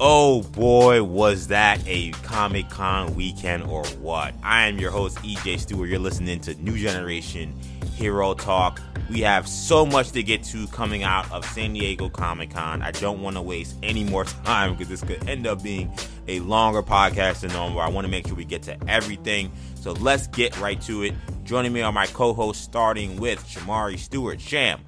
Oh 0.00 0.42
boy, 0.42 1.02
was 1.02 1.48
that 1.48 1.82
a 1.84 2.12
Comic 2.22 2.70
Con 2.70 3.16
weekend 3.16 3.64
or 3.64 3.84
what? 4.00 4.32
I 4.44 4.68
am 4.68 4.78
your 4.78 4.92
host, 4.92 5.18
EJ 5.18 5.58
Stewart. 5.58 5.88
You're 5.88 5.98
listening 5.98 6.38
to 6.42 6.54
New 6.62 6.78
Generation 6.78 7.52
Hero 7.96 8.32
Talk. 8.34 8.80
We 9.10 9.22
have 9.22 9.48
so 9.48 9.84
much 9.84 10.12
to 10.12 10.22
get 10.22 10.44
to 10.44 10.68
coming 10.68 11.02
out 11.02 11.28
of 11.32 11.44
San 11.46 11.72
Diego 11.72 12.08
Comic 12.08 12.50
Con. 12.50 12.80
I 12.80 12.92
don't 12.92 13.22
want 13.22 13.34
to 13.34 13.42
waste 13.42 13.74
any 13.82 14.04
more 14.04 14.24
time 14.44 14.70
because 14.70 14.86
this 14.86 15.02
could 15.02 15.28
end 15.28 15.48
up 15.48 15.64
being 15.64 15.92
a 16.28 16.38
longer 16.40 16.80
podcast 16.84 17.40
than 17.40 17.50
normal. 17.52 17.80
I 17.80 17.88
want 17.88 18.04
to 18.04 18.08
make 18.08 18.28
sure 18.28 18.36
we 18.36 18.44
get 18.44 18.62
to 18.64 18.78
everything. 18.88 19.50
So 19.74 19.94
let's 19.94 20.28
get 20.28 20.56
right 20.60 20.80
to 20.82 21.02
it. 21.02 21.14
Joining 21.42 21.72
me 21.72 21.82
are 21.82 21.90
my 21.90 22.06
co 22.06 22.34
hosts, 22.34 22.62
starting 22.62 23.18
with 23.18 23.44
Shamari 23.48 23.98
Stewart. 23.98 24.40
Sham, 24.40 24.80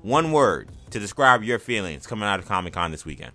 one 0.00 0.32
word 0.32 0.70
to 0.88 0.98
describe 0.98 1.44
your 1.44 1.58
feelings 1.58 2.06
coming 2.06 2.26
out 2.26 2.40
of 2.40 2.46
Comic 2.46 2.72
Con 2.72 2.92
this 2.92 3.04
weekend. 3.04 3.32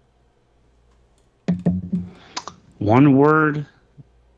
One 2.79 3.17
word. 3.17 3.65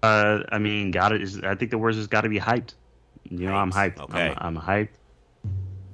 Uh, 0.04 0.40
I 0.52 0.58
mean, 0.58 0.92
got 0.92 1.14
it. 1.14 1.44
I 1.44 1.56
think 1.56 1.72
the 1.72 1.78
words 1.78 1.98
has 1.98 2.08
got 2.08 2.22
to 2.22 2.30
be 2.30 2.40
hyped. 2.40 2.74
You 3.30 3.46
know, 3.46 3.54
hyped. 3.54 3.62
I'm 3.62 3.72
hyped. 3.72 4.00
Okay. 4.00 4.36
I'm, 4.36 4.58
I'm 4.58 4.62
hyped 4.62 4.98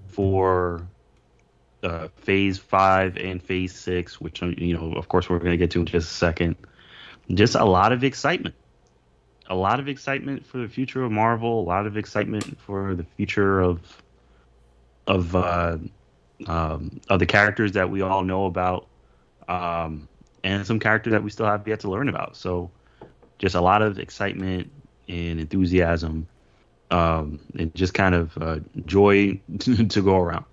for 0.07 0.87
uh, 1.83 2.07
Phase 2.15 2.57
Five 2.57 3.17
and 3.17 3.43
Phase 3.43 3.75
Six, 3.75 4.19
which 4.19 4.41
you 4.41 4.77
know, 4.77 4.93
of 4.93 5.07
course, 5.09 5.29
we're 5.29 5.39
going 5.39 5.51
to 5.51 5.57
get 5.57 5.71
to 5.71 5.81
in 5.81 5.85
just 5.85 6.09
a 6.09 6.13
second. 6.13 6.55
Just 7.29 7.55
a 7.55 7.65
lot 7.65 7.91
of 7.91 8.03
excitement. 8.03 8.55
A 9.49 9.55
lot 9.55 9.79
of 9.79 9.87
excitement 9.87 10.45
for 10.45 10.57
the 10.57 10.67
future 10.67 11.03
of 11.03 11.11
Marvel. 11.11 11.61
A 11.61 11.67
lot 11.67 11.85
of 11.85 11.97
excitement 11.97 12.59
for 12.61 12.95
the 12.95 13.03
future 13.03 13.59
of 13.59 13.81
of 15.05 15.35
uh, 15.35 15.77
um, 16.45 17.01
of 17.09 17.19
the 17.19 17.25
characters 17.25 17.73
that 17.73 17.89
we 17.89 18.01
all 18.01 18.23
know 18.23 18.45
about. 18.45 18.87
Um, 19.47 20.07
and 20.43 20.65
some 20.65 20.79
character 20.79 21.09
that 21.11 21.23
we 21.23 21.29
still 21.29 21.45
have 21.45 21.67
yet 21.67 21.81
to 21.81 21.89
learn 21.89 22.09
about. 22.09 22.35
So 22.35 22.71
just 23.37 23.55
a 23.55 23.61
lot 23.61 23.81
of 23.81 23.99
excitement 23.99 24.71
and 25.07 25.39
enthusiasm, 25.39 26.27
um, 26.91 27.39
and 27.57 27.73
just 27.75 27.93
kind 27.93 28.15
of 28.15 28.37
uh, 28.37 28.59
joy 28.85 29.39
to 29.59 30.01
go 30.01 30.17
around. 30.17 30.45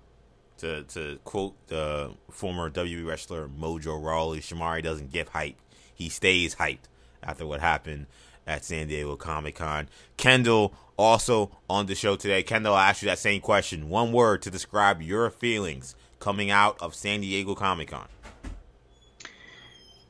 To 0.59 0.83
to 0.83 1.19
quote 1.25 1.55
the 1.67 2.13
former 2.31 2.69
WWE 2.69 3.05
wrestler 3.05 3.49
Mojo 3.49 4.01
Rawley, 4.01 4.39
Shamari 4.39 4.81
doesn't 4.81 5.11
get 5.11 5.29
hype; 5.29 5.57
he 5.93 6.09
stays 6.09 6.55
hyped 6.55 6.87
after 7.21 7.45
what 7.45 7.59
happened 7.59 8.05
at 8.47 8.63
San 8.63 8.87
Diego 8.87 9.15
Comic 9.15 9.55
Con. 9.55 9.89
Kendall 10.17 10.73
also 10.97 11.51
on 11.69 11.87
the 11.87 11.95
show 11.95 12.15
today. 12.15 12.43
Kendall, 12.43 12.73
I 12.73 12.89
asked 12.89 13.01
you 13.01 13.09
that 13.09 13.19
same 13.19 13.41
question. 13.41 13.89
One 13.89 14.11
word 14.11 14.41
to 14.43 14.51
describe 14.51 15.01
your 15.01 15.29
feelings 15.29 15.95
coming 16.19 16.51
out 16.51 16.77
of 16.81 16.95
San 16.95 17.21
Diego 17.21 17.55
Comic 17.55 17.89
Con. 17.89 18.07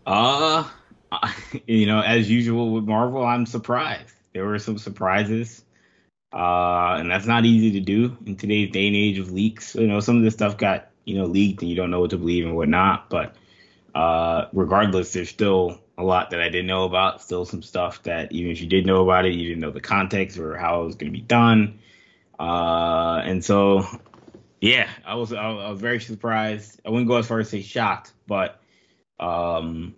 Uh, 0.05 0.67
you 1.67 1.85
know, 1.85 2.01
as 2.01 2.29
usual 2.29 2.73
with 2.73 2.83
Marvel, 2.83 3.25
I'm 3.25 3.45
surprised. 3.45 4.13
There 4.33 4.45
were 4.45 4.59
some 4.59 4.77
surprises. 4.77 5.63
Uh, 6.33 6.97
and 6.99 7.09
that's 7.09 7.25
not 7.25 7.45
easy 7.45 7.71
to 7.71 7.79
do 7.79 8.17
in 8.25 8.35
today's 8.35 8.69
day 8.71 8.87
and 8.87 8.95
age 8.95 9.19
of 9.19 9.31
leaks. 9.31 9.75
You 9.75 9.87
know, 9.87 10.01
some 10.01 10.17
of 10.17 10.23
this 10.23 10.33
stuff 10.33 10.57
got, 10.57 10.89
you 11.05 11.17
know, 11.17 11.25
leaked 11.25 11.61
and 11.61 11.69
you 11.69 11.77
don't 11.77 11.91
know 11.91 12.01
what 12.01 12.09
to 12.09 12.17
believe 12.17 12.45
and 12.45 12.55
whatnot. 12.55 13.09
But 13.09 13.35
uh, 13.93 14.47
regardless, 14.51 15.13
there's 15.13 15.29
still 15.29 15.79
a 15.97 16.03
lot 16.03 16.31
that 16.31 16.41
I 16.41 16.49
didn't 16.49 16.67
know 16.67 16.83
about. 16.83 17.21
Still 17.21 17.45
some 17.45 17.61
stuff 17.61 18.03
that 18.03 18.33
even 18.33 18.51
if 18.51 18.59
you 18.59 18.67
did 18.67 18.85
know 18.85 19.01
about 19.01 19.25
it, 19.25 19.33
you 19.33 19.47
didn't 19.47 19.61
know 19.61 19.71
the 19.71 19.79
context 19.79 20.37
or 20.37 20.57
how 20.57 20.81
it 20.81 20.85
was 20.87 20.95
going 20.95 21.11
to 21.11 21.17
be 21.17 21.23
done. 21.23 21.79
Uh, 22.37 23.21
and 23.23 23.43
so, 23.43 23.85
yeah, 24.59 24.89
I 25.05 25.15
was 25.15 25.31
I 25.31 25.47
was 25.47 25.79
very 25.79 26.01
surprised. 26.01 26.81
I 26.85 26.89
wouldn't 26.89 27.07
go 27.07 27.15
as 27.15 27.27
far 27.27 27.39
as 27.39 27.49
say 27.49 27.61
shocked, 27.61 28.11
but 28.27 28.59
um, 29.19 29.95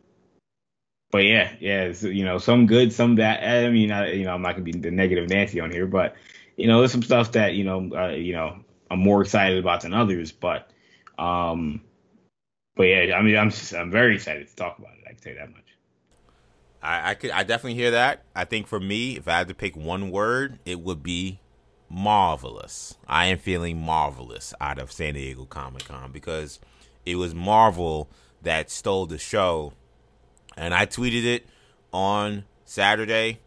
but 1.11 1.19
yeah, 1.19 1.53
yeah, 1.59 1.93
you 2.01 2.25
know, 2.25 2.37
some 2.37 2.65
good, 2.67 2.91
some 2.93 3.15
bad. 3.15 3.65
I 3.65 3.69
mean, 3.69 3.91
I, 3.91 4.13
you 4.13 4.25
know, 4.25 4.33
I'm 4.33 4.41
not 4.41 4.53
gonna 4.53 4.63
be 4.63 4.71
the 4.71 4.91
negative 4.91 5.29
Nancy 5.29 5.59
on 5.59 5.71
here, 5.71 5.87
but 5.87 6.15
you 6.57 6.67
know, 6.67 6.79
there's 6.79 6.91
some 6.91 7.03
stuff 7.03 7.31
that 7.33 7.53
you 7.53 7.63
know, 7.63 7.89
uh, 7.95 8.09
you 8.09 8.33
know, 8.33 8.57
I'm 8.89 8.99
more 8.99 9.21
excited 9.21 9.57
about 9.57 9.81
than 9.81 9.93
others. 9.93 10.31
But, 10.31 10.69
um, 11.17 11.81
but 12.75 12.83
yeah, 12.83 13.15
I 13.15 13.21
mean, 13.21 13.37
I'm 13.37 13.49
just, 13.49 13.73
I'm 13.73 13.91
very 13.91 14.15
excited 14.15 14.47
to 14.47 14.55
talk 14.55 14.79
about 14.79 14.93
it. 14.93 15.03
I 15.05 15.09
can 15.09 15.21
say 15.21 15.33
that 15.35 15.49
much. 15.49 15.63
I, 16.81 17.11
I 17.11 17.13
could, 17.15 17.31
I 17.31 17.43
definitely 17.43 17.75
hear 17.75 17.91
that. 17.91 18.23
I 18.35 18.45
think 18.45 18.67
for 18.67 18.79
me, 18.79 19.17
if 19.17 19.27
I 19.27 19.37
had 19.37 19.47
to 19.47 19.53
pick 19.53 19.75
one 19.75 20.11
word, 20.11 20.59
it 20.65 20.79
would 20.79 21.03
be 21.03 21.39
marvelous. 21.89 22.97
I 23.07 23.27
am 23.27 23.37
feeling 23.37 23.81
marvelous 23.81 24.53
out 24.61 24.79
of 24.79 24.91
San 24.91 25.15
Diego 25.15 25.45
Comic 25.45 25.85
Con 25.85 26.11
because 26.11 26.59
it 27.05 27.15
was 27.15 27.33
Marvel 27.33 28.09
that 28.47 28.71
stole 28.71 29.05
the 29.05 29.17
show. 29.17 29.73
And 30.55 30.73
I 30.73 30.85
tweeted 30.85 31.25
it 31.25 31.45
on 31.93 32.45
Saturday, 32.65 33.39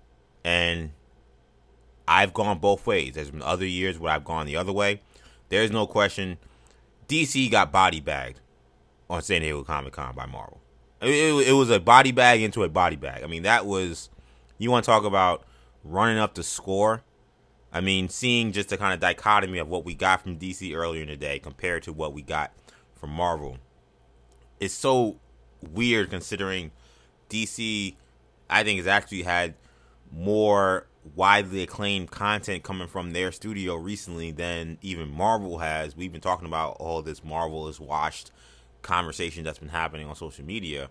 and 0.45 0.91
I've 2.07 2.33
gone 2.33 2.59
both 2.59 2.87
ways. 2.87 3.15
There's 3.15 3.31
been 3.31 3.43
other 3.43 3.67
years 3.67 3.99
where 3.99 4.13
I've 4.13 4.25
gone 4.25 4.47
the 4.47 4.57
other 4.57 4.73
way. 4.73 5.01
There's 5.49 5.71
no 5.71 5.87
question. 5.87 6.39
DC 7.09 7.51
got 7.51 7.73
body 7.73 8.01
bagged 8.01 8.41
on 9.09 9.23
San 9.23 9.41
Diego 9.41 9.65
Comic 9.65 9.95
Con 9.95 10.15
by 10.15 10.27
Marvel. 10.27 10.61
It, 11.01 11.09
it, 11.09 11.49
it, 11.49 11.53
was 11.53 11.71
a 11.71 11.81
body 11.81 12.13
bag 12.13 12.43
into 12.43 12.63
a 12.63 12.69
body 12.69 12.97
bag. 12.97 13.25
I 13.25 13.27
mean, 13.27 13.43
that 13.43 13.67
was. 13.67 14.11
You 14.59 14.71
want 14.71 14.85
to 14.85 14.91
talk 14.91 15.05
about 15.05 15.45
running 15.83 16.19
up 16.19 16.35
the 16.35 16.43
score? 16.43 17.03
I 17.73 17.81
mean, 17.81 18.11
seeing 18.11 18.53
just 18.53 18.69
the 18.69 18.77
kind 18.77 18.93
of 18.93 19.01
dichotomy 19.01 19.59
of 19.59 19.69
what 19.69 19.87
we 19.87 19.95
got 19.95 20.23
from 20.23 20.39
DC 20.39 20.77
earlier 20.77 21.03
in 21.03 21.09
the 21.09 21.17
day 21.17 21.39
compared 21.39 21.85
to 21.85 21.93
what 21.93 22.13
we 22.13 22.21
got 22.21 22.53
from 22.95 23.11
Marvel 23.11 23.57
it's 24.61 24.75
so 24.75 25.17
weird 25.73 26.11
considering 26.11 26.71
DC, 27.29 27.97
I 28.49 28.63
think, 28.63 28.79
has 28.79 28.87
actually 28.87 29.23
had 29.23 29.55
more 30.13 30.87
widely 31.15 31.63
acclaimed 31.63 32.11
content 32.11 32.63
coming 32.63 32.87
from 32.87 33.13
their 33.13 33.33
studio 33.33 33.75
recently 33.75 34.31
than 34.31 34.79
even 34.83 35.11
Marvel 35.11 35.59
has. 35.59 35.97
We've 35.97 36.13
been 36.13 36.21
talking 36.21 36.47
about 36.47 36.77
all 36.79 37.03
this 37.03 37.25
Marvel 37.25 37.69
is 37.69 37.81
washed 37.81 38.31
conversation 38.83 39.45
that's 39.45 39.59
been 39.59 39.69
happening 39.69 40.07
on 40.07 40.15
social 40.15 40.45
media. 40.45 40.91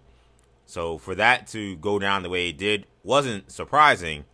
So 0.66 0.98
for 0.98 1.16
that 1.16 1.48
to 1.48 1.76
go 1.78 2.00
down 2.00 2.24
the 2.24 2.30
way 2.30 2.50
it 2.50 2.58
did 2.58 2.86
wasn't 3.04 3.52
surprising, 3.52 4.26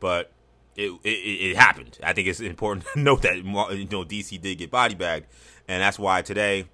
but 0.00 0.32
it 0.76 0.90
it, 1.04 1.08
it 1.08 1.56
happened. 1.56 1.98
I 2.02 2.12
think 2.12 2.28
it's 2.28 2.40
important 2.40 2.86
to 2.94 3.00
note 3.00 3.22
that 3.22 3.36
you 3.36 3.44
know 3.44 4.04
DC 4.04 4.40
did 4.40 4.58
get 4.58 4.70
body 4.70 4.94
bagged, 4.94 5.26
and 5.68 5.82
that's 5.82 5.98
why 5.98 6.22
today 6.22 6.66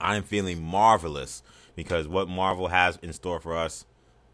I'm 0.00 0.22
feeling 0.22 0.62
marvelous 0.62 1.42
because 1.74 2.08
what 2.08 2.28
Marvel 2.28 2.68
has 2.68 2.98
in 3.02 3.12
store 3.12 3.40
for 3.40 3.56
us, 3.56 3.84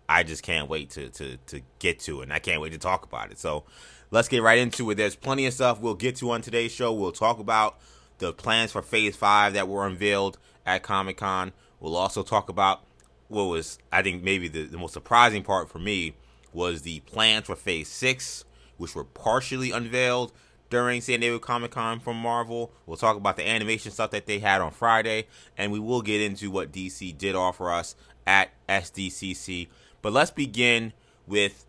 I 0.08 0.22
just 0.22 0.42
can't 0.42 0.68
wait 0.68 0.90
to 0.90 1.08
to 1.10 1.36
to 1.48 1.60
get 1.78 2.00
to. 2.00 2.20
And 2.20 2.32
I 2.32 2.38
can't 2.38 2.60
wait 2.60 2.72
to 2.72 2.78
talk 2.78 3.04
about 3.04 3.30
it. 3.30 3.38
So 3.38 3.64
let's 4.10 4.28
get 4.28 4.42
right 4.42 4.58
into 4.58 4.90
it. 4.90 4.96
There's 4.96 5.16
plenty 5.16 5.46
of 5.46 5.54
stuff 5.54 5.80
we'll 5.80 5.94
get 5.94 6.16
to 6.16 6.30
on 6.30 6.42
today's 6.42 6.72
show. 6.72 6.92
We'll 6.92 7.12
talk 7.12 7.38
about 7.38 7.78
the 8.18 8.32
plans 8.32 8.72
for 8.72 8.82
Phase 8.82 9.16
Five 9.16 9.54
that 9.54 9.68
were 9.68 9.86
unveiled 9.86 10.38
at 10.64 10.82
Comic 10.82 11.16
Con. 11.16 11.52
We'll 11.80 11.96
also 11.96 12.22
talk 12.22 12.48
about 12.48 12.82
what 13.28 13.44
was 13.44 13.78
I 13.90 14.02
think 14.02 14.22
maybe 14.22 14.48
the, 14.48 14.64
the 14.64 14.78
most 14.78 14.92
surprising 14.92 15.42
part 15.42 15.68
for 15.68 15.78
me 15.78 16.14
was 16.52 16.82
the 16.82 17.00
plans 17.00 17.46
for 17.46 17.56
Phase 17.56 17.88
Six, 17.88 18.44
which 18.76 18.94
were 18.94 19.04
partially 19.04 19.70
unveiled 19.70 20.32
during 20.72 21.02
San 21.02 21.20
Diego 21.20 21.38
Comic 21.38 21.72
Con 21.72 22.00
from 22.00 22.16
Marvel. 22.16 22.72
We'll 22.86 22.96
talk 22.96 23.18
about 23.18 23.36
the 23.36 23.46
animation 23.46 23.92
stuff 23.92 24.10
that 24.12 24.24
they 24.24 24.38
had 24.38 24.62
on 24.62 24.70
Friday, 24.70 25.26
and 25.58 25.70
we 25.70 25.78
will 25.78 26.00
get 26.00 26.22
into 26.22 26.50
what 26.50 26.72
DC 26.72 27.18
did 27.18 27.34
offer 27.34 27.70
us 27.70 27.94
at 28.26 28.52
SDCC. 28.70 29.68
But 30.00 30.14
let's 30.14 30.30
begin 30.30 30.94
with 31.26 31.66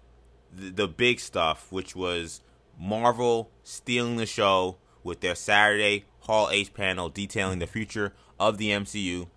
the, 0.56 0.70
the 0.70 0.88
big 0.88 1.20
stuff, 1.20 1.70
which 1.70 1.98
was 1.98 2.40
Marvel 2.80 3.52
stealing 3.66 4.16
the 4.16 4.26
show 4.26 4.78
with 5.04 5.20
their 5.20 5.36
Saturday 5.36 6.06
Hall 6.22 6.48
H 6.50 6.74
panel 6.74 7.10
detailing 7.10 7.60
the 7.60 7.68
future 7.68 8.14
of 8.40 8.58
the 8.58 8.70
MCU. 8.70 9.28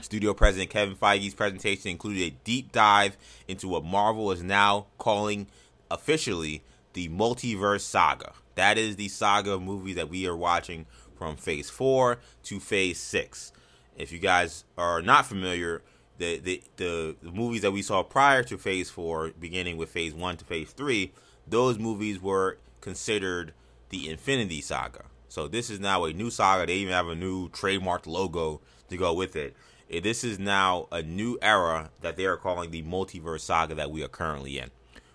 Studio 0.00 0.34
President 0.34 0.70
Kevin 0.70 0.96
Feige's 0.96 1.34
presentation 1.34 1.92
included 1.92 2.20
a 2.20 2.36
deep 2.42 2.72
dive 2.72 3.16
into 3.46 3.68
what 3.68 3.84
Marvel 3.84 4.32
is 4.32 4.42
now 4.42 4.86
calling 4.98 5.46
officially 5.88 6.64
the 6.98 7.08
multiverse 7.10 7.82
saga. 7.82 8.32
That 8.56 8.76
is 8.76 8.96
the 8.96 9.06
saga 9.06 9.52
of 9.52 9.62
movies 9.62 9.94
that 9.94 10.08
we 10.08 10.26
are 10.26 10.36
watching 10.36 10.86
from 11.16 11.36
Phase 11.36 11.70
Four 11.70 12.18
to 12.42 12.58
Phase 12.58 12.98
Six. 12.98 13.52
If 13.96 14.10
you 14.10 14.18
guys 14.18 14.64
are 14.76 15.00
not 15.00 15.24
familiar, 15.24 15.82
the 16.16 16.38
the 16.38 16.60
the, 16.74 17.14
the 17.22 17.30
movies 17.30 17.62
that 17.62 17.70
we 17.70 17.82
saw 17.82 18.02
prior 18.02 18.42
to 18.42 18.58
Phase 18.58 18.90
Four, 18.90 19.30
beginning 19.38 19.76
with 19.76 19.90
Phase 19.90 20.12
One 20.12 20.36
to 20.38 20.44
Phase 20.44 20.72
Three, 20.72 21.12
those 21.46 21.78
movies 21.78 22.20
were 22.20 22.58
considered 22.80 23.52
the 23.90 24.10
Infinity 24.10 24.60
Saga. 24.60 25.04
So 25.28 25.46
this 25.46 25.70
is 25.70 25.78
now 25.78 26.02
a 26.04 26.12
new 26.12 26.30
saga. 26.30 26.66
They 26.66 26.78
even 26.78 26.94
have 26.94 27.06
a 27.06 27.14
new 27.14 27.48
trademarked 27.50 28.08
logo 28.08 28.60
to 28.90 28.96
go 28.96 29.14
with 29.14 29.36
it. 29.36 29.54
This 30.02 30.24
is 30.24 30.40
now 30.40 30.88
a 30.90 31.00
new 31.00 31.38
era 31.40 31.90
that 32.00 32.16
they 32.16 32.26
are 32.26 32.36
calling 32.36 32.72
the 32.72 32.82
multiverse 32.82 33.42
saga 33.42 33.76
that 33.76 33.92
we 33.92 34.02
are 34.02 34.08
currently 34.08 34.58
in. 34.58 34.70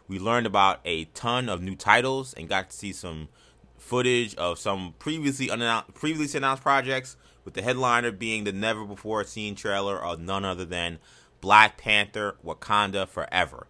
We 0.07 0.19
learned 0.19 0.45
about 0.45 0.79
a 0.85 1.05
ton 1.05 1.49
of 1.49 1.61
new 1.61 1.75
titles 1.75 2.33
and 2.33 2.49
got 2.49 2.69
to 2.69 2.77
see 2.77 2.93
some 2.93 3.29
footage 3.77 4.35
of 4.35 4.59
some 4.59 4.93
previously 4.99 5.49
previously 5.93 6.37
announced 6.37 6.63
projects, 6.63 7.17
with 7.45 7.53
the 7.53 7.61
headliner 7.61 8.11
being 8.11 8.43
the 8.43 8.51
never 8.51 8.85
before 8.85 9.23
seen 9.23 9.55
trailer 9.55 10.01
of 10.01 10.19
none 10.19 10.45
other 10.45 10.65
than 10.65 10.99
Black 11.41 11.77
Panther 11.77 12.37
Wakanda 12.45 13.07
Forever. 13.07 13.67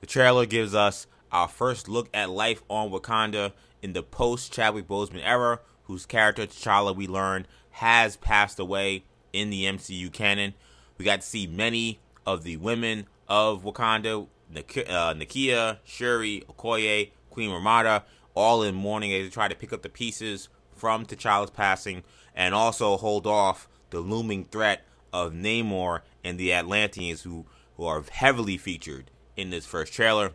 The 0.00 0.06
trailer 0.06 0.46
gives 0.46 0.74
us 0.74 1.06
our 1.30 1.48
first 1.48 1.88
look 1.88 2.08
at 2.12 2.30
life 2.30 2.62
on 2.68 2.90
Wakanda 2.90 3.52
in 3.82 3.92
the 3.92 4.02
post 4.02 4.52
Chadwick 4.52 4.88
Boseman 4.88 5.22
era, 5.24 5.60
whose 5.84 6.06
character 6.06 6.46
T'Challa 6.46 6.94
we 6.94 7.06
learn 7.06 7.46
has 7.70 8.16
passed 8.16 8.58
away 8.58 9.04
in 9.32 9.50
the 9.50 9.64
MCU 9.64 10.12
canon. 10.12 10.54
We 10.98 11.04
got 11.04 11.20
to 11.20 11.26
see 11.26 11.46
many 11.46 12.00
of 12.26 12.44
the 12.44 12.56
women 12.56 13.06
of 13.28 13.64
Wakanda, 13.64 14.26
Nik- 14.52 14.86
uh, 14.88 15.14
Nakia, 15.14 15.78
Shuri, 15.84 16.44
Okoye, 16.48 17.10
Queen 17.30 17.50
Ramonda, 17.50 18.02
all 18.34 18.62
in 18.62 18.74
mourning 18.74 19.12
as 19.12 19.24
they 19.24 19.30
try 19.30 19.48
to 19.48 19.54
pick 19.54 19.72
up 19.72 19.82
the 19.82 19.88
pieces 19.88 20.48
from 20.74 21.06
T'Challa's 21.06 21.50
passing 21.50 22.02
and 22.34 22.54
also 22.54 22.96
hold 22.96 23.26
off 23.26 23.68
the 23.90 24.00
looming 24.00 24.44
threat 24.44 24.84
of 25.12 25.32
Namor 25.32 26.00
and 26.24 26.38
the 26.38 26.52
Atlanteans, 26.52 27.22
who, 27.22 27.46
who 27.76 27.84
are 27.84 28.02
heavily 28.10 28.56
featured 28.56 29.10
in 29.36 29.50
this 29.50 29.66
first 29.66 29.92
trailer. 29.92 30.32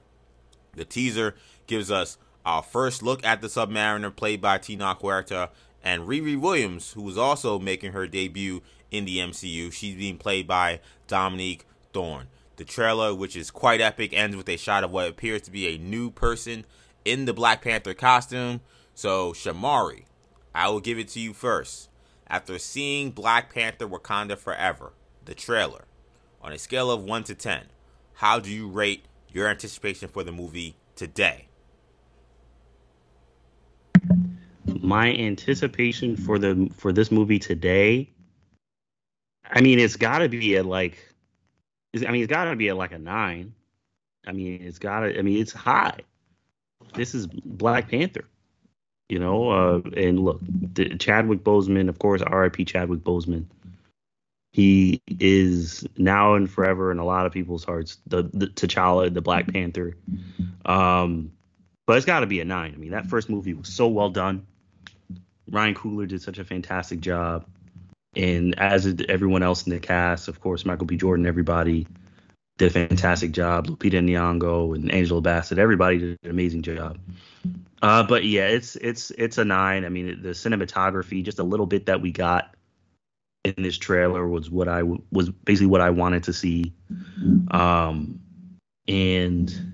The 0.76 0.86
teaser 0.86 1.36
gives 1.68 1.92
us 1.92 2.18
our 2.46 2.64
first 2.64 3.04
look 3.04 3.24
at 3.26 3.42
the 3.42 3.48
Submariner, 3.48 4.16
played 4.16 4.42
by 4.42 4.58
Tenoch 4.58 5.02
Huerta, 5.02 5.50
and 5.84 6.04
Riri 6.04 6.40
Williams, 6.40 6.94
who 6.94 7.08
is 7.10 7.18
also 7.18 7.60
making 7.60 7.92
her 7.92 8.08
debut 8.08 8.62
in 8.92 9.06
the 9.06 9.18
MCU. 9.18 9.72
She's 9.72 9.96
being 9.96 10.18
played 10.18 10.48
by 10.48 10.80
Dominique 11.08 11.66
Thorne. 11.94 12.28
The 12.60 12.66
trailer, 12.66 13.16
which 13.16 13.38
is 13.38 13.52
quite 13.52 13.80
epic, 13.80 14.12
ends 14.12 14.36
with 14.36 14.50
a 14.50 14.58
shot 14.58 14.84
of 14.84 14.92
what 14.92 15.08
appears 15.08 15.44
to 15.44 15.52
be 15.52 15.68
a 15.68 15.78
new 15.78 16.12
person 16.12 16.66
in 17.06 17.24
the 17.24 17.32
Black 17.34 17.62
Panther 17.62 17.94
costume. 17.94 18.60
So, 18.94 19.32
Shamari, 19.32 20.04
I 20.54 20.68
will 20.68 20.82
give 20.82 21.00
it 21.00 21.08
to 21.10 21.22
you 21.22 21.32
first. 21.32 21.90
After 22.28 22.60
seeing 22.60 23.12
Black 23.12 23.54
Panther 23.54 23.88
Wakanda 23.88 24.38
Forever, 24.38 24.92
the 25.24 25.34
trailer, 25.34 25.86
on 26.42 26.52
a 26.52 26.58
scale 26.58 26.92
of 26.92 27.02
1 27.02 27.24
to 27.24 27.34
10, 27.34 27.68
how 28.16 28.42
do 28.42 28.52
you 28.52 28.68
rate 28.68 29.06
your 29.32 29.48
anticipation 29.48 30.10
for 30.10 30.26
the 30.26 30.34
movie 30.34 30.76
today? 30.98 31.48
My 34.82 35.14
anticipation 35.14 36.18
for 36.18 36.38
the 36.38 36.70
for 36.76 36.92
this 36.92 37.10
movie 37.10 37.40
today, 37.40 38.10
I 39.50 39.62
mean, 39.62 39.80
it's 39.80 39.96
got 39.96 40.20
to 40.20 40.28
be 40.28 40.58
at 40.58 40.66
like, 40.66 41.09
I 41.96 42.12
mean, 42.12 42.24
it's 42.24 42.30
got 42.30 42.46
to 42.46 42.56
be 42.56 42.70
at 42.70 42.78
like 42.78 42.92
a 42.92 43.00
nine. 43.00 43.54
I 44.28 44.32
mean, 44.32 44.62
it's 44.62 44.80
got 44.80 45.02
to. 45.02 45.18
I 45.18 45.22
mean, 45.22 45.42
it's 45.42 45.54
high. 45.54 46.00
This 46.94 47.14
is 47.14 47.28
Black 47.28 47.90
Panther, 47.90 48.26
you 49.10 49.20
know. 49.20 49.50
Uh, 49.50 49.82
and 49.96 50.20
look, 50.20 50.42
Chadwick 51.00 51.44
Boseman, 51.44 51.90
of 51.90 52.00
course, 52.00 52.22
R.I.P. 52.22 52.66
Chadwick 52.66 53.00
Boseman 53.00 53.46
he 54.52 55.02
is 55.08 55.86
now 55.98 56.36
and 56.36 56.50
forever 56.50 56.92
in 56.92 57.00
a 57.00 57.06
lot 57.06 57.26
of 57.26 57.32
people's 57.32 57.64
hearts. 57.64 57.98
The, 58.08 58.24
the 58.34 58.48
T'Challa, 58.48 59.14
the 59.14 59.22
Black 59.22 59.52
Panther. 59.52 59.96
Um, 60.66 61.32
but 61.86 61.98
it's 61.98 62.06
got 62.06 62.22
to 62.22 62.28
be 62.28 62.40
a 62.40 62.46
nine. 62.46 62.74
I 62.74 62.78
mean, 62.78 62.92
that 62.92 63.08
first 63.08 63.30
movie 63.30 63.54
was 63.54 63.70
so 63.70 63.88
well 63.88 64.10
done. 64.10 64.46
Ryan 65.50 65.76
Coogler 65.76 66.08
did 66.08 66.22
such 66.22 66.40
a 66.40 66.44
fantastic 66.44 67.00
job, 67.00 67.46
and 68.16 68.58
as 68.60 68.86
did 68.86 69.10
everyone 69.10 69.44
else 69.44 69.66
in 69.66 69.72
the 69.72 69.80
cast, 69.80 70.28
of 70.28 70.40
course, 70.40 70.66
Michael 70.66 70.86
B. 70.86 70.98
Jordan, 70.98 71.26
everybody 71.26 71.88
did 72.58 72.68
a 72.68 72.88
fantastic 72.88 73.32
job. 73.32 73.68
Lupita 73.68 74.04
Nyong'o 74.04 74.76
and 74.76 74.92
Angela 74.92 75.22
Bassett, 75.22 75.60
everybody 75.60 76.00
did 76.00 76.20
an 76.24 76.30
amazing 76.30 76.62
job. 76.62 77.00
Uh, 77.82 78.04
but 78.04 78.26
yeah, 78.26 78.48
it's 78.48 78.76
it's 78.76 79.12
it's 79.12 79.38
a 79.38 79.46
nine. 79.46 79.86
I 79.86 79.90
mean, 79.90 80.22
the 80.22 80.30
cinematography, 80.30 81.24
just 81.24 81.40
a 81.40 81.44
little 81.44 81.66
bit 81.66 81.86
that 81.86 82.02
we 82.02 82.12
got 82.12 82.56
in 83.46 83.54
this 83.58 83.78
trailer 83.78 84.28
was 84.28 84.50
what 84.50 84.68
I 84.68 84.84
was 84.84 85.30
basically 85.30 85.68
what 85.68 85.82
I 85.82 85.90
wanted 85.92 86.24
to 86.24 86.34
see. 86.34 86.74
Um, 87.52 88.20
and 88.88 89.74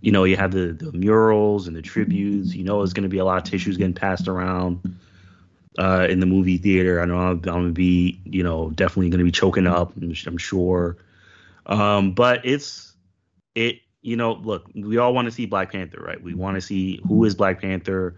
you 0.00 0.12
know, 0.12 0.24
you 0.24 0.36
have 0.36 0.52
the, 0.52 0.72
the 0.72 0.92
murals 0.92 1.66
and 1.66 1.74
the 1.74 1.82
tributes. 1.82 2.54
You 2.54 2.62
know, 2.62 2.82
it's 2.82 2.92
going 2.92 3.04
to 3.04 3.08
be 3.08 3.18
a 3.18 3.24
lot 3.24 3.38
of 3.38 3.44
tissues 3.44 3.78
getting 3.78 3.94
passed 3.94 4.28
around 4.28 4.98
uh, 5.78 6.06
in 6.08 6.20
the 6.20 6.26
movie 6.26 6.58
theater. 6.58 7.00
I 7.00 7.04
know 7.04 7.18
I'm, 7.18 7.42
I'm 7.48 7.68
to 7.68 7.72
be, 7.72 8.20
you 8.24 8.42
know, 8.42 8.70
definitely 8.70 9.10
to 9.18 9.24
be 9.24 9.32
choking 9.32 9.66
up. 9.66 9.92
I'm 9.96 10.38
sure. 10.38 10.96
Um, 11.66 12.12
but 12.12 12.44
it's 12.44 12.92
it. 13.54 13.80
You 14.02 14.16
know, 14.16 14.34
look, 14.34 14.70
we 14.74 14.98
all 14.98 15.14
want 15.14 15.26
to 15.26 15.32
see 15.32 15.46
Black 15.46 15.72
Panther, 15.72 15.98
right? 15.98 16.22
We 16.22 16.34
want 16.34 16.56
to 16.56 16.60
see 16.60 17.00
who 17.08 17.24
is 17.24 17.34
Black 17.34 17.60
Panther 17.60 18.16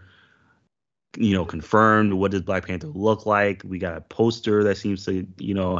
you 1.17 1.33
know, 1.33 1.45
confirmed. 1.45 2.13
What 2.13 2.31
does 2.31 2.41
Black 2.41 2.67
Panther 2.67 2.87
look 2.87 3.25
like? 3.25 3.61
We 3.65 3.79
got 3.79 3.97
a 3.97 4.01
poster 4.01 4.63
that 4.63 4.77
seems 4.77 5.05
to, 5.05 5.25
you 5.37 5.53
know, 5.53 5.77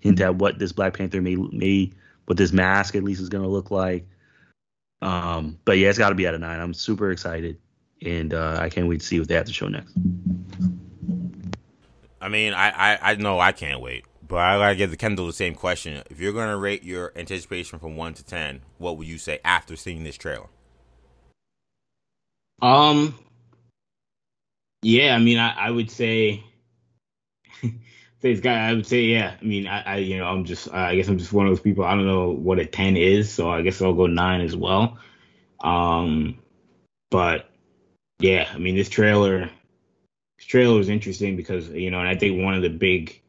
hint 0.00 0.20
at 0.20 0.36
what 0.36 0.58
this 0.58 0.72
Black 0.72 0.96
Panther 0.96 1.20
may 1.20 1.36
may 1.36 1.92
what 2.26 2.38
this 2.38 2.52
mask 2.52 2.94
at 2.94 3.04
least 3.04 3.20
is 3.20 3.28
to 3.42 3.48
look 3.48 3.70
like. 3.70 4.06
Um, 5.02 5.58
but 5.64 5.78
yeah, 5.78 5.88
it's 5.88 5.98
got 5.98 6.10
to 6.10 6.14
be 6.14 6.26
at 6.26 6.34
a 6.34 6.38
nine. 6.38 6.60
I'm 6.60 6.74
super 6.74 7.10
excited, 7.10 7.58
and 8.02 8.32
uh, 8.34 8.58
I 8.60 8.68
can't 8.68 8.88
wait 8.88 9.00
to 9.00 9.06
see 9.06 9.18
what 9.18 9.28
they 9.28 9.34
have 9.34 9.46
to 9.46 9.52
show 9.52 9.68
next. 9.68 9.94
I 12.20 12.28
mean, 12.28 12.52
I 12.52 12.70
I, 12.70 13.12
I 13.12 13.14
know 13.16 13.40
I 13.40 13.52
can't 13.52 13.80
wait, 13.80 14.04
but 14.26 14.38
I 14.38 14.58
gotta 14.58 14.76
give 14.76 14.90
the 14.90 14.96
Kendall 14.96 15.26
the 15.26 15.32
same 15.32 15.54
question. 15.54 16.02
If 16.10 16.20
you're 16.20 16.32
gonna 16.32 16.56
rate 16.56 16.82
your 16.82 17.12
anticipation 17.16 17.78
from 17.78 17.96
one 17.96 18.14
to 18.14 18.24
ten, 18.24 18.60
what 18.78 18.96
would 18.96 19.06
you 19.06 19.18
say 19.18 19.40
after 19.44 19.76
seeing 19.76 20.04
this 20.04 20.16
trailer? 20.16 20.48
Um, 22.62 23.14
yeah, 24.82 25.14
I 25.14 25.18
mean, 25.18 25.38
I, 25.38 25.52
I 25.52 25.70
would 25.70 25.90
say, 25.90 26.44
this 28.20 28.40
guy. 28.40 28.68
I 28.68 28.74
would 28.74 28.86
say, 28.86 29.02
yeah. 29.02 29.36
I 29.40 29.44
mean, 29.44 29.66
I, 29.66 29.82
I, 29.82 29.96
you 29.96 30.18
know, 30.18 30.26
I'm 30.26 30.44
just, 30.44 30.72
I 30.72 30.94
guess 30.96 31.08
I'm 31.08 31.18
just 31.18 31.32
one 31.32 31.46
of 31.46 31.52
those 31.52 31.60
people. 31.60 31.84
I 31.84 31.94
don't 31.94 32.06
know 32.06 32.30
what 32.30 32.58
a 32.58 32.66
ten 32.66 32.96
is, 32.96 33.32
so 33.32 33.50
I 33.50 33.62
guess 33.62 33.80
I'll 33.80 33.94
go 33.94 34.06
nine 34.06 34.40
as 34.42 34.56
well. 34.56 34.98
Um, 35.60 36.38
but 37.10 37.50
yeah, 38.18 38.48
I 38.52 38.58
mean, 38.58 38.76
this 38.76 38.88
trailer, 38.88 39.50
trailer 40.46 40.76
was 40.76 40.88
interesting 40.88 41.36
because 41.36 41.68
you 41.68 41.90
know, 41.90 42.00
and 42.00 42.08
I 42.08 42.16
think 42.16 42.42
one 42.42 42.54
of 42.54 42.62
the 42.62 42.70
big, 42.70 43.20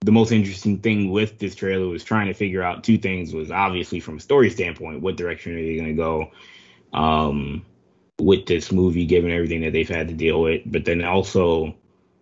the 0.00 0.12
most 0.12 0.32
interesting 0.32 0.78
thing 0.78 1.10
with 1.10 1.38
this 1.38 1.54
trailer 1.54 1.88
was 1.88 2.04
trying 2.04 2.26
to 2.28 2.34
figure 2.34 2.62
out 2.62 2.84
two 2.84 2.98
things. 2.98 3.32
Was 3.34 3.50
obviously 3.50 4.00
from 4.00 4.16
a 4.16 4.20
story 4.20 4.50
standpoint, 4.50 5.00
what 5.00 5.16
direction 5.16 5.52
are 5.52 5.62
they 5.62 5.76
going 5.76 5.88
to 5.88 5.94
go? 5.94 6.30
Um, 6.92 7.64
with 8.20 8.46
this 8.46 8.70
movie, 8.70 9.06
given 9.06 9.30
everything 9.30 9.62
that 9.62 9.72
they've 9.72 9.88
had 9.88 10.08
to 10.08 10.14
deal 10.14 10.40
with. 10.40 10.62
But 10.66 10.84
then 10.84 11.02
also, 11.02 11.74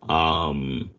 um, 0.08 0.90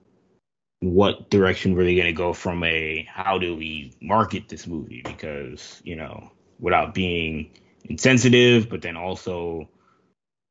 what 0.79 1.29
direction 1.29 1.75
were 1.75 1.83
they 1.83 1.95
going 1.95 2.07
to 2.07 2.13
go 2.13 2.33
from 2.33 2.63
a 2.63 3.07
how 3.09 3.37
do 3.37 3.55
we 3.55 3.93
market 4.01 4.49
this 4.49 4.67
movie? 4.67 5.01
Because 5.03 5.81
you 5.83 5.95
know, 5.95 6.31
without 6.59 6.93
being 6.93 7.49
insensitive, 7.85 8.69
but 8.69 8.81
then 8.81 8.97
also 8.97 9.69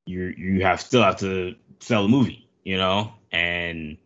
you 0.07 0.35
you 0.37 0.63
have 0.63 0.81
still 0.81 1.03
have 1.03 1.17
to 1.17 1.55
sell 1.81 2.05
a 2.05 2.09
movie, 2.09 2.49
you 2.65 2.77
know. 2.77 3.13
And 3.33 3.99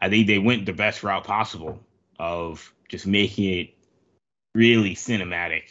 I 0.00 0.08
think 0.08 0.26
they 0.26 0.38
went 0.38 0.66
the 0.66 0.72
best 0.72 1.02
route 1.02 1.24
possible 1.24 1.80
of 2.18 2.72
just 2.88 3.06
making 3.06 3.58
it 3.58 3.74
really 4.54 4.94
cinematic, 4.94 5.64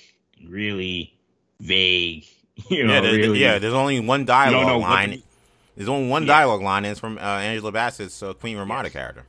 really 0.46 1.18
vague, 1.60 2.26
You 2.70 2.86
know, 2.86 2.94
yeah, 2.94 3.02
there, 3.02 3.14
really, 3.14 3.40
yeah. 3.40 3.60
There's 3.60 3.74
only 3.74 4.00
one 4.00 4.26
dialogue 4.26 4.82
line. 4.82 5.10
The, 5.12 5.24
there's 5.76 5.90
only 5.90 6.08
one 6.08 6.24
yeah. 6.24 6.28
dialogue 6.28 6.62
line, 6.62 6.86
and 6.86 6.92
it's 6.92 7.00
from 7.00 7.18
uh, 7.18 7.22
Angela 7.22 7.72
Bassett's 7.72 8.22
uh, 8.22 8.34
Queen 8.34 8.58
Ramonda 8.58 8.84
yes. 8.84 8.94
character. 8.94 9.26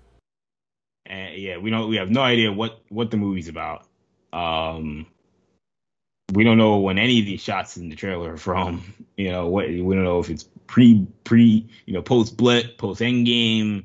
And 1.07 1.35
yeah, 1.37 1.57
we 1.57 1.71
don't. 1.71 1.89
We 1.89 1.97
have 1.97 2.11
no 2.11 2.21
idea 2.21 2.53
what 2.53 2.81
what 2.91 3.11
the 3.11 3.17
movie's 3.17 3.49
about. 3.49 3.87
Um, 4.33 5.07
we 6.35 6.45
don't 6.45 6.59
know 6.59 6.79
when 6.79 6.99
any 6.99 7.21
of 7.21 7.27
these 7.27 7.41
shots 7.41 7.79
in 7.79 7.89
the 7.89 7.97
trailer 7.97 8.35
are 8.35 8.37
from. 8.37 8.83
You 9.17 9.31
know, 9.31 9.47
what 9.47 9.69
we 9.69 9.81
don't 9.81 10.05
know 10.05 10.21
if 10.21 10.29
it's 10.29 10.47
pre 10.67 11.07
pre 11.25 11.69
you 11.87 11.95
know 11.95 12.03
post 12.03 12.37
blip 12.37 12.79
post 12.79 13.01
endgame. 13.01 13.85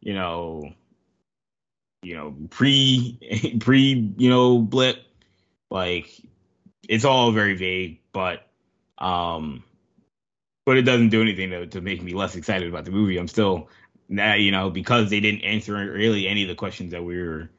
You 0.00 0.14
know, 0.14 0.72
you 2.02 2.14
know 2.14 2.34
pre 2.50 3.56
pre 3.60 4.12
you 4.16 4.30
know 4.30 4.58
blip. 4.58 5.04
Like 5.70 6.08
it's 6.88 7.04
all 7.04 7.32
very 7.32 7.54
vague, 7.54 8.00
but 8.12 8.46
um, 8.98 9.64
but 10.64 10.76
it 10.76 10.82
doesn't 10.82 11.10
do 11.10 11.20
anything 11.22 11.50
to, 11.50 11.66
to 11.66 11.80
make 11.80 12.02
me 12.02 12.12
less 12.12 12.36
excited 12.36 12.68
about 12.68 12.84
the 12.84 12.90
movie. 12.90 13.18
I'm 13.18 13.28
still 13.28 13.68
that 14.10 14.40
you 14.40 14.52
know 14.52 14.70
because 14.70 15.10
they 15.10 15.20
didn't 15.20 15.42
answer 15.42 15.74
really 15.74 16.28
any 16.28 16.42
of 16.42 16.48
the 16.48 16.54
questions 16.54 16.92
that 16.92 17.02
we 17.02 17.20
were 17.20 17.50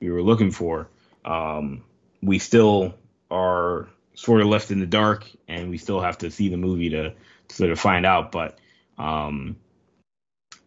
we 0.00 0.10
were 0.10 0.22
looking 0.22 0.50
for. 0.50 0.88
Um, 1.24 1.84
we 2.22 2.38
still 2.38 2.94
are 3.30 3.88
sort 4.14 4.40
of 4.40 4.48
left 4.48 4.70
in 4.70 4.80
the 4.80 4.86
dark, 4.86 5.30
and 5.48 5.70
we 5.70 5.78
still 5.78 6.00
have 6.00 6.18
to 6.18 6.30
see 6.30 6.48
the 6.48 6.56
movie 6.56 6.90
to 6.90 7.14
sort 7.50 7.70
of 7.70 7.78
find 7.78 8.06
out. 8.06 8.32
But 8.32 8.58
um, 8.98 9.56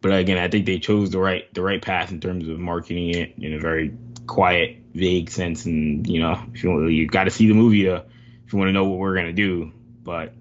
but 0.01 0.13
again, 0.13 0.37
I 0.37 0.47
think 0.49 0.65
they 0.65 0.79
chose 0.79 1.11
the 1.11 1.19
right 1.19 1.51
the 1.53 1.61
right 1.61 1.81
path 1.81 2.11
in 2.11 2.19
terms 2.19 2.47
of 2.47 2.59
marketing 2.59 3.09
it 3.11 3.35
in 3.37 3.53
a 3.53 3.59
very 3.59 3.95
quiet, 4.27 4.77
vague 4.93 5.29
sense. 5.29 5.65
And 5.65 6.05
you 6.07 6.19
know, 6.19 6.43
if 6.53 6.63
you 6.63 6.85
you 6.87 7.07
got 7.07 7.25
to 7.25 7.31
see 7.31 7.47
the 7.47 7.53
movie 7.53 7.83
to 7.83 8.05
if 8.45 8.53
you 8.53 8.59
want 8.59 8.69
to 8.69 8.73
know 8.73 8.85
what 8.85 8.99
we're 8.99 9.15
gonna 9.15 9.33
do. 9.33 9.71
But 10.03 10.33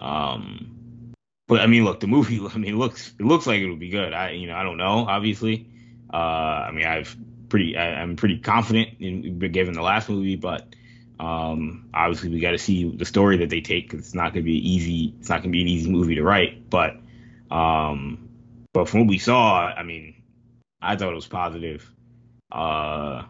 um, 0.00 1.12
but 1.46 1.60
I 1.60 1.66
mean, 1.66 1.84
look, 1.84 2.00
the 2.00 2.06
movie. 2.06 2.40
I 2.54 2.58
mean, 2.58 2.74
it 2.74 2.76
looks 2.76 3.12
it 3.18 3.24
looks 3.24 3.46
like 3.46 3.60
it'll 3.60 3.76
be 3.76 3.90
good. 3.90 4.12
I 4.12 4.30
you 4.30 4.46
know 4.46 4.56
I 4.56 4.62
don't 4.62 4.78
know. 4.78 5.06
Obviously, 5.06 5.68
uh, 6.12 6.16
I 6.16 6.70
mean 6.72 6.86
I've 6.86 7.16
pretty 7.48 7.76
I, 7.76 8.02
am 8.02 8.16
pretty 8.16 8.38
confident 8.38 9.00
in 9.00 9.38
given 9.38 9.74
the 9.74 9.82
last 9.82 10.08
movie, 10.08 10.36
but 10.36 10.74
um, 11.18 11.88
obviously 11.94 12.30
we 12.30 12.40
got 12.40 12.50
to 12.50 12.58
see 12.58 12.90
the 12.90 13.04
story 13.04 13.38
that 13.38 13.50
they 13.50 13.60
take 13.60 13.88
because 13.88 14.06
it's 14.06 14.14
not 14.14 14.32
going 14.32 14.44
to 14.44 14.50
be 14.50 14.74
easy. 14.74 15.14
It's 15.18 15.28
not 15.28 15.36
going 15.36 15.50
to 15.50 15.56
be 15.56 15.62
an 15.62 15.68
easy 15.68 15.90
movie 15.90 16.16
to 16.16 16.22
write, 16.22 16.68
but 16.68 16.96
um, 17.50 18.28
but 18.72 18.88
from 18.88 19.00
what 19.00 19.08
we 19.08 19.18
saw, 19.18 19.66
I 19.66 19.82
mean, 19.82 20.22
I 20.80 20.96
thought 20.96 21.12
it 21.12 21.16
was 21.16 21.26
positive. 21.26 21.90
Uh, 22.52 23.24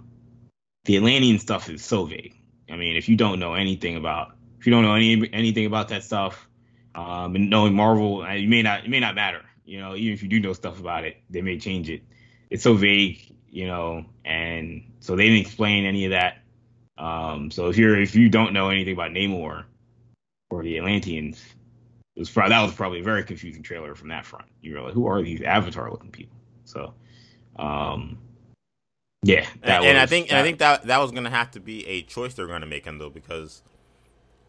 the 0.84 0.96
Atlantean 0.96 1.38
stuff 1.38 1.68
is 1.70 1.84
so 1.84 2.04
vague. 2.04 2.34
I 2.70 2.76
mean, 2.76 2.96
if 2.96 3.08
you 3.08 3.16
don't 3.16 3.38
know 3.38 3.54
anything 3.54 3.96
about 3.96 4.36
if 4.58 4.66
you 4.66 4.72
don't 4.72 4.82
know 4.82 4.94
any 4.94 5.28
anything 5.32 5.66
about 5.66 5.88
that 5.88 6.02
stuff, 6.02 6.48
um, 6.94 7.36
and 7.36 7.50
knowing 7.50 7.74
Marvel, 7.74 8.22
uh, 8.22 8.32
you 8.32 8.48
may 8.48 8.62
not 8.62 8.84
it 8.84 8.90
may 8.90 9.00
not 9.00 9.14
matter. 9.14 9.42
You 9.64 9.80
know, 9.80 9.94
even 9.94 10.12
if 10.12 10.22
you 10.22 10.28
do 10.28 10.40
know 10.40 10.52
stuff 10.52 10.80
about 10.80 11.04
it, 11.04 11.16
they 11.30 11.42
may 11.42 11.58
change 11.58 11.90
it. 11.90 12.02
It's 12.50 12.62
so 12.62 12.74
vague, 12.74 13.20
you 13.48 13.66
know, 13.66 14.06
and 14.24 14.92
so 15.00 15.16
they 15.16 15.24
didn't 15.24 15.46
explain 15.46 15.84
any 15.84 16.06
of 16.06 16.10
that. 16.10 16.38
Um, 16.98 17.50
so 17.50 17.68
if 17.68 17.76
you're 17.76 18.00
if 18.00 18.14
you 18.14 18.28
don't 18.28 18.52
know 18.52 18.70
anything 18.70 18.94
about 18.94 19.10
Namor 19.10 19.64
or 20.50 20.62
the 20.62 20.78
Atlanteans, 20.78 21.44
it 22.14 22.20
was 22.20 22.30
probably, 22.30 22.50
that 22.50 22.62
was 22.62 22.72
probably 22.72 23.00
a 23.00 23.04
very 23.04 23.24
confusing 23.24 23.62
trailer 23.62 23.94
from 23.94 24.08
that 24.08 24.24
front. 24.24 24.46
You're 24.62 24.80
like, 24.80 24.94
who 24.94 25.06
are 25.06 25.22
these 25.22 25.42
Avatar 25.42 25.90
looking 25.90 26.10
people? 26.10 26.36
So, 26.64 26.94
um, 27.56 28.18
yeah, 29.22 29.46
and, 29.62 29.82
was, 29.82 29.86
and, 29.86 29.98
I 29.98 30.06
think 30.06 30.28
that, 30.28 30.32
and 30.32 30.40
I 30.40 30.42
think 30.42 30.58
that 30.58 30.82
that 30.84 30.98
was 30.98 31.10
gonna 31.10 31.30
have 31.30 31.50
to 31.52 31.60
be 31.60 31.86
a 31.86 32.02
choice 32.02 32.34
they're 32.34 32.46
gonna 32.46 32.66
make, 32.66 32.86
and 32.86 33.00
though, 33.00 33.10
because 33.10 33.62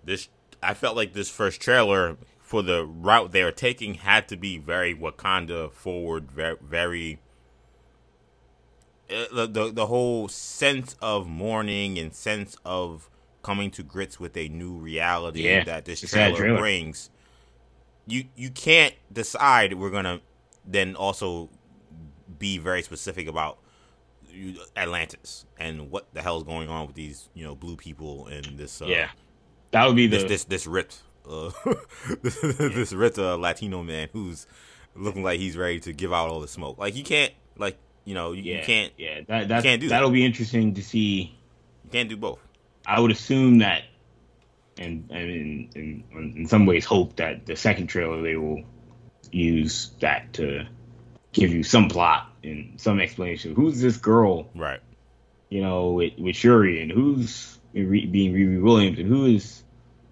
this 0.04 0.30
I 0.62 0.74
felt 0.74 0.96
like 0.96 1.14
this 1.14 1.30
first 1.30 1.62
trailer 1.62 2.18
for 2.40 2.62
the 2.62 2.86
route 2.86 3.32
they 3.32 3.42
are 3.42 3.52
taking 3.52 3.96
had 3.96 4.28
to 4.30 4.38
be 4.38 4.58
very 4.58 4.96
Wakanda 4.96 5.72
forward, 5.72 6.32
very 6.32 6.58
very. 6.62 7.20
Uh, 9.10 9.26
the, 9.34 9.48
the 9.48 9.72
the 9.72 9.86
whole 9.86 10.28
sense 10.28 10.96
of 11.02 11.28
mourning 11.28 11.98
and 11.98 12.14
sense 12.14 12.58
of 12.66 13.10
coming 13.42 13.72
to 13.72 13.82
grits 13.82 14.20
with 14.20 14.36
a 14.36 14.50
new 14.50 14.74
reality 14.74 15.44
yeah, 15.44 15.64
that 15.64 15.86
this 15.86 16.02
trailer, 16.02 16.36
trailer 16.36 16.58
brings. 16.58 17.10
You 18.06 18.26
you 18.36 18.50
can't 18.50 18.94
decide 19.12 19.74
we're 19.76 19.90
gonna 19.90 20.20
then 20.66 20.96
also 20.96 21.50
be 22.38 22.58
very 22.58 22.82
specific 22.82 23.28
about 23.28 23.60
Atlantis 24.76 25.46
and 25.58 25.90
what 25.90 26.14
the 26.14 26.22
hell 26.22 26.38
is 26.38 26.44
going 26.44 26.70
on 26.70 26.88
with 26.88 26.96
these 26.96 27.30
you 27.34 27.46
know 27.46 27.56
blue 27.56 27.78
people 27.78 28.28
and 28.28 28.58
this. 28.58 28.82
Uh, 28.82 28.86
yeah, 28.88 29.10
that 29.72 29.86
would 29.88 29.96
be 29.96 30.08
the 30.08 30.18
this 30.18 30.28
this, 30.28 30.44
this 30.44 30.68
ripped 30.68 31.02
uh, 31.30 31.52
this 32.22 32.92
ripped 32.92 33.18
uh, 33.18 33.38
Latino 33.38 33.84
man 33.84 34.10
who's 34.12 34.48
looking 34.96 35.24
like 35.24 35.40
he's 35.40 35.56
ready 35.56 35.80
to 35.80 35.94
give 35.94 36.12
out 36.12 36.30
all 36.30 36.42
the 36.42 36.48
smoke. 36.48 36.78
Like 36.78 36.96
you 36.96 37.04
can't 37.04 37.34
like 37.58 37.78
you 38.08 38.14
know 38.14 38.32
you, 38.32 38.42
yeah, 38.42 38.60
you 38.60 38.64
can't 38.64 38.94
yeah 38.98 39.20
that 39.28 39.50
that 39.50 39.64
can't 39.64 39.82
do 39.82 39.90
that'll 39.90 40.08
that. 40.08 40.14
be 40.14 40.26
interesting 40.26 40.76
to 40.76 40.82
see. 40.82 41.38
You 41.84 41.92
can't 41.92 42.08
do 42.08 42.16
both. 42.16 42.40
I 42.86 43.02
would 43.02 43.12
assume 43.12 43.60
that, 43.60 43.84
and 44.78 45.10
and 45.12 45.30
in, 45.30 45.70
in, 46.14 46.34
in 46.38 46.48
some 46.48 46.66
ways 46.66 46.86
hope 46.86 47.18
that 47.18 47.46
the 47.46 47.58
second 47.58 47.88
trailer 47.88 48.22
they 48.22 48.38
will 48.38 48.64
use 49.30 49.92
that 50.00 50.32
to 50.34 50.66
give 51.34 51.52
you 51.52 51.64
some 51.64 51.90
plot 51.90 52.32
and 52.46 52.80
some 52.80 53.02
explanation. 53.02 53.54
Who's 53.54 53.82
this 53.82 53.98
girl? 53.98 54.48
Right. 54.56 54.80
You 55.50 55.62
know, 55.62 55.92
with, 55.92 56.18
with 56.18 56.36
Shuri 56.38 56.82
and 56.82 56.90
who's 56.90 57.60
being 57.74 58.34
Riri 58.34 58.62
Williams 58.62 59.00
and 59.00 59.08
who 59.10 59.26
is 59.26 59.64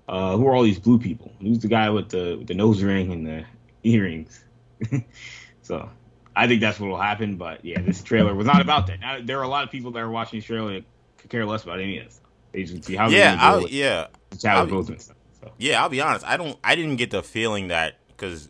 uh, 0.10 0.36
who 0.36 0.46
are 0.48 0.54
all 0.54 0.64
these 0.64 0.80
blue 0.80 1.00
people? 1.00 1.32
Who's 1.40 1.60
the 1.60 1.70
guy 1.70 1.90
with 1.92 2.10
the 2.10 2.36
with 2.40 2.48
the 2.48 2.56
nose 2.56 2.84
ring 2.84 3.14
and 3.14 3.26
the 3.26 3.46
earrings? 3.90 4.44
so 5.62 5.90
I 6.36 6.48
think 6.48 6.62
that's 6.62 6.80
what 6.80 6.90
will 6.90 7.00
happen. 7.00 7.38
But 7.38 7.64
yeah, 7.64 7.82
this 7.82 8.04
trailer 8.04 8.34
was 8.34 8.48
not 8.48 8.62
about 8.62 8.88
that. 8.88 9.00
Now, 9.00 9.20
there 9.22 9.40
are 9.40 9.44
a 9.44 9.48
lot 9.48 9.64
of 9.64 9.72
people 9.72 9.92
that 9.92 10.00
are 10.00 10.10
watching 10.10 10.40
this 10.40 10.46
trailer 10.46 10.74
that 10.74 10.84
could 11.18 11.30
care 11.30 11.46
less 11.46 11.64
about 11.64 11.80
any 11.80 12.00
of 12.00 12.06
this. 12.06 12.22
They 12.52 12.64
just 12.64 12.84
see 12.84 12.96
how 12.96 13.10
yeah, 13.10 13.38
I'll, 13.40 13.68
yeah, 13.68 14.08
Chadwick 14.40 14.74
Boseman 14.74 15.02
stuff. 15.02 15.18
So. 15.42 15.52
Yeah, 15.58 15.82
I'll 15.82 15.90
be 15.90 16.02
honest. 16.02 16.26
I 16.26 16.38
don't. 16.38 16.58
I 16.64 16.76
didn't 16.76 16.96
get 16.96 17.12
the 17.12 17.22
feeling 17.22 17.68
that 17.68 18.00
because 18.08 18.50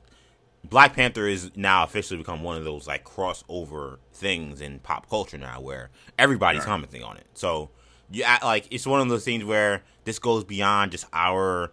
Black 0.63 0.95
Panther 0.95 1.27
is 1.27 1.51
now 1.55 1.83
officially 1.83 2.17
become 2.17 2.43
one 2.43 2.57
of 2.57 2.63
those 2.63 2.87
like 2.87 3.03
crossover 3.03 3.97
things 4.13 4.61
in 4.61 4.79
pop 4.79 5.09
culture 5.09 5.37
now, 5.37 5.59
where 5.61 5.89
everybody's 6.17 6.59
right. 6.59 6.67
commenting 6.67 7.03
on 7.03 7.17
it. 7.17 7.25
So 7.33 7.69
yeah, 8.11 8.37
like 8.43 8.67
it's 8.71 8.85
one 8.85 9.01
of 9.01 9.09
those 9.09 9.25
things 9.25 9.43
where 9.43 9.83
this 10.03 10.19
goes 10.19 10.43
beyond 10.43 10.91
just 10.91 11.05
our 11.13 11.71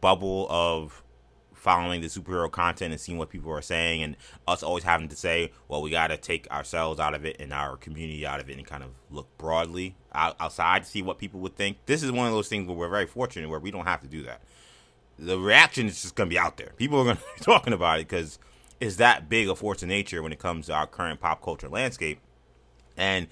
bubble 0.00 0.46
of 0.50 1.02
following 1.64 2.00
the 2.00 2.06
superhero 2.06 2.50
content 2.50 2.92
and 2.92 3.00
seeing 3.00 3.18
what 3.18 3.30
people 3.30 3.50
are 3.50 3.62
saying, 3.62 4.02
and 4.02 4.16
us 4.46 4.62
always 4.62 4.84
having 4.84 5.08
to 5.08 5.16
say, 5.16 5.50
well, 5.66 5.82
we 5.82 5.90
got 5.90 6.08
to 6.08 6.16
take 6.16 6.48
ourselves 6.50 7.00
out 7.00 7.14
of 7.14 7.24
it 7.24 7.36
and 7.40 7.52
our 7.52 7.76
community 7.76 8.24
out 8.24 8.38
of 8.38 8.48
it 8.48 8.56
and 8.56 8.66
kind 8.66 8.84
of 8.84 8.90
look 9.10 9.26
broadly 9.38 9.96
out, 10.12 10.36
outside 10.38 10.84
to 10.84 10.88
see 10.88 11.02
what 11.02 11.18
people 11.18 11.40
would 11.40 11.56
think. 11.56 11.78
This 11.86 12.02
is 12.02 12.12
one 12.12 12.26
of 12.26 12.32
those 12.32 12.48
things 12.48 12.68
where 12.68 12.76
we're 12.76 12.88
very 12.88 13.06
fortunate 13.06 13.48
where 13.48 13.58
we 13.58 13.70
don't 13.70 13.86
have 13.86 14.02
to 14.02 14.08
do 14.08 14.22
that 14.22 14.42
the 15.18 15.38
reaction 15.38 15.86
is 15.86 16.02
just 16.02 16.14
going 16.14 16.28
to 16.28 16.34
be 16.34 16.38
out 16.38 16.56
there. 16.56 16.72
People 16.76 17.00
are 17.00 17.04
going 17.04 17.16
to 17.16 17.22
be 17.38 17.44
talking 17.44 17.72
about 17.72 18.00
it 18.00 18.08
because 18.08 18.38
it's 18.80 18.96
that 18.96 19.28
big 19.28 19.48
a 19.48 19.54
force 19.54 19.82
of 19.82 19.88
nature 19.88 20.22
when 20.22 20.32
it 20.32 20.38
comes 20.38 20.66
to 20.66 20.72
our 20.72 20.86
current 20.86 21.20
pop 21.20 21.42
culture 21.42 21.68
landscape. 21.68 22.20
And 22.96 23.28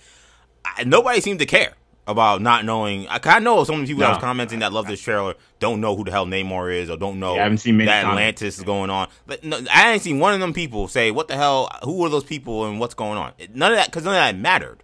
I, 0.65 0.85
nobody 0.85 1.21
seems 1.21 1.39
to 1.39 1.47
care 1.47 1.75
about 2.07 2.43
not 2.43 2.65
knowing. 2.65 3.07
I, 3.09 3.21
I 3.23 3.39
know 3.39 3.63
some 3.65 3.77
of 3.77 3.81
the 3.83 3.87
people 3.87 4.01
no, 4.01 4.09
that 4.09 4.15
was 4.17 4.23
commenting 4.23 4.61
that 4.61 4.73
love 4.73 4.87
this 4.87 5.01
trailer 5.01 5.35
don't 5.61 5.81
know 5.81 5.97
who 5.97 6.05
the 6.05 6.11
hell 6.11 6.27
Namor 6.27 6.75
is 6.75 6.91
or 6.91 6.97
don't 6.97 7.21
know 7.21 7.35
yeah, 7.35 7.41
I 7.41 7.45
haven't 7.45 7.59
seen 7.59 7.79
that. 7.79 8.05
Atlantis 8.07 8.59
is 8.59 8.65
going 8.65 8.91
on. 8.91 9.09
But 9.27 9.45
no, 9.45 9.61
I 9.73 9.93
ain't 9.93 10.03
seen 10.03 10.19
one 10.19 10.35
of 10.35 10.41
them 10.41 10.53
people 10.53 10.89
say, 10.89 11.11
"What 11.11 11.29
the 11.29 11.37
hell? 11.37 11.71
Who 11.85 12.05
are 12.05 12.09
those 12.09 12.25
people 12.25 12.67
and 12.67 12.81
what's 12.81 12.95
going 12.95 13.19
on?" 13.19 13.33
None 13.55 13.73
of 13.73 13.79
that 13.79 13.87
because 13.87 14.05
none 14.05 14.15
of 14.15 14.21
that 14.21 14.37
mattered. 14.37 14.83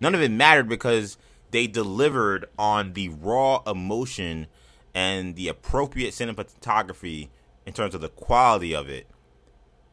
None 0.00 0.14
of 0.14 0.20
it 0.20 0.30
mattered 0.30 0.68
because 0.68 1.16
they 1.52 1.66
delivered 1.66 2.46
on 2.58 2.92
the 2.94 3.08
raw 3.08 3.62
emotion 3.66 4.46
and 4.94 5.36
the 5.36 5.48
appropriate 5.48 6.12
cinematography 6.12 7.28
in 7.64 7.72
terms 7.72 7.94
of 7.94 8.00
the 8.00 8.08
quality 8.08 8.74
of 8.74 8.88
it 8.88 9.06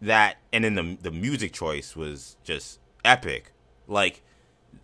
that 0.01 0.37
and 0.51 0.63
then 0.63 0.75
the 0.75 0.97
the 1.01 1.11
music 1.11 1.53
choice 1.53 1.95
was 1.95 2.35
just 2.43 2.79
epic 3.05 3.53
like 3.87 4.21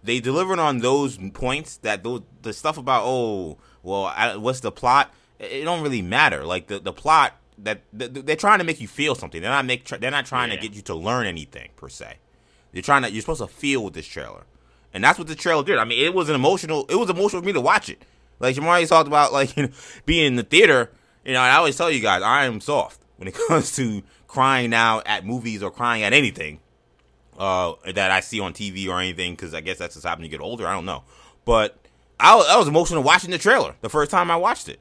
they 0.04 0.20
delivered 0.20 0.60
on 0.60 0.80
those 0.80 1.18
points 1.34 1.78
that 1.78 2.04
those, 2.04 2.22
the 2.42 2.54
stuff 2.54 2.78
about 2.78 3.04
oh 3.06 3.58
well 3.84 4.06
I, 4.06 4.36
what's 4.38 4.62
the 4.62 4.72
plot? 4.72 5.14
It, 5.40 5.64
don't 5.64 5.82
really 5.82 6.02
matter. 6.02 6.46
Like 6.46 6.68
the 6.68 6.80
the 6.80 6.94
plot 6.94 7.34
that 7.60 7.82
they're 7.92 8.36
trying 8.36 8.60
to 8.60 8.66
make 8.66 8.80
you 8.80 8.88
feel 8.88 9.16
something. 9.16 9.42
They're 9.42 9.52
not 9.52 9.66
make 9.66 9.88
they're 9.88 10.12
not 10.12 10.26
trying 10.26 10.50
yeah. 10.50 10.56
to 10.56 10.62
get 10.62 10.74
you 10.74 10.82
to 10.84 10.96
learn 10.96 11.28
anything 11.28 11.70
per 11.76 11.90
se. 11.90 12.16
They're 12.72 12.82
trying 12.82 13.04
to 13.04 13.12
you're 13.12 13.22
supposed 13.22 13.42
to 13.42 13.48
feel 13.48 13.84
with 13.84 13.94
this 13.94 14.08
trailer. 14.08 14.44
And 14.94 15.04
that's 15.04 15.20
what 15.20 15.28
the 15.28 15.36
trailer 15.36 15.64
did. 15.64 15.78
I 15.78 15.86
mean 15.86 16.04
it 16.04 16.14
was 16.14 16.30
an 16.30 16.36
emotional 16.36 16.86
it 16.90 16.96
was 16.96 17.10
emotional 17.10 17.42
for 17.42 17.46
me 17.46 17.54
to 17.54 17.62
watch 17.62 17.90
it. 17.90 18.04
Like 18.40 18.56
Shamari 18.56 18.88
talked 18.88 19.08
about, 19.08 19.34
like 19.34 19.56
you 19.58 19.64
know, 19.64 19.70
being 20.06 20.26
in 20.26 20.36
the 20.36 20.44
theater. 20.44 20.92
You 21.26 21.34
know, 21.34 21.42
I 21.42 21.56
always 21.56 21.76
tell 21.76 21.92
you 21.92 22.00
guys, 22.00 22.24
I 22.24 22.46
am 22.46 22.62
soft 22.62 23.02
when 23.18 23.28
it 23.28 23.36
comes 23.48 23.76
to 23.76 24.02
crying 24.28 24.70
now 24.70 25.02
at 25.06 25.26
movies 25.26 25.62
or 25.62 25.70
crying 25.70 26.04
at 26.04 26.14
anything 26.14 26.60
uh, 27.40 27.74
that 27.94 28.12
I 28.12 28.20
see 28.20 28.40
on 28.40 28.54
TV 28.54 28.88
or 28.88 29.00
anything. 29.00 29.34
Because 29.34 29.54
I 29.54 29.62
guess 29.62 29.80
that's 29.80 29.96
just 29.96 30.06
happening 30.06 30.30
to 30.30 30.38
get 30.38 30.44
older. 30.44 30.68
I 30.68 30.74
don't 30.74 30.86
know, 30.86 31.04
but 31.46 31.80
I, 32.20 32.38
I 32.38 32.58
was 32.58 32.68
emotional 32.68 33.02
watching 33.02 33.32
the 33.32 33.38
trailer 33.38 33.76
the 33.82 33.90
first 33.90 34.12
time 34.12 34.30
I 34.30 34.36
watched 34.36 34.70
it, 34.70 34.80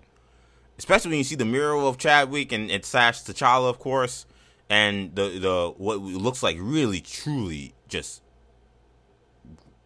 especially 0.78 1.10
when 1.10 1.18
you 1.18 1.24
see 1.24 1.36
the 1.36 1.44
mural 1.44 1.88
of 1.88 1.96
Chadwick 1.96 2.52
and 2.52 2.70
it's 2.70 2.88
Sash 2.88 3.22
T'Challa, 3.22 3.70
of 3.70 3.78
course, 3.78 4.26
and 4.68 5.14
the 5.14 5.38
the 5.38 5.74
what 5.78 6.00
looks 6.00 6.42
like 6.42 6.56
really 6.60 7.00
truly 7.00 7.74
just 7.88 8.22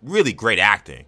really 0.02 0.33
great 0.33 0.59
acting. 0.59 1.05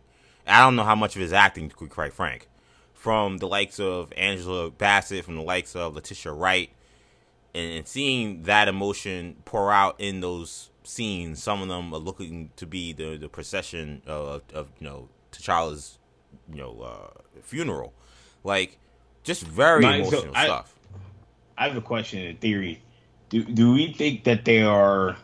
I 0.47 0.61
don't 0.61 0.77
know 0.77 0.85
how 0.85 0.95
much 0.95 1.17
of 1.17 1.23
his 1.23 1.33
acting, 1.33 1.71
to 1.71 1.77
be 1.77 1.87
quite 1.87 2.13
frank 2.13 2.49
from 2.93 3.39
the 3.39 3.47
likes 3.47 3.79
of 3.79 4.13
Angela 4.17 4.71
Bassett, 4.71 5.25
from 5.25 5.37
the 5.37 5.43
likes 5.43 5.77
of 5.77 5.95
Letitia 5.95 6.33
Wright, 6.33 6.71
and, 7.55 7.73
and, 7.73 7.87
seeing 7.87 8.45
that 8.45 8.67
emotion 8.67 9.37
pour 9.45 9.71
out 9.71 9.97
in 9.99 10.21
those 10.21 10.71
scenes. 10.85 11.43
Some 11.43 11.63
of 11.63 11.69
them 11.69 11.93
are 11.93 11.99
looking 11.99 12.51
to 12.57 12.67
be 12.67 12.93
the 12.93 13.17
the 13.17 13.29
procession 13.29 14.03
of, 14.07 14.43
of 14.53 14.69
you 14.79 14.87
know 14.87 15.09
T'Challa's 15.33 15.99
you 16.49 16.59
know 16.61 16.81
uh, 16.81 17.21
funeral, 17.43 17.93
like 18.45 18.79
just 19.25 19.43
very 19.43 19.83
My, 19.83 19.97
emotional 19.97 20.23
so 20.23 20.31
stuff. 20.31 20.75
I, 21.57 21.65
I 21.65 21.69
have 21.69 21.77
a 21.77 21.81
question 21.81 22.21
in 22.21 22.37
theory. 22.37 22.83
Do 23.31 23.43
do 23.43 23.73
we 23.73 23.93
think 23.93 24.25
that 24.25 24.45
they 24.45 24.63
are? 24.63 25.17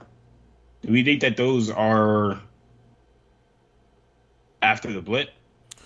Do 0.82 0.92
we 0.92 1.04
think 1.04 1.20
that 1.20 1.36
those 1.36 1.70
are 1.70 2.40
after 4.62 4.92
the 4.92 5.02
blip? 5.02 5.30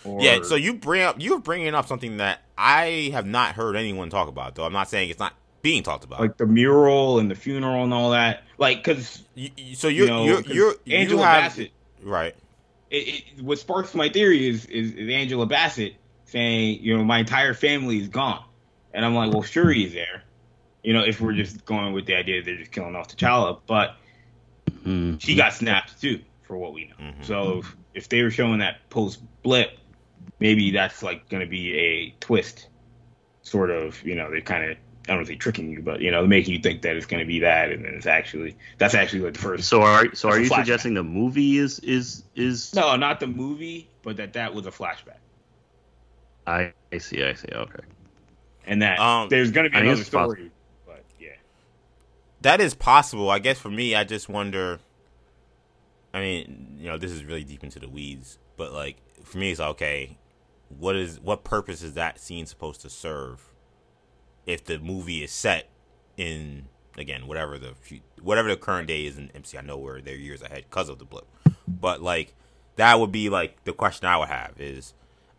Or... 0.04 0.20
Yeah, 0.20 0.42
so 0.42 0.54
you 0.54 0.74
bring 0.74 1.02
up 1.02 1.16
you're 1.18 1.40
bringing 1.40 1.74
up 1.74 1.86
something 1.86 2.18
that 2.18 2.42
I 2.56 3.10
have 3.12 3.26
not 3.26 3.54
heard 3.54 3.76
anyone 3.76 4.10
talk 4.10 4.28
about. 4.28 4.54
Though 4.54 4.64
I'm 4.64 4.72
not 4.72 4.88
saying 4.88 5.10
it's 5.10 5.18
not 5.18 5.34
being 5.64 5.82
talked 5.82 6.04
about, 6.04 6.20
like 6.20 6.36
the 6.36 6.46
mural 6.46 7.18
and 7.18 7.30
the 7.30 7.34
funeral 7.34 7.82
and 7.82 7.92
all 7.92 8.10
that. 8.10 8.42
Like, 8.58 8.84
because 8.84 9.24
you, 9.34 9.74
so 9.74 9.88
you're 9.88 10.04
you 10.06 10.12
know, 10.12 10.24
you're, 10.24 10.42
you're 10.42 10.74
Angela 10.86 11.22
you 11.22 11.26
have, 11.26 11.42
Bassett, 11.42 11.72
right? 12.02 12.36
It, 12.90 13.24
it, 13.36 13.42
what 13.42 13.58
sparks 13.58 13.94
my 13.94 14.10
theory 14.10 14.46
is, 14.46 14.66
is, 14.66 14.92
is 14.92 15.10
Angela 15.10 15.46
Bassett 15.46 15.96
saying, 16.26 16.80
you 16.82 16.96
know, 16.96 17.02
my 17.02 17.18
entire 17.18 17.54
family 17.54 17.98
is 17.98 18.08
gone, 18.08 18.44
and 18.92 19.06
I'm 19.06 19.14
like, 19.14 19.32
well, 19.32 19.42
sure 19.42 19.72
he's 19.72 19.94
there. 19.94 20.22
You 20.82 20.92
know, 20.92 21.02
if 21.02 21.18
we're 21.18 21.32
just 21.32 21.64
going 21.64 21.94
with 21.94 22.04
the 22.04 22.14
idea 22.14 22.42
they're 22.42 22.58
just 22.58 22.70
killing 22.70 22.94
off 22.94 23.08
T'Challa, 23.08 23.58
but 23.66 23.96
mm-hmm. 24.70 25.16
she 25.16 25.34
got 25.34 25.54
snapped 25.54 25.98
too 25.98 26.20
for 26.42 26.58
what 26.58 26.74
we 26.74 26.88
know. 26.88 27.06
Mm-hmm. 27.06 27.22
So 27.22 27.60
if, 27.60 27.76
if 27.94 28.08
they 28.10 28.22
were 28.22 28.30
showing 28.30 28.58
that 28.58 28.90
post 28.90 29.22
blip, 29.42 29.78
maybe 30.40 30.72
that's 30.72 31.02
like 31.02 31.26
going 31.30 31.40
to 31.40 31.48
be 31.48 31.74
a 31.74 32.14
twist, 32.20 32.68
sort 33.40 33.70
of. 33.70 34.04
You 34.04 34.14
know, 34.14 34.30
they 34.30 34.42
kind 34.42 34.70
of 34.70 34.76
I 35.04 35.08
don't 35.08 35.16
know 35.16 35.22
if 35.22 35.28
they're 35.28 35.36
tricking 35.36 35.70
you, 35.70 35.82
but 35.82 36.00
you 36.00 36.10
know, 36.10 36.26
making 36.26 36.54
you 36.54 36.60
think 36.60 36.80
that 36.82 36.96
it's 36.96 37.04
going 37.04 37.20
to 37.20 37.26
be 37.26 37.40
that, 37.40 37.70
and 37.70 37.84
then 37.84 37.94
it's 37.94 38.06
actually 38.06 38.56
that's 38.78 38.94
actually 38.94 39.20
like 39.20 39.34
the 39.34 39.38
first. 39.38 39.68
So 39.68 39.82
are 39.82 40.14
so 40.14 40.30
are 40.30 40.40
you 40.40 40.48
flashback. 40.48 40.56
suggesting 40.56 40.94
the 40.94 41.02
movie 41.02 41.58
is 41.58 41.78
is 41.80 42.24
is? 42.34 42.74
No, 42.74 42.96
not 42.96 43.20
the 43.20 43.26
movie, 43.26 43.90
but 44.02 44.16
that 44.16 44.32
that 44.32 44.54
was 44.54 44.66
a 44.66 44.70
flashback. 44.70 45.18
I, 46.46 46.72
I 46.90 46.98
see, 46.98 47.22
I 47.22 47.34
see. 47.34 47.48
Okay. 47.52 47.80
And 48.66 48.80
that 48.80 48.98
um, 48.98 49.28
there's 49.28 49.50
going 49.50 49.64
to 49.64 49.70
be 49.70 49.76
I 49.76 49.80
another 49.80 50.04
story, 50.04 50.26
possible. 50.26 50.50
but 50.86 51.04
yeah, 51.20 51.36
that 52.40 52.62
is 52.62 52.74
possible. 52.74 53.28
I 53.28 53.40
guess 53.40 53.58
for 53.58 53.70
me, 53.70 53.94
I 53.94 54.04
just 54.04 54.30
wonder. 54.30 54.80
I 56.14 56.20
mean, 56.20 56.76
you 56.78 56.88
know, 56.88 56.96
this 56.96 57.10
is 57.10 57.24
really 57.24 57.44
deep 57.44 57.62
into 57.62 57.78
the 57.78 57.88
weeds, 57.88 58.38
but 58.56 58.72
like 58.72 58.96
for 59.22 59.36
me, 59.36 59.50
it's 59.50 59.60
okay. 59.60 60.16
What 60.78 60.96
is 60.96 61.20
what 61.20 61.44
purpose 61.44 61.82
is 61.82 61.92
that 61.92 62.18
scene 62.18 62.46
supposed 62.46 62.80
to 62.82 62.88
serve? 62.88 63.50
If 64.46 64.64
the 64.64 64.78
movie 64.78 65.22
is 65.22 65.32
set 65.32 65.68
in 66.16 66.66
again 66.96 67.26
whatever 67.26 67.58
the 67.58 67.74
whatever 68.22 68.48
the 68.48 68.56
current 68.56 68.88
day 68.88 69.06
is 69.06 69.18
in 69.18 69.30
MC. 69.34 69.58
I 69.58 69.62
know 69.62 69.76
where 69.76 70.00
they're 70.00 70.16
years 70.16 70.42
ahead 70.42 70.64
because 70.68 70.88
of 70.88 70.98
the 70.98 71.04
blip, 71.04 71.26
but 71.66 72.02
like 72.02 72.34
that 72.76 72.98
would 72.98 73.12
be 73.12 73.28
like 73.28 73.62
the 73.64 73.72
question 73.72 74.06
I 74.06 74.18
would 74.18 74.28
have 74.28 74.52
is. 74.58 74.94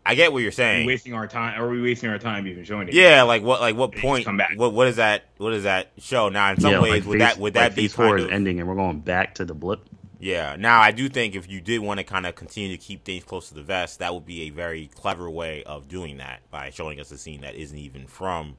I 0.08 0.14
get 0.14 0.32
what 0.32 0.40
you're 0.40 0.52
saying. 0.52 0.84
Are 0.84 0.86
we 0.86 0.92
wasting 0.92 1.14
our 1.14 1.26
time? 1.26 1.60
Are 1.60 1.68
we 1.68 1.82
wasting 1.82 2.10
our 2.10 2.18
time 2.18 2.46
even 2.46 2.62
showing 2.62 2.86
it? 2.86 2.94
Yeah, 2.94 3.24
like 3.24 3.42
what? 3.42 3.60
Like 3.60 3.74
what 3.74 3.92
point? 3.92 4.24
Come 4.24 4.36
back. 4.36 4.52
What? 4.54 4.72
What 4.72 4.86
is 4.86 4.96
that? 4.96 5.24
What 5.38 5.50
does 5.50 5.64
that 5.64 5.90
show? 5.98 6.28
Now, 6.28 6.52
in 6.52 6.60
some 6.60 6.70
yeah, 6.70 6.80
ways, 6.80 6.92
like 6.92 7.06
would 7.06 7.18
phase, 7.18 7.34
that 7.34 7.38
would 7.40 7.54
that 7.54 7.74
be 7.74 7.88
four 7.88 8.16
is 8.16 8.28
ending 8.30 8.60
and 8.60 8.68
we're 8.68 8.76
going 8.76 9.00
back 9.00 9.34
to 9.34 9.44
the 9.44 9.52
blip? 9.52 9.80
Yeah. 10.20 10.56
Now, 10.56 10.80
I 10.80 10.92
do 10.92 11.08
think 11.08 11.34
if 11.34 11.50
you 11.50 11.60
did 11.60 11.80
want 11.80 11.98
to 11.98 12.04
kind 12.04 12.26
of 12.26 12.34
continue 12.34 12.76
to 12.76 12.82
keep 12.82 13.04
things 13.04 13.24
close 13.24 13.48
to 13.48 13.54
the 13.54 13.62
vest, 13.62 13.98
that 13.98 14.14
would 14.14 14.26
be 14.26 14.42
a 14.42 14.50
very 14.50 14.88
clever 14.94 15.28
way 15.28 15.64
of 15.64 15.88
doing 15.88 16.18
that 16.18 16.40
by 16.50 16.70
showing 16.70 17.00
us 17.00 17.10
a 17.10 17.18
scene 17.18 17.40
that 17.42 17.54
isn't 17.54 17.76
even 17.76 18.06
from 18.06 18.56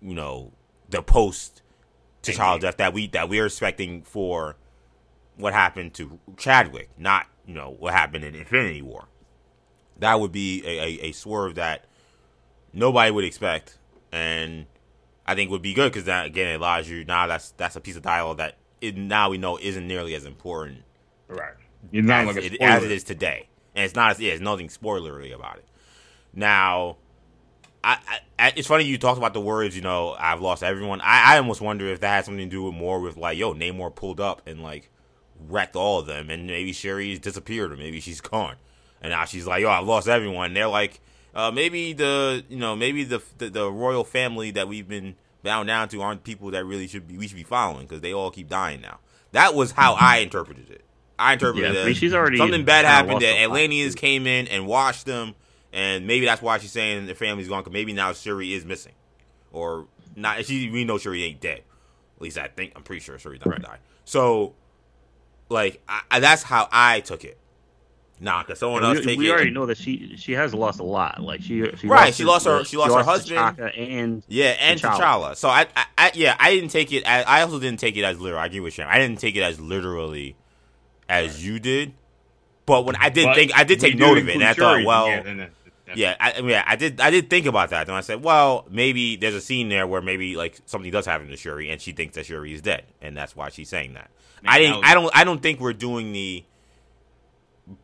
you 0.00 0.14
know, 0.14 0.52
the 0.88 1.02
post 1.02 1.62
T'Challa 2.22 2.60
death 2.60 2.76
that 2.76 2.92
we 2.92 3.08
that 3.08 3.28
we're 3.28 3.46
expecting 3.46 4.02
for 4.02 4.56
what 5.36 5.52
happened 5.52 5.94
to 5.94 6.18
Chadwick, 6.36 6.90
not 6.96 7.26
you 7.46 7.54
know 7.54 7.74
what 7.78 7.92
happened 7.92 8.24
in 8.24 8.34
Infinity 8.34 8.82
War. 8.82 9.06
That 9.98 10.20
would 10.20 10.32
be 10.32 10.62
a, 10.64 10.68
a, 10.68 11.08
a 11.08 11.12
swerve 11.12 11.56
that 11.56 11.84
nobody 12.72 13.10
would 13.10 13.24
expect, 13.24 13.78
and 14.12 14.66
I 15.26 15.34
think 15.34 15.50
would 15.50 15.62
be 15.62 15.74
good 15.74 15.92
because 15.92 16.04
that 16.04 16.26
again 16.26 16.48
it 16.48 16.54
allows 16.56 16.88
you 16.88 17.04
now 17.04 17.26
that's 17.26 17.50
that's 17.52 17.76
a 17.76 17.80
piece 17.80 17.96
of 17.96 18.02
dialogue 18.02 18.38
that 18.38 18.56
it, 18.80 18.96
now 18.96 19.30
we 19.30 19.38
know 19.38 19.58
isn't 19.58 19.86
nearly 19.86 20.14
as 20.14 20.24
important, 20.24 20.82
right? 21.28 21.54
As, 22.28 22.36
like 22.36 22.44
it, 22.44 22.60
as 22.60 22.84
it 22.84 22.92
is 22.92 23.04
today, 23.04 23.48
and 23.74 23.84
it's 23.84 23.94
not. 23.94 24.12
As 24.12 24.20
yeah, 24.20 24.32
it's 24.32 24.40
nothing 24.40 24.68
spoilery 24.68 25.34
about 25.34 25.56
it. 25.58 25.66
Now, 26.34 26.96
I, 27.84 27.98
I, 28.38 28.52
it's 28.56 28.68
funny 28.68 28.84
you 28.84 28.98
talked 28.98 29.18
about 29.18 29.34
the 29.34 29.40
words. 29.40 29.74
You 29.74 29.82
know, 29.82 30.14
I've 30.18 30.40
lost 30.40 30.62
everyone. 30.62 31.00
I, 31.00 31.34
I 31.34 31.38
almost 31.38 31.60
wonder 31.60 31.86
if 31.88 32.00
that 32.00 32.08
had 32.08 32.24
something 32.24 32.48
to 32.48 32.50
do 32.50 32.62
with 32.64 32.74
more 32.74 33.00
with 33.00 33.16
like, 33.16 33.38
yo, 33.38 33.54
Namor 33.54 33.94
pulled 33.94 34.20
up 34.20 34.42
and 34.46 34.62
like 34.62 34.90
wrecked 35.48 35.76
all 35.76 35.98
of 36.00 36.06
them, 36.06 36.30
and 36.30 36.46
maybe 36.46 36.72
Shuri's 36.72 37.18
disappeared 37.18 37.72
or 37.72 37.76
maybe 37.76 38.00
she's 38.00 38.20
gone, 38.20 38.56
and 39.00 39.10
now 39.10 39.24
she's 39.24 39.46
like, 39.46 39.62
yo, 39.62 39.70
I've 39.70 39.86
lost 39.86 40.08
everyone. 40.08 40.46
And 40.46 40.56
they're 40.56 40.68
like, 40.68 41.00
uh, 41.34 41.50
maybe 41.50 41.92
the 41.92 42.44
you 42.48 42.58
know 42.58 42.76
maybe 42.76 43.04
the, 43.04 43.22
the, 43.38 43.50
the 43.50 43.70
royal 43.70 44.04
family 44.04 44.50
that 44.52 44.68
we've 44.68 44.88
been 44.88 45.16
bound 45.42 45.66
down 45.66 45.88
to 45.88 46.02
aren't 46.02 46.22
people 46.24 46.52
that 46.52 46.64
really 46.64 46.86
should 46.86 47.08
be 47.08 47.16
we 47.16 47.26
should 47.26 47.36
be 47.36 47.42
following 47.42 47.86
because 47.86 48.00
they 48.00 48.12
all 48.12 48.30
keep 48.30 48.48
dying 48.48 48.80
now. 48.80 48.98
That 49.32 49.54
was 49.54 49.72
how 49.72 49.94
I 49.94 50.18
interpreted 50.18 50.70
it. 50.70 50.84
I 51.18 51.34
interpreted 51.34 51.74
yeah, 51.74 51.80
it. 51.80 51.82
I 51.82 51.86
mean, 51.86 51.94
she's 51.94 52.14
already 52.14 52.36
something 52.36 52.64
bad 52.64 52.84
happened 52.84 53.22
that 53.22 53.40
Atlanteans 53.42 53.94
came 53.94 54.26
in 54.26 54.46
and 54.48 54.66
washed 54.66 55.06
them 55.06 55.34
and 55.72 56.06
maybe 56.06 56.26
that's 56.26 56.42
why 56.42 56.58
she's 56.58 56.72
saying 56.72 57.06
the 57.06 57.14
family's 57.14 57.48
gone. 57.48 57.62
Cause 57.64 57.72
maybe 57.72 57.92
now 57.92 58.12
Shuri 58.12 58.52
is 58.52 58.64
missing, 58.64 58.92
or 59.52 59.86
not. 60.16 60.44
She 60.44 60.70
we 60.70 60.84
know 60.84 60.98
Shuri 60.98 61.24
ain't 61.24 61.40
dead. 61.40 61.62
At 62.16 62.22
least 62.22 62.38
I 62.38 62.48
think 62.48 62.72
I'm 62.76 62.82
pretty 62.82 63.00
sure 63.00 63.18
Shuri's 63.18 63.40
not 63.44 63.50
right. 63.50 63.62
die. 63.62 63.78
So, 64.04 64.54
like 65.48 65.82
I, 65.88 66.20
that's 66.20 66.42
how 66.42 66.68
I 66.70 67.00
took 67.00 67.24
it. 67.24 67.38
Nah, 68.22 68.42
because 68.42 68.60
someone 68.60 68.84
else. 68.84 69.04
We, 69.04 69.16
we 69.16 69.32
already 69.32 69.50
know 69.50 69.66
that 69.66 69.76
she 69.76 70.16
she 70.16 70.32
has 70.32 70.54
lost 70.54 70.78
a 70.78 70.84
lot. 70.84 71.20
Like 71.20 71.42
she, 71.42 71.64
she 71.76 71.88
right. 71.88 72.06
Lost 72.06 72.16
she 72.16 72.24
lost 72.24 72.46
her. 72.46 72.64
She 72.64 72.76
lost, 72.76 72.90
she 72.90 72.94
lost 72.94 72.94
her 72.94 73.10
husband 73.10 73.74
and 73.76 74.22
yeah, 74.28 74.54
and 74.60 74.78
T'Challa. 74.78 75.00
T'Challa. 75.00 75.36
So 75.36 75.48
I, 75.48 75.66
I, 75.74 75.86
I, 75.98 76.12
yeah, 76.14 76.36
I 76.38 76.54
didn't 76.54 76.70
take 76.70 76.92
it. 76.92 77.02
As, 77.02 77.24
I 77.26 77.42
also 77.42 77.58
didn't 77.58 77.80
take 77.80 77.96
it 77.96 78.04
as 78.04 78.20
literal. 78.20 78.40
I 78.40 78.46
agree 78.46 78.60
with 78.60 78.74
Sham. 78.74 78.86
I 78.88 78.98
didn't 78.98 79.18
take 79.18 79.34
it 79.34 79.42
as 79.42 79.58
literally 79.58 80.36
as 81.08 81.34
right. 81.34 81.42
you 81.42 81.58
did. 81.58 81.94
But 82.64 82.84
when 82.84 82.94
I 82.94 83.08
did 83.08 83.24
but 83.24 83.34
think, 83.34 83.58
I 83.58 83.64
did 83.64 83.80
take 83.80 83.98
note 83.98 84.18
of 84.18 84.28
it, 84.28 84.34
and 84.36 84.44
I 84.44 84.54
thought, 84.54 84.84
well, 84.84 85.08
yeah, 85.08 85.48
yeah, 85.94 86.16
I, 86.18 86.40
yeah, 86.40 86.64
I 86.66 86.76
did. 86.76 87.00
I 87.00 87.10
did 87.10 87.30
think 87.30 87.46
about 87.46 87.70
that, 87.70 87.88
and 87.88 87.96
I 87.96 88.00
said, 88.00 88.22
well, 88.22 88.66
maybe 88.70 89.16
there's 89.16 89.34
a 89.34 89.40
scene 89.40 89.68
there 89.68 89.86
where 89.86 90.02
maybe 90.02 90.36
like 90.36 90.58
something 90.66 90.90
does 90.90 91.06
happen 91.06 91.28
to 91.28 91.36
Shuri, 91.36 91.70
and 91.70 91.80
she 91.80 91.92
thinks 91.92 92.14
that 92.14 92.26
Shuri 92.26 92.52
is 92.52 92.60
dead, 92.60 92.84
and 93.00 93.16
that's 93.16 93.34
why 93.34 93.48
she's 93.48 93.68
saying 93.68 93.94
that. 93.94 94.10
I 94.46 94.58
didn't. 94.58 94.76
Was... 94.78 94.84
I 94.86 94.94
don't. 94.94 95.16
I 95.16 95.24
don't 95.24 95.42
think 95.42 95.60
we're 95.60 95.72
doing 95.72 96.12
the 96.12 96.44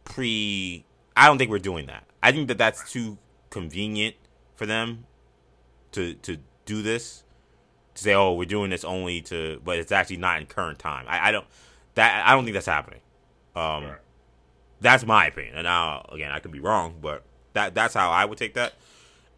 pre. 0.04 0.84
I 1.16 1.26
don't 1.26 1.38
think 1.38 1.50
we're 1.50 1.58
doing 1.58 1.86
that. 1.86 2.04
I 2.22 2.32
think 2.32 2.48
that 2.48 2.58
that's 2.58 2.90
too 2.90 3.18
convenient 3.50 4.16
for 4.54 4.66
them 4.66 5.06
to 5.92 6.14
to 6.14 6.38
do 6.64 6.82
this. 6.82 7.24
To 7.94 8.02
say, 8.02 8.14
oh, 8.14 8.34
we're 8.34 8.44
doing 8.44 8.70
this 8.70 8.84
only 8.84 9.20
to, 9.22 9.60
but 9.64 9.78
it's 9.78 9.90
actually 9.90 10.18
not 10.18 10.40
in 10.40 10.46
current 10.46 10.78
time. 10.78 11.06
I, 11.08 11.28
I 11.28 11.32
don't. 11.32 11.46
That 11.94 12.26
I 12.26 12.34
don't 12.34 12.44
think 12.44 12.54
that's 12.54 12.66
happening. 12.66 13.00
Um, 13.56 13.84
right. 13.84 13.98
That's 14.80 15.04
my 15.04 15.26
opinion. 15.26 15.56
And 15.56 15.64
now, 15.64 16.06
again, 16.12 16.30
I 16.30 16.38
could 16.38 16.52
be 16.52 16.60
wrong, 16.60 16.94
but 17.02 17.24
that 17.52 17.74
that's 17.74 17.94
how 17.94 18.10
I 18.10 18.24
would 18.24 18.38
take 18.38 18.54
that. 18.54 18.74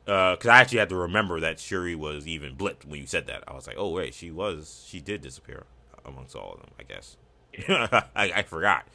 Because 0.04 0.46
uh, 0.46 0.50
I 0.50 0.60
actually 0.60 0.78
had 0.78 0.88
to 0.88 0.96
remember 0.96 1.40
that 1.40 1.60
Shuri 1.60 1.94
was 1.94 2.26
even 2.26 2.56
blipped 2.56 2.84
when 2.84 3.00
you 3.00 3.06
said 3.06 3.26
that. 3.26 3.44
I 3.46 3.54
was 3.54 3.66
like, 3.66 3.76
oh 3.78 3.90
wait, 3.90 4.14
she 4.14 4.30
was 4.30 4.84
she 4.88 5.00
did 5.00 5.20
disappear 5.20 5.64
amongst 6.04 6.34
all 6.34 6.54
of 6.54 6.60
them. 6.60 6.70
I 6.78 6.82
guess 6.82 7.16
I, 8.16 8.32
I, 8.36 8.42
forgot. 8.42 8.86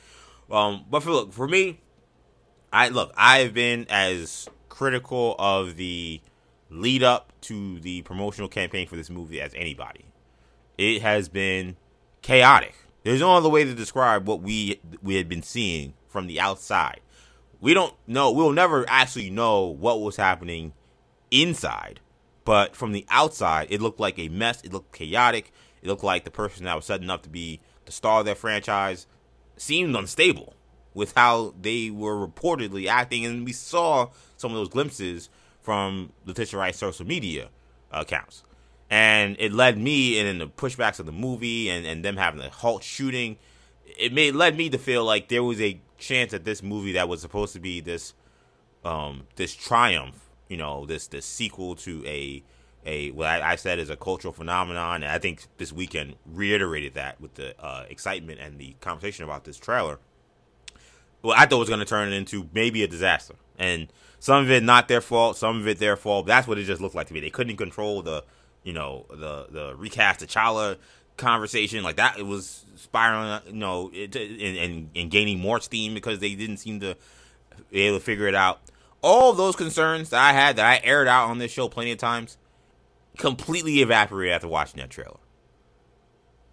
Um, 0.49 0.85
but 0.89 1.03
for 1.03 1.11
look 1.11 1.33
for 1.33 1.47
me, 1.47 1.79
I 2.71 2.89
look 2.89 3.13
I've 3.15 3.53
been 3.53 3.85
as 3.89 4.49
critical 4.69 5.35
of 5.39 5.77
the 5.77 6.21
lead 6.69 7.03
up 7.03 7.31
to 7.41 7.79
the 7.79 8.01
promotional 8.01 8.49
campaign 8.49 8.87
for 8.87 8.95
this 8.95 9.09
movie 9.09 9.39
as 9.39 9.53
anybody. 9.55 10.05
It 10.77 11.01
has 11.01 11.29
been 11.29 11.77
chaotic. 12.21 12.75
There's 13.03 13.21
no 13.21 13.35
other 13.35 13.49
way 13.49 13.63
to 13.63 13.73
describe 13.73 14.27
what 14.27 14.41
we 14.41 14.81
we 15.01 15.15
had 15.15 15.29
been 15.29 15.43
seeing 15.43 15.93
from 16.07 16.27
the 16.27 16.39
outside 16.39 17.01
we 17.65 17.73
don't 17.73 17.95
know 18.05 18.31
we'll 18.31 18.51
never 18.51 18.85
actually 18.87 19.29
know 19.29 19.65
what 19.65 19.99
was 19.99 20.17
happening 20.17 20.71
inside 21.31 21.99
but 22.43 22.75
from 22.75 22.91
the 22.91 23.05
outside 23.09 23.67
it 23.71 23.81
looked 23.81 23.99
like 23.99 24.19
a 24.19 24.29
mess 24.29 24.61
it 24.61 24.71
looked 24.71 24.93
chaotic 24.93 25.51
it 25.81 25.87
looked 25.87 26.03
like 26.03 26.23
the 26.23 26.31
person 26.31 26.65
that 26.65 26.75
was 26.75 26.85
setting 26.85 27.09
up 27.09 27.23
to 27.23 27.29
be 27.29 27.59
the 27.85 27.91
star 27.91 28.19
of 28.19 28.25
their 28.25 28.35
franchise 28.35 29.07
seemed 29.57 29.95
unstable 29.95 30.53
with 30.93 31.13
how 31.15 31.55
they 31.59 31.89
were 31.89 32.15
reportedly 32.15 32.87
acting 32.87 33.25
and 33.25 33.43
we 33.43 33.51
saw 33.51 34.09
some 34.37 34.51
of 34.51 34.57
those 34.57 34.69
glimpses 34.69 35.29
from 35.65 36.11
Letitia 36.25 36.59
Wright's 36.59 36.77
social 36.77 37.07
media 37.07 37.49
accounts. 37.91 38.43
And 38.89 39.35
it 39.39 39.51
led 39.51 39.79
me 39.79 40.19
and 40.19 40.29
in 40.29 40.37
the 40.37 40.47
pushbacks 40.47 40.99
of 40.99 41.07
the 41.07 41.11
movie 41.11 41.69
and, 41.69 41.85
and 41.87 42.05
them 42.05 42.17
having 42.17 42.39
a 42.41 42.49
halt 42.49 42.83
shooting. 42.83 43.37
It 43.97 44.13
made 44.13 44.35
led 44.35 44.55
me 44.55 44.69
to 44.69 44.77
feel 44.77 45.03
like 45.03 45.27
there 45.27 45.43
was 45.43 45.59
a 45.59 45.81
chance 45.97 46.31
that 46.31 46.45
this 46.45 46.61
movie 46.61 46.93
that 46.93 47.07
was 47.07 47.21
supposed 47.21 47.53
to 47.53 47.59
be 47.59 47.79
this 47.79 48.13
um 48.83 49.27
this 49.35 49.53
triumph, 49.55 50.29
you 50.49 50.57
know, 50.57 50.85
this 50.85 51.07
this 51.07 51.25
sequel 51.25 51.75
to 51.77 52.05
a 52.05 52.43
a 52.85 53.11
what 53.11 53.27
I, 53.27 53.53
I 53.53 53.55
said 53.55 53.79
is 53.79 53.89
a 53.89 53.95
cultural 53.95 54.33
phenomenon, 54.33 55.03
and 55.03 55.11
I 55.11 55.17
think 55.17 55.45
this 55.57 55.73
weekend 55.73 56.15
reiterated 56.25 56.93
that 56.93 57.19
with 57.19 57.35
the 57.35 57.59
uh, 57.59 57.85
excitement 57.89 58.39
and 58.39 58.59
the 58.59 58.75
conversation 58.81 59.23
about 59.23 59.43
this 59.43 59.57
trailer. 59.57 59.99
Well, 61.23 61.35
I 61.35 61.45
thought 61.45 61.55
it 61.55 61.59
was 61.59 61.69
going 61.69 61.79
to 61.79 61.85
turn 61.85 62.13
into 62.13 62.47
maybe 62.53 62.83
a 62.83 62.87
disaster, 62.87 63.35
and 63.57 63.87
some 64.19 64.43
of 64.43 64.51
it 64.51 64.63
not 64.63 64.87
their 64.87 65.01
fault, 65.01 65.37
some 65.37 65.59
of 65.59 65.67
it 65.67 65.79
their 65.79 65.97
fault. 65.97 66.27
That's 66.27 66.47
what 66.47 66.57
it 66.59 66.63
just 66.65 66.81
looked 66.81 66.95
like 66.95 67.07
to 67.07 67.13
me. 67.13 67.19
They 67.19 67.31
couldn't 67.31 67.57
control 67.57 68.03
the, 68.03 68.23
you 68.63 68.73
know, 68.73 69.05
the 69.09 69.47
the 69.49 69.75
recast 69.75 70.21
of 70.21 70.29
T'Challa 70.29 70.77
conversation 71.17 71.83
like 71.83 71.97
that. 71.97 72.17
It 72.19 72.25
was 72.25 72.65
spiraling, 72.75 73.41
you 73.47 73.53
know, 73.53 73.91
it, 73.93 74.15
and, 74.15 74.57
and, 74.57 74.89
and 74.95 75.11
gaining 75.11 75.39
more 75.39 75.59
steam 75.59 75.93
because 75.93 76.19
they 76.19 76.35
didn't 76.35 76.57
seem 76.57 76.79
to 76.81 76.95
be 77.71 77.81
able 77.81 77.99
to 77.99 78.03
figure 78.03 78.27
it 78.27 78.35
out. 78.35 78.61
All 79.01 79.33
those 79.33 79.55
concerns 79.55 80.09
that 80.09 80.21
I 80.21 80.33
had 80.33 80.55
that 80.55 80.65
I 80.65 80.81
aired 80.83 81.07
out 81.07 81.29
on 81.29 81.37
this 81.37 81.51
show 81.51 81.69
plenty 81.69 81.91
of 81.91 81.97
times 81.97 82.37
completely 83.17 83.81
evaporated 83.81 84.33
after 84.33 84.47
watching 84.47 84.79
that 84.79 84.89
trailer. 84.89 85.17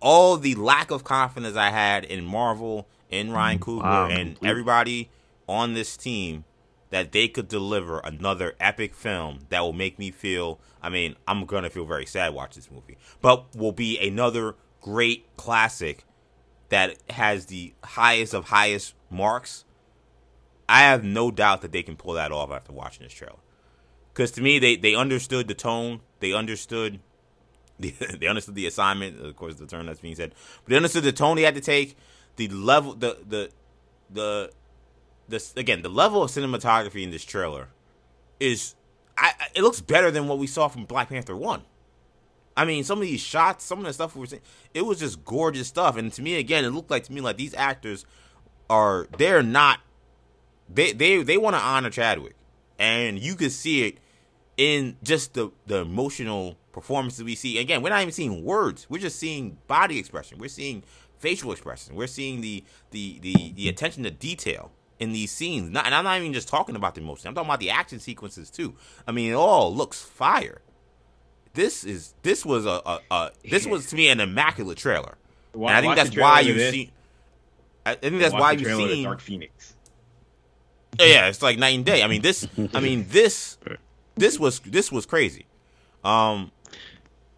All 0.01 0.37
the 0.37 0.55
lack 0.55 0.91
of 0.91 1.05
confidence 1.05 1.57
I 1.57 1.71
had 1.71 2.05
in 2.05 2.25
Marvel, 2.25 2.89
in 3.09 3.31
Ryan 3.31 3.59
mm, 3.59 3.63
Coogler, 3.63 3.83
wow. 3.83 4.09
and 4.09 4.37
everybody 4.43 5.11
on 5.49 5.75
this 5.75 5.97
team 5.97 6.45
that 6.93 7.13
they 7.13 7.27
could 7.27 7.49
deliver 7.49 8.01
another 8.01 8.55
epic 8.61 8.95
film 8.95 9.41
that 9.49 9.61
will 9.61 9.73
make 9.73 9.99
me 9.99 10.11
feel 10.11 10.61
I 10.83 10.91
mean, 10.91 11.17
I'm 11.27 11.47
gonna 11.47 11.71
feel 11.71 11.87
very 11.87 12.07
sad 12.07 12.35
watching 12.35 12.61
this 12.61 12.71
movie, 12.71 12.99
but 13.21 13.57
will 13.57 13.73
be 13.73 13.99
another 13.99 14.57
great 14.81 15.27
classic 15.37 16.05
that 16.69 16.97
has 17.11 17.47
the 17.47 17.73
highest 17.83 18.35
of 18.35 18.47
highest 18.47 18.95
marks, 19.11 19.65
I 20.69 20.81
have 20.81 21.03
no 21.03 21.31
doubt 21.31 21.63
that 21.63 21.73
they 21.73 21.83
can 21.83 21.97
pull 21.97 22.13
that 22.15 22.31
off 22.31 22.51
after 22.51 22.73
watching 22.73 23.05
this 23.05 23.13
trailer. 23.13 23.39
Because 24.13 24.31
to 24.33 24.43
me, 24.43 24.59
they 24.59 24.77
they 24.77 24.95
understood 24.95 25.49
the 25.49 25.55
tone, 25.55 26.01
they 26.21 26.35
understood 26.35 27.01
the, 27.79 27.91
they 28.21 28.27
understood 28.27 28.55
the 28.55 28.67
assignment. 28.67 29.19
Of 29.19 29.35
course, 29.37 29.55
the 29.55 29.67
term 29.67 29.87
that's 29.87 30.01
being 30.01 30.15
said, 30.15 30.35
but 30.65 30.71
they 30.71 30.77
understood 30.77 31.05
the 31.05 31.13
tone 31.13 31.37
they 31.37 31.43
had 31.43 31.55
to 31.55 31.63
take, 31.63 31.97
the 32.37 32.49
level, 32.49 32.95
the 32.95 33.19
the 33.27 33.51
the 34.11 34.51
this 35.33 35.53
again, 35.57 35.83
the 35.83 35.89
level 35.89 36.23
of 36.23 36.31
cinematography 36.31 37.03
in 37.03 37.11
this 37.11 37.25
trailer 37.25 37.69
is, 38.39 38.77
I 39.19 39.33
it 39.55 39.63
looks 39.63 39.81
better 39.81 40.13
than 40.13 40.29
what 40.29 40.39
we 40.39 40.47
saw 40.47 40.69
from 40.69 40.85
Black 40.85 41.09
Panther 41.09 41.37
one. 41.37 41.63
I 42.57 42.65
mean, 42.65 42.85
some 42.85 42.99
of 42.99 43.03
these 43.03 43.21
shots, 43.21 43.65
some 43.65 43.81
of 43.81 43.87
the 43.87 43.93
stuff 43.93 44.15
we 44.15 44.21
were 44.21 44.27
seeing, 44.27 44.43
it 44.75 44.83
was 44.83 45.01
just 45.01 45.25
gorgeous 45.25 45.67
stuff. 45.67 45.97
And 45.97 46.13
to 46.13 46.23
me, 46.23 46.37
again, 46.37 46.65
it 46.65 46.71
looked 46.71 46.91
like 46.91 47.05
to 47.05 47.13
me 47.13 47.21
like 47.21 47.37
these 47.37 47.55
actors 47.55 48.05
are 48.71 49.09
they're 49.19 49.43
not 49.43 49.81
they 50.73 50.93
they 50.93 51.23
they 51.23 51.37
want 51.37 51.57
to 51.57 51.61
honor 51.61 51.91
Chadwick, 51.91 52.37
and 52.79 53.19
you 53.19 53.35
could 53.35 53.53
see 53.53 53.87
it 53.87 53.99
in 54.57 54.97
just 55.03 55.35
the 55.35 55.51
the 55.67 55.79
emotional 55.79 56.57
performances 56.73 57.25
we 57.25 57.35
see. 57.35 57.59
Again, 57.59 57.83
we're 57.83 57.91
not 57.91 58.03
even 58.03 58.13
seeing 58.13 58.45
words; 58.45 58.87
we're 58.89 59.01
just 59.01 59.19
seeing 59.19 59.59
body 59.67 59.99
expression. 59.99 60.39
We're 60.39 60.49
seeing 60.49 60.83
facial 61.19 61.53
expression. 61.53 61.95
We're 61.95 62.07
seeing 62.07 62.41
the 62.41 62.65
the 62.91 63.19
the 63.21 63.53
the 63.55 63.69
attention 63.69 64.03
to 64.05 64.11
detail 64.11 64.71
in 64.99 65.13
these 65.13 65.31
scenes. 65.31 65.71
Not, 65.71 65.87
and 65.87 65.95
I'm 65.95 66.05
not 66.05 66.19
even 66.19 66.33
just 66.33 66.49
talking 66.49 66.77
about 66.77 66.95
the 66.95 67.01
emotion. 67.01 67.29
I'm 67.29 67.35
talking 67.35 67.49
about 67.49 67.61
the 67.61 67.71
action 67.71 68.01
sequences 68.01 68.51
too. 68.51 68.75
I 69.07 69.13
mean, 69.13 69.31
it 69.31 69.35
all 69.35 69.75
looks 69.75 70.01
fire 70.01 70.63
this 71.55 71.85
is 71.85 72.15
this 72.23 72.45
was 72.45 72.67
a, 72.67 72.81
a, 72.85 73.01
a 73.11 73.31
this 73.49 73.67
was 73.67 73.87
to 73.89 73.97
me 73.97 74.09
an 74.09 74.21
immaculate 74.21 74.79
trailer. 74.79 75.17
and 75.55 75.71
I 75.71 75.81
think 75.81 75.97
that's 75.97 76.17
why 76.17 76.41
you 76.41 76.59
see. 76.71 76.91
I 77.85 77.95
think 77.95 78.21
that's 78.21 78.35
why 78.35 78.53
you 78.53 78.65
see 78.65 79.03
Dark 79.05 79.21
Phoenix. 79.21 79.75
Yeah, 80.99 81.29
it's 81.29 81.43
like 81.43 81.59
night 81.59 81.75
and 81.75 81.85
day. 81.85 82.03
I 82.03 82.07
mean 82.07 82.23
this. 82.23 82.47
I 82.75 82.81
mean 82.81 83.07
this. 83.09 83.59
This 84.15 84.39
was 84.39 84.61
this 84.61 84.93
was 84.93 85.07
crazy. 85.07 85.47
Um, 86.05 86.53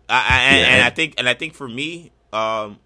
I, 0.09 0.27
I 0.29 0.43
and, 0.43 0.61
yeah. 0.61 0.67
and 0.75 0.85
I 0.85 0.91
think 0.91 1.15
and 1.19 1.29
I 1.29 1.35
think 1.35 1.55
for 1.55 1.69
me, 1.69 2.11
um, 2.33 2.79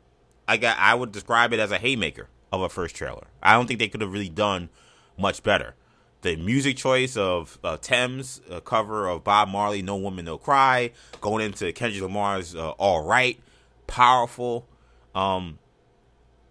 I 0.47 0.57
got 0.57 0.79
I 0.79 0.95
would 0.95 1.13
describe 1.13 1.53
it 1.53 1.61
as 1.61 1.71
a 1.71 1.79
haymaker 1.79 2.29
of 2.53 2.61
a 2.61 2.69
first 2.69 2.95
trailer. 2.95 3.27
I 3.43 3.55
don't 3.55 3.67
think 3.67 3.79
they 3.79 3.89
could 3.89 4.01
have 4.01 4.13
really 4.13 4.29
done 4.29 4.69
much 5.17 5.43
better 5.43 5.75
the 6.23 6.37
music 6.37 6.77
choice 6.77 7.17
of 7.17 7.59
uh, 7.63 7.77
Tems, 7.77 8.41
a 8.51 8.61
cover 8.61 9.09
of 9.09 9.25
Bob 9.25 9.49
Marley, 9.49 9.83
"No 9.83 9.97
Woman 9.97 10.25
No 10.25 10.39
Cry," 10.39 10.91
going 11.21 11.45
into 11.45 11.73
Kendrick 11.73 12.03
Lamar's 12.03 12.55
uh, 12.55 12.71
"All 12.71 13.05
Right," 13.05 13.41
powerful. 13.87 14.67
Um, 15.15 15.59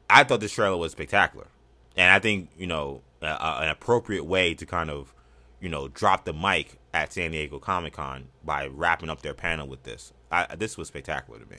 I 0.10 0.24
thought 0.24 0.40
this 0.40 0.54
trailer 0.54 0.78
was 0.78 0.94
spectacular, 0.94 1.48
and 1.96 2.12
I 2.12 2.20
think 2.20 2.50
you 2.58 2.68
know 2.68 3.02
uh, 3.22 3.60
an 3.62 3.70
appropriate 3.70 4.24
way 4.24 4.54
to 4.54 4.66
kind 4.66 4.90
of 4.90 5.14
you 5.60 5.70
know 5.70 5.88
drop 5.90 6.26
the 6.26 6.34
mic 6.34 6.80
at 6.94 7.14
San 7.14 7.32
Diego 7.32 7.60
Comic 7.60 7.94
Con 7.94 8.30
by 8.44 8.68
wrapping 8.68 9.10
up 9.10 9.22
their 9.22 9.34
panel 9.34 9.68
with 9.68 9.84
this. 9.84 10.14
I, 10.32 10.56
this 10.56 10.78
was 10.78 10.88
spectacular 10.88 11.40
to 11.40 11.46
me. 11.46 11.58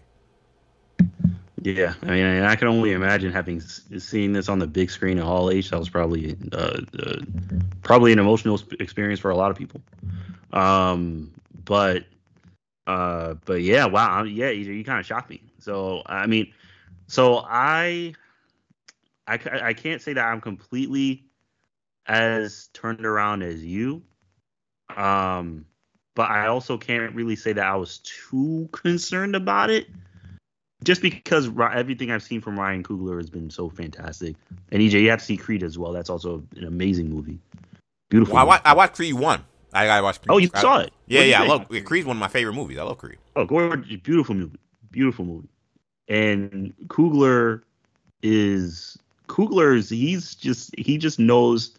Yeah, 1.63 1.95
I 2.03 2.07
mean, 2.07 2.43
I 2.43 2.55
can 2.55 2.69
only 2.69 2.93
imagine 2.93 3.33
having 3.33 3.61
seen 3.61 4.33
this 4.33 4.49
on 4.49 4.59
the 4.59 4.67
big 4.67 4.91
screen 4.91 5.19
at 5.19 5.25
Hall 5.25 5.51
H. 5.51 5.71
That 5.71 5.79
was 5.79 5.89
probably 5.89 6.37
uh, 6.53 6.81
uh, 6.99 7.17
probably 7.83 8.13
an 8.13 8.19
emotional 8.19 8.61
experience 8.79 9.19
for 9.19 9.31
a 9.31 9.37
lot 9.37 9.51
of 9.51 9.57
people. 9.57 9.81
Um, 10.53 11.33
but 11.65 12.05
uh, 12.87 13.35
but 13.45 13.63
yeah, 13.63 13.87
wow, 13.87 14.23
yeah, 14.23 14.51
you, 14.51 14.73
you 14.73 14.85
kind 14.85 15.01
of 15.01 15.07
shocked 15.07 15.31
me. 15.31 15.43
So 15.59 16.03
I 16.07 16.27
mean, 16.27 16.53
so 17.09 17.39
I, 17.45 18.15
I 19.27 19.39
I 19.63 19.73
can't 19.73 20.01
say 20.01 20.13
that 20.13 20.25
I'm 20.25 20.41
completely 20.41 21.25
as 22.07 22.69
turned 22.73 23.05
around 23.05 23.43
as 23.43 23.65
you. 23.65 24.03
Um, 24.97 25.67
but 26.15 26.31
I 26.31 26.47
also 26.47 26.79
can't 26.79 27.15
really 27.15 27.37
say 27.37 27.53
that 27.53 27.67
I 27.67 27.77
was 27.77 27.99
too 27.99 28.69
concerned 28.73 29.35
about 29.35 29.71
it 29.71 29.89
just 30.85 31.03
because 31.03 31.51
everything 31.59 32.11
I've 32.11 32.23
seen 32.23 32.41
from 32.41 32.59
Ryan 32.59 32.83
Coogler 32.83 33.17
has 33.17 33.31
been 33.31 33.51
so 33.51 33.69
fantastic. 33.69 34.37
And 34.71 34.83
EJ, 34.83 35.03
you 35.03 35.11
have 35.11 35.19
to 35.21 35.25
see 35.25 35.37
Creed 35.37 35.63
as 35.63 35.79
well. 35.79 35.93
That's 35.93 36.11
also 36.11 36.43
an 36.57 36.65
amazing 36.65 37.11
movie. 37.11 37.39
Beautiful. 38.11 38.35
Well, 38.35 38.45
I, 38.45 38.47
watched, 38.47 38.67
I 38.67 38.75
watched 38.75 38.95
Creed 38.95 39.15
one. 39.15 39.45
I 39.73 39.87
gotta 39.87 40.03
watch. 40.03 40.21
Creed. 40.21 40.31
Oh, 40.31 40.39
you 40.39 40.49
I, 40.55 40.61
saw 40.61 40.79
it? 40.79 40.93
Yeah, 41.07 41.23
yeah. 41.23 41.43
I 41.43 41.47
love 41.47 41.69
Creed's 41.85 42.07
one 42.07 42.17
of 42.17 42.21
my 42.21 42.29
favorite 42.29 42.55
movies. 42.55 42.79
I 42.79 42.83
love 42.83 42.99
Creed. 42.99 43.19
Oh, 43.37 43.45
gorgeous, 43.45 44.01
beautiful 44.01 44.35
movie, 44.35 44.59
beautiful 44.91 45.25
movie. 45.25 45.49
And 46.09 46.73
Coogler 46.87 47.63
is 48.23 48.99
Coogler's. 49.27 49.91
He's 49.91 50.35
just 50.35 50.75
he 50.79 50.97
just 50.97 51.19
knows. 51.19 51.75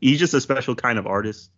He's 0.00 0.18
just 0.18 0.32
a 0.32 0.40
special 0.40 0.74
kind 0.74 0.98
of 0.98 1.06
artist 1.06 1.50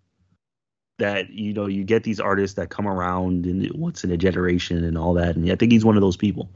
that 0.99 1.31
you 1.31 1.53
know 1.53 1.67
you 1.67 1.85
get 1.85 2.05
these 2.05 2.21
artists 2.21 2.57
that 2.57 2.71
come 2.71 2.89
around 2.89 3.45
and 3.47 3.71
once 3.73 4.03
in 4.03 4.11
a 4.11 4.17
generation 4.17 4.83
and 4.83 4.97
all 4.97 5.13
that 5.15 5.37
and 5.37 5.51
i 5.51 5.55
think 5.55 5.71
he's 5.71 5.85
one 5.85 5.97
of 5.97 6.01
those 6.01 6.17
people 6.17 6.49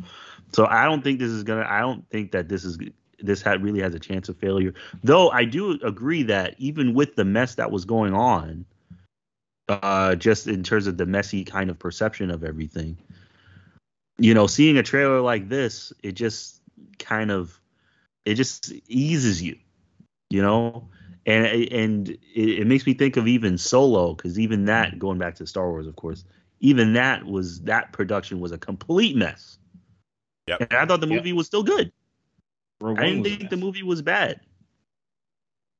so 0.53 0.67
I 0.67 0.85
don't 0.85 1.03
think 1.03 1.19
this 1.19 1.31
is 1.31 1.43
gonna. 1.43 1.67
I 1.69 1.81
don't 1.81 2.09
think 2.11 2.33
that 2.33 2.49
this 2.49 2.65
is 2.65 2.79
this 3.21 3.43
had 3.43 3.63
really 3.63 3.81
has 3.81 3.95
a 3.95 3.99
chance 3.99 4.29
of 4.29 4.37
failure. 4.37 4.75
Though 5.05 5.31
I 5.31 5.45
do 5.45 5.79
agree 5.83 6.23
that 6.25 6.55
even 6.59 6.95
with 6.95 7.17
the 7.17 7.25
mess 7.25 7.57
that 7.57 7.71
was 7.71 7.85
going 7.85 8.15
on, 8.15 8.65
uh, 9.69 10.17
just 10.17 10.47
in 10.47 10.63
terms 10.63 10.87
of 10.87 10.97
the 10.97 11.07
messy 11.07 11.45
kind 11.45 11.71
of 11.71 11.79
perception 11.79 12.31
of 12.31 12.43
everything, 12.43 12.97
you 14.19 14.35
know, 14.35 14.47
seeing 14.47 14.77
a 14.79 14.83
trailer 14.83 15.21
like 15.21 15.49
this, 15.49 15.93
it 16.03 16.13
just 16.13 16.61
kind 16.99 17.31
of 17.31 17.61
it 18.25 18.35
just 18.35 18.73
eases 18.89 19.43
you, 19.43 19.57
you 20.31 20.43
know, 20.43 20.89
and 21.31 21.73
and 21.73 22.09
it, 22.09 22.61
it 22.61 22.67
makes 22.67 22.87
me 22.87 22.95
think 22.95 23.17
of 23.17 23.27
even 23.27 23.59
Solo 23.59 24.15
because 24.15 24.39
even 24.39 24.67
that 24.67 24.93
mm. 24.93 24.99
going 24.99 25.19
back 25.19 25.37
to 25.37 25.47
Star 25.47 25.71
Wars, 25.71 25.87
of 25.87 25.97
course, 25.97 26.25
even 26.61 26.95
that 26.95 27.25
was 27.25 27.63
that 27.63 27.93
production 27.93 28.41
was 28.41 28.53
a 28.53 28.59
complete 28.59 29.17
mess 29.17 29.59
Yep. 30.51 30.61
And 30.61 30.73
I 30.73 30.87
thought 30.87 31.01
the 31.01 31.07
movie 31.07 31.29
yep. 31.29 31.37
was 31.37 31.47
still 31.47 31.63
good. 31.63 31.93
Rogue 32.81 32.99
I 32.99 33.05
didn't 33.05 33.25
think 33.25 33.51
the 33.51 33.57
movie 33.57 33.85
was 33.85 34.03
bad. 34.03 34.41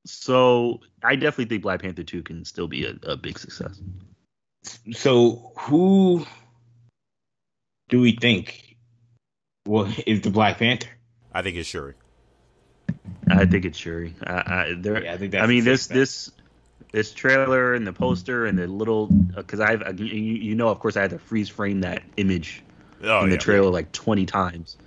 So 0.05 0.79
I 1.03 1.15
definitely 1.15 1.45
think 1.45 1.63
Black 1.63 1.81
Panther 1.81 2.03
2 2.03 2.23
can 2.23 2.45
still 2.45 2.67
be 2.67 2.85
a, 2.85 2.95
a 3.03 3.17
big 3.17 3.37
success. 3.37 3.81
So 4.91 5.51
who 5.57 6.25
do 7.89 7.99
we 7.99 8.15
think 8.15 8.77
well 9.67 9.91
is 10.07 10.21
the 10.21 10.29
Black 10.29 10.57
Panther? 10.57 10.87
I 11.33 11.41
think 11.41 11.57
it's 11.57 11.67
Shuri. 11.67 11.95
I 13.27 13.33
mm-hmm. 13.33 13.51
think 13.51 13.65
it's 13.65 13.77
Shuri. 13.77 14.13
I, 14.25 14.33
I, 14.33 14.75
there, 14.77 15.03
yeah, 15.03 15.13
I 15.13 15.17
think. 15.17 15.35
I 15.35 15.45
mean, 15.47 15.63
this 15.63 15.87
this 15.87 16.31
this 16.91 17.13
trailer 17.13 17.73
and 17.73 17.87
the 17.87 17.93
poster 17.93 18.45
and 18.45 18.57
the 18.57 18.67
little 18.67 19.09
uh, 19.35 19.37
because 19.37 19.59
I've 19.59 19.99
you, 19.99 20.05
you 20.05 20.55
know 20.55 20.69
of 20.69 20.79
course 20.79 20.97
I 20.97 21.01
had 21.01 21.11
to 21.11 21.19
freeze 21.19 21.49
frame 21.49 21.81
that 21.81 22.03
image 22.17 22.63
oh, 23.03 23.23
in 23.23 23.29
the 23.29 23.35
yeah, 23.35 23.39
trailer 23.39 23.69
like 23.69 23.91
20 23.91 24.25
times. 24.25 24.77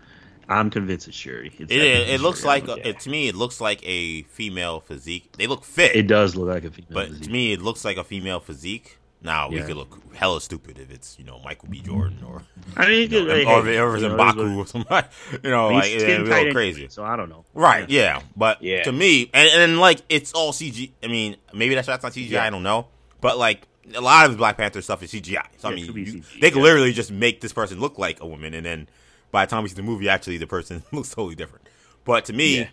I'm 0.47 0.69
convinced 0.69 1.09
it's 1.09 1.17
Shuri. 1.17 1.51
It's 1.59 1.73
it 1.73 1.81
it, 1.81 2.09
it 2.11 2.21
looks 2.21 2.45
like 2.45 2.69
a, 2.69 2.89
it, 2.89 3.01
to 3.01 3.11
me. 3.11 3.29
It 3.29 3.35
looks 3.35 3.63
like 3.63 3.81
a 3.83 4.23
female 4.25 4.81
physique. 4.81 5.37
They 5.39 5.47
look 5.47 5.65
fit. 5.65 5.97
It 5.97 6.07
does 6.07 6.37
look 6.37 6.49
like 6.49 6.65
a 6.65 6.71
female. 6.71 6.91
But 6.91 7.09
physique. 7.09 7.25
to 7.25 7.31
me, 7.31 7.53
it 7.53 7.63
looks 7.63 7.85
like 7.85 7.97
a 7.97 8.05
female 8.05 8.41
physique. 8.41 8.99
Now 9.25 9.49
yeah. 9.49 9.61
we 9.61 9.67
could 9.67 9.77
look 9.77 9.99
hella 10.15 10.41
stupid 10.41 10.79
if 10.79 10.91
it's 10.91 11.19
you 11.19 11.25
know 11.25 11.41
Michael 11.43 11.69
B. 11.71 11.81
Jordan 11.81 12.19
or 12.27 12.43
I 12.77 12.87
mean, 12.87 13.11
you 13.11 13.25
know, 13.25 13.35
hey, 13.35 13.45
or, 13.47 13.65
hey, 13.65 13.79
or, 13.79 13.95
or 13.95 13.99
Mbaku 13.99 14.57
or 14.57 14.67
somebody. 14.67 15.07
You 15.43 15.51
know, 15.51 15.71
like 15.71 15.91
it's 15.91 16.05
real 16.05 16.53
crazy. 16.53 16.89
So 16.91 17.03
I 17.03 17.17
don't 17.17 17.31
know. 17.31 17.47
Right? 17.55 17.89
Yeah, 17.89 18.21
but 18.37 18.63
yeah. 18.63 18.83
to 18.83 18.93
me, 18.93 19.31
and, 19.33 19.49
and 19.49 19.81
like 19.81 20.03
it's 20.11 20.33
all 20.35 20.53
CG. 20.53 20.93
I 21.03 21.07
mean, 21.07 21.37
maybe 21.55 21.75
that's 21.75 21.89
not 21.89 22.03
CGI. 22.03 22.31
Yeah. 22.31 22.45
I 22.45 22.51
don't 22.51 22.63
know, 22.63 22.89
but 23.23 23.39
like 23.39 23.67
a 23.95 24.01
lot 24.01 24.27
of 24.27 24.33
the 24.33 24.39
Black 24.39 24.59
Panther 24.59 24.83
stuff 24.83 25.03
is 25.03 25.11
CGI. 25.11 25.47
So 25.57 25.71
yeah, 25.71 25.89
I 25.89 25.93
mean, 25.93 26.07
you, 26.07 26.23
they 26.41 26.51
can 26.51 26.59
yeah. 26.59 26.65
literally 26.65 26.93
just 26.93 27.11
make 27.11 27.41
this 27.41 27.55
person 27.55 27.81
look 27.81 27.99
like 27.99 28.21
a 28.21 28.27
woman, 28.27 28.53
and 28.53 28.67
then 28.67 28.89
by 29.31 29.47
the 29.47 29.51
time 29.51 29.63
we 29.63 29.71
see 29.71 29.75
the 29.75 29.83
movie, 29.83 30.11
actually 30.11 30.37
the 30.37 30.47
person 30.47 30.83
looks 30.93 31.09
totally 31.09 31.35
different. 31.35 31.67
But 32.05 32.27
to 32.27 32.35
me, 32.35 32.59
yeah. 32.59 32.69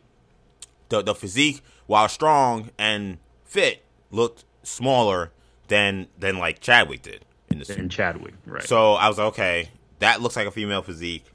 the 0.90 1.02
the 1.02 1.16
physique, 1.16 1.62
while 1.88 2.10
strong 2.10 2.72
and 2.78 3.20
fit, 3.46 3.86
looked 4.12 4.44
smaller 4.64 5.32
than 5.72 6.08
than 6.20 6.38
like 6.38 6.60
Chadwick 6.60 7.02
did 7.02 7.24
in 7.50 7.58
the 7.58 7.66
suit. 7.66 7.78
And 7.78 7.90
Chadwick, 7.90 8.34
right? 8.46 8.62
So 8.62 8.94
I 8.94 9.08
was 9.08 9.18
like, 9.18 9.28
okay, 9.28 9.70
that 10.00 10.22
looks 10.22 10.36
like 10.36 10.46
a 10.46 10.52
female 10.52 10.82
physique. 10.82 11.26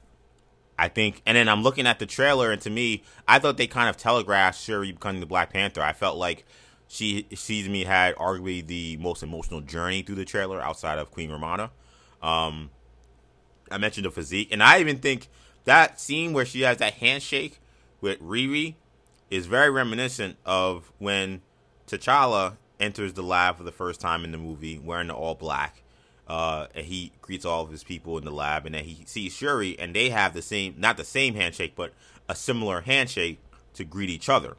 I 0.79 0.89
think, 0.89 1.23
and 1.25 1.35
then 1.35 1.49
I'm 1.49 1.63
looking 1.63 1.87
at 1.87 1.97
the 1.97 2.05
trailer, 2.05 2.51
and 2.51 2.61
to 2.61 2.69
me, 2.69 3.01
I 3.27 3.39
thought 3.39 3.57
they 3.57 3.65
kind 3.65 3.89
of 3.89 3.97
telegraphed 3.97 4.61
Shuri 4.61 4.91
becoming 4.91 5.21
the 5.21 5.25
Black 5.25 5.51
Panther. 5.51 5.81
I 5.81 5.91
felt 5.91 6.17
like 6.17 6.45
she 6.87 7.25
sees 7.33 7.67
me 7.67 7.83
had 7.83 8.15
arguably 8.15 8.65
the 8.65 8.95
most 8.97 9.23
emotional 9.23 9.61
journey 9.61 10.03
through 10.03 10.15
the 10.15 10.25
trailer 10.25 10.61
outside 10.61 10.99
of 10.99 11.09
Queen 11.09 11.31
Ramonda. 11.31 11.71
Um, 12.21 12.69
I 13.71 13.79
mentioned 13.79 14.05
the 14.05 14.11
physique, 14.11 14.49
and 14.51 14.61
I 14.61 14.79
even 14.79 14.99
think 14.99 15.29
that 15.65 15.99
scene 15.99 16.31
where 16.31 16.45
she 16.45 16.61
has 16.61 16.77
that 16.77 16.93
handshake 16.93 17.59
with 17.99 18.21
Riri 18.21 18.75
is 19.31 19.47
very 19.47 19.71
reminiscent 19.71 20.37
of 20.45 20.91
when 20.99 21.41
T'Challa 21.87 22.57
enters 22.79 23.13
the 23.13 23.23
lab 23.23 23.57
for 23.57 23.63
the 23.63 23.71
first 23.71 23.99
time 23.99 24.23
in 24.23 24.31
the 24.31 24.37
movie 24.37 24.79
wearing 24.79 25.07
the 25.07 25.13
all 25.13 25.35
black. 25.35 25.83
Uh, 26.27 26.67
and 26.75 26.85
he 26.85 27.13
greets 27.21 27.45
all 27.45 27.63
of 27.63 27.71
his 27.71 27.85
people 27.85 28.17
in 28.17 28.25
the 28.25 28.31
lab, 28.31 28.65
and 28.65 28.75
then 28.75 28.83
he 28.83 29.03
sees 29.05 29.33
Shuri, 29.33 29.79
and 29.79 29.95
they 29.95 30.09
have 30.09 30.33
the 30.33 30.41
same, 30.41 30.75
not 30.77 30.97
the 30.97 31.05
same 31.05 31.35
handshake, 31.35 31.73
but 31.75 31.93
a 32.27 32.35
similar 32.35 32.81
handshake 32.81 33.39
to 33.75 33.85
greet 33.85 34.09
each 34.09 34.27
other. 34.27 34.57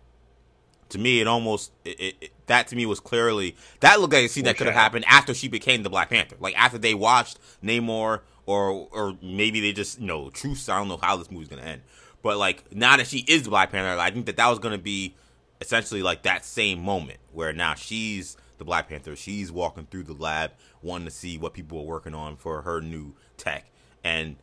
To 0.91 0.99
me, 0.99 1.21
it 1.21 1.27
almost 1.27 1.73
it, 1.85 2.15
it, 2.21 2.33
that 2.47 2.69
to 2.69 2.77
me 2.77 2.87
was 2.87 3.01
clearly 3.01 3.55
that 3.81 4.01
looked 4.01 4.15
like 4.15 4.25
a 4.25 4.29
scene 4.29 4.45
that 4.45 4.57
could 4.57 4.67
have 4.67 4.75
happened 4.75 5.05
after 5.07 5.35
she 5.35 5.47
became 5.47 5.83
the 5.83 5.91
Black 5.91 6.09
Panther. 6.09 6.37
Like 6.41 6.59
after 6.59 6.79
they 6.79 6.95
watched 6.95 7.39
Namor, 7.63 8.21
or 8.47 8.89
or 8.91 9.19
maybe 9.21 9.61
they 9.61 9.73
just 9.73 10.01
you 10.01 10.07
know 10.07 10.31
truce. 10.31 10.71
I 10.71 10.79
don't 10.79 10.89
know 10.89 10.97
how 10.97 11.17
this 11.17 11.31
movie's 11.31 11.49
gonna 11.49 11.61
end, 11.61 11.83
but 12.23 12.39
like 12.39 12.75
now 12.75 12.97
that 12.97 13.07
she 13.07 13.19
is 13.29 13.43
the 13.43 13.51
Black 13.51 13.71
Panther, 13.71 14.01
I 14.01 14.11
think 14.11 14.25
that 14.25 14.39
that 14.39 14.49
was 14.49 14.59
gonna 14.59 14.79
be 14.79 15.15
essentially 15.61 16.03
like 16.03 16.23
that 16.23 16.45
same 16.45 16.81
moment 16.83 17.19
where 17.33 17.53
now 17.53 17.75
she's 17.75 18.37
the 18.59 18.65
Black 18.65 18.89
Panther. 18.89 19.17
She's 19.17 19.51
walking 19.51 19.87
through 19.87 20.05
the 20.05 20.13
lab, 20.15 20.53
wanting 20.83 21.07
to 21.07 21.11
see 21.13 21.39
what 21.39 21.55
people 21.55 21.79
are 21.81 21.85
working 21.87 22.15
on 22.15 22.37
for 22.37 22.63
her 22.63 22.81
new 22.81 23.15
tech, 23.37 23.71
and 24.05 24.37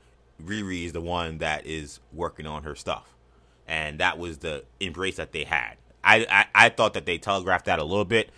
Riri 0.44 0.86
is 0.86 0.94
the 0.94 1.02
one 1.02 1.38
that 1.40 1.66
is 1.66 2.00
working 2.12 2.48
on 2.48 2.64
her 2.64 2.76
stuff, 2.76 3.16
and 3.68 4.00
that 4.00 4.18
was 4.18 4.40
the 4.40 4.66
embrace 4.80 5.18
that 5.18 5.32
they 5.32 5.44
had. 5.44 5.76
I, 6.04 6.26
I, 6.30 6.66
I 6.66 6.70
thought 6.70 6.94
that 6.94 7.06
they 7.06 7.18
telegraphed 7.18 7.66
that 7.66 7.80
a 7.80 7.84
little 7.84 8.06
bit, 8.06 8.30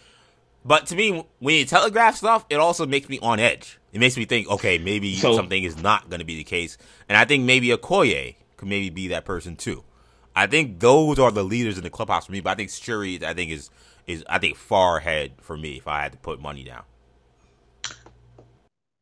but 0.66 0.86
to 0.88 0.96
me, 0.96 1.26
when 1.40 1.56
you 1.56 1.66
telegraph 1.66 2.16
stuff, 2.16 2.46
it 2.50 2.56
also 2.56 2.86
makes 2.86 3.10
me 3.10 3.20
on 3.22 3.40
edge. 3.40 3.80
It 3.94 4.00
makes 4.00 4.18
me 4.18 4.26
think, 4.26 4.50
okay, 4.50 4.78
maybe 4.78 5.16
so, 5.16 5.36
something 5.36 5.64
is 5.64 5.82
not 5.82 6.10
going 6.10 6.20
to 6.20 6.26
be 6.26 6.38
the 6.38 6.44
case, 6.44 6.78
and 7.08 7.18
I 7.18 7.26
think 7.26 7.44
maybe 7.44 7.70
Okoye 7.70 8.36
could 8.58 8.68
maybe 8.68 8.90
be 8.90 9.08
that 9.10 9.26
person 9.26 9.56
too. 9.56 9.84
I 10.38 10.46
think 10.46 10.80
those 10.80 11.18
are 11.18 11.32
the 11.32 11.44
leaders 11.44 11.80
in 11.80 11.84
the 11.84 11.90
clubhouse 11.90 12.28
for 12.28 12.32
me, 12.32 12.42
but 12.42 12.52
I 12.52 12.56
think 12.56 12.70
Shuri, 12.70 13.20
I 13.26 13.34
think 13.34 13.50
is 13.50 13.72
is 14.06 14.24
I 14.30 14.38
think 14.38 14.56
far 14.56 14.98
ahead 14.98 15.32
for 15.42 15.58
me 15.58 15.78
if 15.78 15.88
I 15.88 16.04
had 16.04 16.12
to 16.12 16.18
put 16.20 16.40
money 16.40 16.64
down. 16.64 16.84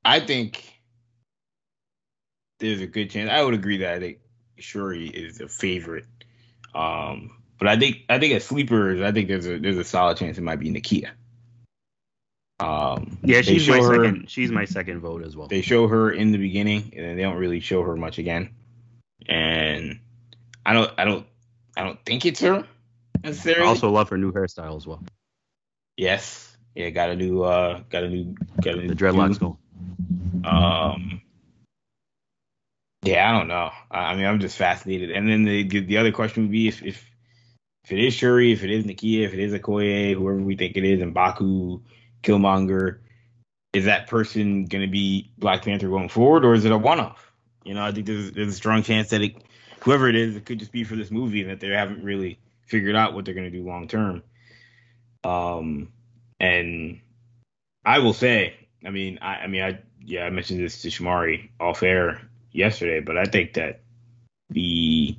I 0.05 0.21
think 0.21 0.79
there's 2.59 2.79
a 2.79 2.87
good 2.87 3.09
chance. 3.09 3.29
I 3.29 3.43
would 3.43 3.53
agree 3.53 3.79
that 3.79 3.95
I 3.95 3.99
think 3.99 4.19
Shuri 4.59 5.09
is 5.09 5.41
a 5.41 5.49
favorite. 5.49 6.05
Um, 6.73 7.41
but 7.59 7.67
I 7.67 7.77
think 7.77 8.03
I 8.07 8.17
think 8.17 8.33
as 8.33 8.45
sleepers, 8.45 9.01
I 9.01 9.11
think 9.11 9.27
there's 9.27 9.45
a 9.45 9.59
there's 9.59 9.77
a 9.77 9.83
solid 9.83 10.15
chance 10.15 10.37
it 10.37 10.41
might 10.41 10.61
be 10.61 10.71
Nakia. 10.71 11.11
Um, 12.61 13.17
yeah, 13.23 13.41
she's 13.41 13.67
my 13.67 13.79
her, 13.79 14.05
second. 14.05 14.31
She's 14.31 14.51
my 14.51 14.63
second 14.63 15.01
vote 15.01 15.21
as 15.21 15.35
well. 15.35 15.49
They 15.49 15.61
show 15.61 15.89
her 15.89 16.11
in 16.11 16.31
the 16.31 16.37
beginning, 16.37 16.93
and 16.95 17.05
then 17.05 17.17
they 17.17 17.23
don't 17.23 17.35
really 17.35 17.59
show 17.59 17.83
her 17.83 17.97
much 17.97 18.19
again. 18.19 18.51
And 19.27 19.99
I 20.65 20.73
don't, 20.73 20.91
I 20.97 21.05
don't, 21.05 21.25
I 21.77 21.83
don't 21.83 22.03
think 22.05 22.25
it's 22.25 22.39
her 22.41 22.65
necessarily. 23.23 23.65
I 23.65 23.69
also 23.69 23.91
love 23.91 24.09
her 24.09 24.17
new 24.17 24.31
hairstyle 24.31 24.77
as 24.77 24.87
well. 24.87 25.03
Yes, 25.97 26.55
yeah, 26.73 26.89
got 26.89 27.09
a 27.09 27.15
new, 27.15 27.43
uh, 27.43 27.81
got 27.89 28.03
a 28.03 28.09
new, 28.09 28.35
got 28.61 28.75
a 28.75 28.77
new 28.77 28.87
the 28.87 28.95
dreadlocks 28.95 29.39
go. 29.39 29.57
Um, 30.43 31.21
yeah, 33.03 33.29
I 33.29 33.37
don't 33.37 33.47
know. 33.47 33.71
I 33.91 34.15
mean, 34.15 34.25
I'm 34.25 34.39
just 34.39 34.57
fascinated. 34.57 35.11
And 35.11 35.29
then 35.29 35.43
the 35.43 35.63
the 35.63 35.97
other 35.97 36.11
question 36.11 36.43
would 36.43 36.51
be 36.51 36.67
if 36.67 36.83
if, 36.83 37.09
if 37.83 37.91
it 37.91 37.99
is 37.99 38.13
Shuri, 38.13 38.51
if 38.51 38.63
it 38.63 38.71
is 38.71 38.83
Nakia, 38.85 39.25
if 39.25 39.33
it 39.33 39.39
is 39.39 39.53
Okoye, 39.53 40.15
whoever 40.15 40.37
we 40.37 40.55
think 40.55 40.75
it 40.75 40.83
is, 40.83 41.01
Mbaku, 41.01 41.83
Killmonger, 42.23 42.99
is 43.73 43.85
that 43.85 44.07
person 44.07 44.65
going 44.65 44.83
to 44.83 44.91
be 44.91 45.31
Black 45.37 45.63
Panther 45.63 45.87
going 45.87 46.09
forward, 46.09 46.45
or 46.45 46.55
is 46.55 46.65
it 46.65 46.71
a 46.71 46.77
one-off? 46.77 47.31
You 47.63 47.75
know, 47.75 47.83
I 47.83 47.91
think 47.91 48.07
there's 48.07 48.31
there's 48.31 48.49
a 48.49 48.53
strong 48.53 48.83
chance 48.83 49.09
that 49.09 49.21
it, 49.21 49.43
whoever 49.85 50.09
it 50.09 50.15
is, 50.15 50.35
it 50.35 50.45
could 50.45 50.59
just 50.59 50.71
be 50.71 50.83
for 50.83 50.95
this 50.95 51.11
movie, 51.11 51.41
and 51.41 51.51
that 51.51 51.59
they 51.59 51.69
haven't 51.69 52.03
really 52.03 52.39
figured 52.65 52.95
out 52.95 53.13
what 53.13 53.23
they're 53.23 53.35
going 53.35 53.49
to 53.49 53.57
do 53.57 53.63
long 53.63 53.87
term. 53.87 54.23
Um, 55.23 55.89
and 56.39 56.99
I 57.85 57.99
will 57.99 58.13
say, 58.13 58.55
I 58.83 58.89
mean, 58.89 59.19
I, 59.21 59.35
I 59.35 59.47
mean, 59.47 59.61
I 59.61 59.79
yeah, 60.03 60.25
I 60.25 60.29
mentioned 60.31 60.59
this 60.59 60.81
to 60.81 60.89
Shamari 60.89 61.49
off 61.59 61.83
air 61.83 62.21
yesterday, 62.51 62.99
but 62.99 63.17
I 63.17 63.25
think 63.25 63.53
that 63.53 63.81
the 64.49 65.15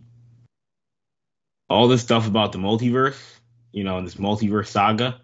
all 1.68 1.88
this 1.88 2.02
stuff 2.02 2.26
about 2.26 2.52
the 2.52 2.58
multiverse, 2.58 3.20
you 3.72 3.84
know, 3.84 4.02
this 4.02 4.16
multiverse 4.16 4.66
saga 4.66 5.20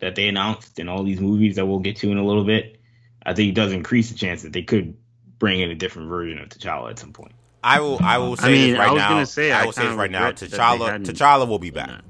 that 0.00 0.14
they 0.14 0.28
announced 0.28 0.78
and 0.78 0.90
all 0.90 1.04
these 1.04 1.20
movies 1.20 1.56
that 1.56 1.66
we'll 1.66 1.78
get 1.78 1.96
to 1.96 2.10
in 2.10 2.18
a 2.18 2.24
little 2.24 2.44
bit, 2.44 2.80
I 3.24 3.34
think 3.34 3.50
it 3.50 3.54
does 3.54 3.72
increase 3.72 4.10
the 4.10 4.18
chance 4.18 4.42
that 4.42 4.52
they 4.52 4.62
could 4.62 4.96
bring 5.38 5.60
in 5.60 5.70
a 5.70 5.74
different 5.74 6.08
version 6.08 6.38
of 6.38 6.48
T'Challa 6.48 6.90
at 6.90 6.98
some 6.98 7.12
point. 7.12 7.32
I 7.66 7.80
will. 7.80 7.98
I 8.00 8.18
will 8.18 8.36
say 8.36 8.46
I 8.46 8.50
mean, 8.50 8.78
right 8.78 8.88
I 8.88 8.92
was 8.92 9.00
now. 9.00 9.08
Gonna 9.08 9.26
say, 9.26 9.50
I, 9.50 9.62
I 9.62 9.64
will 9.64 9.72
say 9.72 9.86
this 9.88 9.96
right 9.96 10.10
now. 10.10 10.30
T'Challa. 10.30 11.04
T'Challa 11.04 11.48
will 11.48 11.58
be 11.58 11.70
back. 11.70 12.02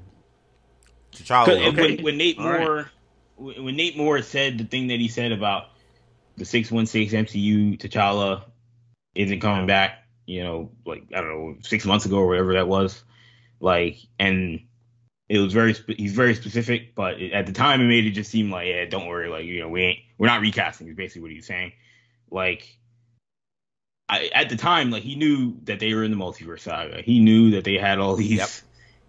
T'Challa. 1.12 1.46
Will 1.48 1.68
okay. 1.68 1.96
when, 1.96 2.04
when, 2.04 2.16
Nate 2.18 2.38
Moore, 2.38 2.90
right. 3.38 3.62
when 3.62 3.74
Nate 3.74 3.96
Moore 3.96 4.20
said 4.20 4.58
the 4.58 4.64
thing 4.64 4.88
that 4.88 5.00
he 5.00 5.08
said 5.08 5.32
about 5.32 5.68
the 6.36 6.44
six 6.44 6.70
one 6.70 6.84
six 6.84 7.14
MCU 7.14 7.78
T'Challa 7.78 8.42
isn't 9.14 9.40
coming 9.40 9.66
back. 9.66 10.04
You 10.26 10.44
know, 10.44 10.70
like 10.84 11.04
I 11.14 11.22
don't 11.22 11.28
know, 11.28 11.56
six 11.62 11.86
months 11.86 12.04
ago 12.04 12.18
or 12.18 12.26
whatever 12.26 12.52
that 12.52 12.68
was. 12.68 13.02
Like, 13.58 13.96
and 14.18 14.60
it 15.30 15.38
was 15.38 15.54
very 15.54 15.74
he's 15.96 16.12
very 16.12 16.34
specific, 16.34 16.94
but 16.94 17.18
it, 17.18 17.32
at 17.32 17.46
the 17.46 17.52
time 17.52 17.80
it 17.80 17.84
made 17.84 18.04
it 18.04 18.10
just 18.10 18.30
seem 18.30 18.50
like 18.50 18.68
yeah, 18.68 18.84
don't 18.84 19.06
worry, 19.06 19.30
like 19.30 19.46
you 19.46 19.60
know 19.60 19.70
we 19.70 19.82
ain't 19.82 19.98
we're 20.18 20.26
not 20.26 20.42
recasting. 20.42 20.86
Is 20.88 20.96
basically 20.96 21.22
what 21.22 21.30
he's 21.30 21.46
saying. 21.46 21.72
Like 22.30 22.78
I, 24.08 24.30
at 24.32 24.48
the 24.48 24.56
time, 24.56 24.90
like 24.90 25.02
he 25.02 25.16
knew 25.16 25.56
that 25.64 25.80
they 25.80 25.92
were 25.94 26.04
in 26.04 26.10
the 26.10 26.16
multiverse 26.16 26.60
saga. 26.60 27.02
He 27.02 27.20
knew 27.20 27.52
that 27.52 27.64
they 27.64 27.74
had 27.74 27.98
all 27.98 28.14
these, 28.14 28.38
yep. 28.38 28.48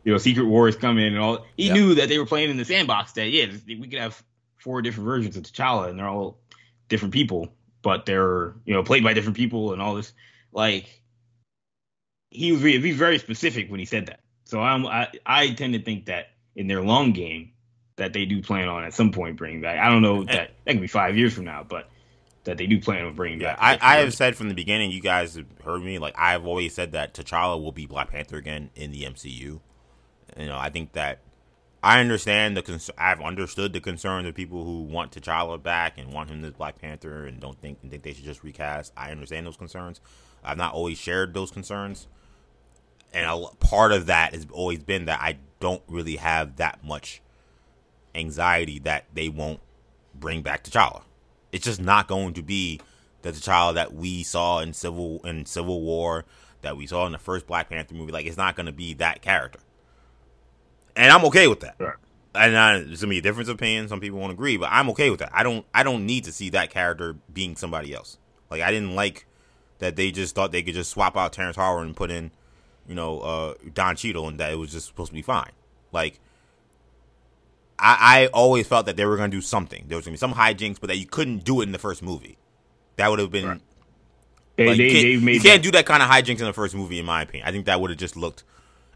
you 0.03 0.11
know, 0.11 0.17
Secret 0.17 0.45
Wars 0.45 0.75
coming 0.75 1.05
and 1.05 1.19
all. 1.19 1.45
He 1.55 1.67
yep. 1.67 1.75
knew 1.75 1.95
that 1.95 2.09
they 2.09 2.17
were 2.17 2.25
playing 2.25 2.49
in 2.49 2.57
the 2.57 2.65
sandbox. 2.65 3.13
That 3.13 3.29
yeah, 3.29 3.47
we 3.67 3.87
could 3.87 3.99
have 3.99 4.21
four 4.57 4.81
different 4.81 5.05
versions 5.05 5.37
of 5.37 5.43
T'Challa, 5.43 5.89
and 5.89 5.99
they're 5.99 6.07
all 6.07 6.39
different 6.89 7.13
people, 7.13 7.49
but 7.83 8.05
they're 8.05 8.55
you 8.65 8.73
know 8.73 8.83
played 8.83 9.03
by 9.03 9.13
different 9.13 9.37
people 9.37 9.73
and 9.73 9.81
all 9.81 9.95
this. 9.95 10.13
Like 10.51 11.01
he 12.31 12.51
was 12.51 12.61
he 12.61 12.79
was 12.79 12.97
very 12.97 13.19
specific 13.19 13.69
when 13.69 13.79
he 13.79 13.85
said 13.85 14.07
that. 14.07 14.21
So 14.45 14.59
I'm, 14.59 14.85
I 14.87 15.09
I 15.25 15.51
tend 15.51 15.73
to 15.73 15.81
think 15.81 16.05
that 16.05 16.29
in 16.55 16.67
their 16.67 16.81
long 16.81 17.11
game 17.11 17.51
that 17.97 18.13
they 18.13 18.25
do 18.25 18.41
plan 18.41 18.67
on 18.67 18.83
at 18.83 18.93
some 18.93 19.11
point 19.11 19.37
bringing 19.37 19.61
back. 19.61 19.79
I 19.79 19.89
don't 19.89 20.01
know 20.01 20.23
that 20.23 20.51
that 20.65 20.71
could 20.71 20.81
be 20.81 20.87
five 20.87 21.17
years 21.17 21.33
from 21.33 21.45
now, 21.45 21.65
but 21.67 21.89
that 22.47 22.57
they 22.57 22.67
do 22.67 22.79
plan 22.79 23.05
on 23.05 23.13
bringing 23.13 23.39
yeah, 23.39 23.55
back. 23.55 23.79
I, 23.81 23.95
I 23.95 23.97
have 23.99 24.13
said 24.13 24.35
from 24.35 24.49
the 24.49 24.55
beginning, 24.55 24.91
you 24.91 25.01
guys 25.01 25.35
have 25.35 25.45
heard 25.63 25.83
me. 25.83 25.99
Like 25.99 26.15
I've 26.17 26.45
always 26.45 26.73
said 26.73 26.91
that 26.93 27.13
T'Challa 27.13 27.61
will 27.61 27.71
be 27.71 27.85
Black 27.85 28.11
Panther 28.11 28.37
again 28.37 28.69
in 28.75 28.91
the 28.91 29.03
MCU. 29.03 29.31
You 29.31 29.61
know, 30.45 30.57
I 30.57 30.69
think 30.69 30.93
that 30.93 31.19
I 31.83 31.99
understand 31.99 32.57
the 32.57 32.63
cons- 32.63 32.91
I've 32.97 33.21
understood 33.21 33.73
the 33.73 33.79
concerns 33.79 34.27
of 34.27 34.35
people 34.35 34.65
who 34.65 34.81
want 34.81 35.11
T'Challa 35.11 35.61
back 35.61 35.97
and 35.97 36.11
want 36.11 36.29
him 36.29 36.43
as 36.43 36.53
Black 36.53 36.81
Panther 36.81 37.25
and 37.25 37.39
don't 37.39 37.59
think 37.61 37.79
and 37.81 37.91
think 37.91 38.03
they 38.03 38.13
should 38.13 38.25
just 38.25 38.43
recast. 38.43 38.91
I 38.97 39.11
understand 39.11 39.45
those 39.45 39.57
concerns. 39.57 40.01
I've 40.43 40.57
not 40.57 40.73
always 40.73 40.97
shared 40.97 41.33
those 41.33 41.51
concerns 41.51 42.07
and 43.13 43.25
a 43.25 43.47
part 43.57 43.91
of 43.91 44.07
that 44.07 44.33
has 44.33 44.45
always 44.51 44.83
been 44.83 45.05
that 45.05 45.19
I 45.21 45.37
don't 45.59 45.81
really 45.87 46.17
have 46.17 46.57
that 46.57 46.83
much 46.83 47.21
anxiety 48.13 48.79
that 48.79 49.05
they 49.13 49.29
won't 49.29 49.59
bring 50.13 50.41
back 50.41 50.63
T'Challa. 50.63 51.03
It's 51.51 51.65
just 51.65 51.81
not 51.81 52.07
going 52.07 52.33
to 52.33 52.41
be 52.41 52.79
that 53.21 53.33
the 53.33 53.41
child 53.41 53.77
that 53.77 53.93
we 53.93 54.23
saw 54.23 54.59
in 54.59 54.73
Civil 54.73 55.21
in 55.25 55.45
Civil 55.45 55.81
War, 55.81 56.25
that 56.61 56.77
we 56.77 56.87
saw 56.87 57.05
in 57.05 57.11
the 57.11 57.17
first 57.17 57.47
Black 57.47 57.69
Panther 57.69 57.95
movie. 57.95 58.11
Like 58.11 58.25
it's 58.25 58.37
not 58.37 58.55
going 58.55 58.65
to 58.65 58.71
be 58.71 58.93
that 58.95 59.21
character, 59.21 59.59
and 60.95 61.11
I'm 61.11 61.25
okay 61.25 61.47
with 61.47 61.61
that. 61.61 61.75
Right. 61.79 61.95
And 62.35 62.55
uh, 62.55 62.85
there's 62.85 63.01
gonna 63.01 63.09
be 63.09 63.17
a 63.17 63.21
difference 63.21 63.49
of 63.49 63.55
opinion. 63.55 63.87
Some 63.87 63.99
people 63.99 64.19
won't 64.19 64.31
agree, 64.31 64.57
but 64.57 64.69
I'm 64.71 64.89
okay 64.91 65.09
with 65.09 65.19
that. 65.21 65.31
I 65.33 65.43
don't. 65.43 65.65
I 65.73 65.83
don't 65.83 66.05
need 66.05 66.25
to 66.25 66.31
see 66.31 66.49
that 66.49 66.69
character 66.69 67.15
being 67.33 67.55
somebody 67.55 67.93
else. 67.93 68.17
Like 68.51 68.61
I 68.61 68.69
didn't 68.69 68.95
like 68.95 69.25
that 69.79 69.95
they 69.95 70.11
just 70.11 70.35
thought 70.35 70.51
they 70.51 70.61
could 70.61 70.75
just 70.75 70.91
swap 70.91 71.17
out 71.17 71.33
Terrence 71.33 71.55
Howard 71.55 71.85
and 71.85 71.95
put 71.95 72.11
in 72.11 72.31
you 72.87 72.95
know, 72.95 73.19
uh, 73.19 73.53
Don 73.73 73.95
Cheadle, 73.95 74.27
and 74.27 74.39
that 74.39 74.51
it 74.51 74.55
was 74.55 74.71
just 74.71 74.87
supposed 74.87 75.09
to 75.09 75.13
be 75.13 75.21
fine. 75.21 75.51
Like, 75.91 76.19
I, 77.79 78.23
I 78.23 78.27
always 78.27 78.67
felt 78.67 78.85
that 78.87 78.95
they 78.95 79.05
were 79.05 79.17
going 79.17 79.31
to 79.31 79.37
do 79.37 79.41
something. 79.41 79.85
There 79.87 79.97
was 79.97 80.05
going 80.05 80.17
to 80.17 80.19
be 80.19 80.33
some 80.33 80.33
hijinks, 80.33 80.79
but 80.79 80.87
that 80.87 80.97
you 80.97 81.05
couldn't 81.05 81.43
do 81.43 81.61
it 81.61 81.63
in 81.63 81.71
the 81.71 81.79
first 81.79 82.01
movie. 82.01 82.37
That 82.95 83.09
would 83.09 83.19
have 83.19 83.31
been. 83.31 83.47
Right. 83.47 83.61
Like, 84.59 84.77
they, 84.77 84.85
you 84.85 85.19
can't, 85.19 85.33
you 85.35 85.41
can't 85.41 85.63
do 85.63 85.71
that 85.71 85.85
kind 85.85 86.01
of 86.01 86.09
hijinks 86.09 86.39
in 86.39 86.45
the 86.45 86.53
first 86.53 86.73
movie, 86.73 86.97
in 86.97 87.05
my 87.05 87.21
opinion. 87.21 87.47
I 87.47 87.51
think 87.51 87.67
that 87.67 87.79
would 87.79 87.91
have 87.91 87.99
just 87.99 88.17
looked. 88.17 88.43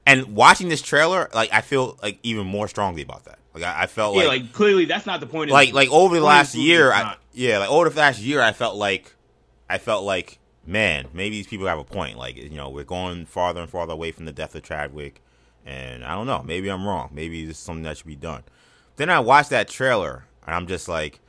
And 0.08 0.36
watching 0.36 0.70
this 0.70 0.82
trailer, 0.82 1.30
like 1.36 1.54
I 1.54 1.62
feel 1.62 2.00
like 2.02 2.18
even 2.24 2.48
more 2.48 2.68
strongly 2.68 3.04
about 3.04 3.26
that. 3.26 3.38
Like 3.54 3.64
I, 3.64 3.84
I 3.84 3.86
felt 3.86 4.16
yeah, 4.16 4.24
like, 4.24 4.42
like 4.42 4.54
clearly 4.54 4.86
that's 4.86 5.06
not 5.06 5.20
the 5.20 5.28
point. 5.28 5.52
Like 5.52 5.74
like 5.74 5.92
over 5.92 6.16
the 6.16 6.26
last 6.26 6.56
year, 6.56 6.92
I, 6.92 7.16
yeah, 7.34 7.60
like 7.60 7.70
over 7.70 7.88
the 7.90 8.00
last 8.00 8.20
year, 8.20 8.42
I 8.42 8.54
felt 8.54 8.76
like 8.76 9.14
I 9.70 9.78
felt 9.78 10.04
like 10.04 10.40
man, 10.66 11.08
maybe 11.14 11.38
these 11.38 11.48
people 11.48 11.68
have 11.68 11.80
a 11.80 11.84
point. 11.84 12.18
Like, 12.18 12.38
you 12.38 12.50
know, 12.50 12.70
we're 12.70 12.84
going 12.84 13.26
farther 13.26 13.62
and 13.62 13.70
farther 13.70 13.94
away 13.94 14.12
from 14.12 14.26
the 14.26 14.32
death 14.32 14.56
of 14.56 14.64
Chadwick. 14.64 15.22
And 15.66 16.04
I 16.04 16.16
don't 16.16 16.28
know. 16.28 16.44
Maybe 16.44 16.70
I'm 16.70 16.86
wrong. 16.86 17.10
Maybe 17.14 17.46
this 17.46 17.58
is 17.58 17.64
something 17.64 17.84
that 17.84 17.98
should 17.98 18.08
be 18.08 18.16
done. 18.16 18.44
Then 19.02 19.10
I 19.10 19.20
watched 19.20 19.50
that 19.50 19.68
trailer, 19.68 20.26
and 20.46 20.54
I'm 20.54 20.68
just 20.68 20.88
like, 20.88 21.22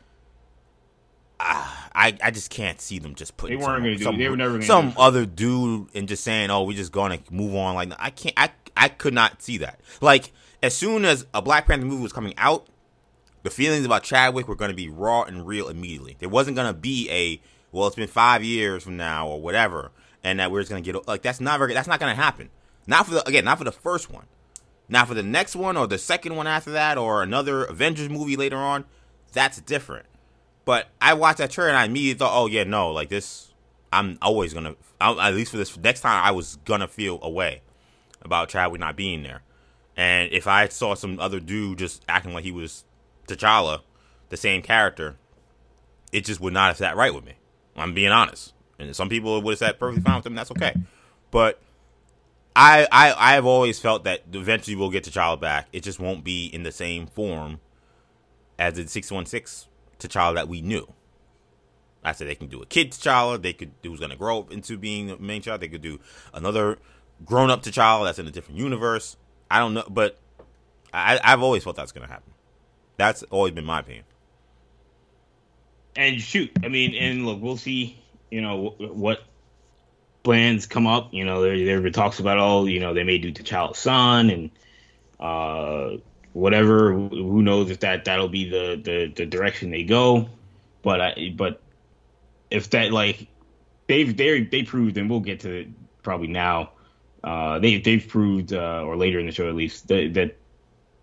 ah, 1.41 1.89
I 1.95 2.15
I 2.23 2.31
just 2.31 2.51
can't 2.51 2.79
see 2.79 2.99
them 2.99 3.15
just 3.15 3.39
putting. 3.39 3.59
They 3.59 3.65
weren't 3.65 3.83
going 3.83 3.97
to 3.97 4.05
do. 4.05 4.15
They 4.19 4.29
were 4.29 4.37
never 4.37 4.53
going 4.59 4.63
some 4.65 4.93
other 4.99 5.25
dude 5.25 5.89
and 5.95 6.07
just 6.07 6.23
saying, 6.23 6.51
"Oh, 6.51 6.65
we're 6.65 6.77
just 6.77 6.93
going 6.93 7.19
to 7.19 7.33
move 7.33 7.55
on." 7.55 7.75
Like 7.75 7.93
I 7.99 8.11
can't. 8.11 8.35
I 8.37 8.51
I 8.77 8.91
could 8.91 9.15
not 9.15 9.41
see 9.41 9.57
that. 9.57 9.81
Like 10.03 10.33
as 10.63 10.77
soon 10.77 11.07
as 11.07 11.25
a 11.33 11.41
Black 11.41 11.67
Panther 11.67 11.87
movie 11.87 12.03
was 12.03 12.13
coming 12.13 12.35
out, 12.37 12.67
the 13.43 13.49
feelings 13.49 13.87
about 13.87 14.03
Chadwick 14.03 14.49
were 14.49 14.55
going 14.55 14.71
to 14.71 14.77
be 14.77 14.91
raw 14.91 15.23
and 15.23 15.47
real 15.47 15.71
immediately. 15.71 16.15
There 16.19 16.29
wasn't 16.29 16.57
going 16.57 16.69
to 16.69 16.79
be 16.79 17.09
a 17.11 17.41
well, 17.73 17.87
it's 17.87 17.97
been 17.97 18.07
five 18.07 18.45
years 18.45 18.83
from 18.83 18.99
now 18.99 19.29
or 19.29 19.41
whatever, 19.41 19.93
and 20.23 20.41
that 20.41 20.51
we're 20.51 20.61
just 20.61 20.71
gonna 20.71 20.83
get 20.83 21.09
like 21.09 21.23
that's 21.23 21.41
not 21.41 21.59
very, 21.59 21.73
that's 21.73 21.89
not 21.89 22.01
gonna 22.01 22.15
happen. 22.15 22.51
Not 22.87 23.07
for 23.07 23.15
the 23.15 23.27
again, 23.27 23.47
not 23.47 23.57
for 23.57 23.65
the 23.65 23.73
first 23.73 24.11
one. 24.11 24.27
Now 24.93 25.07
for 25.07 25.15
the 25.15 25.23
next 25.23 25.57
one 25.57 25.79
or 25.79 25.87
the 25.87 25.97
second 25.97 26.37
one 26.37 26.47
after 26.47 26.71
that 26.73 26.99
or 26.99 27.23
another 27.23 27.65
Avengers 27.65 28.11
movie 28.11 28.37
later 28.37 28.59
on, 28.59 28.85
that's 29.33 29.59
different. 29.63 30.05
But 30.67 30.89
I 31.01 31.15
watched 31.15 31.39
that 31.39 31.51
trailer 31.51 31.71
and 31.71 31.79
I 31.79 31.87
immediately 31.87 32.19
thought, 32.19 32.39
oh 32.39 32.45
yeah, 32.45 32.65
no, 32.65 32.93
like 32.93 33.09
this, 33.09 33.55
I'm 33.91 34.19
always 34.21 34.53
gonna, 34.53 34.75
at 35.01 35.33
least 35.33 35.51
for 35.51 35.57
this 35.57 35.75
next 35.79 36.03
time, 36.03 36.23
I 36.23 36.31
was 36.31 36.57
gonna 36.67 36.87
feel 36.87 37.19
away 37.23 37.63
about 38.21 38.51
Chadwick 38.51 38.81
not 38.83 38.95
being 38.95 39.23
there. 39.23 39.41
And 39.97 40.31
if 40.31 40.47
I 40.47 40.69
saw 40.69 40.93
some 40.93 41.19
other 41.19 41.41
dude 41.41 41.79
just 41.79 42.05
acting 42.07 42.35
like 42.35 42.45
he 42.45 42.53
was 42.53 42.85
T'Challa, 43.29 43.81
the 44.29 44.37
same 44.37 44.61
character, 44.61 45.17
it 46.13 46.27
just 46.27 46.39
would 46.39 46.53
not 46.53 46.67
have 46.67 46.77
sat 46.77 46.97
right 46.97 47.15
with 47.15 47.25
me. 47.25 47.33
I'm 47.77 47.95
being 47.95 48.13
honest. 48.13 48.53
And 48.79 48.95
some 48.95 49.09
people 49.09 49.41
would 49.41 49.53
have 49.53 49.59
sat 49.59 49.79
perfectly 49.79 50.03
fine 50.03 50.17
with 50.17 50.25
them. 50.25 50.35
That's 50.35 50.51
okay. 50.51 50.75
But 51.31 51.63
I, 52.55 52.87
I, 52.93 53.15
I 53.17 53.35
have 53.35 53.47
always 53.47 53.79
felt 53.79 54.05
that 54.05 54.23
eventually 54.33 54.77
we'll 54.77 54.91
get 54.91 55.05
T'Challa 55.05 55.41
back. 55.41 55.69
It 55.73 55.83
just 55.83 55.99
won't 55.99 56.23
be 56.23 56.47
in 56.47 56.63
the 56.63 56.73
same 56.73 57.07
form 57.07 57.61
as 58.59 58.75
the 58.75 58.87
616 58.87 59.71
T'Challa 59.99 60.35
that 60.35 60.49
we 60.49 60.61
knew. 60.61 60.93
I 62.05 62.13
said 62.13 62.27
they 62.27 62.35
can 62.35 62.49
do 62.49 62.61
a 62.61 62.67
kid 62.67 62.93
T'Challa. 62.93 63.41
They 63.41 63.53
could 63.53 63.71
who's 63.83 64.01
going 64.01 64.11
to 64.11 64.17
grow 64.17 64.41
up 64.41 64.53
into 64.53 64.77
being 64.77 65.07
the 65.07 65.19
main 65.19 65.41
child. 65.41 65.61
They 65.61 65.69
could 65.69 65.83
do 65.83 66.01
another 66.35 66.79
grown 67.25 67.51
up 67.51 67.63
T'Challa 67.63 68.05
that's 68.05 68.19
in 68.19 68.27
a 68.27 68.31
different 68.31 68.59
universe. 68.59 69.17
I 69.51 69.59
don't 69.59 69.75
know, 69.75 69.85
but 69.89 70.19
I, 70.93 71.21
I've 71.23 71.43
always 71.43 71.65
felt 71.65 71.77
that's 71.77 71.93
going 71.93 72.07
to 72.07 72.13
happen. 72.13 72.33
That's 72.97 73.23
always 73.25 73.53
been 73.53 73.65
my 73.65 73.81
opinion. 73.81 74.05
And 75.95 76.21
shoot, 76.21 76.51
I 76.63 76.69
mean, 76.69 76.95
and 76.95 77.27
look, 77.27 77.41
we'll 77.41 77.57
see. 77.57 78.03
You 78.31 78.41
know 78.41 78.75
what 78.79 79.23
plans 80.23 80.67
come 80.67 80.87
up. 80.87 81.13
You 81.13 81.25
know, 81.25 81.43
there 81.43 81.57
there 81.57 81.91
talks 81.91 82.19
about 82.19 82.39
all. 82.39 82.69
You 82.69 82.81
know, 82.81 82.95
they 82.95 83.05
may 83.05 83.19
do 83.19 83.33
T'Challa's 83.33 83.79
son 83.79 84.31
and 84.31 84.51
uh, 85.21 85.97
whatever. 86.33 86.93
Who 86.93 87.43
knows 87.43 87.71
if 87.71 87.81
that 87.81 88.05
that'll 88.05 88.29
be 88.29 88.49
the 88.49 88.81
the, 88.83 89.13
the 89.15 89.27
direction 89.27 89.71
they 89.71 89.85
go. 89.85 90.29
But 90.83 91.01
I 91.01 91.35
but 91.37 91.61
if 92.51 92.71
that 92.71 92.93
like 92.93 93.29
they've 93.87 94.17
they 94.17 94.43
they 94.43 94.63
proved 94.63 94.97
and 94.99 95.09
we'll 95.09 95.21
get 95.21 95.41
to 95.41 95.51
it 95.51 95.69
probably 96.03 96.29
now. 96.29 96.71
Uh, 97.25 97.61
they 97.61 97.79
they've 97.79 98.07
proved 98.09 98.53
uh, 98.53 98.83
or 98.85 98.97
later 98.97 99.21
in 99.21 99.27
the 99.27 99.33
show 99.33 99.49
at 99.49 99.55
least 99.55 99.87
that, 99.89 100.15
that 100.15 100.37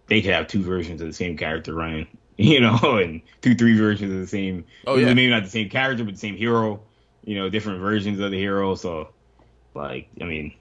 they 0.08 0.21
could 0.21 0.34
have 0.34 0.47
two 0.47 0.62
versions 0.62 1.01
of 1.01 1.08
the 1.08 1.13
same 1.13 1.38
character 1.38 1.73
running, 1.73 2.08
you 2.38 2.60
know, 2.60 2.97
and 2.97 3.21
two 3.41 3.55
three 3.55 3.77
versions 3.77 4.12
of 4.12 4.19
the 4.19 4.27
same. 4.27 4.65
Oh 4.86 4.95
yeah, 4.95 5.13
maybe 5.13 5.29
not 5.29 5.43
the 5.43 5.49
same 5.49 5.69
character 5.69 6.03
but 6.03 6.15
the 6.15 6.19
same 6.19 6.36
hero. 6.36 6.82
You 7.23 7.36
know, 7.36 7.49
different 7.49 7.79
versions 7.79 8.19
of 8.19 8.32
the 8.32 8.38
hero. 8.38 8.75
So, 8.75 9.10
like, 9.73 10.10
I 10.21 10.23
mean, 10.23 10.53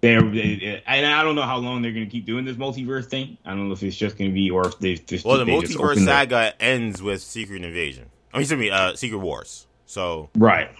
they're, 0.00 0.22
they, 0.22 0.82
and 0.86 1.06
I 1.06 1.22
don't 1.22 1.34
know 1.34 1.42
how 1.42 1.56
long 1.56 1.82
they're 1.82 1.92
going 1.92 2.06
to 2.06 2.10
keep 2.10 2.24
doing 2.24 2.44
this 2.44 2.56
multiverse 2.56 3.06
thing. 3.06 3.36
I 3.44 3.50
don't 3.50 3.66
know 3.66 3.74
if 3.74 3.82
it's 3.82 3.96
just 3.96 4.16
going 4.16 4.30
to 4.30 4.34
be 4.34 4.50
or 4.50 4.68
if 4.68 4.78
they 4.78 4.94
just 4.94 5.24
well, 5.24 5.38
the 5.38 5.44
multiverse 5.44 6.04
saga 6.04 6.54
the... 6.56 6.62
ends 6.62 7.02
with 7.02 7.20
Secret 7.20 7.64
Invasion. 7.64 8.10
I 8.32 8.36
mean, 8.36 8.42
excuse 8.42 8.60
me, 8.60 8.70
uh, 8.70 8.94
Secret 8.94 9.18
Wars. 9.18 9.66
So 9.86 10.30
right 10.36 10.70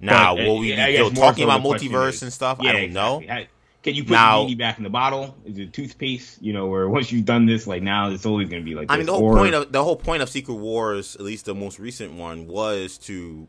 now, 0.00 0.36
but, 0.36 0.44
will 0.44 0.58
we 0.58 0.74
be 0.74 0.94
still 0.94 1.10
talking 1.10 1.44
about 1.44 1.62
multiverse 1.62 2.22
and 2.22 2.32
stuff? 2.32 2.58
Yeah, 2.60 2.70
I 2.70 2.72
don't 2.72 2.82
exactly. 2.82 3.26
know. 3.26 3.32
I, 3.32 3.48
can 3.82 3.94
you 3.94 4.02
put 4.02 4.14
now, 4.14 4.42
genie 4.42 4.56
back 4.56 4.78
in 4.78 4.84
the 4.84 4.90
bottle? 4.90 5.36
Is 5.44 5.58
it 5.58 5.72
toothpaste? 5.72 6.42
You 6.42 6.52
know, 6.52 6.66
where 6.66 6.88
once 6.88 7.12
you've 7.12 7.24
done 7.24 7.46
this, 7.46 7.68
like 7.68 7.84
now 7.84 8.10
it's 8.10 8.26
always 8.26 8.48
going 8.48 8.60
to 8.60 8.64
be 8.68 8.74
like. 8.74 8.88
This. 8.88 8.94
I 8.94 8.98
mean, 8.98 9.06
the 9.06 9.12
whole 9.12 9.22
or, 9.22 9.36
point 9.36 9.54
of 9.54 9.70
the 9.70 9.82
whole 9.82 9.96
point 9.96 10.22
of 10.22 10.28
Secret 10.28 10.56
Wars, 10.56 11.14
at 11.14 11.22
least 11.22 11.46
the 11.46 11.54
most 11.54 11.78
recent 11.78 12.12
one, 12.12 12.48
was 12.48 12.98
to 12.98 13.46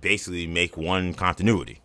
basically 0.00 0.46
make 0.46 0.76
one 0.76 1.14
continuity. 1.14 1.80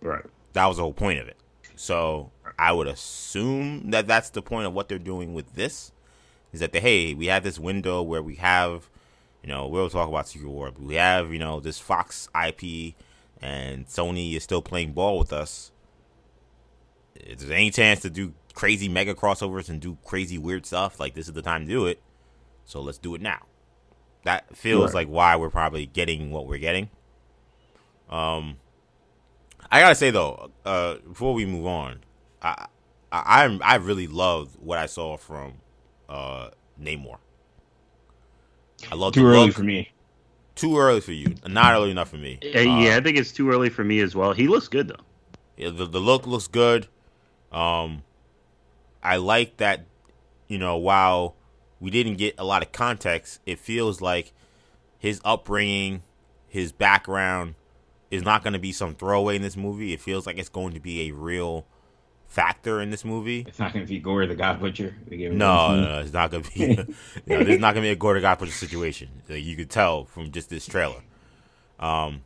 Right. 0.00 0.24
That 0.52 0.66
was 0.66 0.76
the 0.76 0.82
whole 0.82 0.92
point 0.92 1.20
of 1.20 1.28
it. 1.28 1.36
So 1.76 2.30
I 2.58 2.72
would 2.72 2.86
assume 2.86 3.90
that 3.90 4.06
that's 4.06 4.30
the 4.30 4.42
point 4.42 4.66
of 4.66 4.72
what 4.72 4.88
they're 4.88 4.98
doing 4.98 5.34
with 5.34 5.54
this. 5.54 5.92
Is 6.52 6.60
that 6.60 6.72
they 6.72 6.80
hey 6.80 7.14
we 7.14 7.26
have 7.26 7.42
this 7.42 7.58
window 7.58 8.02
where 8.02 8.22
we 8.22 8.36
have, 8.36 8.88
you 9.42 9.48
know, 9.48 9.66
we'll 9.66 9.90
talk 9.90 10.08
about 10.08 10.28
Secret 10.28 10.48
War. 10.48 10.70
But 10.70 10.82
we 10.82 10.94
have 10.94 11.32
you 11.32 11.38
know 11.38 11.60
this 11.60 11.78
Fox 11.78 12.28
IP, 12.34 12.94
and 13.42 13.86
Sony 13.86 14.34
is 14.34 14.42
still 14.42 14.62
playing 14.62 14.92
ball 14.92 15.18
with 15.18 15.32
us. 15.32 15.72
If 17.14 17.38
there's 17.38 17.50
any 17.50 17.70
chance 17.70 18.00
to 18.00 18.10
do 18.10 18.32
crazy 18.54 18.88
mega 18.88 19.14
crossovers 19.14 19.68
and 19.68 19.80
do 19.80 19.98
crazy 20.04 20.38
weird 20.38 20.64
stuff, 20.66 20.98
like 20.98 21.14
this 21.14 21.28
is 21.28 21.34
the 21.34 21.42
time 21.42 21.66
to 21.66 21.72
do 21.72 21.86
it. 21.86 22.00
So 22.64 22.80
let's 22.80 22.98
do 22.98 23.14
it 23.14 23.20
now. 23.20 23.46
That 24.24 24.56
feels 24.56 24.94
right. 24.94 25.06
like 25.06 25.08
why 25.08 25.36
we're 25.36 25.50
probably 25.50 25.86
getting 25.86 26.30
what 26.30 26.46
we're 26.46 26.58
getting. 26.58 26.90
Um, 28.08 28.56
I 29.70 29.80
gotta 29.80 29.94
say 29.94 30.10
though, 30.10 30.50
uh, 30.64 30.96
before 30.96 31.34
we 31.34 31.46
move 31.46 31.66
on, 31.66 32.00
I 32.42 32.66
I 33.10 33.46
I, 33.46 33.58
I 33.62 33.74
really 33.76 34.06
loved 34.06 34.56
what 34.60 34.78
I 34.78 34.86
saw 34.86 35.16
from 35.16 35.54
uh, 36.08 36.50
Namor. 36.80 37.18
I 38.90 38.94
love 38.94 39.14
too 39.14 39.26
early 39.26 39.46
look. 39.46 39.54
for 39.54 39.62
me. 39.62 39.90
Too 40.54 40.78
early 40.78 41.00
for 41.00 41.12
you. 41.12 41.34
Not 41.46 41.74
early 41.74 41.90
enough 41.90 42.08
for 42.08 42.16
me. 42.16 42.38
Uh, 42.42 42.60
yeah, 42.60 42.96
I 42.96 43.00
think 43.00 43.18
it's 43.18 43.32
too 43.32 43.50
early 43.50 43.68
for 43.68 43.84
me 43.84 44.00
as 44.00 44.14
well. 44.14 44.32
He 44.32 44.48
looks 44.48 44.68
good 44.68 44.88
though. 44.88 45.04
Yeah, 45.56 45.70
the, 45.70 45.86
the 45.86 46.00
look 46.00 46.26
looks 46.26 46.48
good. 46.48 46.88
Um, 47.52 48.02
I 49.02 49.16
like 49.16 49.56
that. 49.58 49.84
You 50.48 50.58
know, 50.58 50.76
while 50.76 51.34
we 51.80 51.90
didn't 51.90 52.16
get 52.16 52.36
a 52.38 52.44
lot 52.44 52.62
of 52.62 52.72
context, 52.72 53.40
it 53.46 53.58
feels 53.58 54.00
like 54.00 54.32
his 54.98 55.20
upbringing, 55.24 56.02
his 56.48 56.72
background, 56.72 57.54
is 58.10 58.22
not 58.22 58.42
going 58.42 58.52
to 58.52 58.58
be 58.58 58.72
some 58.72 58.94
throwaway 58.94 59.36
in 59.36 59.42
this 59.42 59.56
movie. 59.56 59.92
It 59.92 60.00
feels 60.00 60.26
like 60.26 60.38
it's 60.38 60.48
going 60.48 60.74
to 60.74 60.80
be 60.80 61.08
a 61.08 61.14
real 61.14 61.66
factor 62.26 62.80
in 62.80 62.90
this 62.90 63.04
movie. 63.04 63.44
It's 63.46 63.58
not 63.58 63.72
going 63.72 63.84
to 63.84 63.88
be 63.88 63.98
Gorr 63.98 64.26
the 64.26 64.34
God 64.34 64.60
Butcher. 64.60 64.94
No, 65.10 65.74
no, 65.74 65.80
no, 65.80 65.98
it's 66.00 66.12
not 66.12 66.30
going 66.30 66.44
to 66.44 66.52
be. 66.52 66.74
this 67.26 67.48
is 67.48 67.60
not 67.60 67.74
going 67.74 67.82
to 67.82 67.88
be 67.88 67.90
a 67.90 67.96
Gorr 67.96 68.14
the 68.14 68.20
God 68.20 68.38
Butcher 68.38 68.52
situation. 68.52 69.22
Like, 69.28 69.44
you 69.44 69.56
could 69.56 69.70
tell 69.70 70.04
from 70.04 70.30
just 70.30 70.50
this 70.50 70.66
trailer. 70.66 71.02
Um, 71.78 72.22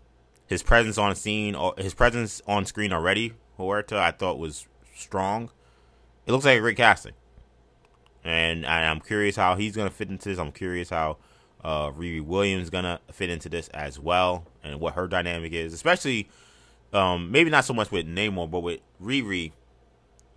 his 0.47 0.63
presence 0.63 0.99
on 0.99 1.15
scene, 1.15 1.55
or 1.55 1.75
his 1.79 1.95
presence 1.95 2.43
on 2.47 2.67
screen 2.67 2.93
already, 2.93 3.35
Huerta, 3.59 3.99
I 3.99 4.11
thought 4.11 4.39
was 4.39 4.67
strong. 4.95 5.51
It 6.27 6.33
looks 6.33 6.45
like 6.45 6.59
a 6.59 6.61
great 6.61 6.77
casting, 6.77 7.15
and 8.25 8.67
I'm 8.67 9.01
curious 9.01 9.37
how 9.37 9.57
he's 9.57 9.75
going 9.75 9.89
to 9.89 9.95
fit 9.95 10.09
into 10.09 10.29
this. 10.29 10.39
I'm 10.39 10.53
curious 10.53 10.91
how 10.91 11.19
uh, 11.63 11.91
Riri 11.91 12.23
Williams 12.23 12.71
gonna 12.71 13.01
fit 13.13 13.31
into 13.31 13.49
this 13.49 13.69
as 13.69 13.99
well, 13.99 14.47
and 14.63 14.81
what 14.81 14.95
her 14.95 15.07
dynamic 15.07 15.53
is, 15.53 15.73
especially 15.73 16.29
um, 16.93 17.31
maybe 17.31 17.51
not 17.51 17.65
so 17.65 17.73
much 17.73 17.91
with 17.91 18.07
Namor, 18.07 18.51
but 18.51 18.61
with 18.61 18.81
Riri. 19.03 19.53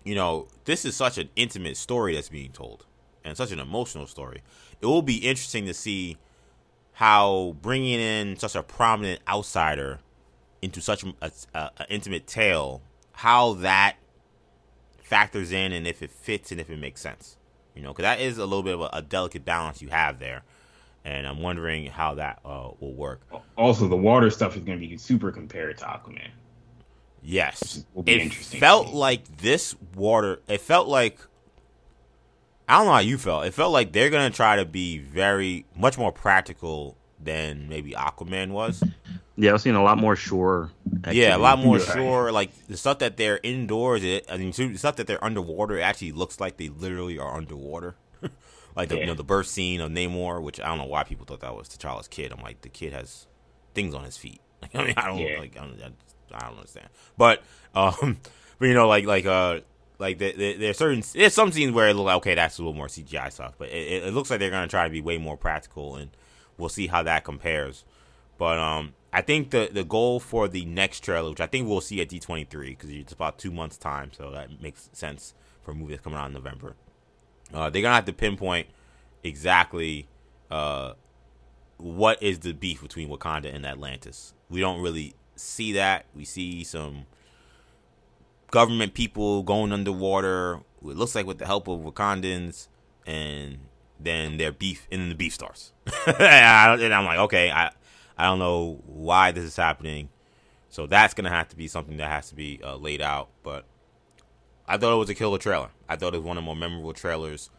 You 0.04 0.14
know, 0.14 0.48
this 0.64 0.84
is 0.84 0.94
such 0.94 1.18
an 1.18 1.30
intimate 1.34 1.76
story 1.76 2.14
that's 2.14 2.28
being 2.28 2.52
told, 2.52 2.86
and 3.24 3.36
such 3.36 3.52
an 3.52 3.58
emotional 3.58 4.06
story. 4.06 4.42
It 4.80 4.86
will 4.86 5.02
be 5.02 5.16
interesting 5.16 5.66
to 5.66 5.74
see 5.74 6.18
how 6.92 7.56
bringing 7.60 7.98
in 7.98 8.36
such 8.36 8.54
a 8.54 8.62
prominent 8.62 9.20
outsider 9.26 10.00
into 10.62 10.80
such 10.80 11.04
a, 11.04 11.12
a, 11.22 11.30
a 11.54 11.86
intimate 11.88 12.26
tale, 12.26 12.82
how 13.12 13.54
that 13.54 13.96
factors 15.02 15.52
in, 15.52 15.72
and 15.72 15.86
if 15.86 16.02
it 16.02 16.10
fits 16.10 16.52
and 16.52 16.60
if 16.60 16.70
it 16.70 16.78
makes 16.78 17.00
sense. 17.00 17.36
You 17.74 17.82
know, 17.82 17.88
because 17.88 18.04
that 18.04 18.20
is 18.20 18.38
a 18.38 18.46
little 18.46 18.62
bit 18.62 18.74
of 18.74 18.82
a, 18.82 18.90
a 18.92 19.02
delicate 19.02 19.44
balance 19.44 19.82
you 19.82 19.88
have 19.88 20.20
there 20.20 20.44
and 21.04 21.26
I'm 21.26 21.40
wondering 21.40 21.86
how 21.86 22.14
that 22.14 22.40
uh, 22.44 22.70
will 22.80 22.94
work. 22.94 23.20
Also, 23.56 23.88
the 23.88 23.96
water 23.96 24.30
stuff 24.30 24.56
is 24.56 24.62
going 24.62 24.80
to 24.80 24.86
be 24.86 24.96
super 24.96 25.30
compared 25.30 25.78
to 25.78 25.84
Aquaman. 25.84 26.30
Yes, 27.22 27.84
it 28.06 28.34
felt 28.34 28.92
like 28.92 29.38
this 29.38 29.74
water. 29.94 30.40
It 30.46 30.60
felt 30.60 30.88
like 30.88 31.18
I 32.68 32.78
don't 32.78 32.86
know 32.86 32.92
how 32.92 32.98
you 33.00 33.18
felt. 33.18 33.46
It 33.46 33.54
felt 33.54 33.72
like 33.72 33.92
they're 33.92 34.10
going 34.10 34.30
to 34.30 34.34
try 34.34 34.56
to 34.56 34.64
be 34.64 34.98
very 34.98 35.66
much 35.76 35.96
more 35.98 36.12
practical 36.12 36.96
than 37.18 37.68
maybe 37.68 37.92
Aquaman 37.92 38.50
was. 38.50 38.82
Yeah, 39.36 39.54
I've 39.54 39.60
seen 39.60 39.74
a 39.74 39.82
lot 39.82 39.98
more 39.98 40.16
shore. 40.16 40.70
Activity. 40.86 41.18
Yeah, 41.18 41.36
a 41.36 41.38
lot 41.38 41.58
more 41.58 41.80
shore. 41.80 42.30
Like 42.30 42.50
the 42.68 42.76
stuff 42.76 43.00
that 43.00 43.16
they're 43.16 43.40
indoors. 43.42 44.04
It, 44.04 44.26
I 44.30 44.36
mean, 44.36 44.52
the 44.52 44.76
stuff 44.76 44.96
that 44.96 45.06
they're 45.06 45.22
underwater. 45.22 45.78
It 45.78 45.82
actually 45.82 46.12
looks 46.12 46.40
like 46.40 46.56
they 46.56 46.68
literally 46.68 47.18
are 47.18 47.36
underwater. 47.36 47.96
Like 48.76 48.88
the 48.88 48.96
yeah. 48.96 49.02
you 49.02 49.06
know 49.06 49.14
the 49.14 49.24
birth 49.24 49.46
scene 49.46 49.80
of 49.80 49.90
Namor, 49.90 50.42
which 50.42 50.60
I 50.60 50.66
don't 50.66 50.78
know 50.78 50.84
why 50.84 51.04
people 51.04 51.26
thought 51.26 51.40
that 51.40 51.54
was 51.54 51.68
T'Challa's 51.68 52.08
kid. 52.08 52.32
I'm 52.32 52.42
like 52.42 52.62
the 52.62 52.68
kid 52.68 52.92
has 52.92 53.26
things 53.74 53.94
on 53.94 54.04
his 54.04 54.16
feet. 54.16 54.40
Like, 54.62 54.74
I 54.74 54.84
mean 54.84 54.94
I 54.96 55.06
don't 55.06 55.18
yeah. 55.18 55.38
like 55.38 55.56
I 55.56 55.60
don't, 55.60 55.80
I 56.32 56.48
don't 56.48 56.58
understand. 56.58 56.88
But 57.16 57.42
um, 57.74 58.18
but 58.58 58.66
you 58.66 58.74
know 58.74 58.88
like 58.88 59.06
like 59.06 59.26
uh 59.26 59.60
like 59.98 60.18
there, 60.18 60.32
there, 60.32 60.58
there's 60.58 60.78
certain 60.78 61.02
there's 61.14 61.34
some 61.34 61.52
scenes 61.52 61.72
where 61.72 61.88
it 61.88 61.94
looks 61.94 62.06
like 62.06 62.16
okay 62.16 62.34
that's 62.34 62.58
a 62.58 62.62
little 62.62 62.74
more 62.74 62.88
CGI 62.88 63.32
stuff, 63.32 63.54
but 63.58 63.68
it, 63.68 64.04
it 64.04 64.14
looks 64.14 64.30
like 64.30 64.40
they're 64.40 64.50
gonna 64.50 64.66
try 64.66 64.84
to 64.84 64.90
be 64.90 65.00
way 65.00 65.18
more 65.18 65.36
practical, 65.36 65.96
and 65.96 66.10
we'll 66.58 66.68
see 66.68 66.88
how 66.88 67.02
that 67.02 67.24
compares. 67.24 67.84
But 68.36 68.58
um, 68.58 68.94
I 69.12 69.20
think 69.20 69.50
the 69.50 69.68
the 69.72 69.84
goal 69.84 70.18
for 70.18 70.48
the 70.48 70.64
next 70.64 71.00
trailer, 71.00 71.30
which 71.30 71.40
I 71.40 71.46
think 71.46 71.68
we'll 71.68 71.80
see 71.80 72.00
at 72.00 72.08
D23, 72.08 72.50
because 72.68 72.90
it's 72.90 73.12
about 73.12 73.38
two 73.38 73.52
months 73.52 73.76
time, 73.76 74.10
so 74.12 74.32
that 74.32 74.60
makes 74.60 74.90
sense 74.92 75.34
for 75.62 75.70
a 75.70 75.74
movie 75.74 75.92
that's 75.92 76.02
coming 76.02 76.18
out 76.18 76.26
in 76.26 76.32
November. 76.32 76.74
Uh, 77.54 77.70
they're 77.70 77.82
gonna 77.82 77.94
have 77.94 78.04
to 78.06 78.12
pinpoint 78.12 78.66
exactly 79.22 80.08
uh, 80.50 80.94
what 81.78 82.22
is 82.22 82.40
the 82.40 82.52
beef 82.52 82.82
between 82.82 83.08
Wakanda 83.08 83.54
and 83.54 83.64
Atlantis. 83.64 84.34
We 84.50 84.60
don't 84.60 84.82
really 84.82 85.14
see 85.36 85.72
that. 85.72 86.06
We 86.14 86.24
see 86.24 86.64
some 86.64 87.06
government 88.50 88.94
people 88.94 89.42
going 89.42 89.72
underwater. 89.72 90.60
It 90.82 90.96
looks 90.96 91.14
like 91.14 91.26
with 91.26 91.38
the 91.38 91.46
help 91.46 91.68
of 91.68 91.80
Wakandans, 91.80 92.68
and 93.06 93.58
then 93.98 94.36
their 94.36 94.52
beef 94.52 94.86
and 94.90 95.10
the 95.10 95.14
beef 95.14 95.34
starts. 95.34 95.72
and 96.06 96.94
I'm 96.94 97.04
like, 97.04 97.18
okay, 97.18 97.50
I 97.50 97.70
I 98.18 98.24
don't 98.24 98.38
know 98.38 98.80
why 98.86 99.32
this 99.32 99.44
is 99.44 99.56
happening. 99.56 100.08
So 100.68 100.86
that's 100.86 101.14
gonna 101.14 101.30
have 101.30 101.48
to 101.50 101.56
be 101.56 101.68
something 101.68 101.96
that 101.98 102.10
has 102.10 102.28
to 102.30 102.34
be 102.34 102.60
uh, 102.62 102.76
laid 102.76 103.00
out. 103.00 103.28
But 103.42 103.64
I 104.66 104.76
thought 104.78 104.94
it 104.94 104.98
was 104.98 105.10
a 105.10 105.14
killer 105.14 105.38
trailer. 105.38 105.70
I 105.88 105.96
thought 105.96 106.14
it 106.14 106.18
was 106.18 106.26
one 106.26 106.38
of 106.38 106.42
the 106.42 106.46
more 106.46 106.56
memorable 106.56 106.92
trailers. 106.92 107.50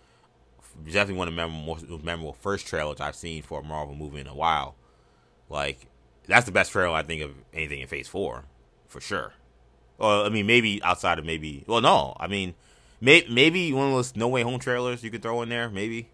Definitely 0.84 1.16
one 1.16 1.28
of 1.28 1.36
the 1.36 1.48
most 1.48 2.04
memorable 2.04 2.34
first 2.34 2.68
trailers 2.68 3.00
I've 3.00 3.16
seen 3.16 3.44
for 3.44 3.60
a 3.60 3.64
Marvel 3.64 3.96
movie 3.96 4.20
in 4.20 4.28
a 4.28 4.36
while. 4.36 4.76
Like 5.50 5.88
that's 6.28 6.46
the 6.46 6.52
best 6.52 6.72
trailer 6.72 6.96
I 6.96 7.04
think 7.04 7.22
of 7.22 7.32
anything 7.54 7.82
in 7.82 7.88
Phase 7.88 8.08
Four, 8.08 8.46
for 8.88 9.00
sure. 9.00 9.34
Well, 9.98 10.26
I 10.26 10.30
mean, 10.30 10.48
maybe 10.48 10.82
outside 10.84 11.20
of 11.20 11.26
maybe. 11.26 11.64
Well, 11.68 11.82
no, 11.82 12.16
I 12.20 12.28
mean, 12.28 12.56
may, 13.00 13.26
maybe 13.30 13.72
one 13.72 13.88
of 13.88 13.94
those 13.94 14.16
No 14.16 14.28
Way 14.28 14.42
Home 14.42 14.60
trailers 14.60 15.04
you 15.04 15.12
could 15.12 15.22
throw 15.22 15.42
in 15.42 15.50
there, 15.50 15.70
maybe. 15.70 16.10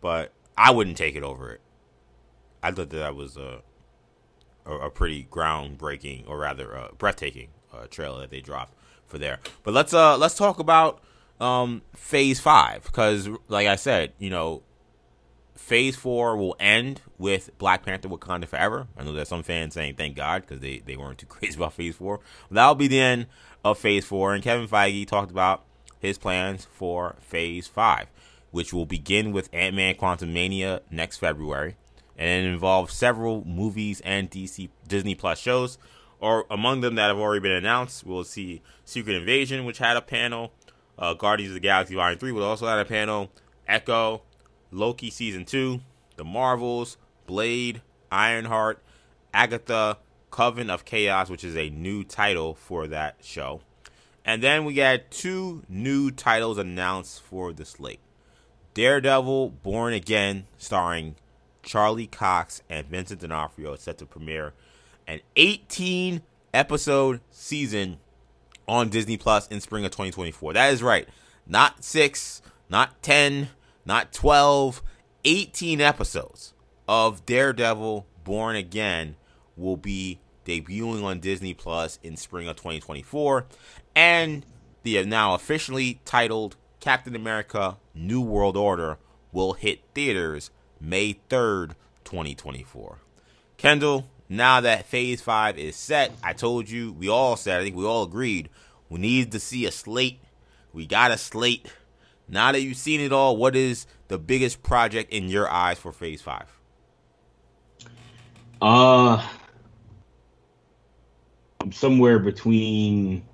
But 0.00 0.32
I 0.58 0.72
wouldn't 0.72 0.96
take 0.96 1.14
it 1.14 1.22
over 1.22 1.52
it. 1.52 1.60
I 2.62 2.72
thought 2.72 2.90
that, 2.90 2.96
that 2.96 3.14
was 3.14 3.36
a, 3.36 3.62
a, 4.66 4.74
a 4.74 4.90
pretty 4.90 5.26
groundbreaking, 5.30 6.28
or 6.28 6.38
rather, 6.38 6.72
a 6.72 6.90
breathtaking 6.98 7.48
uh, 7.72 7.86
trailer 7.88 8.20
that 8.20 8.30
they 8.30 8.40
dropped 8.40 8.74
for 9.06 9.18
there. 9.18 9.40
But 9.62 9.74
let's 9.74 9.94
uh 9.94 10.16
let's 10.16 10.34
talk 10.36 10.58
about 10.58 11.00
um 11.40 11.82
Phase 11.94 12.40
Five 12.40 12.84
because, 12.84 13.28
like 13.48 13.66
I 13.66 13.76
said, 13.76 14.12
you 14.18 14.30
know, 14.30 14.62
Phase 15.54 15.96
Four 15.96 16.36
will 16.36 16.54
end 16.60 17.00
with 17.18 17.50
Black 17.58 17.84
Panther: 17.84 18.08
Wakanda 18.08 18.46
Forever. 18.46 18.86
I 18.96 19.02
know 19.02 19.12
there's 19.12 19.28
some 19.28 19.42
fans 19.42 19.74
saying 19.74 19.94
thank 19.96 20.16
God 20.16 20.42
because 20.42 20.60
they 20.60 20.78
they 20.78 20.96
weren't 20.96 21.18
too 21.18 21.26
crazy 21.28 21.56
about 21.56 21.72
Phase 21.72 21.96
Four. 21.96 22.20
But 22.48 22.54
that'll 22.54 22.74
be 22.74 22.88
the 22.88 23.00
end 23.00 23.26
of 23.64 23.78
Phase 23.78 24.04
Four, 24.04 24.34
and 24.34 24.44
Kevin 24.44 24.68
Feige 24.68 25.06
talked 25.06 25.30
about 25.30 25.64
his 25.98 26.18
plans 26.18 26.66
for 26.70 27.16
Phase 27.20 27.66
Five, 27.66 28.06
which 28.50 28.72
will 28.72 28.86
begin 28.86 29.32
with 29.32 29.48
Ant 29.52 29.74
Man: 29.74 29.94
Quantum 29.96 30.32
Mania 30.32 30.82
next 30.90 31.18
February, 31.18 31.76
and 32.16 32.46
it 32.46 32.48
involves 32.48 32.94
several 32.94 33.44
movies 33.44 34.00
and 34.02 34.30
DC 34.30 34.68
Disney 34.86 35.14
Plus 35.14 35.38
shows. 35.38 35.78
Or 36.20 36.46
among 36.50 36.80
them 36.80 36.94
that 36.94 37.08
have 37.08 37.18
already 37.18 37.40
been 37.40 37.52
announced, 37.52 38.06
we'll 38.06 38.24
see 38.24 38.62
Secret 38.84 39.16
Invasion, 39.16 39.64
which 39.64 39.78
had 39.78 39.96
a 39.96 40.02
panel. 40.02 40.52
Uh, 40.98 41.12
Guardians 41.14 41.50
of 41.50 41.54
the 41.54 41.60
Galaxy 41.60 41.94
Volume 41.94 42.18
Three 42.18 42.32
will 42.32 42.44
also 42.44 42.66
had 42.66 42.78
a 42.78 42.84
panel. 42.84 43.30
Echo, 43.68 44.22
Loki 44.70 45.10
season 45.10 45.44
two, 45.44 45.80
The 46.16 46.24
Marvels, 46.24 46.96
Blade, 47.26 47.82
Ironheart, 48.10 48.82
Agatha, 49.34 49.98
Coven 50.30 50.70
of 50.70 50.84
Chaos, 50.84 51.28
which 51.28 51.44
is 51.44 51.56
a 51.56 51.70
new 51.70 52.04
title 52.04 52.54
for 52.54 52.86
that 52.86 53.16
show. 53.22 53.60
And 54.24 54.42
then 54.42 54.64
we 54.64 54.74
got 54.74 55.10
two 55.10 55.62
new 55.68 56.10
titles 56.10 56.58
announced 56.58 57.22
for 57.22 57.52
the 57.52 57.64
slate. 57.64 58.00
Daredevil 58.74 59.50
Born 59.50 59.92
Again, 59.92 60.46
starring 60.58 61.14
Charlie 61.62 62.06
Cox 62.06 62.62
and 62.68 62.86
Vincent 62.86 63.20
D'Onofrio, 63.20 63.74
is 63.74 63.80
set 63.80 63.98
to 63.98 64.06
premiere 64.06 64.52
an 65.06 65.20
18 65.36 66.22
episode 66.52 67.20
season 67.30 67.98
on 68.68 68.88
Disney 68.88 69.16
Plus 69.16 69.46
in 69.48 69.60
spring 69.60 69.84
of 69.84 69.90
2024. 69.90 70.54
That 70.54 70.72
is 70.72 70.82
right. 70.82 71.08
Not 71.46 71.84
6, 71.84 72.42
not 72.68 73.02
10, 73.02 73.48
not 73.84 74.12
12, 74.12 74.82
18 75.24 75.80
episodes 75.80 76.54
of 76.88 77.24
Daredevil 77.26 78.06
Born 78.24 78.56
Again 78.56 79.16
will 79.56 79.76
be 79.76 80.18
debuting 80.44 81.02
on 81.02 81.20
Disney 81.20 81.54
Plus 81.54 81.98
in 82.02 82.16
spring 82.16 82.48
of 82.48 82.56
2024 82.56 83.46
and 83.94 84.46
the 84.82 85.04
now 85.04 85.34
officially 85.34 86.00
titled 86.04 86.56
Captain 86.80 87.16
America 87.16 87.76
New 87.94 88.20
World 88.20 88.56
Order 88.56 88.98
will 89.32 89.54
hit 89.54 89.80
theaters 89.94 90.50
May 90.80 91.18
3rd, 91.28 91.72
2024. 92.04 92.98
Kendall, 93.56 94.08
now 94.28 94.60
that 94.60 94.86
Phase 94.86 95.20
5 95.20 95.58
is 95.58 95.76
set, 95.76 96.12
I 96.22 96.32
told 96.32 96.68
you, 96.68 96.92
we 96.92 97.08
all 97.08 97.36
said, 97.36 97.60
I 97.60 97.64
think 97.64 97.76
we 97.76 97.84
all 97.84 98.02
agreed, 98.02 98.48
we 98.88 99.00
need 99.00 99.32
to 99.32 99.40
see 99.40 99.66
a 99.66 99.72
slate. 99.72 100.20
We 100.72 100.86
got 100.86 101.10
a 101.10 101.18
slate 101.18 101.70
now 102.28 102.52
that 102.52 102.60
you've 102.60 102.76
seen 102.76 103.00
it 103.00 103.12
all, 103.12 103.36
what 103.36 103.54
is 103.54 103.86
the 104.08 104.18
biggest 104.18 104.62
project 104.62 105.12
in 105.12 105.28
your 105.28 105.50
eyes 105.50 105.78
for 105.78 105.92
Phase 105.92 106.22
Five? 106.22 106.48
Uh, 108.60 109.24
I'm 111.60 111.72
somewhere 111.72 112.18
between 112.18 113.24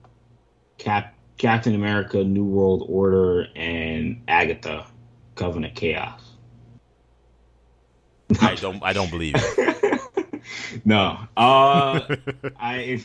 Cap 0.78 1.14
Captain 1.38 1.74
America: 1.74 2.22
New 2.22 2.44
World 2.44 2.84
Order 2.88 3.46
and 3.56 4.22
Agatha: 4.28 4.86
Coven 5.36 5.64
of 5.64 5.74
Chaos. 5.74 6.20
I 8.40 8.54
don't. 8.56 8.82
I 8.82 8.92
don't 8.92 9.10
believe 9.10 9.34
it. 9.36 9.78
no. 10.84 11.18
Uh, 11.36 12.16
I 12.60 13.04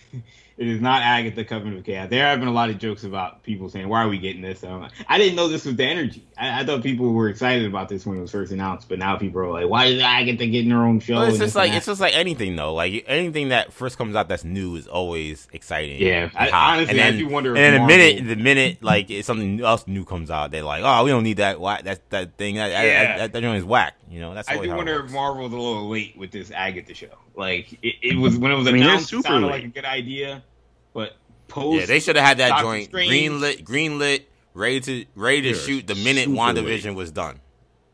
it 0.58 0.68
is 0.68 0.82
not 0.82 1.04
Agatha 1.04 1.44
Covenant 1.44 1.78
of 1.78 1.86
Chaos. 1.86 2.10
There 2.10 2.26
have 2.26 2.40
been 2.40 2.48
a 2.48 2.54
lot 2.54 2.72
of 2.72 2.80
jokes 2.80 3.04
about 3.04 3.44
people 3.44 3.70
saying, 3.70 3.88
"Why 3.88 4.04
are 4.04 4.10
we 4.10 4.18
getting 4.18 4.42
this?" 4.42 4.64
Like, 4.64 4.92
I 5.08 5.20
didn't 5.20 5.36
know 5.36 5.48
this 5.48 5.66
was 5.66 5.76
the 5.76 5.86
energy. 5.86 6.26
I, 6.36 6.62
I, 6.62 6.66
thought 6.66 6.82
people 6.82 7.14
were 7.14 7.30
excited 7.30 7.66
about 7.66 7.90
this 7.90 8.08
when 8.08 8.18
it 8.18 8.22
was 8.22 8.32
first 8.32 8.52
announced, 8.52 8.90
but 8.90 8.98
now 8.98 9.18
people 9.18 9.42
are 9.42 9.52
like, 9.52 9.70
"Why 9.70 9.86
is 9.86 10.02
Agatha 10.02 10.48
getting 10.48 10.72
her 10.72 10.84
own 10.84 11.00
show?" 11.00 11.18
Well, 11.18 11.30
it's 11.30 11.38
just 11.38 11.56
like 11.56 11.74
it's 11.74 11.86
just 11.86 12.02
like 12.02 12.16
anything 12.16 12.56
though. 12.56 12.74
Like 12.74 13.06
anything 13.08 13.50
that 13.50 13.72
first 13.72 14.00
comes 14.00 14.16
out 14.16 14.30
that's 14.30 14.44
new 14.44 14.76
is 14.76 14.88
always 14.88 15.48
exciting. 15.54 16.02
Yeah, 16.02 16.32
I, 16.36 16.50
honestly, 16.50 16.92
and 16.92 17.00
then, 17.00 17.14
I 17.14 17.18
do 17.18 17.28
wonder. 17.28 17.50
And 17.56 17.58
then 17.58 17.82
the 17.82 17.88
minute, 17.88 18.28
the 18.28 18.36
minute 18.36 18.84
like 18.84 19.12
something 19.22 19.62
else 19.62 19.86
new 19.86 20.06
comes 20.06 20.32
out, 20.32 20.50
they're 20.50 20.64
like, 20.64 20.82
"Oh, 20.84 21.04
we 21.04 21.12
don't 21.12 21.24
need 21.24 21.38
that. 21.38 21.60
Why 21.60 21.84
that 21.84 22.10
that 22.10 22.36
thing? 22.38 22.56
That 22.56 22.72
yeah. 22.72 23.18
that, 23.18 23.34
that, 23.34 23.42
joint 23.42 23.58
is 23.58 23.64
whack." 23.64 23.94
You 24.10 24.22
know, 24.22 24.34
that's. 24.34 24.50
I 24.50 24.58
do 24.58 24.74
wonder 24.74 25.06
if 25.06 25.12
Marvel's 25.12 25.54
a 25.54 25.56
little 25.56 25.88
late 25.88 26.18
with 26.18 26.32
this 26.32 26.50
Agatha 26.50 26.96
show. 26.96 27.10
Like 27.36 27.74
it, 27.84 27.96
it 28.02 28.18
was 28.18 28.38
when 28.38 28.52
it 28.52 28.56
was 28.56 28.66
announced, 28.66 29.14
I 29.14 29.16
mean, 29.16 29.20
it 29.20 29.28
sounded 29.28 29.48
late. 29.48 29.54
like 29.54 29.64
a 29.66 29.68
good 29.68 29.86
idea, 29.86 30.44
post. 31.48 31.82
Yeah, 31.82 31.86
they 31.86 32.00
should 32.00 32.16
have 32.16 32.26
had 32.26 32.38
that 32.38 32.50
Doctor 32.50 32.64
joint 32.64 32.92
green 32.92 33.40
lit, 33.40 33.64
green 33.64 34.00
lit, 34.00 34.28
ready 34.54 34.80
to 34.82 35.06
ready 35.16 35.42
to 35.44 35.54
shoot 35.54 35.88
the 35.88 35.96
minute 35.96 36.28
WandaVision 36.28 36.96
was 36.96 37.12
done. 37.12 37.40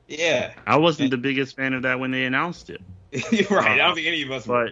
Yeah, 0.07 0.53
I 0.65 0.77
wasn't 0.77 1.11
the 1.11 1.17
biggest 1.17 1.55
fan 1.55 1.73
of 1.73 1.83
that 1.83 1.99
when 1.99 2.11
they 2.11 2.25
announced 2.25 2.69
it. 2.69 2.81
right, 3.49 3.71
I 3.71 3.77
don't 3.77 3.95
think 3.95 4.07
any 4.07 4.23
of 4.23 4.31
us. 4.31 4.45
But, 4.45 4.53
were. 4.53 4.71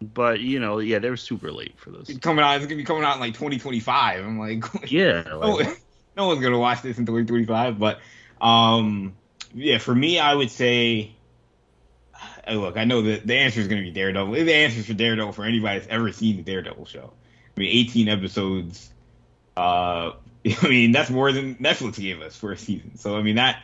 but 0.00 0.40
you 0.40 0.60
know, 0.60 0.78
yeah, 0.78 0.98
they 0.98 1.10
were 1.10 1.16
super 1.16 1.52
late 1.52 1.78
for 1.78 1.90
this. 1.90 2.08
It's 2.08 2.18
coming 2.18 2.44
out, 2.44 2.56
it's 2.56 2.66
gonna 2.66 2.76
be 2.76 2.84
coming 2.84 3.04
out 3.04 3.14
in 3.14 3.20
like 3.20 3.34
2025. 3.34 4.24
I'm 4.24 4.38
like, 4.38 4.64
yeah, 4.90 5.22
like, 5.34 5.66
no, 5.66 5.74
no 6.16 6.26
one's 6.28 6.40
gonna 6.40 6.58
watch 6.58 6.82
this 6.82 6.98
in 6.98 7.06
2025. 7.06 7.78
But 7.78 8.00
um, 8.40 9.14
yeah, 9.54 9.78
for 9.78 9.94
me, 9.94 10.18
I 10.18 10.34
would 10.34 10.50
say. 10.50 11.12
Look, 12.50 12.76
I 12.76 12.84
know 12.84 13.00
that 13.00 13.26
the 13.26 13.36
answer 13.36 13.60
is 13.60 13.68
going 13.68 13.82
to 13.82 13.86
be 13.86 13.90
Daredevil. 13.90 14.32
The 14.34 14.52
answer 14.52 14.82
for 14.82 14.92
Daredevil 14.92 15.32
for 15.32 15.46
anybody 15.46 15.78
that's 15.78 15.90
ever 15.90 16.12
seen 16.12 16.36
the 16.36 16.42
Daredevil 16.42 16.84
show. 16.84 17.14
I 17.56 17.60
mean, 17.60 17.70
18 17.70 18.08
episodes. 18.08 18.90
Uh, 19.56 20.12
I 20.62 20.68
mean, 20.68 20.92
that's 20.92 21.10
more 21.10 21.32
than 21.32 21.56
Netflix 21.56 21.98
gave 21.98 22.20
us 22.20 22.36
for 22.36 22.52
a 22.52 22.56
season. 22.56 22.96
So 22.96 23.16
I 23.16 23.22
mean 23.22 23.36
that 23.36 23.62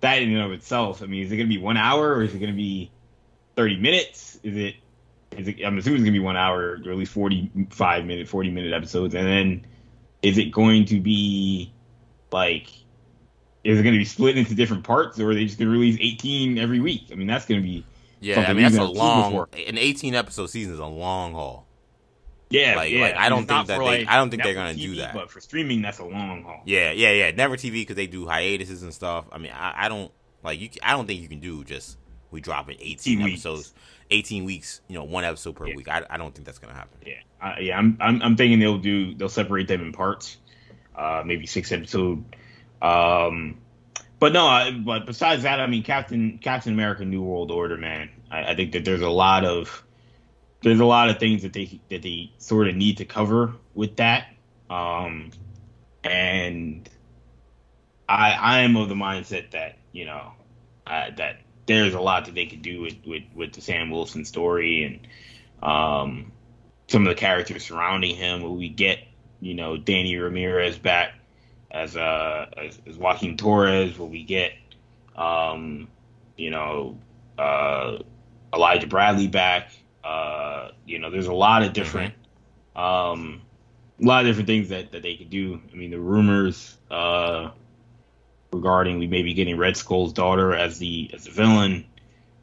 that 0.00 0.22
in 0.22 0.32
and 0.32 0.42
of 0.42 0.52
itself. 0.52 1.02
I 1.02 1.06
mean, 1.06 1.24
is 1.24 1.32
it 1.32 1.36
going 1.36 1.48
to 1.48 1.54
be 1.54 1.60
one 1.60 1.76
hour 1.76 2.14
or 2.14 2.22
is 2.22 2.34
it 2.34 2.38
going 2.38 2.50
to 2.50 2.56
be 2.56 2.90
30 3.56 3.78
minutes? 3.78 4.38
Is 4.42 4.56
it? 4.56 4.76
Is 5.36 5.48
it? 5.48 5.62
I'm 5.64 5.78
assuming 5.78 6.00
it's 6.00 6.04
going 6.04 6.12
to 6.14 6.18
be 6.18 6.20
one 6.20 6.36
hour 6.36 6.80
or 6.84 6.90
at 6.90 6.98
least 6.98 7.12
45 7.12 8.04
minute, 8.04 8.28
40 8.28 8.50
minute 8.50 8.72
episodes. 8.72 9.14
And 9.14 9.26
then 9.26 9.66
is 10.22 10.38
it 10.38 10.52
going 10.52 10.86
to 10.86 11.00
be 11.00 11.72
like? 12.30 12.68
Is 13.64 13.78
it 13.78 13.82
going 13.84 13.94
to 13.94 13.98
be 13.98 14.04
split 14.04 14.36
into 14.36 14.56
different 14.56 14.82
parts, 14.82 15.20
or 15.20 15.30
are 15.30 15.34
they 15.34 15.44
just 15.44 15.56
going 15.56 15.68
to 15.68 15.72
release 15.72 15.96
18 16.00 16.58
every 16.58 16.80
week? 16.80 17.10
I 17.12 17.14
mean, 17.14 17.28
that's 17.28 17.46
going 17.46 17.62
to 17.62 17.66
be 17.66 17.86
yeah. 18.22 18.40
I 18.40 18.52
mean, 18.52 18.62
that's 18.62 18.76
a 18.76 18.84
long. 18.84 19.46
An 19.52 19.78
18 19.78 20.14
episode 20.14 20.46
season 20.48 20.72
is 20.72 20.78
a 20.78 20.86
long 20.86 21.32
haul. 21.32 21.66
Yeah, 22.52 22.76
like, 22.76 22.92
yeah. 22.92 23.00
like 23.00 23.16
I 23.16 23.28
don't 23.28 23.46
think 23.46 23.66
that 23.66 23.78
they, 23.78 23.84
like 23.84 24.08
I 24.08 24.16
don't 24.16 24.30
think 24.30 24.42
they're 24.42 24.54
gonna 24.54 24.74
TV, 24.74 24.82
do 24.82 24.94
that. 24.96 25.14
But 25.14 25.30
for 25.30 25.40
streaming, 25.40 25.82
that's 25.82 25.98
a 25.98 26.04
long 26.04 26.42
haul. 26.42 26.62
Yeah, 26.66 26.92
yeah, 26.92 27.12
yeah. 27.12 27.30
Never 27.30 27.56
TV 27.56 27.72
because 27.72 27.96
they 27.96 28.06
do 28.06 28.26
hiatuses 28.26 28.82
and 28.82 28.92
stuff. 28.92 29.24
I 29.32 29.38
mean, 29.38 29.52
I, 29.52 29.86
I 29.86 29.88
don't 29.88 30.12
like 30.42 30.60
you. 30.60 30.68
I 30.82 30.92
don't 30.92 31.06
think 31.06 31.20
you 31.20 31.28
can 31.28 31.40
do 31.40 31.64
just 31.64 31.96
we 32.30 32.40
drop 32.40 32.68
in 32.68 32.76
eighteen 32.80 33.22
episodes, 33.22 33.72
eighteen 34.10 34.44
weeks. 34.44 34.80
You 34.88 34.96
know, 34.96 35.04
one 35.04 35.24
episode 35.24 35.56
per 35.56 35.66
yeah. 35.66 35.76
week. 35.76 35.88
I, 35.88 36.04
I 36.08 36.18
don't 36.18 36.34
think 36.34 36.44
that's 36.44 36.58
gonna 36.58 36.74
happen. 36.74 36.98
Yeah, 37.06 37.14
uh, 37.40 37.54
yeah. 37.60 37.78
I'm, 37.78 37.96
I'm 38.00 38.22
I'm 38.22 38.36
thinking 38.36 38.58
they'll 38.58 38.78
do 38.78 39.14
they'll 39.14 39.28
separate 39.28 39.68
them 39.68 39.80
in 39.80 39.92
parts, 39.92 40.36
uh, 40.96 41.22
maybe 41.24 41.46
six 41.46 41.72
episode. 41.72 42.24
Um, 42.82 43.58
but 44.18 44.32
no, 44.32 44.46
I, 44.46 44.72
but 44.72 45.06
besides 45.06 45.44
that, 45.44 45.58
I 45.58 45.66
mean, 45.66 45.82
Captain 45.82 46.38
Captain 46.38 46.72
America: 46.72 47.04
New 47.04 47.22
World 47.22 47.50
Order, 47.50 47.76
man. 47.76 48.10
I, 48.30 48.52
I 48.52 48.54
think 48.54 48.72
that 48.72 48.84
there's 48.84 49.00
a 49.00 49.10
lot 49.10 49.44
of 49.44 49.84
there's 50.62 50.80
a 50.80 50.84
lot 50.84 51.10
of 51.10 51.18
things 51.18 51.42
that 51.42 51.52
they 51.52 51.80
that 51.90 52.02
they 52.02 52.32
sort 52.38 52.68
of 52.68 52.76
need 52.76 52.98
to 52.98 53.04
cover 53.04 53.54
with 53.74 53.96
that. 53.96 54.28
Um, 54.70 55.30
and 56.04 56.88
I 58.08 58.32
I 58.32 58.58
am 58.60 58.76
of 58.76 58.88
the 58.88 58.94
mindset 58.94 59.50
that 59.50 59.78
you 59.92 60.06
know 60.06 60.32
uh, 60.86 61.10
that 61.16 61.40
there's 61.66 61.94
a 61.94 62.00
lot 62.00 62.26
that 62.26 62.34
they 62.34 62.46
could 62.46 62.62
do 62.62 62.80
with 62.80 62.96
with, 63.06 63.24
with 63.34 63.52
the 63.52 63.60
Sam 63.60 63.90
Wilson 63.90 64.24
story 64.24 64.84
and 64.84 65.68
um, 65.68 66.32
some 66.88 67.02
of 67.02 67.08
the 67.08 67.14
characters 67.14 67.64
surrounding 67.66 68.16
him. 68.16 68.42
Will 68.42 68.56
we 68.56 68.68
get 68.68 69.00
you 69.40 69.54
know 69.54 69.76
Danny 69.76 70.16
Ramirez 70.16 70.78
back 70.78 71.14
as 71.70 71.96
uh 71.96 72.46
as, 72.56 72.80
as 72.86 72.96
Joaquin 72.96 73.36
Torres? 73.36 73.98
Will 73.98 74.08
we 74.08 74.22
get 74.22 74.52
um 75.16 75.88
you 76.36 76.50
know 76.50 76.98
uh 77.38 77.98
Elijah 78.54 78.86
Bradley 78.86 79.28
back? 79.28 79.70
Uh, 80.04 80.70
you 80.86 80.98
know, 80.98 81.10
there's 81.10 81.28
a 81.28 81.34
lot 81.34 81.62
of 81.62 81.72
different 81.72 82.14
um 82.74 83.42
a 84.00 84.06
lot 84.06 84.24
of 84.24 84.26
different 84.26 84.46
things 84.46 84.68
that, 84.70 84.90
that 84.92 85.02
they 85.02 85.16
could 85.16 85.30
do. 85.30 85.60
I 85.72 85.76
mean, 85.76 85.90
the 85.90 86.00
rumors 86.00 86.76
uh, 86.90 87.50
regarding 88.52 88.98
we 88.98 89.06
may 89.06 89.22
be 89.22 89.34
getting 89.34 89.56
Red 89.56 89.76
Skull's 89.76 90.12
daughter 90.12 90.54
as 90.54 90.78
the 90.78 91.10
as 91.14 91.24
the 91.24 91.30
villain. 91.30 91.86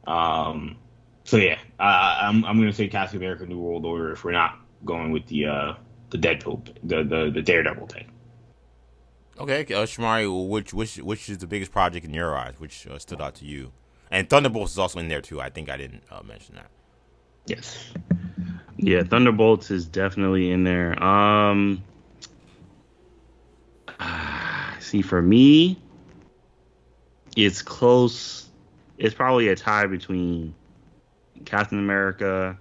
Um, 0.06 0.76
so 1.24 1.36
yeah, 1.36 1.58
I, 1.78 2.20
I'm 2.22 2.44
I'm 2.44 2.58
gonna 2.58 2.72
say 2.72 2.88
Captain 2.88 3.18
America: 3.18 3.46
New 3.46 3.58
World 3.58 3.84
Order 3.84 4.12
if 4.12 4.24
we're 4.24 4.32
not 4.32 4.58
going 4.84 5.12
with 5.12 5.26
the 5.26 5.46
uh, 5.46 5.74
the 6.10 6.18
Deadpool, 6.18 6.64
the 6.82 7.04
the, 7.04 7.30
the 7.30 7.42
Daredevil 7.42 7.86
take. 7.88 8.08
Okay, 9.38 9.60
uh, 9.74 9.84
Shamari, 9.86 10.48
which 10.48 10.72
which 10.72 10.96
which 10.96 11.28
is 11.28 11.38
the 11.38 11.46
biggest 11.46 11.72
project 11.72 12.04
in 12.06 12.14
your 12.14 12.36
eyes? 12.36 12.54
Which 12.58 12.86
uh, 12.86 12.98
stood 12.98 13.20
out 13.20 13.34
to 13.36 13.44
you? 13.44 13.72
And 14.10 14.28
Thunderbolts 14.28 14.72
is 14.72 14.78
also 14.78 14.98
in 14.98 15.08
there 15.08 15.20
too. 15.20 15.40
I 15.40 15.50
think 15.50 15.70
I 15.70 15.76
didn't 15.76 16.02
uh, 16.10 16.22
mention 16.22 16.56
that. 16.56 16.70
Yes. 17.46 17.92
Yeah, 18.76 19.02
Thunderbolts 19.02 19.70
is 19.70 19.86
definitely 19.86 20.50
in 20.50 20.64
there. 20.64 21.02
Um, 21.02 21.82
see, 24.78 25.02
for 25.02 25.20
me, 25.20 25.78
it's 27.36 27.62
close. 27.62 28.48
It's 28.98 29.14
probably 29.14 29.48
a 29.48 29.56
tie 29.56 29.86
between 29.86 30.54
Captain 31.44 31.78
America 31.78 32.58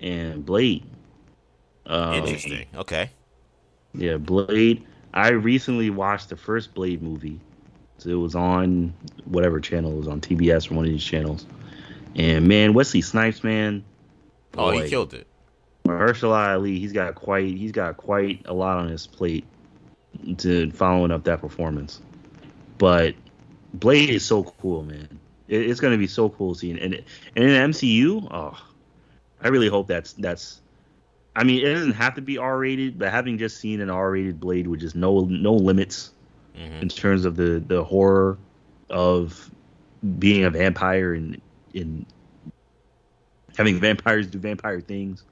and 0.00 0.44
Blade. 0.44 0.84
Um, 1.86 2.14
Interesting. 2.14 2.66
Okay. 2.74 3.10
Yeah, 3.94 4.16
Blade. 4.16 4.84
I 5.14 5.30
recently 5.30 5.90
watched 5.90 6.28
the 6.28 6.36
first 6.36 6.74
Blade 6.74 7.02
movie. 7.02 7.40
So 7.98 8.10
it 8.10 8.14
was 8.14 8.34
on 8.34 8.94
whatever 9.26 9.60
channel 9.60 9.92
it 9.92 9.96
was 9.96 10.08
on 10.08 10.20
TBS 10.20 10.70
or 10.70 10.74
one 10.74 10.84
of 10.84 10.90
these 10.90 11.04
channels. 11.04 11.46
And 12.16 12.48
man, 12.48 12.74
Wesley 12.74 13.00
Snipes, 13.00 13.44
man. 13.44 13.84
Oh, 14.56 14.70
he 14.70 14.88
killed 14.88 15.14
it. 15.14 15.26
Mahershala 15.84 16.54
Ali, 16.54 16.78
he's 16.78 16.92
got 16.92 17.14
quite 17.14 17.56
he's 17.56 17.72
got 17.72 17.96
quite 17.96 18.42
a 18.46 18.54
lot 18.54 18.78
on 18.78 18.88
his 18.88 19.06
plate 19.06 19.44
to 20.38 20.70
following 20.70 21.10
up 21.10 21.24
that 21.24 21.40
performance. 21.40 22.00
But 22.78 23.14
Blade 23.74 24.10
is 24.10 24.24
so 24.24 24.44
cool, 24.44 24.84
man. 24.84 25.18
It, 25.48 25.68
it's 25.68 25.80
gonna 25.80 25.98
be 25.98 26.06
so 26.06 26.28
cool 26.28 26.54
seeing 26.54 26.78
and 26.78 26.94
and 26.94 27.44
in 27.44 27.70
MCU, 27.70 28.28
oh, 28.30 28.58
I 29.40 29.48
really 29.48 29.68
hope 29.68 29.88
that's 29.88 30.12
that's. 30.14 30.60
I 31.34 31.44
mean, 31.44 31.64
it 31.66 31.72
doesn't 31.72 31.92
have 31.92 32.14
to 32.16 32.20
be 32.20 32.36
R 32.36 32.58
rated, 32.58 32.98
but 32.98 33.10
having 33.10 33.38
just 33.38 33.58
seen 33.58 33.80
an 33.80 33.88
R 33.88 34.10
rated 34.10 34.38
Blade 34.38 34.66
with 34.66 34.80
just 34.80 34.94
no 34.94 35.20
no 35.20 35.54
limits 35.54 36.12
mm-hmm. 36.56 36.82
in 36.82 36.88
terms 36.88 37.24
of 37.24 37.36
the 37.36 37.62
the 37.66 37.82
horror 37.82 38.38
of 38.90 39.50
being 40.18 40.44
a 40.44 40.50
vampire 40.50 41.14
and 41.14 41.40
in 41.72 42.04
having 43.56 43.78
vampires 43.78 44.26
do 44.26 44.38
vampire 44.38 44.80
things 44.80 45.24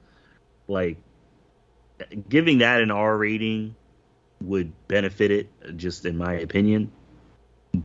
like 0.69 0.97
giving 2.29 2.59
that 2.59 2.81
an 2.81 2.91
R 2.91 3.17
rating 3.17 3.75
would 4.43 4.73
benefit 4.89 5.31
it, 5.31 5.77
just 5.77 6.07
in 6.07 6.17
my 6.17 6.35
opinion. 6.35 6.91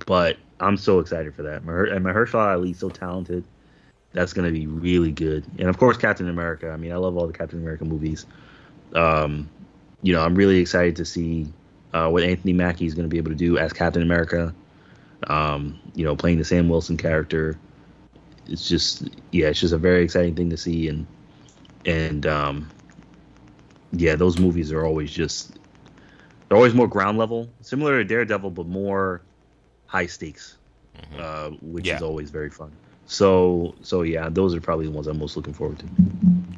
But 0.06 0.38
I'm 0.60 0.78
so 0.78 1.00
excited 1.00 1.36
for 1.36 1.44
that. 1.44 1.62
And 1.64 2.06
Mahershala 2.06 2.56
Ali 2.56 2.74
so 2.74 2.90
talented. 2.90 3.44
That's 4.14 4.32
going 4.32 4.48
to 4.48 4.58
be 4.58 4.66
really 4.66 5.12
good. 5.12 5.44
And 5.60 5.68
of 5.68 5.78
course, 5.78 5.98
Captain 5.98 6.30
America. 6.30 6.70
I 6.72 6.78
mean, 6.78 6.94
I 6.94 6.96
love 6.96 7.18
all 7.18 7.28
the 7.28 7.34
Captain 7.34 7.60
America 7.60 7.84
movies. 7.84 8.26
Um, 8.94 9.50
you 10.02 10.14
know, 10.14 10.22
I'm 10.22 10.36
really 10.36 10.60
excited 10.60 10.96
to 10.98 11.06
see 11.06 11.52
uh, 11.94 12.08
what 12.10 12.24
Anthony 12.24 12.54
Mackie 12.54 12.86
is 12.86 12.94
going 12.94 13.04
to 13.04 13.10
be 13.10 13.18
able 13.18 13.32
to 13.32 13.36
do 13.36 13.58
as 13.58 13.74
Captain 13.74 14.02
America. 14.02 14.54
Um, 15.28 15.80
you 15.96 16.06
know, 16.06 16.16
playing 16.16 16.38
the 16.38 16.46
Sam 16.46 16.70
Wilson 16.70 16.98
character. 16.98 17.58
It's 18.48 18.68
just, 18.68 19.10
yeah, 19.32 19.48
it's 19.48 19.60
just 19.60 19.74
a 19.74 19.78
very 19.78 20.04
exciting 20.04 20.36
thing 20.36 20.50
to 20.52 20.58
see. 20.58 20.88
And 20.88 21.08
and 21.86 22.26
um, 22.26 22.70
yeah, 23.92 24.16
those 24.16 24.40
movies 24.40 24.72
are 24.72 24.86
always 24.86 25.12
just 25.12 25.58
they're 26.48 26.58
always 26.58 26.74
more 26.74 26.88
ground 26.88 27.18
level, 27.18 27.50
similar 27.62 27.98
to 27.98 28.04
Daredevil, 28.04 28.52
but 28.52 28.68
more 28.68 29.22
high 29.88 30.06
stakes, 30.06 30.58
mm-hmm. 30.98 31.20
uh, 31.20 31.58
which 31.62 31.88
yeah. 31.88 31.96
is 31.96 32.02
always 32.02 32.30
very 32.30 32.50
fun. 32.50 32.72
So, 33.08 33.76
so 33.82 34.02
yeah, 34.02 34.30
those 34.30 34.56
are 34.56 34.62
probably 34.62 34.86
the 34.86 34.92
ones 34.92 35.08
I'm 35.08 35.20
most 35.20 35.38
looking 35.38 35.54
forward 35.54 35.80
to. 35.80 35.86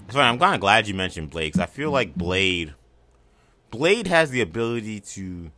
So 0.09 0.19
I'm 0.19 0.39
kind 0.39 0.55
of 0.55 0.61
glad 0.61 0.87
you 0.87 0.93
mentioned 0.93 1.29
Blade 1.29 1.53
because 1.53 1.61
I 1.61 1.65
feel 1.65 1.91
like 1.91 2.15
Blade, 2.15 2.73
Blade 3.69 4.07
has 4.07 4.31
the 4.31 4.41
ability 4.41 5.01
to 5.01 5.51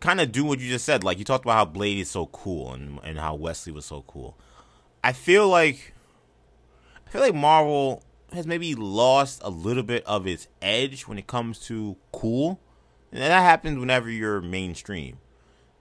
kind 0.00 0.20
of 0.20 0.30
do 0.30 0.44
what 0.44 0.60
you 0.60 0.68
just 0.68 0.84
said. 0.84 1.02
Like 1.02 1.18
you 1.18 1.24
talked 1.24 1.44
about 1.44 1.54
how 1.54 1.64
Blade 1.64 1.98
is 1.98 2.10
so 2.10 2.26
cool 2.26 2.72
and 2.72 3.00
and 3.02 3.18
how 3.18 3.34
Wesley 3.34 3.72
was 3.72 3.84
so 3.84 4.04
cool. 4.06 4.36
I 5.04 5.12
feel 5.12 5.48
like 5.48 5.94
I 7.06 7.10
feel 7.10 7.20
like 7.20 7.34
Marvel 7.34 8.02
has 8.32 8.46
maybe 8.46 8.74
lost 8.74 9.40
a 9.44 9.50
little 9.50 9.82
bit 9.82 10.04
of 10.06 10.26
its 10.26 10.48
edge 10.60 11.02
when 11.02 11.18
it 11.18 11.26
comes 11.26 11.58
to 11.66 11.96
cool. 12.12 12.60
And 13.10 13.20
that 13.20 13.42
happens 13.42 13.78
whenever 13.78 14.08
you're 14.08 14.40
mainstream. 14.40 15.18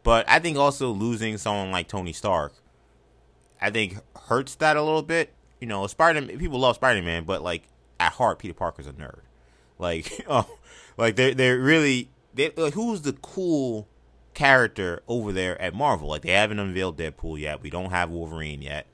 But 0.03 0.27
I 0.27 0.39
think 0.39 0.57
also 0.57 0.91
losing 0.91 1.37
someone 1.37 1.71
like 1.71 1.87
Tony 1.87 2.11
Stark, 2.11 2.53
I 3.61 3.69
think 3.69 3.97
hurts 4.27 4.55
that 4.55 4.75
a 4.75 4.81
little 4.81 5.03
bit. 5.03 5.33
You 5.59 5.67
know, 5.67 5.85
Spider 5.87 6.21
people 6.37 6.59
love 6.59 6.75
Spider 6.75 7.01
Man, 7.01 7.23
but 7.23 7.41
like 7.41 7.63
at 7.99 8.13
heart, 8.13 8.39
Peter 8.39 8.53
Parker's 8.53 8.87
a 8.87 8.93
nerd. 8.93 9.21
Like, 9.77 10.25
oh, 10.29 10.57
like 10.97 11.15
they're 11.15 11.33
they're 11.33 11.59
really 11.59 12.09
they 12.33 12.51
like, 12.57 12.73
who's 12.73 13.03
the 13.03 13.13
cool 13.13 13.87
character 14.33 15.03
over 15.07 15.31
there 15.31 15.61
at 15.61 15.73
Marvel? 15.73 16.09
Like 16.09 16.23
they 16.23 16.31
haven't 16.31 16.59
unveiled 16.59 16.97
Deadpool 16.97 17.39
yet. 17.39 17.61
We 17.61 17.69
don't 17.69 17.91
have 17.91 18.09
Wolverine 18.09 18.61
yet. 18.61 18.87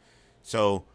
So 0.48 0.86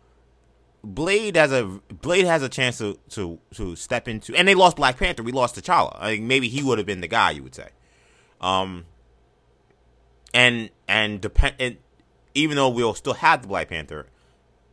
Blade 0.83 1.37
has 1.37 1.53
a 1.53 1.65
Blade 2.01 2.25
has 2.25 2.43
a 2.43 2.49
chance 2.49 2.79
to 2.79 2.99
to 3.11 3.39
to 3.55 3.77
step 3.77 4.09
into, 4.09 4.35
and 4.35 4.49
they 4.49 4.55
lost 4.55 4.77
Black 4.79 4.97
Panther. 4.97 5.23
We 5.23 5.31
lost 5.31 5.57
T'Challa. 5.57 5.95
I 6.01 6.13
think 6.13 6.25
maybe 6.25 6.49
he 6.49 6.63
would 6.63 6.79
have 6.79 6.87
been 6.87 7.03
the 7.03 7.09
guy 7.09 7.33
you 7.33 7.43
would 7.43 7.55
say. 7.55 7.69
Um, 8.41 8.87
and 10.33 10.71
and 10.89 11.21
depend, 11.21 11.57
and 11.59 11.77
even 12.35 12.57
though 12.57 12.71
we'll 12.71 12.95
still 12.95 13.13
have 13.13 13.43
the 13.43 13.49
Black 13.49 13.69
Panther, 13.69 14.07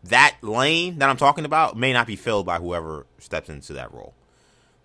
that 0.05 0.37
lane 0.41 0.99
that 0.99 1.09
I'm 1.09 1.17
talking 1.17 1.43
about 1.43 1.75
may 1.75 1.91
not 1.91 2.07
be 2.07 2.15
filled 2.15 2.45
by 2.45 2.57
whoever 2.59 3.05
steps 3.17 3.49
into 3.49 3.73
that 3.73 3.93
role. 3.93 4.13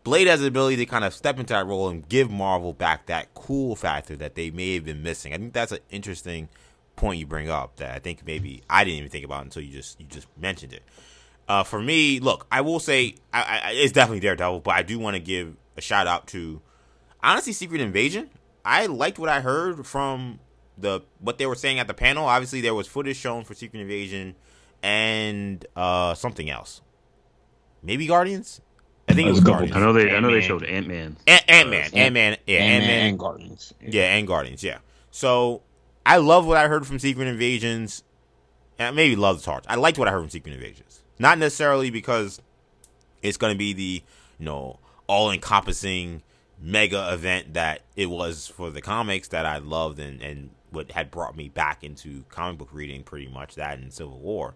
Blade 0.03 0.27
has 0.27 0.41
the 0.41 0.49
ability 0.49 0.77
to 0.79 0.87
kind 0.87 1.05
of 1.05 1.15
step 1.15 1.39
into 1.39 1.55
that 1.55 1.67
role 1.67 1.89
and 1.89 2.07
give 2.09 2.33
Marvel 2.33 2.73
back 2.73 3.07
that 3.07 3.33
cool 3.35 3.77
factor 3.77 4.17
that 4.17 4.35
they 4.35 4.51
may 4.51 4.75
have 4.75 4.85
been 4.85 5.05
missing. 5.05 5.33
I 5.33 5.37
think 5.37 5.53
that's 5.53 5.71
an 5.71 5.79
interesting 5.89 6.49
point 6.97 7.19
you 7.19 7.27
bring 7.27 7.49
up 7.49 7.77
that 7.77 7.95
I 7.95 7.99
think 7.99 8.27
maybe 8.27 8.63
I 8.69 8.85
didn't 8.85 8.99
even 8.99 9.11
think 9.11 9.25
about 9.25 9.45
until 9.45 9.63
you 9.63 9.73
just 9.73 10.01
you 10.01 10.07
just 10.07 10.27
mentioned 10.39 10.73
it. 10.73 10.83
Uh, 11.47 11.63
for 11.63 11.81
me, 11.81 12.21
look, 12.21 12.47
I 12.51 12.63
will 12.63 12.81
say 12.81 13.17
I, 13.33 13.61
I, 13.65 13.73
it's 13.73 13.93
definitely 13.93 14.21
Daredevil, 14.21 14.61
but 14.61 14.75
I 14.75 14.83
do 14.83 14.99
want 14.99 15.15
to 15.15 15.21
give 15.21 15.57
a 15.77 15.81
shout 15.81 16.07
out 16.07 16.27
to 16.29 16.61
honestly 17.23 17.53
Secret 17.53 17.81
Invasion. 17.81 18.31
I 18.65 18.87
liked 18.87 19.19
what 19.19 19.29
I 19.29 19.41
heard 19.41 19.87
from 19.87 20.39
the 20.79 21.01
what 21.21 21.39
they 21.39 21.47
were 21.47 21.55
saying 21.55 21.79
at 21.79 21.87
the 21.87 21.95
panel. 21.95 22.27
Obviously, 22.27 22.61
there 22.61 22.75
was 22.75 22.87
footage 22.87 23.17
shown 23.17 23.45
for 23.45 23.55
Secret 23.55 23.81
Invasion 23.81 24.35
and 24.83 25.65
uh, 25.77 26.15
something 26.15 26.49
else. 26.49 26.81
Maybe 27.83 28.07
Guardians. 28.07 28.61
I 29.09 29.13
think 29.13 29.29
it 29.29 29.33
was 29.33 29.41
Guardians. 29.41 29.77
I 29.77 29.81
know 29.81 29.93
they. 29.93 30.15
I 30.15 30.21
know 30.21 30.31
they 30.31 30.41
showed 30.41 30.63
Ant 30.65 30.89
Man. 30.89 31.17
Ant 31.27 31.69
Man. 31.69 31.91
Ant 31.93 32.15
Man. 32.15 32.37
Yeah. 32.47 32.59
Ant 32.59 32.87
Man 32.87 33.07
and 33.09 33.19
Guardians. 33.19 33.75
Yeah, 33.83 34.15
and 34.15 34.27
Guardians. 34.27 34.65
Yeah. 34.65 34.79
So 35.11 35.63
I 36.07 36.19
love 36.19 36.47
what 36.47 36.57
I 36.57 36.69
heard 36.69 36.87
from 36.87 36.99
Secret 36.99 37.27
Invasions. 37.27 38.03
And 38.79 38.97
maybe 38.97 39.17
love 39.17 39.39
the 39.39 39.45
torch. 39.45 39.65
I 39.69 39.77
liked 39.77 39.99
what 39.99 40.09
I 40.09 40.11
heard 40.11 40.21
from 40.21 40.31
Secret 40.31 40.55
Invasions. 40.55 41.03
Not 41.19 41.39
necessarily 41.39 41.91
because 41.91 42.41
it's 43.23 43.37
going 43.37 43.55
to 43.55 43.59
be 43.59 43.73
the 43.73 44.03
you 44.39 44.45
know 44.45 44.79
all 45.07 45.31
encompassing 45.31 46.23
mega 46.61 47.13
event 47.13 47.55
that 47.55 47.83
it 47.97 48.07
was 48.07 48.49
for 48.49 48.71
the 48.71 48.81
comics 48.81 49.29
that 49.29 49.47
I 49.47 49.59
loved 49.59 49.99
and 49.99 50.21
and 50.21 50.51
what 50.71 50.91
had 50.91 51.11
brought 51.11 51.37
me 51.37 51.49
back 51.49 51.85
into 51.85 52.25
comic 52.29 52.59
book 52.59 52.69
reading 52.73 53.05
pretty 53.05 53.29
much 53.29 53.55
that 53.55 53.79
in 53.79 53.91
Civil 53.91 54.19
War. 54.19 54.55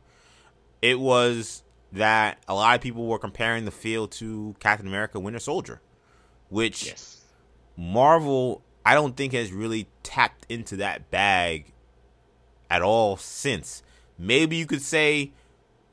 It 0.83 0.99
was 0.99 1.63
that 1.93 2.39
a 2.47 2.55
lot 2.55 2.75
of 2.75 2.81
people 2.81 3.07
were 3.07 3.19
comparing 3.19 3.65
the 3.65 3.71
feel 3.71 4.09
to 4.09 4.55
Captain 4.61 4.87
America 4.87 5.19
Winter 5.19 5.39
Soldier, 5.39 5.81
which 6.49 6.87
yes. 6.87 7.23
Marvel 7.77 8.63
I 8.85 8.95
don't 8.95 9.17
think 9.17 9.33
has 9.33 9.53
really 9.53 9.89
tapped 10.03 10.47
into 10.49 10.77
that 10.77 11.11
bag 11.11 11.73
at 12.71 12.83
all 12.83 13.17
since. 13.17 13.83
Maybe 14.19 14.57
you 14.57 14.67
could 14.67 14.83
say 14.83 15.33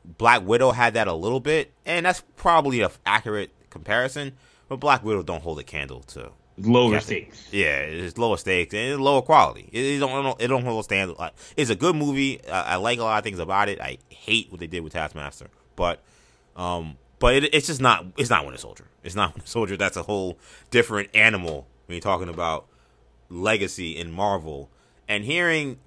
Black 0.03 0.45
Widow 0.45 0.71
had 0.71 0.93
that 0.93 1.07
a 1.07 1.13
little 1.13 1.39
bit, 1.39 1.71
and 1.85 2.05
that's 2.05 2.23
probably 2.35 2.81
an 2.81 2.89
accurate 3.05 3.51
comparison. 3.69 4.33
But 4.67 4.77
Black 4.77 5.03
Widow 5.03 5.23
don't 5.23 5.43
hold 5.43 5.59
a 5.59 5.63
candle 5.63 6.01
to 6.01 6.31
lower 6.57 6.99
stakes. 6.99 7.47
Yeah, 7.51 7.79
it's 7.79 8.17
lower 8.17 8.37
stakes 8.37 8.73
and 8.73 8.93
it's 8.93 8.99
lower 8.99 9.21
quality. 9.21 9.69
It, 9.71 9.79
it 9.79 9.99
don't 9.99 10.41
it 10.41 10.47
don't 10.47 10.63
hold 10.63 10.79
a 10.79 10.83
stand. 10.83 11.15
It's 11.55 11.69
a 11.69 11.75
good 11.75 11.95
movie. 11.95 12.43
I, 12.47 12.73
I, 12.73 12.75
like 12.77 12.99
a 12.99 13.03
lot 13.03 13.17
of 13.17 13.23
things 13.23 13.39
about 13.39 13.69
it. 13.69 13.79
I 13.79 13.97
hate 14.09 14.51
what 14.51 14.59
they 14.59 14.67
did 14.67 14.81
with 14.81 14.93
Taskmaster, 14.93 15.49
but 15.75 16.01
um, 16.55 16.97
but 17.19 17.35
it, 17.35 17.53
it's 17.53 17.67
just 17.67 17.81
not 17.81 18.05
it's 18.17 18.29
not 18.29 18.43
Winter 18.45 18.59
Soldier. 18.59 18.85
It's 19.03 19.15
not 19.15 19.33
Winter 19.35 19.47
Soldier. 19.47 19.77
That's 19.77 19.97
a 19.97 20.03
whole 20.03 20.37
different 20.71 21.09
animal 21.13 21.67
when 21.87 21.95
you're 21.95 22.01
talking 22.01 22.29
about 22.29 22.67
legacy 23.35 23.95
in 23.95 24.11
Marvel 24.11 24.69
and 25.07 25.23
hearing 25.23 25.77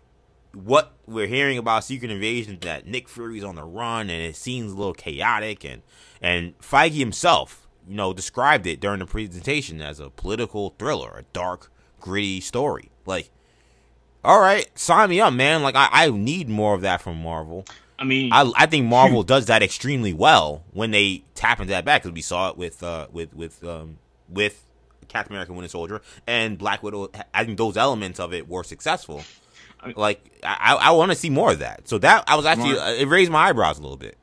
what 0.52 0.92
we're 1.06 1.26
hearing 1.26 1.58
about 1.58 1.84
Secret 1.84 2.10
Invasion 2.10 2.58
that 2.62 2.86
Nick 2.86 3.08
Fury's 3.08 3.44
on 3.44 3.56
the 3.56 3.64
run 3.64 4.10
and 4.10 4.22
it 4.22 4.36
seems 4.36 4.72
a 4.72 4.76
little 4.76 4.94
chaotic 4.94 5.64
and 5.64 5.82
and 6.20 6.58
Feige 6.58 6.98
himself, 6.98 7.68
you 7.86 7.94
know, 7.94 8.12
described 8.12 8.66
it 8.66 8.80
during 8.80 8.98
the 8.98 9.06
presentation 9.06 9.80
as 9.80 10.00
a 10.00 10.10
political 10.10 10.74
thriller, 10.78 11.18
a 11.18 11.22
dark, 11.32 11.70
gritty 12.00 12.40
story. 12.40 12.90
Like, 13.06 13.30
all 14.24 14.40
right, 14.40 14.66
sign 14.76 15.10
me 15.10 15.20
up, 15.20 15.32
man. 15.32 15.62
Like 15.62 15.76
I, 15.76 15.88
I 15.92 16.10
need 16.10 16.48
more 16.48 16.74
of 16.74 16.80
that 16.82 17.00
from 17.02 17.22
Marvel. 17.22 17.64
I 17.98 18.04
mean, 18.04 18.32
I, 18.32 18.50
I 18.56 18.66
think 18.66 18.86
Marvel 18.86 19.22
does 19.24 19.46
that 19.46 19.62
extremely 19.62 20.12
well 20.12 20.64
when 20.72 20.92
they 20.92 21.24
tap 21.34 21.60
into 21.60 21.72
that 21.72 21.84
back 21.84 22.02
because 22.02 22.14
we 22.14 22.22
saw 22.22 22.50
it 22.50 22.56
with 22.56 22.82
uh 22.82 23.08
with 23.10 23.34
with 23.34 23.64
um 23.64 23.98
with 24.28 24.67
Captain 25.08 25.32
America: 25.34 25.52
Winter 25.52 25.68
Soldier 25.68 26.02
and 26.26 26.58
Black 26.58 26.82
Widow. 26.82 27.10
I 27.34 27.44
think 27.44 27.58
those 27.58 27.76
elements 27.76 28.20
of 28.20 28.32
it 28.32 28.48
were 28.48 28.64
successful. 28.64 29.22
Like 29.96 30.40
I, 30.42 30.74
I 30.80 30.90
want 30.92 31.12
to 31.12 31.16
see 31.16 31.30
more 31.30 31.52
of 31.52 31.60
that. 31.60 31.88
So 31.88 31.98
that 31.98 32.24
I 32.26 32.36
was 32.36 32.46
actually 32.46 32.74
Shamari, 32.74 32.98
uh, 32.98 33.02
it 33.02 33.08
raised 33.08 33.30
my 33.30 33.48
eyebrows 33.48 33.78
a 33.78 33.82
little 33.82 33.96
bit. 33.96 34.16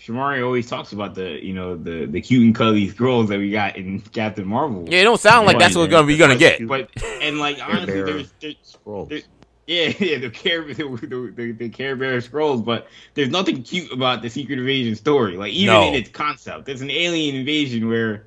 Shamari 0.00 0.44
always 0.44 0.68
talks 0.68 0.92
about 0.92 1.14
the 1.14 1.44
you 1.44 1.52
know 1.52 1.76
the 1.76 2.06
the 2.06 2.20
cute 2.20 2.44
and 2.44 2.54
cuddly 2.54 2.88
Skrulls 2.88 3.28
that 3.28 3.38
we 3.38 3.50
got 3.50 3.76
in 3.76 4.00
Captain 4.00 4.46
Marvel. 4.46 4.86
Yeah, 4.88 5.00
it 5.00 5.04
don't 5.04 5.20
sound 5.20 5.46
like 5.46 5.58
that's 5.58 5.74
what 5.74 5.82
we're 5.82 5.88
gonna 5.88 6.06
be 6.06 6.16
gonna 6.16 6.36
get. 6.36 6.66
But 6.66 6.90
and 7.20 7.38
like 7.38 7.58
honestly, 7.60 8.02
there's, 8.02 8.32
there's 8.40 8.56
Skrulls. 8.62 9.08
There's, 9.08 9.24
yeah, 9.66 9.92
yeah, 9.98 10.18
the 10.18 10.30
care 10.30 10.62
the, 10.74 11.32
the, 11.34 11.52
the 11.52 11.68
Care 11.68 11.96
Bear 11.96 12.18
Skrulls, 12.18 12.64
but 12.64 12.86
there's 13.14 13.30
nothing 13.30 13.62
cute 13.62 13.90
about 13.92 14.22
the 14.22 14.30
Secret 14.30 14.58
Invasion 14.58 14.94
story. 14.94 15.36
Like 15.36 15.52
even 15.52 15.74
no. 15.74 15.88
in 15.88 15.94
its 15.94 16.10
concept, 16.10 16.66
there's 16.66 16.82
an 16.82 16.90
alien 16.90 17.34
invasion 17.34 17.88
where 17.88 18.26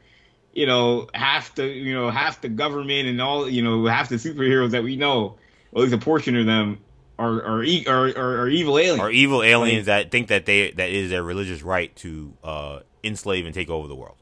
you 0.53 0.65
know 0.65 1.07
half 1.13 1.55
the 1.55 1.67
you 1.67 1.93
know 1.93 2.09
half 2.09 2.41
the 2.41 2.49
government 2.49 3.07
and 3.07 3.21
all 3.21 3.49
you 3.49 3.61
know 3.61 3.85
half 3.85 4.09
the 4.09 4.15
superheroes 4.15 4.71
that 4.71 4.83
we 4.83 4.95
know 4.95 5.37
at 5.73 5.79
least 5.79 5.93
a 5.93 5.97
portion 5.97 6.35
of 6.35 6.45
them 6.45 6.79
are 7.19 7.43
are, 7.43 7.65
are, 7.87 8.17
are, 8.17 8.41
are 8.41 8.47
evil 8.47 8.79
aliens. 8.79 8.99
Are 8.99 9.11
evil 9.11 9.43
aliens 9.43 9.85
that 9.87 10.09
think 10.09 10.29
that 10.29 10.45
they 10.45 10.71
that 10.71 10.89
is 10.89 11.09
their 11.09 11.23
religious 11.23 11.61
right 11.61 11.93
to 11.97 12.33
uh, 12.43 12.79
enslave 13.03 13.45
and 13.45 13.53
take 13.53 13.69
over 13.69 13.87
the 13.87 13.95
world. 13.95 14.15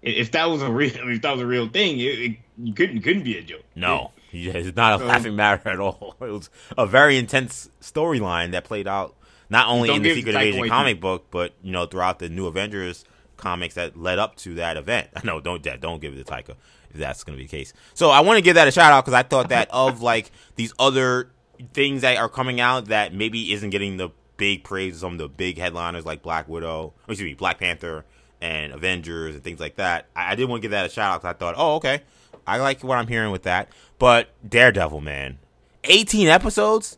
If 0.00 0.30
that 0.32 0.48
was 0.48 0.62
a 0.62 0.70
real, 0.70 0.92
if 0.94 1.22
that 1.22 1.32
was 1.32 1.40
a 1.40 1.46
real 1.46 1.68
thing, 1.68 1.98
it, 1.98 2.36
it 2.58 2.76
couldn't 2.76 3.02
couldn't 3.02 3.24
be 3.24 3.36
a 3.36 3.42
joke. 3.42 3.64
No, 3.74 4.12
it's 4.32 4.76
not 4.76 5.00
a 5.00 5.04
laughing 5.04 5.36
matter 5.36 5.68
at 5.68 5.80
all. 5.80 6.16
It 6.20 6.30
was 6.30 6.50
a 6.76 6.86
very 6.86 7.18
intense 7.18 7.68
storyline 7.80 8.52
that 8.52 8.64
played 8.64 8.86
out 8.86 9.16
not 9.50 9.68
only 9.68 9.90
in 9.90 10.02
the 10.02 10.14
Secret 10.14 10.34
Invasion 10.34 10.68
comic 10.68 11.00
book, 11.00 11.26
but 11.30 11.54
you 11.62 11.72
know 11.72 11.86
throughout 11.86 12.20
the 12.20 12.28
New 12.28 12.46
Avengers 12.46 13.04
comics 13.38 13.74
that 13.74 13.96
led 13.96 14.18
up 14.18 14.36
to 14.36 14.54
that 14.56 14.76
event. 14.76 15.08
No, 15.24 15.40
don't 15.40 15.62
don't 15.80 16.00
give 16.00 16.14
it 16.14 16.24
to 16.24 16.30
Taika 16.30 16.54
if 16.90 16.96
that's 16.96 17.24
going 17.24 17.36
to 17.36 17.42
be 17.42 17.46
the 17.46 17.50
case. 17.50 17.72
So 17.94 18.10
I 18.10 18.20
want 18.20 18.38
to 18.38 18.42
give 18.42 18.54
that 18.54 18.68
a 18.68 18.70
shout 18.70 18.92
out 18.92 19.04
because 19.04 19.14
I 19.14 19.22
thought 19.22 19.50
that 19.50 19.68
of 19.70 20.00
like 20.12 20.30
these 20.56 20.72
other 20.78 21.30
things 21.72 22.02
that 22.02 22.16
are 22.16 22.28
coming 22.28 22.60
out 22.60 22.86
that 22.86 23.12
maybe 23.12 23.52
isn't 23.52 23.70
getting 23.70 23.96
the 23.96 24.10
big 24.36 24.64
praise 24.64 24.94
of 24.94 25.00
some 25.00 25.12
of 25.12 25.18
the 25.18 25.28
big 25.28 25.58
headliners 25.58 26.06
like 26.06 26.22
Black 26.22 26.48
Widow, 26.48 26.94
excuse 27.08 27.30
me, 27.30 27.34
Black 27.34 27.58
Panther 27.58 28.04
and 28.40 28.72
Avengers 28.72 29.34
and 29.34 29.44
things 29.44 29.60
like 29.60 29.76
that. 29.76 30.06
I, 30.16 30.32
I 30.32 30.34
did 30.34 30.48
want 30.48 30.60
to 30.60 30.62
give 30.62 30.70
that 30.70 30.86
a 30.86 30.88
shout 30.88 31.12
out 31.12 31.20
because 31.20 31.34
I 31.34 31.38
thought, 31.38 31.54
oh, 31.58 31.76
okay, 31.76 32.02
I 32.46 32.58
like 32.58 32.82
what 32.82 32.96
I'm 32.96 33.08
hearing 33.08 33.32
with 33.32 33.42
that. 33.42 33.68
But 33.98 34.30
Daredevil, 34.48 35.00
man, 35.00 35.38
18 35.84 36.28
episodes, 36.28 36.96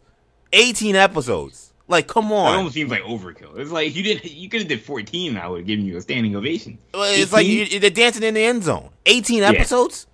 18 0.53 0.95
episodes. 0.95 1.70
Like, 1.91 2.07
come 2.07 2.30
on. 2.32 2.55
It 2.55 2.57
almost 2.57 2.74
seems 2.74 2.91
like 2.91 3.03
overkill. 3.03 3.59
It's 3.59 3.72
like 3.72 3.95
you 3.97 4.03
did. 4.05 4.24
You 4.24 4.49
could 4.49 4.61
have 4.61 4.68
did 4.68 4.80
14. 4.82 5.36
I 5.36 5.49
would 5.49 5.59
have 5.59 5.66
given 5.66 5.84
you 5.84 5.97
a 5.97 6.01
standing 6.01 6.36
ovation. 6.36 6.78
Well, 6.95 7.03
It's 7.03 7.32
18? 7.32 7.32
like 7.32 7.47
you, 7.72 7.80
they're 7.80 7.91
dancing 7.91 8.22
in 8.22 8.34
the 8.34 8.45
end 8.45 8.62
zone. 8.62 8.91
18 9.07 9.43
episodes. 9.43 10.07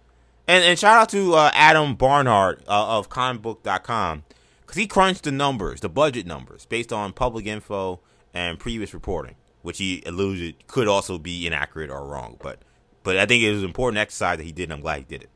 Yeah. 0.48 0.54
And 0.54 0.64
and 0.64 0.78
shout 0.78 0.96
out 0.96 1.08
to 1.10 1.34
uh, 1.34 1.50
Adam 1.52 1.96
Barnhardt 1.96 2.60
uh, 2.66 2.98
of 2.98 3.10
comicbook.com 3.10 4.24
because 4.62 4.76
he 4.76 4.86
crunched 4.86 5.24
the 5.24 5.32
numbers, 5.32 5.80
the 5.80 5.88
budget 5.88 6.26
numbers, 6.26 6.64
based 6.66 6.92
on 6.92 7.12
public 7.12 7.46
info 7.46 8.00
and 8.32 8.58
previous 8.58 8.94
reporting, 8.94 9.34
which 9.62 9.78
he 9.78 10.02
alluded 10.06 10.66
could 10.68 10.88
also 10.88 11.18
be 11.18 11.46
inaccurate 11.46 11.90
or 11.90 12.06
wrong. 12.06 12.36
But 12.40 12.60
but 13.02 13.16
I 13.18 13.26
think 13.26 13.42
it 13.42 13.50
was 13.50 13.60
an 13.62 13.66
important 13.68 13.98
exercise 13.98 14.38
that 14.38 14.44
he 14.44 14.52
did, 14.52 14.64
and 14.64 14.72
I'm 14.74 14.80
glad 14.80 14.98
he 15.00 15.04
did 15.04 15.24
it. 15.24 15.30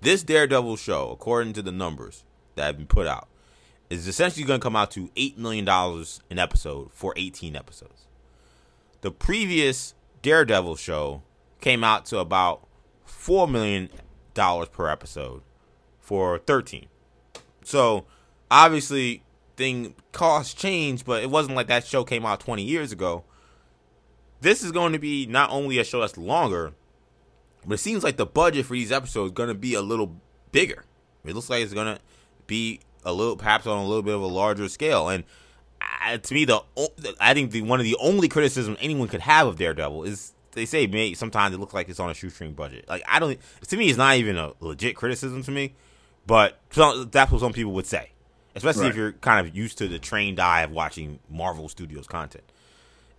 This 0.00 0.22
Daredevil 0.22 0.76
show, 0.76 1.10
according 1.10 1.52
to 1.54 1.62
the 1.62 1.72
numbers 1.72 2.24
that 2.56 2.64
have 2.64 2.76
been 2.76 2.86
put 2.86 3.06
out, 3.06 3.28
is 3.90 4.06
essentially 4.06 4.44
going 4.44 4.60
to 4.60 4.64
come 4.64 4.76
out 4.76 4.90
to 4.92 5.08
$8 5.16 5.36
million 5.38 5.68
an 5.68 6.38
episode 6.38 6.92
for 6.92 7.14
18 7.16 7.56
episodes. 7.56 8.06
The 9.00 9.10
previous 9.10 9.94
Daredevil 10.22 10.76
show 10.76 11.22
came 11.60 11.82
out 11.82 12.06
to 12.06 12.18
about 12.18 12.66
$4 13.06 13.50
million 13.50 13.88
per 14.34 14.88
episode 14.88 15.42
for 16.00 16.38
13. 16.38 16.86
So 17.64 18.06
obviously, 18.50 19.22
thing 19.56 19.94
cost 20.12 20.56
changed, 20.56 21.04
but 21.04 21.22
it 21.22 21.30
wasn't 21.30 21.56
like 21.56 21.66
that 21.68 21.86
show 21.86 22.04
came 22.04 22.24
out 22.24 22.40
20 22.40 22.62
years 22.62 22.92
ago. 22.92 23.24
This 24.40 24.62
is 24.62 24.70
going 24.70 24.92
to 24.92 24.98
be 24.98 25.26
not 25.26 25.50
only 25.50 25.78
a 25.78 25.84
show 25.84 26.00
that's 26.00 26.16
longer, 26.16 26.72
but 27.66 27.74
it 27.74 27.78
seems 27.78 28.04
like 28.04 28.16
the 28.16 28.26
budget 28.26 28.66
for 28.66 28.74
these 28.74 28.92
episodes 28.92 29.30
is 29.30 29.34
going 29.34 29.48
to 29.48 29.54
be 29.54 29.74
a 29.74 29.82
little 29.82 30.16
bigger. 30.52 30.84
It 31.24 31.34
looks 31.34 31.50
like 31.50 31.62
it's 31.62 31.74
going 31.74 31.96
to 31.96 32.00
be 32.46 32.80
a 33.08 33.12
little, 33.12 33.36
perhaps 33.36 33.66
on 33.66 33.78
a 33.78 33.86
little 33.86 34.02
bit 34.02 34.14
of 34.14 34.22
a 34.22 34.26
larger 34.26 34.68
scale. 34.68 35.08
And 35.08 35.24
to 36.22 36.34
me, 36.34 36.44
the 36.44 36.62
I 37.20 37.34
think 37.34 37.50
the 37.50 37.62
one 37.62 37.80
of 37.80 37.84
the 37.84 37.96
only 38.00 38.28
criticism 38.28 38.76
anyone 38.80 39.08
could 39.08 39.20
have 39.20 39.46
of 39.46 39.56
Daredevil 39.56 40.04
is 40.04 40.32
they 40.52 40.66
say 40.66 40.86
may, 40.86 41.14
sometimes 41.14 41.54
it 41.54 41.58
looks 41.58 41.74
like 41.74 41.88
it's 41.88 42.00
on 42.00 42.10
a 42.10 42.14
shoestring 42.14 42.52
budget. 42.52 42.88
Like 42.88 43.02
I 43.06 43.18
don't, 43.18 43.38
to 43.68 43.76
me, 43.76 43.88
it's 43.88 43.98
not 43.98 44.16
even 44.16 44.36
a 44.36 44.52
legit 44.60 44.96
criticism 44.96 45.42
to 45.44 45.50
me, 45.50 45.74
but 46.26 46.58
that's 46.70 47.30
what 47.30 47.40
some 47.40 47.52
people 47.52 47.72
would 47.72 47.86
say, 47.86 48.10
especially 48.54 48.82
right. 48.82 48.90
if 48.90 48.96
you're 48.96 49.12
kind 49.12 49.46
of 49.46 49.56
used 49.56 49.78
to 49.78 49.88
the 49.88 49.98
trained 49.98 50.40
eye 50.40 50.62
of 50.62 50.70
watching 50.70 51.18
Marvel 51.30 51.68
Studios 51.68 52.06
content. 52.06 52.44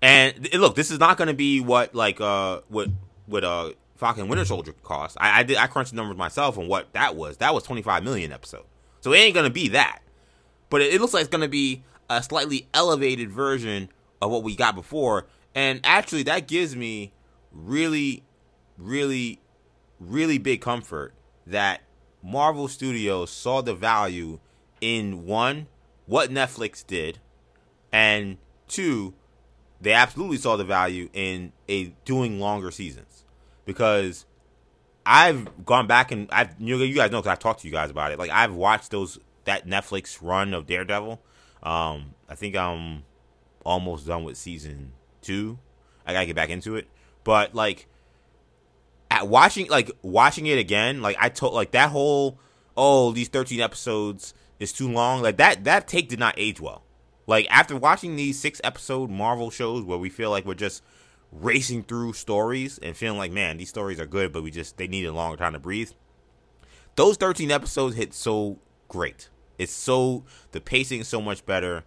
And 0.01 0.53
look, 0.53 0.75
this 0.75 0.91
is 0.91 0.99
not 0.99 1.17
going 1.17 1.27
to 1.27 1.33
be 1.33 1.59
what 1.59 1.93
like 1.95 2.21
uh 2.21 2.61
what 2.67 2.89
what 3.25 3.43
uh 3.43 3.71
Falcon 3.95 4.29
Winter 4.29 4.45
Soldier 4.45 4.73
cost. 4.83 5.17
I, 5.19 5.39
I 5.41 5.43
did 5.43 5.57
I 5.57 5.67
crunched 5.67 5.91
the 5.91 5.97
numbers 5.97 6.17
myself 6.17 6.57
on 6.57 6.67
what 6.67 6.93
that 6.93 7.15
was. 7.15 7.37
That 7.37 7.53
was 7.53 7.63
twenty 7.63 7.81
five 7.81 8.03
million 8.03 8.31
episode. 8.31 8.63
So 9.01 9.13
it 9.13 9.17
ain't 9.17 9.35
gonna 9.35 9.49
be 9.49 9.69
that. 9.69 9.99
But 10.69 10.81
it, 10.81 10.93
it 10.93 11.01
looks 11.01 11.13
like 11.13 11.21
it's 11.21 11.29
gonna 11.29 11.47
be 11.47 11.83
a 12.09 12.21
slightly 12.23 12.67
elevated 12.73 13.31
version 13.31 13.89
of 14.21 14.31
what 14.31 14.43
we 14.43 14.55
got 14.55 14.75
before. 14.75 15.27
And 15.55 15.79
actually 15.83 16.23
that 16.23 16.47
gives 16.47 16.75
me 16.75 17.11
really, 17.51 18.23
really, 18.77 19.39
really 19.99 20.37
big 20.37 20.61
comfort 20.61 21.13
that 21.45 21.81
Marvel 22.21 22.67
Studios 22.67 23.31
saw 23.31 23.61
the 23.61 23.73
value 23.73 24.39
in 24.81 25.25
one, 25.25 25.67
what 26.05 26.29
Netflix 26.29 26.85
did, 26.85 27.19
and 27.91 28.37
two, 28.67 29.13
they 29.81 29.93
absolutely 29.93 30.37
saw 30.37 30.55
the 30.55 30.63
value 30.63 31.09
in 31.13 31.51
a 31.67 31.85
doing 32.05 32.39
longer 32.39 32.71
seasons 32.71 33.25
because 33.65 34.25
I've 35.11 35.65
gone 35.65 35.87
back 35.87 36.11
and 36.11 36.29
I've 36.31 36.53
you, 36.59 36.77
guys 36.93 37.09
know 37.09 37.19
because 37.19 37.31
I've 37.31 37.39
talked 37.39 37.61
to 37.61 37.67
you 37.67 37.73
guys 37.73 37.89
about 37.89 38.11
it. 38.11 38.19
Like 38.19 38.29
I've 38.29 38.53
watched 38.53 38.91
those 38.91 39.17
that 39.45 39.65
Netflix 39.65 40.19
run 40.21 40.53
of 40.53 40.67
Daredevil. 40.67 41.19
Um, 41.63 42.13
I 42.29 42.35
think 42.35 42.55
I'm 42.55 43.03
almost 43.65 44.05
done 44.05 44.23
with 44.23 44.37
season 44.37 44.91
two. 45.23 45.57
I 46.05 46.13
gotta 46.13 46.27
get 46.27 46.35
back 46.35 46.49
into 46.51 46.75
it, 46.75 46.87
but 47.23 47.55
like 47.55 47.87
at 49.09 49.27
watching 49.27 49.67
like 49.67 49.89
watching 50.03 50.45
it 50.45 50.59
again, 50.59 51.01
like 51.01 51.17
I 51.19 51.29
told 51.29 51.55
like 51.55 51.71
that 51.71 51.89
whole 51.89 52.37
oh 52.77 53.11
these 53.11 53.29
13 53.29 53.59
episodes 53.61 54.35
is 54.59 54.71
too 54.71 54.91
long. 54.91 55.23
Like 55.23 55.37
that 55.37 55.63
that 55.63 55.87
take 55.87 56.07
did 56.07 56.19
not 56.19 56.35
age 56.37 56.61
well. 56.61 56.83
Like 57.25 57.47
after 57.49 57.75
watching 57.75 58.15
these 58.15 58.39
six 58.39 58.61
episode 58.63 59.09
Marvel 59.09 59.49
shows 59.49 59.83
where 59.83 59.97
we 59.97 60.09
feel 60.09 60.29
like 60.29 60.45
we're 60.45 60.53
just 60.53 60.83
racing 61.31 61.83
through 61.83 62.13
stories 62.13 62.79
and 62.79 62.95
feeling 62.95 63.17
like, 63.17 63.31
man, 63.31 63.57
these 63.57 63.69
stories 63.69 63.99
are 63.99 64.05
good, 64.05 64.31
but 64.31 64.43
we 64.43 64.51
just 64.51 64.77
they 64.77 64.87
need 64.87 65.05
a 65.05 65.13
longer 65.13 65.37
time 65.37 65.53
to 65.53 65.59
breathe. 65.59 65.91
Those 66.95 67.17
13 67.17 67.51
episodes 67.51 67.95
hit 67.95 68.13
so 68.13 68.59
great. 68.87 69.29
It's 69.57 69.71
so 69.71 70.23
the 70.51 70.61
pacing 70.61 71.01
is 71.01 71.07
so 71.07 71.21
much 71.21 71.45
better. 71.45 71.83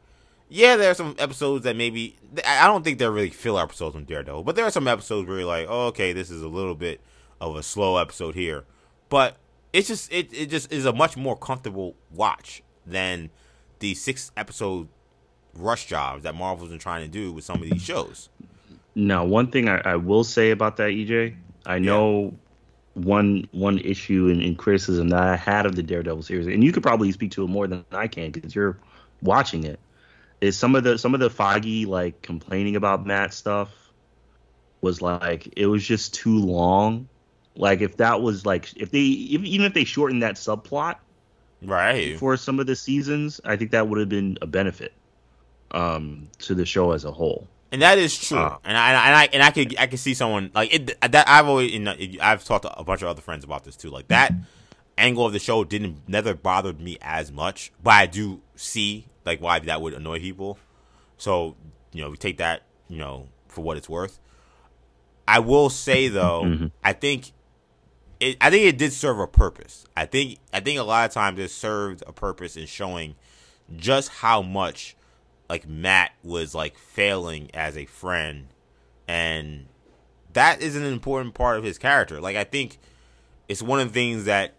Yeah, 0.49 0.77
there 0.77 0.91
are 0.91 0.95
some 0.95 1.17
episodes 1.19 1.65
that 1.65 1.77
maybe 1.77 2.17
I 2.47 2.67
don't 2.67 2.85
think 2.85 2.99
they're 2.99 3.11
really 3.11 3.31
filler 3.31 3.63
episodes 3.63 3.97
on 3.97 4.05
Daredevil, 4.05 4.45
but 4.45 4.55
there 4.55 4.67
are 4.67 4.71
some 4.71 4.87
episodes 4.87 5.27
where 5.27 5.39
you're 5.39 5.47
like, 5.47 5.67
oh, 5.69 5.87
okay, 5.87 6.13
this 6.13 6.31
is 6.31 6.43
a 6.43 6.49
little 6.49 6.75
bit 6.75 7.01
of 7.41 7.57
a 7.57 7.63
slow 7.63 7.97
episode 7.97 8.35
here, 8.35 8.65
but 9.09 9.37
it's 9.73 9.89
just 9.89 10.13
it 10.13 10.33
it 10.33 10.47
just 10.47 10.71
is 10.71 10.85
a 10.85 10.93
much 10.93 11.17
more 11.17 11.37
comfortable 11.37 11.97
watch 12.11 12.63
than 12.87 13.31
the 13.79 13.95
six 13.95 14.31
episode 14.37 14.89
rush 15.55 15.87
jobs 15.87 16.23
that 16.23 16.35
Marvel's 16.35 16.71
been 16.71 16.79
trying 16.79 17.03
to 17.03 17.09
do 17.09 17.33
with 17.33 17.45
some 17.45 17.63
of 17.63 17.69
these 17.69 17.83
shows. 17.83 18.29
Now, 18.95 19.25
one 19.25 19.51
thing 19.51 19.69
I, 19.69 19.81
I 19.85 19.97
will 19.97 20.25
say 20.25 20.51
about 20.51 20.77
that, 20.77 20.91
EJ, 20.91 21.37
I 21.65 21.79
know 21.79 22.25
yeah. 22.25 23.03
one 23.03 23.49
one 23.53 23.79
issue 23.79 24.29
in, 24.29 24.41
in, 24.41 24.55
criticism 24.57 25.09
that 25.09 25.23
I 25.23 25.37
had 25.37 25.65
of 25.65 25.77
the 25.77 25.83
Daredevil 25.83 26.23
series, 26.23 26.47
and 26.47 26.63
you 26.63 26.73
could 26.73 26.83
probably 26.83 27.11
speak 27.13 27.31
to 27.33 27.45
it 27.45 27.49
more 27.49 27.67
than 27.67 27.85
I 27.91 28.09
can 28.09 28.31
because 28.31 28.55
you're 28.55 28.79
watching 29.23 29.65
it. 29.65 29.81
Is 30.41 30.59
some 30.59 30.75
of 30.75 30.85
the 30.85 30.99
some 30.99 31.15
of 31.15 31.21
the 31.21 31.31
Foggy 31.31 31.87
like 31.87 32.21
complaining 32.21 32.77
about 32.77 33.07
Matt 33.07 33.33
stuff 33.33 33.71
was 34.81 35.01
like 35.01 35.55
it 35.57 35.67
was 35.67 35.87
just 35.87 36.13
too 36.13 36.39
long 36.39 37.09
Like 37.55 37.81
if 37.81 37.99
that 37.99 38.21
was 38.21 38.47
like 38.47 38.77
if 38.77 38.91
they 38.91 39.05
if, 39.05 39.43
even 39.45 39.67
if 39.67 39.75
they 39.75 39.85
shortened 39.85 40.23
that 40.23 40.37
subplot, 40.37 40.97
right, 41.63 42.19
for 42.19 42.37
some 42.37 42.61
of 42.61 42.67
the 42.67 42.77
seasons, 42.77 43.41
I 43.45 43.57
think 43.57 43.73
that 43.73 43.89
would 43.89 43.99
have 44.01 44.09
been 44.09 44.39
a 44.43 44.47
benefit 44.47 44.93
um 45.71 46.29
to 46.41 46.55
the 46.55 46.67
show 46.67 46.93
as 46.93 47.05
a 47.05 47.13
whole. 47.13 47.47
And 47.73 47.81
that 47.81 47.97
is 47.97 48.17
true. 48.17 48.39
Uh, 48.39 48.59
and 48.65 48.77
I 48.77 48.91
and 48.93 49.15
I 49.17 49.29
and 49.33 49.43
I 49.43 49.51
could 49.51 49.79
I 49.79 49.87
could 49.87 49.99
see 49.99 50.13
someone 50.13 50.51
like 50.55 50.75
it 50.75 51.01
that 51.01 51.27
I've 51.27 51.49
always 51.49 51.73
you 51.73 51.81
know, 51.81 51.95
I've 52.21 52.45
talked 52.45 52.65
to 52.65 52.79
a 52.79 52.85
bunch 52.85 53.01
of 53.01 53.09
other 53.09 53.23
friends 53.23 53.45
about 53.45 53.65
this 53.65 53.77
too. 53.77 53.89
Like 53.89 54.09
that 54.09 54.33
angle 54.99 55.25
of 55.25 55.33
the 55.33 55.39
show 55.39 55.65
didn't 55.65 56.07
never 56.07 56.35
bothered 56.35 56.81
me 56.81 56.99
as 57.01 57.33
much, 57.33 57.73
but 57.83 57.93
I 57.93 58.07
do 58.07 58.43
see 58.57 59.07
like 59.25 59.41
why 59.41 59.59
that 59.59 59.81
would 59.81 59.95
annoy 59.95 60.21
people. 60.21 60.59
So 61.17 61.57
you 61.93 62.03
know, 62.03 62.11
we 62.11 62.19
take 62.19 62.37
that 62.39 62.65
you 62.89 62.99
know 62.99 63.29
for 63.49 63.63
what 63.63 63.79
it's 63.79 63.89
worth. 63.89 64.21
I 65.27 65.39
will 65.39 65.71
say 65.71 66.09
though, 66.09 66.43
mm-hmm. 66.45 66.67
I 66.85 66.93
think 66.93 67.33
it, 68.21 68.37
I 68.39 68.51
think 68.51 68.67
it 68.67 68.77
did 68.77 68.93
serve 68.93 69.19
a 69.19 69.27
purpose. 69.27 69.87
I 69.97 70.05
think 70.05 70.39
I 70.53 70.61
think 70.61 70.79
a 70.79 70.83
lot 70.83 71.09
of 71.09 71.15
times 71.15 71.39
it 71.39 71.51
served 71.51 72.05
a 72.07 72.13
purpose 72.13 72.55
in 72.55 72.67
showing 72.67 73.15
just 73.77 74.11
how 74.11 74.43
much 74.43 74.95
like 75.53 75.69
Matt 75.69 76.13
was 76.25 76.55
like 76.55 76.79
failing 76.79 77.51
as 77.53 77.77
a 77.77 77.85
friend 77.85 78.47
and 79.07 79.67
that 80.33 80.63
is 80.63 80.77
an 80.77 80.85
important 80.85 81.35
part 81.35 81.59
of 81.59 81.65
his 81.65 81.77
character. 81.77 82.23
Like 82.23 82.37
I 82.37 82.45
think 82.45 82.79
it's 83.51 83.61
one 83.61 83.79
of 83.79 83.89
the 83.89 83.93
things 83.93 84.25
that 84.25 84.55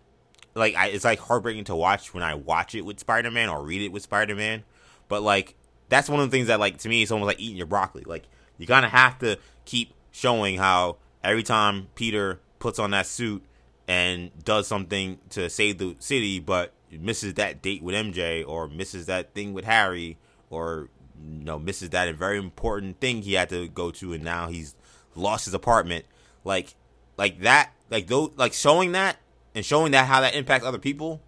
like 0.53 0.75
I, 0.75 0.89
it's 0.89 1.03
like 1.03 1.17
heartbreaking 1.17 1.63
to 1.63 1.75
watch 1.75 2.13
when 2.13 2.21
I 2.21 2.35
watch 2.35 2.75
it 2.75 2.85
with 2.85 2.99
Spider 2.99 3.31
Man 3.31 3.49
or 3.49 3.63
read 3.63 3.81
it 3.81 3.91
with 3.91 4.03
Spider 4.03 4.35
Man. 4.35 4.65
But 5.07 5.23
like 5.23 5.55
that's 5.89 6.09
one 6.09 6.19
of 6.19 6.29
the 6.29 6.37
things 6.37 6.45
that 6.45 6.59
like 6.59 6.77
to 6.77 6.89
me 6.89 7.01
it's 7.01 7.11
almost 7.11 7.25
like 7.25 7.39
eating 7.39 7.57
your 7.57 7.65
broccoli. 7.65 8.03
Like 8.05 8.25
you 8.59 8.67
kind 8.67 8.85
of 8.85 8.91
have 8.91 9.17
to 9.17 9.39
keep 9.65 9.95
showing 10.11 10.59
how 10.59 10.97
every 11.23 11.41
time 11.41 11.87
Peter 11.95 12.39
puts 12.59 12.77
on 12.77 12.91
that 12.91 13.07
suit 13.07 13.43
and 13.87 14.29
does 14.43 14.67
something 14.67 15.17
to 15.31 15.49
save 15.49 15.79
the 15.79 15.95
city, 15.97 16.39
but 16.39 16.71
misses 16.91 17.33
that 17.33 17.63
date 17.63 17.81
with 17.81 17.95
MJ 17.95 18.47
or 18.47 18.67
misses 18.67 19.07
that 19.07 19.33
thing 19.33 19.53
with 19.53 19.65
Harry 19.65 20.19
or 20.53 20.89
you 21.21 21.43
know 21.43 21.59
misses 21.59 21.89
that 21.89 22.13
very 22.15 22.37
important 22.37 22.99
thing 22.99 23.21
he 23.21 23.33
had 23.33 23.49
to 23.49 23.67
go 23.67 23.91
to 23.91 24.13
and 24.13 24.23
now 24.23 24.47
he's 24.47 24.75
lost 25.15 25.45
his 25.45 25.53
apartment 25.53 26.05
like 26.43 26.75
like 27.17 27.39
that 27.41 27.71
like 27.89 28.07
those 28.07 28.31
like 28.35 28.53
showing 28.53 28.93
that 28.93 29.17
and 29.55 29.65
showing 29.65 29.91
that 29.91 30.07
how 30.07 30.21
that 30.21 30.35
impacts 30.35 30.65
other 30.65 30.79
people, 30.79 31.21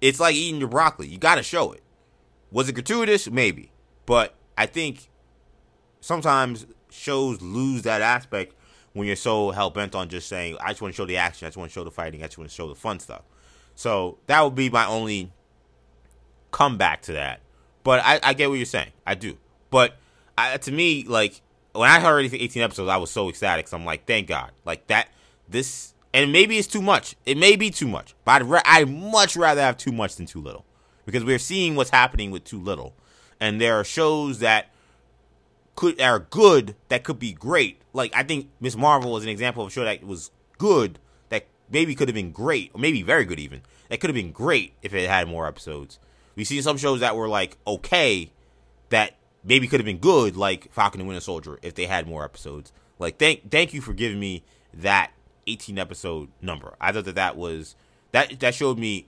it's 0.00 0.20
like 0.20 0.34
eating 0.34 0.60
your 0.60 0.68
broccoli. 0.68 1.08
You 1.08 1.18
got 1.18 1.36
to 1.36 1.42
show 1.42 1.72
it. 1.72 1.82
Was 2.50 2.68
it 2.68 2.74
gratuitous? 2.74 3.30
Maybe, 3.30 3.72
but 4.04 4.34
I 4.58 4.66
think 4.66 5.08
sometimes 6.00 6.66
shows 6.90 7.40
lose 7.40 7.82
that 7.82 8.02
aspect 8.02 8.54
when 8.92 9.06
you're 9.06 9.16
so 9.16 9.50
hell 9.52 9.70
bent 9.70 9.94
on 9.94 10.08
just 10.08 10.28
saying, 10.28 10.58
"I 10.60 10.68
just 10.68 10.82
want 10.82 10.94
to 10.94 10.96
show 10.96 11.06
the 11.06 11.16
action. 11.16 11.46
I 11.46 11.48
just 11.48 11.56
want 11.56 11.70
to 11.70 11.74
show 11.74 11.84
the 11.84 11.90
fighting. 11.90 12.22
I 12.22 12.26
just 12.26 12.36
want 12.36 12.50
to 12.50 12.54
show 12.54 12.68
the 12.68 12.74
fun 12.74 13.00
stuff." 13.00 13.22
So 13.74 14.18
that 14.26 14.42
would 14.42 14.54
be 14.54 14.68
my 14.68 14.86
only 14.86 15.32
comeback 16.50 17.00
to 17.02 17.12
that. 17.12 17.40
But 17.84 18.00
I, 18.04 18.20
I 18.22 18.34
get 18.34 18.48
what 18.48 18.56
you're 18.56 18.66
saying. 18.66 18.92
I 19.06 19.14
do. 19.14 19.36
But 19.70 19.96
I, 20.36 20.56
to 20.56 20.72
me, 20.72 21.04
like 21.04 21.40
when 21.72 21.88
I 21.88 22.00
heard 22.00 22.32
18 22.32 22.62
episodes, 22.62 22.88
I 22.88 22.96
was 22.96 23.10
so 23.10 23.28
ecstatic. 23.28 23.68
So 23.68 23.76
I'm 23.76 23.84
like, 23.84 24.06
thank 24.06 24.28
God. 24.28 24.52
Like 24.64 24.86
that. 24.88 25.08
This 25.48 25.92
and 26.14 26.32
maybe 26.32 26.58
it's 26.58 26.68
too 26.68 26.82
much. 26.82 27.16
It 27.24 27.36
may 27.38 27.56
be 27.56 27.70
too 27.70 27.88
much, 27.88 28.14
but 28.24 28.42
I'd, 28.42 28.62
I'd 28.64 28.90
much 28.90 29.36
rather 29.36 29.60
have 29.60 29.76
too 29.76 29.92
much 29.92 30.16
than 30.16 30.26
too 30.26 30.40
little 30.40 30.64
because 31.06 31.24
we're 31.24 31.38
seeing 31.38 31.74
what's 31.74 31.90
happening 31.90 32.30
with 32.30 32.44
too 32.44 32.60
little, 32.60 32.94
and 33.40 33.60
there 33.60 33.76
are 33.76 33.84
shows 33.84 34.40
that 34.40 34.70
could 35.74 36.00
are 36.00 36.18
good 36.18 36.76
that 36.88 37.02
could 37.02 37.18
be 37.18 37.32
great. 37.32 37.80
Like 37.92 38.12
I 38.14 38.22
think 38.22 38.48
Ms. 38.60 38.76
Marvel 38.76 39.16
is 39.16 39.24
an 39.24 39.30
example 39.30 39.62
of 39.62 39.68
a 39.68 39.72
show 39.72 39.84
that 39.84 40.04
was 40.04 40.30
good 40.58 40.98
that 41.30 41.46
maybe 41.70 41.94
could 41.94 42.08
have 42.08 42.14
been 42.14 42.32
great 42.32 42.70
or 42.74 42.80
maybe 42.80 43.02
very 43.02 43.24
good 43.24 43.40
even. 43.40 43.62
That 43.88 44.00
could 44.00 44.10
have 44.10 44.14
been 44.14 44.32
great 44.32 44.74
if 44.82 44.94
it 44.94 45.08
had 45.08 45.28
more 45.28 45.46
episodes. 45.46 45.98
We 46.34 46.44
see 46.44 46.62
some 46.62 46.76
shows 46.76 47.00
that 47.00 47.16
were 47.16 47.28
like 47.28 47.56
okay 47.66 48.30
that 48.90 49.16
maybe 49.44 49.66
could 49.66 49.80
have 49.80 49.86
been 49.86 49.98
good 49.98 50.36
like 50.36 50.72
Falcon 50.72 51.00
and 51.00 51.08
Winter 51.08 51.20
Soldier 51.20 51.58
if 51.62 51.74
they 51.74 51.86
had 51.86 52.06
more 52.06 52.24
episodes. 52.24 52.72
Like 52.98 53.18
thank 53.18 53.50
thank 53.50 53.74
you 53.74 53.80
for 53.80 53.92
giving 53.92 54.20
me 54.20 54.44
that 54.74 55.12
18 55.46 55.78
episode 55.78 56.28
number. 56.40 56.74
I 56.80 56.92
thought 56.92 57.04
that 57.06 57.16
that 57.16 57.36
was 57.36 57.74
that 58.12 58.40
that 58.40 58.54
showed 58.54 58.78
me 58.78 59.06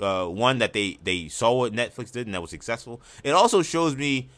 uh, 0.00 0.26
one 0.26 0.58
that 0.58 0.72
they 0.72 0.98
they 1.02 1.28
saw 1.28 1.52
what 1.52 1.72
Netflix 1.72 2.12
did 2.12 2.26
and 2.26 2.34
that 2.34 2.40
was 2.40 2.50
successful. 2.50 3.00
It 3.22 3.30
also 3.30 3.62
shows 3.62 3.96
me 3.96 4.28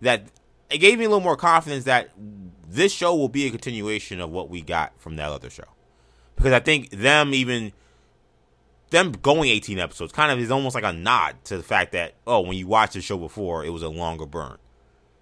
that 0.00 0.24
it 0.70 0.78
gave 0.78 0.98
me 0.98 1.04
a 1.04 1.08
little 1.08 1.22
more 1.22 1.36
confidence 1.36 1.84
that 1.84 2.10
this 2.66 2.92
show 2.92 3.14
will 3.14 3.28
be 3.28 3.46
a 3.46 3.50
continuation 3.50 4.20
of 4.20 4.30
what 4.30 4.48
we 4.48 4.60
got 4.62 4.92
from 4.98 5.16
that 5.16 5.30
other 5.30 5.50
show. 5.50 5.64
Because 6.36 6.52
I 6.52 6.60
think 6.60 6.90
them 6.90 7.32
even 7.32 7.72
them 8.90 9.12
going 9.12 9.50
18 9.50 9.78
episodes 9.78 10.12
kind 10.12 10.30
of 10.30 10.38
is 10.38 10.50
almost 10.50 10.74
like 10.74 10.84
a 10.84 10.92
nod 10.92 11.36
to 11.44 11.56
the 11.56 11.62
fact 11.62 11.92
that 11.92 12.14
oh 12.26 12.40
when 12.40 12.56
you 12.56 12.66
watched 12.66 12.92
the 12.94 13.00
show 13.00 13.18
before 13.18 13.64
it 13.64 13.70
was 13.70 13.82
a 13.82 13.88
longer 13.88 14.26
burn. 14.26 14.58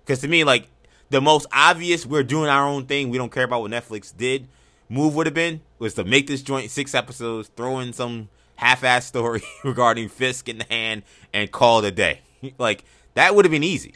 Because 0.05 0.21
to 0.21 0.29
me 0.29 0.45
like 0.45 0.69
the 1.11 1.21
most 1.21 1.47
obvious 1.53 2.05
we're 2.05 2.23
doing 2.23 2.49
our 2.49 2.67
own 2.67 2.87
thing 2.87 3.09
we 3.09 3.19
don't 3.19 3.33
care 3.33 3.45
about 3.45 3.63
what 3.63 3.71
Netflix 3.71 4.17
did 4.17 4.49
move 4.93 5.15
would 5.15 5.27
have 5.27 5.35
been 5.35 5.61
was 5.79 5.95
to 5.95 6.05
make 6.05 6.27
this 6.27 6.43
joint 6.43 6.71
six 6.71 6.95
episodes, 6.95 7.49
throw 7.57 7.81
in 7.81 7.93
some 7.93 8.29
half-ass 8.57 9.07
story 9.07 9.43
regarding 9.65 10.09
Fisk 10.09 10.49
in 10.49 10.59
the 10.59 10.67
hand, 10.69 11.03
and 11.33 11.51
call 11.51 11.81
it 11.81 11.89
a 11.89 11.91
day. 11.91 12.21
like 12.59 12.85
that 13.15 13.35
would 13.35 13.45
have 13.45 13.53
been 13.53 13.65
easy. 13.65 13.95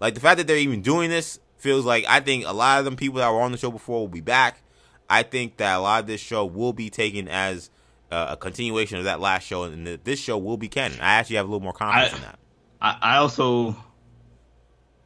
Like 0.00 0.14
the 0.14 0.20
fact 0.20 0.38
that 0.38 0.46
they're 0.46 0.56
even 0.56 0.82
doing 0.82 1.10
this 1.10 1.40
feels 1.56 1.84
like 1.84 2.04
I 2.08 2.20
think 2.20 2.46
a 2.46 2.52
lot 2.52 2.78
of 2.78 2.84
them 2.84 2.96
people 2.96 3.18
that 3.18 3.30
were 3.30 3.40
on 3.40 3.52
the 3.52 3.58
show 3.58 3.70
before 3.70 4.00
will 4.00 4.08
be 4.08 4.20
back. 4.20 4.62
I 5.08 5.22
think 5.22 5.56
that 5.58 5.76
a 5.76 5.80
lot 5.80 6.00
of 6.00 6.06
this 6.06 6.20
show 6.20 6.44
will 6.44 6.72
be 6.72 6.90
taken 6.90 7.28
as 7.28 7.70
uh, 8.10 8.28
a 8.30 8.36
continuation 8.36 8.98
of 8.98 9.04
that 9.04 9.20
last 9.20 9.46
show, 9.46 9.64
and 9.64 9.86
this 9.86 10.20
show 10.20 10.38
will 10.38 10.56
be 10.56 10.68
canon. 10.68 11.00
I 11.00 11.14
actually 11.14 11.36
have 11.36 11.46
a 11.46 11.48
little 11.48 11.62
more 11.62 11.72
confidence 11.72 12.12
I, 12.12 12.16
in 12.16 12.22
that. 12.22 12.38
I, 12.80 12.98
I 13.00 13.16
also, 13.18 13.76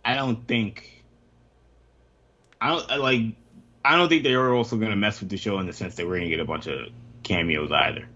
I 0.05 0.15
don't 0.15 0.47
think, 0.47 1.05
I 2.61 2.69
don't 2.69 3.01
like 3.01 3.37
I 3.85 3.97
don't 3.97 4.09
think 4.09 4.25
they 4.25 4.35
are 4.35 4.55
also 4.55 4.77
going 4.77 4.91
to 4.91 4.97
mess 4.97 5.21
with 5.21 5.31
the 5.31 5.37
show 5.37 5.59
in 5.59 5.67
the 5.67 5.73
sense 5.73 5.95
that 5.97 6.07
we're 6.07 6.19
going 6.19 6.31
to 6.31 6.37
get 6.37 6.41
a 6.41 6.45
bunch 6.45 6.67
of 6.67 6.89
cameos 7.23 7.73
either. 7.73 8.07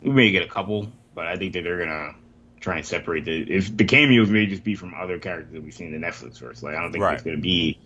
We 0.00 0.10
may 0.10 0.30
get 0.30 0.42
a 0.42 0.48
couple, 0.48 0.92
but 1.14 1.26
I 1.26 1.36
think 1.36 1.54
that 1.54 1.64
they're 1.64 1.78
going 1.78 1.88
to 1.88 2.14
try 2.60 2.76
and 2.76 2.86
separate 2.86 3.24
the. 3.24 3.52
If 3.52 3.76
the 3.76 3.84
cameos 3.84 4.30
may 4.30 4.46
just 4.46 4.62
be 4.62 4.76
from 4.76 4.94
other 4.94 5.18
characters 5.18 5.52
that 5.52 5.62
we've 5.62 5.74
seen 5.74 5.92
in 5.92 6.00
the 6.00 6.06
Netflix 6.06 6.38
first. 6.38 6.62
Like 6.62 6.76
I 6.76 6.82
don't 6.82 6.92
think 6.92 7.02
right. 7.02 7.14
it's 7.14 7.24
going 7.24 7.36
to 7.36 7.42
be. 7.42 7.78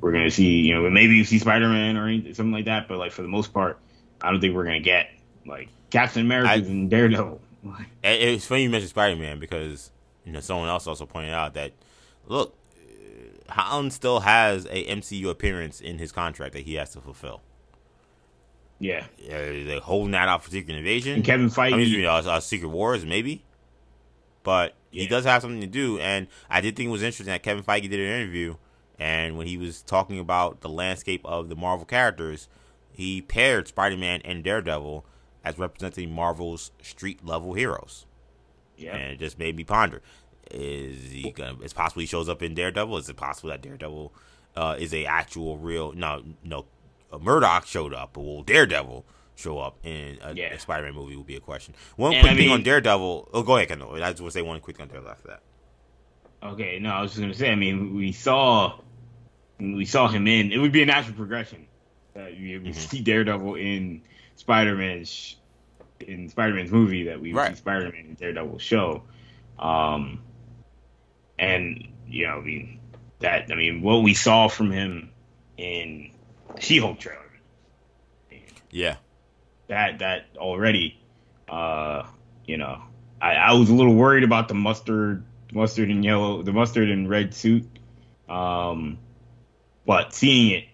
We're 0.00 0.12
going 0.12 0.24
to 0.24 0.30
see, 0.30 0.60
you 0.60 0.74
know, 0.74 0.90
maybe 0.90 1.14
you 1.14 1.24
see 1.24 1.38
Spider 1.38 1.68
Man 1.68 1.96
or 1.96 2.06
anything, 2.06 2.34
something 2.34 2.52
like 2.52 2.66
that. 2.66 2.86
But 2.86 2.98
like 2.98 3.12
for 3.12 3.22
the 3.22 3.28
most 3.28 3.54
part, 3.54 3.78
I 4.20 4.30
don't 4.30 4.42
think 4.42 4.54
we're 4.54 4.64
going 4.64 4.82
to 4.82 4.84
get 4.84 5.08
like 5.46 5.70
Captain 5.90 6.22
America 6.22 6.52
and 6.68 6.90
Daredevil. 6.90 7.40
It's 8.02 8.46
funny 8.46 8.64
you 8.64 8.70
mentioned 8.70 8.90
Spider 8.90 9.16
Man 9.16 9.38
because 9.38 9.90
you 10.24 10.32
know 10.32 10.40
someone 10.40 10.68
else 10.68 10.86
also 10.86 11.06
pointed 11.06 11.32
out 11.32 11.54
that 11.54 11.72
look, 12.26 12.56
Holland 13.48 13.92
still 13.92 14.20
has 14.20 14.66
a 14.66 14.84
MCU 14.86 15.28
appearance 15.28 15.80
in 15.80 15.98
his 15.98 16.12
contract 16.12 16.52
that 16.54 16.62
he 16.62 16.74
has 16.74 16.90
to 16.90 17.00
fulfill. 17.00 17.42
Yeah, 18.78 19.06
yeah 19.18 19.64
they're 19.64 19.80
holding 19.80 20.12
that 20.12 20.28
out 20.28 20.44
for 20.44 20.50
Secret 20.50 20.76
Invasion. 20.76 21.14
And 21.14 21.24
Kevin 21.24 21.48
Feige, 21.48 21.72
I 21.72 21.76
mean, 21.76 22.04
uh, 22.04 22.12
uh, 22.14 22.40
Secret 22.40 22.68
Wars, 22.68 23.04
maybe. 23.04 23.44
But 24.42 24.74
yeah. 24.90 25.02
he 25.02 25.08
does 25.08 25.24
have 25.24 25.42
something 25.42 25.60
to 25.60 25.66
do, 25.66 25.98
and 25.98 26.28
I 26.48 26.60
did 26.60 26.76
think 26.76 26.88
it 26.88 26.92
was 26.92 27.02
interesting 27.02 27.32
that 27.32 27.42
Kevin 27.42 27.64
Feige 27.64 27.88
did 27.88 27.94
an 27.94 28.20
interview, 28.20 28.56
and 28.98 29.36
when 29.36 29.46
he 29.46 29.58
was 29.58 29.82
talking 29.82 30.20
about 30.20 30.60
the 30.60 30.68
landscape 30.68 31.22
of 31.24 31.48
the 31.48 31.56
Marvel 31.56 31.86
characters, 31.86 32.48
he 32.92 33.20
paired 33.22 33.66
Spider-Man 33.68 34.22
and 34.24 34.44
Daredevil 34.44 35.04
as 35.46 35.58
representing 35.58 36.12
Marvel's 36.12 36.72
street 36.82 37.24
level 37.24 37.54
heroes. 37.54 38.04
Yeah, 38.76 38.96
and 38.96 39.12
it 39.12 39.18
just 39.18 39.38
made 39.38 39.56
me 39.56 39.64
ponder. 39.64 40.02
Is 40.50 41.12
he 41.12 41.30
gonna? 41.30 41.56
It's 41.62 41.72
possible 41.72 42.00
he 42.00 42.06
shows 42.06 42.28
up 42.28 42.42
in 42.42 42.54
Daredevil. 42.54 42.98
Is 42.98 43.08
it 43.08 43.16
possible 43.16 43.50
that 43.50 43.62
Daredevil 43.62 44.12
uh, 44.56 44.76
is 44.78 44.92
a 44.92 45.06
actual 45.06 45.56
real? 45.56 45.92
No, 45.92 46.22
no. 46.44 46.66
Murdock 47.18 47.66
showed 47.66 47.94
up, 47.94 48.10
but 48.12 48.22
will 48.22 48.42
Daredevil 48.42 49.06
show 49.36 49.58
up 49.58 49.78
in 49.84 50.18
a, 50.22 50.34
yeah. 50.34 50.52
a 50.52 50.58
Spider-Man 50.58 50.94
movie? 50.94 51.16
would 51.16 51.26
be 51.26 51.36
a 51.36 51.40
question. 51.40 51.74
One 51.94 52.12
and 52.12 52.20
quick 52.20 52.32
I 52.32 52.34
mean, 52.34 52.44
thing 52.44 52.52
on 52.52 52.62
Daredevil. 52.64 53.30
Oh, 53.32 53.42
go 53.42 53.56
ahead, 53.56 53.68
Kendall. 53.68 53.94
I 53.94 54.10
just 54.10 54.20
want 54.20 54.32
to 54.32 54.38
say 54.38 54.42
one 54.42 54.60
quick 54.60 54.76
thing 54.76 54.84
on 54.84 54.88
Daredevil 54.88 55.12
after 55.12 55.28
that. 55.28 55.40
Okay, 56.42 56.78
no, 56.80 56.90
I 56.90 57.02
was 57.02 57.12
just 57.12 57.20
gonna 57.20 57.34
say. 57.34 57.50
I 57.50 57.54
mean, 57.54 57.94
we 57.94 58.12
saw 58.12 58.78
we 59.58 59.86
saw 59.86 60.08
him 60.08 60.26
in. 60.26 60.52
It 60.52 60.58
would 60.58 60.72
be 60.72 60.82
a 60.82 60.86
natural 60.86 61.14
progression 61.14 61.66
that 62.14 62.32
we, 62.32 62.58
mm-hmm. 62.58 62.72
see 62.72 63.00
Daredevil 63.00 63.54
in 63.54 64.02
Spider-Man's 64.36 65.36
in 66.00 66.28
Spider-Man's 66.28 66.70
movie 66.70 67.04
that 67.04 67.20
we 67.20 67.32
right. 67.32 67.50
see 67.50 67.56
Spider-Man 67.56 68.06
in 68.06 68.14
Daredevil 68.14 68.58
show. 68.58 69.02
Um, 69.58 70.20
and 71.38 71.88
you 72.06 72.26
know, 72.26 72.38
I 72.38 72.40
mean 72.40 72.80
that 73.20 73.50
I 73.50 73.54
mean 73.54 73.82
what 73.82 74.02
we 74.02 74.14
saw 74.14 74.48
from 74.48 74.70
him 74.70 75.10
in 75.56 76.10
She-Hulk 76.58 76.98
trailer. 76.98 77.22
Yeah. 78.70 78.96
That 79.68 80.00
that 80.00 80.26
already 80.36 81.00
uh 81.48 82.04
you 82.44 82.58
know, 82.58 82.82
I, 83.20 83.34
I 83.34 83.52
was 83.54 83.70
a 83.70 83.74
little 83.74 83.94
worried 83.94 84.24
about 84.24 84.48
the 84.48 84.54
mustard 84.54 85.24
mustard 85.52 85.90
and 85.90 86.04
yellow 86.04 86.42
the 86.42 86.52
mustard 86.52 86.90
and 86.90 87.08
red 87.08 87.34
suit. 87.34 87.66
Um 88.28 88.98
but 89.86 90.12
seeing 90.12 90.50
it 90.52 90.64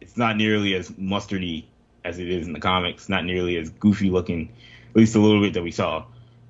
it's 0.00 0.16
not 0.16 0.36
nearly 0.36 0.74
as 0.74 0.90
mustardy 0.90 1.64
as 2.04 2.18
it 2.18 2.28
is 2.28 2.46
in 2.46 2.52
the 2.52 2.60
comics. 2.60 3.08
Not 3.08 3.24
nearly 3.24 3.56
as 3.56 3.70
goofy 3.70 4.10
looking, 4.10 4.52
at 4.90 4.96
least 4.96 5.14
a 5.14 5.20
little 5.20 5.40
bit 5.40 5.54
that 5.54 5.62
we 5.62 5.70
saw 5.70 6.04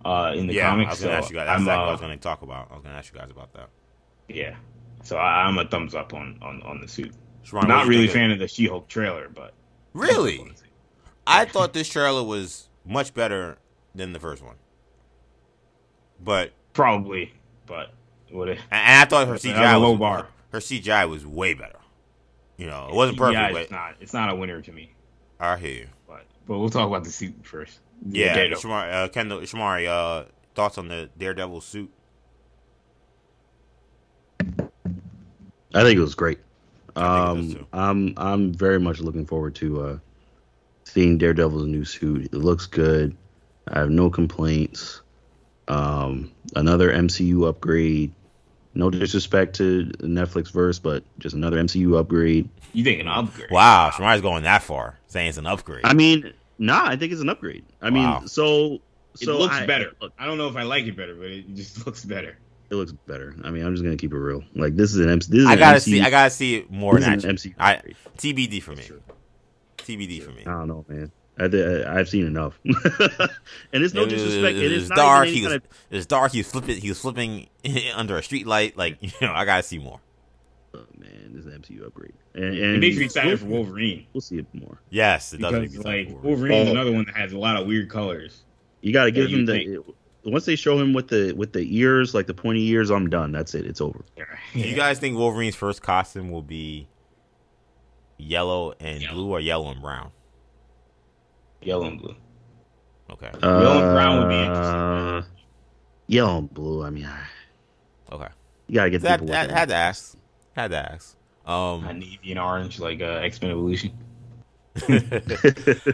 uh, 0.05 0.32
in 0.34 0.46
the 0.46 0.55
yeah, 0.55 0.70
comics. 0.70 0.88
I 0.88 0.90
was 0.90 1.01
gonna 1.01 1.12
so 1.12 1.18
ask 1.18 1.30
you 1.30 1.36
guys. 1.36 1.46
That's 1.46 1.61
exactly 1.61 1.78
what 1.78 1.84
I 1.84 1.88
uh, 1.88 1.92
was 1.92 2.01
gonna 2.01 2.16
talk 2.16 2.42
about. 2.42 2.68
I 2.70 2.74
was 2.74 2.82
gonna 2.82 2.96
ask 2.96 3.12
you 3.12 3.18
guys 3.18 3.30
about 3.30 3.53
that. 3.55 3.68
yeah, 4.28 4.57
so 5.03 5.16
I, 5.16 5.46
I'm 5.46 5.59
a 5.59 5.66
thumbs 5.66 5.94
up 5.94 6.14
on 6.14 6.38
on, 6.42 6.62
on 6.62 6.80
the 6.80 6.88
suit. 6.88 7.12
Sharon, 7.42 7.68
Not 7.68 7.86
really 7.86 8.07
a 8.07 8.11
fan 8.11 8.30
of 8.30 8.38
the 8.38 8.46
She-Hulk 8.46 8.86
trailer, 8.86 9.28
but 9.28 9.55
Really? 9.92 10.53
I 11.26 11.44
thought 11.44 11.72
this 11.72 11.88
trailer 11.88 12.22
was 12.22 12.68
much 12.84 13.14
better 13.14 13.59
than 13.94 14.12
the 14.12 14.20
first 14.20 14.42
one. 14.42 14.57
But 16.22 16.53
probably, 16.72 17.32
but 17.66 17.92
what? 18.30 18.48
and 18.48 18.59
I 18.70 19.05
thought 19.07 19.26
her 19.28 19.34
CGI 19.34 19.80
low 19.80 19.92
was, 19.92 20.01
bar. 20.01 20.28
Her 20.53 20.59
CGI 20.59 21.09
was 21.09 21.26
way 21.26 21.55
better. 21.55 21.78
You 22.57 22.66
know, 22.66 22.88
it 22.88 22.94
wasn't 22.94 23.18
perfect, 23.18 23.40
yeah, 23.40 23.48
It's 23.48 23.70
but 23.70 23.70
not. 23.70 23.94
It's 24.01 24.12
not 24.12 24.30
a 24.30 24.34
winner 24.34 24.61
to 24.61 24.72
me. 24.72 24.92
I 25.41 25.57
hear 25.57 25.70
you. 25.72 25.86
But 26.07 26.24
but 26.47 26.59
we'll 26.59 26.68
talk 26.70 26.86
about 26.86 27.05
the 27.05 27.11
suit 27.11 27.34
first. 27.43 27.80
Yeah, 28.07 28.34
Daredevil. 28.34 28.62
Shamari, 28.62 28.93
uh, 28.93 29.09
Kendall, 29.09 29.41
Shamari, 29.41 29.86
uh, 29.88 30.24
thoughts 30.55 30.78
on 30.78 30.88
the 30.88 31.09
Daredevil 31.18 31.61
suit? 31.61 31.91
I 35.74 35.82
think 35.82 35.97
it 35.97 36.01
was 36.01 36.14
great. 36.14 36.38
I 36.97 37.01
think 37.01 37.38
it 37.38 37.45
was 37.45 37.55
Um, 37.55 37.61
too. 37.61 37.66
I'm 37.72 38.14
I'm 38.16 38.53
very 38.55 38.80
much 38.80 39.01
looking 39.01 39.26
forward 39.26 39.55
to 39.57 39.80
uh, 39.82 39.99
seeing 40.84 41.18
Daredevil's 41.18 41.66
new 41.66 41.84
suit. 41.84 42.24
It 42.26 42.34
looks 42.34 42.66
good. 42.66 43.16
I 43.68 43.78
have 43.80 43.91
no 43.91 44.11
complaints. 44.11 45.03
Um, 45.68 46.32
another 46.57 46.91
MCU 46.93 47.47
upgrade. 47.49 48.12
No 48.74 48.88
disrespect 48.90 49.56
to 49.56 49.86
Netflix 49.98 50.52
verse, 50.52 50.78
but 50.78 51.02
just 51.18 51.34
another 51.34 51.56
MCU 51.56 51.98
upgrade. 51.98 52.48
You 52.72 52.84
think 52.84 53.00
an 53.00 53.08
upgrade? 53.08 53.50
Wow, 53.50 53.90
Shamari's 53.92 54.20
going 54.22 54.44
that 54.44 54.62
far, 54.62 54.96
saying 55.08 55.28
it's 55.30 55.38
an 55.38 55.46
upgrade. 55.46 55.80
I 55.84 55.92
mean, 55.92 56.32
nah, 56.58 56.84
I 56.86 56.94
think 56.96 57.10
it's 57.12 57.20
an 57.20 57.28
upgrade. 57.28 57.64
I 57.82 57.90
mean, 57.90 58.04
Wow. 58.04 58.22
so 58.26 58.74
It 59.20 59.24
so 59.24 59.38
looks 59.38 59.54
I- 59.56 59.66
better. 59.66 59.92
Look, 60.00 60.12
I 60.18 60.26
don't 60.26 60.38
know 60.38 60.46
if 60.48 60.54
I 60.56 60.62
like 60.62 60.84
it 60.86 60.96
better, 60.96 61.14
but 61.16 61.26
it 61.26 61.52
just 61.54 61.84
looks 61.86 62.04
better. 62.04 62.38
it 62.70 62.74
looks 62.76 62.92
better. 62.92 63.34
I 63.42 63.50
mean, 63.50 63.66
I'm 63.66 63.74
just 63.74 63.82
gonna 63.82 63.96
keep 63.96 64.12
it 64.12 64.18
real. 64.18 64.44
Like 64.54 64.76
this 64.76 64.94
is 64.94 65.00
an 65.00 65.10
MC. 65.10 65.32
This 65.32 65.40
is 65.40 65.46
I 65.48 65.56
gotta 65.56 65.78
MCU, 65.78 65.82
see. 65.82 66.00
I 66.02 66.10
gotta 66.10 66.30
see 66.30 66.54
it 66.56 66.70
more 66.70 66.94
this 66.94 67.00
is 67.02 67.06
than 67.06 67.30
an 67.30 67.34
action. 67.34 67.50
MCU. 67.52 67.54
I. 67.58 67.82
TBD 68.18 68.62
for 68.62 68.76
me. 68.76 68.82
Sure. 68.84 68.98
TBD 69.78 70.22
for 70.22 70.30
me. 70.30 70.42
I 70.46 70.50
don't 70.52 70.68
know, 70.68 70.84
man. 70.88 71.10
I, 71.41 71.45
I, 71.45 71.99
I've 71.99 72.09
seen 72.09 72.26
enough, 72.26 72.59
and 72.64 73.82
it's 73.82 73.95
no 73.95 74.03
It 74.03 74.11
disrespect. 74.11 74.57
It 74.59 74.64
and 74.66 74.74
was 74.74 74.82
it's 74.91 74.97
dark. 74.97 75.28
even 75.28 75.34
He 75.34 75.43
was, 75.45 75.53
kind 75.53 75.62
of- 75.62 75.70
it 75.91 75.97
was 75.97 76.07
dark. 76.07 76.32
He 76.32 76.38
was 76.38 76.51
flipping. 76.51 76.76
He 76.80 76.88
was 76.91 77.01
flipping 77.01 77.49
under 77.95 78.16
a 78.18 78.22
street 78.22 78.47
light. 78.47 78.76
Like 78.76 78.99
you 79.01 79.11
know, 79.22 79.32
I 79.32 79.45
gotta 79.45 79.62
see 79.62 79.78
more. 79.78 80.01
Oh, 80.72 80.84
man, 80.99 81.30
this 81.32 81.47
is 81.47 81.53
an 81.53 81.61
MCU 81.62 81.84
upgrade, 81.84 82.12
and, 82.34 82.45
and 82.45 82.57
It 82.76 82.78
makes 82.80 82.97
me 82.97 83.05
excited 83.07 83.41
for 83.41 83.47
Wolverine 83.47 84.07
We'll 84.12 84.20
see 84.20 84.38
it 84.38 84.47
more. 84.53 84.80
Yes, 84.91 85.32
it 85.32 85.41
does 85.41 85.53
make 85.53 85.62
because 85.62 85.78
me 85.78 85.84
like 85.84 85.95
excited 86.01 86.12
for 86.12 86.18
it. 86.18 86.28
Wolverine's 86.28 86.68
Oh. 86.68 86.72
another 86.72 86.93
one 86.93 87.07
that 87.07 87.16
has 87.16 87.32
a 87.32 87.38
lot 87.38 87.57
of 87.61 87.66
weird 87.66 87.88
colors. 87.91 88.43
You 88.82 88.93
got 88.93 89.07
to 89.07 89.11
give 89.11 89.30
him 89.30 89.41
you 89.41 89.47
the 90.22 90.30
once 90.30 90.45
they 90.45 90.55
show 90.55 90.78
him 90.78 90.93
with 90.93 91.09
the 91.09 91.32
with 91.32 91.53
the 91.53 91.66
ears, 91.76 92.14
like 92.14 92.26
the 92.28 92.34
pointy 92.34 92.68
ears. 92.68 92.91
I'm 92.91 93.11
done. 93.11 93.32
That's 93.32 93.55
it. 93.55 93.66
It's 93.66 93.80
over. 93.80 94.05
Do 94.53 94.61
you 94.61 94.76
guys 94.76 94.99
think 95.01 95.16
Wolverine's 95.18 95.57
first 95.57 95.82
costume 95.82 96.30
will 96.30 96.43
be 96.43 96.86
yellow 98.18 98.74
and 98.80 99.01
Yellow. 99.03 99.14
blue 99.14 99.30
or 99.30 99.41
yellow 99.41 99.70
and 99.70 99.80
brown? 99.82 100.12
Yellow 101.62 101.86
and 101.86 102.00
blue. 102.00 102.16
Okay. 103.11 103.30
Yellow 103.42 103.82
and 103.82 103.94
brown 103.94 104.18
would 104.20 104.28
be 104.28 104.38
interesting. 104.40 105.32
Yellow 106.06 106.38
and 106.38 106.52
blue. 106.54 106.82
I 106.84 106.90
mean, 106.90 107.06
I- 107.06 108.14
Okay. 108.14 108.28
you 108.66 108.74
got 108.76 108.84
to 108.84 108.90
get 108.90 109.02
That, 109.02 109.20
people. 109.20 109.32
that, 109.32 109.50
had 109.50 109.68
to 109.68 109.74
ask. 109.74 110.16
Had 110.56 110.70
to 110.72 110.92
ask. 110.92 111.16
Um, 111.46 111.84
A 111.86 111.92
navy 111.94 112.30
and 112.30 112.38
orange, 112.40 112.78
like 112.80 113.00
uh, 113.00 113.20
X 113.22 113.40
Men 113.40 113.50
Evolution. 113.52 113.92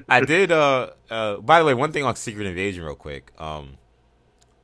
I 0.09 0.21
did. 0.27 0.53
Uh, 0.53 0.91
uh, 1.11 1.37
by 1.39 1.59
the 1.59 1.65
way, 1.65 1.75
one 1.75 1.93
thing 1.93 2.05
on 2.05 2.17
Secret 2.17 2.47
Invasion, 2.47 2.85
real 2.85 2.95
quick. 2.95 3.33
Um, 3.39 3.77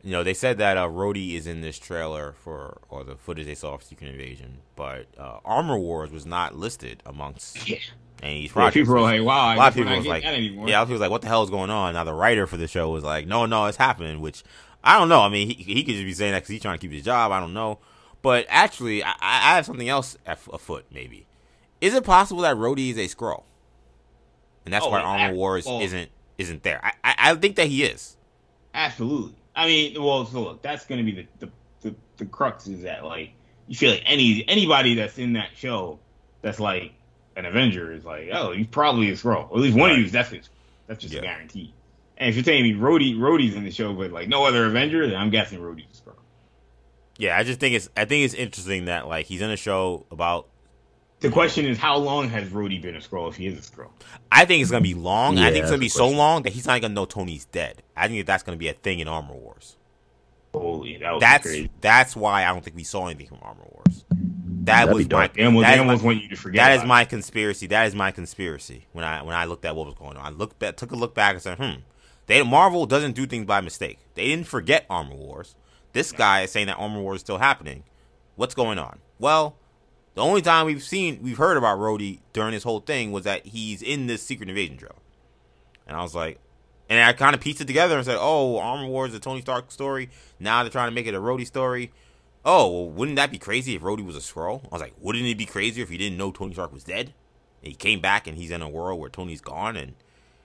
you 0.02 0.10
know, 0.12 0.22
they 0.22 0.34
said 0.34 0.58
that 0.58 0.76
uh, 0.76 0.86
Rhodey 0.88 1.34
is 1.34 1.46
in 1.46 1.60
this 1.60 1.78
trailer 1.78 2.32
for 2.42 2.80
or 2.88 3.04
the 3.04 3.16
footage 3.16 3.46
they 3.46 3.54
saw 3.54 3.74
of 3.74 3.82
Secret 3.82 4.08
Invasion, 4.10 4.58
but 4.76 5.06
uh, 5.16 5.38
Armor 5.44 5.78
Wars 5.78 6.10
was 6.10 6.26
not 6.26 6.56
listed 6.56 7.02
amongst 7.06 7.68
Yeah. 7.68 7.78
Any 8.22 8.42
Yeah, 8.42 8.52
projects. 8.52 8.74
people 8.74 8.94
were 8.94 9.00
like, 9.00 9.22
"Wow, 9.22 9.46
I 9.48 9.54
a 9.54 9.58
lot 9.58 9.68
of 9.68 9.74
people 9.74 9.96
was 9.96 10.06
like, 10.06 10.22
yeah, 10.22 10.30
a 10.30 10.32
lot 10.32 10.82
of 10.82 10.88
people 10.88 10.92
was 10.92 11.00
like, 11.00 11.10
what 11.10 11.22
the 11.22 11.28
hell 11.28 11.42
is 11.42 11.50
going 11.50 11.70
on? 11.70 11.94
Now 11.94 12.04
the 12.04 12.14
writer 12.14 12.46
for 12.46 12.56
the 12.56 12.68
show 12.68 12.88
was 12.90 13.02
like, 13.02 13.26
no, 13.26 13.46
no, 13.46 13.66
it's 13.66 13.76
happening. 13.76 14.20
Which 14.20 14.44
I 14.84 14.98
don't 14.98 15.08
know. 15.08 15.20
I 15.22 15.28
mean, 15.28 15.48
he 15.48 15.54
he 15.54 15.82
could 15.82 15.94
just 15.94 16.04
be 16.04 16.12
saying 16.12 16.32
that 16.32 16.38
because 16.38 16.50
he's 16.50 16.62
trying 16.62 16.78
to 16.78 16.80
keep 16.80 16.92
his 16.92 17.04
job. 17.04 17.32
I 17.32 17.40
don't 17.40 17.52
know. 17.54 17.78
But 18.22 18.46
actually, 18.48 19.02
I, 19.02 19.12
I 19.20 19.56
have 19.56 19.66
something 19.66 19.88
else 19.88 20.16
af- 20.26 20.48
afoot. 20.52 20.84
Maybe 20.92 21.26
is 21.80 21.94
it 21.94 22.04
possible 22.04 22.42
that 22.42 22.56
Rhodey 22.56 22.90
is 22.90 22.96
a 22.98 23.08
Skrull, 23.14 23.42
and 24.64 24.72
that's 24.72 24.84
Oh, 24.86 24.90
why 24.90 25.00
yeah, 25.00 25.06
Armor 25.24 25.34
Wars 25.34 25.66
well- 25.66 25.80
isn't 25.80 26.08
isn't 26.38 26.62
there? 26.62 26.80
I, 26.84 26.92
I 27.02 27.14
I 27.30 27.34
think 27.34 27.56
that 27.56 27.66
he 27.66 27.82
is. 27.82 28.16
Absolutely. 28.74 29.34
I 29.54 29.66
mean, 29.66 30.02
well, 30.02 30.24
so 30.26 30.42
look, 30.42 30.62
that's 30.62 30.86
going 30.86 31.04
to 31.04 31.12
be 31.12 31.22
the, 31.22 31.46
the 31.46 31.52
the 31.90 31.96
the 32.18 32.24
crux 32.26 32.66
is 32.68 32.82
that 32.82 33.04
like 33.04 33.32
you 33.66 33.76
feel 33.76 33.90
like 33.90 34.02
any 34.06 34.44
anybody 34.48 34.94
that's 34.94 35.18
in 35.18 35.32
that 35.34 35.48
show 35.56 35.98
that's 36.40 36.60
like 36.60 36.92
an 37.36 37.46
Avenger 37.46 37.92
is 37.92 38.04
like, 38.04 38.28
oh, 38.32 38.52
he's 38.52 38.66
probably 38.66 39.10
a 39.10 39.12
Skrull. 39.14 39.46
At 39.50 39.56
least 39.56 39.76
one 39.76 39.90
of 39.90 39.94
Right. 39.94 40.00
you 40.00 40.06
is 40.06 40.12
definitely. 40.12 40.48
That's 40.86 41.00
just 41.00 41.14
Yeah. 41.14 41.20
a 41.20 41.22
guarantee. 41.24 41.72
And 42.18 42.28
if 42.28 42.36
you're 42.36 42.44
telling 42.44 42.62
me 42.62 42.74
Rhodey 42.74 43.16
Rhodey's 43.16 43.54
in 43.54 43.64
the 43.64 43.70
show, 43.70 43.92
but 43.94 44.10
like 44.12 44.28
no 44.28 44.44
other 44.44 44.66
Avenger, 44.66 45.06
then 45.08 45.16
I'm 45.18 45.30
guessing 45.30 45.58
Rhodey's 45.60 45.86
a 45.98 46.02
Skrull. 46.10 46.14
Yeah, 47.18 47.36
I 47.36 47.42
just 47.42 47.60
think 47.60 47.74
it's 47.74 47.88
I 47.96 48.04
think 48.04 48.24
it's 48.24 48.34
interesting 48.34 48.86
that 48.86 49.08
like 49.08 49.26
he's 49.26 49.40
in 49.42 49.50
a 49.50 49.56
show 49.56 50.06
about. 50.10 50.48
The 51.20 51.30
question 51.30 51.66
is, 51.66 51.78
how 51.78 51.98
long 51.98 52.28
has 52.30 52.48
Rhodey 52.48 52.82
been 52.82 52.96
a 52.96 52.98
Skrull 53.00 53.28
if 53.28 53.36
he 53.36 53.46
is 53.46 53.56
a 53.58 53.62
scroll? 53.62 53.92
I 54.32 54.44
think 54.44 54.60
it's 54.60 54.72
gonna 54.72 54.82
be 54.82 54.94
long. 54.94 55.38
I 55.38 55.50
think 55.52 55.62
it's 55.62 55.70
gonna 55.70 55.78
be 55.78 55.86
that's 55.86 55.94
so 55.94 56.08
long 56.08 56.42
that 56.42 56.52
he's 56.52 56.66
not 56.66 56.80
gonna 56.80 56.94
know 56.94 57.04
Tony's 57.04 57.44
dead. 57.44 57.82
I 57.96 58.08
think 58.08 58.18
that 58.20 58.26
that's 58.26 58.42
gonna 58.42 58.56
be 58.58 58.66
a 58.68 58.72
thing 58.72 58.98
in 58.98 59.06
Armor 59.08 59.34
Wars. 59.34 59.76
Holy, 60.52 60.96
that 60.98 61.12
was 61.12 61.20
That's 61.20 61.46
crazy. 61.46 61.70
that's 61.80 62.14
why 62.16 62.44
I 62.44 62.48
don't 62.52 62.62
think 62.64 62.76
we 62.76 62.82
saw 62.84 63.06
anything 63.06 63.28
from 63.28 63.38
Armor 63.40 63.64
Wars. 63.70 64.04
That 64.64 64.86
That'd 64.86 64.94
was 64.94 65.08
my 65.10 65.26
dope. 65.26 65.34
They 65.36 65.44
almost, 65.44 65.64
that 65.66 65.76
they 65.76 65.82
is 65.82 65.86
my- 66.00 66.06
want 66.06 66.22
you 66.22 66.28
to 66.28 66.36
forget. 66.36 66.56
that 66.64 66.80
is 66.80 66.84
my 66.86 67.04
conspiracy. 67.04 67.66
That 67.66 67.86
is 67.86 67.94
my 67.94 68.12
conspiracy. 68.12 68.86
When 68.92 69.04
I 69.04 69.22
when 69.22 69.34
I 69.34 69.44
looked 69.44 69.64
at 69.64 69.74
what 69.74 69.86
was 69.86 69.94
going 69.96 70.16
on, 70.16 70.24
I 70.24 70.30
looked 70.30 70.58
back, 70.60 70.76
took 70.76 70.92
a 70.92 70.96
look 70.96 71.14
back 71.14 71.34
and 71.34 71.42
said, 71.42 71.58
"Hmm, 71.58 71.80
they 72.26 72.42
Marvel 72.42 72.86
doesn't 72.86 73.12
do 73.16 73.26
things 73.26 73.44
by 73.46 73.60
mistake. 73.60 73.98
They 74.14 74.26
didn't 74.26 74.46
forget 74.46 74.86
Armor 74.88 75.16
Wars. 75.16 75.54
This 75.92 76.12
guy 76.12 76.42
is 76.42 76.52
saying 76.52 76.68
that 76.68 76.76
Armor 76.78 77.00
Wars 77.00 77.16
is 77.16 77.20
still 77.22 77.38
happening. 77.38 77.82
What's 78.36 78.54
going 78.54 78.78
on? 78.78 79.00
Well, 79.18 79.56
the 80.14 80.22
only 80.22 80.42
time 80.42 80.66
we've 80.66 80.82
seen 80.82 81.18
we've 81.22 81.38
heard 81.38 81.56
about 81.56 81.78
Rhodey 81.78 82.20
during 82.32 82.52
this 82.52 82.62
whole 82.62 82.80
thing 82.80 83.10
was 83.10 83.24
that 83.24 83.46
he's 83.46 83.82
in 83.82 84.06
this 84.06 84.22
Secret 84.22 84.48
Invasion 84.48 84.76
drill, 84.76 84.96
and 85.88 85.96
I 85.96 86.02
was 86.02 86.14
like, 86.14 86.38
and 86.88 87.02
I 87.02 87.12
kind 87.14 87.34
of 87.34 87.40
pieced 87.40 87.60
it 87.60 87.66
together 87.66 87.96
and 87.96 88.04
said, 88.04 88.16
"Oh, 88.20 88.58
Armor 88.58 88.86
Wars 88.86 89.10
is 89.10 89.16
a 89.16 89.20
Tony 89.20 89.40
Stark 89.40 89.72
story. 89.72 90.08
Now 90.38 90.62
they're 90.62 90.70
trying 90.70 90.88
to 90.88 90.94
make 90.94 91.06
it 91.08 91.14
a 91.14 91.20
Rhodey 91.20 91.46
story." 91.46 91.90
Oh, 92.44 92.68
well, 92.70 92.90
wouldn't 92.90 93.16
that 93.16 93.30
be 93.30 93.38
crazy 93.38 93.74
if 93.76 93.82
Rhodey 93.82 94.04
was 94.04 94.16
a 94.16 94.20
Skrull? 94.20 94.64
I 94.64 94.68
was 94.74 94.82
like, 94.82 94.94
wouldn't 94.98 95.24
it 95.24 95.38
be 95.38 95.46
crazier 95.46 95.84
if 95.84 95.90
he 95.90 95.96
didn't 95.96 96.18
know 96.18 96.32
Tony 96.32 96.52
Stark 96.54 96.72
was 96.72 96.82
dead? 96.84 97.14
And 97.62 97.68
he 97.68 97.74
came 97.74 98.00
back 98.00 98.26
and 98.26 98.36
he's 98.36 98.50
in 98.50 98.62
a 98.62 98.68
world 98.68 98.98
where 98.98 99.08
Tony's 99.10 99.40
gone 99.40 99.76
and 99.76 99.94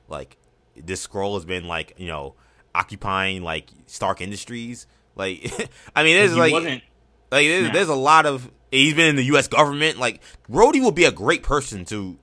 like 0.07 0.37
this 0.75 1.07
Skrull 1.07 1.33
has 1.33 1.45
been 1.45 1.67
like, 1.67 1.93
you 1.97 2.07
know, 2.07 2.35
occupying 2.75 3.41
like 3.41 3.69
Stark 3.87 4.21
Industries. 4.21 4.85
Like 5.15 5.51
I 5.95 6.03
mean 6.03 6.15
there's 6.17 6.35
like 6.37 6.53
wasn't 6.53 6.83
like 7.31 7.47
there's, 7.47 7.65
Yeah. 7.67 7.73
there's 7.73 7.89
a 7.89 7.95
lot 7.95 8.27
of 8.27 8.51
he's 8.71 8.93
been 8.93 9.07
in 9.09 9.15
the 9.15 9.23
US 9.35 9.47
government. 9.47 9.97
Like 9.97 10.21
Rhodey 10.51 10.83
would 10.83 10.93
be 10.93 11.05
a 11.05 11.11
great 11.11 11.41
person 11.41 11.83
to 11.85 12.19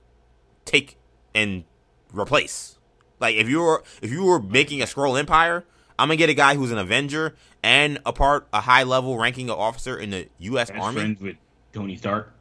take 0.63 0.97
and 1.33 1.65
replace. 2.13 2.77
Like 3.19 3.35
if 3.35 3.49
you 3.49 3.59
were 3.59 3.83
if 4.01 4.09
you 4.11 4.23
were 4.23 4.39
making 4.41 4.81
a 4.81 4.85
Skrull 4.85 5.19
empire, 5.19 5.65
I'm 5.97 6.07
gonna 6.07 6.17
get 6.17 6.29
a 6.29 6.33
guy 6.33 6.55
who's 6.55 6.71
an 6.71 6.77
Avenger 6.77 7.35
and 7.63 7.99
a 8.05 8.13
part 8.13 8.47
a 8.53 8.61
high 8.61 8.83
level 8.83 9.17
ranking 9.17 9.49
officer 9.49 9.97
in 9.97 10.09
the 10.11 10.27
U.S. 10.39 10.69
best 10.69 10.81
Army, 10.81 10.99
friends 10.99 11.21
with 11.21 11.35
Tony 11.73 11.95
Stark. 11.95 12.33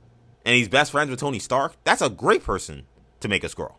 and 0.44 0.54
he's 0.56 0.68
best 0.68 0.90
friends 0.92 1.10
with 1.10 1.20
Tony 1.20 1.38
Stark. 1.38 1.76
That's 1.84 2.02
a 2.02 2.10
great 2.10 2.42
person 2.44 2.86
to 3.20 3.28
make 3.28 3.44
a 3.44 3.48
Skrull. 3.48 3.74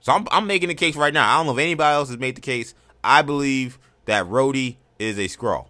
So 0.00 0.12
I'm 0.12 0.26
I'm 0.30 0.46
making 0.46 0.68
the 0.68 0.74
case 0.74 0.96
right 0.96 1.12
now. 1.12 1.28
I 1.30 1.36
don't 1.38 1.46
know 1.46 1.52
if 1.52 1.58
anybody 1.58 1.94
else 1.94 2.08
has 2.08 2.18
made 2.18 2.36
the 2.36 2.40
case. 2.40 2.74
I 3.04 3.22
believe 3.22 3.78
that 4.06 4.26
Rhodey 4.26 4.76
is 4.98 5.18
a 5.18 5.28
Skrull. 5.28 5.66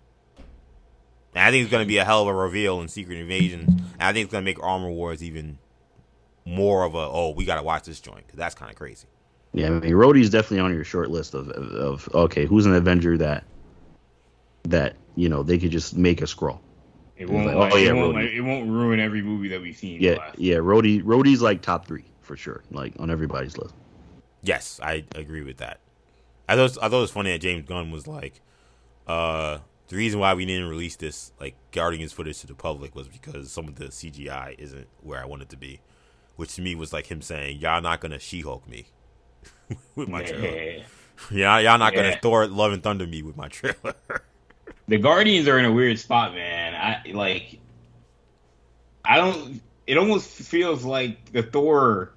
And 1.34 1.44
I 1.44 1.50
think 1.50 1.62
it's 1.62 1.70
going 1.70 1.84
to 1.84 1.88
be 1.88 1.98
a 1.98 2.04
hell 2.04 2.22
of 2.22 2.28
a 2.28 2.34
reveal 2.34 2.80
in 2.80 2.88
Secret 2.88 3.18
Invasion. 3.18 3.60
And 3.68 4.02
I 4.02 4.12
think 4.12 4.24
it's 4.24 4.32
going 4.32 4.42
to 4.42 4.44
make 4.44 4.60
Armor 4.62 4.90
Wars 4.90 5.22
even 5.22 5.58
more 6.44 6.84
of 6.84 6.94
a 6.94 6.98
oh 6.98 7.30
we 7.36 7.44
got 7.44 7.56
to 7.56 7.62
watch 7.62 7.84
this 7.84 8.00
joint 8.00 8.26
because 8.26 8.38
that's 8.38 8.54
kind 8.54 8.70
of 8.70 8.76
crazy. 8.76 9.06
Yeah, 9.52 9.66
I 9.66 9.70
mean, 9.70 9.92
Rhodey's 9.92 10.30
definitely 10.30 10.60
on 10.60 10.72
your 10.72 10.84
short 10.84 11.10
list 11.10 11.34
of, 11.34 11.48
of, 11.48 11.72
of 11.72 12.14
okay, 12.14 12.46
who's 12.46 12.66
an 12.66 12.74
Avenger 12.74 13.16
that 13.18 13.44
that 14.64 14.96
you 15.16 15.28
know 15.28 15.42
they 15.42 15.58
could 15.58 15.70
just 15.70 15.96
make 15.96 16.20
a 16.20 16.24
Skrull. 16.24 16.60
It 17.16 17.28
won't. 17.28 17.46
like, 17.46 17.56
like, 17.56 17.72
oh, 17.74 17.76
yeah, 17.76 17.90
it, 17.90 17.94
won't 17.94 18.14
like, 18.14 18.30
it 18.30 18.40
won't 18.40 18.70
ruin 18.70 19.00
every 19.00 19.22
movie 19.22 19.48
that 19.48 19.60
we've 19.60 19.76
seen. 19.76 20.00
Yeah, 20.00 20.12
last. 20.12 20.38
yeah, 20.38 20.56
Rhodey, 20.56 21.02
Rhodey's 21.02 21.42
like 21.42 21.62
top 21.62 21.86
three 21.86 22.04
for 22.22 22.36
sure, 22.36 22.62
like 22.70 22.94
on 22.98 23.10
everybody's 23.10 23.58
list. 23.58 23.74
Yes, 24.42 24.78
I 24.82 25.04
agree 25.16 25.42
with 25.42 25.58
that. 25.58 25.80
I 26.48 26.54
thought 26.54 26.78
I 26.82 26.88
thought 26.88 26.98
it 26.98 27.00
was 27.00 27.10
funny 27.10 27.32
that 27.32 27.40
James 27.40 27.66
Gunn 27.66 27.90
was 27.90 28.06
like, 28.06 28.40
uh, 29.08 29.58
the 29.88 29.96
reason 29.96 30.20
why 30.20 30.32
we 30.34 30.46
didn't 30.46 30.68
release 30.68 30.94
this 30.94 31.32
like 31.40 31.56
Guardians 31.72 32.12
footage 32.12 32.38
to 32.40 32.46
the 32.46 32.54
public 32.54 32.94
was 32.94 33.08
because 33.08 33.50
some 33.50 33.66
of 33.66 33.74
the 33.74 33.86
CGI 33.86 34.56
isn't 34.58 34.86
where 35.02 35.20
I 35.20 35.24
want 35.24 35.42
it 35.42 35.48
to 35.48 35.56
be, 35.56 35.80
which 36.36 36.54
to 36.54 36.62
me 36.62 36.76
was 36.76 36.92
like 36.92 37.06
him 37.06 37.20
saying, 37.20 37.58
"Y'all 37.58 37.82
not 37.82 38.00
gonna 38.00 38.20
She-Hulk 38.20 38.68
me 38.68 38.86
with 39.94 40.08
my 40.08 40.22
trailer. 40.22 40.84
Yeah, 41.30 41.58
y'all 41.58 41.78
not 41.78 41.94
gonna 41.94 42.18
Thor 42.20 42.46
Love 42.46 42.72
and 42.72 42.82
Thunder 42.82 43.06
me 43.06 43.22
with 43.22 43.36
my 43.36 43.48
trailer." 43.48 43.94
the 44.88 44.98
Guardians 44.98 45.48
are 45.48 45.58
in 45.58 45.64
a 45.64 45.72
weird 45.72 45.98
spot, 45.98 46.34
man. 46.34 46.74
I 46.74 47.10
like. 47.12 47.58
I 49.04 49.16
don't. 49.16 49.60
It 49.86 49.96
almost 49.98 50.28
feels 50.28 50.84
like 50.84 51.32
the 51.32 51.42
Thor 51.42 52.12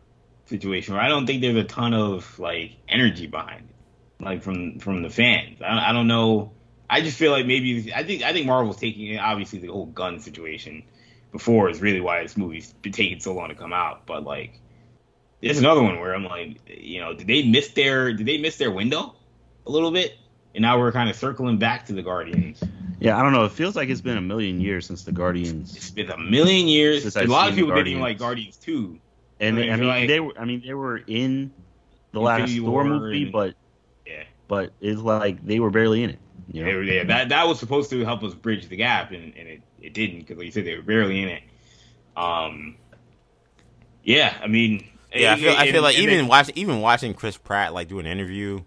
situation 0.45 0.93
where 0.93 1.03
I 1.03 1.09
don't 1.09 1.25
think 1.25 1.41
there's 1.41 1.55
a 1.55 1.63
ton 1.63 1.93
of 1.93 2.37
like 2.39 2.75
energy 2.87 3.27
behind 3.27 3.69
it, 3.69 4.23
like 4.23 4.41
from 4.41 4.79
from 4.79 5.01
the 5.01 5.09
fans. 5.09 5.61
I, 5.61 5.89
I 5.89 5.93
don't 5.93 6.07
know. 6.07 6.51
I 6.89 7.01
just 7.01 7.17
feel 7.17 7.31
like 7.31 7.45
maybe 7.45 7.93
I 7.93 8.03
think 8.03 8.23
I 8.23 8.33
think 8.33 8.45
Marvel's 8.45 8.77
taking 8.77 9.07
it. 9.07 9.17
Obviously, 9.17 9.59
the 9.59 9.67
whole 9.67 9.87
Gunn 9.87 10.19
situation 10.19 10.83
before 11.31 11.69
is 11.69 11.81
really 11.81 12.01
why 12.01 12.21
this 12.21 12.37
movie's 12.37 12.71
been 12.81 12.91
taking 12.91 13.19
so 13.19 13.33
long 13.33 13.49
to 13.49 13.55
come 13.55 13.73
out. 13.73 14.05
But 14.05 14.23
like, 14.23 14.59
there's 15.43 15.59
another 15.59 15.83
one 15.83 15.99
where 15.99 16.15
I'm 16.15 16.23
like, 16.23 16.57
you 16.67 16.99
know, 16.99 17.13
did 17.13 17.27
they 17.27 17.43
miss 17.43 17.69
their 17.69 18.13
did 18.13 18.25
they 18.25 18.37
miss 18.37 18.57
their 18.57 18.71
window 18.71 19.15
a 19.67 19.71
little 19.71 19.91
bit? 19.91 20.17
And 20.55 20.61
now 20.61 20.77
we're 20.79 20.91
kind 20.91 21.09
of 21.09 21.15
circling 21.15 21.57
back 21.57 21.85
to 21.87 21.93
the 21.93 22.03
Guardians. 22.03 22.63
Yeah, 22.99 23.17
I 23.17 23.23
don't 23.23 23.33
know. 23.33 23.43
It 23.43 23.51
feels 23.51 23.75
like 23.75 23.89
it's 23.89 24.01
been 24.01 24.17
a 24.17 24.21
million 24.21 24.61
years 24.61 24.85
since 24.85 25.03
the 25.03 25.11
Guardians. 25.11 25.75
It's 25.75 25.89
been 25.89 26.09
a 26.11 26.17
million 26.17 26.67
years. 26.67 27.15
a 27.15 27.25
lot 27.25 27.49
of 27.49 27.55
people 27.55 27.73
didn't 27.73 27.87
even 27.87 28.01
like 28.01 28.19
Guardians 28.19 28.57
too. 28.57 28.99
And 29.39 29.59
I 29.59 29.75
mean, 29.75 29.87
like, 29.87 30.07
they 30.07 30.19
were. 30.19 30.33
I 30.37 30.45
mean, 30.45 30.63
they 30.65 30.73
were 30.73 30.97
in 30.97 31.51
the 32.11 32.21
last 32.21 32.55
Thor 32.55 32.85
movie, 32.85 33.23
and, 33.23 33.31
but 33.31 33.55
yeah, 34.05 34.23
but 34.47 34.71
it's 34.79 35.01
like 35.01 35.45
they 35.45 35.59
were 35.59 35.71
barely 35.71 36.03
in 36.03 36.11
it. 36.11 36.19
You 36.51 36.61
know? 36.61 36.71
They 36.71 36.77
were 36.77 36.85
there. 36.85 37.03
That 37.05 37.29
that 37.29 37.47
was 37.47 37.59
supposed 37.59 37.89
to 37.89 38.05
help 38.05 38.23
us 38.23 38.33
bridge 38.33 38.69
the 38.69 38.77
gap, 38.77 39.11
and, 39.11 39.35
and 39.35 39.49
it, 39.49 39.61
it 39.81 39.93
didn't 39.93 40.19
because, 40.19 40.37
like 40.37 40.45
you 40.45 40.51
said, 40.51 40.65
they 40.65 40.75
were 40.75 40.83
barely 40.83 41.21
in 41.21 41.29
it. 41.29 41.43
Um, 42.15 42.77
yeah, 44.03 44.37
I 44.41 44.47
mean, 44.47 44.87
yeah, 45.13 45.33
I 45.33 45.37
feel, 45.37 45.51
I 45.51 45.71
feel 45.71 45.81
like 45.81 45.97
even 45.97 46.17
then, 46.17 46.27
watching 46.27 46.55
even 46.57 46.81
watching 46.81 47.13
Chris 47.13 47.37
Pratt 47.37 47.73
like 47.73 47.87
do 47.87 47.99
an 47.99 48.05
interview, 48.05 48.61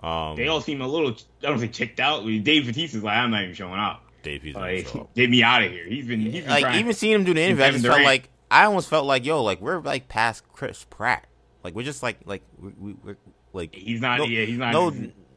um, 0.00 0.36
they 0.36 0.48
all 0.48 0.60
seem 0.60 0.80
a 0.80 0.86
little 0.86 1.10
I 1.42 1.46
don't 1.46 1.58
say 1.58 1.68
checked 1.68 2.00
out. 2.00 2.24
Dave 2.24 2.64
Bautista's 2.64 3.02
like, 3.02 3.16
I'm 3.16 3.30
not 3.30 3.42
even 3.42 3.54
showing 3.54 3.78
up. 3.78 4.02
Dave, 4.22 4.42
he's 4.42 4.54
like, 4.54 4.88
get 5.14 5.30
me 5.30 5.42
out 5.42 5.62
of 5.62 5.70
here. 5.70 5.86
He's 5.86 6.06
been, 6.06 6.20
he's 6.20 6.44
been 6.44 6.50
like 6.50 6.74
even 6.76 6.92
seeing 6.92 7.14
him 7.14 7.24
do 7.24 7.34
the 7.34 7.42
interview. 7.42 7.64
I 7.64 7.70
just 7.70 7.86
felt 7.86 8.02
like 8.02 8.28
I 8.50 8.64
almost 8.64 8.88
felt 8.88 9.06
like 9.06 9.24
yo, 9.24 9.42
like 9.42 9.60
we're 9.60 9.80
like 9.80 10.08
past 10.08 10.42
Chris 10.52 10.84
Pratt. 10.90 11.26
Like 11.62 11.74
we're 11.74 11.84
just 11.84 12.02
like 12.02 12.18
like 12.24 12.42
we, 12.60 12.94
we, 12.94 13.12
are 13.12 13.16
like 13.52 13.74
he's 13.74 14.00
not. 14.00 14.18
No, 14.18 14.24
yeah, 14.24 14.44
he's 14.44 14.58
not. 14.58 14.72
No, 14.72 14.92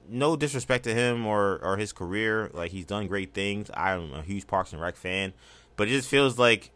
no 0.08 0.36
disrespect 0.36 0.84
to 0.86 0.93
him 0.93 1.26
or 1.26 1.60
or 1.64 1.78
his 1.78 1.93
career. 1.93 2.50
Like 2.54 2.72
he's 2.72 2.86
done 2.86 3.08
great 3.08 3.34
things. 3.34 3.70
I'm 3.74 4.14
a 4.14 4.22
huge 4.22 4.47
Parks 4.47 4.74
and 4.74 4.82
Rec 4.82 4.95
fan, 4.95 5.34
but 5.76 5.88
it 5.88 5.91
just 5.91 6.10
feels 6.10 6.38
like 6.38 6.72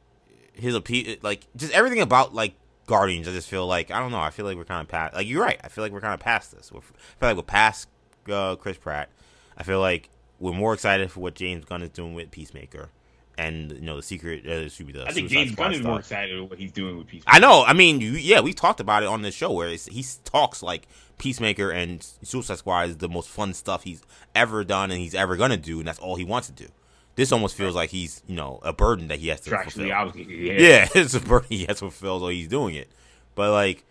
his 0.54 0.76
appeal, 0.76 1.16
like 1.22 1.48
just 1.56 1.74
everything 1.74 2.02
about 2.02 2.34
like 2.34 2.54
Guardians. 2.86 3.28
I 3.28 3.32
just 3.32 3.50
feel 3.50 3.66
like 3.66 3.92
I 3.92 4.00
don't 4.00 4.12
know. 4.12 4.20
I 4.20 4.30
feel 4.30 4.46
like 4.46 4.58
we're 4.58 4.66
kind 4.66 4.82
of 4.82 4.88
past. 4.88 5.14
Like 5.14 5.28
you're 5.28 5.44
right. 5.44 5.60
I 5.64 5.70
feel 5.70 5.84
like 5.84 5.92
we're 5.92 6.02
kind 6.02 6.14
of 6.14 6.20
past 6.20 6.52
this. 6.52 6.72
We're, 6.72 6.80
I 6.80 7.20
feel 7.20 7.30
like 7.30 7.38
we're 7.38 7.44
past 7.44 7.88
uh, 8.30 8.56
Chris 8.56 8.78
Pratt. 8.78 9.10
I 9.58 9.64
feel 9.64 9.80
like 9.80 10.10
we're 10.40 10.54
more 10.54 10.74
excited 10.74 11.12
for 11.12 11.20
what 11.20 11.36
James 11.36 11.66
Gunn 11.66 11.82
is 11.82 11.90
doing 11.90 12.14
with 12.14 12.32
Peacemaker 12.32 12.90
and 13.38 13.72
you 13.72 13.82
know 13.82 13.96
the 13.96 14.04
secret. 14.04 14.46
Uh, 14.46 14.70
should 14.70 14.88
be 14.88 14.94
the 14.94 15.08
I 15.08 15.12
think 15.12 15.30
James 15.30 15.56
Gunn 15.56 15.74
is 15.74 15.82
more 15.82 16.00
excited 16.00 16.40
with 16.40 16.50
what 16.52 16.60
he's 16.60 16.72
doing 16.72 16.98
with 16.98 17.08
Peacemaker. 17.08 17.36
I 17.36 17.40
know. 17.40 17.64
I 17.66 17.74
mean, 17.74 18.02
you, 18.02 18.12
yeah, 18.12 18.42
we 18.42 18.54
talked 18.54 18.80
about 18.80 19.04
it 19.04 19.08
on 19.08 19.22
this 19.22 19.36
show 19.36 19.52
where 19.52 19.70
he 19.70 20.06
talks 20.24 20.62
like 20.62 20.88
Peacemaker 21.18 21.72
and 21.72 22.04
Suicide 22.24 22.58
Squad 22.58 22.90
is 22.90 22.98
the 22.98 23.10
most 23.10 23.30
fun 23.30 23.54
stuff 23.54 23.84
he's 23.84 24.04
ever 24.36 24.64
done 24.64 24.92
and 24.92 25.00
he's 25.00 25.16
ever 25.16 25.36
gonna 25.36 25.58
do, 25.58 25.80
and 25.80 25.88
that's 25.88 26.00
all 26.00 26.16
he 26.16 26.24
wants 26.24 26.48
to 26.48 26.54
do. 26.54 26.68
This 27.16 27.32
almost 27.32 27.56
feels 27.56 27.76
like 27.76 27.90
he's 27.90 28.24
you 28.28 28.36
know 28.36 28.60
a 28.64 28.74
burden 28.74 29.08
that 29.10 29.20
he 29.20 29.28
has 29.28 29.42
to 29.42 29.52
fulfill. 29.52 29.86
Yeah. 29.86 30.12
yeah, 30.16 30.90
it's 30.96 31.14
a 31.14 31.20
burden 31.20 31.48
he 31.50 31.66
has 31.66 31.78
to 31.80 31.92
fulfill, 31.92 32.20
so 32.20 32.28
he's 32.30 32.48
doing 32.48 32.76
it. 32.76 32.90
But 33.36 33.52
like, 33.52 33.84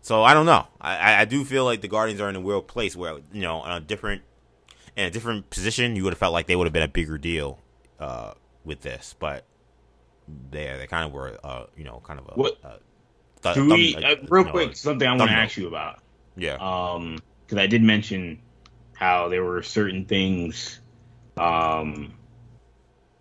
so 0.00 0.22
I 0.22 0.34
don't 0.34 0.46
know. 0.46 0.66
I 0.80 1.22
I 1.22 1.24
do 1.24 1.44
feel 1.44 1.64
like 1.64 1.80
the 1.80 1.88
Guardians 1.88 2.20
are 2.20 2.28
in 2.28 2.36
a 2.36 2.40
weird 2.40 2.68
place 2.68 2.94
where 2.94 3.18
you 3.32 3.42
know 3.42 3.56
on 3.60 3.72
a 3.72 3.80
different 3.80 4.22
in 4.96 5.06
a 5.06 5.10
different 5.10 5.50
position, 5.50 5.96
you 5.96 6.04
would 6.04 6.12
have 6.12 6.18
felt 6.18 6.32
like 6.32 6.46
they 6.46 6.56
would 6.56 6.66
have 6.66 6.72
been 6.72 6.82
a 6.82 6.88
bigger 6.88 7.18
deal. 7.18 7.58
Uh, 7.98 8.32
with 8.68 8.82
this, 8.82 9.16
but 9.18 9.44
they 10.50 10.76
they 10.78 10.86
kind 10.86 11.04
of 11.04 11.12
were, 11.12 11.36
uh, 11.42 11.64
you 11.76 11.82
know, 11.82 12.00
kind 12.04 12.20
of 12.20 12.26
a. 12.28 12.32
What? 12.34 12.58
Uh, 12.62 12.76
th- 13.54 13.56
we 13.56 13.96
uh, 13.96 14.16
real 14.28 14.44
know, 14.44 14.50
quick 14.52 14.76
something 14.76 15.08
I 15.08 15.16
want 15.16 15.30
to 15.30 15.36
ask 15.36 15.56
you 15.56 15.66
about? 15.66 16.00
Yeah. 16.36 16.56
Um, 16.60 17.18
because 17.44 17.58
I 17.58 17.66
did 17.66 17.82
mention 17.82 18.40
how 18.94 19.28
there 19.28 19.42
were 19.42 19.62
certain 19.62 20.04
things, 20.04 20.80
um, 21.38 22.12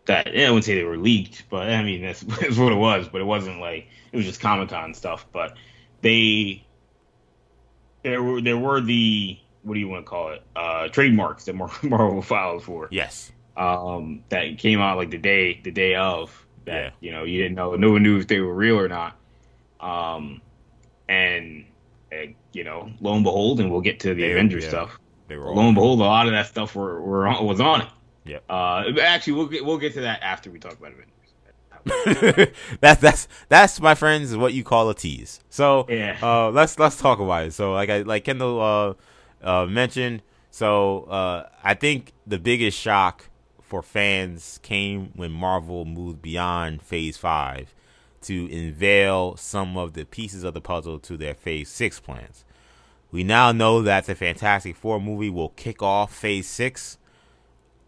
that 0.08 0.28
I 0.28 0.50
wouldn't 0.50 0.66
say 0.66 0.76
they 0.76 0.84
were 0.84 0.98
leaked, 0.98 1.44
but 1.50 1.70
I 1.70 1.84
mean 1.84 2.02
that's, 2.02 2.22
that's 2.42 2.58
what 2.58 2.74
it 2.74 2.78
was. 2.78 3.08
But 3.08 3.22
it 3.22 3.26
wasn't 3.26 3.60
like 3.60 3.88
it 4.12 4.18
was 4.18 4.26
just 4.26 4.42
Comic 4.42 4.70
Con 4.70 4.94
stuff. 4.94 5.26
But 5.32 5.56
they 6.02 6.66
there 8.04 8.24
were 8.24 8.42
there 8.42 8.58
were 8.58 8.82
the 8.82 9.40
what 9.64 9.74
do 9.74 9.80
you 9.80 9.90
want 9.90 10.06
to 10.06 10.10
call 10.10 10.32
it? 10.32 10.44
Uh, 10.56 10.88
trademarks 10.88 11.46
that 11.46 11.54
Marvel 11.84 12.22
filed 12.22 12.64
for. 12.64 12.88
Yes 12.92 13.32
um, 13.58 14.24
that 14.30 14.58
came 14.58 14.80
out 14.80 14.98
like 14.98 15.10
the 15.10 15.18
day 15.18 15.60
the 15.64 15.72
day 15.72 15.96
of 15.96 16.46
that 16.66 16.84
yeah. 16.84 16.90
you 17.00 17.12
know 17.12 17.24
you 17.24 17.42
didn't 17.42 17.56
know 17.56 17.76
no 17.76 17.92
one 17.92 18.04
knew 18.04 18.20
if 18.20 18.28
they 18.28 18.40
were 18.40 18.54
real 18.54 18.80
or 18.80 18.88
not. 18.88 19.16
Um, 19.80 20.42
and, 21.08 21.66
and 22.12 22.36
you 22.52 22.64
know, 22.64 22.92
lo 23.00 23.14
and 23.14 23.24
behold, 23.24 23.60
and 23.60 23.72
we'll 23.72 23.82
get 23.82 24.00
to 24.02 24.10
the 24.10 24.22
they, 24.22 24.32
Avengers 24.32 24.64
yeah. 24.64 24.70
stuff. 24.70 25.00
They 25.28 25.38
were 25.38 25.54
lo 25.54 25.68
and 25.68 25.76
behold, 25.76 26.00
a 26.00 26.04
lot 26.04 26.28
of 26.28 26.34
that 26.34 26.48
stuff 26.48 26.76
were, 26.76 27.02
were 27.02 27.28
on, 27.28 27.46
was 27.46 27.60
on 27.60 27.82
it. 27.82 27.88
Yeah. 28.28 28.40
Uh, 28.50 28.92
actually, 29.02 29.34
we'll 29.34 29.48
get 29.48 29.66
we'll 29.66 29.78
get 29.78 29.94
to 29.94 30.02
that 30.02 30.22
after 30.22 30.52
we 30.52 30.60
talk 30.60 30.74
about 30.74 30.92
Avengers. 30.94 32.54
that's 32.82 33.02
that's 33.02 33.28
that's 33.48 33.80
my 33.80 33.96
friends 33.96 34.36
what 34.36 34.54
you 34.54 34.64
call 34.64 34.90
a 34.90 34.96
tease. 34.96 35.40
So 35.50 35.86
yeah, 35.90 36.18
uh, 36.22 36.50
let's 36.52 36.78
let's 36.78 36.98
talk 36.98 37.20
about 37.20 37.46
it. 37.46 37.54
So 37.54 37.74
like 37.74 37.90
I 37.90 38.02
like 38.02 38.26
Kendall 38.26 38.62
uh, 38.62 38.94
uh, 39.42 39.66
mentioned, 39.66 40.22
so 40.52 41.04
uh, 41.04 41.48
I 41.64 41.74
think 41.74 42.12
the 42.26 42.40
biggest 42.40 42.78
shock 42.78 43.30
for 43.62 43.82
fans 43.82 44.60
came 44.64 45.12
when 45.16 45.32
Marvel 45.32 45.86
moved 45.86 46.22
beyond 46.22 46.82
Phase 46.82 47.18
5 47.18 47.76
to 48.22 48.46
unveil 48.46 49.36
some 49.36 49.78
of 49.78 49.94
the 49.94 50.06
pieces 50.06 50.44
of 50.44 50.54
the 50.54 50.62
puzzle 50.62 51.00
to 51.00 51.18
their 51.18 51.34
Phase 51.34 51.70
6 51.70 52.00
plans. 52.00 52.46
We 53.12 53.24
now 53.24 53.52
know 53.52 53.82
that 53.82 54.06
the 54.06 54.16
Fantastic 54.16 54.76
Four 54.76 55.00
movie 55.00 55.30
will 55.30 55.50
kick 55.50 55.82
off 55.82 56.14
Phase 56.14 56.48
6. 56.48 56.98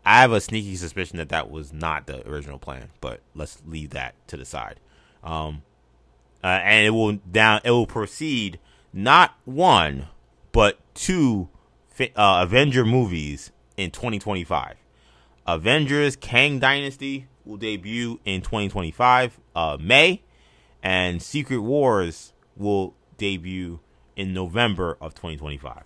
I 0.06 0.22
have 0.22 0.32
a 0.32 0.42
sneaky 0.42 0.76
suspicion 0.76 1.18
that 1.18 1.30
that 1.30 1.52
was 1.52 1.74
not 1.74 2.08
the 2.08 2.28
original 2.28 2.58
plan, 2.58 2.90
but 3.02 3.22
let's 3.36 3.62
leave 3.68 3.92
that 3.92 4.16
to 4.28 4.38
the 4.38 4.46
side. 4.46 4.80
Um, 5.24 5.64
uh, 6.44 6.48
and 6.48 6.86
it 6.88 6.92
will 6.92 7.14
down 7.14 7.62
it 7.64 7.72
will 7.72 7.86
proceed 7.86 8.60
not 8.94 9.36
one 9.44 10.08
but 10.52 10.80
two 10.94 11.50
uh, 12.16 12.46
Avenger 12.46 12.86
movies 12.86 13.52
in 13.78 13.92
2025. 13.92 14.76
Avengers 15.46 16.16
Kang 16.16 16.60
Dynasty 16.60 17.28
will 17.46 17.58
debut 17.58 18.20
in 18.26 18.42
2025 18.42 19.40
uh, 19.56 19.78
May, 19.80 20.22
and 20.84 21.22
Secret 21.22 21.60
Wars 21.60 22.34
will 22.56 22.94
debut 23.18 23.80
in 24.16 24.34
November 24.34 24.98
of 25.02 25.14
2025. 25.14 25.84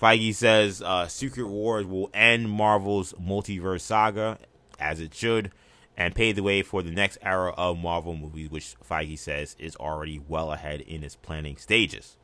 Feige 0.00 0.34
says 0.34 0.82
uh, 0.82 1.08
Secret 1.08 1.46
Wars 1.46 1.86
will 1.86 2.10
end 2.12 2.50
Marvel's 2.50 3.12
multiverse 3.14 3.80
saga, 3.80 4.38
as 4.78 5.00
it 5.00 5.14
should, 5.14 5.50
and 5.96 6.14
pave 6.14 6.36
the 6.36 6.42
way 6.42 6.62
for 6.62 6.82
the 6.82 6.90
next 6.90 7.18
era 7.22 7.52
of 7.56 7.78
Marvel 7.78 8.14
movies, 8.14 8.50
which 8.50 8.74
Feige 8.88 9.18
says 9.18 9.56
is 9.58 9.74
already 9.76 10.20
well 10.28 10.52
ahead 10.52 10.82
in 10.82 11.02
its 11.02 11.16
planning 11.16 11.56
stages. 11.56 12.16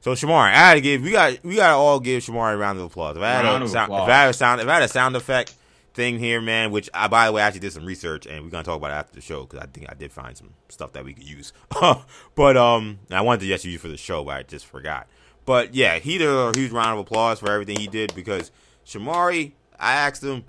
So 0.00 0.12
Shamar, 0.12 0.50
I 0.50 0.54
had 0.54 0.74
to 0.74 0.82
give 0.82 1.00
we 1.00 1.12
got 1.12 1.42
we 1.42 1.56
got 1.56 1.68
to 1.68 1.74
all 1.76 1.98
give 1.98 2.22
Shamar 2.22 2.52
a 2.52 2.56
round 2.58 2.78
of 2.78 2.84
applause. 2.84 3.16
If 3.16 3.22
I 3.22 3.32
had 3.32 3.62
a 3.62 3.68
sound, 3.68 3.90
if 3.90 3.98
I 4.00 4.14
had 4.14 4.28
a 4.28 4.32
sound, 4.34 4.60
if 4.60 4.68
I 4.68 4.74
had 4.74 4.82
a 4.82 4.88
sound 4.88 5.16
effect 5.16 5.54
thing 5.94 6.18
here, 6.18 6.42
man, 6.42 6.70
which 6.70 6.90
I 6.92 7.08
by 7.08 7.26
the 7.26 7.32
way 7.32 7.40
I 7.40 7.46
actually 7.46 7.60
did 7.60 7.72
some 7.72 7.86
research 7.86 8.26
and 8.26 8.44
we're 8.44 8.50
gonna 8.50 8.64
talk 8.64 8.76
about 8.76 8.90
it 8.90 8.96
after 8.96 9.14
the 9.14 9.22
show 9.22 9.44
because 9.44 9.60
I 9.60 9.66
think 9.66 9.86
I 9.88 9.94
did 9.94 10.12
find 10.12 10.36
some 10.36 10.50
stuff 10.68 10.92
that 10.92 11.06
we 11.06 11.14
could 11.14 11.26
use. 11.26 11.54
but 12.34 12.56
um, 12.58 12.98
I 13.10 13.22
wanted 13.22 13.40
to 13.40 13.46
just 13.46 13.64
use 13.64 13.80
for 13.80 13.88
the 13.88 13.96
show, 13.96 14.24
but 14.24 14.36
I 14.36 14.42
just 14.42 14.66
forgot. 14.66 15.06
But 15.44 15.74
yeah, 15.74 15.98
he 15.98 16.18
did 16.18 16.28
a 16.28 16.52
huge 16.54 16.72
round 16.72 16.98
of 16.98 17.06
applause 17.06 17.40
for 17.40 17.50
everything 17.50 17.78
he 17.78 17.86
did 17.86 18.14
because 18.14 18.50
Shamari, 18.86 19.52
I 19.78 19.94
asked 19.94 20.22
him 20.22 20.44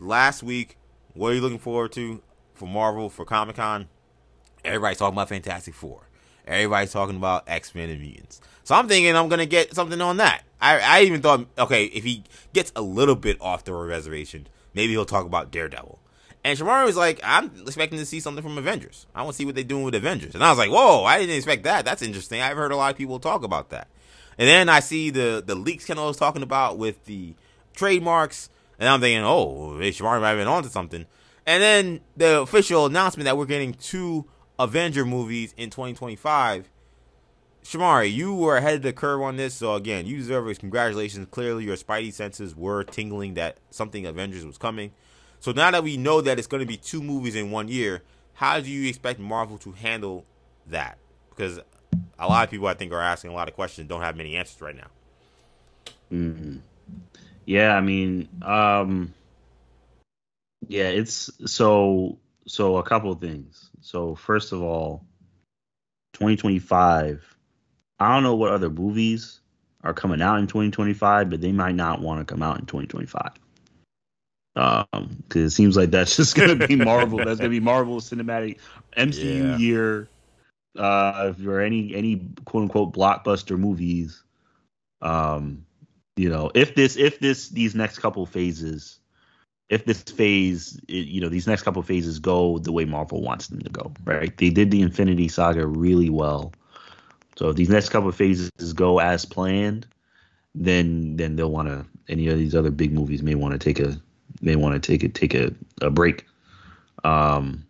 last 0.00 0.42
week, 0.42 0.76
what 1.14 1.32
are 1.32 1.34
you 1.34 1.40
looking 1.40 1.58
forward 1.58 1.92
to 1.92 2.20
for 2.54 2.66
Marvel 2.66 3.08
for 3.08 3.24
Comic 3.24 3.56
Con? 3.56 3.88
Everybody's 4.64 4.98
talking 4.98 5.14
about 5.14 5.28
Fantastic 5.28 5.74
Four. 5.74 6.08
Everybody's 6.46 6.92
talking 6.92 7.16
about 7.16 7.44
X 7.46 7.74
Men 7.74 7.88
and 7.88 8.00
Mutants. 8.00 8.40
So 8.64 8.74
I'm 8.74 8.88
thinking 8.88 9.16
I'm 9.16 9.28
gonna 9.28 9.46
get 9.46 9.74
something 9.74 10.00
on 10.00 10.18
that. 10.18 10.42
I, 10.60 10.80
I 10.80 11.02
even 11.02 11.20
thought, 11.20 11.46
okay, 11.58 11.86
if 11.86 12.04
he 12.04 12.24
gets 12.52 12.72
a 12.76 12.82
little 12.82 13.14
bit 13.16 13.36
off 13.40 13.64
the 13.64 13.72
reservation, 13.74 14.46
maybe 14.74 14.92
he'll 14.92 15.04
talk 15.04 15.26
about 15.26 15.50
Daredevil. 15.50 15.98
And 16.42 16.58
Shamari 16.58 16.84
was 16.84 16.96
like, 16.96 17.20
I'm 17.22 17.50
expecting 17.66 17.98
to 17.98 18.04
see 18.04 18.20
something 18.20 18.42
from 18.42 18.58
Avengers. 18.58 19.06
I 19.14 19.22
want 19.22 19.34
to 19.34 19.36
see 19.38 19.46
what 19.46 19.54
they're 19.54 19.64
doing 19.64 19.84
with 19.84 19.94
Avengers. 19.94 20.34
And 20.34 20.44
I 20.44 20.50
was 20.50 20.58
like, 20.58 20.70
whoa, 20.70 21.04
I 21.04 21.18
didn't 21.18 21.36
expect 21.36 21.64
that. 21.64 21.86
That's 21.86 22.02
interesting. 22.02 22.42
I've 22.42 22.58
heard 22.58 22.70
a 22.70 22.76
lot 22.76 22.92
of 22.92 22.98
people 22.98 23.18
talk 23.18 23.44
about 23.44 23.70
that. 23.70 23.88
And 24.38 24.48
then 24.48 24.68
I 24.68 24.80
see 24.80 25.10
the 25.10 25.42
the 25.44 25.54
leaks 25.54 25.84
Kendall 25.84 26.08
was 26.08 26.16
talking 26.16 26.42
about 26.42 26.78
with 26.78 27.04
the 27.04 27.34
trademarks, 27.74 28.50
and 28.78 28.88
I'm 28.88 29.00
thinking, 29.00 29.24
oh, 29.24 29.76
Shamari 29.78 30.20
might 30.20 30.30
have 30.30 30.38
been 30.38 30.48
onto 30.48 30.68
something. 30.68 31.06
And 31.46 31.62
then 31.62 32.00
the 32.16 32.40
official 32.40 32.86
announcement 32.86 33.24
that 33.26 33.36
we're 33.36 33.46
getting 33.46 33.74
two 33.74 34.26
Avenger 34.58 35.04
movies 35.04 35.54
in 35.56 35.70
2025. 35.70 36.70
Shamari, 37.64 38.12
you 38.12 38.34
were 38.34 38.58
ahead 38.58 38.74
of 38.76 38.82
the 38.82 38.92
curve 38.92 39.22
on 39.22 39.36
this, 39.36 39.54
so 39.54 39.74
again, 39.74 40.06
you 40.06 40.18
deserve 40.18 40.46
it. 40.48 40.58
Congratulations. 40.58 41.26
Clearly, 41.30 41.64
your 41.64 41.76
spidey 41.76 42.12
senses 42.12 42.54
were 42.54 42.84
tingling 42.84 43.34
that 43.34 43.56
something 43.70 44.04
Avengers 44.04 44.44
was 44.44 44.58
coming. 44.58 44.92
So 45.40 45.52
now 45.52 45.70
that 45.70 45.82
we 45.82 45.96
know 45.96 46.20
that 46.20 46.38
it's 46.38 46.46
going 46.46 46.60
to 46.62 46.66
be 46.66 46.76
two 46.76 47.02
movies 47.02 47.34
in 47.34 47.50
one 47.50 47.68
year, 47.68 48.02
how 48.34 48.60
do 48.60 48.70
you 48.70 48.88
expect 48.88 49.18
Marvel 49.18 49.58
to 49.58 49.72
handle 49.72 50.26
that? 50.66 50.98
Because 51.30 51.60
a 52.18 52.26
lot 52.26 52.44
of 52.44 52.50
people, 52.50 52.66
I 52.66 52.74
think, 52.74 52.92
are 52.92 53.00
asking 53.00 53.30
a 53.30 53.34
lot 53.34 53.48
of 53.48 53.54
questions, 53.54 53.88
don't 53.88 54.02
have 54.02 54.16
many 54.16 54.36
answers 54.36 54.60
right 54.60 54.76
now. 54.76 54.86
Mm-hmm. 56.12 56.56
Yeah, 57.46 57.74
I 57.74 57.80
mean, 57.80 58.28
um, 58.42 59.12
yeah, 60.68 60.88
it's 60.88 61.30
so 61.46 62.18
so 62.46 62.76
a 62.76 62.82
couple 62.82 63.10
of 63.10 63.20
things. 63.20 63.70
So 63.80 64.14
first 64.14 64.52
of 64.52 64.62
all, 64.62 65.04
2025. 66.14 67.36
I 68.00 68.14
don't 68.14 68.22
know 68.22 68.34
what 68.34 68.52
other 68.52 68.70
movies 68.70 69.40
are 69.82 69.94
coming 69.94 70.22
out 70.22 70.38
in 70.38 70.46
2025, 70.46 71.30
but 71.30 71.40
they 71.40 71.52
might 71.52 71.74
not 71.74 72.00
want 72.00 72.20
to 72.20 72.24
come 72.24 72.42
out 72.42 72.58
in 72.58 72.66
2025. 72.66 73.32
Um, 74.56 75.22
because 75.26 75.42
it 75.42 75.50
seems 75.50 75.76
like 75.76 75.90
that's 75.90 76.16
just 76.16 76.36
gonna 76.36 76.54
be 76.54 76.76
Marvel. 76.84 77.18
that's 77.18 77.38
gonna 77.38 77.50
be 77.50 77.60
Marvel 77.60 78.00
Cinematic 78.00 78.58
MCU 78.96 79.42
yeah. 79.42 79.56
year. 79.56 80.08
Uh, 80.76 81.28
if 81.30 81.36
there 81.38 81.54
are 81.54 81.60
any 81.60 81.94
any 81.94 82.26
quote 82.44 82.64
unquote 82.64 82.94
blockbuster 82.94 83.58
movies, 83.58 84.22
um, 85.02 85.64
you 86.16 86.28
know, 86.28 86.50
if 86.54 86.74
this 86.74 86.96
if 86.96 87.20
this 87.20 87.48
these 87.48 87.74
next 87.74 87.98
couple 87.98 88.26
phases 88.26 88.98
if 89.68 89.86
this 89.86 90.02
phase, 90.02 90.78
you 90.88 91.20
know, 91.20 91.28
these 91.28 91.46
next 91.46 91.62
couple 91.62 91.82
phases 91.82 92.18
go 92.18 92.58
the 92.58 92.72
way 92.72 92.84
Marvel 92.84 93.22
wants 93.22 93.48
them 93.48 93.60
to 93.60 93.70
go, 93.70 93.92
right? 94.04 94.36
They 94.36 94.50
did 94.50 94.70
the 94.70 94.82
Infinity 94.82 95.28
Saga 95.28 95.66
really 95.66 96.10
well. 96.10 96.52
So 97.36 97.48
if 97.48 97.56
these 97.56 97.70
next 97.70 97.88
couple 97.88 98.12
phases 98.12 98.50
go 98.74 99.00
as 99.00 99.24
planned, 99.24 99.86
then 100.54 101.16
then 101.16 101.36
they'll 101.36 101.50
want 101.50 101.68
to. 101.68 101.84
Any 102.06 102.28
of 102.28 102.36
these 102.38 102.54
other 102.54 102.70
big 102.70 102.92
movies 102.92 103.22
may 103.22 103.34
want 103.34 103.52
to 103.52 103.58
take 103.58 103.80
a 103.80 103.98
may 104.42 104.56
want 104.56 104.80
to 104.80 104.92
take 104.92 105.02
a 105.02 105.08
take 105.08 105.34
a, 105.34 105.52
a 105.80 105.90
break. 105.90 106.26
Um. 107.02 107.66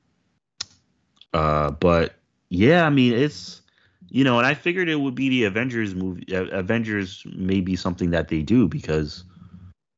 Uh. 1.33 1.71
But 1.71 2.17
yeah, 2.49 2.87
I 2.87 2.91
mean 2.91 3.13
it's 3.13 3.63
you 4.11 4.23
know, 4.23 4.39
and 4.39 4.47
I 4.47 4.55
figured 4.55 4.89
it 4.89 4.97
would 4.97 5.15
be 5.15 5.29
the 5.29 5.45
Avengers 5.45 5.95
movie. 5.95 6.25
Uh, 6.35 6.45
Avengers 6.47 7.27
may 7.35 7.61
be 7.61 7.75
something 7.75 8.11
that 8.11 8.29
they 8.29 8.43
do 8.43 8.69
because 8.69 9.25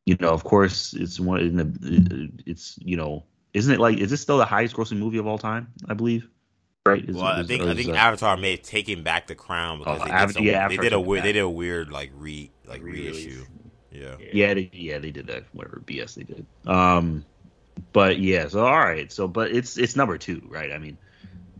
you 0.06 0.16
know, 0.20 0.30
of 0.30 0.44
course, 0.44 0.94
it's 0.94 1.20
one 1.20 1.40
in 1.40 1.56
the 1.56 2.30
it's 2.46 2.78
you 2.80 2.96
know, 2.96 3.24
isn't 3.52 3.74
it 3.74 3.80
like 3.80 3.98
is 3.98 4.10
this 4.10 4.20
still 4.20 4.38
the 4.38 4.44
highest 4.44 4.76
grossing 4.76 4.98
movie 4.98 5.18
of 5.18 5.26
all 5.26 5.38
time? 5.38 5.68
I 5.88 5.94
believe. 5.94 6.28
Right. 6.86 7.04
Is, 7.06 7.16
well, 7.16 7.40
is, 7.40 7.44
I 7.44 7.48
think 7.48 7.62
I 7.64 7.74
think 7.74 7.88
uh, 7.88 7.94
Avatar 7.94 8.36
may 8.36 8.52
have 8.52 8.62
taken 8.62 9.02
back 9.02 9.26
the 9.26 9.34
crown 9.34 9.80
because 9.80 10.00
oh, 10.00 10.04
they, 10.04 10.10
did 10.10 10.30
some, 10.30 10.44
yeah, 10.44 10.68
they 10.68 10.76
did 10.76 10.92
a 10.92 11.00
weird 11.00 11.24
they 11.24 11.32
did 11.32 11.40
a 11.40 11.50
weird 11.50 11.90
like 11.90 12.12
re 12.14 12.50
like 12.64 12.82
reissue. 12.82 13.44
Yeah. 13.90 14.16
Yeah. 14.32 14.54
They, 14.54 14.70
yeah, 14.72 14.98
they 14.98 15.10
did 15.10 15.26
that. 15.26 15.44
Whatever 15.52 15.82
BS 15.84 16.14
they 16.14 16.22
did. 16.22 16.46
Um, 16.66 17.24
but 17.92 18.20
yeah. 18.20 18.46
So 18.46 18.64
all 18.64 18.78
right. 18.78 19.10
So, 19.10 19.26
but 19.26 19.50
it's 19.50 19.76
it's 19.76 19.96
number 19.96 20.16
two, 20.16 20.40
right? 20.48 20.70
I 20.70 20.78
mean, 20.78 20.96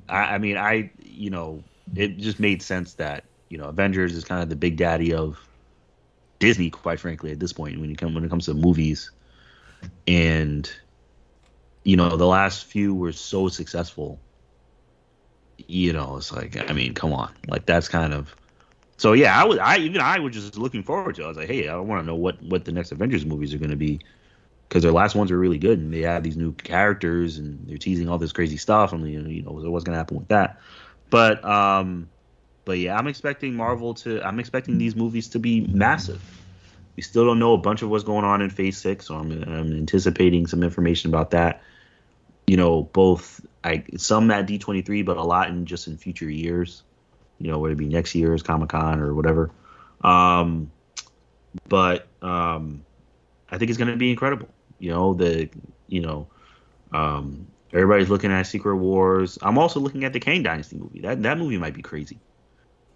I, 0.09 0.35
I 0.35 0.39
mean, 0.39 0.57
I 0.57 0.91
you 1.05 1.31
know, 1.31 1.63
it 1.95 2.19
just 2.19 2.41
made 2.41 2.63
sense 2.63 2.95
that 2.95 3.25
you 3.49 3.59
know 3.59 3.67
Avengers 3.67 4.15
is 4.15 4.25
kind 4.25 4.43
of 4.43 4.49
the 4.49 4.57
big 4.57 4.77
daddy 4.77 5.15
of 5.15 5.39
Disney, 6.39 6.71
quite 6.71 7.01
frankly, 7.01 7.33
at 7.33 7.41
this 7.41 7.53
point 7.53 7.81
when 7.81 7.91
you 7.91 7.97
come 7.97 8.15
when 8.15 8.25
it 8.25 8.31
comes 8.31 8.47
to 8.47 8.55
movies. 8.55 9.11
And 10.07 10.71
you 11.85 11.97
know, 11.97 12.17
the 12.17 12.27
last 12.27 12.65
few 12.65 12.95
were 12.95 13.13
so 13.13 13.49
successful. 13.49 14.19
You 15.69 15.93
know, 15.93 16.17
it's 16.17 16.33
like 16.33 16.71
I 16.71 16.73
mean, 16.73 16.95
come 16.95 17.13
on, 17.13 17.33
like 17.49 17.67
that's 17.67 17.89
kind 17.89 18.13
of. 18.13 18.35
So 18.99 19.13
yeah, 19.13 19.41
I 19.41 19.45
was 19.45 19.59
I 19.59 19.77
even 19.79 20.01
I 20.01 20.19
was 20.19 20.35
just 20.35 20.57
looking 20.57 20.83
forward 20.83 21.17
to. 21.17 21.23
it. 21.23 21.25
I 21.25 21.29
was 21.29 21.37
like, 21.37 21.49
hey, 21.49 21.69
I 21.69 21.77
want 21.77 22.03
to 22.03 22.07
know 22.07 22.15
what 22.15 22.43
what 22.43 22.65
the 22.65 22.73
next 22.73 22.93
Avengers 22.93 23.25
movies 23.25 23.55
are 23.55 23.59
going 23.59 23.71
to 23.71 23.77
be, 23.77 24.01
because 24.69 24.83
their 24.83 24.93
last 24.93 25.15
ones 25.15 25.31
were 25.31 25.39
really 25.39 25.59
good 25.59 25.79
and 25.79 25.93
they 25.93 26.03
have 26.03 26.23
these 26.23 26.37
new 26.37 26.53
characters 26.53 27.39
and 27.39 27.69
they're 27.69 27.79
teasing 27.79 28.09
all 28.09 28.19
this 28.19 28.33
crazy 28.33 28.57
stuff 28.57 28.93
and 28.93 29.09
you 29.09 29.43
know, 29.43 29.53
what's 29.53 29.85
going 29.85 29.95
to 29.95 29.99
happen 29.99 30.17
with 30.17 30.29
that. 30.29 30.61
But 31.11 31.45
um, 31.45 32.09
but 32.65 32.79
yeah, 32.79 32.97
I'm 32.97 33.07
expecting 33.07 33.55
Marvel 33.55 33.95
to. 33.95 34.21
I'm 34.27 34.41
expecting 34.41 34.77
these 34.77 34.97
movies 34.97 35.29
to 35.29 35.39
be 35.39 35.61
massive. 35.61 36.21
We 36.97 37.03
still 37.03 37.25
don't 37.25 37.39
know 37.39 37.53
a 37.53 37.59
bunch 37.59 37.83
of 37.83 37.91
what's 37.91 38.05
going 38.05 38.25
on 38.25 38.43
in 38.43 38.51
Phase 38.51 38.79
Six, 38.79 39.07
so 39.07 39.17
I'm, 39.17 39.31
I'm 39.31 39.73
anticipating 39.73 40.47
some 40.47 40.63
information 40.63 41.11
about 41.11 41.31
that. 41.31 41.63
You 42.47 42.57
know, 42.57 42.83
both 42.83 43.41
I 43.63 43.85
some 43.97 44.31
at 44.31 44.47
D23, 44.47 45.05
but 45.05 45.17
a 45.17 45.23
lot 45.23 45.49
in 45.49 45.67
just 45.67 45.87
in 45.87 45.97
future 45.97 46.29
years. 46.29 46.83
You 47.39 47.53
know, 47.53 47.59
whether 47.59 47.75
it 47.75 47.79
be 47.79 47.87
next 47.87 48.15
year's 48.15 48.43
Comic 48.43 48.71
Con 48.71 49.01
or 49.01 49.15
whatever. 49.15 49.51
Um, 50.01 50.73
but 51.69 52.09
um, 52.23 52.85
I 53.51 53.59
think 53.59 53.71
it's 53.71 53.79
going 53.79 53.91
to 53.91 53.97
be 53.97 54.11
incredible. 54.11 54.49
You 54.79 54.91
know, 54.91 55.15
the 55.15 55.49
you 55.89 56.01
know, 56.01 56.29
um, 56.93 57.47
everybody's 57.73 58.11
looking 58.11 58.33
at 58.33 58.47
Secret 58.47 58.77
Wars. 58.77 59.39
I'm 59.43 59.59
also 59.59 59.81
looking 59.81 60.05
at 60.05 60.13
the 60.13 60.21
Kang 60.21 60.43
Dynasty 60.43 60.77
movie. 60.77 61.01
That 61.01 61.23
that 61.23 61.39
movie 61.39 61.59
might 61.59 61.75
be 61.75 61.83
crazy. 61.83 62.19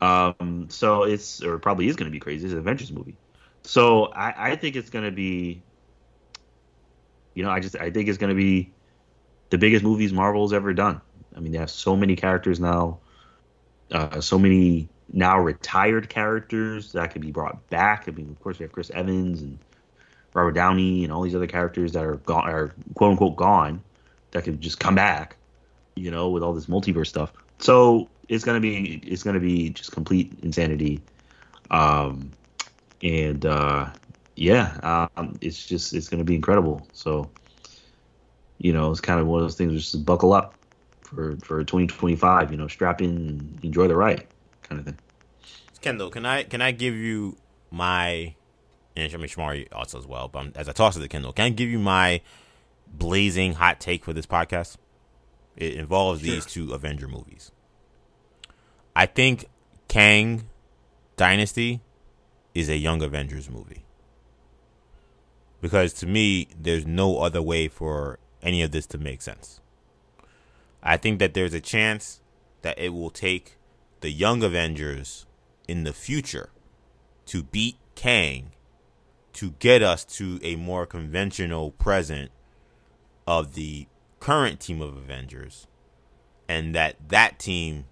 Um, 0.00 0.68
so 0.70 1.02
it's 1.02 1.42
or 1.42 1.58
probably 1.58 1.88
is 1.88 1.96
going 1.96 2.10
to 2.10 2.12
be 2.12 2.20
crazy. 2.20 2.44
It's 2.44 2.52
an 2.52 2.58
Avengers 2.58 2.92
movie. 2.92 3.16
So 3.64 4.06
I, 4.06 4.52
I 4.52 4.56
think 4.56 4.76
it's 4.76 4.90
going 4.90 5.04
to 5.04 5.10
be, 5.10 5.62
you 7.34 7.42
know, 7.42 7.50
I 7.50 7.60
just 7.60 7.76
I 7.76 7.90
think 7.90 8.08
it's 8.08 8.18
going 8.18 8.34
to 8.34 8.40
be 8.40 8.72
the 9.50 9.58
biggest 9.58 9.84
movies 9.84 10.12
Marvel's 10.12 10.52
ever 10.52 10.72
done. 10.72 11.00
I 11.36 11.40
mean, 11.40 11.52
they 11.52 11.58
have 11.58 11.70
so 11.70 11.96
many 11.96 12.16
characters 12.16 12.58
now, 12.58 12.98
uh, 13.92 14.20
so 14.20 14.38
many 14.38 14.88
now 15.12 15.38
retired 15.38 16.08
characters 16.08 16.92
that 16.92 17.12
could 17.12 17.22
be 17.22 17.32
brought 17.32 17.68
back. 17.68 18.04
I 18.08 18.12
mean, 18.12 18.30
of 18.30 18.40
course, 18.40 18.58
we 18.58 18.64
have 18.64 18.72
Chris 18.72 18.90
Evans 18.90 19.42
and 19.42 19.58
Robert 20.34 20.52
Downey 20.52 21.04
and 21.04 21.12
all 21.12 21.22
these 21.22 21.34
other 21.34 21.46
characters 21.46 21.92
that 21.92 22.04
are 22.04 22.16
gone, 22.16 22.48
are 22.48 22.74
quote 22.94 23.12
unquote 23.12 23.36
gone, 23.36 23.82
that 24.30 24.44
could 24.44 24.60
just 24.60 24.80
come 24.80 24.94
back. 24.94 25.36
You 25.96 26.10
know, 26.10 26.30
with 26.30 26.42
all 26.42 26.54
this 26.54 26.66
multiverse 26.66 27.08
stuff. 27.08 27.32
So 27.58 28.08
it's 28.28 28.44
gonna 28.44 28.60
be 28.60 29.02
it's 29.04 29.22
gonna 29.22 29.40
be 29.40 29.70
just 29.70 29.92
complete 29.92 30.32
insanity. 30.42 31.00
Um, 31.70 32.30
and 33.02 33.44
uh, 33.44 33.90
yeah, 34.36 35.08
um, 35.16 35.36
it's 35.40 35.66
just 35.66 35.92
it's 35.92 36.08
gonna 36.08 36.24
be 36.24 36.34
incredible. 36.34 36.86
So 36.92 37.28
you 38.58 38.72
know, 38.72 38.90
it's 38.90 39.00
kind 39.00 39.20
of 39.20 39.26
one 39.26 39.40
of 39.40 39.44
those 39.44 39.57
things. 39.57 39.72
Just 39.72 40.04
buckle 40.04 40.32
up 40.32 40.54
for 41.02 41.36
for 41.42 41.64
2025. 41.64 42.52
You 42.52 42.57
know, 42.57 42.68
strap 42.68 43.02
in, 43.02 43.11
and 43.11 43.58
enjoy 43.62 43.88
the 43.88 43.96
ride, 43.96 44.26
kind 44.62 44.78
of 44.78 44.86
thing. 44.86 44.98
Kendall, 45.80 46.11
can 46.11 46.24
I 46.24 46.44
can 46.44 46.62
I 46.62 46.72
give 46.72 46.94
you 46.94 47.36
my 47.70 48.34
and 48.96 49.12
Shami 49.12 49.25
Shamari 49.25 49.68
also 49.72 49.99
as 49.99 50.07
well? 50.07 50.29
But 50.29 50.57
as 50.57 50.68
I 50.68 50.72
toss 50.72 50.96
to 50.96 51.08
Kendall, 51.08 51.33
can 51.33 51.46
I 51.46 51.50
give 51.50 51.68
you 51.68 51.79
my 51.79 52.21
blazing 52.87 53.54
hot 53.54 53.80
take 53.80 54.04
for 54.04 54.12
this 54.12 54.26
podcast? 54.26 54.76
It 55.57 55.75
involves 55.75 56.21
sure. 56.21 56.34
these 56.34 56.46
two 56.46 56.72
Avenger 56.72 57.08
movies. 57.08 57.53
I 58.95 59.07
think 59.07 59.46
Kang 59.88 60.49
Dynasty 61.17 61.80
is 62.54 62.68
a 62.68 62.76
Young 62.76 63.03
Avengers 63.03 63.50
movie. 63.50 63.84
Because 65.61 65.92
to 65.95 66.07
me, 66.07 66.49
there's 66.58 66.87
no 66.87 67.18
other 67.18 67.42
way 67.42 67.68
for 67.68 68.18
any 68.42 68.62
of 68.62 68.71
this 68.71 68.87
to 68.87 68.99
make 68.99 69.21
sense. 69.21 69.61
I 70.83 70.96
think 70.96 71.18
that 71.18 71.34
there's 71.34 71.53
a 71.53 71.61
chance 71.61 72.21
that 72.62 72.79
it 72.79 72.91
will 72.91 73.11
take 73.11 73.58
the 74.00 74.11
Young 74.11 74.42
Avengers 74.42 75.26
in 75.68 75.84
the 75.84 75.92
future 75.92 76.50
to 77.26 77.42
beat 77.42 77.76
Kang 77.95 78.53
to 79.41 79.53
get 79.58 79.83
us 79.83 80.04
to 80.04 80.38
a 80.42 80.54
more 80.54 80.84
conventional 80.84 81.71
present 81.71 82.30
of 83.26 83.54
the 83.54 83.87
current 84.18 84.61
team 84.61 84.83
of 84.83 84.95
Avengers 84.95 85.67
and 86.46 86.75
that 86.75 86.96
that 87.08 87.38
team 87.38 87.87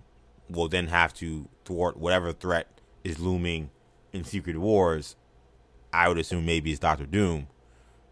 will 0.50 0.68
then 0.68 0.88
have 0.88 1.14
to 1.14 1.48
thwart 1.64 1.96
whatever 1.96 2.34
threat 2.34 2.82
is 3.02 3.18
looming 3.18 3.70
in 4.12 4.24
Secret 4.24 4.58
Wars. 4.58 5.16
I 5.90 6.08
would 6.08 6.18
assume 6.18 6.44
maybe 6.44 6.70
it's 6.70 6.80
Doctor 6.80 7.06
Doom, 7.06 7.46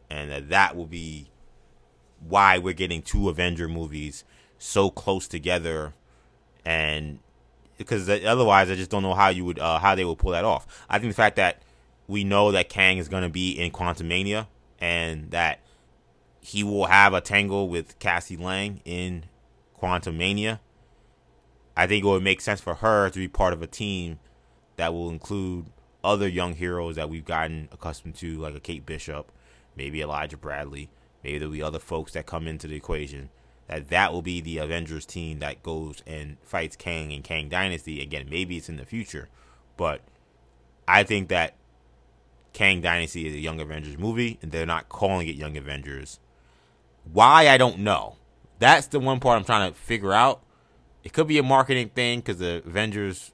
and 0.09 0.31
that 0.31 0.49
that 0.49 0.75
will 0.75 0.87
be 0.87 1.29
why 2.27 2.57
we're 2.57 2.73
getting 2.73 3.03
two 3.03 3.29
Avenger 3.29 3.69
movies 3.69 4.25
so 4.57 4.89
close 4.89 5.29
together, 5.29 5.93
and 6.65 7.19
because 7.77 8.09
otherwise, 8.09 8.71
I 8.71 8.77
just 8.77 8.91
don't 8.91 9.03
know 9.03 9.13
how 9.13 9.29
you 9.29 9.45
would 9.45 9.59
uh, 9.59 9.79
how 9.79 9.95
they 9.95 10.07
would 10.07 10.17
pull 10.17 10.31
that 10.31 10.47
off. 10.47 10.87
I 10.89 10.99
think 10.99 11.13
the 11.13 11.17
fact 11.17 11.37
that 11.37 11.61
we 12.09 12.24
know 12.24 12.53
that 12.53 12.69
Kang 12.69 12.99
is 12.99 13.09
going 13.09 13.23
to 13.23 13.28
be 13.28 13.53
in 13.53 13.70
Quantumania 13.70 14.47
and 14.78 15.31
that 15.31 15.61
he 16.41 16.62
will 16.62 16.87
have 16.87 17.12
a 17.12 17.20
tangle 17.20 17.69
with 17.69 17.99
Cassie 17.99 18.37
Lang 18.37 18.81
in 18.85 19.24
Quantumania. 19.81 20.61
I 21.77 21.87
think 21.87 22.05
it 22.05 22.09
would 22.09 22.23
make 22.23 22.41
sense 22.41 22.61
for 22.61 22.74
her 22.77 23.11
to 23.11 23.19
be 23.19 23.28
part 23.28 23.53
of 23.53 23.62
a 23.62 23.66
team 23.66 24.19
that 24.77 24.93
will 24.93 25.11
include 25.11 25.66
other 26.05 26.28
young 26.28 26.55
heroes 26.55 26.97
that 26.97 27.11
we've 27.11 27.24
gotten 27.24 27.69
accustomed 27.73 28.15
to, 28.16 28.39
like 28.39 28.55
a 28.55 28.61
Kate 28.61 28.87
Bishop, 28.87 29.33
maybe 29.77 30.01
Elijah 30.01 30.37
Bradley. 30.37 30.89
Maybe 31.24 31.39
there'll 31.39 31.53
be 31.53 31.62
other 31.62 31.81
folks 31.81 32.12
that 32.12 32.27
come 32.27 32.47
into 32.47 32.69
the 32.69 32.77
equation 32.77 33.31
that 33.66 33.89
that 33.89 34.12
will 34.12 34.23
be 34.23 34.41
the 34.41 34.59
Avengers 34.59 35.07
team 35.07 35.41
that 35.41 35.62
goes 35.62 36.03
and 36.07 36.37
fights 36.43 36.77
Kang 36.77 37.12
and 37.12 37.24
Kang 37.24 37.49
Dynasty. 37.49 38.01
Again, 38.01 38.28
maybe 38.31 38.57
it's 38.57 38.69
in 38.69 38.77
the 38.77 38.85
future, 38.85 39.28
but 39.77 40.01
I 40.87 41.03
think 41.03 41.28
that 41.28 41.55
Kang 42.57 42.81
Dynasty 42.81 43.27
is 43.27 43.35
a 43.35 43.39
Young 43.39 43.61
Avengers 43.61 43.99
movie, 43.99 44.39
and 44.41 44.51
they're 44.51 44.65
not 44.65 44.89
calling 44.89 45.28
it 45.28 45.37
Young 45.37 45.59
Avengers. 45.59 46.20
Why 47.12 47.49
I 47.51 47.59
don't 47.59 47.81
know. 47.81 48.16
That's 48.59 48.87
the 48.87 48.99
one 48.99 49.20
part 49.20 49.37
I'm 49.39 49.45
trying 49.45 49.70
to 49.70 49.78
figure 49.78 50.15
out. 50.15 50.41
It 51.05 51.12
could 51.12 51.27
be 51.27 51.37
a 51.37 51.43
marketing 51.43 51.91
thing 51.91 52.20
because 52.20 52.39
the 52.39 52.62
Avengers 52.65 53.33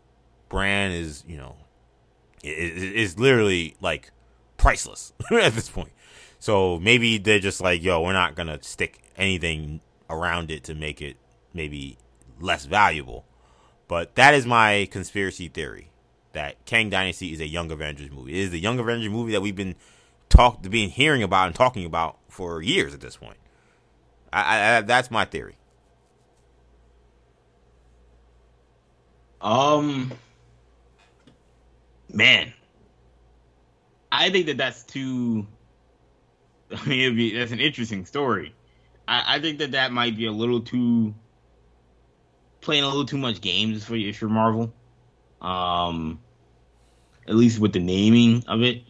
brand 0.48 0.94
is, 0.94 1.22
you 1.28 1.36
know, 1.36 1.54
is, 2.42 2.82
is 2.82 3.18
literally 3.20 3.76
like 3.80 4.10
priceless 4.56 5.12
at 5.30 5.52
this 5.52 5.70
point. 5.70 5.92
So 6.40 6.80
maybe 6.80 7.18
they're 7.18 7.38
just 7.38 7.60
like, 7.60 7.80
yo, 7.80 8.02
we're 8.02 8.14
not 8.14 8.34
gonna 8.34 8.60
stick 8.64 9.04
anything 9.16 9.82
around 10.10 10.50
it 10.50 10.64
to 10.64 10.74
make 10.74 11.00
it 11.00 11.16
maybe 11.54 11.96
less 12.40 12.64
valuable. 12.64 13.24
But 13.86 14.16
that 14.16 14.34
is 14.34 14.46
my 14.46 14.88
conspiracy 14.90 15.46
theory 15.46 15.91
that 16.32 16.64
Kang 16.66 16.90
Dynasty 16.90 17.32
is 17.32 17.40
a 17.40 17.46
Young 17.46 17.70
Avengers 17.70 18.10
movie. 18.10 18.32
It 18.32 18.44
is 18.44 18.50
the 18.50 18.60
Young 18.60 18.78
Avengers 18.78 19.10
movie 19.10 19.32
that 19.32 19.42
we've 19.42 19.56
been 19.56 19.76
talk 20.28 20.62
being 20.68 20.90
hearing 20.90 21.22
about 21.22 21.46
and 21.46 21.54
talking 21.54 21.84
about 21.84 22.18
for 22.28 22.62
years 22.62 22.94
at 22.94 23.00
this 23.00 23.16
point. 23.16 23.36
I, 24.32 24.76
I, 24.76 24.80
that's 24.80 25.10
my 25.10 25.24
theory. 25.24 25.56
Um, 29.40 30.12
man, 32.12 32.52
I 34.10 34.30
think 34.30 34.46
that 34.46 34.56
that's 34.56 34.84
too. 34.84 35.46
I 36.70 36.88
mean, 36.88 37.00
it'd 37.00 37.16
be 37.16 37.36
that's 37.36 37.52
an 37.52 37.60
interesting 37.60 38.06
story. 38.06 38.54
I, 39.06 39.36
I 39.36 39.40
think 39.40 39.58
that 39.58 39.72
that 39.72 39.92
might 39.92 40.16
be 40.16 40.26
a 40.26 40.32
little 40.32 40.60
too 40.60 41.14
playing 42.60 42.84
a 42.84 42.86
little 42.86 43.04
too 43.04 43.18
much 43.18 43.40
games 43.40 43.84
for 43.84 43.96
if 43.96 44.20
you're 44.20 44.30
Marvel. 44.30 44.72
Um, 45.42 46.20
at 47.28 47.34
least 47.34 47.58
with 47.58 47.72
the 47.72 47.80
naming 47.80 48.44
of 48.48 48.62
it, 48.62 48.82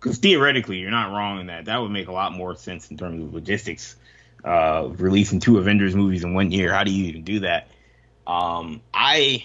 because 0.00 0.18
theoretically 0.18 0.78
you're 0.78 0.90
not 0.90 1.12
wrong 1.12 1.40
in 1.40 1.46
that. 1.48 1.66
That 1.66 1.82
would 1.82 1.90
make 1.90 2.08
a 2.08 2.12
lot 2.12 2.32
more 2.32 2.54
sense 2.56 2.90
in 2.90 2.96
terms 2.96 3.22
of 3.22 3.34
logistics. 3.34 3.96
Uh, 4.44 4.90
releasing 4.96 5.40
two 5.40 5.58
Avengers 5.58 5.96
movies 5.96 6.22
in 6.22 6.32
one 6.32 6.52
year, 6.52 6.72
how 6.72 6.84
do 6.84 6.92
you 6.92 7.06
even 7.06 7.24
do 7.24 7.40
that? 7.40 7.68
Um, 8.26 8.80
I 8.94 9.44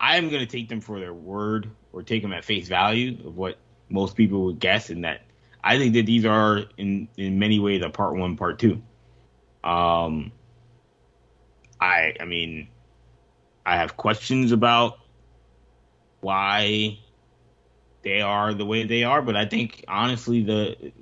I 0.00 0.16
am 0.16 0.28
going 0.28 0.40
to 0.40 0.50
take 0.50 0.68
them 0.68 0.80
for 0.80 0.98
their 0.98 1.14
word 1.14 1.70
or 1.92 2.02
take 2.02 2.22
them 2.22 2.32
at 2.32 2.44
face 2.44 2.68
value 2.68 3.16
of 3.26 3.36
what 3.36 3.58
most 3.88 4.16
people 4.16 4.46
would 4.46 4.58
guess, 4.58 4.90
and 4.90 5.04
that 5.04 5.22
I 5.62 5.78
think 5.78 5.94
that 5.94 6.06
these 6.06 6.24
are 6.24 6.64
in 6.76 7.08
in 7.16 7.38
many 7.38 7.60
ways 7.60 7.82
a 7.82 7.90
part 7.90 8.16
one, 8.16 8.36
part 8.36 8.58
two. 8.58 8.82
Um, 9.62 10.32
I 11.80 12.14
I 12.18 12.24
mean, 12.24 12.68
I 13.64 13.76
have 13.76 13.96
questions 13.96 14.52
about 14.52 14.98
why 16.24 16.98
they 18.02 18.20
are 18.22 18.54
the 18.54 18.64
way 18.64 18.84
they 18.84 19.04
are, 19.04 19.22
but 19.22 19.36
I 19.36 19.44
think 19.46 19.84
honestly 19.86 20.42
the 20.42 20.92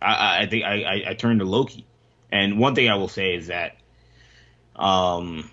I, 0.00 0.42
I 0.42 0.46
think 0.46 0.64
I, 0.64 0.82
I, 0.82 1.10
I 1.10 1.14
turn 1.14 1.38
to 1.38 1.44
Loki. 1.44 1.86
And 2.32 2.58
one 2.58 2.74
thing 2.74 2.88
I 2.88 2.96
will 2.96 3.08
say 3.08 3.34
is 3.34 3.48
that 3.48 3.76
um 4.74 5.50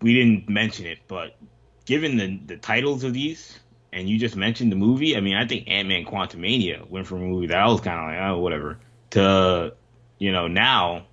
we 0.00 0.14
didn't 0.14 0.48
mention 0.48 0.86
it, 0.86 0.98
but 1.08 1.36
given 1.84 2.16
the 2.16 2.40
the 2.46 2.56
titles 2.56 3.04
of 3.04 3.12
these, 3.12 3.58
and 3.92 4.08
you 4.08 4.18
just 4.18 4.36
mentioned 4.36 4.72
the 4.72 4.76
movie, 4.76 5.16
I 5.16 5.20
mean, 5.20 5.36
I 5.36 5.46
think 5.46 5.68
Ant 5.68 5.88
Man 5.88 6.04
Quantumania 6.04 6.88
went 6.88 7.06
from 7.06 7.22
a 7.22 7.26
movie 7.26 7.48
that 7.48 7.58
I 7.58 7.66
was 7.66 7.80
kind 7.80 8.00
of 8.00 8.06
like, 8.06 8.30
oh, 8.30 8.40
whatever, 8.40 8.78
to 9.10 9.74
you 10.18 10.32
know 10.32 10.46
now 10.46 11.06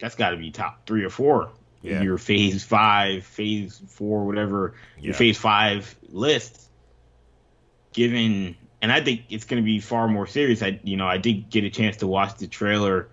that's 0.00 0.14
got 0.14 0.30
to 0.30 0.36
be 0.36 0.50
top 0.50 0.86
three 0.86 1.04
or 1.04 1.10
four 1.10 1.50
yeah. 1.82 2.02
your 2.02 2.18
Phase 2.18 2.64
Five, 2.64 3.24
Phase 3.24 3.80
Four, 3.88 4.26
whatever 4.26 4.74
yeah. 4.98 5.06
your 5.06 5.14
Phase 5.14 5.38
Five 5.38 5.94
list. 6.08 6.68
Given, 7.92 8.56
and 8.80 8.92
I 8.92 9.02
think 9.02 9.22
it's 9.30 9.44
going 9.44 9.62
to 9.62 9.64
be 9.64 9.80
far 9.80 10.08
more 10.08 10.26
serious. 10.26 10.62
I, 10.62 10.80
you 10.84 10.96
know, 10.96 11.06
I 11.06 11.18
did 11.18 11.50
get 11.50 11.64
a 11.64 11.70
chance 11.70 11.98
to 11.98 12.06
watch 12.06 12.36
the 12.38 12.46
trailer 12.46 13.08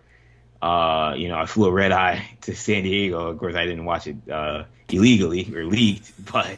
uh, 0.61 1.13
you 1.15 1.27
know, 1.27 1.37
I 1.37 1.45
flew 1.45 1.67
a 1.67 1.71
red 1.71 1.91
eye 1.91 2.27
to 2.41 2.55
San 2.55 2.83
Diego. 2.83 3.27
Of 3.27 3.37
course, 3.37 3.55
I 3.55 3.65
didn't 3.65 3.85
watch 3.85 4.07
it 4.07 4.17
uh, 4.29 4.63
illegally 4.89 5.53
or 5.53 5.65
leaked, 5.65 6.13
but 6.31 6.57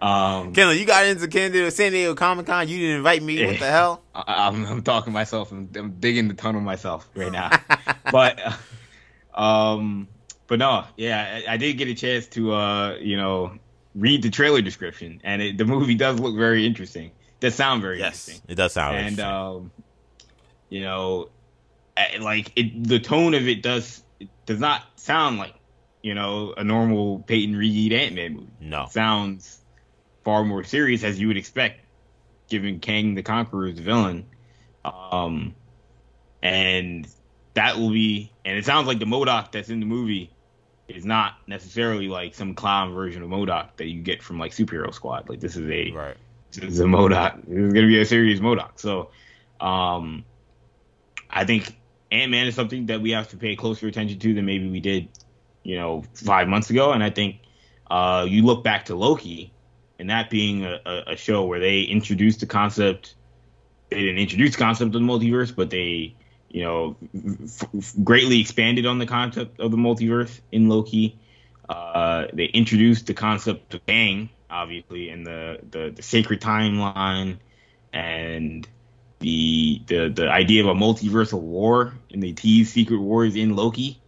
um, 0.00 0.52
Kendall, 0.52 0.74
you 0.74 0.86
got 0.86 1.06
into 1.06 1.28
Kendall 1.28 1.70
San 1.70 1.92
Diego 1.92 2.14
Comic 2.14 2.46
Con. 2.46 2.68
You 2.68 2.78
didn't 2.78 2.96
invite 2.96 3.22
me. 3.22 3.44
What 3.44 3.58
the 3.58 3.66
hell? 3.70 4.02
I, 4.14 4.48
am 4.48 4.64
I'm, 4.64 4.72
I'm 4.72 4.82
talking 4.82 5.12
myself. 5.12 5.52
I'm, 5.52 5.68
I'm, 5.76 5.92
digging 5.92 6.28
the 6.28 6.34
tunnel 6.34 6.60
myself 6.60 7.08
right 7.14 7.32
now. 7.32 7.50
but 8.10 8.40
uh, 9.34 9.40
um, 9.40 10.08
but 10.46 10.58
no, 10.58 10.84
yeah, 10.96 11.42
I, 11.46 11.54
I, 11.54 11.56
did 11.56 11.74
get 11.74 11.88
a 11.88 11.94
chance 11.94 12.26
to 12.28 12.52
uh, 12.54 12.96
you 13.00 13.16
know, 13.16 13.52
read 13.94 14.22
the 14.22 14.30
trailer 14.30 14.62
description, 14.62 15.20
and 15.24 15.42
it, 15.42 15.58
the 15.58 15.66
movie 15.66 15.94
does 15.94 16.18
look 16.18 16.36
very 16.36 16.66
interesting. 16.66 17.10
It 17.46 17.50
does 17.50 17.54
sound 17.54 17.82
very 17.82 17.98
yes, 17.98 18.28
interesting. 18.28 18.42
It 18.48 18.54
does 18.56 18.72
sound 18.72 18.96
and 18.96 19.20
um, 19.20 19.70
you 20.68 20.80
know, 20.80 21.28
like 22.20 22.50
it, 22.56 22.82
the 22.88 22.98
tone 22.98 23.34
of 23.34 23.46
it 23.46 23.62
does 23.62 24.02
it 24.18 24.28
does 24.46 24.58
not 24.58 24.82
sound 24.96 25.38
like 25.38 25.54
you 26.02 26.14
know 26.14 26.54
a 26.56 26.64
normal 26.64 27.20
Peyton 27.20 27.54
Reed 27.54 27.92
Ant 27.92 28.14
Man 28.16 28.34
movie. 28.34 28.48
No, 28.60 28.84
it 28.84 28.90
sounds 28.90 29.60
far 30.24 30.42
more 30.44 30.64
serious 30.64 31.04
as 31.04 31.20
you 31.20 31.28
would 31.28 31.36
expect, 31.36 31.80
given 32.48 32.80
Kang 32.80 33.14
the 33.14 33.22
Conqueror's 33.22 33.78
villain. 33.78 34.26
Um, 34.84 35.54
and 36.42 37.06
that 37.54 37.76
will 37.76 37.90
be, 37.90 38.32
and 38.44 38.58
it 38.58 38.64
sounds 38.64 38.88
like 38.88 38.98
the 38.98 39.06
MODOK 39.06 39.52
that's 39.52 39.68
in 39.68 39.80
the 39.80 39.86
movie 39.86 40.30
is 40.88 41.04
not 41.04 41.34
necessarily 41.46 42.08
like 42.08 42.34
some 42.34 42.54
clown 42.54 42.92
version 42.92 43.22
of 43.22 43.28
MODOK 43.28 43.76
that 43.76 43.86
you 43.86 44.02
get 44.02 44.22
from 44.22 44.38
like 44.38 44.52
Superhero 44.52 44.92
Squad. 44.92 45.28
Like 45.28 45.40
this 45.40 45.56
is 45.56 45.68
a 45.68 45.92
right. 45.92 46.16
Is 46.52 46.80
a 46.80 46.84
MODOK. 46.84 47.46
This 47.46 47.58
is 47.58 47.72
gonna 47.72 47.86
be 47.86 48.00
a 48.00 48.06
serious 48.06 48.40
MODOK. 48.40 48.78
So, 48.78 49.10
um, 49.60 50.24
I 51.28 51.44
think 51.44 51.76
Ant 52.10 52.30
Man 52.30 52.46
is 52.46 52.54
something 52.54 52.86
that 52.86 53.00
we 53.00 53.10
have 53.10 53.28
to 53.30 53.36
pay 53.36 53.56
closer 53.56 53.86
attention 53.86 54.18
to 54.18 54.34
than 54.34 54.46
maybe 54.46 54.68
we 54.68 54.80
did, 54.80 55.08
you 55.62 55.76
know, 55.76 56.04
five 56.14 56.48
months 56.48 56.70
ago. 56.70 56.92
And 56.92 57.02
I 57.02 57.10
think 57.10 57.40
uh, 57.90 58.26
you 58.28 58.42
look 58.42 58.64
back 58.64 58.86
to 58.86 58.94
Loki, 58.94 59.52
and 59.98 60.10
that 60.10 60.30
being 60.30 60.64
a, 60.64 61.04
a, 61.06 61.16
show 61.16 61.44
where 61.44 61.60
they 61.60 61.82
introduced 61.82 62.40
the 62.40 62.46
concept. 62.46 63.14
They 63.90 64.00
didn't 64.00 64.18
introduce 64.18 64.52
the 64.52 64.58
concept 64.58 64.94
of 64.94 65.00
the 65.00 65.06
multiverse, 65.06 65.54
but 65.54 65.70
they, 65.70 66.14
you 66.50 66.62
know, 66.64 66.96
f- 67.44 67.94
greatly 68.02 68.40
expanded 68.40 68.84
on 68.84 68.98
the 68.98 69.06
concept 69.06 69.60
of 69.60 69.70
the 69.70 69.76
multiverse 69.76 70.40
in 70.52 70.68
Loki. 70.68 71.18
Uh, 71.68 72.26
they 72.32 72.46
introduced 72.46 73.06
the 73.06 73.14
concept 73.14 73.74
of 73.74 73.86
Kang, 73.86 74.28
obviously, 74.50 75.10
in 75.10 75.24
the, 75.24 75.58
the, 75.70 75.92
the 75.94 76.02
sacred 76.02 76.40
timeline, 76.40 77.38
and 77.92 78.68
the 79.18 79.82
the 79.86 80.08
the 80.08 80.28
idea 80.28 80.62
of 80.62 80.68
a 80.68 80.78
multiversal 80.78 81.40
war 81.40 81.94
and 82.12 82.22
they 82.22 82.32
tease 82.32 82.72
Secret 82.72 82.98
Wars 82.98 83.36
in 83.36 83.56
Loki. 83.56 84.00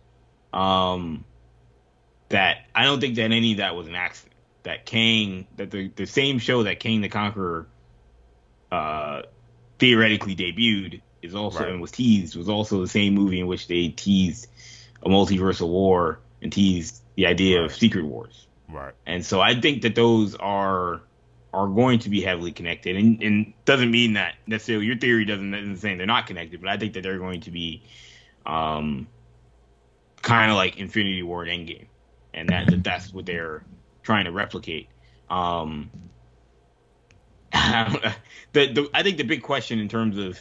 Um, 0.53 1.25
that 2.29 2.67
I 2.75 2.85
don't 2.85 3.01
think 3.01 3.17
that 3.17 3.31
any 3.33 3.53
of 3.53 3.59
that 3.59 3.75
was 3.75 3.87
an 3.89 3.95
accident. 3.95 4.35
That 4.65 4.85
Kang, 4.85 5.47
that 5.57 5.71
the 5.71 5.89
the 5.89 6.07
same 6.07 6.39
show 6.39 6.65
that 6.65 6.81
Kang 6.81 7.01
the 7.01 7.09
Conqueror, 7.09 7.67
uh, 8.71 9.23
theoretically 9.79 10.37
debuted 10.37 11.01
is 11.23 11.35
also 11.35 11.61
right. 11.61 11.71
and 11.71 11.81
was 11.81 11.91
teased 11.91 12.37
was 12.37 12.49
also 12.49 12.81
the 12.81 12.89
same 12.89 13.15
movie 13.15 13.41
in 13.41 13.47
which 13.47 13.67
they 13.67 13.89
teased 13.89 14.47
a 15.03 15.09
multiversal 15.09 15.69
war 15.69 16.21
and 16.43 16.53
teased 16.53 17.03
the 17.15 17.27
idea 17.27 17.59
right. 17.59 17.67
of 17.67 17.75
Secret 17.75 18.05
Wars. 18.05 18.48
Right. 18.71 18.95
And 19.07 19.25
so 19.25 19.41
I 19.41 19.59
think 19.61 19.83
that 19.83 19.95
those 19.95 20.35
are 20.35 21.03
are 21.53 21.67
going 21.67 21.99
to 22.01 22.11
be 22.11 22.21
heavily 22.21 22.53
connected, 22.53 22.97
and, 22.97 23.23
and 23.23 23.55
doesn't 23.65 23.91
mean 23.91 24.15
that 24.15 24.35
necessarily 24.47 24.87
your 24.87 24.99
theory 24.99 25.25
doesn't 25.25 25.55
isn't 25.55 25.79
saying 25.79 25.97
they're 25.99 26.07
not 26.07 26.27
connected, 26.27 26.61
but 26.61 26.69
I 26.69 26.77
think 26.77 26.93
that 26.95 27.03
they're 27.03 27.19
going 27.19 27.41
to 27.43 27.51
be, 27.51 27.83
um, 28.45 29.09
kind 30.21 30.51
of 30.51 30.57
like 30.57 30.77
Infinity 30.77 31.23
War 31.23 31.45
and 31.45 31.51
Endgame, 31.51 31.87
and 32.35 32.51
that, 32.51 32.71
that 32.71 32.85
that's 32.85 33.13
what 33.13 33.25
they're 33.25 33.65
trying 34.03 34.27
to 34.27 34.33
replicate. 34.33 34.89
Um, 35.31 35.91
the, 37.53 38.13
the 38.53 38.91
I 38.93 39.03
think 39.03 39.17
the 39.17 39.25
big 39.25 39.43
question 39.43 39.79
in 39.79 39.89
terms 39.89 40.19
of 40.19 40.39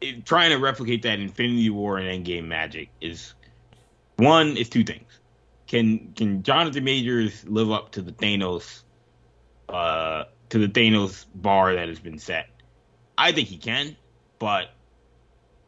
it, 0.00 0.24
trying 0.24 0.50
to 0.50 0.56
replicate 0.56 1.02
that 1.02 1.18
Infinity 1.18 1.68
War 1.68 1.98
and 1.98 2.24
Endgame 2.24 2.46
magic 2.46 2.88
is 3.00 3.34
one 4.16 4.56
is 4.56 4.70
two 4.70 4.84
things. 4.84 5.09
Can 5.70 6.14
can 6.16 6.42
Jonathan 6.42 6.82
Majors 6.82 7.44
live 7.46 7.70
up 7.70 7.92
to 7.92 8.02
the 8.02 8.10
Thanos 8.10 8.82
uh, 9.68 10.24
to 10.48 10.58
the 10.58 10.66
Thanos 10.66 11.26
bar 11.32 11.76
that 11.76 11.86
has 11.86 12.00
been 12.00 12.18
set. 12.18 12.48
I 13.16 13.30
think 13.30 13.46
he 13.46 13.56
can, 13.56 13.96
but 14.40 14.72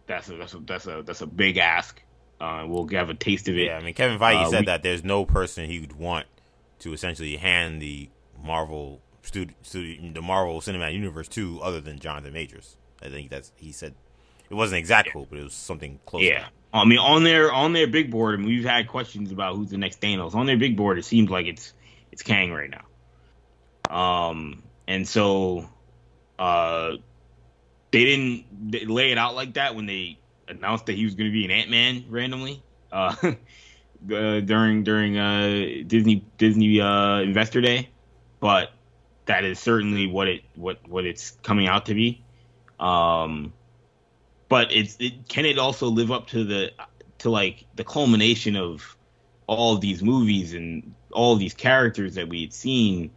that's 0.08 0.28
a 0.28 0.34
that's 0.34 0.54
a 0.54 0.58
that's 0.58 0.86
a 0.88 1.02
that's 1.06 1.20
a 1.20 1.26
big 1.28 1.56
ask. 1.56 2.02
Uh, 2.40 2.64
we'll 2.66 2.88
have 2.88 3.10
a 3.10 3.14
taste 3.14 3.48
of 3.48 3.56
it. 3.56 3.66
Yeah, 3.66 3.76
I 3.76 3.80
mean 3.80 3.94
Kevin 3.94 4.18
Feige 4.18 4.42
uh, 4.42 4.50
said 4.50 4.60
we, 4.62 4.66
that 4.66 4.82
there's 4.82 5.04
no 5.04 5.24
person 5.24 5.66
he 5.66 5.78
would 5.78 5.92
want 5.92 6.26
to 6.80 6.92
essentially 6.92 7.36
hand 7.36 7.80
the 7.80 8.10
Marvel 8.42 9.00
studio, 9.22 9.54
studio 9.62 10.12
the 10.12 10.20
Marvel 10.20 10.60
Cinematic 10.60 10.94
Universe 10.94 11.28
to 11.28 11.60
other 11.62 11.80
than 11.80 12.00
Jonathan 12.00 12.32
Majors. 12.32 12.76
I 13.00 13.08
think 13.08 13.30
that's 13.30 13.52
he 13.54 13.70
said 13.70 13.94
It 14.52 14.54
wasn't 14.54 14.80
exact 14.80 15.06
yeah. 15.06 15.12
quote, 15.12 15.30
but 15.30 15.38
it 15.38 15.44
was 15.44 15.54
something 15.54 15.98
close. 16.04 16.24
Yeah. 16.24 16.44
I 16.74 16.84
mean, 16.84 16.98
on 16.98 17.24
their 17.24 17.50
on 17.50 17.72
their 17.72 17.86
big 17.86 18.10
board, 18.10 18.34
and 18.34 18.44
we've 18.44 18.66
had 18.66 18.86
questions 18.86 19.32
about 19.32 19.56
who's 19.56 19.70
the 19.70 19.78
next 19.78 19.98
Thanos. 20.02 20.34
On 20.34 20.44
their 20.44 20.58
big 20.58 20.76
board, 20.76 20.98
it 20.98 21.06
seems 21.06 21.30
like 21.30 21.46
it's 21.46 21.72
it's 22.12 22.22
Kang 22.22 22.52
right 22.52 22.70
now. 22.70 24.28
Um, 24.28 24.62
and 24.86 25.08
so, 25.08 25.70
uh, 26.38 26.96
they 27.92 28.04
didn't 28.04 28.70
they 28.70 28.84
lay 28.84 29.10
it 29.10 29.16
out 29.16 29.34
like 29.34 29.54
that 29.54 29.74
when 29.74 29.86
they 29.86 30.18
announced 30.46 30.84
that 30.86 30.96
he 30.96 31.06
was 31.06 31.14
going 31.14 31.30
to 31.30 31.32
be 31.32 31.46
an 31.46 31.50
Ant 31.50 31.70
Man 31.70 32.04
randomly. 32.10 32.62
Uh, 32.92 33.14
uh, 33.24 34.40
during 34.40 34.84
during 34.84 35.16
uh, 35.16 35.82
Disney 35.86 36.26
Disney 36.36 36.78
uh, 36.78 37.20
Investor 37.20 37.62
Day, 37.62 37.88
but 38.38 38.70
that 39.24 39.44
is 39.44 39.58
certainly 39.58 40.06
what 40.06 40.28
it 40.28 40.42
what 40.56 40.86
what 40.86 41.06
it's 41.06 41.30
coming 41.42 41.68
out 41.68 41.86
to 41.86 41.94
be. 41.94 42.22
Um, 42.78 43.54
but 44.52 44.70
it's 44.70 44.98
it, 45.00 45.26
can 45.30 45.46
it 45.46 45.58
also 45.58 45.86
live 45.86 46.12
up 46.12 46.26
to 46.26 46.44
the 46.44 46.70
to 47.16 47.30
like 47.30 47.64
the 47.74 47.84
culmination 47.84 48.54
of 48.54 48.98
all 49.46 49.74
of 49.74 49.80
these 49.80 50.02
movies 50.02 50.52
and 50.52 50.94
all 51.10 51.36
these 51.36 51.54
characters 51.54 52.16
that 52.16 52.28
we 52.28 52.42
had 52.42 52.52
seen 52.52 53.10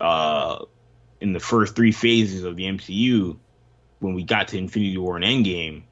uh, 0.00 0.64
in 1.20 1.32
the 1.32 1.38
first 1.38 1.76
three 1.76 1.92
phases 1.92 2.42
of 2.42 2.56
the 2.56 2.64
MCU 2.64 3.38
when 4.00 4.14
we 4.14 4.24
got 4.24 4.48
to 4.48 4.58
Infinity 4.58 4.98
War 4.98 5.16
and 5.16 5.24
Endgame. 5.24 5.84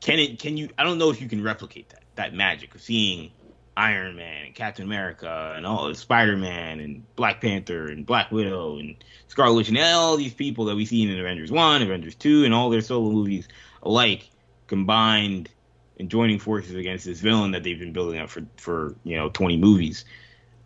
Can 0.00 0.20
it? 0.20 0.38
Can 0.38 0.56
you? 0.56 0.68
I 0.78 0.84
don't 0.84 0.98
know 0.98 1.10
if 1.10 1.20
you 1.20 1.28
can 1.28 1.42
replicate 1.42 1.88
that 1.88 2.04
that 2.14 2.34
magic 2.34 2.72
of 2.76 2.80
seeing 2.80 3.32
Iron 3.76 4.16
Man 4.16 4.46
and 4.46 4.54
Captain 4.54 4.84
America 4.84 5.52
and 5.56 5.66
all 5.66 5.92
Spider 5.94 6.36
Man 6.36 6.80
and 6.80 7.04
Black 7.16 7.40
Panther 7.40 7.86
and 7.88 8.06
Black 8.06 8.30
Widow 8.30 8.78
and 8.78 8.96
Scarlet 9.28 9.54
Witch 9.54 9.68
and 9.68 9.78
all 9.78 10.16
these 10.16 10.34
people 10.34 10.66
that 10.66 10.76
we 10.76 10.86
see 10.86 11.02
in 11.02 11.18
Avengers 11.18 11.50
One, 11.50 11.82
Avengers 11.82 12.14
Two, 12.14 12.44
and 12.44 12.54
all 12.54 12.70
their 12.70 12.80
solo 12.80 13.10
movies 13.10 13.48
alike 13.82 14.30
combined 14.66 15.50
and 15.98 16.10
joining 16.10 16.38
forces 16.38 16.74
against 16.74 17.04
this 17.04 17.20
villain 17.20 17.52
that 17.52 17.62
they've 17.62 17.78
been 17.78 17.92
building 17.92 18.20
up 18.20 18.30
for 18.30 18.44
for 18.56 18.94
you 19.04 19.16
know 19.16 19.28
20 19.28 19.56
movies. 19.56 20.04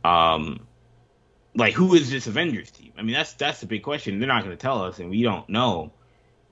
Um, 0.04 0.66
like 1.54 1.74
who 1.74 1.94
is 1.94 2.10
this 2.10 2.26
Avengers 2.26 2.70
team? 2.70 2.92
I 2.96 3.02
mean, 3.02 3.14
that's 3.14 3.32
that's 3.34 3.60
the 3.60 3.66
big 3.66 3.82
question. 3.82 4.18
They're 4.18 4.28
not 4.28 4.44
going 4.44 4.56
to 4.56 4.60
tell 4.60 4.84
us, 4.84 4.98
and 4.98 5.10
we 5.10 5.22
don't 5.22 5.48
know. 5.48 5.92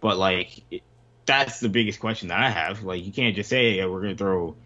But 0.01 0.17
like, 0.17 0.63
it, 0.71 0.83
that's 1.27 1.61
the 1.61 1.69
biggest 1.69 2.01
question 2.01 2.29
that 2.29 2.41
I 2.41 2.51
have. 2.51 2.83
Like, 2.83 3.05
you 3.05 3.13
can't 3.13 3.37
just 3.37 3.51
say 3.51 3.85
we're 3.85 4.01
going 4.01 4.17
to 4.17 4.19
throw, 4.19 4.57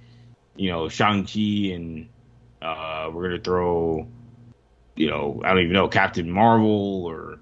you 0.57 0.70
know, 0.70 0.89
Shang 0.89 1.27
Chi 1.27 1.74
and 1.74 2.09
uh, 2.61 3.11
we're 3.12 3.29
going 3.29 3.39
to 3.39 3.45
throw, 3.45 4.07
you 4.95 5.09
know, 5.09 5.41
I 5.45 5.51
don't 5.51 5.61
even 5.61 5.73
know 5.73 5.89
Captain 5.89 6.31
Marvel 6.31 7.07
or 7.07 7.41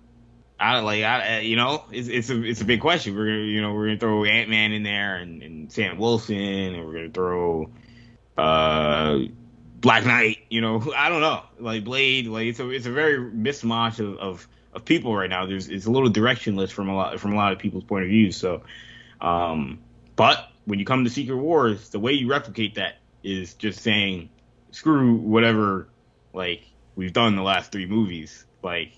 I 0.61 0.81
like 0.81 1.03
I 1.03 1.39
you 1.41 1.57
know 1.57 1.85
it's 1.91 2.09
it's 2.09 2.28
a 2.28 2.43
it's 2.43 2.61
a 2.61 2.66
big 2.66 2.82
question. 2.82 3.16
We're 3.16 3.24
gonna 3.24 3.39
you 3.39 3.62
know 3.62 3.73
we're 3.73 3.87
gonna 3.87 3.99
throw 3.99 4.24
Ant 4.24 4.51
Man 4.51 4.73
in 4.73 4.82
there 4.82 5.16
and, 5.16 5.43
and 5.43 5.73
Sam 5.73 5.97
Wilson 5.97 6.37
and 6.37 6.87
we're 6.87 6.93
gonna 6.93 7.11
throw 7.11 7.70
uh 8.37 9.20
Black 9.77 10.05
Knight. 10.05 10.41
You 10.51 10.61
know 10.61 10.93
I 10.97 11.09
don't 11.09 11.23
know 11.23 11.43
like 11.59 11.82
Blade. 11.85 12.27
Like 12.27 12.47
it's 12.47 12.61
a 12.61 12.69
it's 12.69 12.85
a 12.85 12.93
very 12.93 13.19
mismatch 13.32 14.01
of, 14.01 14.19
of 14.19 14.49
of 14.74 14.85
people 14.85 15.16
right 15.16 15.31
now. 15.31 15.47
There's 15.47 15.70
it's 15.70 15.87
a 15.87 15.91
little 15.91 16.11
directionless 16.11 16.70
from 16.70 16.91
a 16.91 16.95
lot 16.95 17.19
from 17.19 17.32
a 17.32 17.37
lot 17.37 17.55
of 17.55 17.59
people's 17.59 17.85
point 17.85 18.05
of 18.05 18.11
view. 18.11 18.31
So, 18.31 18.62
um, 19.23 19.81
but 20.15 20.47
when 20.66 20.78
you 20.78 20.85
come 20.85 21.05
to 21.05 21.11
Secret 21.11 21.39
Wars, 21.39 21.89
the 21.89 21.99
way 21.99 22.12
you 22.12 22.28
replicate 22.28 22.74
that 22.74 22.97
is 23.22 23.55
just 23.55 23.80
saying 23.80 24.30
screw 24.70 25.16
whatever 25.16 25.88
like 26.32 26.62
we've 26.94 27.12
done 27.12 27.36
the 27.36 27.42
last 27.42 27.72
three 27.72 27.86
movies. 27.86 28.44
Like 28.62 28.92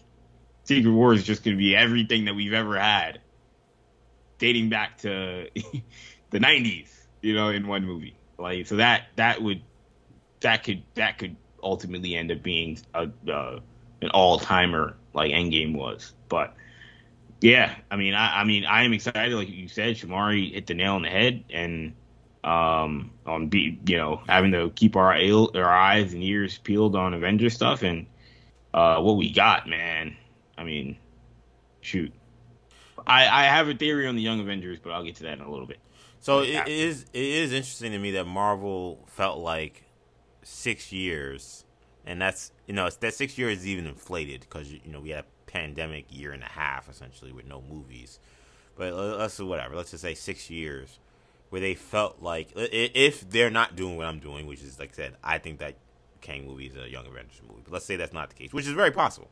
Secret 0.65 0.91
Wars 0.91 1.21
is 1.21 1.27
just 1.27 1.45
going 1.45 1.57
to 1.57 1.59
be 1.59 1.77
everything 1.77 2.27
that 2.27 2.35
we've 2.35 2.53
ever 2.53 2.79
had, 2.79 3.21
dating 4.39 4.69
back 4.69 4.99
to 4.99 5.49
the 6.31 6.39
'90s. 6.39 6.89
You 7.21 7.35
know, 7.37 7.51
in 7.51 7.69
one 7.69 7.85
movie. 7.85 8.17
Like 8.39 8.67
so 8.67 8.77
that 8.77 9.05
that 9.17 9.41
would 9.41 9.63
that 10.41 10.65
could 10.65 10.83
that 10.95 11.19
could 11.19 11.37
ultimately 11.63 12.17
end 12.17 12.33
up 12.33 12.43
being 12.43 12.79
a 12.95 13.09
uh, 13.31 13.61
an 14.01 14.11
all 14.11 14.39
timer 14.39 14.97
like 15.15 15.31
Endgame 15.31 15.77
was. 15.77 16.13
But 16.29 16.55
yeah, 17.41 17.75
I 17.91 17.97
mean, 17.97 18.15
I, 18.15 18.41
I 18.41 18.45
mean, 18.45 18.65
I 18.65 18.85
am 18.85 18.93
excited. 18.93 19.33
Like 19.33 19.49
you 19.49 19.69
said, 19.69 19.97
Shamari 19.97 20.53
hit 20.53 20.67
the 20.67 20.75
nail 20.75 20.95
on 20.95 21.03
the 21.03 21.09
head, 21.09 21.45
and 21.51 21.95
um, 22.45 23.11
on 23.25 23.49
be 23.49 23.79
you 23.87 23.97
know 23.97 24.23
having 24.29 24.53
to 24.53 24.71
keep 24.71 24.97
our 24.97 25.13
our 25.13 25.69
eyes 25.69 26.13
and 26.13 26.23
ears 26.23 26.59
peeled 26.59 26.97
on 26.97 27.15
Avengers 27.15 27.55
stuff 27.55 27.83
and 27.83 28.07
uh, 28.75 29.01
what 29.01 29.17
we 29.17 29.31
got, 29.31 29.69
man. 29.69 30.17
I 30.57 30.65
mean, 30.65 30.97
shoot. 31.81 32.13
I, 33.07 33.27
I 33.27 33.45
have 33.45 33.69
a 33.69 33.75
theory 33.75 34.07
on 34.07 34.17
the 34.17 34.23
Young 34.23 34.41
Avengers, 34.41 34.79
but 34.83 34.91
I'll 34.91 35.05
get 35.05 35.17
to 35.17 35.25
that 35.25 35.39
in 35.39 35.41
a 35.41 35.51
little 35.51 35.67
bit. 35.67 35.79
So 36.21 36.41
it 36.41 36.69
is 36.69 37.05
it 37.13 37.25
is 37.25 37.53
interesting 37.53 37.93
to 37.93 37.99
me 37.99 38.13
that 38.13 38.25
Marvel 38.25 39.05
felt 39.09 39.39
like 39.39 39.85
six 40.43 40.93
years, 40.93 41.65
and 42.07 42.21
that's 42.21 42.53
you 42.67 42.75
know 42.75 42.89
that 42.89 43.15
six 43.15 43.37
years 43.37 43.59
is 43.59 43.67
even 43.67 43.87
inflated 43.87 44.43
because 44.43 44.73
you 44.73 44.81
know 44.87 45.01
we 45.01 45.11
had 45.11 45.25
a 45.25 45.51
pandemic 45.51 46.07
year 46.11 46.33
and 46.33 46.43
a 46.43 46.49
half 46.49 46.89
essentially 46.89 47.33
with 47.33 47.47
no 47.47 47.63
movies, 47.69 48.21
but 48.77 48.95
let's 48.95 49.39
whatever. 49.41 49.75
Let's 49.75 49.91
just 49.91 50.03
say 50.03 50.15
six 50.15 50.49
years 50.49 51.01
where 51.53 51.61
they 51.61 51.75
felt 51.75 52.23
like 52.23 52.49
if 52.57 53.29
they're 53.29 53.51
not 53.51 53.77
doing 53.77 53.99
what 53.99 54.07
I'm 54.07 54.21
doing, 54.21 54.47
which 54.47 54.63
is 54.63 54.79
like 54.79 54.93
I 54.93 54.97
said, 54.97 55.17
I 55.23 55.37
think 55.37 55.59
that 55.59 55.77
Kang 56.23 56.47
movie 56.47 56.65
is 56.65 56.77
a 56.77 56.89
Young 56.89 57.07
Avengers 57.07 57.43
movie. 57.47 57.61
But 57.63 57.75
let's 57.75 57.85
say 57.85 57.97
that's 57.97 58.15
not 58.15 58.31
the 58.31 58.35
case, 58.35 58.55
which 58.55 58.67
is 58.67 58.73
very 58.73 58.91
possible. 58.91 59.29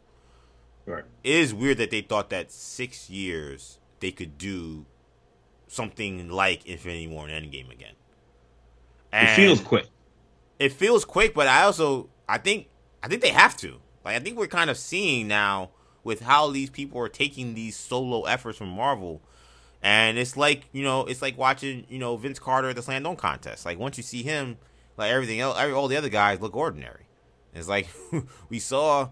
Right. 0.84 1.04
It 1.24 1.34
is 1.34 1.54
weird 1.54 1.78
that 1.78 1.90
they 1.90 2.02
thought 2.02 2.28
that 2.28 2.52
six 2.52 3.08
years 3.08 3.78
they 4.00 4.12
could 4.12 4.36
do 4.36 4.84
something 5.66 6.28
like 6.28 6.66
Infinity 6.66 7.06
War 7.06 7.26
and 7.26 7.32
Endgame 7.46 7.72
again. 7.72 7.94
And 9.10 9.26
it 9.26 9.34
feels 9.34 9.62
quick. 9.62 9.86
It 10.58 10.72
feels 10.72 11.06
quick, 11.06 11.32
but 11.32 11.46
I 11.46 11.62
also 11.62 12.10
I 12.28 12.36
think 12.36 12.68
I 13.02 13.08
think 13.08 13.22
they 13.22 13.30
have 13.30 13.56
to. 13.56 13.78
Like 14.04 14.16
I 14.16 14.18
think 14.18 14.36
we're 14.36 14.46
kind 14.46 14.68
of 14.68 14.76
seeing 14.76 15.26
now 15.26 15.70
with 16.04 16.20
how 16.20 16.50
these 16.50 16.68
people 16.68 17.00
are 17.00 17.08
taking 17.08 17.54
these 17.54 17.76
solo 17.76 18.24
efforts 18.24 18.58
from 18.58 18.68
Marvel. 18.68 19.22
And 19.82 20.18
it's 20.18 20.36
like, 20.36 20.68
you 20.72 20.82
know, 20.82 21.06
it's 21.06 21.22
like 21.22 21.38
watching, 21.38 21.86
you 21.88 21.98
know, 21.98 22.16
Vince 22.16 22.38
Carter 22.38 22.68
at 22.68 22.76
the 22.76 22.82
Slam 22.82 23.02
Dunk 23.02 23.18
contest. 23.18 23.64
Like 23.64 23.78
once 23.78 23.96
you 23.96 24.02
see 24.02 24.22
him, 24.22 24.58
like 24.96 25.10
everything 25.10 25.40
else, 25.40 25.56
every, 25.58 25.72
all 25.72 25.88
the 25.88 25.96
other 25.96 26.10
guys 26.10 26.40
look 26.40 26.54
ordinary. 26.54 27.06
It's 27.54 27.68
like 27.68 27.88
we 28.48 28.58
saw 28.58 29.08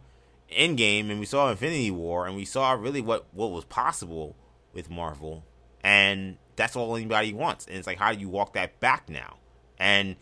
Endgame 0.53 1.11
and 1.11 1.20
we 1.20 1.27
saw 1.27 1.51
Infinity 1.51 1.90
War 1.90 2.27
and 2.27 2.36
we 2.36 2.45
saw 2.45 2.73
really 2.73 3.01
what 3.01 3.27
what 3.32 3.51
was 3.51 3.65
possible 3.65 4.36
with 4.74 4.90
Marvel, 4.90 5.45
and 5.82 6.36
that's 6.57 6.77
all 6.77 6.97
anybody 6.97 7.32
wants. 7.32 7.66
And 7.66 7.77
it's 7.77 7.86
like, 7.86 7.99
how 7.99 8.12
do 8.12 8.20
you 8.20 8.28
walk 8.28 8.53
that 8.55 8.78
back 8.81 9.09
now? 9.09 9.39
And 9.78 10.16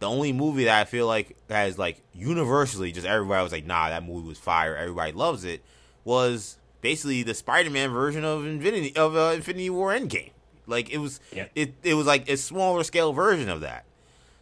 the 0.00 0.08
only 0.08 0.32
movie 0.32 0.64
that 0.64 0.80
I 0.80 0.84
feel 0.84 1.06
like 1.06 1.36
has 1.48 1.78
like 1.78 2.02
universally 2.12 2.92
just 2.92 3.06
everybody 3.06 3.42
was 3.42 3.52
like, 3.52 3.66
nah, 3.66 3.88
that 3.88 4.04
movie 4.04 4.28
was 4.28 4.38
fire. 4.38 4.76
Everybody 4.76 5.12
loves 5.12 5.44
it. 5.44 5.62
Was 6.04 6.58
basically 6.84 7.22
the 7.22 7.32
Spider-Man 7.32 7.90
version 7.90 8.24
of 8.24 8.44
Infinity 8.44 8.94
of 8.94 9.16
uh, 9.16 9.32
Infinity 9.34 9.70
War 9.70 9.90
Endgame. 9.90 10.32
Like 10.66 10.90
it 10.90 10.98
was, 10.98 11.18
yeah. 11.32 11.46
it 11.54 11.74
it 11.82 11.94
was 11.94 12.06
like 12.06 12.28
a 12.28 12.36
smaller 12.36 12.84
scale 12.84 13.12
version 13.12 13.48
of 13.48 13.62
that. 13.62 13.86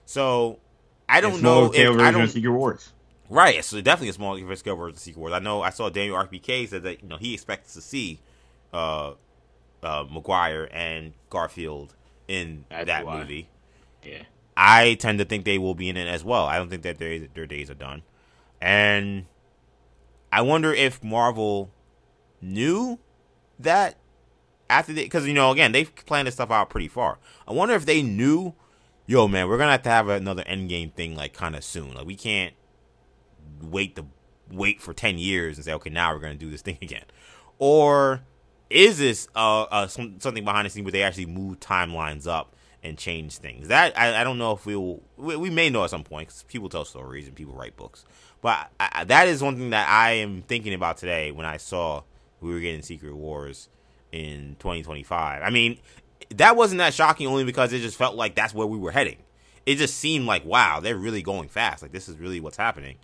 So 0.06 0.58
I 1.08 1.20
don't 1.20 1.40
know 1.40 1.70
if 1.72 2.00
I 2.00 2.10
don't. 2.10 2.28
Secret 2.28 2.50
Wars. 2.50 2.92
Right, 3.30 3.64
so 3.64 3.80
definitely 3.80 4.10
a 4.10 4.12
small 4.12 4.38
risk 4.38 4.66
versus 4.66 5.00
Secret 5.00 5.18
Wars. 5.18 5.32
I 5.32 5.38
know 5.38 5.62
I 5.62 5.70
saw 5.70 5.88
Daniel 5.88 6.16
RPK 6.16 6.68
said 6.68 6.82
that 6.82 7.02
you 7.02 7.08
know 7.08 7.16
he 7.16 7.32
expects 7.32 7.72
to 7.74 7.80
see 7.80 8.18
uh, 8.74 9.12
uh, 9.82 10.04
Maguire 10.10 10.68
and 10.70 11.14
Garfield 11.30 11.94
in 12.28 12.64
That's 12.68 12.86
that 12.88 13.06
why. 13.06 13.20
movie. 13.20 13.48
Yeah, 14.04 14.22
I 14.56 14.94
tend 14.94 15.20
to 15.20 15.24
think 15.24 15.44
they 15.44 15.58
will 15.58 15.76
be 15.76 15.88
in 15.88 15.96
it 15.96 16.08
as 16.08 16.24
well. 16.24 16.44
I 16.44 16.58
don't 16.58 16.68
think 16.68 16.82
that 16.82 16.98
their 16.98 17.20
their 17.20 17.46
days 17.46 17.70
are 17.70 17.74
done, 17.74 18.02
and 18.60 19.26
I 20.32 20.42
wonder 20.42 20.74
if 20.74 21.02
Marvel 21.02 21.70
knew 22.42 22.98
that 23.58 23.96
after 24.68 24.92
they 24.92 25.04
because 25.04 25.26
you 25.26 25.34
know 25.34 25.50
again 25.50 25.72
they've 25.72 25.94
planned 26.06 26.26
this 26.26 26.34
stuff 26.34 26.50
out 26.50 26.70
pretty 26.70 26.88
far. 26.88 27.18
I 27.46 27.52
wonder 27.52 27.74
if 27.74 27.86
they 27.86 28.02
knew, 28.02 28.54
yo 29.06 29.28
man, 29.28 29.48
we're 29.48 29.58
gonna 29.58 29.72
have 29.72 29.82
to 29.82 29.90
have 29.90 30.08
another 30.08 30.42
Endgame 30.44 30.92
thing 30.92 31.16
like 31.16 31.32
kind 31.32 31.56
of 31.56 31.64
soon. 31.64 31.94
Like 31.94 32.06
we 32.06 32.16
can't 32.16 32.54
wait 33.62 33.96
to 33.96 34.06
wait 34.50 34.80
for 34.80 34.92
10 34.92 35.18
years 35.18 35.56
and 35.56 35.64
say 35.64 35.72
okay 35.72 35.90
now 35.90 36.12
we're 36.12 36.20
to 36.20 36.34
do 36.34 36.50
this 36.50 36.62
thing 36.62 36.78
again 36.82 37.04
or 37.58 38.22
is 38.70 38.98
this 38.98 39.28
uh, 39.34 39.62
uh 39.62 39.86
some, 39.86 40.20
something 40.20 40.44
behind 40.44 40.66
the 40.66 40.70
scenes 40.70 40.84
where 40.84 40.92
they 40.92 41.02
actually 41.02 41.26
move 41.26 41.60
timelines 41.60 42.26
up 42.26 42.54
and 42.82 42.98
change 42.98 43.38
things 43.38 43.68
that 43.68 43.96
i, 43.98 44.20
I 44.20 44.24
don't 44.24 44.38
know 44.38 44.52
if 44.52 44.66
we'll 44.66 45.00
we, 45.16 45.36
we 45.36 45.50
may 45.50 45.70
know 45.70 45.84
at 45.84 45.90
some 45.90 46.04
point 46.04 46.28
because 46.28 46.42
people 46.44 46.68
tell 46.68 46.84
stories 46.84 47.26
and 47.26 47.36
people 47.36 47.54
write 47.54 47.76
books 47.76 48.04
but 48.40 48.70
I, 48.78 49.04
that 49.04 49.28
is 49.28 49.42
one 49.42 49.56
thing 49.56 49.70
that 49.70 49.88
i 49.88 50.12
am 50.12 50.42
thinking 50.42 50.74
about 50.74 50.98
today 50.98 51.32
when 51.32 51.46
i 51.46 51.56
saw 51.56 52.02
we 52.42 52.52
were 52.52 52.60
getting 52.60 52.82
secret 52.82 53.14
wars 53.14 53.68
in 54.10 54.56
2025 54.58 55.42
i 55.42 55.50
mean 55.50 55.78
that 56.30 56.56
wasn't 56.56 56.78
that 56.78 56.94
shocking 56.94 57.26
only 57.26 57.44
because 57.44 57.72
it 57.72 57.80
just 57.80 57.96
felt 57.96 58.14
like 58.14 58.34
that's 58.34 58.54
where 58.54 58.66
we 58.66 58.78
were 58.78 58.90
heading 58.90 59.18
it 59.66 59.76
just 59.76 59.96
seemed 59.96 60.26
like 60.26 60.44
wow 60.44 60.80
they're 60.80 60.96
really 60.96 61.22
going 61.22 61.48
fast 61.48 61.82
like 61.82 61.92
this 61.92 62.08
is 62.08 62.16
really 62.18 62.40
what's 62.40 62.56
happening 62.56 62.96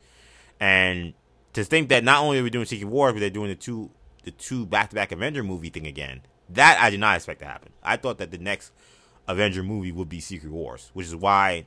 and 0.61 1.15
to 1.53 1.65
think 1.65 1.89
that 1.89 2.05
not 2.05 2.23
only 2.23 2.39
are 2.39 2.43
we 2.43 2.51
doing 2.51 2.67
Secret 2.67 2.89
Wars, 2.89 3.13
but 3.13 3.21
they're 3.21 3.31
doing 3.31 3.49
the 3.49 3.55
two 3.55 3.91
the 4.25 4.31
two 4.31 4.67
back 4.67 4.91
to 4.91 4.95
back 4.95 5.13
Avenger 5.13 5.43
movie 5.43 5.71
thing 5.71 5.87
again. 5.87 6.21
that 6.51 6.79
I 6.81 6.91
did 6.91 7.01
not 7.01 7.17
expect 7.17 7.41
to 7.41 7.47
happen. 7.47 7.73
I 7.83 7.97
thought 7.97 8.19
that 8.19 8.31
the 8.31 8.39
next 8.39 8.73
Avenger 9.27 9.63
movie 9.63 9.93
would 9.93 10.09
be 10.09 10.21
Secret 10.21 10.53
Wars, 10.53 10.91
which 10.95 11.07
is 11.07 11.17
why 11.17 11.67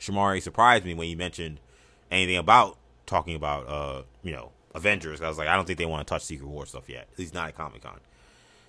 Shamari 0.00 0.42
surprised 0.42 0.84
me 0.84 0.94
when 0.94 1.08
you 1.08 1.16
mentioned 1.16 1.60
anything 2.10 2.36
about 2.36 2.78
talking 3.06 3.34
about 3.34 3.66
uh 3.66 4.02
you 4.22 4.32
know 4.32 4.50
Avengers. 4.78 5.20
I 5.20 5.28
was 5.28 5.38
like, 5.38 5.48
I 5.48 5.56
don't 5.56 5.66
think 5.66 5.78
they 5.78 5.86
want 5.86 6.06
to 6.06 6.10
touch 6.10 6.24
Secret 6.24 6.48
War 6.48 6.66
stuff 6.66 6.88
yet, 6.88 7.08
at 7.12 7.18
least 7.18 7.34
not 7.34 7.48
at 7.48 7.56
Comic 7.56 7.82
Con. 7.82 8.00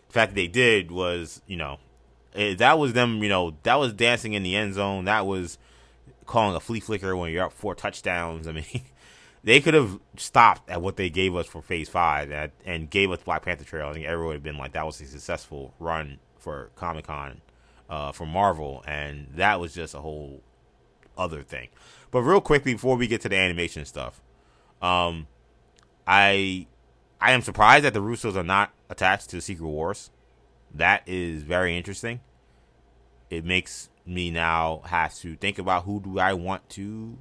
The 0.07 0.13
fact 0.13 0.31
that 0.31 0.35
they 0.35 0.47
did 0.47 0.91
was, 0.91 1.41
you 1.47 1.55
know, 1.55 1.79
it, 2.33 2.57
that 2.57 2.77
was 2.77 2.93
them. 2.93 3.23
You 3.23 3.29
know, 3.29 3.55
that 3.63 3.75
was 3.75 3.93
dancing 3.93 4.33
in 4.33 4.43
the 4.43 4.55
end 4.55 4.73
zone. 4.73 5.05
That 5.05 5.25
was 5.25 5.57
calling 6.25 6.55
a 6.55 6.59
flea 6.59 6.79
flicker 6.79 7.15
when 7.15 7.31
you're 7.31 7.45
up 7.45 7.53
four 7.53 7.75
touchdowns. 7.75 8.47
I 8.47 8.51
mean, 8.53 8.65
they 9.43 9.61
could 9.61 9.73
have 9.73 9.99
stopped 10.17 10.69
at 10.69 10.81
what 10.81 10.97
they 10.97 11.09
gave 11.09 11.35
us 11.35 11.47
for 11.47 11.61
Phase 11.61 11.89
Five 11.89 12.31
and, 12.31 12.51
and 12.65 12.89
gave 12.89 13.11
us 13.11 13.19
Black 13.23 13.43
Panther 13.43 13.63
Trail. 13.63 13.87
I 13.87 13.93
think 13.93 14.05
everyone 14.05 14.27
would 14.27 14.33
have 14.35 14.43
been 14.43 14.57
like, 14.57 14.73
that 14.73 14.85
was 14.85 14.99
a 15.01 15.05
successful 15.05 15.73
run 15.79 16.19
for 16.37 16.71
Comic 16.75 17.07
Con 17.07 17.41
uh, 17.89 18.11
for 18.11 18.25
Marvel, 18.25 18.83
and 18.87 19.27
that 19.35 19.59
was 19.59 19.73
just 19.73 19.93
a 19.93 19.99
whole 19.99 20.41
other 21.17 21.41
thing. 21.41 21.69
But 22.11 22.21
real 22.21 22.41
quickly 22.41 22.73
before 22.73 22.95
we 22.95 23.07
get 23.07 23.21
to 23.21 23.29
the 23.29 23.37
animation 23.37 23.85
stuff, 23.85 24.21
um, 24.81 25.27
I 26.09 26.65
I 27.21 27.33
am 27.33 27.41
surprised 27.41 27.85
that 27.85 27.93
the 27.93 28.01
Russos 28.01 28.35
are 28.35 28.43
not 28.43 28.73
attached 28.89 29.29
to 29.29 29.41
Secret 29.41 29.67
Wars. 29.67 30.09
That 30.73 31.03
is 31.05 31.43
very 31.43 31.77
interesting. 31.77 32.21
It 33.29 33.45
makes 33.45 33.89
me 34.07 34.31
now 34.31 34.81
have 34.85 35.13
to 35.17 35.35
think 35.35 35.59
about 35.59 35.83
who 35.83 36.01
do 36.01 36.17
I 36.17 36.33
want 36.33 36.67
to 36.71 37.19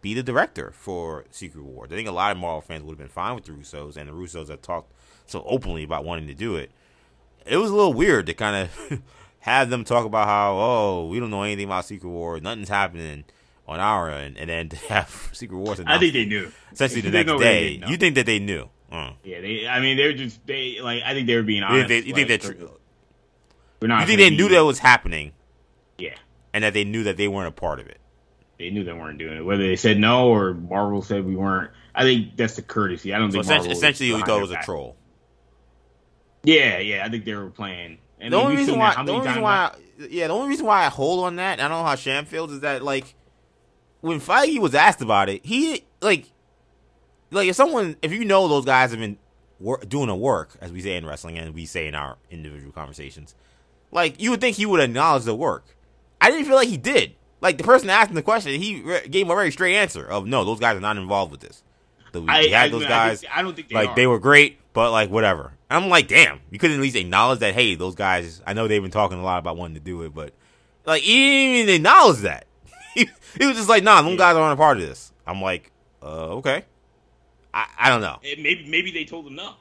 be 0.00 0.14
the 0.14 0.22
director 0.22 0.70
for 0.70 1.24
Secret 1.30 1.64
Wars. 1.64 1.90
I 1.90 1.96
think 1.96 2.08
a 2.08 2.12
lot 2.12 2.30
of 2.30 2.38
Marvel 2.38 2.60
fans 2.60 2.84
would 2.84 2.92
have 2.92 2.98
been 2.98 3.08
fine 3.08 3.34
with 3.34 3.44
the 3.44 3.52
Russos, 3.52 3.96
and 3.96 4.08
the 4.08 4.12
Russos 4.12 4.48
have 4.48 4.62
talked 4.62 4.92
so 5.26 5.42
openly 5.44 5.82
about 5.82 6.04
wanting 6.04 6.28
to 6.28 6.34
do 6.34 6.54
it. 6.54 6.70
It 7.44 7.56
was 7.56 7.70
a 7.70 7.74
little 7.74 7.92
weird 7.92 8.26
to 8.26 8.34
kind 8.34 8.68
of 8.68 9.02
have 9.40 9.70
them 9.70 9.82
talk 9.82 10.06
about 10.06 10.28
how, 10.28 10.56
oh, 10.56 11.08
we 11.08 11.18
don't 11.18 11.30
know 11.30 11.42
anything 11.42 11.66
about 11.66 11.86
Secret 11.86 12.08
Wars, 12.08 12.42
nothing's 12.42 12.68
happening 12.68 13.24
on 13.70 13.78
our 13.78 14.10
end, 14.10 14.36
and 14.36 14.50
then 14.50 14.68
to 14.68 14.76
have 14.88 15.30
Secret 15.32 15.56
Wars. 15.56 15.80
I 15.86 15.98
think 15.98 16.12
they 16.12 16.26
knew. 16.26 16.50
Essentially, 16.72 17.02
the 17.02 17.10
next 17.10 17.38
day, 17.38 17.80
you 17.86 17.96
think 17.96 18.16
that 18.16 18.26
they 18.26 18.40
knew? 18.40 18.68
Uh. 18.90 19.12
Yeah, 19.22 19.40
they. 19.40 19.66
I 19.68 19.80
mean, 19.80 19.96
they're 19.96 20.12
just 20.12 20.44
they 20.46 20.80
like. 20.82 21.02
I 21.04 21.14
think 21.14 21.28
they 21.28 21.36
were 21.36 21.44
being 21.44 21.62
honest. 21.62 21.76
You 21.76 21.88
think, 21.88 22.04
they, 22.04 22.08
you 22.08 22.26
like, 22.26 22.42
think 22.42 22.58
that? 22.58 22.70
We're 23.80 23.88
not. 23.88 24.00
You 24.00 24.06
think 24.06 24.18
they 24.18 24.30
knew 24.30 24.48
that 24.48 24.60
was 24.64 24.80
happening? 24.80 25.32
Yeah, 25.96 26.16
and 26.52 26.64
that 26.64 26.74
they 26.74 26.84
knew 26.84 27.04
that 27.04 27.16
they 27.16 27.28
weren't 27.28 27.48
a 27.48 27.52
part 27.52 27.78
of 27.78 27.86
it. 27.86 28.00
They 28.58 28.70
knew 28.70 28.84
they 28.84 28.92
weren't 28.92 29.18
doing 29.18 29.38
it. 29.38 29.44
Whether 29.44 29.62
they 29.62 29.76
said 29.76 29.98
no 29.98 30.28
or 30.28 30.52
Marvel 30.52 31.02
said 31.02 31.24
we 31.24 31.36
weren't. 31.36 31.70
I 31.94 32.02
think 32.02 32.36
that's 32.36 32.56
the 32.56 32.62
courtesy. 32.62 33.14
I 33.14 33.18
don't 33.18 33.30
so 33.30 33.34
think 33.34 33.44
essentially, 33.44 33.72
essentially 33.72 34.12
we 34.12 34.20
thought 34.22 34.38
it 34.38 34.42
was 34.42 34.50
a 34.50 34.62
troll. 34.62 34.96
Yeah, 36.42 36.78
yeah. 36.78 37.04
I 37.04 37.08
think 37.08 37.24
they 37.24 37.34
were 37.34 37.50
playing. 37.50 37.98
And 38.18 38.32
the 38.32 38.36
only 38.36 38.56
reason 38.56 38.78
why, 38.78 39.02
the 39.02 39.12
only 39.12 39.26
reason 39.26 39.42
why, 39.42 39.74
yeah, 40.10 40.26
the 40.26 40.34
only 40.34 40.48
reason 40.48 40.66
why 40.66 40.84
I 40.84 40.88
hold 40.88 41.24
on 41.24 41.36
that, 41.36 41.58
I 41.58 41.68
don't 41.68 41.78
know 41.78 41.84
how 41.84 41.94
Sham 41.94 42.26
feels, 42.26 42.52
is 42.52 42.60
that 42.60 42.82
like 42.82 43.14
when 44.00 44.20
Feige 44.20 44.58
was 44.58 44.74
asked 44.74 45.00
about 45.00 45.28
it, 45.28 45.44
he 45.44 45.84
like, 46.00 46.26
like 47.30 47.48
if 47.48 47.56
someone, 47.56 47.96
if 48.02 48.12
you 48.12 48.24
know 48.24 48.48
those 48.48 48.64
guys 48.64 48.90
have 48.90 49.00
been 49.00 49.18
doing 49.88 50.08
a 50.08 50.16
work, 50.16 50.56
as 50.60 50.72
we 50.72 50.80
say 50.80 50.96
in 50.96 51.06
wrestling 51.06 51.38
and 51.38 51.54
we 51.54 51.66
say 51.66 51.86
in 51.86 51.94
our 51.94 52.16
individual 52.30 52.72
conversations, 52.72 53.34
like 53.90 54.20
you 54.20 54.30
would 54.30 54.40
think 54.40 54.56
he 54.56 54.66
would 54.66 54.80
acknowledge 54.80 55.24
the 55.24 55.34
work. 55.34 55.76
I 56.20 56.30
didn't 56.30 56.46
feel 56.46 56.56
like 56.56 56.68
he 56.68 56.76
did. 56.76 57.14
Like 57.40 57.58
the 57.58 57.64
person 57.64 57.88
asking 57.88 58.16
the 58.16 58.22
question, 58.22 58.60
he 58.60 58.82
re- 58.82 59.08
gave 59.08 59.28
a 59.28 59.34
very 59.34 59.50
straight 59.50 59.76
answer 59.76 60.04
of 60.04 60.26
no, 60.26 60.44
those 60.44 60.60
guys 60.60 60.76
are 60.76 60.80
not 60.80 60.96
involved 60.96 61.32
with 61.32 61.40
this. 61.40 61.62
The, 62.12 62.20
we 62.22 62.28
I, 62.28 62.48
had 62.48 62.66
I, 62.66 62.68
those 62.68 62.86
guys. 62.86 63.24
I, 63.24 63.38
I, 63.38 63.42
don't 63.42 63.54
think 63.54 63.68
they 63.68 63.74
like 63.74 63.90
are. 63.90 63.96
they 63.96 64.06
were 64.06 64.18
great, 64.18 64.58
but 64.72 64.90
like 64.90 65.10
whatever. 65.10 65.52
I'm 65.70 65.88
like, 65.88 66.08
damn, 66.08 66.40
you 66.50 66.58
couldn't 66.58 66.76
at 66.76 66.82
least 66.82 66.96
acknowledge 66.96 67.38
that. 67.38 67.54
Hey, 67.54 67.76
those 67.76 67.94
guys. 67.94 68.42
I 68.46 68.52
know 68.52 68.68
they've 68.68 68.82
been 68.82 68.90
talking 68.90 69.18
a 69.18 69.22
lot 69.22 69.38
about 69.38 69.56
wanting 69.56 69.74
to 69.74 69.80
do 69.80 70.02
it, 70.02 70.14
but 70.14 70.32
like 70.84 71.02
he 71.02 71.14
didn't 71.14 71.56
even 71.56 71.74
acknowledge 71.76 72.18
that. 72.18 72.46
He, 72.94 73.08
he 73.38 73.46
was 73.46 73.56
just 73.56 73.68
like, 73.68 73.82
nah, 73.82 74.02
those 74.02 74.12
yeah. 74.12 74.18
guys 74.18 74.36
aren't 74.36 74.54
a 74.54 74.56
part 74.56 74.78
of 74.78 74.82
this. 74.82 75.12
I'm 75.26 75.40
like, 75.40 75.70
uh, 76.02 76.36
okay. 76.36 76.64
I, 77.52 77.66
I 77.78 77.88
don't 77.88 78.00
know. 78.00 78.18
It, 78.22 78.40
maybe 78.40 78.68
maybe 78.68 78.92
they 78.92 79.04
told 79.04 79.26
him 79.26 79.34
no, 79.34 79.54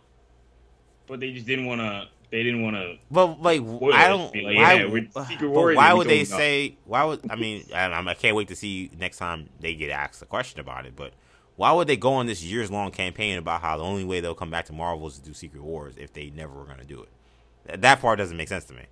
but 1.08 1.20
they 1.20 1.32
just 1.32 1.46
didn't 1.46 1.66
want 1.66 1.82
to. 1.82 2.08
They 2.32 2.44
didn't 2.44 2.62
want 2.62 2.76
to. 2.76 2.98
But 3.10 3.42
like, 3.42 3.62
I 3.62 4.08
don't. 4.08 4.36
Like, 4.36 4.56
why, 4.56 4.74
yeah, 4.74 5.48
why 5.74 5.94
would 5.94 6.08
they 6.08 6.24
say? 6.24 6.78
Why 6.86 7.04
would 7.04 7.22
I 7.32 7.36
mean? 7.36 7.66
I, 7.74 7.92
I 7.92 8.14
can't 8.14 8.36
wait 8.36 8.50
to 8.50 8.56
see 8.56 8.92
next 9.00 9.18
time 9.18 9.50
they 9.60 9.74
get 9.74 9.90
asked 9.90 10.22
a 10.22 10.26
question 10.26 10.60
about 10.60 10.86
it. 10.86 10.96
But 10.96 11.14
why 11.56 11.72
would 11.72 11.88
they 11.88 11.98
go 11.98 12.14
on 12.14 12.28
this 12.28 12.44
years 12.44 12.70
long 12.70 12.92
campaign 12.92 13.38
about 13.38 13.62
how 13.62 13.78
the 13.78 13.84
only 13.84 14.06
way 14.06 14.20
they'll 14.20 14.36
come 14.36 14.52
back 14.52 14.66
to 14.68 14.74
Marvel 14.74 15.08
is 15.08 15.18
to 15.18 15.26
do 15.26 15.34
Secret 15.34 15.64
Wars 15.64 15.96
if 15.98 16.14
they 16.14 16.30
never 16.30 16.54
were 16.54 16.66
going 16.66 16.78
to 16.78 16.86
do 16.86 17.02
it? 17.02 17.82
That 17.82 18.00
part 18.02 18.20
doesn't 18.20 18.38
make 18.38 18.48
sense 18.48 18.66
to 18.66 18.74
me. 18.74 18.84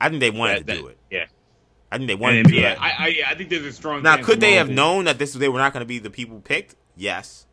I 0.00 0.08
think 0.08 0.20
they 0.20 0.30
wanted 0.30 0.66
that, 0.66 0.74
to 0.74 0.80
do 0.80 0.86
it. 0.88 0.98
Yeah. 1.10 1.26
I 1.92 1.98
think 1.98 2.08
they 2.08 2.14
wanted 2.14 2.46
to. 2.46 2.54
Yeah, 2.54 2.76
I, 2.80 2.88
I, 2.88 3.32
I, 3.32 3.34
think 3.34 3.50
there's 3.50 3.66
a 3.66 3.72
strong. 3.72 4.02
Now, 4.02 4.16
could 4.16 4.40
they 4.40 4.54
have 4.54 4.70
known 4.70 5.04
that 5.04 5.18
this 5.18 5.34
they 5.34 5.50
were 5.50 5.58
not 5.58 5.74
going 5.74 5.82
to 5.82 5.86
be 5.86 5.98
the 5.98 6.08
people 6.08 6.40
picked? 6.40 6.74
Yes, 6.96 7.46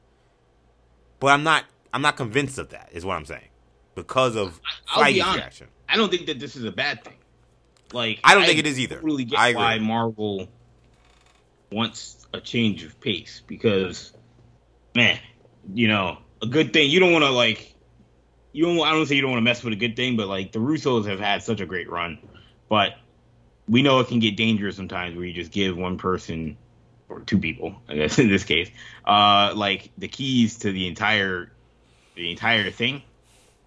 but 1.19 1.27
I'm 1.27 1.43
not. 1.43 1.65
I'm 1.93 2.01
not 2.01 2.15
convinced 2.15 2.57
of 2.57 2.69
that. 2.69 2.89
Is 2.93 3.03
what 3.03 3.15
I'm 3.15 3.25
saying 3.25 3.49
because 3.95 4.37
of 4.37 4.61
Feige's 4.87 5.35
reaction. 5.35 5.67
I 5.89 5.97
don't 5.97 6.09
think 6.09 6.27
that 6.27 6.39
this 6.39 6.55
is 6.55 6.63
a 6.63 6.71
bad 6.71 7.03
thing. 7.03 7.17
Like 7.91 8.21
I 8.23 8.33
don't 8.33 8.43
I 8.43 8.45
think 8.45 8.59
it 8.59 8.67
is 8.67 8.79
either. 8.79 9.01
Really 9.01 9.25
get 9.25 9.37
I 9.37 9.53
why 9.53 9.77
Marvel 9.79 10.47
wants 11.69 12.25
a 12.33 12.39
change 12.39 12.83
of 12.83 12.99
pace 13.01 13.41
because, 13.45 14.13
man, 14.95 15.19
you 15.73 15.89
know, 15.89 16.17
a 16.41 16.47
good 16.47 16.71
thing. 16.71 16.89
You 16.89 17.01
don't 17.01 17.11
want 17.11 17.25
to 17.25 17.31
like. 17.31 17.75
You 18.53 18.67
don't. 18.67 18.79
I 18.87 18.91
don't 18.91 19.05
say 19.05 19.15
you 19.15 19.21
don't 19.21 19.31
want 19.31 19.41
to 19.41 19.45
mess 19.45 19.65
with 19.65 19.73
a 19.73 19.77
good 19.77 19.97
thing, 19.97 20.15
but 20.15 20.29
like 20.29 20.53
the 20.53 20.59
Russos 20.59 21.07
have 21.07 21.19
had 21.19 21.43
such 21.43 21.59
a 21.59 21.65
great 21.65 21.89
run, 21.89 22.19
but 22.69 22.93
we 23.69 23.81
know 23.81 23.99
it 23.99 24.07
can 24.07 24.19
get 24.19 24.35
dangerous 24.35 24.75
sometimes 24.75 25.15
where 25.15 25.25
you 25.25 25.33
just 25.33 25.51
give 25.51 25.77
one 25.77 25.97
person 25.97 26.57
or 27.07 27.21
two 27.21 27.37
people, 27.37 27.75
I 27.87 27.95
guess 27.95 28.19
in 28.19 28.29
this 28.29 28.43
case, 28.43 28.69
uh, 29.05 29.53
like 29.55 29.91
the 29.97 30.07
keys 30.07 30.59
to 30.59 30.71
the 30.71 30.87
entire 30.87 31.51
the 32.15 32.31
entire 32.31 32.69
thing. 32.71 33.03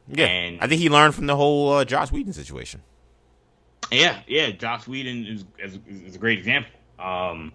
Yeah, 0.08 0.26
and 0.26 0.60
I 0.60 0.66
think 0.66 0.80
he 0.80 0.88
learned 0.88 1.14
from 1.14 1.26
the 1.26 1.36
whole 1.36 1.72
uh, 1.72 1.84
Joss 1.84 2.10
Whedon 2.10 2.32
situation. 2.32 2.82
Yeah, 3.90 4.20
yeah, 4.26 4.50
Joss 4.50 4.88
Whedon 4.88 5.26
is, 5.26 5.44
is, 5.58 5.78
is 5.86 6.14
a 6.16 6.18
great 6.18 6.38
example. 6.38 6.72
Um, 6.98 7.52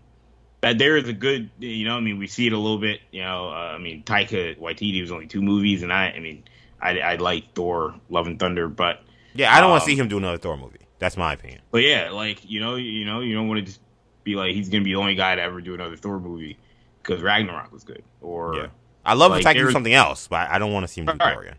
that 0.61 0.77
there 0.77 0.97
is 0.97 1.07
a 1.07 1.13
good, 1.13 1.49
you 1.59 1.85
know, 1.85 1.95
I 1.95 1.99
mean, 1.99 2.17
we 2.17 2.27
see 2.27 2.47
it 2.47 2.53
a 2.53 2.57
little 2.57 2.79
bit, 2.79 2.99
you 3.11 3.21
know. 3.21 3.49
Uh, 3.49 3.73
I 3.75 3.77
mean, 3.77 4.03
Taika 4.03 4.57
Waititi 4.57 5.01
was 5.01 5.11
only 5.11 5.27
two 5.27 5.41
movies, 5.41 5.83
and 5.83 5.91
I, 5.91 6.11
I 6.11 6.19
mean, 6.19 6.43
I, 6.81 6.99
I 6.99 7.15
like 7.15 7.53
Thor: 7.53 7.95
Love 8.09 8.27
and 8.27 8.39
Thunder, 8.39 8.67
but 8.67 9.01
yeah, 9.33 9.53
I 9.53 9.57
don't 9.59 9.65
um, 9.65 9.71
want 9.71 9.83
to 9.83 9.89
see 9.89 9.95
him 9.95 10.07
do 10.07 10.17
another 10.17 10.37
Thor 10.37 10.57
movie. 10.57 10.86
That's 10.99 11.17
my 11.17 11.33
opinion. 11.33 11.61
But 11.71 11.83
yeah, 11.83 12.09
like 12.11 12.49
you 12.49 12.59
know, 12.59 12.75
you 12.75 13.05
know, 13.05 13.19
you 13.21 13.35
don't 13.35 13.47
want 13.47 13.59
to 13.59 13.65
just 13.65 13.79
be 14.23 14.35
like 14.35 14.53
he's 14.53 14.69
gonna 14.69 14.83
be 14.83 14.93
the 14.93 14.99
only 14.99 15.15
guy 15.15 15.35
to 15.35 15.41
ever 15.41 15.61
do 15.61 15.73
another 15.73 15.95
Thor 15.95 16.19
movie 16.19 16.57
because 17.01 17.21
Ragnarok 17.21 17.71
was 17.71 17.83
good. 17.83 18.03
Or 18.21 18.55
yeah. 18.55 18.67
I 19.05 19.13
love 19.13 19.31
like, 19.31 19.45
Taika 19.45 19.59
do 19.59 19.71
something 19.71 19.93
else, 19.93 20.27
but 20.27 20.49
I 20.49 20.59
don't 20.59 20.73
want 20.73 20.83
to 20.83 20.87
see 20.87 21.01
him 21.01 21.07
do 21.07 21.13
right. 21.13 21.33
Thor 21.33 21.43
again. 21.43 21.55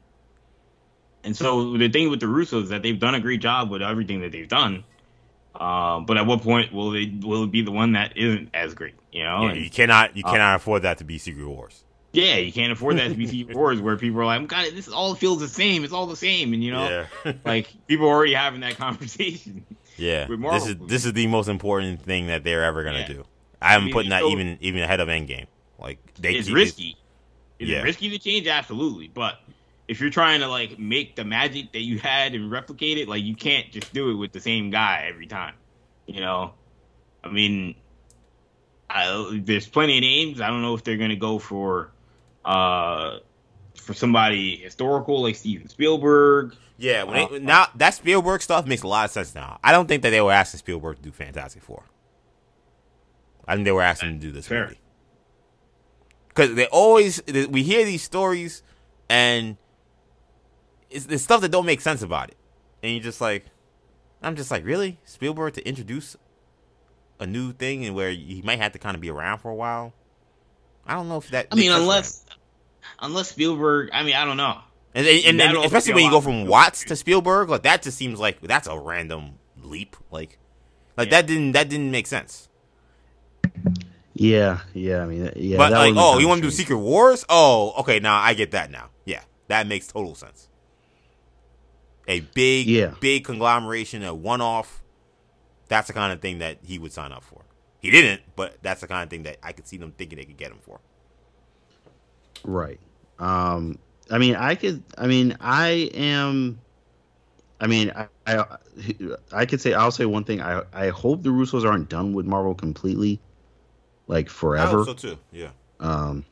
And 1.25 1.37
so 1.37 1.77
the 1.77 1.89
thing 1.89 2.11
with 2.11 2.21
the 2.21 2.27
Russos 2.27 2.65
is 2.65 2.69
that 2.71 2.83
they've 2.83 2.99
done 2.99 3.15
a 3.15 3.21
great 3.21 3.41
job 3.41 3.71
with 3.71 3.83
everything 3.83 4.21
that 4.21 4.33
they've 4.33 4.49
done. 4.49 4.85
Uh, 5.55 6.01
but 6.01 6.17
at 6.17 6.27
what 6.27 6.43
point 6.43 6.73
will 6.73 6.91
they 6.91 7.13
will 7.21 7.45
it 7.45 7.51
be 7.51 7.63
the 7.63 7.73
one 7.73 7.93
that 7.93 8.17
isn't 8.17 8.51
as 8.55 8.75
great? 8.75 8.95
You 9.13 9.25
know, 9.25 9.43
yeah, 9.43 9.51
and, 9.51 9.61
you 9.61 9.71
cannot 9.71 10.17
you 10.17 10.23
uh, 10.25 10.31
cannot 10.31 10.57
afford 10.57 10.83
that 10.83 10.99
to 10.99 11.05
be 11.05 11.19
Secret 11.19 11.47
Wars. 11.47 11.85
Yeah, 12.13 12.37
you 12.37 12.53
can't 12.53 12.73
afford 12.73 12.99
that 12.99 13.09
to 13.09 13.15
be 13.15 13.27
Secret 13.29 13.57
Wars 13.57 13.81
where 13.81 13.97
people 13.97 14.21
are 14.21 14.25
like, 14.25 14.47
"God, 14.49 14.67
this 14.73 14.89
all 14.89 15.15
feels 15.15 15.41
the 15.41 15.49
same. 15.49 15.85
It's 15.85 15.93
all 15.93 16.07
the 16.07 16.17
same," 16.17 16.53
and 16.53 16.65
you 16.65 16.73
know, 16.73 17.07
yeah. 17.25 17.33
like 17.45 17.69
people 17.87 18.07
are 18.07 18.15
already 18.15 18.35
having 18.35 18.61
that 18.61 18.77
conversation. 18.77 19.65
Yeah, 20.01 20.29
this 20.29 20.67
is 20.69 20.77
this 20.77 21.05
is 21.05 21.13
the 21.13 21.27
most 21.27 21.49
important 21.49 22.03
thing 22.03 22.29
that 22.29 22.45
they're 22.45 22.63
ever 22.63 22.85
gonna 22.85 23.01
yeah. 23.01 23.09
do. 23.09 23.25
I'm 23.61 23.81
I 23.81 23.85
mean, 23.87 23.93
putting 23.93 24.11
that 24.11 24.23
even 24.23 24.57
even 24.61 24.81
ahead 24.81 25.01
of 25.01 25.09
Endgame. 25.09 25.47
Like 25.77 25.99
they, 26.15 26.35
it's 26.35 26.49
risky. 26.49 26.97
Is 27.59 27.69
yeah. 27.69 27.79
it 27.79 27.83
risky 27.83 28.09
to 28.11 28.19
change? 28.21 28.47
Absolutely, 28.47 29.09
but 29.09 29.41
if 29.89 30.01
you're 30.01 30.11
trying 30.11 30.39
to 30.41 30.47
like 30.47 30.79
make 30.79 31.17
the 31.17 31.25
magic 31.25 31.73
that 31.73 31.81
you 31.81 31.99
had 31.99 32.37
and 32.37 32.49
replicate 32.49 32.99
it, 32.99 33.09
like 33.09 33.25
you 33.25 33.35
can't 33.35 33.73
just 33.73 33.93
do 33.93 34.11
it 34.11 34.15
with 34.15 34.31
the 34.31 34.41
same 34.41 34.71
guy 34.71 35.07
every 35.09 35.27
time. 35.27 35.55
You 36.07 36.21
know, 36.21 36.55
I 37.25 37.31
mean, 37.31 37.75
I, 38.89 39.41
there's 39.43 39.67
plenty 39.67 39.99
of 39.99 40.03
names. 40.03 40.41
I 40.41 40.47
don't 40.47 40.63
know 40.63 40.75
if 40.75 40.85
they're 40.85 40.97
gonna 40.97 41.17
go 41.17 41.41
for 41.41 41.91
uh 42.45 43.19
for 43.75 43.95
somebody 43.95 44.57
historical 44.57 45.23
like 45.23 45.37
Steven 45.37 45.69
Spielberg. 45.69 46.55
Yeah, 46.77 47.05
when 47.05 47.17
uh, 47.17 47.29
they, 47.29 47.39
now 47.41 47.67
that 47.77 47.95
Spielberg 47.95 48.43
stuff 48.43 48.67
makes 48.67 48.83
a 48.83 48.89
lot 48.89 49.07
of 49.07 49.11
sense 49.11 49.35
now. 49.35 49.59
I 49.65 49.73
don't 49.73 49.89
think 49.89 50.03
that 50.03 50.11
they 50.11 50.21
were 50.21 50.33
asking 50.33 50.59
Spielberg 50.59 50.97
to 50.97 51.03
do 51.03 51.11
Fantastic 51.11 51.63
Four. 51.63 51.85
I 53.47 53.55
think 53.55 53.65
they 53.65 53.73
were 53.73 53.83
asking 53.83 54.11
him 54.11 54.21
to 54.21 54.27
do 54.27 54.33
this 54.33 54.47
fair. 54.47 54.65
movie 54.65 54.79
because 56.29 56.55
they 56.55 56.67
always 56.67 57.21
we 57.27 57.63
hear 57.65 57.85
these 57.85 58.03
stories 58.03 58.63
and 59.09 59.57
it's, 60.91 61.07
it's 61.07 61.25
stuff 61.25 61.41
that 61.41 61.51
don't 61.51 61.67
make 61.67 61.81
sense 61.81 62.03
about 62.03 62.29
it, 62.31 62.37
and 62.83 62.93
you're 62.93 63.03
just 63.03 63.21
like, 63.21 63.47
I'm 64.23 64.37
just 64.37 64.51
like, 64.51 64.65
really 64.65 64.99
Spielberg 65.05 65.55
to 65.55 65.69
introduce 65.69 66.17
a 67.19 67.27
new 67.27 67.53
thing 67.53 67.85
and 67.85 67.95
where 67.95 68.11
he 68.11 68.41
might 68.45 68.61
have 68.61 68.73
to 68.73 68.79
kind 68.79 68.95
of 68.95 69.01
be 69.01 69.11
around 69.11 69.39
for 69.39 69.51
a 69.51 69.55
while. 69.55 69.93
I 70.89 70.95
don't 70.95 71.09
know 71.09 71.19
if 71.19 71.29
that. 71.31 71.49
I 71.53 71.55
mean, 71.55 71.71
unless 71.71 72.25
unless 72.99 73.29
Spielberg, 73.31 73.91
I 73.93 74.03
mean, 74.03 74.15
I 74.15 74.25
don't 74.25 74.37
know. 74.37 74.59
And 74.95 75.07
and, 75.07 75.41
and, 75.41 75.57
and 75.57 75.65
especially 75.65 75.95
when 75.95 76.05
you 76.05 76.11
go 76.11 76.21
from 76.21 76.47
Watts 76.47 76.85
to 76.85 76.97
Spielberg, 76.97 77.51
like 77.51 77.63
that 77.63 77.83
just 77.83 77.99
seems 77.99 78.19
like 78.19 78.41
that's 78.41 78.67
a 78.67 78.79
random 78.79 79.39
leap. 79.63 79.97
Like, 80.11 80.39
like 80.97 81.09
yeah. 81.09 81.21
that 81.21 81.27
didn't 81.27 81.53
that 81.53 81.69
didn't 81.69 81.91
make 81.91 82.07
sense. 82.07 82.49
Yeah, 84.15 84.61
yeah. 84.75 85.03
I 85.03 85.07
mean, 85.07 85.31
yeah. 85.37 85.59
But 85.59 85.73
like, 85.73 85.95
oh, 85.97 86.19
you 86.19 86.27
want 86.27 86.43
to 86.43 86.47
do 86.49 86.51
Secret 86.51 86.79
Wars? 86.79 87.25
Oh, 87.29 87.75
okay. 87.81 88.01
Now 88.01 88.19
I 88.19 88.35
get 88.35 88.53
that. 88.53 88.71
Now, 88.71 88.89
yeah, 89.05 89.21
that 89.49 89.67
makes 89.67 89.87
total 89.87 90.15
sense. 90.15 90.49
A 92.09 92.21
big, 92.21 92.67
yeah. 92.67 92.95
big 93.01 93.25
conglomeration, 93.25 94.03
a 94.03 94.15
one-off. 94.15 94.83
That's 95.69 95.89
the 95.89 95.93
kind 95.93 96.11
of 96.11 96.23
thing 96.23 96.39
that 96.39 96.57
he 96.65 96.79
would 96.79 96.91
sign 96.91 97.13
up 97.13 97.23
for. 97.23 97.43
He 97.81 97.91
didn't, 97.91 98.23
but 98.35 98.57
that's 98.63 98.81
the 98.81 98.89
kind 98.89 99.05
of 99.05 99.11
thing 99.11 99.23
that 99.23 99.39
I 99.43 99.53
could 99.53 99.67
see 99.69 99.77
them 99.77 99.93
thinking 99.97 100.19
they 100.19 100.25
could 100.25 100.37
get 100.37 100.51
him 100.51 100.59
for. 100.63 100.81
Right. 102.45 102.81
Um, 103.19 103.79
I 104.11 104.19
mean, 104.19 104.35
I 104.37 104.55
could. 104.55 104.83
I 104.97 105.07
mean, 105.07 105.37
I 105.41 105.91
am. 105.95 106.61
I 107.61 107.67
mean, 107.67 107.93
I, 107.95 108.07
I, 108.27 108.45
I 109.33 109.47
could 109.47 109.61
say 109.61 109.75
I'll 109.75 109.91
say 109.91 110.07
one 110.07 110.25
thing. 110.25 110.41
I 110.41 110.63
I 110.73 110.89
hope 110.89 111.23
the 111.23 111.31
Russos 111.31 111.65
aren't 111.65 111.89
done 111.89 112.13
with 112.13 112.27
Marvel 112.27 112.55
completely, 112.55 113.21
like 114.07 114.29
forever. 114.29 114.85
so 114.85 114.95
too. 114.95 115.19
Yeah. 115.33 115.51
Um, 115.81 116.25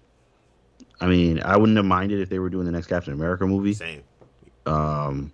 I 1.00 1.06
mean, 1.06 1.40
I 1.42 1.56
wouldn't 1.56 1.76
have 1.76 1.86
minded 1.86 2.20
if 2.20 2.28
they 2.28 2.38
were 2.38 2.50
doing 2.50 2.66
the 2.66 2.72
next 2.72 2.86
Captain 2.86 3.12
America 3.12 3.46
movie. 3.46 3.74
Same. 3.74 4.02
Um, 4.64 5.32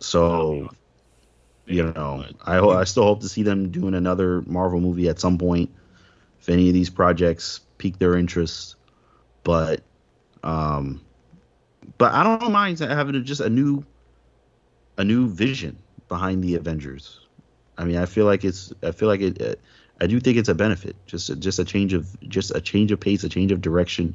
so 0.00 0.68
you 1.68 1.92
know, 1.92 2.24
I 2.44 2.58
I 2.58 2.84
still 2.84 3.04
hope 3.04 3.20
to 3.20 3.28
see 3.28 3.42
them 3.42 3.70
doing 3.70 3.94
another 3.94 4.42
Marvel 4.42 4.80
movie 4.80 5.08
at 5.08 5.20
some 5.20 5.38
point. 5.38 5.70
If 6.40 6.48
any 6.48 6.68
of 6.68 6.74
these 6.74 6.90
projects 6.90 7.60
pique 7.76 7.98
their 7.98 8.16
interest, 8.16 8.76
but 9.44 9.82
um, 10.42 11.02
but 11.98 12.12
I 12.12 12.22
don't 12.22 12.52
mind 12.52 12.78
having 12.78 13.22
just 13.24 13.40
a 13.40 13.50
new 13.50 13.84
a 14.96 15.04
new 15.04 15.28
vision 15.28 15.78
behind 16.08 16.42
the 16.42 16.54
Avengers. 16.54 17.20
I 17.76 17.84
mean, 17.84 17.96
I 17.96 18.06
feel 18.06 18.24
like 18.24 18.44
it's 18.44 18.72
I 18.82 18.92
feel 18.92 19.08
like 19.08 19.20
it. 19.20 19.60
I 20.00 20.06
do 20.06 20.20
think 20.20 20.38
it's 20.38 20.48
a 20.48 20.54
benefit, 20.54 20.96
just 21.06 21.38
just 21.38 21.58
a 21.58 21.64
change 21.64 21.92
of 21.92 22.18
just 22.28 22.54
a 22.54 22.60
change 22.60 22.92
of 22.92 23.00
pace, 23.00 23.24
a 23.24 23.28
change 23.28 23.52
of 23.52 23.60
direction. 23.60 24.14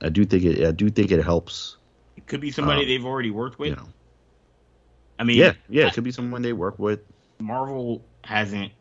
I 0.00 0.08
do 0.08 0.24
think 0.24 0.44
it. 0.44 0.64
I 0.64 0.70
do 0.70 0.88
think 0.88 1.10
it 1.10 1.22
helps. 1.22 1.76
It 2.16 2.26
could 2.26 2.40
be 2.40 2.50
somebody 2.50 2.82
um, 2.82 2.88
they've 2.88 3.04
already 3.04 3.30
worked 3.30 3.58
with. 3.58 3.70
You 3.70 3.76
know. 3.76 3.88
I 5.20 5.24
mean, 5.24 5.36
yeah, 5.36 5.52
yeah, 5.68 5.88
it 5.88 5.92
could 5.92 6.04
be 6.04 6.12
someone 6.12 6.40
they 6.40 6.54
work 6.54 6.78
with. 6.78 7.00
Marvel 7.38 8.02
hasn't 8.24 8.72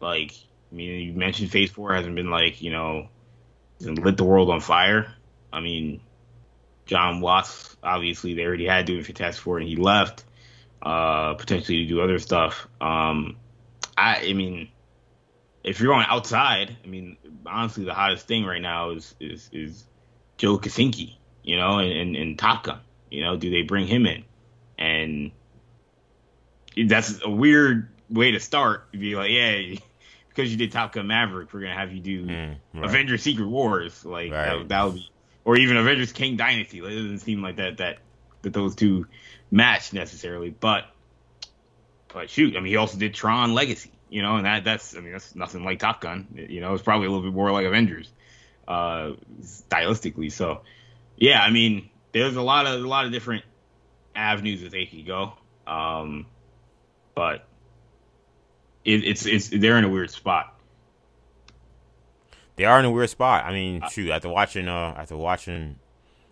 like. 0.00 0.32
I 0.72 0.74
mean, 0.74 1.08
you 1.08 1.12
mentioned 1.12 1.50
Phase 1.50 1.70
Four 1.70 1.92
hasn't 1.92 2.14
been 2.14 2.30
like 2.30 2.62
you 2.62 2.70
know, 2.70 3.08
lit 3.78 4.16
the 4.16 4.24
world 4.24 4.48
on 4.48 4.60
fire. 4.60 5.12
I 5.52 5.60
mean, 5.60 6.00
Jon 6.86 7.20
Watts 7.20 7.76
obviously 7.82 8.32
they 8.32 8.42
already 8.42 8.66
had 8.66 8.86
doing 8.86 9.04
Fantastic 9.04 9.42
Four 9.42 9.58
and 9.58 9.68
he 9.68 9.76
left, 9.76 10.24
uh, 10.80 11.34
potentially 11.34 11.84
to 11.84 11.88
do 11.88 12.00
other 12.00 12.18
stuff. 12.18 12.66
Um, 12.80 13.36
I, 13.98 14.28
I 14.28 14.32
mean, 14.32 14.70
if 15.62 15.78
you're 15.78 15.92
going 15.92 16.06
outside, 16.08 16.74
I 16.82 16.86
mean, 16.86 17.18
honestly, 17.44 17.84
the 17.84 17.92
hottest 17.92 18.26
thing 18.26 18.46
right 18.46 18.62
now 18.62 18.92
is 18.92 19.14
is 19.20 19.50
is 19.52 19.84
Joe 20.38 20.56
Kosinski, 20.56 21.16
you 21.42 21.58
know, 21.58 21.80
and, 21.80 21.92
and, 21.92 22.16
and 22.16 22.38
Top 22.38 22.64
Gun. 22.64 22.80
You 23.10 23.24
know, 23.24 23.36
do 23.36 23.50
they 23.50 23.60
bring 23.60 23.86
him 23.86 24.06
in? 24.06 24.24
And 24.78 25.32
that's 26.86 27.20
a 27.24 27.30
weird 27.30 27.88
way 28.08 28.32
to 28.32 28.40
start. 28.40 28.90
Be 28.92 29.16
like, 29.16 29.30
yeah, 29.30 29.78
because 30.28 30.50
you 30.50 30.56
did 30.56 30.72
Top 30.72 30.92
Gun 30.92 31.06
Maverick, 31.06 31.52
we're 31.52 31.60
gonna 31.60 31.74
have 31.74 31.92
you 31.92 32.00
do 32.00 32.26
mm, 32.26 32.56
right. 32.74 32.84
Avengers 32.84 33.22
Secret 33.22 33.48
Wars. 33.48 34.04
Like 34.04 34.32
right. 34.32 34.58
that, 34.58 34.68
that 34.68 34.82
would 34.84 34.94
be, 34.94 35.10
or 35.44 35.56
even 35.56 35.76
Avengers 35.76 36.12
Kang 36.12 36.36
Dynasty. 36.36 36.78
It 36.78 36.82
doesn't 36.82 37.20
seem 37.20 37.42
like 37.42 37.56
that 37.56 37.78
that 37.78 37.98
that 38.42 38.52
those 38.52 38.74
two 38.74 39.06
match 39.50 39.92
necessarily, 39.92 40.50
but 40.50 40.86
but 42.12 42.30
shoot, 42.30 42.56
I 42.56 42.60
mean, 42.60 42.68
he 42.68 42.76
also 42.76 42.98
did 42.98 43.14
Tron 43.14 43.54
Legacy, 43.54 43.92
you 44.08 44.22
know, 44.22 44.36
and 44.36 44.46
that 44.46 44.64
that's 44.64 44.96
I 44.96 45.00
mean 45.00 45.12
that's 45.12 45.34
nothing 45.34 45.64
like 45.64 45.78
Top 45.78 46.00
Gun. 46.00 46.26
You 46.34 46.60
know, 46.60 46.74
it's 46.74 46.82
probably 46.82 47.06
a 47.06 47.10
little 47.10 47.24
bit 47.24 47.34
more 47.34 47.50
like 47.52 47.66
Avengers, 47.66 48.10
uh, 48.66 49.12
stylistically. 49.42 50.32
So 50.32 50.62
yeah, 51.16 51.42
I 51.42 51.50
mean, 51.50 51.90
there's 52.12 52.36
a 52.36 52.42
lot 52.42 52.66
of 52.66 52.82
a 52.82 52.88
lot 52.88 53.06
of 53.06 53.12
different 53.12 53.44
avenues 54.14 54.62
that 54.62 54.72
they 54.72 54.86
could 54.86 55.06
go. 55.06 55.34
Um, 55.66 56.26
but 57.20 57.44
it, 58.82 59.04
it's 59.04 59.26
it's 59.26 59.48
they're 59.48 59.76
in 59.76 59.84
a 59.84 59.90
weird 59.90 60.10
spot. 60.10 60.58
They 62.56 62.64
are 62.64 62.78
in 62.78 62.86
a 62.86 62.90
weird 62.90 63.10
spot. 63.10 63.44
I 63.44 63.52
mean, 63.52 63.82
shoot, 63.90 64.10
after 64.10 64.30
watching 64.30 64.68
uh 64.68 64.94
after 64.96 65.18
watching 65.18 65.78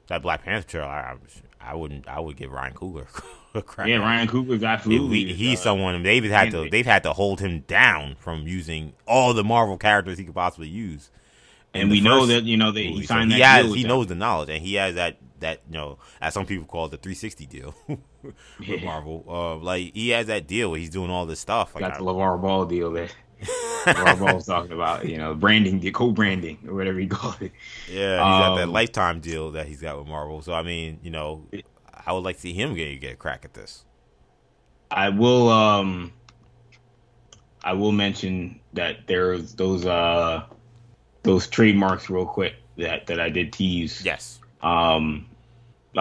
that 0.06 0.22
Black 0.22 0.44
Panther 0.44 0.66
trailer, 0.66 0.88
I, 0.88 1.16
I 1.60 1.74
wouldn't 1.74 2.08
I 2.08 2.20
would 2.20 2.38
give 2.38 2.52
Ryan 2.52 2.72
Coogler 2.72 3.06
a. 3.54 3.86
Yeah, 3.86 3.96
Ryan 3.96 4.28
Coogler 4.28 4.66
absolutely. 4.66 5.26
He, 5.26 5.34
he's 5.34 5.60
uh, 5.60 5.64
someone 5.64 6.02
they've 6.02 6.24
had 6.24 6.52
to 6.52 6.70
they've 6.70 6.86
had 6.86 7.02
to 7.02 7.12
hold 7.12 7.40
him 7.40 7.64
down 7.66 8.16
from 8.18 8.48
using 8.48 8.94
all 9.06 9.34
the 9.34 9.44
Marvel 9.44 9.76
characters 9.76 10.16
he 10.16 10.24
could 10.24 10.34
possibly 10.34 10.68
use. 10.68 11.10
And 11.74 11.90
we 11.90 12.00
know 12.00 12.24
that 12.24 12.44
you 12.44 12.56
know 12.56 12.72
that 12.72 12.80
he 12.80 13.04
signed 13.04 13.30
so 13.30 13.36
he 13.36 13.42
that 13.42 13.64
has, 13.64 13.74
he 13.74 13.84
knows 13.84 14.06
the 14.06 14.14
knowledge, 14.14 14.48
and 14.48 14.62
he 14.62 14.76
has 14.76 14.94
that 14.94 15.18
that 15.40 15.60
you 15.68 15.74
know, 15.74 15.98
as 16.18 16.32
some 16.32 16.46
people 16.46 16.64
call 16.64 16.86
it, 16.86 16.92
the 16.92 16.96
360 16.96 17.44
deal 17.44 17.74
with 18.58 18.68
yeah. 18.68 18.84
Marvel. 18.84 19.24
Uh, 19.28 19.56
like 19.56 19.94
he 19.94 20.10
has 20.10 20.26
that 20.26 20.46
deal 20.46 20.70
where 20.70 20.78
he's 20.78 20.90
doing 20.90 21.10
all 21.10 21.26
this 21.26 21.40
stuff. 21.40 21.74
Like, 21.74 21.82
Got 21.82 21.98
the 21.98 22.04
LaVar 22.04 22.40
Ball 22.40 22.66
deal 22.66 22.92
that 22.92 23.14
LaVar 23.84 24.18
Ball's 24.18 24.46
talking 24.46 24.72
about, 24.72 25.08
you 25.08 25.16
know, 25.16 25.34
branding, 25.34 25.80
the 25.80 25.90
co-branding 25.90 26.58
or 26.66 26.74
whatever 26.74 27.00
you 27.00 27.08
call 27.08 27.34
it. 27.40 27.52
Yeah, 27.90 28.16
he's 28.16 28.20
um, 28.20 28.40
got 28.40 28.56
that 28.56 28.64
um, 28.64 28.72
lifetime 28.72 29.20
deal 29.20 29.52
that 29.52 29.66
he's 29.66 29.80
got 29.80 29.98
with 29.98 30.08
Marvel. 30.08 30.42
So 30.42 30.52
I 30.52 30.62
mean, 30.62 31.00
you 31.02 31.10
know, 31.10 31.46
I 32.06 32.12
would 32.12 32.24
like 32.24 32.36
to 32.36 32.42
see 32.42 32.52
him 32.52 32.74
get 32.74 33.00
get 33.00 33.12
a 33.12 33.16
crack 33.16 33.44
at 33.44 33.54
this. 33.54 33.84
I 34.90 35.10
will. 35.10 35.48
um 35.48 36.12
I 37.64 37.72
will 37.72 37.92
mention 37.92 38.60
that 38.72 39.06
there's 39.06 39.54
those 39.54 39.84
uh 39.84 40.44
those 41.22 41.46
trademarks 41.48 42.08
real 42.08 42.26
quick 42.26 42.54
that 42.76 43.06
that 43.06 43.20
I 43.20 43.28
did 43.28 43.52
tease. 43.52 44.02
Yes. 44.04 44.40
Um, 44.62 45.27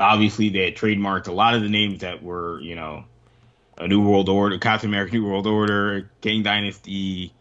obviously 0.03 0.49
they 0.49 0.65
had 0.65 0.76
trademarked 0.76 1.28
a 1.28 1.32
lot 1.34 1.56
of 1.56 1.61
the 1.61 1.69
names 1.69 2.02
that 2.02 2.24
were, 2.24 2.60
you 2.61 2.76
know, 2.76 3.06
a 3.78 3.88
New 3.88 4.07
World 4.07 4.30
Order, 4.30 4.57
Captain 4.57 4.90
America, 4.90 5.14
New 5.14 5.26
World 5.26 5.48
Order, 5.48 6.10
Kang 6.22 6.44
Dynasty, 6.44 7.34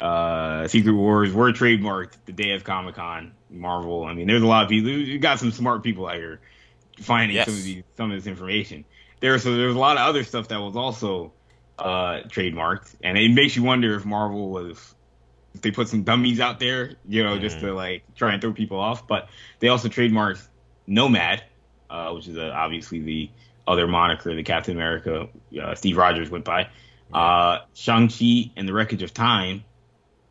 uh, 0.00 0.66
Secret 0.68 0.92
Wars 0.92 1.32
were 1.32 1.52
trademarked 1.52 2.12
the 2.26 2.32
day 2.32 2.50
of 2.52 2.64
Comic 2.64 2.96
Con. 2.96 3.32
Marvel. 3.54 4.04
I 4.04 4.14
mean, 4.14 4.26
there's 4.26 4.42
a 4.42 4.46
lot 4.46 4.64
of 4.64 4.68
people. 4.68 4.90
You 4.90 5.18
got 5.18 5.38
some 5.38 5.52
smart 5.52 5.82
people 5.82 6.06
out 6.06 6.16
here 6.16 6.40
finding 7.00 7.36
yes. 7.36 7.46
some 7.46 7.54
of 7.54 7.62
these, 7.62 7.82
some 7.96 8.10
of 8.10 8.16
this 8.16 8.26
information. 8.26 8.84
There, 9.20 9.38
so 9.38 9.56
there's 9.56 9.74
a 9.74 9.78
lot 9.78 9.96
of 9.96 10.02
other 10.02 10.24
stuff 10.24 10.48
that 10.48 10.60
was 10.60 10.76
also 10.76 11.32
uh, 11.78 12.22
trademarked, 12.26 12.94
and 13.02 13.16
it 13.16 13.30
makes 13.30 13.56
you 13.56 13.62
wonder 13.62 13.94
if 13.94 14.04
Marvel 14.04 14.50
was 14.50 14.94
if 15.54 15.62
they 15.62 15.70
put 15.70 15.88
some 15.88 16.02
dummies 16.02 16.40
out 16.40 16.58
there, 16.58 16.96
you 17.08 17.22
know, 17.22 17.32
mm-hmm. 17.32 17.42
just 17.42 17.60
to 17.60 17.72
like 17.72 18.02
try 18.16 18.32
and 18.32 18.42
throw 18.42 18.52
people 18.52 18.78
off. 18.78 19.06
But 19.06 19.28
they 19.60 19.68
also 19.68 19.88
trademarked 19.88 20.46
Nomad, 20.86 21.44
uh, 21.94 22.12
which 22.12 22.28
is 22.28 22.36
uh, 22.36 22.50
obviously 22.54 22.98
the 23.00 23.30
other 23.66 23.86
moniker 23.86 24.34
that 24.34 24.44
Captain 24.44 24.74
America, 24.74 25.28
uh, 25.62 25.74
Steve 25.74 25.96
Rogers 25.96 26.28
went 26.28 26.44
by. 26.44 26.68
Uh, 27.12 27.60
Shang-Chi 27.74 28.50
and 28.56 28.68
the 28.68 28.72
Wreckage 28.72 29.02
of 29.02 29.14
Time, 29.14 29.64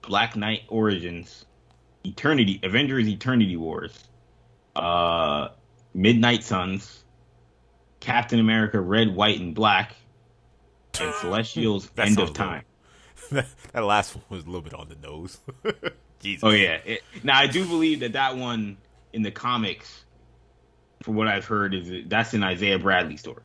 Black 0.01 0.35
Knight 0.35 0.63
Origins, 0.67 1.45
Eternity, 2.03 2.59
Avengers 2.63 3.07
Eternity 3.07 3.55
Wars, 3.55 3.97
uh, 4.75 5.49
Midnight 5.93 6.43
Suns, 6.43 7.03
Captain 8.01 8.39
America 8.39 8.81
Red, 8.81 9.15
White, 9.15 9.39
and 9.39 9.55
Black, 9.55 9.95
and 10.99 11.13
Celestials 11.21 11.89
End 11.97 12.19
of 12.19 12.33
Time. 12.33 12.63
that 13.31 13.45
last 13.73 14.15
one 14.15 14.25
was 14.29 14.43
a 14.43 14.47
little 14.47 14.61
bit 14.61 14.73
on 14.73 14.89
the 14.89 14.95
nose. 14.95 15.39
Jesus. 16.19 16.43
Oh 16.43 16.51
yeah. 16.51 16.79
It, 16.85 17.03
now 17.23 17.37
I 17.37 17.47
do 17.47 17.65
believe 17.65 18.01
that 18.01 18.13
that 18.13 18.35
one 18.37 18.77
in 19.13 19.21
the 19.23 19.31
comics 19.31 20.03
from 21.03 21.15
what 21.15 21.27
I've 21.27 21.45
heard, 21.45 21.73
is 21.73 22.07
that's 22.07 22.33
an 22.33 22.43
Isaiah 22.43 22.79
Bradley 22.79 23.17
story. 23.17 23.43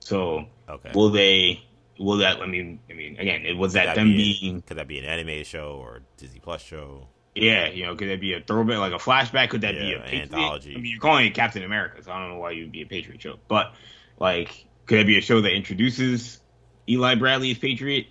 So 0.00 0.46
okay. 0.68 0.92
will 0.94 1.10
they? 1.10 1.62
Will 1.98 2.18
that? 2.18 2.40
I 2.40 2.46
mean, 2.46 2.80
I 2.90 2.94
mean, 2.94 3.18
again, 3.18 3.44
it 3.44 3.56
was 3.56 3.74
that, 3.74 3.86
that, 3.86 3.96
them 3.96 4.08
be 4.08 4.38
being. 4.40 4.62
Could 4.62 4.78
that 4.78 4.88
be 4.88 4.98
an 4.98 5.04
animated 5.04 5.46
show 5.46 5.78
or 5.80 6.02
Disney 6.16 6.40
Plus 6.40 6.62
show? 6.62 7.08
Yeah, 7.34 7.68
you 7.68 7.86
know, 7.86 7.96
could 7.96 8.10
that 8.10 8.20
be 8.20 8.34
a 8.34 8.40
throwback, 8.40 8.78
like 8.78 8.92
a 8.92 8.96
flashback? 8.96 9.50
Could 9.50 9.62
that 9.62 9.74
yeah, 9.74 9.80
be 9.80 9.92
a 9.94 10.00
Patriot? 10.00 10.22
anthology? 10.22 10.74
I 10.74 10.76
mean, 10.76 10.90
you're 10.92 11.00
calling 11.00 11.26
it 11.26 11.34
Captain 11.34 11.62
America, 11.62 12.02
so 12.02 12.12
I 12.12 12.20
don't 12.20 12.30
know 12.30 12.38
why 12.38 12.50
you'd 12.50 12.72
be 12.72 12.82
a 12.82 12.86
Patriot 12.86 13.22
show. 13.22 13.38
But 13.48 13.72
like, 14.18 14.66
could 14.86 14.98
that 14.98 15.06
be 15.06 15.16
a 15.18 15.22
show 15.22 15.40
that 15.40 15.52
introduces 15.52 16.40
Eli 16.88 17.14
Bradley 17.14 17.52
as 17.52 17.58
Patriot, 17.58 18.06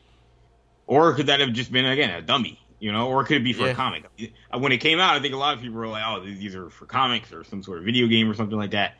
or 0.87 1.13
could 1.13 1.27
that 1.27 1.39
have 1.39 1.53
just 1.53 1.71
been 1.71 1.85
again 1.85 2.09
a 2.09 2.21
dummy? 2.21 2.59
You 2.81 2.91
know, 2.91 3.07
or 3.07 3.23
could 3.23 3.37
it 3.37 3.43
be 3.43 3.53
for 3.53 3.65
yeah. 3.65 3.69
a 3.69 3.75
comic. 3.75 4.05
When 4.51 4.71
it 4.71 4.79
came 4.79 4.99
out, 4.99 5.15
I 5.15 5.21
think 5.21 5.35
a 5.35 5.37
lot 5.37 5.55
of 5.55 5.61
people 5.61 5.77
were 5.77 5.87
like, 5.87 6.03
"Oh, 6.03 6.25
these 6.25 6.55
are 6.55 6.69
for 6.71 6.87
comics 6.87 7.31
or 7.31 7.43
some 7.43 7.61
sort 7.61 7.77
of 7.77 7.85
video 7.85 8.07
game 8.07 8.29
or 8.29 8.33
something 8.33 8.57
like 8.57 8.71
that," 8.71 8.95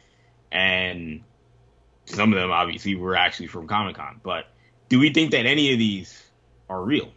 and 0.52 1.24
some 2.06 2.32
of 2.32 2.40
them 2.40 2.52
obviously 2.52 2.94
were 2.94 3.16
actually 3.16 3.48
from 3.48 3.68
Comic 3.68 3.96
Con. 3.96 4.22
But 4.22 4.46
do 4.88 5.00
we 5.00 5.12
think 5.12 5.32
that 5.32 5.48
any 5.48 5.74
of 5.74 5.80
these 5.80 6.24
are 6.70 6.84
real? 6.84 7.12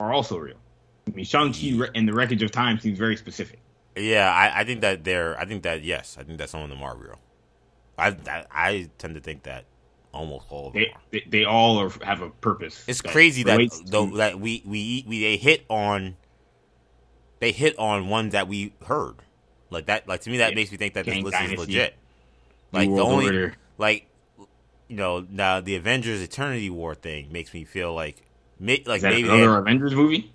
Are 0.00 0.12
also 0.12 0.36
real? 0.36 0.56
I 1.06 1.12
mean, 1.12 1.24
Shang 1.24 1.52
Chi 1.52 1.88
and 1.94 2.08
the 2.08 2.12
Wreckage 2.12 2.42
of 2.42 2.50
Time 2.50 2.80
seems 2.80 2.98
very 2.98 3.16
specific. 3.16 3.60
Yeah, 3.96 4.28
I, 4.28 4.62
I 4.62 4.64
think 4.64 4.80
that 4.80 5.04
they're. 5.04 5.38
I 5.38 5.44
think 5.44 5.62
that 5.62 5.84
yes, 5.84 6.16
I 6.18 6.24
think 6.24 6.38
that 6.38 6.50
some 6.50 6.62
of 6.62 6.70
them 6.70 6.82
are 6.82 6.96
real. 6.96 7.20
I, 7.96 8.08
I, 8.26 8.44
I 8.50 8.90
tend 8.98 9.14
to 9.14 9.20
think 9.20 9.44
that 9.44 9.66
almost 10.14 10.46
all 10.50 10.68
of 10.68 10.72
them. 10.72 10.84
They, 11.10 11.18
they, 11.18 11.26
they 11.28 11.44
all 11.44 11.78
are, 11.78 11.90
have 12.04 12.22
a 12.22 12.30
purpose. 12.30 12.84
It's 12.86 13.02
that 13.02 13.12
crazy 13.12 13.42
that 13.42 13.70
though 13.86 14.06
that 14.16 14.40
we, 14.40 14.62
we 14.64 15.04
we 15.06 15.20
they 15.20 15.36
hit 15.36 15.64
on 15.68 16.16
they 17.40 17.52
hit 17.52 17.78
on 17.78 18.08
one 18.08 18.30
that 18.30 18.48
we 18.48 18.72
heard 18.86 19.16
like 19.70 19.86
that. 19.86 20.08
Like 20.08 20.22
to 20.22 20.30
me, 20.30 20.38
that 20.38 20.50
yeah. 20.50 20.54
makes 20.56 20.70
me 20.70 20.78
think 20.78 20.94
that 20.94 21.04
Gang 21.04 21.16
this 21.16 21.24
list 21.24 21.34
Dynasty. 21.34 21.54
is 21.54 21.60
legit. 21.60 21.96
Like 22.72 22.88
the 22.88 23.00
only 23.00 23.26
order. 23.26 23.54
like 23.76 24.06
you 24.88 24.96
know 24.96 25.26
now 25.28 25.60
the 25.60 25.76
Avengers 25.76 26.22
Eternity 26.22 26.70
War 26.70 26.94
thing 26.94 27.30
makes 27.30 27.52
me 27.52 27.64
feel 27.64 27.92
like 27.94 28.22
like 28.60 29.02
maybe 29.02 29.24
another 29.24 29.50
had, 29.50 29.58
Avengers 29.58 29.94
movie. 29.94 30.32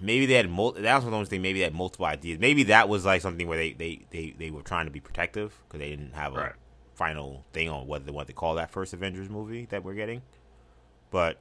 Maybe 0.00 0.26
they 0.26 0.34
had 0.34 0.46
that 0.46 0.96
was 0.96 1.04
of 1.04 1.10
those 1.10 1.28
things. 1.28 1.42
Maybe 1.42 1.58
they 1.58 1.64
had 1.64 1.74
multiple 1.74 2.06
ideas. 2.06 2.38
Maybe 2.38 2.64
that 2.64 2.88
was 2.88 3.04
like 3.04 3.20
something 3.20 3.46
where 3.46 3.58
they 3.58 3.72
they 3.72 4.06
they, 4.10 4.34
they 4.38 4.50
were 4.50 4.62
trying 4.62 4.86
to 4.86 4.90
be 4.90 5.00
protective 5.00 5.54
because 5.66 5.80
they 5.80 5.90
didn't 5.90 6.14
have 6.14 6.34
a 6.34 6.36
right. 6.36 6.52
Final 6.96 7.44
thing 7.52 7.68
on 7.68 7.86
whether 7.86 8.04
they 8.04 8.10
want 8.10 8.26
to 8.26 8.32
call 8.32 8.56
that 8.56 8.70
first 8.70 8.92
Avengers 8.92 9.28
movie 9.28 9.66
that 9.70 9.84
we're 9.84 9.94
getting. 9.94 10.22
But 11.10 11.38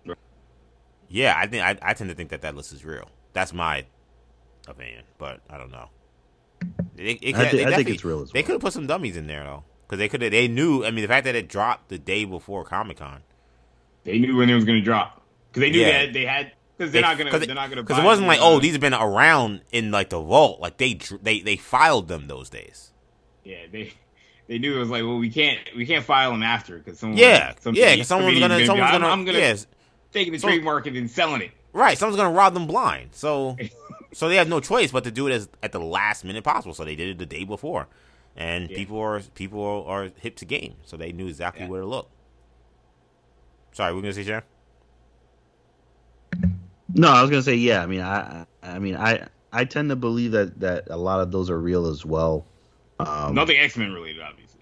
yeah, 1.09 1.33
I 1.35 1.47
think 1.47 1.63
I, 1.63 1.77
I 1.81 1.93
tend 1.93 2.09
to 2.09 2.15
think 2.15 2.29
that 2.29 2.41
that 2.41 2.55
list 2.55 2.71
is 2.73 2.85
real. 2.85 3.09
That's 3.33 3.53
my 3.53 3.85
opinion, 4.67 5.03
but 5.17 5.39
I 5.49 5.57
don't 5.57 5.71
know. 5.71 5.89
It, 6.97 7.19
it, 7.21 7.35
I, 7.35 7.49
th- 7.49 7.67
I 7.67 7.75
think 7.75 7.89
it's 7.89 8.05
real. 8.05 8.17
Well. 8.17 8.29
They 8.33 8.43
could 8.43 8.53
have 8.53 8.61
put 8.61 8.73
some 8.73 8.87
dummies 8.87 9.17
in 9.17 9.27
there 9.27 9.43
though, 9.43 9.63
because 9.85 9.99
they 9.99 10.07
could 10.07 10.21
have. 10.21 10.31
They 10.31 10.47
knew. 10.47 10.85
I 10.85 10.91
mean, 10.91 11.01
the 11.01 11.07
fact 11.07 11.25
that 11.25 11.35
it 11.35 11.47
dropped 11.47 11.89
the 11.89 11.97
day 11.97 12.25
before 12.25 12.63
Comic 12.63 12.97
Con, 12.97 13.21
they 14.03 14.19
knew 14.19 14.37
when 14.37 14.49
it 14.49 14.55
was 14.55 14.65
going 14.65 14.79
to 14.79 14.85
drop 14.85 15.21
because 15.49 15.61
they 15.61 15.71
knew 15.71 15.81
yeah. 15.81 16.05
that 16.05 16.13
they 16.13 16.25
had. 16.25 16.51
Because 16.77 16.91
they're, 16.91 17.01
not 17.01 17.17
gonna, 17.17 17.31
they're 17.39 17.55
not 17.55 17.69
gonna. 17.69 17.83
Because 17.83 17.99
it 17.99 18.03
wasn't 18.03 18.27
like, 18.27 18.39
oh, 18.41 18.59
these 18.59 18.73
have 18.73 18.81
been 18.81 18.93
around 18.93 19.61
in 19.71 19.91
like 19.91 20.09
the 20.09 20.19
vault. 20.19 20.59
Like 20.59 20.75
they, 20.75 20.99
they, 21.21 21.39
they 21.39 21.55
filed 21.55 22.09
them 22.09 22.27
those 22.27 22.49
days. 22.49 22.91
Yeah, 23.45 23.59
they, 23.71 23.93
they 24.47 24.59
knew 24.59 24.75
it 24.75 24.79
was 24.79 24.89
like, 24.89 25.03
well, 25.03 25.17
we 25.17 25.29
can't, 25.29 25.59
we 25.75 25.85
can't 25.85 26.05
file 26.05 26.31
them 26.31 26.43
after 26.43 26.77
because 26.77 26.99
someone, 26.99 27.17
yeah, 27.17 27.53
some 27.59 27.75
yeah, 27.75 27.93
because 27.93 28.07
someone's 28.07 28.39
gonna, 28.39 28.55
gonna 28.55 28.65
someone's 28.65 28.91
gonna, 28.91 29.05
I'm, 29.07 29.19
I'm 29.19 29.25
gonna 29.25 29.37
yes, 29.39 29.67
taking 30.11 30.33
the 30.33 30.39
so, 30.39 30.47
trademark 30.47 30.87
and 30.87 30.95
then 30.95 31.07
selling 31.07 31.41
it. 31.41 31.51
Right, 31.73 31.97
someone's 31.97 32.17
gonna 32.17 32.35
rob 32.35 32.53
them 32.53 32.67
blind. 32.67 33.09
So 33.13 33.57
So 34.15 34.29
they 34.29 34.37
have 34.37 34.47
no 34.47 34.61
choice 34.61 34.93
but 34.93 35.03
to 35.03 35.11
do 35.11 35.27
it 35.27 35.33
as 35.33 35.49
at 35.61 35.73
the 35.73 35.79
last 35.79 36.23
minute 36.23 36.41
possible. 36.41 36.73
So 36.73 36.85
they 36.85 36.95
did 36.95 37.09
it 37.09 37.17
the 37.17 37.25
day 37.25 37.43
before, 37.43 37.89
and 38.33 38.69
yeah. 38.69 38.77
people 38.77 38.97
are 38.97 39.19
people 39.19 39.61
are, 39.61 40.05
are, 40.05 40.11
hip 40.21 40.37
to 40.37 40.45
game, 40.45 40.75
so 40.85 40.95
they 40.95 41.11
knew 41.11 41.27
exactly 41.27 41.63
yeah. 41.63 41.69
where 41.69 41.81
to 41.81 41.85
look. 41.85 42.09
Sorry, 43.73 43.93
we're 43.93 43.99
gonna 43.99 44.13
say, 44.13 44.23
Sharon. 44.23 44.43
No, 46.93 47.09
I 47.09 47.21
was 47.21 47.29
gonna 47.29 47.43
say 47.43 47.55
yeah. 47.55 47.83
I 47.83 47.87
mean, 47.87 47.99
I 47.99 48.45
I 48.63 48.79
mean 48.79 48.95
I 48.95 49.27
I 49.51 49.65
tend 49.65 49.89
to 49.89 49.97
believe 49.97 50.31
that 50.31 50.61
that 50.61 50.87
a 50.89 50.95
lot 50.95 51.19
of 51.19 51.33
those 51.33 51.49
are 51.49 51.59
real 51.59 51.85
as 51.85 52.05
well. 52.05 52.45
Um, 52.99 53.35
nothing 53.35 53.57
X 53.57 53.77
Men 53.77 53.91
related, 53.91 54.21
obviously. 54.21 54.61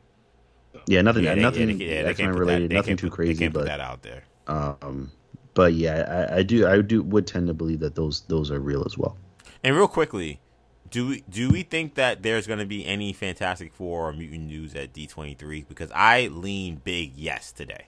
So. 0.72 0.82
Yeah, 0.88 1.02
nothing. 1.02 1.24
Yeah, 1.24 1.36
nothing 1.36 1.80
yeah, 1.80 1.88
X 1.88 2.20
Men 2.20 2.34
related. 2.34 2.72
That, 2.72 2.76
nothing 2.76 2.98
too 2.98 3.10
put, 3.10 3.16
crazy. 3.16 3.48
but 3.48 3.66
that 3.66 3.80
out 3.80 4.02
there. 4.02 4.24
Um, 4.48 5.12
but 5.54 5.74
yeah, 5.74 6.28
I, 6.32 6.38
I 6.38 6.44
do 6.44 6.68
I 6.68 6.82
do 6.82 7.04
would 7.04 7.28
tend 7.28 7.48
to 7.48 7.54
believe 7.54 7.80
that 7.82 7.96
those 7.96 8.22
those 8.22 8.52
are 8.52 8.60
real 8.60 8.84
as 8.86 8.98
well. 8.98 9.18
And 9.64 9.76
real 9.76 9.88
quickly, 9.88 10.42
do 10.90 11.08
we 11.08 11.24
do 11.30 11.50
we 11.50 11.64
think 11.64 11.96
that 11.96 12.24
there's 12.24 12.48
going 12.48 12.60
to 12.60 12.66
be 12.66 12.86
any 12.86 13.14
Fantastic 13.14 13.74
Four 13.74 14.10
or 14.10 14.14
mutant 14.14 14.48
news 14.48 14.76
at 14.76 14.94
D23? 14.94 15.68
Because 15.68 15.92
I 15.94 16.28
lean 16.28 16.82
big 16.84 17.14
yes 17.16 17.52
today, 17.52 17.88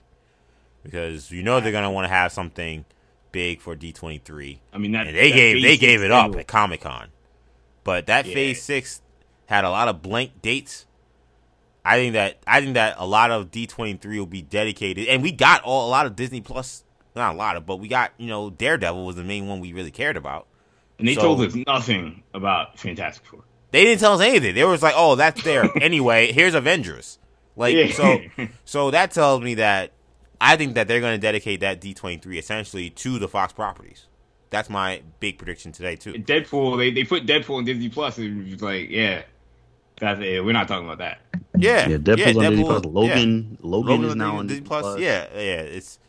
because 0.84 1.32
you 1.32 1.44
know 1.44 1.60
they're 1.60 1.72
going 1.72 1.84
to 1.84 1.90
want 1.90 2.06
to 2.06 2.14
have 2.14 2.32
something 2.32 2.86
big 3.32 3.62
for 3.62 3.76
D23. 3.76 4.60
I 4.72 4.78
mean, 4.78 4.92
that, 4.94 5.08
and 5.08 5.16
they 5.16 5.30
that 5.30 5.36
gave 5.36 5.62
they 5.62 5.78
gave 5.78 6.02
it 6.02 6.12
up 6.12 6.36
at 6.36 6.48
Comic 6.48 6.82
Con, 6.82 7.10
but 7.84 8.06
that 8.08 8.26
yeah. 8.26 8.34
Phase 8.34 8.62
Six 8.62 9.02
had 9.46 9.66
a 9.66 9.70
lot 9.70 9.88
of 9.88 10.02
blank 10.02 10.42
dates. 10.42 10.86
I 11.84 11.98
think 11.98 12.14
that 12.14 12.40
I 12.48 12.62
think 12.62 12.74
that 12.74 12.96
a 12.98 13.06
lot 13.06 13.32
of 13.32 13.52
D23 13.52 14.18
will 14.18 14.26
be 14.26 14.42
dedicated, 14.42 15.08
and 15.08 15.22
we 15.22 15.32
got 15.32 15.62
all 15.64 15.88
a 15.88 15.92
lot 15.92 16.06
of 16.06 16.16
Disney 16.16 16.42
Plus, 16.42 16.84
not 17.16 17.36
a 17.36 17.38
lot 17.38 17.56
of, 17.56 17.66
but 17.66 17.78
we 17.78 17.88
got 17.88 18.12
you 18.18 18.28
know 18.28 18.50
Daredevil 18.50 19.06
was 19.06 19.16
the 19.16 19.24
main 19.24 19.48
one 19.48 19.60
we 19.60 19.74
really 19.74 19.92
cared 19.92 20.18
about. 20.18 20.48
And 20.98 21.08
they 21.08 21.16
so, 21.16 21.22
told 21.22 21.42
us 21.42 21.56
nothing 21.68 22.24
about 22.34 22.80
Fantastic 22.80 23.26
Four. 23.26 23.44
They 23.72 23.84
didn't 23.84 24.00
tell 24.00 24.14
us 24.14 24.22
anything. 24.22 24.56
They 24.56 24.64
was 24.64 24.82
like, 24.82 24.96
"Oh, 24.96 25.16
that's 25.16 25.44
there 25.44 25.70
anyway. 25.82 26.32
Here's 26.32 26.56
Avengers." 26.56 27.20
Like 27.56 27.76
yeah. 27.76 27.92
so, 27.92 28.20
so 28.66 28.92
that 28.92 29.12
tells 29.12 29.42
me 29.42 29.56
that 29.56 29.92
I 30.42 30.58
think 30.58 30.76
that 30.76 30.88
they're 30.88 31.00
going 31.00 31.16
to 31.16 31.22
dedicate 31.22 31.62
that 31.62 31.82
D23 31.82 32.38
essentially 32.38 32.90
to 32.90 33.20
the 33.20 33.28
Fox 33.28 33.54
properties. 33.54 34.08
That's 34.50 34.70
my 34.70 35.02
big 35.20 35.38
prediction 35.38 35.72
today 35.72 35.96
too. 35.96 36.14
Deadpool, 36.14 36.78
they, 36.78 36.92
they 36.92 37.04
put 37.04 37.26
Deadpool 37.26 37.60
in 37.60 37.66
Disney 37.66 37.90
Plus, 37.90 38.18
and 38.18 38.48
it's 38.48 38.62
like, 38.62 38.90
yeah, 38.90 39.24
that's 40.00 40.20
it. 40.22 40.44
We're 40.44 40.54
not 40.54 40.68
talking 40.68 40.86
about 40.86 41.00
that. 41.00 41.20
Yeah, 41.58 41.88
yeah, 41.88 41.98
Deadpool's 41.98 42.20
yeah, 42.20 42.28
on 42.28 42.34
Deadpool, 42.34 42.50
Disney 42.50 42.64
Plus. 42.64 42.86
Logan, 42.86 43.48
yeah. 43.52 43.58
Logan, 43.62 43.92
Logan 43.92 44.10
is 44.10 44.16
now 44.16 44.38
on 44.38 44.48
Disney 44.48 44.64
Plus. 44.64 44.82
Plus. 44.82 45.00
Yeah, 45.00 45.28
yeah, 45.34 45.62
it's. 45.62 46.00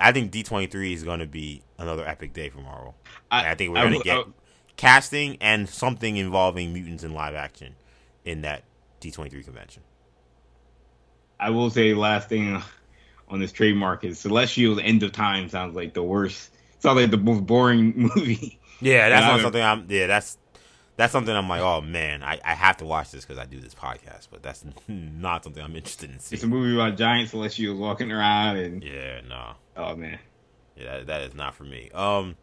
I 0.00 0.12
think 0.12 0.30
D23 0.32 0.92
is 0.94 1.02
going 1.02 1.18
to 1.18 1.26
be 1.26 1.62
another 1.76 2.06
epic 2.06 2.32
day 2.32 2.50
for 2.50 2.60
Marvel. 2.60 2.94
I, 3.30 3.50
I 3.50 3.54
think 3.56 3.74
we're 3.74 3.82
going 3.82 3.98
to 3.98 4.04
get 4.04 4.16
I, 4.16 4.24
casting 4.76 5.36
and 5.40 5.68
something 5.68 6.16
involving 6.16 6.72
mutants 6.72 7.02
in 7.02 7.12
live 7.12 7.34
action 7.34 7.74
in 8.24 8.42
that 8.42 8.62
D23 9.00 9.44
convention. 9.44 9.82
I 11.40 11.50
will 11.50 11.70
say 11.70 11.94
last 11.94 12.28
thing 12.28 12.62
on 13.28 13.40
this 13.40 13.52
trademark 13.52 14.04
is 14.04 14.18
Celestial 14.18 14.80
End 14.80 15.02
of 15.02 15.12
Time 15.12 15.48
sounds 15.48 15.74
like 15.74 15.94
the 15.94 16.02
worst. 16.02 16.52
Sounds 16.80 17.00
like 17.00 17.10
the 17.10 17.16
most 17.16 17.44
boring 17.46 17.92
movie. 18.14 18.58
Yeah, 18.80 19.08
that's 19.08 19.26
not 19.26 19.40
something 19.40 19.62
I'm. 19.62 19.86
Yeah, 19.88 20.06
that's 20.06 20.38
that's 20.98 21.12
something 21.12 21.34
I'm 21.34 21.48
like, 21.48 21.60
oh 21.60 21.80
man, 21.80 22.24
I, 22.24 22.40
I 22.44 22.54
have 22.54 22.78
to 22.78 22.84
watch 22.84 23.12
this 23.12 23.24
because 23.24 23.38
I 23.38 23.46
do 23.46 23.60
this 23.60 23.72
podcast, 23.72 24.28
but 24.32 24.42
that's 24.42 24.64
not 24.88 25.44
something 25.44 25.62
I'm 25.62 25.76
interested 25.76 26.10
in 26.10 26.18
seeing. 26.18 26.36
It's 26.36 26.42
a 26.42 26.48
movie 26.48 26.74
about 26.74 26.98
giant 26.98 27.30
celestials 27.30 27.78
walking 27.78 28.10
around 28.10 28.56
and 28.56 28.82
yeah, 28.82 29.20
no. 29.26 29.52
Oh 29.76 29.94
man, 29.94 30.18
yeah, 30.76 30.98
that, 30.98 31.06
that 31.06 31.22
is 31.22 31.34
not 31.34 31.54
for 31.54 31.62
me. 31.62 31.88
Um, 31.94 32.36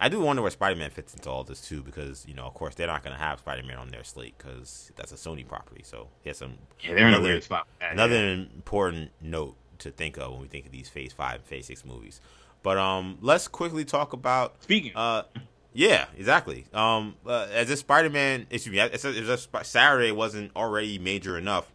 I 0.00 0.08
do 0.08 0.20
wonder 0.20 0.40
where 0.40 0.52
Spider 0.52 0.76
Man 0.76 0.90
fits 0.90 1.14
into 1.14 1.28
all 1.28 1.42
this 1.42 1.60
too, 1.60 1.82
because 1.82 2.24
you 2.28 2.34
know, 2.34 2.44
of 2.44 2.54
course, 2.54 2.76
they're 2.76 2.86
not 2.86 3.02
going 3.02 3.16
to 3.16 3.20
have 3.20 3.40
Spider 3.40 3.64
Man 3.64 3.76
on 3.76 3.88
their 3.88 4.04
slate 4.04 4.38
because 4.38 4.92
that's 4.94 5.10
a 5.10 5.16
Sony 5.16 5.46
property. 5.46 5.82
So 5.84 6.10
he 6.22 6.30
has 6.30 6.38
some. 6.38 6.54
Yeah, 6.80 6.94
they're 6.94 7.08
another, 7.08 7.16
in 7.16 7.24
a 7.24 7.28
weird 7.32 7.42
spot. 7.42 7.66
Another 7.80 8.14
yeah. 8.14 8.32
important 8.32 9.10
note 9.20 9.56
to 9.80 9.90
think 9.90 10.16
of 10.16 10.30
when 10.30 10.42
we 10.42 10.46
think 10.46 10.66
of 10.66 10.70
these 10.70 10.88
Phase 10.88 11.12
Five 11.12 11.40
and 11.40 11.44
Phase 11.44 11.66
Six 11.66 11.84
movies. 11.84 12.20
But 12.62 12.78
um, 12.78 13.18
let's 13.20 13.48
quickly 13.48 13.84
talk 13.84 14.12
about 14.12 14.62
speaking. 14.62 14.92
Uh, 14.94 15.24
yeah, 15.74 16.06
exactly. 16.16 16.66
Um, 16.72 17.16
uh, 17.26 17.48
as 17.52 17.68
if 17.68 17.80
Spider 17.80 18.08
Man, 18.08 18.46
excuse 18.48 18.72
me, 18.72 18.78
as 18.78 19.04
if 19.04 19.48
Saturday 19.66 20.12
wasn't 20.12 20.52
already 20.54 20.98
major 20.98 21.36
enough, 21.36 21.70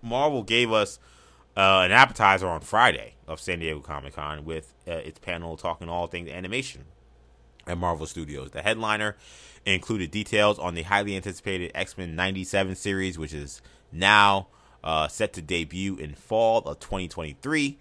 Marvel 0.00 0.42
gave 0.42 0.72
us 0.72 0.98
uh, 1.56 1.82
an 1.84 1.92
appetizer 1.92 2.48
on 2.48 2.62
Friday 2.62 3.14
of 3.28 3.38
San 3.38 3.58
Diego 3.58 3.80
Comic 3.80 4.14
Con 4.14 4.46
with 4.46 4.72
uh, 4.88 4.92
its 4.92 5.18
panel 5.18 5.58
talking 5.58 5.90
all 5.90 6.06
things 6.06 6.30
animation 6.30 6.86
at 7.66 7.76
Marvel 7.76 8.06
Studios. 8.06 8.50
The 8.50 8.62
headliner 8.62 9.16
included 9.66 10.10
details 10.10 10.58
on 10.58 10.74
the 10.74 10.82
highly 10.82 11.14
anticipated 11.14 11.70
X 11.74 11.96
Men 11.98 12.16
97 12.16 12.74
series, 12.76 13.18
which 13.18 13.34
is 13.34 13.60
now 13.92 14.48
uh, 14.82 15.06
set 15.08 15.34
to 15.34 15.42
debut 15.42 15.96
in 15.96 16.14
fall 16.14 16.60
of 16.60 16.80
2023. 16.80 17.78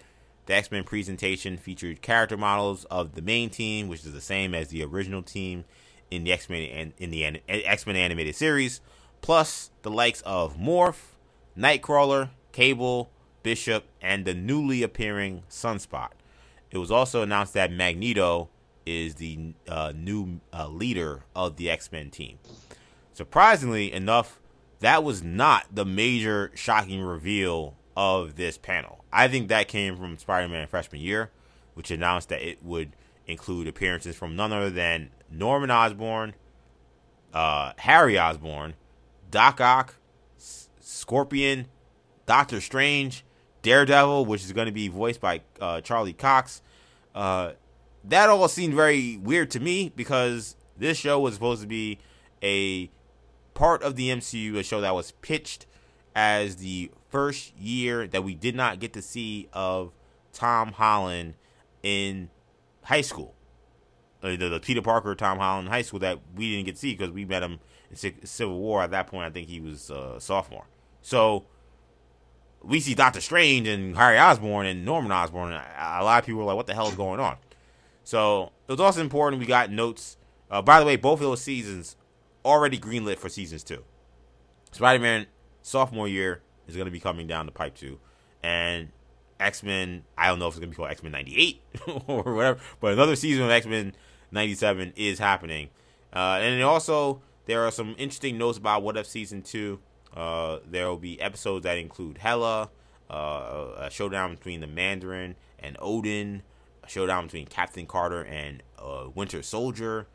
The 0.51 0.57
X 0.57 0.69
Men 0.69 0.83
presentation 0.83 1.55
featured 1.55 2.01
character 2.01 2.35
models 2.35 2.83
of 2.91 3.15
the 3.15 3.21
main 3.21 3.49
team, 3.49 3.87
which 3.87 4.05
is 4.05 4.11
the 4.11 4.19
same 4.19 4.53
as 4.53 4.67
the 4.67 4.83
original 4.83 5.21
team 5.21 5.63
in 6.09 6.25
the 6.25 6.33
X 6.33 6.49
Men 6.49 6.91
in 6.97 7.09
the 7.09 7.39
X 7.47 7.87
Men 7.87 7.95
animated 7.95 8.35
series, 8.35 8.81
plus 9.21 9.71
the 9.83 9.89
likes 9.89 10.19
of 10.23 10.57
Morph, 10.57 11.13
Nightcrawler, 11.57 12.31
Cable, 12.51 13.09
Bishop, 13.43 13.85
and 14.01 14.25
the 14.25 14.33
newly 14.33 14.83
appearing 14.83 15.43
Sunspot. 15.49 16.09
It 16.69 16.79
was 16.79 16.91
also 16.91 17.21
announced 17.21 17.53
that 17.53 17.71
Magneto 17.71 18.49
is 18.85 19.15
the 19.15 19.53
uh, 19.69 19.93
new 19.95 20.41
uh, 20.51 20.67
leader 20.67 21.23
of 21.33 21.55
the 21.55 21.69
X 21.69 21.93
Men 21.93 22.09
team. 22.09 22.39
Surprisingly 23.13 23.93
enough, 23.93 24.41
that 24.81 25.01
was 25.01 25.23
not 25.23 25.67
the 25.73 25.85
major 25.85 26.51
shocking 26.55 27.01
reveal 27.01 27.77
of 27.95 28.35
this 28.35 28.57
panel. 28.57 29.03
I 29.11 29.27
think 29.27 29.49
that 29.49 29.67
came 29.67 29.97
from 29.97 30.17
Spider 30.17 30.47
Man 30.47 30.67
freshman 30.67 31.01
year, 31.01 31.31
which 31.73 31.91
announced 31.91 32.29
that 32.29 32.41
it 32.41 32.63
would 32.63 32.95
include 33.27 33.67
appearances 33.67 34.15
from 34.15 34.35
none 34.35 34.51
other 34.51 34.69
than 34.69 35.09
Norman 35.29 35.71
Osborn, 35.71 36.33
uh, 37.33 37.73
Harry 37.77 38.17
Osborn, 38.17 38.75
Doc 39.29 39.61
Ock, 39.61 39.95
S- 40.37 40.69
Scorpion, 40.79 41.67
Doctor 42.25 42.61
Strange, 42.61 43.23
Daredevil, 43.61 44.25
which 44.25 44.43
is 44.43 44.51
going 44.51 44.65
to 44.65 44.71
be 44.71 44.87
voiced 44.87 45.21
by 45.21 45.41
uh, 45.59 45.81
Charlie 45.81 46.13
Cox, 46.13 46.61
uh, 47.13 47.51
that 48.03 48.29
all 48.29 48.47
seemed 48.47 48.73
very 48.73 49.17
weird 49.17 49.51
to 49.51 49.59
me 49.59 49.91
because 49.95 50.55
this 50.77 50.97
show 50.97 51.19
was 51.19 51.35
supposed 51.35 51.61
to 51.61 51.67
be 51.67 51.99
a 52.41 52.89
part 53.53 53.83
of 53.83 53.95
the 53.95 54.09
MCU, 54.09 54.55
a 54.57 54.63
show 54.63 54.81
that 54.81 54.95
was 54.95 55.11
pitched 55.11 55.65
as 56.15 56.57
the 56.57 56.91
first 57.11 57.55
year 57.57 58.07
that 58.07 58.23
we 58.23 58.33
did 58.33 58.55
not 58.55 58.79
get 58.79 58.93
to 58.93 59.01
see 59.01 59.47
of 59.53 59.91
Tom 60.33 60.71
Holland 60.71 61.35
in 61.83 62.29
high 62.83 63.01
school. 63.01 63.35
Uh, 64.23 64.35
the, 64.35 64.49
the, 64.49 64.59
Peter 64.59 64.81
Parker, 64.81 65.13
Tom 65.15 65.39
Holland 65.39 65.67
high 65.67 65.81
school 65.81 65.99
that 65.99 66.19
we 66.35 66.51
didn't 66.51 66.65
get 66.65 66.75
to 66.75 66.81
see 66.81 66.93
because 66.93 67.11
we 67.11 67.25
met 67.25 67.43
him 67.43 67.59
in 67.89 68.25
Civil 68.25 68.57
War. 68.57 68.83
At 68.83 68.91
that 68.91 69.07
point, 69.07 69.25
I 69.25 69.29
think 69.29 69.47
he 69.47 69.59
was 69.59 69.89
a 69.89 70.19
sophomore. 70.19 70.65
So 71.01 71.45
we 72.63 72.79
see 72.79 72.93
Doctor 72.93 73.19
Strange 73.21 73.67
and 73.67 73.95
Harry 73.95 74.17
Osborn 74.17 74.67
and 74.67 74.85
Norman 74.85 75.11
Osborn. 75.11 75.51
a 75.51 76.03
lot 76.03 76.19
of 76.19 76.25
people 76.25 76.39
were 76.39 76.45
like, 76.45 76.55
"What 76.55 76.67
the 76.67 76.75
hell 76.75 76.87
is 76.87 76.95
going 76.95 77.19
on?" 77.19 77.37
So 78.03 78.51
it 78.67 78.71
was 78.71 78.79
also 78.79 79.01
important. 79.01 79.39
We 79.39 79.47
got 79.47 79.71
notes. 79.71 80.17
Uh, 80.49 80.61
by 80.61 80.79
the 80.79 80.85
way, 80.85 80.95
both 80.95 81.19
of 81.19 81.25
those 81.25 81.41
seasons 81.41 81.95
already 82.45 82.77
greenlit 82.77 83.17
for 83.17 83.29
seasons 83.29 83.63
two. 83.63 83.83
Spider 84.71 85.01
Man 85.01 85.25
sophomore 85.63 86.07
year 86.07 86.41
is 86.71 86.77
going 86.77 86.85
to 86.85 86.91
be 86.91 86.99
coming 86.99 87.27
down 87.27 87.45
the 87.45 87.51
pipe 87.51 87.75
too, 87.75 87.99
and 88.41 88.89
X 89.39 89.63
Men. 89.63 90.03
I 90.17 90.27
don't 90.27 90.39
know 90.39 90.47
if 90.47 90.53
it's 90.53 90.59
going 90.59 90.71
to 90.71 90.75
be 90.75 90.77
called 90.77 90.91
X 90.91 91.03
Men 91.03 91.11
'98 91.11 91.61
or 92.07 92.33
whatever, 92.33 92.59
but 92.79 92.93
another 92.93 93.15
season 93.15 93.43
of 93.43 93.51
X 93.51 93.65
Men 93.65 93.93
'97 94.31 94.93
is 94.95 95.19
happening. 95.19 95.69
Uh, 96.13 96.39
and 96.41 96.61
also, 96.63 97.21
there 97.45 97.65
are 97.65 97.71
some 97.71 97.95
interesting 97.97 98.37
notes 98.37 98.57
about 98.57 98.83
What 98.83 98.97
If 98.97 99.07
Season 99.07 99.41
2. 99.41 99.79
Uh, 100.15 100.59
there 100.69 100.87
will 100.87 100.97
be 100.97 101.19
episodes 101.21 101.63
that 101.63 101.77
include 101.77 102.17
Hela, 102.17 102.69
uh, 103.09 103.73
a 103.77 103.89
showdown 103.89 104.35
between 104.35 104.59
the 104.59 104.67
Mandarin 104.67 105.35
and 105.57 105.77
Odin, 105.79 106.43
a 106.83 106.89
showdown 106.89 107.25
between 107.25 107.45
Captain 107.45 107.85
Carter 107.85 108.23
and 108.25 108.61
uh, 108.77 109.07
Winter 109.15 109.41
Soldier, 109.41 110.07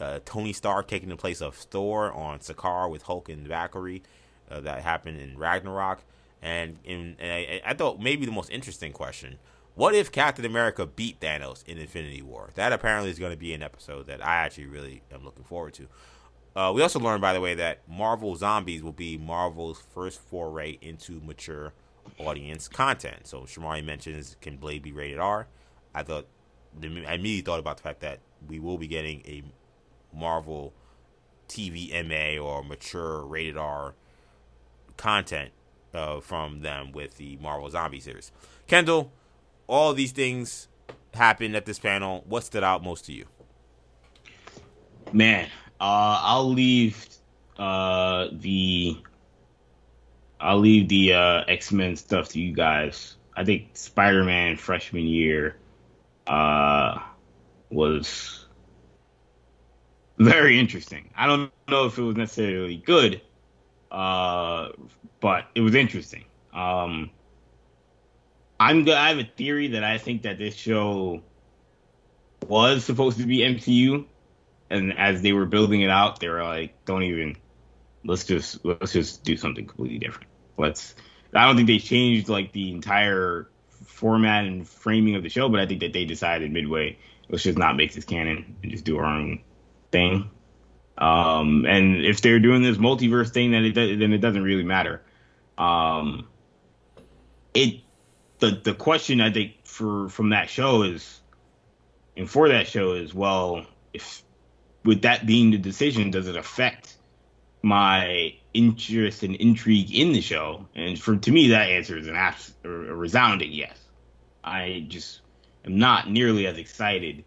uh, 0.00 0.18
Tony 0.24 0.52
Stark 0.52 0.88
taking 0.88 1.08
the 1.08 1.16
place 1.16 1.40
of 1.40 1.54
Thor 1.54 2.12
on 2.12 2.40
Sakaar 2.40 2.90
with 2.90 3.02
Hulk 3.02 3.28
and 3.28 3.46
Valkyrie. 3.46 4.02
Uh, 4.50 4.60
that 4.60 4.82
happened 4.82 5.18
in 5.18 5.38
Ragnarok. 5.38 6.00
And, 6.42 6.78
in, 6.84 7.16
and 7.18 7.32
I, 7.32 7.62
I, 7.64 7.72
thought 7.72 8.00
maybe 8.00 8.26
the 8.26 8.32
most 8.32 8.50
interesting 8.50 8.92
question 8.92 9.38
what 9.74 9.94
if 9.94 10.12
Captain 10.12 10.44
America 10.44 10.86
beat 10.86 11.18
Thanos 11.18 11.66
in 11.66 11.78
Infinity 11.78 12.22
War? 12.22 12.50
That 12.54 12.72
apparently 12.72 13.10
is 13.10 13.18
going 13.18 13.32
to 13.32 13.38
be 13.38 13.52
an 13.54 13.62
episode 13.62 14.06
that 14.06 14.24
I 14.24 14.36
actually 14.36 14.66
really 14.66 15.02
am 15.12 15.24
looking 15.24 15.44
forward 15.44 15.74
to. 15.74 15.88
Uh, 16.54 16.72
we 16.72 16.80
also 16.80 17.00
learned, 17.00 17.20
by 17.20 17.32
the 17.32 17.40
way, 17.40 17.54
that 17.54 17.80
Marvel 17.88 18.36
Zombies 18.36 18.84
will 18.84 18.92
be 18.92 19.18
Marvel's 19.18 19.82
first 19.92 20.20
foray 20.20 20.78
into 20.80 21.20
mature 21.24 21.72
audience 22.18 22.68
content. 22.68 23.26
So 23.26 23.40
Shamari 23.40 23.84
mentions, 23.84 24.36
can 24.40 24.58
Blade 24.58 24.82
be 24.82 24.92
rated 24.92 25.18
R? 25.18 25.48
I 25.92 26.04
thought, 26.04 26.26
I 26.80 26.86
immediately 26.86 27.40
thought 27.40 27.58
about 27.58 27.78
the 27.78 27.82
fact 27.82 28.00
that 28.00 28.20
we 28.46 28.60
will 28.60 28.78
be 28.78 28.86
getting 28.86 29.22
a 29.26 29.42
Marvel 30.16 30.72
TV 31.48 31.90
MA 32.06 32.40
or 32.40 32.62
mature 32.62 33.24
rated 33.24 33.56
R 33.56 33.94
content 34.96 35.50
uh, 35.92 36.20
from 36.20 36.60
them 36.60 36.92
with 36.92 37.16
the 37.16 37.38
Marvel 37.40 37.70
Zombie 37.70 38.00
series. 38.00 38.32
Kendall, 38.66 39.12
all 39.66 39.94
these 39.94 40.12
things 40.12 40.68
happened 41.14 41.56
at 41.56 41.66
this 41.66 41.78
panel. 41.78 42.24
What 42.26 42.44
stood 42.44 42.64
out 42.64 42.82
most 42.82 43.06
to 43.06 43.12
you? 43.12 43.26
Man, 45.12 45.46
uh, 45.80 46.20
I'll 46.22 46.50
leave 46.50 47.06
uh, 47.58 48.28
the 48.32 48.96
I'll 50.40 50.58
leave 50.58 50.88
the 50.88 51.14
uh, 51.14 51.44
X 51.46 51.72
Men 51.72 51.96
stuff 51.96 52.28
to 52.30 52.40
you 52.40 52.52
guys. 52.52 53.16
I 53.36 53.44
think 53.44 53.70
Spider 53.74 54.24
Man 54.24 54.56
freshman 54.56 55.06
year 55.06 55.56
uh, 56.26 56.98
was 57.70 58.46
very 60.18 60.58
interesting. 60.58 61.10
I 61.16 61.26
don't 61.26 61.52
know 61.68 61.86
if 61.86 61.98
it 61.98 62.02
was 62.02 62.16
necessarily 62.16 62.76
good, 62.76 63.20
uh, 63.94 64.72
but 65.20 65.46
it 65.54 65.60
was 65.60 65.76
interesting. 65.76 66.24
Um, 66.52 67.10
I'm 68.58 68.88
I 68.88 69.10
have 69.10 69.18
a 69.18 69.24
theory 69.24 69.68
that 69.68 69.84
I 69.84 69.98
think 69.98 70.22
that 70.22 70.36
this 70.36 70.56
show 70.56 71.22
was 72.48 72.84
supposed 72.84 73.18
to 73.18 73.26
be 73.26 73.38
MCU, 73.38 74.04
and 74.68 74.98
as 74.98 75.22
they 75.22 75.32
were 75.32 75.46
building 75.46 75.82
it 75.82 75.90
out, 75.90 76.18
they 76.18 76.28
were 76.28 76.42
like, 76.42 76.84
"Don't 76.84 77.04
even 77.04 77.36
let's 78.04 78.24
just 78.24 78.64
let's 78.64 78.92
just 78.92 79.22
do 79.22 79.36
something 79.36 79.66
completely 79.66 79.98
different." 79.98 80.28
Let's. 80.58 80.96
I 81.32 81.46
don't 81.46 81.56
think 81.56 81.68
they 81.68 81.78
changed 81.78 82.28
like 82.28 82.52
the 82.52 82.72
entire 82.72 83.48
format 83.86 84.44
and 84.44 84.66
framing 84.66 85.14
of 85.14 85.22
the 85.22 85.28
show, 85.28 85.48
but 85.48 85.60
I 85.60 85.66
think 85.66 85.80
that 85.80 85.92
they 85.92 86.04
decided 86.04 86.50
midway, 86.52 86.98
let's 87.28 87.44
just 87.44 87.58
not 87.58 87.76
make 87.76 87.92
this 87.92 88.04
canon 88.04 88.56
and 88.62 88.72
just 88.72 88.84
do 88.84 88.98
our 88.98 89.04
own 89.04 89.40
thing. 89.92 90.30
Um, 90.96 91.66
and 91.66 92.04
if 92.04 92.20
they're 92.20 92.38
doing 92.38 92.62
this 92.62 92.76
multiverse 92.76 93.30
thing, 93.30 93.50
then 93.50 93.64
it 93.64 93.74
then 93.74 94.12
it 94.12 94.18
doesn't 94.18 94.42
really 94.42 94.62
matter. 94.62 95.02
Um, 95.58 96.28
it 97.52 97.80
the 98.38 98.52
the 98.52 98.74
question 98.74 99.20
I 99.20 99.32
think 99.32 99.54
for 99.64 100.08
from 100.08 100.30
that 100.30 100.48
show 100.48 100.82
is, 100.82 101.20
and 102.16 102.30
for 102.30 102.48
that 102.48 102.68
show 102.68 102.92
is, 102.92 103.12
well, 103.12 103.66
if 103.92 104.22
with 104.84 105.02
that 105.02 105.26
being 105.26 105.50
the 105.50 105.58
decision, 105.58 106.10
does 106.10 106.28
it 106.28 106.36
affect 106.36 106.96
my 107.62 108.34
interest 108.52 109.22
and 109.22 109.34
intrigue 109.36 109.92
in 109.92 110.12
the 110.12 110.20
show? 110.20 110.66
And 110.76 111.00
for 111.00 111.16
to 111.16 111.32
me, 111.32 111.48
that 111.48 111.70
answer 111.70 111.98
is 111.98 112.06
an 112.06 112.16
abs- 112.16 112.54
a 112.62 112.68
resounding 112.68 113.52
yes. 113.52 113.76
I 114.44 114.84
just 114.88 115.22
am 115.64 115.78
not 115.78 116.08
nearly 116.08 116.46
as 116.46 116.56
excited 116.58 117.24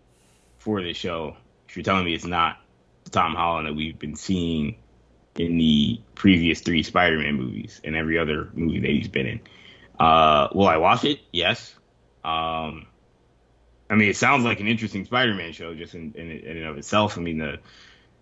for 0.59 0.81
the 0.81 0.93
show. 0.93 1.35
If 1.67 1.75
you're 1.75 1.83
telling 1.83 2.05
me 2.05 2.13
it's 2.13 2.25
not 2.25 2.61
Tom 3.09 3.35
Holland 3.35 3.67
that 3.67 3.73
we've 3.73 3.97
been 3.97 4.15
seeing 4.15 4.75
in 5.35 5.57
the 5.57 6.01
previous 6.15 6.61
three 6.61 6.83
Spider-Man 6.83 7.35
movies 7.35 7.79
and 7.83 7.95
every 7.95 8.17
other 8.17 8.49
movie 8.53 8.79
that 8.79 8.89
he's 8.89 9.07
been 9.07 9.27
in. 9.27 9.39
Uh, 9.99 10.47
will 10.53 10.67
I 10.67 10.77
watch 10.77 11.03
it? 11.03 11.19
Yes. 11.31 11.73
Um, 12.23 12.87
I 13.89 13.95
mean, 13.95 14.09
it 14.09 14.17
sounds 14.17 14.43
like 14.43 14.59
an 14.59 14.67
interesting 14.67 15.05
Spider-Man 15.05 15.53
show 15.53 15.73
just 15.73 15.93
in, 15.95 16.13
in, 16.15 16.31
in 16.31 16.57
and 16.57 16.65
of 16.65 16.77
itself. 16.77 17.17
I 17.17 17.21
mean, 17.21 17.37
the 17.37 17.59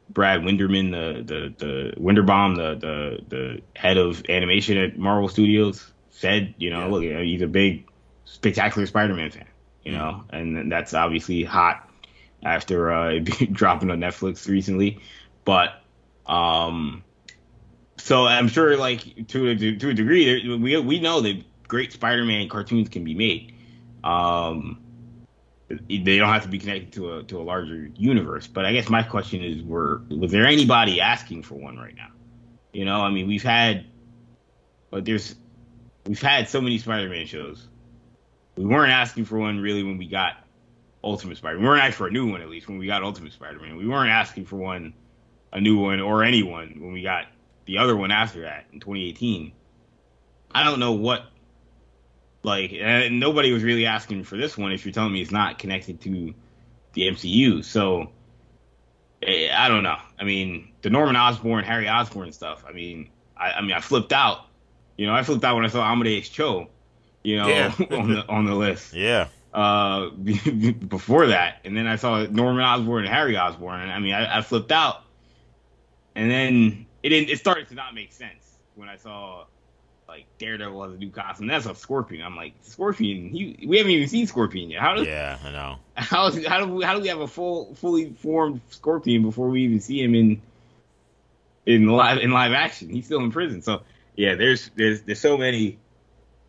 Brad 0.09 0.41
Winderman, 0.41 0.91
the 0.91 1.23
the 1.23 1.53
the 1.57 1.93
Winderbaum, 1.99 2.55
the 2.55 2.75
the 2.75 3.35
the 3.35 3.61
head 3.75 3.97
of 3.97 4.23
animation 4.29 4.77
at 4.77 4.97
Marvel 4.97 5.27
Studios, 5.27 5.91
said, 6.11 6.53
you 6.57 6.69
know, 6.69 6.81
yeah. 6.99 7.17
look, 7.17 7.23
he's 7.23 7.41
a 7.41 7.47
big, 7.47 7.89
spectacular 8.25 8.85
Spider-Man 8.85 9.31
fan, 9.31 9.47
you 9.83 9.93
know, 9.93 10.23
and 10.29 10.71
that's 10.71 10.93
obviously 10.93 11.43
hot 11.43 11.89
after 12.45 12.93
uh, 12.93 13.19
dropping 13.51 13.91
on 13.91 13.99
Netflix 13.99 14.47
recently, 14.47 15.01
but 15.43 15.81
um, 16.25 17.03
so 17.97 18.25
I'm 18.25 18.47
sure, 18.47 18.77
like 18.77 19.27
to 19.29 19.49
a, 19.49 19.55
to 19.55 19.89
a 19.89 19.93
degree, 19.93 20.57
we 20.57 20.77
we 20.77 20.99
know 20.99 21.21
that 21.21 21.43
great 21.67 21.91
Spider-Man 21.91 22.49
cartoons 22.49 22.89
can 22.89 23.03
be 23.03 23.15
made. 23.15 23.53
Um, 24.03 24.79
they 25.67 26.17
don't 26.17 26.29
have 26.29 26.43
to 26.43 26.47
be 26.47 26.59
connected 26.59 26.93
to 26.93 27.17
a 27.17 27.23
to 27.23 27.39
a 27.39 27.43
larger 27.43 27.89
universe. 27.95 28.47
But 28.47 28.65
I 28.65 28.73
guess 28.73 28.89
my 28.89 29.03
question 29.03 29.43
is, 29.43 29.63
were 29.63 30.01
was 30.09 30.31
there 30.31 30.45
anybody 30.45 31.01
asking 31.01 31.43
for 31.43 31.55
one 31.55 31.77
right 31.77 31.95
now? 31.95 32.09
You 32.73 32.85
know, 32.85 33.01
I 33.01 33.09
mean, 33.09 33.27
we've 33.27 33.43
had, 33.43 33.85
but 34.91 35.05
there's, 35.05 35.35
we've 36.05 36.21
had 36.21 36.49
so 36.49 36.59
many 36.59 36.77
Spider-Man 36.77 37.25
shows. 37.25 37.67
We 38.57 38.65
weren't 38.65 38.91
asking 38.91 39.25
for 39.25 39.39
one 39.39 39.59
really 39.59 39.81
when 39.81 39.97
we 39.97 40.07
got 40.07 40.44
Ultimate 41.05 41.37
Spider. 41.37 41.59
We 41.59 41.65
weren't 41.65 41.83
asking 41.83 41.97
for 41.97 42.07
a 42.07 42.11
new 42.11 42.29
one 42.29 42.41
at 42.41 42.49
least 42.49 42.67
when 42.67 42.77
we 42.77 42.87
got 42.87 43.03
Ultimate 43.03 43.31
Spider-Man. 43.31 43.77
We 43.77 43.87
weren't 43.87 44.09
asking 44.09 44.45
for 44.45 44.57
one, 44.57 44.93
a 45.53 45.61
new 45.61 45.79
one 45.79 46.01
or 46.01 46.23
anyone 46.23 46.75
when 46.79 46.91
we 46.91 47.03
got 47.03 47.27
the 47.65 47.77
other 47.77 47.95
one 47.95 48.11
after 48.11 48.41
that 48.41 48.65
in 48.73 48.79
2018. 48.79 49.53
I 50.51 50.63
don't 50.63 50.79
know 50.79 50.93
what 50.93 51.25
like, 52.45 52.71
nobody 53.11 53.51
was 53.51 53.63
really 53.63 53.85
asking 53.85 54.23
for 54.23 54.37
this 54.37 54.57
one 54.57 54.71
if 54.71 54.85
you're 54.85 54.93
telling 54.93 55.11
me 55.11 55.21
it's 55.21 55.31
not 55.31 55.57
connected 55.57 56.01
to 56.01 56.33
the 56.93 57.07
MCU. 57.09 57.63
So, 57.63 58.11
eh, 59.23 59.49
I 59.53 59.67
don't 59.67 59.83
know. 59.83 59.97
I 60.19 60.23
mean, 60.23 60.71
the 60.81 60.89
Norman 60.89 61.15
Osborn, 61.15 61.63
Harry 61.63 61.89
Osborn 61.89 62.31
stuff. 62.31 62.63
I 62.67 62.71
mean, 62.71 63.09
I, 63.35 63.53
I 63.53 63.61
mean, 63.61 63.71
I 63.71 63.79
flipped 63.79 64.13
out. 64.13 64.45
You 64.97 65.07
know, 65.07 65.13
I 65.13 65.23
flipped 65.23 65.43
out 65.43 65.55
when 65.55 65.65
I 65.65 65.69
saw 65.69 65.83
Amadeus 65.91 66.29
Cho. 66.29 66.69
You 67.23 67.37
know, 67.37 67.47
yeah. 67.47 67.73
on 67.91 68.13
the 68.13 68.27
on 68.27 68.45
the 68.45 68.53
list. 68.53 68.93
Yeah. 68.93 69.27
Uh, 69.55 70.09
before 70.89 71.27
that, 71.27 71.61
and 71.63 71.77
then 71.77 71.87
I 71.87 71.95
saw 71.95 72.23
Norman 72.25 72.61
Osborn 72.61 73.05
and 73.05 73.13
Harry 73.13 73.37
Osborn, 73.37 73.79
and 73.79 73.89
I 73.89 73.99
mean, 73.99 74.13
I, 74.13 74.39
I 74.39 74.41
flipped 74.41 74.69
out. 74.69 75.01
And 76.13 76.29
then 76.29 76.85
it 77.01 77.09
didn't. 77.09 77.29
It 77.29 77.39
started 77.39 77.69
to 77.69 77.75
not 77.75 77.93
make 77.95 78.11
sense 78.11 78.57
when 78.75 78.89
I 78.89 78.97
saw 78.97 79.45
like 80.07 80.25
Daredevil 80.37 80.83
has 80.83 80.93
a 80.93 80.97
new 80.97 81.09
costume. 81.09 81.47
That's 81.47 81.65
a 81.65 81.75
Scorpion. 81.75 82.21
I'm 82.21 82.35
like 82.35 82.53
Scorpion. 82.61 83.29
He, 83.29 83.65
we 83.65 83.77
haven't 83.77 83.91
even 83.91 84.07
seen 84.07 84.27
Scorpion 84.27 84.69
yet. 84.69 84.81
How 84.81 84.95
does? 84.95 85.07
Yeah, 85.07 85.37
I 85.43 85.51
know. 85.51 85.75
How 85.95 86.29
how 86.47 86.59
do 86.65 86.73
we, 86.73 86.83
how 86.83 86.93
do 86.95 87.01
we 87.01 87.07
have 87.07 87.21
a 87.21 87.27
full 87.27 87.73
fully 87.75 88.11
formed 88.11 88.59
Scorpion 88.69 89.21
before 89.21 89.47
we 89.47 89.63
even 89.63 89.79
see 89.79 90.03
him 90.03 90.13
in 90.13 90.41
in 91.65 91.87
live 91.87 92.17
in 92.17 92.31
live 92.31 92.51
action? 92.51 92.89
He's 92.89 93.05
still 93.05 93.21
in 93.21 93.31
prison. 93.31 93.61
So 93.61 93.83
yeah, 94.17 94.35
there's 94.35 94.69
there's 94.75 95.03
there's 95.03 95.21
so 95.21 95.37
many 95.37 95.77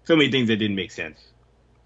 so 0.03 0.17
many 0.17 0.33
things 0.33 0.49
that 0.49 0.57
didn't 0.57 0.75
make 0.75 0.91
sense, 0.91 1.21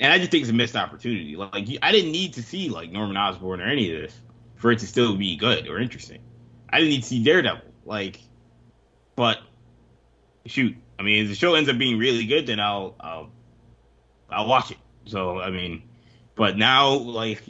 and 0.01 0.11
I 0.11 0.19
just 0.19 0.31
think 0.31 0.43
it's 0.43 0.51
a 0.51 0.55
missed 0.55 0.77
opportunity. 0.77 1.37
Like 1.37 1.69
I 1.83 1.93
didn't 1.93 2.11
need 2.11 2.35
to 2.35 2.43
see 2.43 2.71
like 2.71 2.91
Norman 2.91 3.17
Osborn 3.17 3.61
or 3.61 3.67
any 3.67 3.95
of 3.95 4.01
this 4.01 4.19
for 4.57 4.73
it 4.73 4.79
to 4.81 4.87
still 4.87 5.17
be 5.17 5.37
good 5.37 5.69
or 5.69 5.79
interesting. 5.79 6.21
I 6.71 6.79
didn't 6.79 6.91
need 6.91 7.03
to 7.03 7.09
see 7.09 7.23
Daredevil. 7.23 7.63
Like, 7.85 8.19
but 9.15 9.39
shoot, 10.47 10.75
I 10.99 11.03
mean, 11.03 11.25
if 11.25 11.29
the 11.29 11.35
show 11.35 11.55
ends 11.55 11.69
up 11.69 11.77
being 11.77 11.99
really 11.99 12.27
good, 12.27 12.47
then 12.47 12.61
I'll 12.61 12.97
I'll 12.99 13.31
I'll 14.31 14.49
watch 14.49 14.71
it. 14.71 14.79
So 15.05 15.39
I 15.39 15.51
mean, 15.51 15.83
but 16.35 16.57
now 16.57 16.93
like 16.93 17.43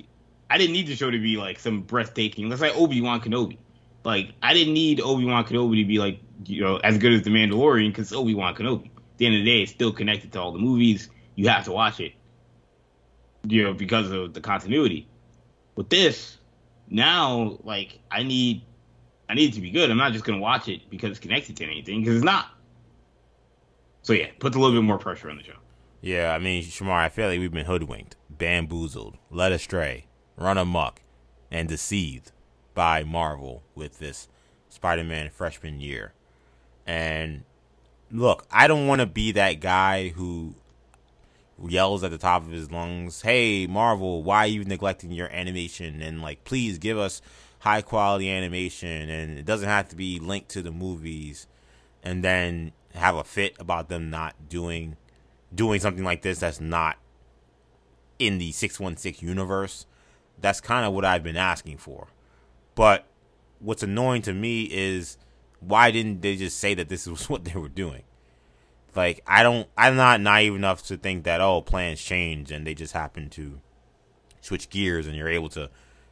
I 0.50 0.58
didn't 0.58 0.72
need 0.72 0.88
the 0.88 0.96
show 0.96 1.10
to 1.10 1.18
be 1.18 1.36
like 1.36 1.60
some 1.60 1.82
breathtaking. 1.82 2.48
Let's 2.48 2.60
say 2.60 2.72
Obi 2.72 3.00
Wan 3.00 3.20
Kenobi. 3.20 3.58
Like 4.04 4.32
I 4.42 4.54
didn't 4.54 4.74
need 4.74 5.00
Obi 5.00 5.24
Wan 5.24 5.44
Kenobi 5.44 5.82
to 5.82 5.86
be 5.86 5.98
like 5.98 6.18
you 6.46 6.62
know 6.62 6.78
as 6.78 6.98
good 6.98 7.12
as 7.12 7.22
the 7.22 7.30
Mandalorian 7.30 7.90
because 7.90 8.12
Obi 8.12 8.34
Wan 8.34 8.56
Kenobi. 8.56 8.90
the 9.18 9.26
end 9.26 9.36
of 9.36 9.44
the 9.44 9.50
day, 9.50 9.62
it's 9.62 9.70
still 9.70 9.92
connected 9.92 10.32
to 10.32 10.40
all 10.40 10.50
the 10.50 10.58
movies. 10.58 11.08
You 11.36 11.48
have 11.48 11.64
to 11.66 11.72
watch 11.72 12.00
it, 12.00 12.12
you 13.44 13.62
know, 13.62 13.72
because 13.72 14.10
of 14.10 14.34
the 14.34 14.40
continuity. 14.40 15.06
With 15.76 15.88
this, 15.88 16.38
now, 16.88 17.58
like, 17.62 18.00
I 18.10 18.22
need, 18.22 18.62
I 19.28 19.34
need 19.34 19.54
to 19.54 19.60
be 19.60 19.70
good. 19.70 19.90
I'm 19.90 19.96
not 19.96 20.12
just 20.12 20.24
gonna 20.24 20.40
watch 20.40 20.68
it 20.68 20.90
because 20.90 21.10
it's 21.10 21.20
connected 21.20 21.56
to 21.58 21.64
anything, 21.64 22.00
because 22.00 22.16
it's 22.16 22.24
not. 22.24 22.48
So 24.02 24.12
yeah, 24.12 24.26
puts 24.38 24.56
a 24.56 24.58
little 24.58 24.76
bit 24.76 24.84
more 24.84 24.98
pressure 24.98 25.30
on 25.30 25.36
the 25.36 25.44
show. 25.44 25.56
Yeah, 26.00 26.32
I 26.34 26.38
mean, 26.38 26.62
Shamar, 26.62 26.92
I 26.92 27.08
feel 27.08 27.28
like 27.28 27.38
we've 27.38 27.52
been 27.52 27.66
hoodwinked, 27.66 28.16
bamboozled, 28.30 29.18
led 29.30 29.52
astray, 29.52 30.06
run 30.36 30.56
amok, 30.56 31.02
and 31.50 31.68
deceived 31.68 32.32
by 32.74 33.04
Marvel 33.04 33.62
with 33.74 33.98
this 33.98 34.28
Spider-Man 34.70 35.30
freshman 35.30 35.80
year. 35.80 36.14
And 36.86 37.44
look, 38.10 38.46
I 38.50 38.66
don't 38.66 38.86
want 38.86 39.00
to 39.00 39.06
be 39.06 39.32
that 39.32 39.60
guy 39.60 40.08
who 40.08 40.54
yells 41.66 42.02
at 42.04 42.10
the 42.10 42.18
top 42.18 42.42
of 42.42 42.50
his 42.50 42.70
lungs, 42.70 43.22
"Hey, 43.22 43.66
Marvel, 43.66 44.22
why 44.22 44.44
are 44.44 44.48
you 44.48 44.64
neglecting 44.64 45.12
your 45.12 45.28
animation? 45.30 46.00
And 46.02 46.22
like, 46.22 46.44
please 46.44 46.78
give 46.78 46.98
us 46.98 47.20
high 47.60 47.82
quality 47.82 48.30
animation, 48.30 49.10
and 49.10 49.38
it 49.38 49.44
doesn't 49.44 49.68
have 49.68 49.88
to 49.90 49.96
be 49.96 50.18
linked 50.18 50.48
to 50.50 50.62
the 50.62 50.72
movies." 50.72 51.46
And 52.02 52.24
then 52.24 52.72
have 52.94 53.14
a 53.14 53.24
fit 53.24 53.54
about 53.58 53.88
them 53.88 54.10
not 54.10 54.48
doing 54.48 54.96
doing 55.54 55.80
something 55.80 56.04
like 56.04 56.22
this 56.22 56.38
that's 56.38 56.60
not 56.60 56.96
in 58.18 58.38
the 58.38 58.52
616 58.52 59.26
universe. 59.26 59.86
That's 60.40 60.60
kind 60.60 60.86
of 60.86 60.92
what 60.92 61.04
I've 61.04 61.22
been 61.22 61.36
asking 61.36 61.78
for. 61.78 62.08
But 62.74 63.06
what's 63.58 63.82
annoying 63.82 64.22
to 64.22 64.32
me 64.32 64.64
is 64.64 65.18
why 65.60 65.90
didn't 65.90 66.22
they 66.22 66.36
just 66.36 66.58
say 66.58 66.74
that 66.74 66.88
this 66.88 67.06
was 67.08 67.28
what 67.28 67.44
they 67.44 67.58
were 67.58 67.68
doing? 67.68 68.02
Like 68.94 69.22
I 69.26 69.42
don't 69.42 69.68
I'm 69.76 69.96
not 69.96 70.20
naive 70.20 70.54
enough 70.54 70.84
to 70.86 70.96
think 70.96 71.24
that 71.24 71.40
oh 71.40 71.60
plans 71.62 72.00
change 72.00 72.50
and 72.50 72.66
they 72.66 72.74
just 72.74 72.92
happen 72.92 73.28
to 73.30 73.60
switch 74.40 74.70
gears 74.70 75.06
and 75.06 75.16
you're 75.16 75.28
able 75.28 75.48
to 75.50 75.70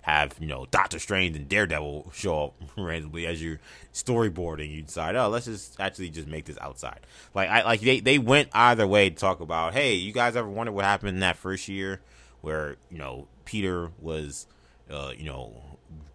have 0.08 0.34
you 0.40 0.46
know 0.46 0.66
Doctor 0.70 0.98
Strange 0.98 1.36
and 1.36 1.48
Daredevil 1.48 2.12
show 2.14 2.44
up 2.44 2.54
randomly 2.76 3.26
as 3.26 3.42
you're 3.42 3.60
storyboarding. 3.92 4.70
You 4.70 4.82
decide, 4.82 5.16
oh, 5.16 5.28
let's 5.28 5.44
just 5.46 5.78
actually 5.78 6.08
just 6.08 6.26
make 6.26 6.46
this 6.46 6.58
outside. 6.60 7.00
Like 7.34 7.50
I 7.50 7.62
like 7.62 7.80
they 7.80 8.00
they 8.00 8.18
went 8.18 8.48
either 8.52 8.86
way 8.86 9.10
to 9.10 9.16
talk 9.16 9.40
about. 9.40 9.74
Hey, 9.74 9.94
you 9.94 10.12
guys 10.12 10.34
ever 10.34 10.48
wonder 10.48 10.72
what 10.72 10.84
happened 10.84 11.10
in 11.10 11.20
that 11.20 11.36
first 11.36 11.68
year 11.68 12.00
where 12.40 12.76
you 12.90 12.98
know 12.98 13.28
Peter 13.44 13.90
was, 14.00 14.46
uh, 14.90 15.12
you 15.16 15.24
know, 15.24 15.52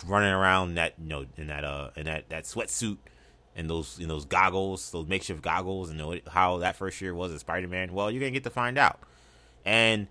running 0.05 0.31
around 0.33 0.75
that 0.75 0.95
you 1.01 1.09
know 1.09 1.25
in 1.37 1.47
that 1.47 1.63
uh 1.63 1.91
in 1.95 2.05
that 2.05 2.29
that 2.29 2.45
sweatsuit 2.45 2.97
and 3.55 3.69
those 3.69 3.97
those 3.97 4.25
goggles, 4.25 4.91
those 4.91 5.07
makeshift 5.07 5.41
goggles, 5.41 5.89
and 5.89 6.21
how 6.29 6.57
that 6.59 6.75
first 6.75 6.99
year 7.01 7.13
was 7.13 7.31
as 7.31 7.41
Spider 7.41 7.67
Man. 7.67 7.93
Well, 7.93 8.09
you're 8.11 8.19
gonna 8.19 8.31
get 8.31 8.43
to 8.45 8.49
find 8.49 8.77
out, 8.77 8.99
and 9.65 10.07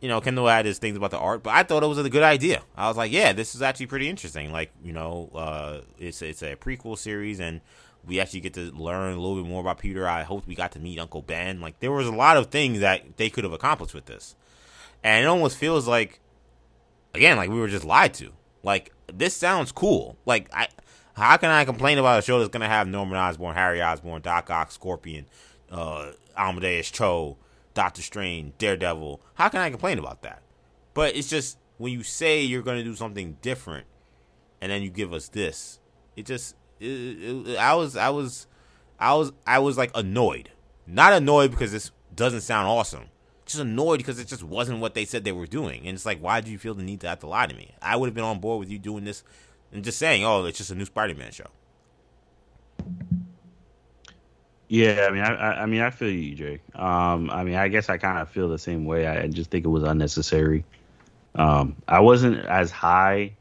you 0.00 0.08
know, 0.08 0.20
Kendall 0.20 0.46
had 0.46 0.64
his 0.64 0.78
things 0.78 0.96
about 0.96 1.10
the 1.10 1.18
art, 1.18 1.42
but 1.42 1.54
I 1.54 1.62
thought 1.64 1.82
it 1.82 1.86
was 1.86 1.98
a 1.98 2.08
good 2.08 2.22
idea. 2.22 2.62
I 2.76 2.88
was 2.88 2.96
like, 2.96 3.10
yeah, 3.10 3.32
this 3.32 3.54
is 3.54 3.62
actually 3.62 3.86
pretty 3.86 4.08
interesting. 4.08 4.52
Like, 4.52 4.70
you 4.84 4.92
know, 4.92 5.30
uh, 5.34 5.80
it's 5.98 6.22
it's 6.22 6.42
a 6.42 6.56
prequel 6.56 6.96
series, 6.96 7.40
and 7.40 7.60
we 8.06 8.20
actually 8.20 8.40
get 8.40 8.54
to 8.54 8.70
learn 8.72 9.14
a 9.14 9.20
little 9.20 9.42
bit 9.42 9.48
more 9.48 9.60
about 9.60 9.78
Peter. 9.78 10.06
I 10.06 10.22
hope 10.22 10.46
we 10.46 10.54
got 10.54 10.72
to 10.72 10.78
meet 10.78 10.98
Uncle 10.98 11.22
Ben. 11.22 11.60
Like, 11.60 11.80
there 11.80 11.90
was 11.90 12.06
a 12.06 12.12
lot 12.12 12.36
of 12.36 12.46
things 12.46 12.80
that 12.80 13.16
they 13.16 13.28
could 13.28 13.44
have 13.44 13.52
accomplished 13.52 13.94
with 13.94 14.06
this, 14.06 14.36
and 15.02 15.24
it 15.24 15.26
almost 15.26 15.56
feels 15.56 15.88
like, 15.88 16.20
again, 17.12 17.36
like 17.36 17.50
we 17.50 17.58
were 17.58 17.68
just 17.68 17.84
lied 17.84 18.14
to. 18.14 18.32
Like, 18.62 18.92
this 19.12 19.34
sounds 19.34 19.72
cool. 19.72 20.16
Like, 20.26 20.48
I, 20.54 20.68
how 21.18 21.36
can 21.36 21.50
I 21.50 21.64
complain 21.64 21.98
about 21.98 22.18
a 22.18 22.22
show 22.22 22.38
that's 22.38 22.50
gonna 22.50 22.68
have 22.68 22.88
Norman 22.88 23.18
Osborn, 23.18 23.54
Harry 23.54 23.82
Osborn, 23.82 24.22
Doc 24.22 24.50
Ock, 24.50 24.70
Scorpion, 24.72 25.26
uh, 25.70 26.12
Amadeus 26.36 26.90
Cho? 26.90 27.36
Doctor 27.78 28.02
Strange, 28.02 28.54
Daredevil. 28.58 29.20
How 29.34 29.48
can 29.48 29.60
I 29.60 29.70
complain 29.70 30.00
about 30.00 30.22
that? 30.22 30.42
But 30.94 31.14
it's 31.14 31.28
just 31.28 31.58
when 31.76 31.92
you 31.92 32.02
say 32.02 32.42
you're 32.42 32.62
going 32.62 32.78
to 32.78 32.82
do 32.82 32.96
something 32.96 33.36
different, 33.40 33.86
and 34.60 34.72
then 34.72 34.82
you 34.82 34.90
give 34.90 35.12
us 35.12 35.28
this, 35.28 35.78
it 36.16 36.26
just 36.26 36.56
it, 36.80 36.86
it, 36.86 37.56
I 37.56 37.76
was 37.76 37.96
I 37.96 38.08
was 38.08 38.48
I 38.98 39.14
was 39.14 39.30
I 39.46 39.60
was 39.60 39.78
like 39.78 39.92
annoyed, 39.94 40.50
not 40.88 41.12
annoyed 41.12 41.52
because 41.52 41.70
this 41.70 41.92
doesn't 42.16 42.40
sound 42.40 42.66
awesome, 42.66 43.04
just 43.46 43.60
annoyed 43.60 43.98
because 43.98 44.18
it 44.18 44.26
just 44.26 44.42
wasn't 44.42 44.80
what 44.80 44.94
they 44.94 45.04
said 45.04 45.22
they 45.22 45.30
were 45.30 45.46
doing, 45.46 45.86
and 45.86 45.94
it's 45.94 46.04
like 46.04 46.18
why 46.18 46.40
do 46.40 46.50
you 46.50 46.58
feel 46.58 46.74
the 46.74 46.82
need 46.82 47.00
to 47.02 47.08
have 47.08 47.20
to 47.20 47.28
lie 47.28 47.46
to 47.46 47.54
me? 47.54 47.76
I 47.80 47.94
would 47.94 48.08
have 48.08 48.14
been 48.14 48.24
on 48.24 48.40
board 48.40 48.58
with 48.58 48.70
you 48.70 48.80
doing 48.80 49.04
this 49.04 49.22
and 49.72 49.84
just 49.84 49.98
saying, 49.98 50.24
oh, 50.24 50.44
it's 50.44 50.58
just 50.58 50.70
a 50.70 50.74
new 50.74 50.84
Spider-Man 50.84 51.32
show. 51.32 51.46
Yeah, 54.68 55.06
I 55.08 55.12
mean, 55.12 55.22
I, 55.22 55.62
I 55.62 55.66
mean, 55.66 55.80
I 55.80 55.90
feel 55.90 56.10
you, 56.10 56.34
Jake. 56.34 56.60
Um, 56.74 57.30
I 57.30 57.42
mean, 57.42 57.54
I 57.54 57.68
guess 57.68 57.88
I 57.88 57.96
kind 57.96 58.18
of 58.18 58.28
feel 58.28 58.48
the 58.50 58.58
same 58.58 58.84
way. 58.84 59.06
I, 59.06 59.26
just 59.28 59.50
think 59.50 59.64
it 59.64 59.68
was 59.68 59.82
unnecessary. 59.82 60.64
Um, 61.34 61.76
I 61.86 62.00
wasn't 62.00 62.44
as 62.44 62.70
high 62.70 63.32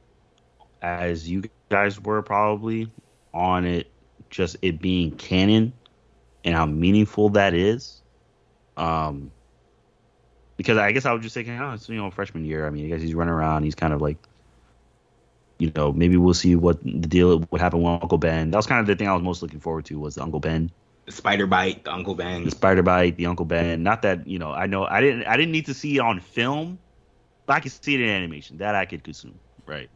as 0.81 1.29
you 1.29 1.43
guys 1.69 1.99
were 1.99 2.21
probably 2.21 2.89
on 3.33 3.65
it, 3.65 3.91
just 4.29 4.55
it 4.61 4.81
being 4.81 5.11
canon 5.11 5.73
and 6.45 6.55
how 6.55 6.65
meaningful 6.65 7.29
that 7.29 7.53
is. 7.53 8.01
Um, 8.77 9.31
because 10.55 10.77
I 10.77 10.93
guess 10.93 11.05
I 11.05 11.11
was 11.11 11.23
just 11.23 11.33
thinking, 11.33 11.59
oh, 11.59 11.73
it's 11.73 11.89
you 11.89 11.97
know 11.97 12.09
freshman 12.09 12.45
year. 12.45 12.65
I 12.65 12.69
mean, 12.69 12.85
I 12.85 12.89
guess 12.89 13.01
he's 13.01 13.13
running 13.13 13.33
around. 13.33 13.63
He's 13.63 13.75
kind 13.75 13.93
of 13.93 14.01
like, 14.01 14.17
you 15.59 15.71
know, 15.75 15.91
maybe 15.91 16.17
we'll 16.17 16.33
see 16.33 16.55
what 16.55 16.83
the 16.83 17.07
deal 17.07 17.39
what 17.49 17.61
happened 17.61 17.83
with 17.83 18.01
Uncle 18.01 18.17
Ben. 18.17 18.51
That 18.51 18.57
was 18.57 18.67
kind 18.67 18.79
of 18.79 18.87
the 18.87 18.95
thing 18.95 19.07
I 19.07 19.13
was 19.13 19.23
most 19.23 19.41
looking 19.41 19.59
forward 19.59 19.85
to 19.85 19.99
was 19.99 20.15
the 20.15 20.23
Uncle 20.23 20.39
Ben 20.39 20.71
the 21.07 21.13
spider 21.13 21.47
bite, 21.47 21.85
the 21.85 21.91
Uncle 21.91 22.15
Ben, 22.15 22.43
the 22.43 22.51
spider 22.51 22.83
bite, 22.83 23.15
the 23.15 23.25
Uncle 23.27 23.45
Ben. 23.45 23.81
Not 23.81 24.01
that 24.01 24.27
you 24.27 24.37
know, 24.37 24.51
I 24.51 24.67
know 24.67 24.85
I 24.85 24.99
didn't 24.99 25.23
I 25.23 25.37
didn't 25.37 25.53
need 25.53 25.67
to 25.67 25.73
see 25.73 25.95
it 25.95 25.99
on 25.99 26.19
film, 26.19 26.77
but 27.45 27.53
I 27.53 27.59
could 27.61 27.71
see 27.71 27.95
it 27.95 28.01
in 28.01 28.09
animation. 28.09 28.57
That 28.57 28.75
I 28.75 28.85
could 28.85 29.05
consume, 29.05 29.39
right? 29.65 29.89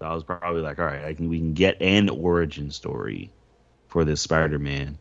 So 0.00 0.06
I 0.06 0.12
was 0.12 0.24
probably 0.24 0.60
like, 0.60 0.80
all 0.80 0.84
right, 0.84 1.04
I 1.04 1.14
can 1.14 1.28
we 1.28 1.38
can 1.38 1.54
get 1.54 1.80
an 1.80 2.08
origin 2.08 2.72
story 2.72 3.30
for 3.86 4.04
this 4.04 4.20
Spider 4.20 4.58
Man, 4.58 4.98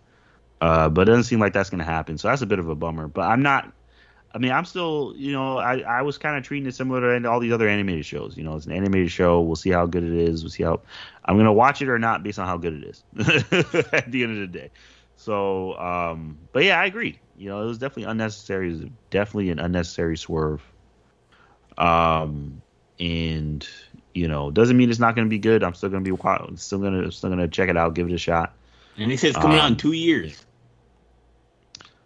uh, 0.62 0.90
but 0.90 1.02
it 1.02 1.06
doesn't 1.12 1.24
seem 1.24 1.40
like 1.40 1.54
that's 1.54 1.72
gonna 1.72 1.84
happen. 1.84 2.20
So 2.20 2.28
that's 2.28 2.44
a 2.44 2.48
bit 2.48 2.60
of 2.60 2.70
a 2.70 2.76
bummer. 2.76 3.08
But 3.08 3.24
I'm 3.24 3.42
not. 3.42 3.74
I 4.34 4.40
mean, 4.40 4.52
I'm 4.52 4.66
still, 4.66 5.14
you 5.16 5.32
know, 5.32 5.58
I, 5.58 5.80
I 5.80 6.02
was 6.02 6.18
kind 6.18 6.38
of 6.38 6.44
treating 6.44 6.68
it 6.68 6.76
similar 6.76 7.20
to 7.20 7.30
all 7.30 7.40
these 7.40 7.54
other 7.54 7.68
animated 7.68 8.06
shows. 8.06 8.38
You 8.38 8.44
know, 8.44 8.56
it's 8.56 8.66
an 8.66 8.72
animated 8.74 9.12
show. 9.12 9.42
We'll 9.42 9.56
see 9.56 9.70
how 9.70 9.86
good 9.86 10.04
it 10.04 10.14
is. 10.14 10.44
We'll 10.44 10.52
see 10.52 10.64
how 10.64 10.82
I'm 11.26 11.38
gonna 11.38 11.54
watch 11.54 11.82
it 11.82 11.90
or 11.90 11.98
not 11.98 12.24
based 12.24 12.40
on 12.40 12.48
how 12.48 12.58
good 12.58 12.74
it 12.74 12.84
is 12.84 13.04
at 13.94 14.12
the 14.12 14.24
end 14.24 14.34
of 14.34 14.40
the 14.40 14.60
day. 14.60 14.70
So, 15.16 15.78
um, 15.78 16.38
but 16.52 16.64
yeah, 16.64 16.80
I 16.80 16.86
agree. 16.86 17.20
You 17.38 17.50
know, 17.50 17.64
it 17.64 17.66
was 17.66 17.78
definitely 17.78 18.12
unnecessary. 18.12 18.70
It 18.70 18.82
was 18.82 18.90
definitely 19.10 19.50
an 19.50 19.60
unnecessary 19.60 20.18
swerve. 20.18 20.62
Um, 21.78 22.62
and 23.00 23.68
you 24.14 24.28
know, 24.28 24.50
doesn't 24.52 24.76
mean 24.76 24.90
it's 24.90 25.00
not 25.00 25.16
going 25.16 25.28
to 25.28 25.30
be 25.30 25.40
good. 25.40 25.64
I'm 25.64 25.76
still 25.76 25.90
going 25.90 26.04
to 26.04 26.12
be 26.12 26.58
still 26.58 26.80
going 26.80 27.04
to 27.04 27.12
still 27.12 27.30
going 27.30 27.40
to 27.40 27.48
check 27.48 27.70
it 27.70 27.78
out, 27.78 27.94
give 27.94 28.08
it 28.08 28.14
a 28.14 28.18
shot. 28.18 28.54
And 28.98 29.12
he 29.12 29.18
says 29.18 29.36
coming 29.36 29.60
um, 29.60 29.64
out 29.64 29.68
in 29.68 29.74
um, 29.74 29.78
two 29.78 29.92
years. 29.92 30.44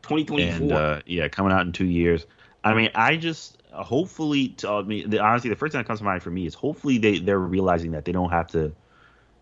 2024. 0.04 0.40
And, 0.40 0.72
uh, 0.72 1.02
yeah, 1.06 1.28
coming 1.28 1.52
out 1.52 1.66
in 1.66 1.72
two 1.72 1.86
years. 1.86 2.26
I 2.64 2.74
mean, 2.74 2.90
I 2.96 3.18
just 3.18 3.62
hopefully, 3.72 4.50
to, 4.50 4.70
I 4.70 4.82
mean, 4.84 5.10
the, 5.10 5.20
honestly, 5.20 5.50
the 5.50 5.56
first 5.56 5.72
thing 5.72 5.80
that 5.80 5.88
comes 5.88 6.00
to 6.00 6.06
mind 6.06 6.22
for 6.22 6.30
me 6.30 6.46
is 6.46 6.54
hopefully 6.54 6.98
they 6.98 7.20
they're 7.20 7.40
realizing 7.40 7.92
that 7.92 8.06
they 8.06 8.12
don't 8.12 8.32
have 8.32 8.48
to. 8.48 8.74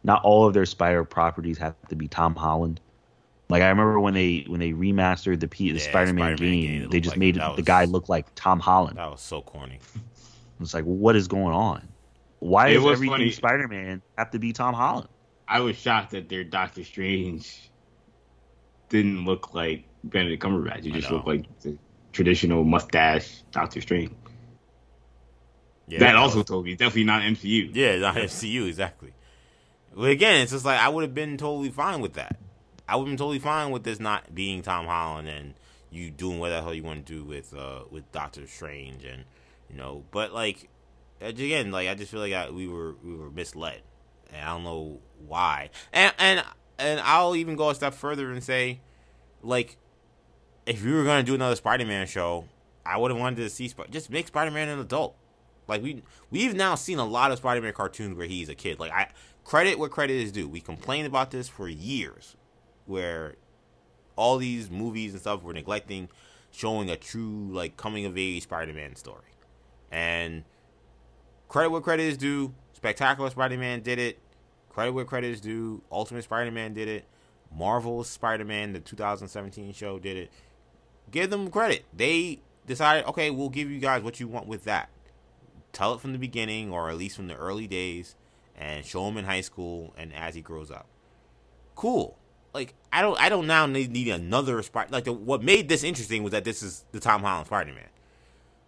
Not 0.02 0.24
all 0.24 0.48
of 0.48 0.54
their 0.54 0.66
Spider 0.66 1.04
properties 1.04 1.58
have 1.58 1.76
to 1.90 1.96
be 1.96 2.08
Tom 2.08 2.34
Holland. 2.34 2.80
Like 3.50 3.64
I 3.64 3.70
remember 3.70 4.00
when 4.00 4.14
they 4.14 4.46
when 4.48 4.60
they 4.60 4.72
remastered 4.72 5.40
the 5.40 5.48
P, 5.48 5.72
the 5.72 5.80
yeah, 5.80 5.90
Spider-Man, 5.90 6.38
Spider-Man 6.38 6.62
game, 6.62 6.82
game 6.82 6.90
they 6.90 7.00
just 7.00 7.14
like, 7.14 7.20
made 7.20 7.38
was, 7.38 7.56
the 7.58 7.64
guy 7.64 7.86
look 7.86 8.08
like 8.08 8.28
Tom 8.36 8.60
Holland. 8.60 8.98
That 8.98 9.10
was 9.12 9.22
so 9.22 9.42
corny. 9.42 9.80
it's 10.62 10.74
like, 10.74 10.86
what 10.86 11.16
is 11.16 11.28
going 11.28 11.54
on? 11.54 11.88
Why 12.40 12.70
it 12.70 12.76
does 12.76 12.86
everything 12.86 13.10
funny. 13.10 13.32
Spider-Man 13.32 14.02
have 14.18 14.32
to 14.32 14.40
be 14.40 14.54
Tom 14.54 14.74
Holland? 14.74 15.10
I 15.48 15.62
was 15.62 15.76
shocked 15.76 16.12
that 16.12 16.30
their 16.30 16.44
Doctor 16.44 16.84
Strange 16.84 17.72
didn't 18.88 19.26
look 19.26 19.54
like 19.54 19.84
Benedict 20.04 20.42
Cumberbatch. 20.42 20.84
He 20.84 20.92
just 20.92 21.12
looked 21.12 21.28
like 21.28 21.46
the 21.62 21.78
traditional 22.12 22.64
mustache 22.64 23.44
Doctor 23.52 23.82
Strange. 23.82 24.12
Yeah, 25.88 26.00
that, 26.00 26.16
also 26.16 26.44
told 26.44 26.66
me 26.66 26.76
definitely 26.76 27.06
not 27.06 27.24
MCU. 27.24 27.72
Yeah, 27.74 27.98
not 27.98 28.16
MCU 28.16 28.68
exactly. 28.68 29.14
Well, 29.96 30.06
again, 30.06 30.42
it's 30.42 30.52
just 30.52 30.66
like 30.66 30.80
I 30.80 30.88
would 30.90 31.02
have 31.04 31.16
been 31.16 31.38
totally 31.38 31.70
fine 31.70 32.00
with 32.02 32.14
that. 32.14 32.38
I 32.88 32.96
would 32.96 33.06
be 33.06 33.12
totally 33.12 33.40
fine 33.40 33.72
with 33.72 33.84
this 33.84 34.00
not 34.00 34.34
being 34.34 34.62
Tom 34.62 34.86
Holland 34.86 35.28
and 35.28 35.56
you 35.92 36.12
doing 36.12 36.40
what 36.40 36.50
the 36.50 36.62
hell 36.62 36.74
you 36.74 36.84
want 36.84 37.06
to 37.06 37.14
do 37.14 37.24
with 37.24 37.54
uh 37.56 37.82
with 37.90 38.12
Doctor 38.12 38.46
Strange 38.46 39.04
and 39.04 39.26
you 39.70 39.76
know, 39.76 40.04
but 40.12 40.34
like 40.34 40.70
again, 41.22 41.72
like 41.72 41.88
I 41.88 41.96
just 41.96 42.12
feel 42.12 42.20
like 42.20 42.34
I, 42.34 42.50
we 42.50 42.68
were 42.68 42.96
we 43.04 43.16
were 43.16 43.30
misled, 43.30 43.82
and 44.32 44.42
I 44.42 44.54
don't 44.54 44.64
know 44.64 45.00
why. 45.28 45.70
And 45.94 46.14
and 46.18 46.44
and 46.78 47.00
I'll 47.02 47.36
even 47.36 47.56
go 47.56 47.70
a 47.70 47.76
step 47.76 47.94
further 47.94 48.32
and 48.32 48.44
say, 48.44 48.80
like, 49.44 49.78
if 50.70 50.86
you 50.86 50.94
were 50.94 51.04
gonna 51.04 51.24
do 51.24 51.34
another 51.34 51.56
Spider-Man 51.56 52.06
show, 52.06 52.46
I 52.86 52.98
would 52.98 53.10
have 53.10 53.20
wanted 53.20 53.38
to 53.38 53.50
see 53.50 53.74
just 53.90 54.12
make 54.12 54.28
Spider-Man 54.28 54.70
an 54.70 54.80
adult. 54.80 55.16
Like 55.68 55.82
we 55.82 56.04
we've 56.30 56.54
now 56.54 56.76
seen 56.76 57.00
a 57.00 57.06
lot 57.06 57.32
of 57.32 57.40
Spider-Man 57.40 57.74
cartoons 57.74 58.16
where 58.16 58.28
he's 58.28 58.50
a 58.50 58.56
kid. 58.56 58.80
Like 58.80 58.92
I 58.92 59.10
credit 59.44 59.80
where 59.80 59.90
credit 59.90 60.14
is 60.14 60.32
due. 60.32 60.48
We 60.48 60.62
complained 60.62 61.08
about 61.08 61.32
this 61.32 61.50
for 61.50 61.68
years 61.68 62.38
where 62.86 63.34
all 64.16 64.38
these 64.38 64.70
movies 64.70 65.14
and 65.14 65.22
stuff 65.22 65.42
were 65.42 65.54
neglecting 65.54 66.08
showing 66.52 66.90
a 66.92 66.96
true 66.96 67.50
like 67.52 67.76
coming 67.76 68.06
of 68.06 68.16
age 68.16 68.44
Spider-Man 68.44 68.96
story. 68.96 69.34
And 69.92 70.44
credit 71.48 71.72
where 71.72 71.82
credit 71.82 72.04
is 72.04 72.18
due. 72.18 72.54
Spectacular 72.74 73.32
Spider-Man 73.32 73.82
did 73.82 73.98
it. 73.98 74.20
Credit 74.70 74.94
where 74.94 75.06
credit 75.06 75.32
is 75.32 75.42
due. 75.42 75.82
Ultimate 75.92 76.26
Spider-Man 76.26 76.76
did 76.76 76.88
it. 76.88 77.06
Marvel's 77.52 78.08
Spider-Man, 78.08 78.74
the 78.74 78.80
2017 78.80 79.74
show, 79.74 79.98
did 79.98 80.16
it. 80.16 80.32
Give 81.12 81.30
them 81.30 81.50
credit. 81.50 81.86
They 81.96 82.40
decided, 82.68 83.06
okay, 83.08 83.30
we'll 83.30 83.50
give 83.50 83.70
you 83.70 83.80
guys 83.80 84.04
what 84.04 84.20
you 84.20 84.28
want 84.28 84.48
with 84.48 84.64
that. 84.66 84.90
Tell 85.74 85.94
it 85.94 86.02
from 86.02 86.14
the 86.14 86.20
beginning, 86.20 86.72
or 86.72 86.90
at 86.90 86.98
least 86.98 87.16
from 87.16 87.28
the 87.28 87.36
early 87.36 87.68
days, 87.68 88.16
and 88.58 88.86
show 88.86 89.08
him 89.08 89.18
in 89.18 89.26
high 89.26 89.42
school 89.42 89.94
and 89.98 90.14
as 90.14 90.36
he 90.36 90.42
grows 90.42 90.72
up. 90.72 90.88
Cool. 91.76 92.18
Like 92.54 92.74
I 92.92 93.02
don't, 93.02 93.20
I 93.20 93.30
don't 93.30 93.48
now 93.48 93.66
need, 93.66 93.92
need 93.92 94.10
another 94.10 94.62
Spider. 94.64 94.92
Like 94.92 95.04
the, 95.04 95.14
what 95.14 95.44
made 95.44 95.70
this 95.70 95.84
interesting 95.84 96.24
was 96.24 96.32
that 96.32 96.44
this 96.44 96.64
is 96.64 96.84
the 96.92 97.00
Tom 97.00 97.22
Holland 97.22 97.48
Spider-Man. 97.48 97.90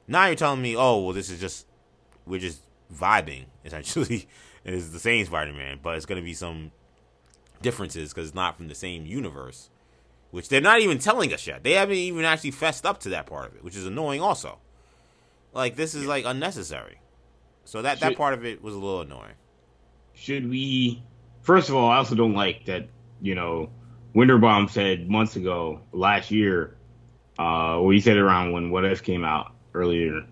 Now 0.07 0.27
you're 0.27 0.35
telling 0.35 0.61
me, 0.61 0.75
oh 0.75 1.03
well, 1.03 1.13
this 1.13 1.29
is 1.29 1.39
just 1.39 1.65
we're 2.25 2.39
just 2.39 2.61
vibing 2.93 3.45
essentially. 3.65 4.27
it's 4.63 4.89
the 4.89 4.99
same 4.99 5.25
Spider-Man, 5.25 5.79
but 5.81 5.97
it's 5.97 6.05
gonna 6.05 6.21
be 6.21 6.33
some 6.33 6.71
differences 7.61 8.09
because 8.09 8.27
it's 8.27 8.35
not 8.35 8.57
from 8.57 8.67
the 8.67 8.75
same 8.75 9.05
universe, 9.05 9.69
which 10.31 10.49
they're 10.49 10.61
not 10.61 10.79
even 10.79 10.97
telling 10.97 11.33
us 11.33 11.45
yet. 11.45 11.63
They 11.63 11.73
haven't 11.73 11.95
even 11.95 12.25
actually 12.25 12.51
fessed 12.51 12.85
up 12.85 12.99
to 13.01 13.09
that 13.09 13.27
part 13.27 13.49
of 13.49 13.55
it, 13.55 13.63
which 13.63 13.75
is 13.75 13.85
annoying. 13.85 14.21
Also, 14.21 14.57
like 15.53 15.75
this 15.75 15.93
is 15.93 16.05
like 16.05 16.25
unnecessary. 16.25 16.99
So 17.65 17.81
that 17.83 17.99
should, 17.99 18.09
that 18.09 18.17
part 18.17 18.33
of 18.33 18.45
it 18.45 18.63
was 18.63 18.73
a 18.73 18.79
little 18.79 19.01
annoying. 19.01 19.35
Should 20.13 20.49
we? 20.49 21.03
First 21.41 21.69
of 21.69 21.75
all, 21.75 21.89
I 21.89 21.97
also 21.97 22.15
don't 22.15 22.33
like 22.33 22.65
that. 22.65 22.87
You 23.21 23.35
know, 23.35 23.69
Winderbaum 24.15 24.69
said 24.69 25.09
months 25.09 25.35
ago, 25.35 25.81
last 25.91 26.31
year, 26.31 26.75
uh, 27.37 27.77
well, 27.79 27.89
he 27.89 28.01
said 28.01 28.17
around 28.17 28.51
when 28.51 28.71
What 28.71 28.85
If 28.85 29.03
came 29.03 29.23
out 29.23 29.53
earlier, 29.73 30.25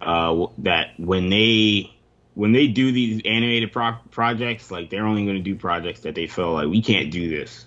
uh, 0.00 0.46
that 0.58 0.98
when 0.98 1.30
they 1.30 1.90
when 2.34 2.52
they 2.52 2.66
do 2.66 2.92
these 2.92 3.22
animated 3.24 3.72
pro- 3.72 3.96
projects, 4.10 4.70
like 4.70 4.90
they're 4.90 5.06
only 5.06 5.24
going 5.24 5.36
to 5.36 5.42
do 5.42 5.54
projects 5.54 6.00
that 6.00 6.14
they 6.14 6.26
feel 6.26 6.52
like 6.52 6.68
we 6.68 6.82
can't 6.82 7.10
do 7.10 7.30
this. 7.30 7.66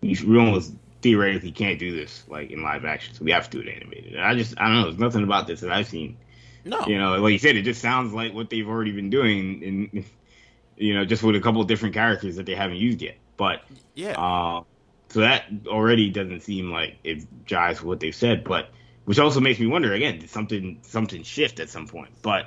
We, 0.00 0.16
we 0.26 0.38
almost 0.38 0.72
theoretically 1.02 1.50
can't 1.50 1.78
do 1.78 1.94
this 1.94 2.24
like 2.28 2.50
in 2.50 2.62
live 2.62 2.84
action, 2.84 3.14
so 3.14 3.24
we 3.24 3.32
have 3.32 3.50
to 3.50 3.62
do 3.62 3.68
it 3.68 3.76
animated. 3.76 4.14
And 4.14 4.24
I 4.24 4.34
just 4.34 4.58
I 4.58 4.66
don't 4.66 4.74
know. 4.74 4.84
There's 4.84 4.98
nothing 4.98 5.24
about 5.24 5.46
this 5.46 5.60
that 5.60 5.72
I've 5.72 5.88
seen. 5.88 6.16
No, 6.64 6.84
you 6.86 6.98
know, 6.98 7.16
like 7.16 7.32
you 7.32 7.38
said, 7.38 7.56
it 7.56 7.62
just 7.62 7.82
sounds 7.82 8.12
like 8.12 8.32
what 8.32 8.48
they've 8.48 8.68
already 8.68 8.92
been 8.92 9.10
doing, 9.10 9.64
and 9.64 10.04
you 10.76 10.94
know, 10.94 11.04
just 11.04 11.22
with 11.22 11.36
a 11.36 11.40
couple 11.40 11.62
different 11.64 11.94
characters 11.94 12.36
that 12.36 12.46
they 12.46 12.54
haven't 12.54 12.76
used 12.76 13.02
yet. 13.02 13.16
But 13.36 13.62
yeah, 13.94 14.12
uh, 14.12 14.62
so 15.08 15.20
that 15.20 15.44
already 15.66 16.10
doesn't 16.10 16.40
seem 16.40 16.70
like 16.70 16.98
it 17.04 17.44
jives 17.44 17.80
with 17.80 17.84
what 17.84 18.00
they've 18.00 18.14
said. 18.14 18.44
But 18.44 18.70
which 19.04 19.18
also 19.18 19.40
makes 19.40 19.58
me 19.58 19.66
wonder 19.66 19.92
again, 19.92 20.20
did 20.20 20.30
something 20.30 20.78
something 20.82 21.24
shift 21.24 21.58
at 21.60 21.68
some 21.68 21.88
point? 21.88 22.10
But 22.22 22.46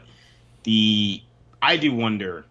the 0.64 1.22
I 1.62 1.78
do 1.78 1.94
wonder, 1.94 2.46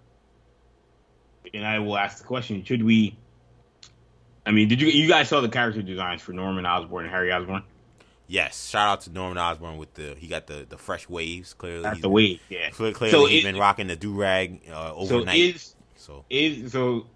and 1.53 1.67
I 1.67 1.79
will 1.79 1.97
ask 1.97 2.19
the 2.19 2.25
question: 2.25 2.63
Should 2.65 2.83
we? 2.83 3.17
I 4.47 4.51
mean, 4.51 4.69
did 4.69 4.81
you 4.81 4.89
you 4.89 5.09
guys 5.09 5.29
saw 5.29 5.41
the 5.41 5.49
character 5.49 5.83
designs 5.83 6.23
for 6.23 6.33
Norman 6.33 6.67
Osborn 6.67 7.05
and 7.05 7.13
Harry 7.13 7.33
Osborn? 7.33 7.63
Yes, 8.27 8.69
shout 8.69 8.89
out 8.89 9.01
to 9.03 9.11
Norman 9.11 9.39
Osborn 9.39 9.77
with 9.77 9.95
the 9.95 10.15
he 10.19 10.29
got 10.29 10.47
the 10.47 10.67
the 10.69 10.79
fresh 10.79 11.09
waves. 11.09 11.55
Clearly, 11.55 11.83
That's 11.83 12.01
the 12.01 12.09
wave. 12.09 12.41
Yeah, 12.49 12.71
clearly 12.71 13.11
so 13.11 13.27
he's 13.27 13.45
it, 13.45 13.47
been 13.47 13.59
rocking 13.59 13.87
the 13.87 13.97
do 13.97 14.15
rag 14.15 14.61
uh, 14.71 14.95
overnight. 14.95 15.37
So 15.37 15.43
is 15.43 15.75
so 15.97 16.25
is 16.31 16.73
so. 16.73 17.07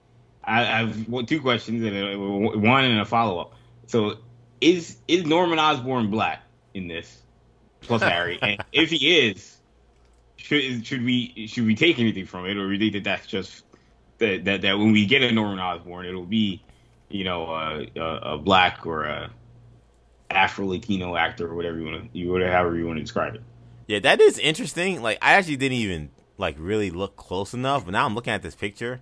I, 0.44 0.60
I 0.60 0.86
have 0.86 1.26
two 1.26 1.40
questions 1.40 1.84
and 1.84 2.62
one 2.62 2.84
and 2.84 3.00
a 3.00 3.04
follow 3.04 3.38
up. 3.40 3.54
So 3.86 4.18
is 4.60 4.96
is 5.06 5.26
Norman 5.26 5.58
Osborn 5.58 6.10
black 6.10 6.42
in 6.74 6.88
this 6.88 7.22
plus 7.80 8.02
Harry? 8.02 8.38
and 8.42 8.62
if 8.72 8.90
he 8.90 9.28
is, 9.28 9.58
should 10.36 10.86
should 10.86 11.04
we 11.04 11.46
should 11.48 11.66
we 11.66 11.74
take 11.74 11.98
anything 11.98 12.26
from 12.26 12.46
it, 12.46 12.56
or 12.56 12.66
do 12.66 12.72
you 12.72 12.78
think 12.78 12.92
that 12.92 13.04
that's 13.04 13.26
just 13.26 13.64
that 14.18 14.44
that, 14.44 14.62
that 14.62 14.78
when 14.78 14.92
we 14.92 15.06
get 15.06 15.22
a 15.22 15.32
Norman 15.32 15.58
Osborn, 15.58 16.06
it'll 16.06 16.24
be 16.24 16.62
you 17.10 17.24
know 17.24 17.46
a, 17.46 17.86
a, 17.96 18.34
a 18.34 18.38
black 18.38 18.86
or 18.86 19.04
a 19.04 19.30
Afro 20.30 20.66
Latino 20.66 21.16
actor 21.16 21.46
or 21.50 21.54
whatever 21.54 21.78
you 21.78 21.84
want 21.84 22.12
to 22.12 22.18
you 22.18 22.30
whatever 22.30 22.52
however 22.52 22.76
you 22.76 22.86
want 22.86 22.98
to 22.98 23.02
describe 23.02 23.34
it. 23.34 23.42
Yeah, 23.86 24.00
that 24.00 24.20
is 24.20 24.38
interesting. 24.38 25.02
Like 25.02 25.18
I 25.22 25.34
actually 25.34 25.56
didn't 25.56 25.78
even 25.78 26.10
like 26.36 26.56
really 26.58 26.90
look 26.90 27.16
close 27.16 27.54
enough, 27.54 27.84
but 27.84 27.92
now 27.92 28.04
I'm 28.04 28.14
looking 28.14 28.32
at 28.32 28.42
this 28.42 28.54
picture. 28.54 29.00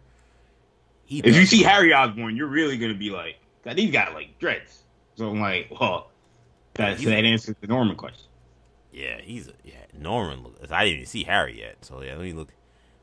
He 1.05 1.20
if 1.20 1.37
you 1.37 1.47
see 1.47 1.62
Harry 1.62 1.93
Osborn, 1.93 2.37
you're 2.37 2.47
really 2.47 2.78
gonna 2.78 2.95
be 2.95 3.11
like, 3.11 3.37
God, 3.65 3.78
he's 3.78 3.91
got 3.91 4.15
like 4.15 4.39
dreads. 4.39 4.83
So 5.16 5.31
I'm 5.31 5.41
like, 5.41 5.69
well, 5.70 6.11
that, 6.74 6.99
that 6.99 7.24
answers 7.24 7.57
the 7.61 7.66
Norman 7.66 7.97
question. 7.97 8.27
Yeah, 8.93 9.20
he's 9.20 9.49
a, 9.49 9.53
yeah. 9.65 9.74
Norman. 9.99 10.47
I 10.70 10.85
didn't 10.85 10.95
even 10.95 11.07
see 11.07 11.24
Harry 11.24 11.59
yet, 11.59 11.85
so 11.85 12.03
yeah. 12.03 12.12
Let 12.12 12.23
me 12.23 12.33
look. 12.33 12.49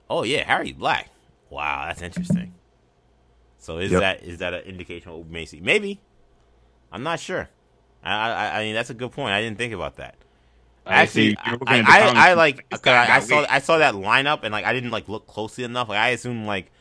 Oh 0.10 0.24
yeah, 0.24 0.44
Harry's 0.44 0.74
black. 0.74 1.10
Wow, 1.50 1.86
that's 1.88 2.02
interesting. 2.02 2.54
So 3.64 3.78
is 3.78 3.92
yep. 3.92 4.02
that 4.02 4.24
is 4.24 4.40
that 4.40 4.54
an 4.54 4.64
indication 4.64 5.10
of 5.10 5.26
we 5.26 5.32
may 5.32 5.46
see? 5.46 5.62
Maybe. 5.62 6.02
I'm 6.92 7.02
not 7.02 7.20
sure. 7.20 7.48
I, 8.04 8.14
I, 8.14 8.60
I 8.60 8.64
mean 8.64 8.76
that's 8.76 8.90
a 8.90 8.94
good 8.94 9.14
point. 9.14 9.32
I 9.32 9.42
didn't 9.42 9.58
think 9.58 9.74
about 9.74 9.96
that. 9.96 10.16
Actually, 10.86 11.38
I, 11.38 11.58
I, 11.66 11.80
I, 11.80 12.30
I, 12.30 12.34
like 12.34 12.66
I, 12.86 13.16
I 13.16 13.20
saw 13.22 13.46
I 13.50 13.60
saw 13.60 13.78
that 13.78 13.94
lineup 13.94 14.42
and 14.44 14.52
like 14.52 14.66
I 14.66 14.74
didn't 14.74 14.92
like 14.92 15.08
look 15.08 15.28
closely 15.28 15.64
enough. 15.64 15.88
Like 15.88 15.98
I 15.98 16.10
assume 16.10 16.46
like 16.46 16.72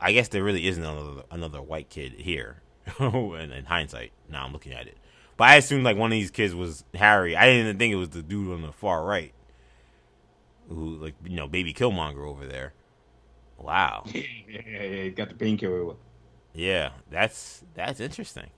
I 0.00 0.12
guess 0.12 0.28
there 0.28 0.44
really 0.44 0.68
isn't 0.68 0.82
another 0.82 1.22
another 1.32 1.60
white 1.60 1.88
kid 1.88 2.12
here. 2.12 2.62
in, 3.00 3.50
in 3.50 3.64
hindsight, 3.64 4.12
now 4.28 4.44
I'm 4.44 4.52
looking 4.52 4.74
at 4.74 4.86
it. 4.86 4.96
But 5.36 5.48
I 5.48 5.56
assumed 5.56 5.82
like 5.82 5.96
one 5.96 6.12
of 6.12 6.16
these 6.16 6.30
kids 6.30 6.54
was 6.54 6.84
Harry. 6.94 7.34
I 7.34 7.46
didn't 7.46 7.66
even 7.66 7.78
think 7.78 7.92
it 7.92 7.96
was 7.96 8.10
the 8.10 8.22
dude 8.22 8.52
on 8.52 8.62
the 8.62 8.70
far 8.70 9.04
right, 9.04 9.32
who 10.68 10.96
like 10.96 11.14
you 11.24 11.34
know 11.34 11.48
baby 11.48 11.74
Killmonger 11.74 12.28
over 12.28 12.46
there. 12.46 12.74
Wow. 13.58 14.04
yeah, 14.06 14.22
yeah, 14.48 14.82
yeah. 14.82 15.08
Got 15.08 15.30
the 15.30 15.34
painkiller. 15.34 15.94
Yeah, 16.52 16.90
that's 17.10 17.64
that's 17.74 18.00
interesting. 18.00 18.50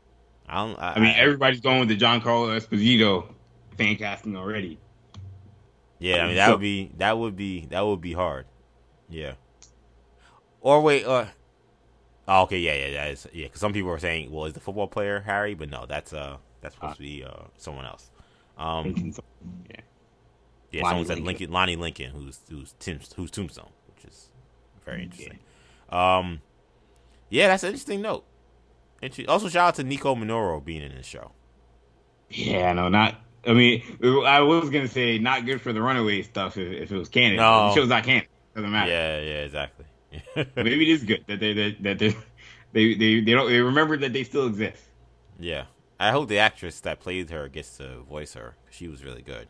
I 0.48 0.64
don't. 0.64 0.78
I, 0.78 0.92
I 0.92 0.98
mean, 0.98 1.10
I, 1.10 1.18
everybody's 1.18 1.60
going 1.60 1.80
with 1.80 1.88
the 1.88 1.96
Giancarlo 1.96 2.58
Esposito 2.58 3.32
fan 3.76 3.96
casting 3.96 4.36
already. 4.36 4.78
Yeah, 5.98 6.24
I 6.24 6.26
mean 6.26 6.36
that 6.36 6.46
so, 6.46 6.52
would 6.52 6.60
be 6.60 6.92
that 6.98 7.18
would 7.18 7.36
be 7.36 7.66
that 7.66 7.80
would 7.80 8.00
be 8.00 8.12
hard. 8.12 8.46
Yeah. 9.08 9.32
Or 10.60 10.80
wait, 10.80 11.06
uh, 11.06 11.26
oh, 12.26 12.42
okay, 12.42 12.58
yeah, 12.58 12.74
yeah, 12.74 12.86
yeah, 12.88 13.14
yeah. 13.32 13.46
Because 13.46 13.60
some 13.60 13.72
people 13.72 13.90
are 13.90 13.98
saying, 13.98 14.30
well, 14.32 14.46
is 14.46 14.52
the 14.52 14.60
football 14.60 14.88
player 14.88 15.20
Harry? 15.20 15.54
But 15.54 15.70
no, 15.70 15.86
that's 15.86 16.12
uh, 16.12 16.38
that's 16.60 16.74
supposed 16.74 16.94
uh, 16.94 16.96
to 16.96 17.02
be 17.02 17.24
uh, 17.24 17.44
someone 17.56 17.84
else. 17.84 18.10
Um, 18.58 19.14
yeah, 19.70 19.76
yeah. 20.72 20.82
Lonnie 20.82 20.92
someone 20.92 21.06
said 21.06 21.20
Lincoln, 21.20 21.52
Lonnie 21.52 21.76
Lincoln, 21.76 22.10
who's 22.10 22.40
who's 22.50 22.74
Tim, 22.78 23.00
who's 23.16 23.30
Tombstone, 23.30 23.70
which 23.94 24.04
is 24.04 24.30
very 24.86 25.02
interesting. 25.02 25.38
Yeah. 25.92 26.18
Um, 26.18 26.40
yeah, 27.28 27.48
that's 27.48 27.62
an 27.62 27.68
interesting 27.70 28.00
note. 28.00 28.24
Also, 29.28 29.48
shout 29.48 29.68
out 29.68 29.74
to 29.74 29.84
Nico 29.84 30.14
Minoru 30.14 30.64
being 30.64 30.82
in 30.82 30.94
this 30.94 31.06
show. 31.06 31.32
Yeah, 32.30 32.72
no, 32.72 32.88
not. 32.88 33.16
I 33.46 33.52
mean, 33.52 33.82
I 34.02 34.40
was 34.40 34.70
gonna 34.70 34.88
say 34.88 35.18
not 35.18 35.44
good 35.44 35.60
for 35.60 35.72
the 35.72 35.82
runaway 35.82 36.22
stuff 36.22 36.56
if, 36.56 36.72
if 36.72 36.90
it 36.90 36.96
was 36.96 37.08
canon. 37.08 37.36
No, 37.36 37.68
the 37.68 37.74
show's 37.74 37.88
not 37.88 38.04
canon. 38.04 38.26
Doesn't 38.54 38.70
matter. 38.70 38.90
Yeah, 38.90 39.20
yeah, 39.20 39.44
exactly. 39.44 39.84
Maybe 40.56 40.90
it 40.90 40.94
is 40.94 41.04
good 41.04 41.24
that 41.28 41.38
they 41.40 41.52
that, 41.52 41.82
that 41.82 41.98
they, 41.98 42.16
they 42.72 42.94
they 42.94 43.20
they 43.20 43.32
don't 43.32 43.48
they 43.48 43.60
remember 43.60 43.96
that 43.98 44.12
they 44.12 44.24
still 44.24 44.46
exist. 44.46 44.82
Yeah, 45.38 45.64
I 46.00 46.10
hope 46.10 46.28
the 46.28 46.38
actress 46.38 46.80
that 46.80 47.00
played 47.00 47.30
her 47.30 47.48
gets 47.48 47.76
to 47.76 48.00
voice 48.00 48.34
her. 48.34 48.56
She 48.70 48.88
was 48.88 49.04
really 49.04 49.22
good. 49.22 49.46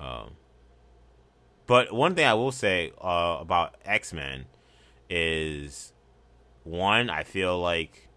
Um, 0.00 0.30
but 1.72 1.90
one 1.90 2.14
thing 2.14 2.26
I 2.26 2.34
will 2.34 2.52
say 2.52 2.92
uh, 3.00 3.38
about 3.40 3.76
X 3.86 4.12
Men 4.12 4.44
is 5.08 5.94
one, 6.64 7.08
I 7.08 7.22
feel 7.22 7.58
like 7.58 8.10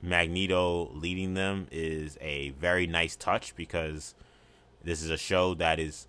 Magneto 0.00 0.90
leading 0.94 1.34
them 1.34 1.66
is 1.70 2.16
a 2.22 2.52
very 2.58 2.86
nice 2.86 3.14
touch 3.14 3.54
because 3.54 4.14
this 4.82 5.02
is 5.02 5.10
a 5.10 5.18
show 5.18 5.52
that 5.56 5.78
is 5.78 6.08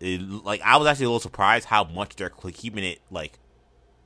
it, 0.00 0.22
like 0.22 0.62
I 0.62 0.78
was 0.78 0.86
actually 0.86 1.04
a 1.04 1.08
little 1.10 1.20
surprised 1.20 1.66
how 1.66 1.84
much 1.84 2.16
they're 2.16 2.30
keeping 2.30 2.84
it 2.84 3.00
like 3.10 3.38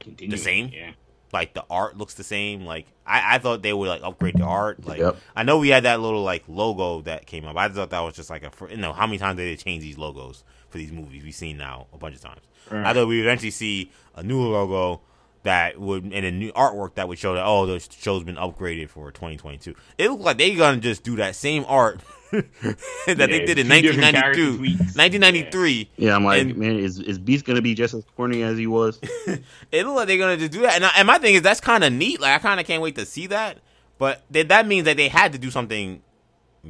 the 0.04 0.36
same. 0.36 0.70
Yeah 0.74 0.90
like 1.32 1.54
the 1.54 1.64
art 1.70 1.96
looks 1.96 2.14
the 2.14 2.24
same. 2.24 2.64
Like 2.64 2.86
I, 3.06 3.36
I 3.36 3.38
thought 3.38 3.62
they 3.62 3.72
would 3.72 3.88
like 3.88 4.02
upgrade 4.02 4.36
the 4.36 4.44
art. 4.44 4.84
Like 4.84 4.98
yep. 4.98 5.16
I 5.36 5.42
know 5.42 5.58
we 5.58 5.68
had 5.68 5.84
that 5.84 6.00
little 6.00 6.22
like 6.22 6.42
logo 6.48 7.02
that 7.02 7.26
came 7.26 7.46
up. 7.46 7.56
I 7.56 7.68
thought 7.68 7.90
that 7.90 8.00
was 8.00 8.14
just 8.14 8.30
like 8.30 8.42
a 8.42 8.50
you 8.68 8.76
know 8.76 8.92
how 8.92 9.06
many 9.06 9.18
times 9.18 9.36
did 9.36 9.46
they 9.46 9.62
change 9.62 9.82
these 9.82 9.98
logos 9.98 10.44
for 10.70 10.78
these 10.78 10.92
movies 10.92 11.22
we've 11.24 11.34
seen 11.34 11.56
now 11.56 11.86
a 11.92 11.98
bunch 11.98 12.14
of 12.14 12.22
times. 12.22 12.40
Right. 12.70 12.84
I 12.84 12.92
thought 12.92 13.08
we 13.08 13.16
would 13.16 13.26
eventually 13.26 13.50
see 13.50 13.90
a 14.14 14.22
new 14.22 14.40
logo 14.40 15.00
that 15.42 15.80
would 15.80 16.04
and 16.04 16.26
a 16.26 16.30
new 16.30 16.52
artwork 16.52 16.94
that 16.94 17.08
would 17.08 17.18
show 17.18 17.34
that 17.34 17.44
oh 17.44 17.66
the 17.66 17.80
show's 17.80 18.24
been 18.24 18.36
upgraded 18.36 18.88
for 18.88 19.10
2022. 19.10 19.74
It 19.98 20.10
looked 20.10 20.22
like 20.22 20.38
they 20.38 20.54
gonna 20.54 20.78
just 20.78 21.02
do 21.02 21.16
that 21.16 21.34
same 21.34 21.64
art 21.66 22.00
that 22.30 22.46
yeah, 23.06 23.14
they 23.14 23.44
did 23.44 23.58
in 23.58 23.68
1992, 23.68 24.58
1993. 24.60 25.90
Yeah, 25.96 26.14
I'm 26.14 26.24
like, 26.24 26.42
and, 26.42 26.56
man, 26.56 26.76
is 26.78 27.00
is 27.00 27.18
Beast 27.18 27.44
gonna 27.44 27.62
be 27.62 27.74
just 27.74 27.94
as 27.94 28.04
corny 28.16 28.42
as 28.42 28.56
he 28.56 28.66
was? 28.66 29.00
it 29.26 29.42
looked 29.72 29.96
like 29.96 30.08
they're 30.08 30.18
gonna 30.18 30.36
just 30.36 30.52
do 30.52 30.60
that, 30.60 30.76
and, 30.76 30.84
I, 30.84 30.90
and 30.98 31.06
my 31.06 31.18
thing 31.18 31.34
is 31.34 31.42
that's 31.42 31.60
kind 31.60 31.82
of 31.82 31.92
neat. 31.92 32.20
Like 32.20 32.34
I 32.34 32.38
kind 32.38 32.60
of 32.60 32.66
can't 32.66 32.82
wait 32.82 32.94
to 32.96 33.06
see 33.06 33.26
that. 33.28 33.58
But 33.98 34.22
th- 34.32 34.48
that 34.48 34.66
means 34.66 34.86
that 34.86 34.96
they 34.96 35.08
had 35.08 35.32
to 35.32 35.38
do 35.38 35.50
something 35.50 36.02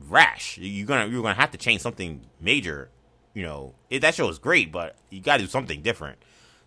rash. 0.08 0.58
You're 0.58 0.86
gonna 0.86 1.10
you're 1.10 1.22
gonna 1.22 1.34
have 1.34 1.50
to 1.52 1.58
change 1.58 1.80
something 1.80 2.22
major. 2.40 2.90
You 3.34 3.42
know, 3.44 3.74
it, 3.90 4.00
that 4.00 4.14
show 4.14 4.28
is 4.28 4.38
great, 4.38 4.72
but 4.72 4.96
you 5.10 5.20
got 5.20 5.36
to 5.36 5.44
do 5.44 5.48
something 5.48 5.82
different. 5.82 6.18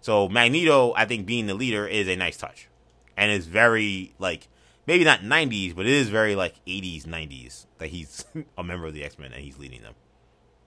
So 0.02 0.30
Magneto, 0.30 0.94
I 0.96 1.06
think 1.06 1.26
being 1.26 1.48
the 1.48 1.54
leader 1.54 1.88
is 1.88 2.08
a 2.08 2.16
nice 2.16 2.38
touch, 2.38 2.68
and 3.18 3.32
it's 3.32 3.46
very 3.46 4.14
like 4.20 4.48
maybe 4.86 5.04
not 5.04 5.22
90s, 5.22 5.76
but 5.76 5.86
it 5.86 5.92
is 5.92 6.10
very 6.10 6.36
like 6.36 6.56
80s 6.66 7.06
90s 7.06 7.66
that 7.78 7.88
he's 7.88 8.26
a 8.58 8.64
member 8.64 8.86
of 8.88 8.94
the 8.94 9.04
X 9.04 9.18
Men 9.18 9.32
and 9.34 9.42
he's 9.42 9.58
leading 9.58 9.82
them. 9.82 9.94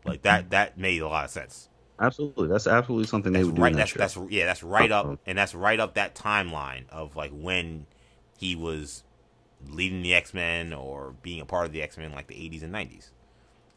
Like 0.05 0.23
that 0.23 0.51
that 0.51 0.79
made 0.79 1.03
a 1.03 1.09
lot 1.09 1.25
of 1.25 1.31
sense. 1.31 1.69
Absolutely, 1.99 2.49
that's 2.49 2.67
absolutely 2.67 3.07
something 3.07 3.33
that's 3.33 3.47
they 3.47 3.51
would 3.51 3.59
right, 3.59 3.73
do. 3.73 3.79
that's, 3.79 3.93
that 3.93 3.99
that's 3.99 4.19
yeah, 4.31 4.45
that's 4.45 4.63
right 4.63 4.93
up, 4.93 5.19
and 5.27 5.39
that's 5.39 5.55
right 5.55 5.81
up 5.81 5.95
that 5.95 6.15
timeline 6.15 6.89
of 6.91 7.17
like 7.17 7.31
when 7.33 7.87
he 8.37 8.55
was 8.55 9.03
leading 9.69 10.03
the 10.03 10.15
X 10.15 10.35
Men 10.35 10.73
or 10.73 11.15
being 11.23 11.41
a 11.41 11.47
part 11.47 11.67
of 11.67 11.73
the 11.73 11.83
X 11.83 11.97
Men, 11.97 12.13
like 12.13 12.27
the 12.27 12.35
80s 12.35 12.63
and 12.63 12.73
90s. 12.73 13.11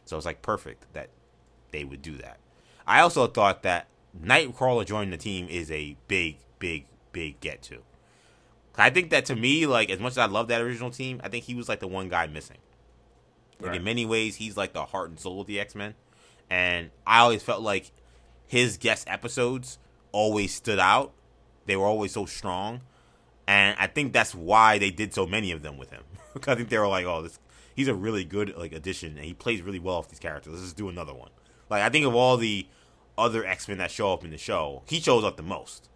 So 0.05 0.17
it's 0.17 0.25
like 0.25 0.41
perfect 0.41 0.85
that 0.93 1.09
they 1.71 1.83
would 1.83 2.01
do 2.01 2.17
that. 2.17 2.37
I 2.87 3.01
also 3.01 3.27
thought 3.27 3.63
that 3.63 3.87
Nightcrawler 4.19 4.85
joining 4.85 5.11
the 5.11 5.17
team 5.17 5.47
is 5.49 5.69
a 5.71 5.95
big, 6.07 6.37
big, 6.57 6.85
big 7.11 7.39
get 7.39 7.61
to. 7.63 7.79
I 8.79 8.89
think 8.89 9.09
that 9.09 9.25
to 9.25 9.35
me, 9.35 9.65
like 9.65 9.89
as 9.89 9.99
much 9.99 10.13
as 10.13 10.19
I 10.19 10.25
love 10.25 10.47
that 10.47 10.61
original 10.61 10.89
team, 10.89 11.19
I 11.23 11.29
think 11.29 11.45
he 11.45 11.53
was 11.53 11.67
like 11.67 11.79
the 11.79 11.87
one 11.87 12.07
guy 12.07 12.27
missing. 12.27 12.57
Like 13.59 13.71
right. 13.71 13.77
in 13.77 13.83
many 13.83 14.05
ways, 14.05 14.37
he's 14.37 14.55
like 14.55 14.73
the 14.73 14.85
heart 14.85 15.09
and 15.09 15.19
soul 15.19 15.41
of 15.41 15.47
the 15.47 15.59
X 15.59 15.75
Men, 15.75 15.95
and 16.49 16.91
I 17.05 17.19
always 17.19 17.43
felt 17.43 17.61
like 17.61 17.91
his 18.47 18.77
guest 18.77 19.09
episodes 19.09 19.79
always 20.11 20.53
stood 20.53 20.79
out. 20.79 21.11
They 21.65 21.75
were 21.75 21.85
always 21.85 22.13
so 22.13 22.25
strong, 22.25 22.81
and 23.47 23.75
I 23.77 23.87
think 23.87 24.13
that's 24.13 24.33
why 24.33 24.79
they 24.79 24.91
did 24.91 25.13
so 25.13 25.27
many 25.27 25.51
of 25.51 25.61
them 25.61 25.77
with 25.77 25.89
him. 25.89 26.03
I 26.47 26.55
think 26.55 26.69
they 26.69 26.77
were 26.77 26.87
like, 26.87 27.05
"Oh, 27.05 27.21
this 27.21 27.37
he's 27.75 27.89
a 27.89 27.95
really 27.95 28.23
good 28.23 28.55
like 28.55 28.71
addition, 28.71 29.17
and 29.17 29.25
he 29.25 29.33
plays 29.33 29.61
really 29.61 29.79
well 29.79 29.95
off 29.95 30.07
these 30.07 30.19
characters. 30.19 30.53
Let's 30.53 30.63
just 30.63 30.77
do 30.77 30.87
another 30.87 31.13
one." 31.13 31.31
Like 31.69 31.83
I 31.83 31.89
think 31.89 32.05
of 32.05 32.15
all 32.15 32.37
the 32.37 32.67
other 33.17 33.45
X 33.45 33.67
Men 33.67 33.77
that 33.77 33.91
show 33.91 34.13
up 34.13 34.23
in 34.23 34.31
the 34.31 34.37
show, 34.37 34.83
he 34.87 34.99
shows 34.99 35.23
up 35.23 35.37
the 35.37 35.43
most 35.43 35.89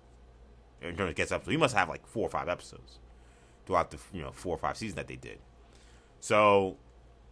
in 0.82 0.96
terms 0.96 1.10
of 1.10 1.16
guest 1.16 1.32
episodes. 1.32 1.52
He 1.52 1.58
must 1.58 1.76
have 1.76 1.90
like 1.90 2.06
four 2.06 2.26
or 2.26 2.30
five 2.30 2.50
episodes 2.50 3.00
throughout 3.66 3.92
the 3.92 3.98
you 4.14 4.22
know 4.22 4.32
four 4.32 4.56
or 4.56 4.60
five 4.60 4.78
seasons 4.78 4.96
that 4.96 5.08
they 5.08 5.16
did. 5.16 5.40
So 6.20 6.78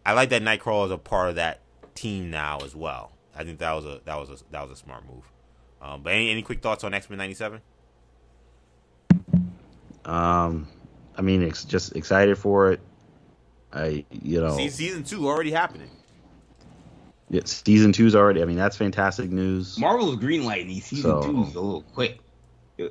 I 0.05 0.13
like 0.13 0.29
that 0.29 0.41
Nightcrawler 0.41 0.85
is 0.85 0.91
a 0.91 0.97
part 0.97 1.29
of 1.29 1.35
that 1.35 1.59
team 1.95 2.31
now 2.31 2.59
as 2.63 2.75
well. 2.75 3.11
I 3.35 3.43
think 3.43 3.59
that 3.59 3.73
was 3.73 3.85
a 3.85 4.01
that 4.05 4.19
was 4.19 4.29
a 4.29 4.37
that 4.51 4.61
was 4.67 4.71
a 4.71 4.81
smart 4.81 5.05
move. 5.05 5.31
Um, 5.81 6.03
but 6.03 6.13
any 6.13 6.29
any 6.29 6.41
quick 6.41 6.61
thoughts 6.61 6.83
on 6.83 6.93
X 6.93 7.09
Men 7.09 7.17
'97? 7.17 7.61
Um, 10.05 10.67
I 11.15 11.21
mean, 11.21 11.43
it's 11.43 11.63
just 11.63 11.95
excited 11.95 12.37
for 12.37 12.71
it. 12.71 12.79
I 13.73 14.05
you 14.09 14.41
know 14.41 14.57
See, 14.57 14.69
season 14.69 15.03
two 15.03 15.27
already 15.27 15.51
happening. 15.51 15.89
Yeah, 17.31 17.41
season 17.45 17.93
two's 17.93 18.13
already. 18.13 18.41
I 18.41 18.45
mean, 18.45 18.57
that's 18.57 18.75
fantastic 18.75 19.31
news. 19.31 19.79
Marvel's 19.79 20.17
greenlighting 20.17 20.81
season 20.81 21.03
so, 21.03 21.21
two's 21.23 21.55
a 21.55 21.61
little 21.61 21.83
quick. 21.93 22.19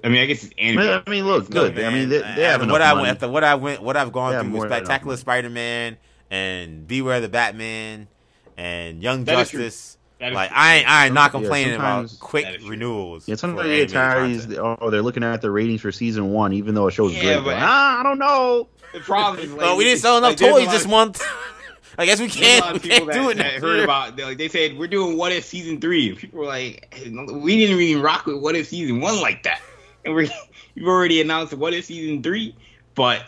I 0.03 0.09
mean, 0.09 0.23
I 0.23 0.27
guess 0.27 0.45
it's 0.45 0.55
animated. 0.57 1.03
I 1.07 1.11
mean, 1.11 1.27
look 1.27 1.51
good. 1.51 1.79
I 1.79 1.93
mean, 1.93 2.09
they, 2.09 2.21
they 2.21 2.45
have 2.45 2.67
what 2.71 2.81
I 2.81 2.95
money. 2.95 3.03
went, 3.03 3.33
what 3.33 3.45
I 3.45 3.55
went, 3.57 3.83
what 3.83 3.97
I've 3.99 4.12
gone 4.12 4.43
through 4.43 4.61
with 4.61 4.71
Spectacular 4.71 5.17
Spider-Man 5.19 5.99
and 6.31 6.87
Beware 6.87 7.21
the 7.21 7.29
Batman 7.29 8.09
and 8.57 9.03
Young 9.03 9.25
that 9.25 9.37
Justice. 9.37 9.99
Like 10.21 10.53
I 10.53 10.77
ain't, 10.77 10.89
I 10.89 11.05
ain't 11.07 11.15
not 11.15 11.33
complaining 11.33 11.75
yeah, 11.75 12.01
about 12.01 12.15
quick 12.21 12.47
renewals. 12.67 13.27
Yeah, 13.27 13.37
sometimes 13.37 13.69
they 13.69 13.87
get 13.87 13.91
tired. 13.91 14.59
Oh, 14.59 14.91
they're 14.91 15.03
looking 15.03 15.25
at 15.25 15.41
the 15.41 15.51
ratings 15.51 15.81
for 15.81 15.93
season 15.93 16.31
one, 16.31 16.53
even 16.53 16.75
though 16.75 16.89
it 16.89 16.93
shows 16.93 17.15
yeah, 17.15 17.37
great. 17.37 17.45
But, 17.45 17.57
ah, 17.59 18.01
I 18.01 18.03
don't 18.03 18.19
know. 18.19 18.69
The 18.93 19.01
problem 19.01 19.45
is, 19.45 19.51
like, 19.53 19.61
well, 19.61 19.77
we 19.77 19.85
didn't 19.85 20.01
sell 20.01 20.19
enough 20.19 20.41
like, 20.41 20.51
toys 20.51 20.71
this 20.71 20.87
month. 20.87 21.23
I 21.99 22.07
guess 22.07 22.21
we 22.21 22.29
can't. 22.29 22.75
We 22.75 22.89
can't 22.89 23.12
do 23.12 23.31
it. 23.31 23.37
That 23.37 23.55
heard 23.55 23.81
about 23.81 24.17
they, 24.17 24.25
like 24.25 24.39
they 24.39 24.49
said 24.49 24.79
we're 24.79 24.89
doing 24.89 25.17
What 25.17 25.33
If 25.33 25.45
season 25.45 25.81
three. 25.81 26.15
People 26.15 26.41
were 26.41 26.47
like, 26.47 26.95
we 27.05 27.57
didn't 27.57 27.81
even 27.81 28.03
rock 28.03 28.27
with 28.27 28.37
What 28.37 28.57
If 28.57 28.69
season 28.69 29.01
one 29.01 29.21
like 29.21 29.43
that, 29.45 29.61
and 30.05 30.15
we 30.15 30.31
you've 30.75 30.89
already 30.89 31.21
announced 31.21 31.55
What 31.55 31.75
If 31.75 31.87
season 31.87 32.23
three. 32.23 32.55
But 32.95 33.25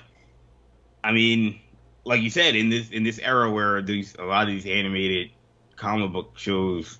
I 1.02 1.12
mean, 1.12 1.60
like 2.04 2.22
you 2.22 2.30
said, 2.30 2.56
in 2.56 2.68
this 2.68 2.90
in 2.90 3.04
this 3.04 3.18
era 3.18 3.50
where 3.50 3.82
these 3.82 4.14
a 4.18 4.24
lot 4.24 4.48
of 4.48 4.48
these 4.48 4.66
animated 4.66 5.30
comic 5.76 6.12
book 6.12 6.38
shows, 6.38 6.98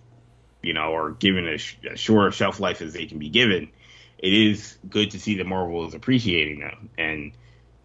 you 0.63 0.75
know, 0.75 0.95
are 0.95 1.11
given 1.13 1.47
a, 1.47 1.59
sh- 1.59 1.77
a 1.91 1.97
shorter 1.97 2.33
shelf 2.33 2.61
life 2.61 2.83
as 2.83 2.93
they 2.93 3.07
can 3.07 3.19
be 3.19 3.29
given, 3.29 3.69
it 4.19 4.33
is 4.33 4.79
good 4.89 5.11
to 5.13 5.21
see 5.21 5.37
that 5.37 5.47
Marvel 5.47 5.87
is 5.87 5.95
appreciating 5.95 6.61
them. 6.61 6.89
And 6.99 7.33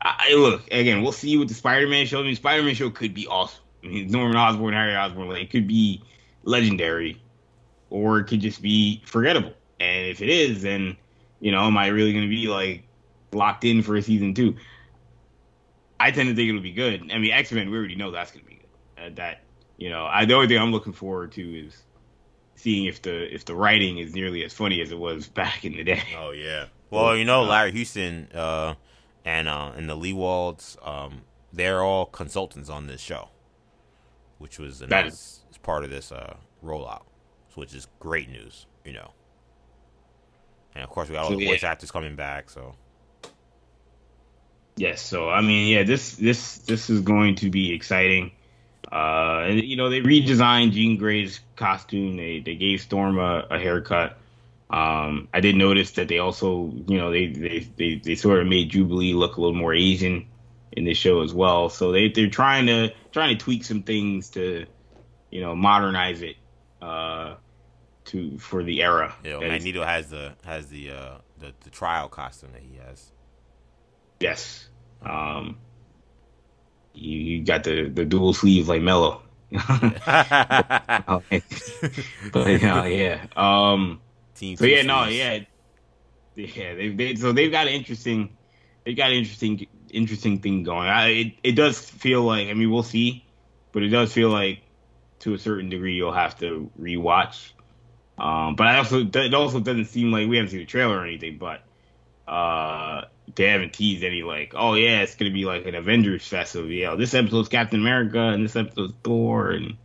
I, 0.01 0.33
look 0.35 0.65
again, 0.67 1.01
we'll 1.01 1.11
see 1.11 1.37
what 1.37 1.47
the 1.47 1.53
Spider-Man 1.53 2.05
show. 2.05 2.19
I 2.19 2.23
mean, 2.23 2.35
Spider-Man 2.35 2.75
show 2.75 2.89
could 2.89 3.13
be 3.13 3.27
awesome. 3.27 3.61
Norman 3.91 4.37
Osborn, 4.37 4.73
Harry 4.73 4.95
Osborn, 4.95 5.29
like, 5.29 5.43
it 5.43 5.49
could 5.51 5.67
be 5.67 6.03
legendary, 6.43 7.21
or 7.89 8.19
it 8.19 8.25
could 8.25 8.41
just 8.41 8.61
be 8.61 9.01
forgettable. 9.05 9.53
And 9.79 10.07
if 10.07 10.21
it 10.21 10.29
is, 10.29 10.61
then 10.61 10.97
you 11.39 11.51
know, 11.51 11.65
am 11.65 11.77
I 11.77 11.87
really 11.87 12.13
going 12.13 12.25
to 12.25 12.29
be 12.29 12.47
like 12.47 12.83
locked 13.31 13.63
in 13.63 13.81
for 13.83 13.95
a 13.95 14.01
season 14.01 14.33
two? 14.33 14.55
I 15.99 16.11
tend 16.11 16.29
to 16.29 16.35
think 16.35 16.49
it'll 16.49 16.61
be 16.61 16.73
good. 16.73 17.11
I 17.11 17.17
mean, 17.17 17.31
X 17.31 17.51
Men, 17.51 17.69
we 17.69 17.77
already 17.77 17.95
know 17.95 18.11
that's 18.11 18.31
going 18.31 18.43
to 18.43 18.49
be 18.49 18.55
good. 18.55 19.03
Uh, 19.03 19.09
that 19.15 19.41
you 19.77 19.89
know, 19.89 20.05
I, 20.05 20.25
the 20.25 20.33
only 20.33 20.47
thing 20.47 20.57
I'm 20.57 20.71
looking 20.71 20.93
forward 20.93 21.31
to 21.33 21.65
is 21.65 21.83
seeing 22.55 22.85
if 22.85 23.01
the 23.01 23.33
if 23.33 23.45
the 23.45 23.55
writing 23.55 23.99
is 23.99 24.13
nearly 24.13 24.43
as 24.43 24.53
funny 24.53 24.81
as 24.81 24.91
it 24.91 24.97
was 24.97 25.27
back 25.27 25.65
in 25.65 25.73
the 25.73 25.83
day. 25.83 26.03
Oh 26.17 26.31
yeah. 26.31 26.65
Well, 26.89 27.17
you 27.17 27.25
know, 27.25 27.43
Larry 27.43 27.73
Houston 27.73 28.29
uh, 28.33 28.75
and 29.25 29.47
uh, 29.47 29.73
and 29.75 29.89
the 29.89 29.97
Lewalds, 29.97 30.77
um, 30.87 31.21
they're 31.51 31.81
all 31.81 32.05
consultants 32.05 32.69
on 32.69 32.87
this 32.87 33.01
show, 33.01 33.29
which 34.37 34.59
was 34.59 34.81
announced 34.81 35.41
as 35.49 35.57
part 35.57 35.83
of 35.83 35.89
this 35.89 36.11
uh, 36.11 36.35
rollout, 36.63 37.03
which 37.55 37.73
is 37.73 37.87
great 37.99 38.29
news. 38.29 38.65
You 38.85 38.93
know, 38.93 39.11
and 40.75 40.83
of 40.83 40.89
course 40.89 41.09
we 41.09 41.15
got 41.15 41.25
all 41.25 41.31
so, 41.31 41.37
the 41.37 41.45
voice 41.45 41.63
yeah. 41.63 41.71
actors 41.71 41.91
coming 41.91 42.15
back. 42.15 42.49
So 42.49 42.75
yes, 44.77 45.01
so 45.01 45.29
I 45.29 45.41
mean, 45.41 45.67
yeah, 45.67 45.83
this 45.83 46.15
this 46.15 46.59
this 46.59 46.89
is 46.89 47.01
going 47.01 47.35
to 47.35 47.49
be 47.49 47.73
exciting. 47.73 48.31
Uh, 48.91 49.43
and 49.47 49.63
you 49.63 49.75
know, 49.75 49.89
they 49.89 50.01
redesigned 50.01 50.71
Jean 50.71 50.97
Grey's 50.97 51.41
costume. 51.55 52.15
They 52.15 52.39
they 52.39 52.55
gave 52.55 52.81
Storm 52.81 53.19
a, 53.19 53.45
a 53.49 53.59
haircut. 53.59 54.17
Um, 54.69 55.29
I 55.33 55.39
did 55.39 55.55
notice 55.55 55.91
that 55.91 56.09
they 56.09 56.19
also, 56.19 56.73
you 56.87 56.97
know, 56.97 57.11
they, 57.11 57.27
they 57.27 57.59
they 57.77 57.95
they 57.95 58.15
sort 58.15 58.39
of 58.39 58.47
made 58.47 58.69
Jubilee 58.69 59.13
look 59.13 59.37
a 59.37 59.41
little 59.41 59.55
more 59.55 59.73
Asian 59.73 60.27
in 60.71 60.85
this 60.85 60.97
show 60.97 61.21
as 61.21 61.33
well. 61.33 61.69
So 61.69 61.91
they 61.91 62.09
they're 62.09 62.29
trying 62.29 62.67
to 62.67 62.93
trying 63.17 63.35
to 63.35 63.43
tweak 63.43 63.63
some 63.63 63.81
things 63.81 64.29
to, 64.29 64.67
you 65.31 65.41
know, 65.41 65.55
modernize 65.55 66.21
it 66.21 66.35
uh, 66.81 67.33
to 68.05 68.37
for 68.37 68.63
the 68.63 68.83
era. 68.83 69.15
Yeah, 69.23 69.39
Magneto 69.39 69.83
has 69.83 70.11
the 70.11 70.35
has 70.45 70.67
the 70.67 70.91
uh 70.91 71.17
the, 71.39 71.51
the 71.63 71.71
trial 71.71 72.09
costume 72.09 72.51
that 72.53 72.61
he 72.61 72.77
has. 72.77 73.11
Yes. 74.19 74.69
Um, 75.03 75.57
you, 76.93 77.19
you 77.19 77.43
got 77.43 77.63
the, 77.63 77.89
the 77.89 78.05
dual 78.05 78.33
sleeves 78.33 78.67
like 78.67 78.81
Mello. 78.81 79.21
but, 79.51 79.67
you 82.47 82.59
know, 82.59 82.83
yeah. 82.85 83.25
Um, 83.35 84.01
Team 84.35 84.57
so 84.57 84.65
yeah, 84.65 84.81
no, 84.83 85.05
yeah, 85.05 85.39
yeah. 86.35 86.75
They, 86.75 86.89
they 86.89 87.15
so 87.15 87.31
they've 87.31 87.51
got 87.51 87.67
an 87.67 87.73
interesting, 87.73 88.37
they've 88.85 88.97
got 88.97 89.09
an 89.09 89.17
interesting, 89.17 89.65
interesting 89.91 90.39
thing 90.39 90.63
going. 90.63 90.87
I, 90.87 91.07
it 91.09 91.33
it 91.43 91.51
does 91.53 91.79
feel 91.79 92.23
like 92.23 92.47
I 92.47 92.53
mean 92.53 92.71
we'll 92.71 92.83
see, 92.83 93.25
but 93.71 93.83
it 93.83 93.89
does 93.89 94.13
feel 94.13 94.29
like 94.29 94.61
to 95.19 95.33
a 95.33 95.37
certain 95.37 95.69
degree 95.69 95.95
you'll 95.95 96.13
have 96.13 96.37
to 96.39 96.69
rewatch. 96.79 97.51
Um, 98.17 98.55
but 98.55 98.67
I 98.67 98.77
also 98.77 99.05
it 99.05 99.33
also 99.33 99.59
doesn't 99.59 99.85
seem 99.85 100.11
like 100.11 100.27
we 100.27 100.37
haven't 100.37 100.51
seen 100.51 100.59
the 100.59 100.65
trailer 100.65 100.97
or 100.97 101.05
anything, 101.05 101.37
but 101.37 101.61
uh, 102.27 103.05
they 103.35 103.47
haven't 103.47 103.73
teased 103.73 104.03
any 104.03 104.23
like, 104.23 104.53
oh 104.55 104.73
yeah, 104.73 105.01
it's 105.01 105.15
gonna 105.15 105.31
be 105.31 105.45
like 105.45 105.65
an 105.65 105.75
Avengers 105.75 106.27
fest 106.27 106.55
of 106.55 106.69
know, 106.69 106.95
this 106.95 107.13
episode's 107.13 107.49
Captain 107.49 107.79
America 107.79 108.19
and 108.19 108.43
this 108.43 108.55
episode's 108.55 108.93
Thor 109.03 109.51
and 109.51 109.77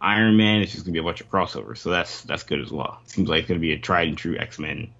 Iron 0.00 0.36
Man. 0.36 0.62
It's 0.62 0.72
just 0.72 0.84
gonna 0.84 0.92
be 0.92 0.98
a 0.98 1.04
bunch 1.04 1.20
of 1.20 1.30
crossovers, 1.30 1.78
so 1.78 1.90
that's 1.90 2.22
that's 2.22 2.42
good 2.42 2.60
as 2.60 2.70
well. 2.70 3.00
It 3.04 3.10
seems 3.10 3.28
like 3.28 3.40
it's 3.40 3.48
gonna 3.48 3.60
be 3.60 3.72
a 3.72 3.78
tried 3.78 4.08
and 4.08 4.16
true 4.18 4.36
X 4.38 4.58
Men, 4.58 4.90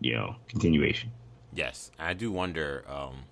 you 0.00 0.14
know, 0.14 0.36
continuation. 0.48 1.10
Yes, 1.52 1.90
I 1.98 2.14
do 2.14 2.30
wonder. 2.30 2.84
um 2.88 3.24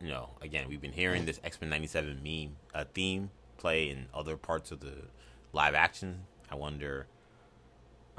You 0.00 0.08
know, 0.08 0.30
again, 0.40 0.66
we've 0.68 0.80
been 0.80 0.92
hearing 0.92 1.26
this 1.26 1.40
X 1.44 1.60
Men 1.60 1.70
'97 1.70 2.20
meme 2.22 2.56
a 2.74 2.84
theme 2.84 3.30
play 3.58 3.90
in 3.90 4.06
other 4.14 4.36
parts 4.36 4.70
of 4.70 4.80
the 4.80 4.94
live 5.52 5.74
action. 5.74 6.22
I 6.50 6.54
wonder 6.54 7.06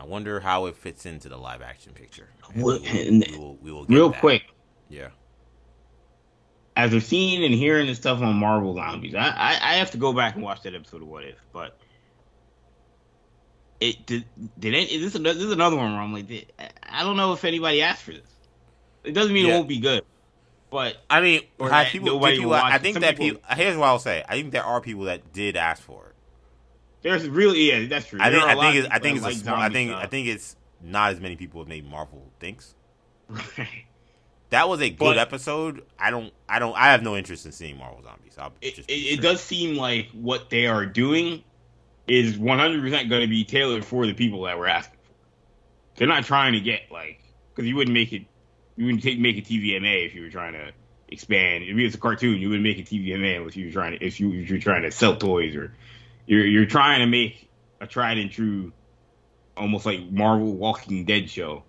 I 0.01 0.05
wonder 0.05 0.39
how 0.39 0.65
it 0.65 0.75
fits 0.75 1.05
into 1.05 1.29
the 1.29 1.37
live 1.37 1.61
action 1.61 1.93
picture. 1.93 2.29
we 2.55 2.63
will, 2.63 2.79
we 2.81 3.37
will, 3.37 3.57
we 3.61 3.71
will 3.71 3.85
real 3.85 4.09
that. 4.09 4.19
quick. 4.19 4.43
Yeah. 4.89 5.09
After 6.75 6.99
seeing 6.99 7.43
and 7.43 7.53
hearing 7.53 7.85
the 7.85 7.93
stuff 7.93 8.21
on 8.21 8.35
Marvel 8.35 8.73
Zombies, 8.73 9.13
I, 9.13 9.27
I, 9.27 9.49
I 9.61 9.73
have 9.75 9.91
to 9.91 9.97
go 9.97 10.11
back 10.11 10.35
and 10.35 10.43
watch 10.43 10.63
that 10.63 10.73
episode 10.73 11.03
of 11.03 11.07
What 11.07 11.23
If. 11.23 11.35
But 11.53 11.77
it 13.79 14.05
did 14.07 14.25
did 14.57 14.73
it, 14.73 14.89
this, 15.01 15.13
this 15.13 15.37
is 15.37 15.51
another 15.51 15.75
one 15.75 15.91
where 15.91 16.01
I'm 16.01 16.13
like, 16.13 16.51
I 16.83 17.03
don't 17.03 17.17
know 17.17 17.33
if 17.33 17.45
anybody 17.45 17.83
asked 17.83 18.03
for 18.03 18.13
this. 18.13 18.31
It 19.03 19.11
doesn't 19.11 19.33
mean 19.33 19.45
yeah. 19.45 19.53
it 19.53 19.55
won't 19.57 19.67
be 19.67 19.79
good. 19.79 20.03
But 20.71 20.97
I 21.09 21.19
mean, 21.19 21.41
have 21.59 21.87
people, 21.87 22.19
people 22.19 22.53
I 22.53 22.77
think 22.77 23.01
that 23.01 23.17
people, 23.17 23.41
people, 23.41 23.55
Here's 23.55 23.75
what 23.75 23.87
I'll 23.87 23.99
say. 23.99 24.23
I 24.27 24.35
think 24.35 24.53
there 24.53 24.63
are 24.63 24.79
people 24.79 25.03
that 25.03 25.33
did 25.33 25.57
ask 25.57 25.83
for 25.83 26.07
it. 26.07 26.15
There's 27.01 27.27
really 27.27 27.69
yeah, 27.69 27.87
that's 27.87 28.07
true. 28.07 28.19
I 28.21 28.31
think 28.31 28.43
I 28.43 28.55
think 28.55 28.75
it's 28.77 28.87
I 28.89 28.99
think 28.99 29.15
it's 29.17 29.25
like 29.25 29.35
a 29.35 29.39
small, 29.39 29.55
I 29.55 29.69
think 29.69 29.89
stuff. 29.91 30.03
I 30.03 30.07
think 30.07 30.27
it's 30.29 30.55
not 30.81 31.11
as 31.11 31.19
many 31.19 31.35
people 31.35 31.61
as 31.61 31.67
maybe 31.67 31.87
Marvel 31.87 32.25
thinks. 32.39 32.73
Right. 33.27 33.85
That 34.51 34.67
was 34.67 34.81
a 34.81 34.89
good 34.89 34.99
but, 34.99 35.17
episode. 35.17 35.83
I 35.99 36.09
don't 36.09 36.33
I 36.47 36.59
don't 36.59 36.75
I 36.75 36.91
have 36.91 37.03
no 37.03 37.17
interest 37.17 37.45
in 37.45 37.51
seeing 37.51 37.77
Marvel 37.77 38.01
Zombies. 38.03 38.37
I'll 38.37 38.53
it, 38.61 38.79
it, 38.79 38.91
it 38.91 39.21
does 39.21 39.41
seem 39.41 39.75
like 39.75 40.09
what 40.11 40.49
they 40.49 40.67
are 40.67 40.85
doing 40.85 41.43
is 42.07 42.37
100% 42.37 43.09
going 43.09 43.21
to 43.21 43.27
be 43.27 43.43
tailored 43.43 43.85
for 43.85 44.05
the 44.05 44.13
people 44.13 44.43
that 44.43 44.57
were 44.57 44.67
asking 44.67 44.99
for. 45.03 45.13
They're 45.95 46.07
not 46.07 46.25
trying 46.25 46.53
to 46.53 46.59
get 46.59 46.83
like 46.91 47.21
because 47.53 47.67
you 47.67 47.75
wouldn't 47.75 47.93
make 47.93 48.13
it 48.13 48.25
you 48.75 48.85
wouldn't 48.85 49.03
take, 49.03 49.19
make 49.19 49.37
a 49.37 49.41
TVMA 49.41 50.05
if 50.05 50.15
you 50.15 50.23
were 50.23 50.29
trying 50.29 50.53
to 50.53 50.71
expand. 51.07 51.63
If 51.63 51.77
it's 51.77 51.95
a 51.95 51.99
cartoon, 51.99 52.39
you 52.39 52.49
wouldn't 52.49 52.63
make 52.63 52.79
a 52.79 52.83
TVMA 52.83 53.47
if 53.47 53.57
you 53.57 53.67
were 53.67 53.71
trying 53.71 53.97
to 53.97 54.05
if 54.05 54.19
you 54.19 54.31
if 54.33 54.49
you're 54.49 54.59
trying 54.59 54.83
to 54.83 54.91
sell 54.91 55.15
toys 55.17 55.55
or 55.55 55.73
you're 56.25 56.45
you're 56.45 56.65
trying 56.65 56.99
to 56.99 57.07
make 57.07 57.49
a 57.79 57.87
tried 57.87 58.17
and 58.17 58.31
true, 58.31 58.71
almost 59.57 59.85
like 59.85 60.09
Marvel 60.09 60.53
Walking 60.53 61.05
Dead 61.05 61.29
show, 61.29 61.63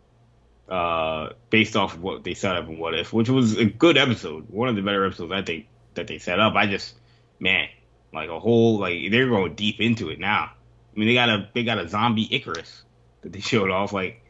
uh, 0.69 1.31
based 1.51 1.77
off 1.77 1.95
of 1.95 2.03
what 2.03 2.25
they 2.25 2.35
set 2.35 2.57
up 2.57 2.69
and 2.69 2.79
What 2.79 2.95
If, 2.95 3.13
which 3.13 3.29
was 3.29 3.59
a 3.59 3.65
good 3.65 3.97
episode, 3.97 4.49
one 4.49 4.69
of 4.69 4.77
the 4.77 4.83
better 4.83 5.05
episodes 5.05 5.33
I 5.33 5.43
think 5.43 5.67
that 5.95 6.07
they 6.07 6.19
set 6.19 6.39
up. 6.39 6.55
I 6.55 6.67
just 6.67 6.95
man, 7.41 7.69
like 8.13 8.31
a 8.31 8.39
whole 8.39 8.79
like 8.79 9.11
they're 9.11 9.29
going 9.29 9.55
deep 9.55 9.81
into 9.81 10.11
it 10.11 10.21
now. 10.21 10.53
I 10.95 10.99
mean, 10.99 11.09
they 11.09 11.15
got 11.15 11.29
a 11.29 11.49
they 11.55 11.65
got 11.65 11.79
a 11.79 11.89
zombie 11.89 12.29
Icarus 12.31 12.83
that 13.23 13.33
they 13.33 13.41
showed 13.41 13.71
off. 13.71 13.93
Like 13.93 14.23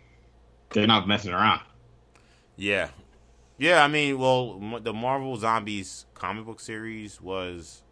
they're 0.71 0.87
not 0.87 1.07
messing 1.07 1.33
around. 1.33 1.61
Yeah, 2.57 2.89
yeah. 3.59 3.83
I 3.83 3.89
mean, 3.89 4.19
well, 4.19 4.81
the 4.81 4.93
Marvel 4.93 5.37
Zombies 5.37 6.07
comic 6.15 6.45
book 6.45 6.61
series 6.61 7.21
was 7.21 7.83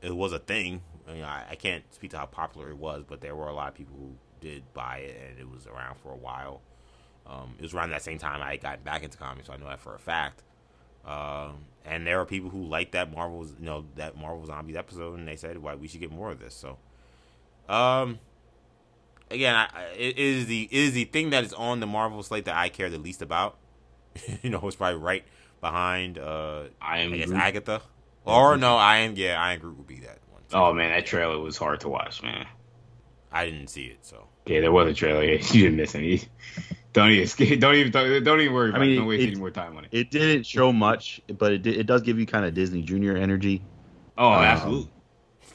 it 0.00 0.14
was 0.14 0.32
a 0.32 0.38
thing. 0.38 0.82
I, 1.08 1.12
mean, 1.12 1.24
I, 1.24 1.50
I 1.50 1.54
can't 1.56 1.82
speak 1.92 2.10
to 2.12 2.18
how 2.18 2.26
popular 2.26 2.70
it 2.70 2.76
was, 2.76 3.04
but 3.06 3.20
there 3.20 3.34
were 3.34 3.48
a 3.48 3.54
lot 3.54 3.68
of 3.68 3.74
people 3.74 3.96
who 3.98 4.12
did 4.40 4.62
buy 4.72 4.98
it, 4.98 5.16
and 5.30 5.38
it 5.38 5.48
was 5.50 5.66
around 5.66 5.96
for 5.96 6.12
a 6.12 6.16
while. 6.16 6.60
Um, 7.26 7.54
it 7.58 7.62
was 7.62 7.74
around 7.74 7.90
that 7.90 8.02
same 8.02 8.18
time 8.18 8.42
I 8.42 8.56
got 8.56 8.84
back 8.84 9.02
into 9.02 9.16
comics, 9.16 9.46
so 9.46 9.52
I 9.52 9.56
know 9.56 9.68
that 9.68 9.80
for 9.80 9.94
a 9.94 9.98
fact. 9.98 10.42
Um, 11.04 11.64
and 11.84 12.06
there 12.06 12.20
are 12.20 12.26
people 12.26 12.50
who 12.50 12.64
like 12.64 12.92
that 12.92 13.12
Marvel's, 13.12 13.54
you 13.58 13.64
know, 13.64 13.84
that 13.96 14.16
Marvel 14.16 14.44
Zombies 14.46 14.76
episode, 14.76 15.18
and 15.18 15.26
they 15.26 15.36
said, 15.36 15.58
"Why 15.58 15.74
we 15.74 15.88
should 15.88 16.00
get 16.00 16.12
more 16.12 16.30
of 16.30 16.38
this." 16.38 16.54
So, 16.54 16.78
um, 17.72 18.18
again, 19.30 19.54
I, 19.54 19.68
it 19.96 20.18
is 20.18 20.46
the 20.46 20.68
it 20.70 20.72
is 20.72 20.92
the 20.92 21.04
thing 21.04 21.30
that 21.30 21.42
is 21.44 21.52
on 21.52 21.80
the 21.80 21.86
Marvel 21.86 22.22
slate 22.22 22.44
that 22.44 22.56
I 22.56 22.68
care 22.68 22.88
the 22.88 22.98
least 22.98 23.22
about. 23.22 23.56
you 24.42 24.50
know, 24.50 24.60
it's 24.66 24.76
probably 24.76 25.00
right 25.00 25.24
behind 25.60 26.18
uh, 26.18 26.64
Iron 26.80 27.14
I 27.14 27.16
guess 27.18 27.28
Groot. 27.28 27.40
Agatha, 27.40 27.82
or 28.24 28.56
no, 28.56 28.76
Iron 28.76 29.16
yeah, 29.16 29.40
I 29.40 29.54
Am 29.54 29.60
Groot 29.60 29.78
would 29.78 29.86
be 29.86 30.00
that 30.00 30.18
one. 30.30 30.42
Too. 30.48 30.56
Oh 30.56 30.72
man, 30.72 30.90
that 30.90 31.06
trailer 31.06 31.38
was 31.38 31.56
hard 31.56 31.80
to 31.80 31.88
watch, 31.88 32.22
man. 32.22 32.46
I 33.30 33.46
didn't 33.46 33.68
see 33.68 33.84
it, 33.84 33.98
so 34.02 34.26
yeah, 34.46 34.60
there 34.60 34.72
was 34.72 34.88
a 34.88 34.94
trailer. 34.94 35.22
You 35.24 35.38
didn't 35.38 35.76
miss 35.76 35.94
any. 35.94 36.22
Don't 36.92 37.10
even 37.10 37.58
don't 37.60 37.74
even 37.74 37.92
don't 38.24 38.40
even 38.40 38.52
worry. 38.52 38.72
I 38.72 38.78
mean, 38.78 38.90
it. 38.90 38.96
don't 38.96 39.06
waste 39.06 39.22
it, 39.22 39.26
any 39.28 39.36
more 39.36 39.50
time 39.50 39.76
on 39.76 39.84
it. 39.84 39.90
It 39.92 40.10
didn't 40.10 40.46
show 40.46 40.72
much, 40.72 41.20
but 41.38 41.52
it 41.52 41.62
did, 41.62 41.76
it 41.76 41.86
does 41.86 42.02
give 42.02 42.18
you 42.18 42.26
kind 42.26 42.44
of 42.44 42.54
Disney 42.54 42.82
Junior 42.82 43.16
energy. 43.16 43.62
Oh, 44.18 44.32
um, 44.32 44.44
absolutely. 44.44 44.90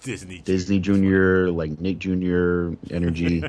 Disney 0.01 0.39
Disney 0.39 0.79
Junior, 0.79 1.51
like 1.51 1.79
Nick 1.79 1.99
Junior 1.99 2.75
energy. 2.91 3.43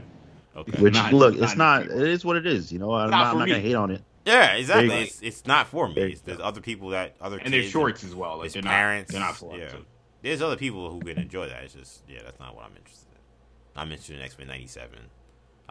okay. 0.56 0.82
Which 0.82 0.94
not, 0.94 1.12
look, 1.12 1.36
it's 1.36 1.56
not. 1.56 1.82
It 1.84 1.90
is 1.90 2.24
what 2.24 2.36
it 2.36 2.46
is. 2.46 2.72
You 2.72 2.78
know, 2.78 2.92
I'm 2.92 3.10
not, 3.10 3.18
not, 3.18 3.32
I'm 3.32 3.38
not 3.38 3.48
gonna 3.48 3.60
hate 3.60 3.74
on 3.74 3.90
it. 3.90 4.02
Yeah, 4.28 4.54
exactly. 4.54 5.02
It's, 5.02 5.20
it's 5.22 5.46
not 5.46 5.66
for 5.66 5.88
me. 5.88 5.94
It's, 6.02 6.20
there's 6.20 6.40
other 6.40 6.60
people 6.60 6.90
that 6.90 7.16
other 7.20 7.38
and 7.38 7.52
there's 7.52 7.70
shorts 7.70 8.04
as 8.04 8.14
well. 8.14 8.38
Like 8.38 8.52
they're 8.52 8.62
parents. 8.62 9.12
Not, 9.12 9.38
they're 9.38 9.50
not 9.50 9.58
yeah. 9.58 9.78
There's 10.22 10.42
other 10.42 10.56
people 10.56 10.90
who 10.90 11.00
can 11.00 11.18
enjoy 11.18 11.48
that. 11.48 11.62
It's 11.64 11.74
just 11.74 12.02
yeah, 12.08 12.20
that's 12.24 12.38
not 12.38 12.54
what 12.54 12.64
I'm 12.64 12.76
interested 12.76 13.08
in. 13.12 13.80
I'm 13.80 13.90
interested 13.90 14.16
in 14.16 14.22
X 14.22 14.38
Men 14.38 14.48
'97. 14.48 14.98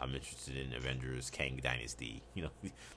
I'm 0.00 0.14
interested 0.14 0.56
in 0.56 0.72
Avengers, 0.74 1.30
Kang 1.30 1.58
Dynasty. 1.62 2.22
You 2.34 2.44
know, 2.44 2.50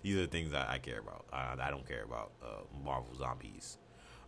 these 0.04 0.18
are 0.18 0.22
the 0.22 0.28
things 0.28 0.54
I, 0.54 0.74
I 0.74 0.78
care 0.78 1.00
about. 1.00 1.26
I, 1.34 1.56
I, 1.60 1.72
don't 1.72 1.88
care 1.88 2.04
about 2.04 2.32
uh, 2.44 2.62
Marvel 2.86 3.16
Zombies. 3.18 3.80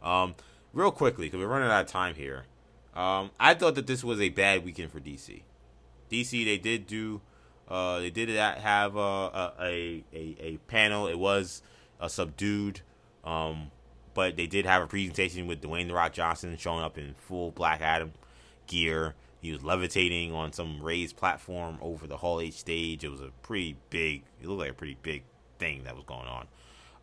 Um, 0.01 0.33
real 0.73 0.89
quickly, 0.89 1.27
because 1.27 1.39
we're 1.39 1.47
running 1.47 1.69
out 1.69 1.85
of 1.85 1.87
time 1.87 2.15
here. 2.15 2.45
Um, 2.95 3.29
I 3.39 3.53
thought 3.53 3.75
that 3.75 3.85
this 3.85 4.03
was 4.03 4.19
a 4.19 4.29
bad 4.29 4.65
weekend 4.65 4.91
for 4.91 4.99
DC. 4.99 5.43
DC, 6.11 6.45
they 6.45 6.57
did 6.57 6.87
do, 6.87 7.21
uh, 7.73 7.99
they 7.99 8.11
did 8.11 8.29
have 8.29 8.95
uh, 8.95 9.51
a, 9.59 10.03
a, 10.13 10.37
a 10.39 10.57
panel. 10.67 11.07
It 11.07 11.17
was 11.17 11.63
a 11.99 12.07
subdued, 12.07 12.81
um, 13.23 13.71
but 14.13 14.37
they 14.37 14.45
did 14.45 14.67
have 14.67 14.83
a 14.83 14.87
presentation 14.87 15.47
with 15.47 15.59
Dwayne 15.59 15.87
the 15.87 15.95
Rock 15.95 16.13
Johnson 16.13 16.55
showing 16.55 16.83
up 16.83 16.99
in 16.99 17.15
full 17.15 17.49
Black 17.49 17.81
Adam 17.81 18.13
gear. 18.67 19.15
He 19.41 19.51
was 19.51 19.63
levitating 19.63 20.31
on 20.31 20.53
some 20.53 20.83
raised 20.83 21.15
platform 21.15 21.79
over 21.81 22.05
the 22.05 22.17
Hall 22.17 22.39
H 22.39 22.53
stage. 22.53 23.03
It 23.03 23.09
was 23.09 23.21
a 23.21 23.31
pretty 23.41 23.75
big. 23.89 24.21
It 24.39 24.47
looked 24.47 24.59
like 24.59 24.69
a 24.69 24.75
pretty 24.75 24.97
big 25.01 25.23
thing 25.57 25.83
that 25.85 25.95
was 25.95 26.05
going 26.05 26.27
on. 26.27 26.47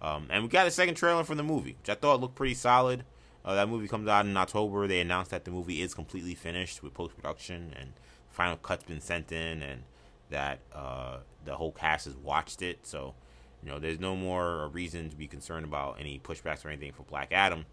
Um, 0.00 0.28
and 0.30 0.44
we 0.44 0.48
got 0.48 0.68
a 0.68 0.70
second 0.70 0.94
trailer 0.94 1.24
for 1.24 1.34
the 1.34 1.42
movie, 1.42 1.76
which 1.80 1.90
I 1.90 1.94
thought 1.94 2.20
looked 2.20 2.36
pretty 2.36 2.54
solid. 2.54 3.04
Uh, 3.44 3.56
that 3.56 3.68
movie 3.68 3.88
comes 3.88 4.06
out 4.06 4.24
in 4.24 4.36
October. 4.36 4.86
They 4.86 5.00
announced 5.00 5.32
that 5.32 5.44
the 5.44 5.50
movie 5.50 5.82
is 5.82 5.94
completely 5.94 6.36
finished 6.36 6.80
with 6.80 6.94
post 6.94 7.16
production 7.16 7.74
and 7.76 7.94
final 8.30 8.56
cut's 8.56 8.84
been 8.84 9.00
sent 9.00 9.32
in, 9.32 9.62
and 9.62 9.82
that 10.30 10.60
uh, 10.74 11.18
the 11.44 11.54
whole 11.54 11.72
cast 11.72 12.06
has 12.06 12.16
watched 12.16 12.62
it. 12.62 12.80
So, 12.82 13.14
you 13.62 13.68
know, 13.68 13.78
there's 13.78 14.00
no 14.00 14.16
more 14.16 14.68
reason 14.68 15.10
to 15.10 15.16
be 15.16 15.26
concerned 15.26 15.64
about 15.64 15.96
any 16.00 16.18
pushbacks 16.18 16.64
or 16.64 16.68
anything 16.68 16.92
for 16.92 17.02
Black 17.02 17.32
Adam. 17.32 17.66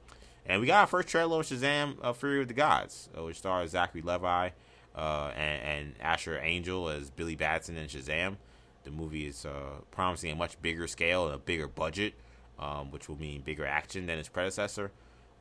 And 0.46 0.62
we 0.62 0.68
got 0.68 0.82
our 0.82 0.88
first 0.88 1.08
trailer 1.08 1.40
of 1.40 1.46
Shazam: 1.46 1.98
uh, 2.02 2.14
Fury 2.14 2.42
of 2.42 2.48
the 2.48 2.54
Gods, 2.54 3.10
uh, 3.18 3.24
which 3.24 3.38
stars 3.38 3.72
Zachary 3.72 4.02
Levi 4.02 4.50
uh, 4.96 5.32
and, 5.36 5.62
and, 5.62 5.94
Asher 6.02 6.40
Angel 6.42 6.90
as 6.90 7.10
Billy 7.10 7.36
Batson 7.36 7.78
and 7.78 7.90
Shazam. 7.90 8.38
The 8.84 8.92
movie 8.92 9.28
is 9.28 9.46
uh, 9.46 9.82
promising 9.92 10.32
a 10.32 10.36
much 10.36 10.60
bigger 10.62 10.88
scale 10.88 11.26
and 11.26 11.36
a 11.36 11.38
bigger 11.38 11.68
budget, 11.68 12.14
um, 12.58 12.92
which 12.92 13.10
will 13.10 13.20
mean 13.20 13.42
bigger 13.42 13.66
action 13.66 14.06
than 14.06 14.18
its 14.18 14.30
predecessor. 14.30 14.92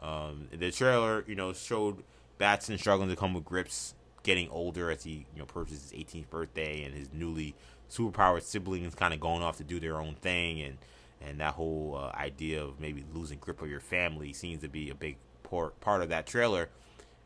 Um, 0.02 0.48
the 0.52 0.70
trailer, 0.70 1.24
you 1.26 1.36
know, 1.36 1.52
showed 1.52 2.02
Batson 2.38 2.76
struggling 2.76 3.08
to 3.08 3.16
come 3.16 3.32
with 3.32 3.44
grips, 3.44 3.94
getting 4.26 4.50
older 4.50 4.90
as 4.90 5.04
he, 5.04 5.24
you 5.32 5.38
know, 5.38 5.44
approaches 5.44 5.90
his 5.90 5.92
18th 5.92 6.28
birthday, 6.28 6.82
and 6.82 6.92
his 6.92 7.08
newly 7.12 7.54
superpowered 7.88 8.42
siblings 8.42 8.94
kind 8.96 9.14
of 9.14 9.20
going 9.20 9.42
off 9.42 9.56
to 9.58 9.64
do 9.64 9.78
their 9.78 9.96
own 9.98 10.16
thing, 10.16 10.60
and 10.60 10.78
and 11.22 11.40
that 11.40 11.54
whole 11.54 11.96
uh, 11.98 12.14
idea 12.14 12.62
of 12.62 12.78
maybe 12.78 13.04
losing 13.14 13.38
grip 13.38 13.62
of 13.62 13.70
your 13.70 13.80
family 13.80 14.32
seems 14.34 14.60
to 14.60 14.68
be 14.68 14.90
a 14.90 14.94
big 14.94 15.16
part 15.44 15.80
part 15.80 16.02
of 16.02 16.08
that 16.10 16.26
trailer. 16.26 16.68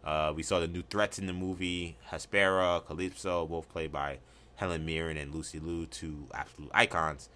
Uh, 0.04 0.32
we 0.34 0.42
saw 0.42 0.60
the 0.60 0.68
new 0.68 0.82
threats 0.82 1.18
in 1.18 1.26
the 1.26 1.32
movie: 1.32 1.96
Hespera, 2.12 2.84
Kalypso, 2.84 3.48
both 3.48 3.68
played 3.70 3.90
by 3.90 4.18
Helen 4.56 4.84
Mirren 4.84 5.16
and 5.16 5.34
Lucy 5.34 5.58
Liu, 5.58 5.86
two 5.86 6.26
absolute 6.34 6.70
icons. 6.74 7.30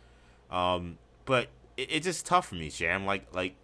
Um, 0.51 0.99
but 1.24 1.49
it, 1.78 1.89
it's 1.91 2.05
just 2.05 2.27
tough 2.27 2.49
for 2.49 2.55
me, 2.55 2.69
Sham. 2.69 3.07
Like, 3.07 3.35
like 3.35 3.55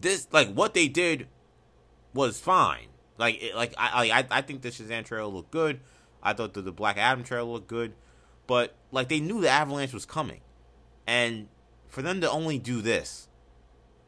this, 0.00 0.26
like 0.32 0.52
what 0.52 0.74
they 0.74 0.88
did 0.88 1.28
was 2.12 2.40
fine. 2.40 2.88
Like, 3.18 3.42
it, 3.42 3.54
like 3.54 3.74
I, 3.78 4.10
I, 4.10 4.26
I 4.30 4.42
think 4.42 4.62
the 4.62 4.70
Shazam 4.70 5.04
trailer 5.04 5.28
looked 5.28 5.50
good. 5.50 5.80
I 6.22 6.32
thought 6.32 6.54
the, 6.54 6.62
the 6.62 6.72
Black 6.72 6.96
Adam 6.96 7.24
trailer 7.24 7.50
looked 7.50 7.68
good, 7.68 7.94
but 8.46 8.74
like 8.90 9.08
they 9.08 9.20
knew 9.20 9.40
the 9.40 9.48
avalanche 9.48 9.92
was 9.92 10.06
coming, 10.06 10.40
and 11.06 11.48
for 11.88 12.00
them 12.00 12.20
to 12.20 12.30
only 12.30 12.58
do 12.58 12.80
this, 12.80 13.28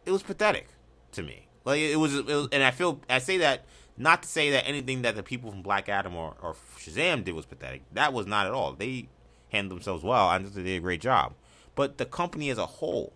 it 0.06 0.12
was 0.12 0.22
pathetic 0.22 0.68
to 1.12 1.22
me. 1.22 1.48
Like 1.64 1.80
it 1.80 1.96
was, 1.96 2.14
it 2.14 2.26
was, 2.26 2.48
and 2.52 2.62
I 2.62 2.70
feel 2.70 3.00
I 3.10 3.18
say 3.18 3.38
that 3.38 3.64
not 3.96 4.22
to 4.22 4.28
say 4.28 4.50
that 4.50 4.66
anything 4.66 5.02
that 5.02 5.16
the 5.16 5.22
people 5.22 5.50
from 5.50 5.62
Black 5.62 5.88
Adam 5.88 6.14
or, 6.16 6.34
or 6.42 6.56
Shazam 6.78 7.24
did 7.24 7.34
was 7.34 7.46
pathetic. 7.46 7.82
That 7.92 8.12
was 8.12 8.26
not 8.26 8.46
at 8.46 8.52
all. 8.52 8.72
They 8.72 9.08
handled 9.50 9.80
themselves 9.80 10.02
well. 10.02 10.28
I 10.28 10.38
think 10.38 10.52
they 10.54 10.62
did 10.62 10.78
a 10.78 10.80
great 10.80 11.00
job. 11.00 11.34
But 11.74 11.98
the 11.98 12.04
company 12.04 12.50
as 12.50 12.58
a 12.58 12.66
whole, 12.66 13.12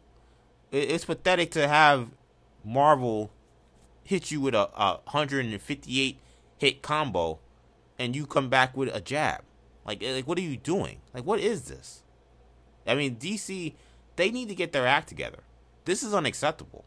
it, 0.70 0.90
it's 0.90 1.04
pathetic 1.04 1.50
to 1.52 1.66
have 1.66 2.10
Marvel 2.64 3.30
hit 4.08 4.30
you 4.30 4.40
with 4.40 4.54
a, 4.54 4.70
a 4.74 5.00
158 5.04 6.18
hit 6.56 6.82
combo, 6.82 7.38
and 7.98 8.16
you 8.16 8.26
come 8.26 8.48
back 8.48 8.74
with 8.74 8.88
a 8.94 9.02
jab. 9.02 9.42
Like, 9.86 10.02
like 10.02 10.26
what 10.26 10.38
are 10.38 10.42
you 10.42 10.56
doing? 10.56 11.00
Like, 11.12 11.24
what 11.24 11.40
is 11.40 11.64
this? 11.64 12.02
I 12.86 12.94
mean, 12.94 13.16
DC 13.16 13.74
they 14.16 14.32
need 14.32 14.48
to 14.48 14.54
get 14.54 14.72
their 14.72 14.86
act 14.86 15.08
together. 15.08 15.38
This 15.84 16.02
is 16.02 16.12
unacceptable. 16.12 16.84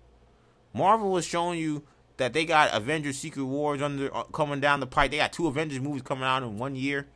Marvel 0.73 1.11
was 1.11 1.26
showing 1.26 1.60
you 1.60 1.84
that 2.18 2.34
they 2.34 2.43
got 2.43 2.73
Avengers 2.73 3.18
Secret 3.18 3.45
Wars 3.45 3.81
under 3.81 4.14
uh, 4.14 4.23
coming 4.23 4.60
down 4.60 4.81
the 4.81 4.88
pipe. 4.88 5.11
They 5.11 5.18
got 5.18 5.31
two 5.31 5.48
Avengers 5.48 5.80
movies 5.80 6.02
coming 6.02 6.26
out 6.26 6.43
in 6.43 6.57
one 6.57 6.76
year. 6.76 7.07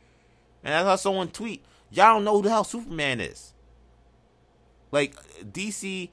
And 0.64 0.72
I 0.72 0.82
saw 0.82 0.96
someone 0.96 1.28
tweet, 1.28 1.64
y'all 1.90 2.14
don't 2.14 2.24
know 2.24 2.36
who 2.36 2.42
the 2.42 2.48
hell 2.48 2.64
Superman 2.64 3.20
is. 3.20 3.52
Like 4.90 5.14
DC, 5.44 6.08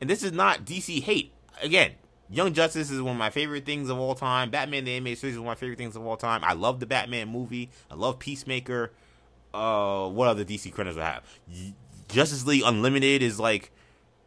and 0.00 0.08
this 0.08 0.22
is 0.22 0.32
not 0.32 0.64
DC 0.64 1.02
hate. 1.02 1.32
Again, 1.60 1.92
Young 2.30 2.52
Justice 2.52 2.90
is 2.90 3.00
one 3.00 3.12
of 3.12 3.18
my 3.18 3.30
favorite 3.30 3.64
things 3.64 3.88
of 3.88 3.98
all 3.98 4.14
time. 4.14 4.50
Batman 4.50 4.84
the 4.84 4.94
Animated 4.94 5.18
Series 5.18 5.34
is 5.34 5.40
one 5.40 5.48
of 5.48 5.50
my 5.56 5.60
favorite 5.60 5.78
things 5.78 5.96
of 5.96 6.04
all 6.04 6.16
time. 6.16 6.44
I 6.44 6.52
love 6.52 6.78
the 6.78 6.86
Batman 6.86 7.28
movie. 7.28 7.70
I 7.90 7.94
love 7.94 8.18
Peacemaker. 8.18 8.92
Uh, 9.54 10.08
what 10.08 10.28
other 10.28 10.44
DC 10.44 10.72
credits 10.72 10.98
I 10.98 11.04
have? 11.04 11.24
Justice 12.08 12.46
League 12.46 12.62
Unlimited 12.64 13.22
is 13.22 13.40
like, 13.40 13.70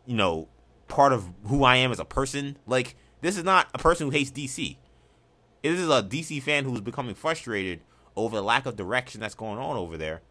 you 0.05 0.15
know, 0.15 0.47
part 0.87 1.13
of 1.13 1.29
who 1.45 1.63
I 1.63 1.77
am 1.77 1.91
as 1.91 1.99
a 1.99 2.05
person. 2.05 2.57
Like 2.65 2.95
this 3.21 3.37
is 3.37 3.43
not 3.43 3.67
a 3.73 3.77
person 3.77 4.07
who 4.07 4.11
hates 4.11 4.31
DC. 4.31 4.77
This 5.61 5.79
is 5.79 5.89
a 5.89 6.01
DC 6.01 6.41
fan 6.41 6.65
who's 6.65 6.81
becoming 6.81 7.13
frustrated 7.13 7.81
over 8.15 8.35
the 8.35 8.41
lack 8.41 8.65
of 8.65 8.75
direction 8.75 9.21
that's 9.21 9.35
going 9.35 9.59
on 9.59 9.77
over 9.77 9.95
there. 9.95 10.21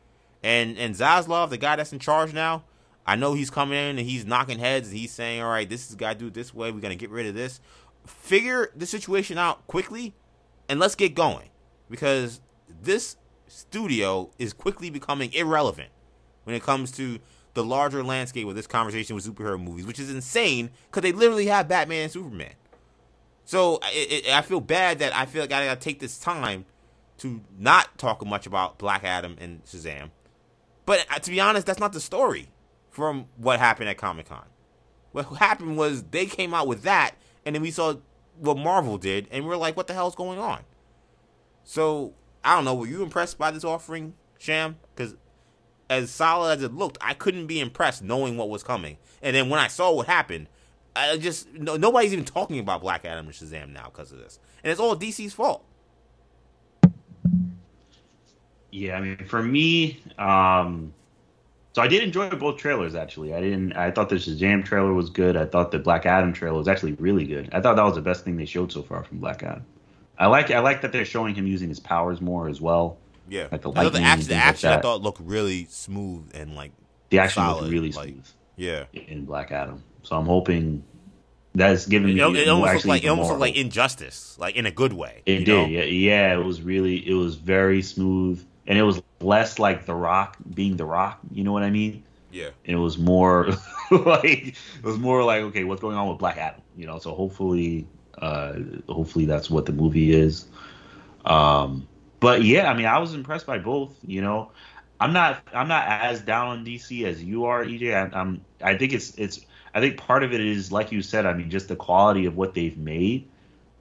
And 0.42 0.76
and 0.76 0.94
Zaslav, 0.94 1.50
the 1.50 1.56
guy 1.56 1.76
that's 1.76 1.92
in 1.92 1.98
charge 2.00 2.32
now, 2.32 2.64
I 3.06 3.16
know 3.16 3.34
he's 3.34 3.50
coming 3.50 3.78
in 3.78 3.98
and 3.98 4.06
he's 4.08 4.24
knocking 4.24 4.58
heads 4.58 4.88
and 4.88 4.96
he's 4.96 5.10
saying, 5.10 5.42
"All 5.42 5.50
right, 5.50 5.68
this 5.68 5.88
is 5.88 5.96
got 5.96 6.14
to 6.14 6.18
do 6.18 6.26
it 6.28 6.34
this 6.34 6.54
way. 6.54 6.70
We're 6.70 6.80
gonna 6.80 6.94
get 6.94 7.10
rid 7.10 7.26
of 7.26 7.34
this. 7.34 7.60
Figure 8.06 8.70
the 8.74 8.86
situation 8.86 9.38
out 9.38 9.66
quickly, 9.66 10.14
and 10.68 10.78
let's 10.78 10.94
get 10.94 11.14
going 11.14 11.48
because 11.88 12.40
this 12.82 13.16
studio 13.46 14.30
is 14.38 14.52
quickly 14.52 14.90
becoming 14.90 15.32
irrelevant 15.32 15.90
when 16.44 16.54
it 16.54 16.62
comes 16.62 16.92
to 16.92 17.18
the 17.54 17.64
larger 17.64 18.02
landscape 18.02 18.46
of 18.46 18.54
this 18.54 18.66
conversation 18.66 19.16
with 19.16 19.26
superhero 19.26 19.60
movies, 19.60 19.86
which 19.86 19.98
is 19.98 20.10
insane 20.10 20.70
because 20.88 21.02
they 21.02 21.12
literally 21.12 21.46
have 21.46 21.68
Batman 21.68 22.04
and 22.04 22.12
Superman. 22.12 22.52
So 23.44 23.80
it, 23.92 24.26
it, 24.26 24.32
I 24.32 24.42
feel 24.42 24.60
bad 24.60 25.00
that 25.00 25.14
I 25.14 25.26
feel 25.26 25.42
like 25.42 25.52
I 25.52 25.66
gotta 25.66 25.80
take 25.80 25.98
this 25.98 26.18
time 26.18 26.64
to 27.18 27.40
not 27.58 27.98
talk 27.98 28.24
much 28.24 28.46
about 28.46 28.78
Black 28.78 29.02
Adam 29.02 29.36
and 29.40 29.64
Shazam. 29.64 30.10
But 30.86 31.04
uh, 31.10 31.18
to 31.18 31.30
be 31.30 31.40
honest, 31.40 31.66
that's 31.66 31.80
not 31.80 31.92
the 31.92 32.00
story 32.00 32.48
from 32.90 33.26
what 33.36 33.58
happened 33.58 33.88
at 33.88 33.96
Comic 33.96 34.28
Con. 34.28 34.44
What 35.12 35.26
happened 35.36 35.76
was 35.76 36.02
they 36.04 36.26
came 36.26 36.54
out 36.54 36.66
with 36.66 36.82
that, 36.82 37.12
and 37.44 37.54
then 37.54 37.62
we 37.62 37.70
saw 37.70 37.94
what 38.38 38.56
Marvel 38.56 38.98
did, 38.98 39.26
and 39.30 39.46
we 39.46 39.52
are 39.52 39.56
like, 39.56 39.76
what 39.76 39.86
the 39.86 39.94
hell 39.94 40.08
is 40.08 40.14
going 40.14 40.38
on? 40.38 40.60
So 41.64 42.14
I 42.44 42.54
don't 42.54 42.64
know. 42.64 42.74
Were 42.74 42.86
you 42.86 43.02
impressed 43.02 43.38
by 43.38 43.50
this 43.50 43.64
offering, 43.64 44.14
Sham? 44.38 44.76
Because 44.94 45.16
as 45.88 46.10
solid 46.10 46.58
as 46.58 46.62
it 46.62 46.72
looked, 46.72 46.98
I 47.00 47.14
couldn't 47.14 47.46
be 47.46 47.60
impressed 47.60 48.02
knowing 48.02 48.36
what 48.36 48.48
was 48.48 48.62
coming. 48.62 48.96
And 49.22 49.34
then 49.34 49.48
when 49.50 49.60
I 49.60 49.66
saw 49.66 49.92
what 49.92 50.06
happened, 50.06 50.48
I 50.94 51.16
just 51.18 51.52
no, 51.52 51.76
nobody's 51.76 52.12
even 52.12 52.24
talking 52.24 52.58
about 52.58 52.80
Black 52.80 53.04
Adam 53.04 53.26
and 53.26 53.34
Shazam 53.34 53.72
now 53.72 53.84
because 53.86 54.12
of 54.12 54.18
this, 54.18 54.38
and 54.62 54.70
it's 54.70 54.80
all 54.80 54.96
DC's 54.96 55.32
fault. 55.32 55.64
Yeah, 58.72 58.96
I 58.96 59.00
mean, 59.00 59.16
for 59.26 59.42
me, 59.42 60.00
um, 60.18 60.92
so 61.72 61.82
I 61.82 61.88
did 61.88 62.02
enjoy 62.02 62.30
both 62.30 62.58
trailers. 62.58 62.94
Actually, 62.94 63.34
I 63.34 63.40
didn't. 63.40 63.74
I 63.74 63.90
thought 63.90 64.08
the 64.08 64.16
Shazam 64.16 64.64
trailer 64.64 64.92
was 64.92 65.10
good. 65.10 65.36
I 65.36 65.46
thought 65.46 65.70
the 65.70 65.78
Black 65.78 66.06
Adam 66.06 66.32
trailer 66.32 66.58
was 66.58 66.68
actually 66.68 66.92
really 66.94 67.26
good. 67.26 67.48
I 67.52 67.60
thought 67.60 67.76
that 67.76 67.84
was 67.84 67.94
the 67.94 68.02
best 68.02 68.24
thing 68.24 68.36
they 68.36 68.44
showed 68.44 68.72
so 68.72 68.82
far 68.82 69.04
from 69.04 69.18
Black 69.18 69.42
Adam. 69.42 69.64
I 70.18 70.26
like. 70.26 70.50
I 70.50 70.58
like 70.58 70.82
that 70.82 70.92
they're 70.92 71.04
showing 71.04 71.34
him 71.34 71.46
using 71.46 71.68
his 71.68 71.80
powers 71.80 72.20
more 72.20 72.48
as 72.48 72.60
well. 72.60 72.98
Yeah, 73.28 73.46
like 73.52 73.62
the, 73.62 73.70
the 73.70 74.00
action. 74.00 74.28
The 74.28 74.34
action 74.34 74.70
like 74.70 74.80
I 74.80 74.82
thought 74.82 75.00
looked 75.02 75.20
really 75.20 75.66
smooth 75.70 76.30
and 76.34 76.56
like 76.56 76.72
the 77.10 77.20
action 77.20 77.42
solid, 77.42 77.62
looked 77.62 77.72
really 77.72 77.92
smooth. 77.92 78.16
Like, 78.16 78.24
yeah, 78.56 78.84
in 78.92 79.24
Black 79.24 79.52
Adam. 79.52 79.82
So 80.02 80.16
I'm 80.16 80.26
hoping 80.26 80.82
that's 81.54 81.86
giving 81.86 82.14
me. 82.14 82.20
It, 82.20 82.36
it 82.36 82.48
almost 82.48 82.74
looked 82.74 82.86
like 82.86 83.04
it 83.04 83.08
almost 83.08 83.28
looked 83.28 83.40
like 83.40 83.56
injustice, 83.56 84.36
like 84.38 84.56
in 84.56 84.66
a 84.66 84.70
good 84.70 84.92
way. 84.92 85.22
It 85.24 85.44
did. 85.44 85.70
Yeah, 85.70 85.84
yeah. 85.84 86.34
It 86.34 86.44
was 86.44 86.60
really. 86.60 87.08
It 87.08 87.14
was 87.14 87.36
very 87.36 87.80
smooth, 87.80 88.44
and 88.66 88.78
it 88.78 88.82
was 88.82 89.02
less 89.20 89.58
like 89.58 89.86
The 89.86 89.94
Rock 89.94 90.36
being 90.54 90.76
The 90.76 90.84
Rock. 90.84 91.20
You 91.32 91.44
know 91.44 91.52
what 91.52 91.62
I 91.62 91.70
mean? 91.70 92.02
Yeah. 92.30 92.50
And 92.64 92.76
it 92.76 92.80
was 92.80 92.98
more 92.98 93.48
like 93.90 94.48
it 94.48 94.84
was 94.84 94.98
more 94.98 95.24
like 95.24 95.42
okay, 95.44 95.64
what's 95.64 95.80
going 95.80 95.96
on 95.96 96.08
with 96.08 96.18
Black 96.18 96.36
Adam? 96.36 96.60
You 96.76 96.86
know. 96.86 96.98
So 96.98 97.14
hopefully, 97.14 97.86
uh, 98.18 98.54
hopefully 98.88 99.24
that's 99.24 99.50
what 99.50 99.66
the 99.66 99.72
movie 99.72 100.12
is. 100.12 100.46
Um, 101.24 101.86
but 102.20 102.44
yeah, 102.44 102.70
I 102.70 102.74
mean, 102.74 102.86
I 102.86 102.98
was 102.98 103.14
impressed 103.14 103.46
by 103.46 103.58
both. 103.58 103.96
You 104.06 104.22
know, 104.22 104.52
I'm 105.00 105.12
not 105.12 105.42
I'm 105.52 105.68
not 105.68 105.86
as 105.88 106.20
down 106.20 106.48
on 106.48 106.64
DC 106.64 107.04
as 107.04 107.22
you 107.22 107.46
are, 107.46 107.64
EJ. 107.64 107.94
I, 107.94 108.18
I'm 108.18 108.44
I 108.62 108.76
think 108.76 108.92
it's 108.92 109.16
it's 109.18 109.44
I 109.74 109.80
think 109.80 109.96
part 109.96 110.22
of 110.22 110.32
it 110.32 110.40
is 110.40 110.70
like 110.70 110.92
you 110.92 111.02
said. 111.02 111.26
I 111.26 111.32
mean, 111.32 111.50
just 111.50 111.68
the 111.68 111.76
quality 111.76 112.26
of 112.26 112.36
what 112.36 112.54
they've 112.54 112.76
made. 112.78 113.28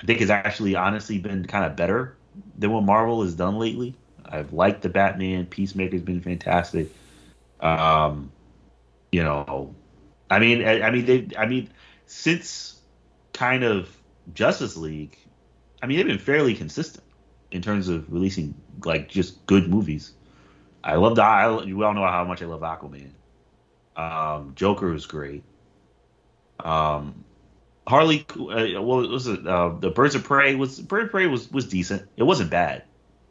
I 0.01 0.05
think 0.05 0.21
has 0.21 0.29
actually 0.29 0.75
honestly 0.75 1.19
been 1.19 1.45
kind 1.45 1.65
of 1.65 1.75
better 1.75 2.15
than 2.57 2.71
what 2.71 2.83
Marvel 2.83 3.21
has 3.21 3.35
done 3.35 3.59
lately. 3.59 3.95
I've 4.29 4.53
liked 4.53 4.81
the 4.81 4.89
Batman. 4.89 5.45
Peacemaker's 5.47 6.01
been 6.01 6.21
fantastic. 6.21 6.89
Um, 7.59 8.31
you 9.11 9.23
know, 9.23 9.75
I 10.29 10.39
mean, 10.39 10.63
I, 10.63 10.81
I 10.81 10.91
mean, 10.91 11.05
they, 11.05 11.29
I 11.37 11.47
mean, 11.47 11.69
since 12.05 12.79
kind 13.33 13.63
of 13.63 13.89
Justice 14.33 14.77
League, 14.77 15.17
I 15.81 15.87
mean, 15.87 15.97
they've 15.97 16.07
been 16.07 16.19
fairly 16.19 16.53
consistent 16.53 17.03
in 17.51 17.61
terms 17.61 17.87
of 17.87 18.11
releasing 18.11 18.53
like 18.85 19.09
just 19.09 19.45
good 19.45 19.67
movies. 19.67 20.11
I 20.83 20.95
love 20.95 21.15
the. 21.15 21.23
I, 21.23 21.63
you 21.63 21.83
all 21.83 21.93
know 21.93 22.05
how 22.05 22.23
much 22.23 22.41
I 22.41 22.45
love 22.45 22.61
Aquaman. 22.61 23.11
Um, 23.95 24.53
Joker 24.55 24.91
was 24.91 25.05
great. 25.05 25.43
Um, 26.59 27.25
Harley, 27.87 28.25
uh, 28.29 28.81
what 28.81 29.09
was 29.09 29.27
it? 29.27 29.45
Uh, 29.45 29.69
the 29.79 29.89
Birds 29.89 30.15
of 30.15 30.23
Prey 30.23 30.55
was 30.55 30.79
Birds 30.79 31.05
of 31.05 31.11
Prey 31.11 31.25
was 31.25 31.51
was 31.51 31.67
decent. 31.67 32.07
It 32.15 32.23
wasn't 32.23 32.51
bad, 32.51 32.83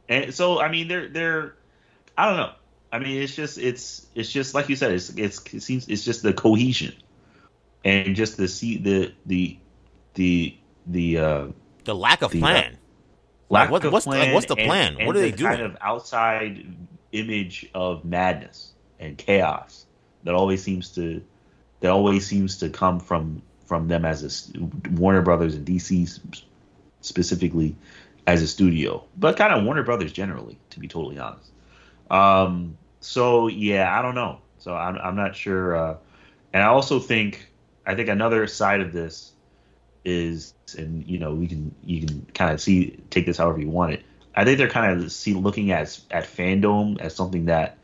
and 0.08 0.34
so 0.34 0.60
I 0.60 0.70
mean 0.70 0.88
they're 0.88 1.08
they're 1.08 1.54
I 2.16 2.28
don't 2.28 2.36
know. 2.36 2.52
I 2.92 2.98
mean 2.98 3.22
it's 3.22 3.34
just 3.34 3.58
it's 3.58 4.06
it's 4.14 4.30
just 4.30 4.54
like 4.54 4.68
you 4.68 4.76
said 4.76 4.92
it's 4.92 5.10
it's 5.10 5.40
it 5.52 5.62
seems 5.62 5.88
it's 5.88 6.04
just 6.04 6.22
the 6.22 6.32
cohesion 6.32 6.94
and 7.84 8.16
just 8.16 8.36
the 8.36 8.48
see 8.48 8.78
the 8.78 9.12
the 9.26 9.58
the 10.14 10.56
the 10.86 11.18
uh 11.18 11.46
the 11.84 11.94
lack 11.94 12.22
of 12.22 12.32
the, 12.32 12.40
plan. 12.40 12.74
Uh, 12.74 12.76
lack 13.50 13.70
what, 13.70 13.84
of 13.84 13.92
what's 13.92 14.04
plan 14.04 14.20
the, 14.20 14.24
like, 14.26 14.34
what's 14.34 14.46
the 14.46 14.56
plan? 14.56 14.96
And, 14.98 15.06
what 15.06 15.16
are 15.16 15.20
they 15.20 15.30
the 15.30 15.36
doing? 15.36 15.52
Kind 15.52 15.62
of 15.62 15.76
outside 15.80 16.66
image 17.12 17.66
of 17.74 18.04
madness 18.04 18.72
and 19.00 19.16
chaos 19.16 19.86
that 20.24 20.34
always 20.34 20.62
seems 20.62 20.90
to 20.94 21.22
that 21.80 21.90
always 21.90 22.26
seems 22.26 22.58
to 22.58 22.68
come 22.68 23.00
from 23.00 23.42
from 23.66 23.88
them 23.88 24.04
as 24.04 24.50
a 24.54 24.90
Warner 24.90 25.22
Brothers 25.22 25.54
and 25.54 25.66
DC 25.66 26.42
specifically 27.00 27.76
as 28.28 28.42
a 28.42 28.46
studio, 28.46 29.02
but 29.16 29.38
kind 29.38 29.54
of 29.54 29.64
Warner 29.64 29.82
Brothers 29.82 30.12
generally, 30.12 30.58
to 30.68 30.80
be 30.80 30.86
totally 30.86 31.18
honest. 31.18 31.50
Um, 32.10 32.76
so 33.00 33.48
yeah, 33.48 33.98
I 33.98 34.02
don't 34.02 34.14
know. 34.14 34.40
So 34.58 34.76
I'm 34.76 34.98
I'm 34.98 35.16
not 35.16 35.34
sure. 35.34 35.74
Uh, 35.74 35.96
and 36.52 36.62
I 36.62 36.66
also 36.66 36.98
think 36.98 37.50
I 37.86 37.94
think 37.94 38.10
another 38.10 38.46
side 38.46 38.82
of 38.82 38.92
this 38.92 39.32
is, 40.04 40.52
and 40.76 41.06
you 41.06 41.18
know, 41.18 41.32
we 41.32 41.46
can 41.46 41.74
you 41.82 42.06
can 42.06 42.26
kind 42.34 42.52
of 42.52 42.60
see 42.60 42.98
take 43.08 43.24
this 43.24 43.38
however 43.38 43.60
you 43.60 43.70
want 43.70 43.94
it. 43.94 44.04
I 44.34 44.44
think 44.44 44.58
they're 44.58 44.68
kind 44.68 45.00
of 45.00 45.10
see 45.10 45.32
looking 45.32 45.70
at 45.70 45.98
at 46.10 46.24
FanDome 46.24 47.00
as 47.00 47.16
something 47.16 47.46
that 47.46 47.78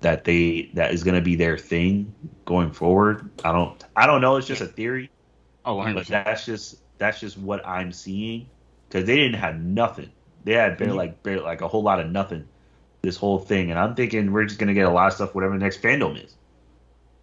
that 0.00 0.24
they 0.24 0.70
that 0.74 0.92
is 0.92 1.04
going 1.04 1.16
to 1.16 1.22
be 1.22 1.36
their 1.36 1.56
thing 1.56 2.14
going 2.44 2.70
forward. 2.70 3.30
I 3.46 3.52
don't 3.52 3.82
I 3.96 4.06
don't 4.06 4.20
know. 4.20 4.36
It's 4.36 4.46
just 4.46 4.60
a 4.60 4.66
theory. 4.66 5.10
Oh, 5.64 5.76
100%. 5.76 5.94
but 5.94 6.06
that's 6.06 6.44
just 6.44 6.76
that's 6.98 7.18
just 7.18 7.38
what 7.38 7.66
I'm 7.66 7.92
seeing 7.92 8.46
because 8.90 9.06
they 9.06 9.16
didn't 9.16 9.38
have 9.40 9.60
nothing. 9.60 10.10
They 10.44 10.54
had 10.54 10.76
barely 10.76 10.90
mm-hmm. 10.90 10.98
like 10.98 11.22
barely 11.22 11.42
like 11.42 11.60
a 11.60 11.68
whole 11.68 11.82
lot 11.82 12.00
of 12.00 12.10
nothing 12.10 12.48
this 13.02 13.16
whole 13.16 13.38
thing, 13.38 13.70
and 13.70 13.78
I'm 13.78 13.94
thinking 13.94 14.32
we're 14.32 14.44
just 14.44 14.58
going 14.58 14.68
to 14.68 14.74
get 14.74 14.86
a 14.86 14.90
lot 14.90 15.08
of 15.08 15.14
stuff 15.14 15.34
whatever 15.34 15.54
the 15.54 15.60
next 15.60 15.80
FanDome 15.82 16.24
is. 16.24 16.34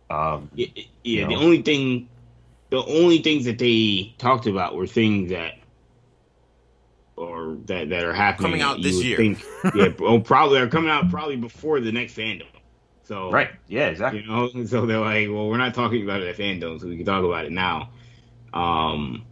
Um, 0.10 0.50
yeah, 0.56 0.68
yeah 1.04 1.28
the 1.28 1.36
know. 1.36 1.42
only 1.42 1.62
thing, 1.62 2.10
the 2.70 2.84
only 2.84 3.20
things 3.20 3.46
that 3.46 3.60
they 3.60 4.16
talked 4.18 4.48
about 4.48 4.76
were 4.76 4.88
things 4.88 5.30
that 5.32 5.56
or 7.16 7.58
that 7.66 7.90
that 7.90 8.04
are 8.04 8.14
happening 8.14 8.52
coming 8.52 8.62
out 8.62 8.82
this 8.82 9.04
year. 9.04 9.18
Think, 9.18 9.44
yeah, 9.76 9.90
oh, 10.00 10.20
probably 10.20 10.60
are 10.60 10.68
coming 10.68 10.90
out 10.90 11.10
probably 11.10 11.36
before 11.36 11.80
the 11.80 11.92
next 11.92 12.16
FanDome. 12.16 12.46
So 13.04 13.32
right, 13.32 13.50
yeah, 13.68 13.88
exactly. 13.88 14.22
You 14.22 14.28
know, 14.28 14.50
so 14.66 14.86
they're 14.86 15.00
like, 15.00 15.28
well, 15.30 15.48
we're 15.48 15.58
not 15.58 15.74
talking 15.74 16.04
about 16.04 16.22
it 16.22 16.28
at 16.28 16.38
FanDome, 16.38 16.80
so 16.80 16.88
we 16.88 16.98
can 16.98 17.06
talk 17.06 17.24
about 17.24 17.46
it 17.46 17.52
now. 17.52 17.90
Um, 18.54 19.26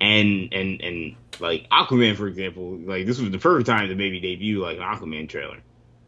and 0.00 0.52
and 0.52 0.80
and 0.80 1.16
like 1.40 1.68
Aquaman, 1.70 2.16
for 2.16 2.26
example, 2.26 2.78
like 2.78 3.06
this 3.06 3.18
was 3.18 3.30
the 3.30 3.38
perfect 3.38 3.66
time 3.66 3.88
to 3.88 3.94
maybe 3.94 4.20
debut 4.20 4.62
like 4.62 4.76
an 4.76 4.82
Aquaman 4.82 5.28
trailer, 5.28 5.58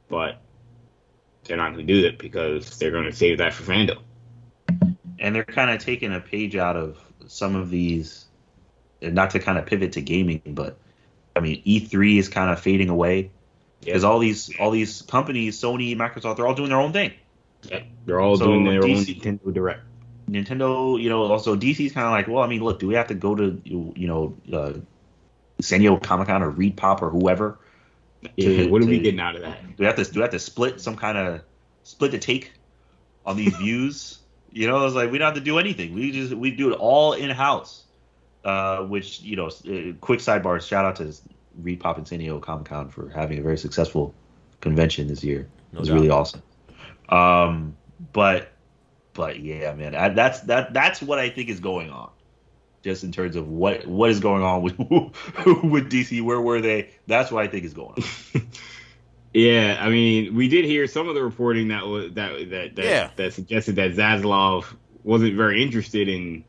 but 0.09 0.41
they're 1.45 1.57
not 1.57 1.75
going 1.75 1.87
to 1.87 1.93
do 1.93 2.03
that 2.03 2.19
because 2.19 2.79
they're 2.79 2.91
going 2.91 3.05
to 3.05 3.13
save 3.13 3.39
that 3.39 3.53
for 3.53 3.63
FanDome. 3.71 4.03
And 5.19 5.35
they're 5.35 5.45
kind 5.45 5.71
of 5.71 5.81
taking 5.81 6.15
a 6.15 6.21
page 6.21 6.57
out 6.57 6.77
of 6.77 6.99
some 7.27 7.57
of 7.57 7.71
these, 7.71 8.27
not 9.01 9.31
to 9.31 9.39
kind 9.39 9.59
of 9.59 9.67
pivot 9.67 9.93
to 9.93 10.03
gaming, 10.03 10.43
but 10.47 10.79
I 11.35 11.41
mean, 11.41 11.63
E3 11.65 12.19
is 12.19 12.29
kind 12.29 12.51
of 12.51 12.61
fading 12.61 12.89
away 12.89 13.31
because 13.81 14.05
all 14.05 14.19
these 14.19 14.51
all 14.59 14.71
these 14.71 15.03
companies, 15.03 15.61
Sony, 15.61 15.97
Microsoft, 15.97 16.37
they're 16.37 16.47
all 16.47 16.55
doing 16.55 16.71
their 16.71 16.81
own 16.81 16.93
thing. 16.93 17.13
Yeah, 17.63 17.83
they're 18.05 18.21
all 18.21 18.37
so 18.37 18.47
doing 18.47 18.65
their 18.65 18.83
DC, 18.83 19.27
own 19.27 19.39
Nintendo 19.39 19.55
Direct. 19.55 19.81
Nintendo, 20.29 21.01
you 21.01 21.09
know, 21.09 21.23
also 21.25 21.57
DC's 21.57 21.93
kind 21.93 22.07
of 22.07 22.13
like, 22.13 22.29
well, 22.29 22.43
I 22.43 22.47
mean, 22.47 22.63
look, 22.63 22.81
do 22.81 22.89
we 22.89 22.95
have 22.95 23.09
to 23.09 23.15
go 23.15 23.35
to 23.35 23.61
you 23.65 24.07
know 24.07 24.35
uh, 24.53 24.73
San 25.61 25.81
Diego 25.81 25.97
Comic 25.99 26.29
Con 26.29 26.43
or 26.43 26.53
ReedPop 26.53 27.03
or 27.03 27.11
whoever? 27.11 27.59
To, 28.39 28.69
what 28.71 28.83
are 28.83 28.85
to, 28.85 28.91
we 28.91 28.99
getting 28.99 29.21
out 29.21 29.37
of 29.37 29.43
that? 29.43 29.63
Do 29.63 29.75
we 29.79 29.87
have 29.87 29.97
to 29.97 30.05
do 30.05 30.21
we 30.21 30.23
have 30.23 30.33
to 30.33 30.39
split 30.39 30.81
some 30.81 30.97
kind 30.97 31.17
of 31.17 31.43
split 31.85 32.11
the 32.11 32.19
take 32.19 32.53
on 33.25 33.37
these 33.37 33.57
views? 33.59 34.19
You 34.51 34.69
know, 34.69 34.85
it's 34.87 34.95
like 34.95 35.11
we 35.11 35.19
don't 35.19 35.27
have 35.27 35.35
to 35.35 35.41
do 35.41 35.59
anything. 35.59 35.95
We 35.95 36.13
just 36.13 36.33
we 36.33 36.51
do 36.51 36.73
it 36.73 36.77
all 36.77 37.13
in 37.13 37.31
house. 37.31 37.85
Uh, 38.45 38.85
which 38.85 39.23
you 39.23 39.35
know, 39.35 39.49
uh, 39.49 39.93
quick 40.01 40.21
sidebar. 40.21 40.65
Shout 40.65 40.85
out 40.85 40.95
to 40.97 41.13
ReedPop 41.61 41.99
and 41.99 42.07
San 42.07 42.21
Diego 42.21 42.39
Comic 42.39 42.67
Con 42.67 42.89
for 42.91 43.09
having 43.09 43.41
a 43.41 43.43
very 43.43 43.59
successful 43.59 44.15
convention 44.61 45.09
this 45.09 45.25
year. 45.25 45.49
No 45.73 45.79
it 45.79 45.81
was 45.81 45.89
doubt. 45.89 45.95
really 45.95 46.11
awesome. 46.11 46.43
Um, 47.09 47.77
but 48.13 48.53
but 49.17 49.41
yeah, 49.41 49.73
man, 49.75 49.95
I, 49.95 50.11
that's 50.11 50.41
that 50.43 50.73
that's 50.73 51.01
what 51.03 51.19
I 51.19 51.31
think 51.31 51.49
is 51.49 51.61
going 51.61 51.91
on. 51.91 52.11
Just 52.83 53.03
in 53.03 53.11
terms 53.11 53.35
of 53.35 53.49
what 53.49 53.87
what 53.87 54.11
is 54.11 54.21
going 54.21 54.43
on 54.43 54.63
with 54.63 54.79
with 54.79 55.91
DC, 55.91 56.23
where 56.23 56.41
were 56.41 56.61
they? 56.61 56.91
That's 57.07 57.33
what 57.33 57.43
I 57.43 57.49
think 57.49 57.65
is 57.65 57.75
going 57.75 57.95
on. 57.97 58.49
yeah, 59.35 59.79
I 59.81 59.89
mean, 59.89 60.35
we 60.35 60.49
did 60.49 60.65
hear 60.65 60.87
some 60.87 61.09
of 61.09 61.15
the 61.15 61.23
reporting 61.23 61.69
that 61.69 61.87
was 61.87 62.13
that 62.15 62.51
that 62.51 62.77
that, 62.77 62.85
yeah. 62.85 63.11
that 63.17 63.33
suggested 63.33 63.77
that 63.77 63.93
Zaslav 63.93 64.65
wasn't 65.03 65.35
very 65.35 65.63
interested 65.63 66.09
in 66.09 66.45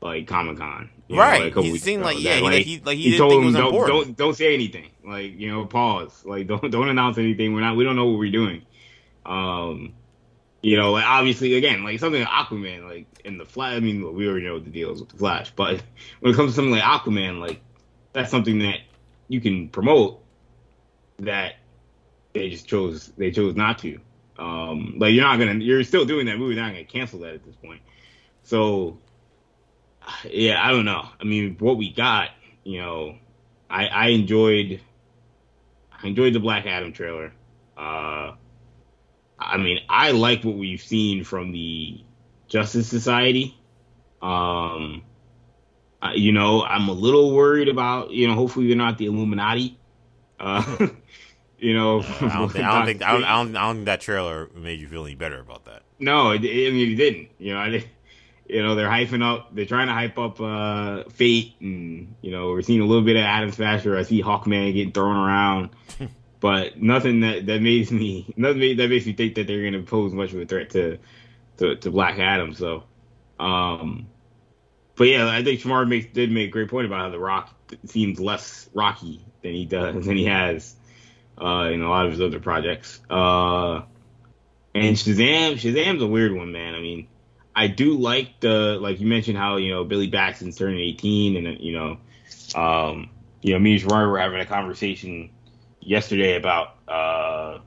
like 0.00 0.26
Comic 0.26 0.58
Con. 0.58 0.90
Right. 1.10 1.54
Know, 1.54 1.62
like 1.62 1.70
he 1.70 1.78
seemed 1.78 2.02
like 2.02 2.20
yeah, 2.20 2.36
that, 2.36 2.42
like, 2.42 2.64
he 2.64 2.80
like 2.80 2.98
he, 2.98 3.12
he 3.12 3.18
told 3.18 3.42
him 3.42 3.52
don't, 3.52 3.86
don't 3.86 4.16
don't 4.16 4.34
say 4.34 4.52
anything. 4.54 4.90
Like 5.04 5.38
you 5.38 5.50
know, 5.50 5.64
pause. 5.64 6.24
Like 6.24 6.46
don't 6.48 6.70
don't 6.70 6.88
announce 6.88 7.18
anything. 7.18 7.54
We're 7.54 7.62
not 7.62 7.76
we 7.76 7.84
don't 7.84 7.96
know 7.96 8.06
what 8.06 8.18
we're 8.18 8.30
doing. 8.30 8.62
Um, 9.24 9.94
you 10.62 10.76
know, 10.76 10.92
like 10.92 11.04
obviously 11.04 11.54
again, 11.54 11.84
like 11.84 12.00
something 12.00 12.20
like 12.20 12.30
Aquaman, 12.30 12.88
like 12.88 13.06
in 13.24 13.38
the 13.38 13.44
Flash. 13.44 13.76
I 13.76 13.80
mean, 13.80 14.14
we 14.14 14.26
already 14.28 14.46
know 14.46 14.54
what 14.54 14.64
the 14.64 14.70
deal 14.70 14.92
is 14.92 15.00
with 15.00 15.10
the 15.10 15.16
Flash, 15.16 15.52
but 15.54 15.82
when 16.20 16.32
it 16.32 16.36
comes 16.36 16.52
to 16.52 16.56
something 16.56 16.72
like 16.72 16.82
Aquaman, 16.82 17.40
like 17.40 17.60
that's 18.12 18.30
something 18.30 18.60
that 18.60 18.78
you 19.28 19.40
can 19.40 19.68
promote. 19.68 20.22
That 21.20 21.54
they 22.32 22.50
just 22.50 22.68
chose 22.68 23.08
they 23.16 23.30
chose 23.30 23.56
not 23.56 23.78
to. 23.78 24.00
Um, 24.38 24.94
like 24.98 25.12
you're 25.12 25.24
not 25.24 25.38
gonna 25.38 25.54
you're 25.54 25.82
still 25.84 26.04
doing 26.04 26.26
that 26.26 26.38
movie. 26.38 26.54
They're 26.54 26.64
not 26.64 26.72
gonna 26.72 26.84
cancel 26.84 27.20
that 27.20 27.34
at 27.34 27.44
this 27.44 27.56
point. 27.56 27.82
So 28.42 28.98
yeah, 30.24 30.64
I 30.64 30.70
don't 30.70 30.84
know. 30.84 31.08
I 31.20 31.24
mean, 31.24 31.56
what 31.58 31.76
we 31.76 31.92
got, 31.92 32.30
you 32.64 32.80
know, 32.80 33.16
I, 33.68 33.86
I 33.86 34.06
enjoyed, 34.08 34.80
I 36.02 36.06
enjoyed 36.06 36.32
the 36.32 36.40
Black 36.40 36.66
Adam 36.66 36.92
trailer. 36.92 37.32
Uh, 37.76 38.34
I 39.38 39.56
mean, 39.56 39.80
I 39.88 40.10
like 40.12 40.44
what 40.44 40.56
we've 40.56 40.80
seen 40.80 41.24
from 41.24 41.52
the 41.52 42.00
Justice 42.48 42.88
Society. 42.88 43.56
Um, 44.20 45.02
I, 46.02 46.14
you 46.14 46.32
know, 46.32 46.64
I'm 46.64 46.88
a 46.88 46.92
little 46.92 47.34
worried 47.34 47.68
about, 47.68 48.10
you 48.10 48.26
know, 48.26 48.34
hopefully 48.34 48.68
they're 48.68 48.76
not 48.76 48.98
the 48.98 49.06
Illuminati. 49.06 49.78
Uh, 50.40 50.88
you 51.58 51.74
know, 51.74 52.00
I 52.00 52.38
don't 52.38 52.48
think 52.48 52.64
I 52.64 52.78
don't 52.78 52.86
think 52.86 53.02
I 53.02 53.12
don't, 53.12 53.24
I 53.24 53.36
don't, 53.36 53.56
I 53.56 53.66
don't 53.66 53.76
think 53.76 53.86
that 53.86 54.00
trailer 54.00 54.48
made 54.54 54.80
you 54.80 54.88
feel 54.88 55.04
any 55.04 55.14
better 55.14 55.40
about 55.40 55.66
that. 55.66 55.82
No, 55.98 56.30
it, 56.30 56.44
it, 56.44 56.68
I 56.68 56.70
mean, 56.72 56.92
it 56.92 56.96
didn't. 56.96 57.28
You 57.38 57.54
know, 57.54 57.60
I 57.60 57.70
didn't 57.70 57.88
you 58.48 58.62
know, 58.62 58.74
they're 58.74 58.88
hyping 58.88 59.22
up, 59.22 59.54
they're 59.54 59.66
trying 59.66 59.88
to 59.88 59.92
hype 59.92 60.18
up 60.18 60.40
uh, 60.40 61.04
Fate, 61.10 61.54
and 61.60 62.14
you 62.22 62.30
know, 62.30 62.48
we're 62.48 62.62
seeing 62.62 62.80
a 62.80 62.84
little 62.84 63.04
bit 63.04 63.16
of 63.16 63.22
Atom 63.22 63.52
Smasher. 63.52 63.96
I 63.96 64.02
see 64.02 64.22
Hawkman 64.22 64.72
getting 64.72 64.92
thrown 64.92 65.16
around, 65.16 65.70
but 66.40 66.80
nothing 66.80 67.20
that 67.20 67.46
that 67.46 67.62
makes 67.62 67.90
me 67.90 68.32
nothing 68.36 68.76
that 68.76 68.88
makes 68.88 69.06
me 69.06 69.12
think 69.12 69.34
that 69.36 69.46
they're 69.46 69.60
going 69.60 69.72
to 69.72 69.82
pose 69.82 70.12
much 70.12 70.32
of 70.32 70.40
a 70.40 70.46
threat 70.46 70.70
to, 70.70 70.98
to 71.58 71.76
to 71.76 71.90
Black 71.90 72.18
Adam. 72.18 72.54
So, 72.54 72.84
um, 73.38 74.08
but 74.96 75.08
yeah, 75.08 75.28
I 75.28 75.42
think 75.42 75.60
Shamar 75.60 75.88
makes 75.88 76.06
did 76.12 76.30
make 76.30 76.48
a 76.48 76.52
great 76.52 76.68
point 76.68 76.86
about 76.86 77.00
how 77.00 77.10
the 77.10 77.18
Rock 77.18 77.54
seems 77.86 78.20
less 78.20 78.68
rocky 78.74 79.24
than 79.42 79.52
he 79.52 79.64
does 79.64 80.06
than 80.06 80.16
he 80.16 80.26
has 80.26 80.74
uh, 81.40 81.70
in 81.72 81.82
a 81.82 81.88
lot 81.88 82.06
of 82.06 82.12
his 82.12 82.20
other 82.20 82.40
projects. 82.40 83.00
Uh, 83.10 83.82
and 84.74 84.96
Shazam, 84.96 85.54
Shazam's 85.54 86.02
a 86.02 86.06
weird 86.06 86.32
one, 86.32 86.52
man. 86.52 86.74
I 86.74 86.80
mean 86.80 87.08
I 87.58 87.66
do 87.66 87.98
like 87.98 88.38
the 88.38 88.78
like 88.80 89.00
you 89.00 89.08
mentioned 89.08 89.36
how 89.36 89.56
you 89.56 89.72
know 89.72 89.82
Billy 89.82 90.06
Batson's 90.06 90.56
turning 90.56 90.78
18, 90.78 91.44
and 91.44 91.60
you 91.60 91.72
know, 91.72 91.98
um, 92.54 93.10
you 93.42 93.52
know, 93.52 93.58
me 93.58 93.72
and 93.72 93.80
Gerard 93.80 94.08
were 94.08 94.20
having 94.20 94.38
a 94.38 94.46
conversation 94.46 95.30
yesterday 95.88 96.36
about 96.36 96.76
uh, 96.86 97.58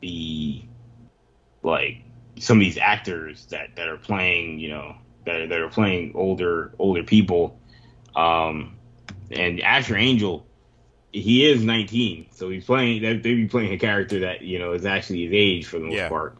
the 0.00 0.62
like 1.62 2.02
some 2.38 2.58
of 2.58 2.60
these 2.60 2.78
actors 2.78 3.46
that 3.46 3.76
that 3.76 3.88
are 3.88 3.96
playing, 3.96 4.60
you 4.60 4.70
know, 4.70 4.96
that 5.24 5.48
that 5.48 5.60
are 5.60 5.68
playing 5.68 6.12
older 6.14 6.72
older 6.78 7.02
people, 7.02 7.58
um, 8.14 8.76
and 9.30 9.60
Asher 9.60 9.96
Angel, 9.96 10.46
he 11.12 11.50
is 11.50 11.62
19, 11.64 12.28
so 12.32 12.48
he's 12.48 12.64
playing. 12.64 13.02
They 13.02 13.14
be 13.14 13.46
playing 13.46 13.72
a 13.72 13.78
character 13.78 14.20
that 14.20 14.42
you 14.42 14.58
know 14.58 14.72
is 14.72 14.86
actually 14.86 15.24
his 15.24 15.32
age 15.34 15.66
for 15.66 15.78
the 15.78 15.86
most 15.86 15.94
yeah. 15.94 16.08
part, 16.08 16.38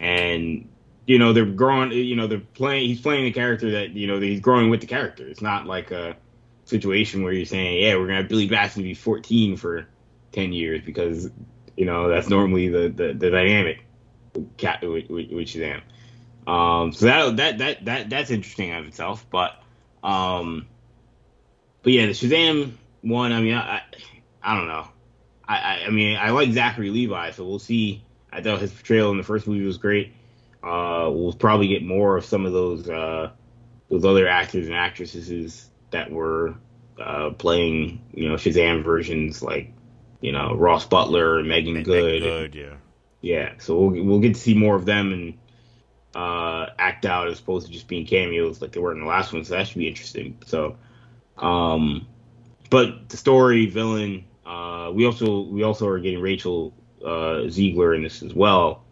and 0.00 0.68
you 1.06 1.18
know 1.18 1.32
they're 1.32 1.44
growing 1.44 1.92
you 1.92 2.16
know 2.16 2.26
they're 2.26 2.38
playing 2.38 2.88
he's 2.88 3.00
playing 3.00 3.26
a 3.26 3.32
character 3.32 3.72
that 3.72 3.90
you 3.90 4.06
know 4.06 4.20
he's 4.20 4.40
growing 4.40 4.70
with 4.70 4.80
the 4.80 4.86
character 4.86 5.26
it's 5.26 5.42
not 5.42 5.66
like 5.66 5.90
a 5.90 6.16
situation 6.64 7.24
where 7.24 7.32
you're 7.32 7.44
saying 7.44 7.82
yeah 7.82 7.96
we're 7.96 8.06
gonna 8.06 8.18
have 8.18 8.28
billy 8.28 8.46
batson 8.46 8.84
be 8.84 8.94
14 8.94 9.56
for 9.56 9.88
10 10.32 10.52
years 10.52 10.82
because 10.84 11.30
you 11.76 11.86
know 11.86 12.08
that's 12.08 12.28
normally 12.28 12.68
the 12.68 12.88
the, 12.88 13.12
the 13.14 13.30
dynamic 13.30 13.84
cat 14.56 14.80
shazam. 14.82 15.82
Um 16.46 16.92
so 16.92 17.06
that 17.06 17.36
that 17.36 17.58
that 17.58 17.84
that 17.84 18.10
that's 18.10 18.30
interesting 18.30 18.72
of 18.72 18.86
itself 18.86 19.26
but 19.30 19.62
um 20.02 20.66
but 21.82 21.92
yeah 21.92 22.06
the 22.06 22.12
shazam 22.12 22.72
one 23.02 23.32
i 23.32 23.40
mean 23.40 23.54
i 23.54 23.76
i, 23.76 23.82
I 24.42 24.56
don't 24.56 24.68
know. 24.68 24.88
I, 25.46 25.56
I 25.56 25.84
i 25.86 25.90
mean 25.90 26.16
i 26.16 26.30
like 26.30 26.52
zachary 26.52 26.90
levi 26.90 27.30
so 27.32 27.44
we'll 27.44 27.58
see. 27.58 28.04
I 28.32 28.40
thought 28.40 28.60
his 28.60 28.72
portrayal 28.72 29.10
in 29.10 29.18
the 29.18 29.24
first 29.24 29.46
movie 29.46 29.64
was 29.64 29.76
great. 29.76 30.14
Uh, 30.62 31.10
we'll 31.12 31.34
probably 31.34 31.68
get 31.68 31.84
more 31.84 32.16
of 32.16 32.24
some 32.24 32.46
of 32.46 32.52
those 32.52 32.88
uh, 32.88 33.30
those 33.90 34.04
other 34.06 34.26
actors 34.26 34.66
and 34.66 34.74
actresses 34.74 35.68
that 35.90 36.10
were 36.10 36.54
uh, 36.98 37.30
playing, 37.30 38.00
you 38.14 38.28
know, 38.28 38.36
Shazam 38.36 38.84
versions 38.84 39.42
like, 39.42 39.72
you 40.22 40.32
know, 40.32 40.54
Ross 40.54 40.86
Butler 40.86 41.38
and 41.38 41.48
Meagan 41.48 41.82
Good. 41.82 42.22
Good, 42.22 42.54
yeah. 42.54 42.76
Yeah, 43.20 43.52
so 43.58 43.78
we'll 43.78 44.04
we'll 44.04 44.20
get 44.20 44.34
to 44.34 44.40
see 44.40 44.54
more 44.54 44.74
of 44.74 44.84
them 44.86 45.12
and 45.12 45.38
uh, 46.14 46.70
act 46.78 47.04
out 47.04 47.28
as 47.28 47.38
opposed 47.38 47.66
to 47.66 47.72
just 47.72 47.86
being 47.86 48.06
cameos 48.06 48.60
like 48.60 48.72
they 48.72 48.80
were 48.80 48.92
in 48.92 49.00
the 49.00 49.06
last 49.06 49.32
one. 49.32 49.44
So 49.44 49.54
that 49.54 49.68
should 49.68 49.78
be 49.78 49.86
interesting. 49.86 50.38
So, 50.46 50.76
um, 51.36 52.08
but 52.70 53.10
the 53.10 53.16
story, 53.16 53.66
villain, 53.66 54.24
uh, 54.46 54.90
we 54.92 55.04
also 55.04 55.42
we 55.42 55.62
also 55.62 55.86
are 55.88 56.00
getting 56.00 56.20
Rachel 56.20 56.72
uh, 57.04 57.46
Zegler 57.46 57.94
in 57.94 58.02
this 58.02 58.22
as 58.22 58.34
well 58.34 58.82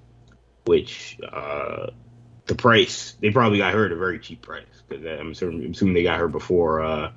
which 0.65 1.19
uh, 1.33 1.87
the 2.47 2.55
price 2.55 3.17
they 3.21 3.31
probably 3.31 3.59
got 3.59 3.75
her 3.75 3.87
at 3.87 3.93
a 3.93 3.97
very 3.97 4.19
cheap 4.19 4.43
price 4.43 4.65
because 4.89 5.05
I'm 5.05 5.33
assuming, 5.33 5.65
I'm 5.65 5.73
assuming, 5.73 5.95
they 5.95 6.03
got 6.03 6.19
her 6.19 6.29
before 6.29 6.83
uh, 6.83 7.13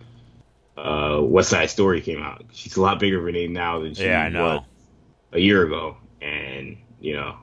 uh, 0.78 1.20
West 1.22 1.50
Side 1.50 1.70
Story 1.70 2.02
came 2.02 2.22
out. 2.22 2.44
She's 2.52 2.76
a 2.78 2.82
lot 2.82 3.00
bigger 3.00 3.20
of 3.20 3.28
a 3.28 3.32
name 3.32 3.54
now 3.54 3.80
than 3.80 3.94
she 3.94 4.06
yeah, 4.06 4.30
was 4.30 4.64
a 5.32 5.40
year 5.40 5.64
ago, 5.66 5.98
and 6.22 6.78
you 7.00 7.16
know 7.16 7.38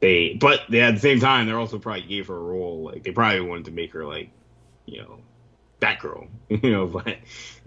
they 0.00 0.34
but 0.34 0.60
they 0.68 0.80
at 0.80 0.94
the 0.94 1.00
same 1.00 1.20
time 1.20 1.46
they're 1.46 1.58
also 1.58 1.78
probably 1.78 2.02
gave 2.02 2.28
her 2.28 2.36
a 2.36 2.40
role 2.40 2.84
like 2.84 3.02
they 3.02 3.10
probably 3.10 3.40
wanted 3.40 3.64
to 3.64 3.70
make 3.70 3.92
her 3.92 4.04
like 4.04 4.30
you 4.84 4.98
know 4.98 5.18
Batgirl, 5.80 6.28
you 6.48 6.70
know, 6.70 6.86
but 6.86 7.18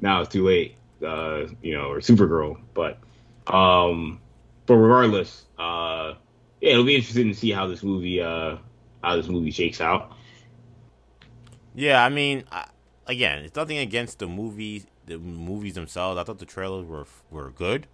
now 0.02 0.22
it's 0.22 0.32
too 0.32 0.46
late, 0.46 0.76
uh, 1.06 1.46
you 1.62 1.74
know, 1.76 1.92
or 1.92 2.00
Supergirl, 2.00 2.60
but 2.74 3.00
um, 3.48 4.22
but 4.66 4.76
regardless, 4.76 5.46
uh 5.58 6.16
yeah, 6.62 6.72
it'll 6.72 6.86
be 6.86 6.96
interesting 6.96 7.30
to 7.30 7.34
see 7.34 7.52
how 7.52 7.68
this 7.68 7.84
movie 7.84 8.22
uh 8.22 8.58
how 9.04 9.16
this 9.16 9.28
movie 9.28 9.52
shakes 9.52 9.82
out. 9.82 10.12
Yeah, 11.76 12.04
I 12.04 12.10
mean, 12.10 12.44
I, 12.52 12.66
again, 13.10 13.40
it's 13.40 13.56
nothing 13.56 13.77
against 13.77 14.19
the 14.19 14.27
movies, 14.27 14.86
the 15.06 15.18
movies 15.18 15.73
themselves. 15.73 16.18
I 16.18 16.23
thought 16.23 16.40
the 16.40 16.45
trailers 16.45 16.86
were 16.86 17.06
were 17.30 17.49
good 17.49 17.88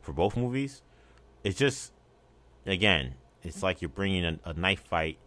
for 0.00 0.12
both 0.12 0.36
movies. 0.36 0.82
It's 1.44 1.58
just, 1.58 1.92
again, 2.66 3.14
it's 3.42 3.62
like 3.62 3.82
you're 3.82 3.88
bringing 3.88 4.24
a, 4.24 4.38
a 4.44 4.52
knife 4.54 4.80
fight 4.80 5.18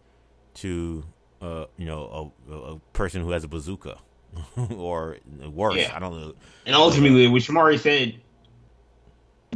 to, 0.54 1.04
uh, 1.40 1.66
you 1.76 1.86
know, 1.86 2.32
a, 2.50 2.54
a 2.54 2.78
person 2.92 3.22
who 3.22 3.30
has 3.30 3.44
a 3.44 3.48
bazooka, 3.48 3.98
or 4.74 5.18
worse. 5.52 5.76
Yeah. 5.76 5.92
I 5.94 5.98
don't 5.98 6.20
know. 6.20 6.34
And 6.66 6.74
ultimately, 6.74 7.28
what 7.28 7.42
Shamari 7.42 7.78
said 7.78 8.20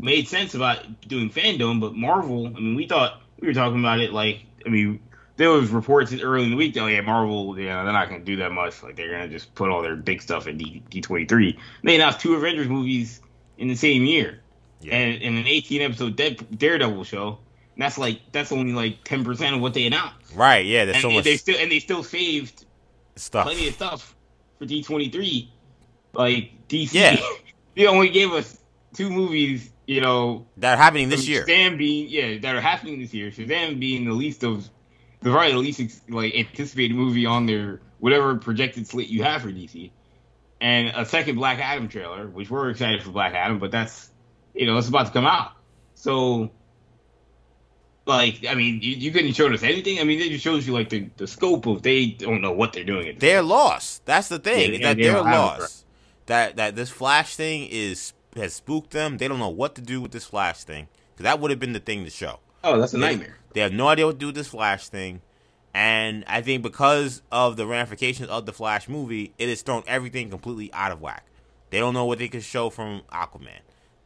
made 0.01 0.29
sense 0.29 0.55
about 0.55 1.01
doing 1.09 1.31
FanDome, 1.31 1.81
but 1.81 1.95
Marvel. 1.95 2.47
I 2.47 2.61
mean, 2.61 2.75
we 2.77 2.87
thought 2.87 3.21
we 3.41 3.49
were 3.49 3.55
talking 3.55 3.81
about 3.81 4.01
it 4.01 4.13
like 4.13 4.45
I 4.65 4.69
mean 4.69 5.01
there 5.41 5.49
was 5.49 5.71
reports 5.71 6.13
early 6.13 6.45
in 6.45 6.51
the 6.51 6.57
week 6.57 6.75
that 6.75 6.83
oh 6.83 6.87
yeah 6.87 7.01
Marvel 7.01 7.59
you 7.59 7.67
know 7.67 7.83
they're 7.83 7.95
not 7.95 8.11
going 8.11 8.21
to 8.21 8.25
do 8.27 8.37
that 8.37 8.53
much 8.53 8.83
like 8.83 8.95
they're 8.95 9.09
going 9.09 9.23
to 9.23 9.29
just 9.29 9.55
put 9.55 9.71
all 9.71 9.81
their 9.81 9.97
big 9.97 10.21
stuff 10.21 10.47
in 10.47 10.59
D 10.59 11.01
twenty 11.01 11.25
three. 11.25 11.59
They 11.83 11.95
announced 11.95 12.21
two 12.21 12.35
Avengers 12.35 12.69
movies 12.69 13.23
in 13.57 13.69
the 13.69 13.75
same 13.75 14.05
year, 14.05 14.41
yeah. 14.83 14.95
and, 14.97 15.23
and 15.23 15.39
an 15.39 15.47
eighteen 15.47 15.81
episode 15.81 16.17
Daredevil 16.59 17.05
show. 17.05 17.39
And 17.75 17.83
that's 17.83 17.97
like 17.97 18.21
that's 18.33 18.53
only 18.53 18.75
like 18.75 19.03
ten 19.05 19.25
percent 19.25 19.57
of 19.57 19.63
what 19.63 19.73
they 19.73 19.87
announced. 19.87 20.37
Right? 20.37 20.67
Yeah. 20.67 20.85
There's 20.85 20.97
and, 20.97 21.03
so 21.03 21.11
much. 21.11 21.25
They 21.25 21.39
still 21.39 21.59
and 21.59 21.73
they 21.73 21.79
still 21.79 22.05
saved 22.05 22.67
stuff, 23.17 23.47
plenty 23.47 23.67
of 23.67 23.75
stuff 23.75 24.15
for 24.59 24.67
D 24.67 24.83
twenty 24.83 25.09
three. 25.09 25.51
Like 26.13 26.53
DC, 26.69 26.93
yeah. 26.93 27.17
they 27.77 27.87
only 27.87 28.11
gave 28.11 28.31
us 28.33 28.59
two 28.93 29.09
movies 29.09 29.71
you 29.87 30.03
know 30.03 30.47
that 30.59 30.75
are 30.75 30.83
happening 30.83 31.09
this 31.09 31.27
year. 31.27 31.47
Shazam 31.47 31.79
being 31.79 32.11
yeah, 32.11 32.39
that 32.41 32.55
are 32.55 32.61
happening 32.61 33.01
this 33.01 33.15
year. 33.15 33.31
Shazam 33.31 33.81
being 33.81 34.05
the 34.05 34.13
least 34.13 34.45
of 34.45 34.69
the 35.23 35.31
probably 35.31 35.53
the 35.53 35.59
least 35.59 36.11
like 36.11 36.35
anticipated 36.35 36.95
movie 36.97 37.27
on 37.27 37.47
their 37.47 37.81
whatever 37.99 38.37
projected 38.37 38.87
slate 38.87 39.09
you 39.09 39.23
have 39.23 39.43
for 39.43 39.49
DC, 39.51 39.93
and 40.61 40.89
a 40.89 41.05
second 41.07 41.37
Black 41.37 41.59
Adam 41.59 41.89
trailer, 41.89 42.29
which 42.29 42.51
we're 42.51 42.71
excited 42.71 43.03
for 43.03 43.11
Black 43.11 43.35
Adam, 43.35 43.59
but 43.59 43.71
that's 43.71 44.11
you 44.55 44.67
know 44.67 44.79
it's 44.79 44.89
about 44.89 45.07
to 45.07 45.13
come 45.13 45.27
out. 45.27 45.53
So 45.95 46.51
Like, 48.07 48.45
I 48.49 48.55
mean, 48.55 48.81
you, 48.83 48.95
you 48.97 49.13
couldn't 49.13 49.35
show 49.35 49.53
us 49.53 49.63
anything. 49.63 50.01
I 50.01 50.05
mean, 50.05 50.21
it 50.21 50.31
just 50.31 50.43
shows 50.43 50.67
you 50.67 50.73
like 50.73 50.89
the, 50.89 51.11
the 51.17 51.27
scope 51.27 51.67
of 51.67 51.83
they 51.83 52.07
don't 52.07 52.41
know 52.43 52.53
what 52.53 52.73
they're 52.73 52.85
doing. 52.85 53.17
They're 53.19 53.43
lost. 53.43 54.05
That's 54.07 54.29
the 54.29 54.39
thing. 54.39 54.75
Yeah, 54.75 54.89
that 54.89 54.97
they, 54.97 55.05
they're 55.05 55.23
lost. 55.23 55.87
That 56.27 56.57
that 56.57 56.77
this 56.77 56.91
Flash 56.91 57.37
thing 57.37 57.69
is 57.71 58.13
has 58.37 58.55
spooked 58.55 58.91
them. 58.91 59.19
They 59.19 59.29
don't 59.29 59.39
know 59.39 59.49
what 59.49 59.75
to 59.77 59.83
do 59.83 60.01
with 60.01 60.13
this 60.13 60.25
Flash 60.25 60.65
thing 60.65 60.89
because 61.13 61.25
that 61.25 61.41
would 61.41 61.51
have 61.51 61.61
been 61.61 61.73
the 61.73 61.81
thing 61.81 62.05
to 62.05 62.11
show. 62.11 62.41
Oh, 62.63 62.79
that's 62.79 62.95
a 62.95 62.97
they, 62.97 63.01
nightmare. 63.01 63.37
They 63.53 63.61
have 63.61 63.73
no 63.73 63.89
idea 63.89 64.07
what 64.07 64.13
to 64.13 64.19
do 64.19 64.27
with 64.27 64.35
this 64.35 64.49
Flash 64.49 64.89
thing. 64.89 65.23
And 65.73 66.25
I 66.27 66.43
think 66.43 66.63
because 66.63 67.23
of 67.31 67.57
the 67.57 67.67
ramifications 67.67 68.29
of 68.29 68.47
the 68.47 68.53
Flash 68.53 68.89
movie, 68.89 69.33
it 69.39 69.49
has 69.49 69.63
thrown 69.63 69.83
everything 69.87 70.31
completely 70.31 70.73
out 70.73 70.93
of 70.93 71.01
whack. 71.01 71.25
They 71.71 71.79
don't 71.79 71.95
know 71.95 72.05
what 72.05 72.19
they 72.19 72.29
can 72.29 72.41
show 72.41 72.71
from 72.71 73.03
Aquaman. 73.13 73.61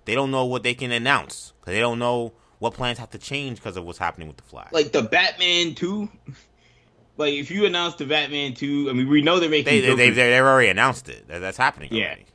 They 0.04 0.14
don't 0.14 0.30
know 0.30 0.44
what 0.44 0.62
they 0.62 0.74
can 0.74 0.92
announce 0.92 1.54
because 1.60 1.72
they 1.72 1.80
don't 1.80 1.98
know 1.98 2.34
what 2.58 2.74
plans 2.74 2.98
have 2.98 3.10
to 3.10 3.18
change 3.18 3.58
because 3.58 3.76
of 3.76 3.84
what's 3.84 3.98
happening 3.98 4.28
with 4.28 4.36
the 4.36 4.42
Flash. 4.42 4.72
Like 4.72 4.92
the 4.92 5.02
Batman 5.02 5.74
two. 5.74 6.10
Like 7.16 7.34
if 7.34 7.48
you 7.48 7.64
announce 7.64 7.94
the 7.94 8.06
Batman 8.06 8.54
two, 8.54 8.90
I 8.90 8.92
mean 8.92 9.08
we 9.08 9.22
know 9.22 9.38
they're 9.38 9.48
making. 9.48 9.66
They 9.66 9.80
they, 9.80 9.94
they, 9.94 10.10
they 10.10 10.40
already 10.40 10.68
announced 10.68 11.08
it. 11.08 11.28
That's 11.28 11.56
happening. 11.56 11.90
Yeah. 11.92 12.06
Already. 12.06 12.26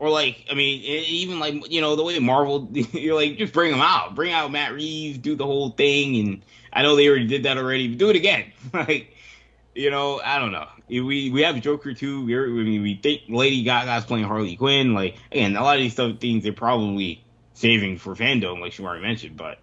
Or 0.00 0.08
like, 0.08 0.46
I 0.50 0.54
mean, 0.54 0.80
even 0.82 1.38
like 1.38 1.70
you 1.70 1.82
know 1.82 1.94
the 1.94 2.02
way 2.02 2.18
Marvel, 2.18 2.70
you're 2.72 3.14
like 3.14 3.36
just 3.36 3.52
bring 3.52 3.70
them 3.70 3.82
out, 3.82 4.14
bring 4.14 4.32
out 4.32 4.50
Matt 4.50 4.72
Reeves, 4.72 5.18
do 5.18 5.36
the 5.36 5.44
whole 5.44 5.70
thing, 5.70 6.16
and 6.16 6.42
I 6.72 6.82
know 6.82 6.96
they 6.96 7.06
already 7.06 7.26
did 7.26 7.42
that 7.42 7.58
already. 7.58 7.94
Do 7.94 8.08
it 8.08 8.16
again. 8.16 8.50
like, 8.72 9.14
you 9.74 9.90
know, 9.90 10.18
I 10.24 10.38
don't 10.38 10.52
know. 10.52 10.66
We 10.88 11.30
we 11.30 11.42
have 11.42 11.60
Joker 11.60 11.92
too. 11.92 12.24
We 12.24 12.34
I 12.34 12.46
mean, 12.46 12.82
we 12.82 12.94
think 12.94 13.24
Lady 13.28 13.62
Gaga's 13.62 14.06
playing 14.06 14.24
Harley 14.24 14.56
Quinn. 14.56 14.94
Like, 14.94 15.16
again, 15.30 15.54
a 15.54 15.62
lot 15.62 15.76
of 15.76 15.82
these 15.82 15.92
stuff 15.92 16.18
things 16.18 16.44
they're 16.44 16.54
probably 16.54 17.22
saving 17.52 17.98
for 17.98 18.14
FanDome, 18.14 18.58
like 18.58 18.80
already 18.80 19.02
mentioned. 19.02 19.36
But 19.36 19.58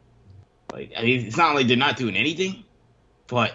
like, 0.71 0.93
I 0.95 1.01
mean, 1.01 1.25
it's 1.25 1.35
not 1.37 1.55
like 1.55 1.65
they're 1.67 1.77
not 1.77 1.97
doing 1.97 2.15
anything, 2.15 2.63
but 3.25 3.53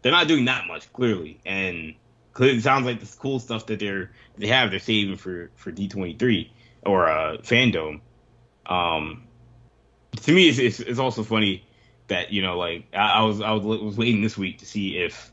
they're 0.00 0.12
not 0.12 0.28
doing 0.28 0.46
that 0.46 0.66
much 0.66 0.90
clearly. 0.94 1.40
And 1.44 1.94
clearly, 2.36 2.58
it 2.58 2.62
sounds 2.62 2.84
like 2.84 3.00
the 3.00 3.16
cool 3.16 3.40
stuff 3.40 3.66
that 3.66 3.80
they're 3.80 4.10
they 4.36 4.46
have 4.48 4.70
they're 4.70 4.78
saving 4.78 5.16
for 5.16 5.50
for 5.56 5.70
D 5.72 5.88
twenty 5.88 6.14
three 6.14 6.52
or 6.84 7.08
uh, 7.08 7.38
FanDome. 7.38 8.00
Um, 8.66 9.24
to 10.22 10.32
me, 10.32 10.48
it's, 10.48 10.58
it's, 10.58 10.80
it's 10.80 10.98
also 10.98 11.22
funny 11.22 11.64
that 12.08 12.32
you 12.32 12.42
know, 12.42 12.58
like 12.58 12.84
I, 12.92 13.20
I, 13.20 13.22
was 13.22 13.40
I 13.40 13.52
was 13.52 13.80
was 13.80 13.96
waiting 13.96 14.20
this 14.20 14.36
week 14.36 14.58
to 14.58 14.66
see 14.66 14.98
if, 14.98 15.32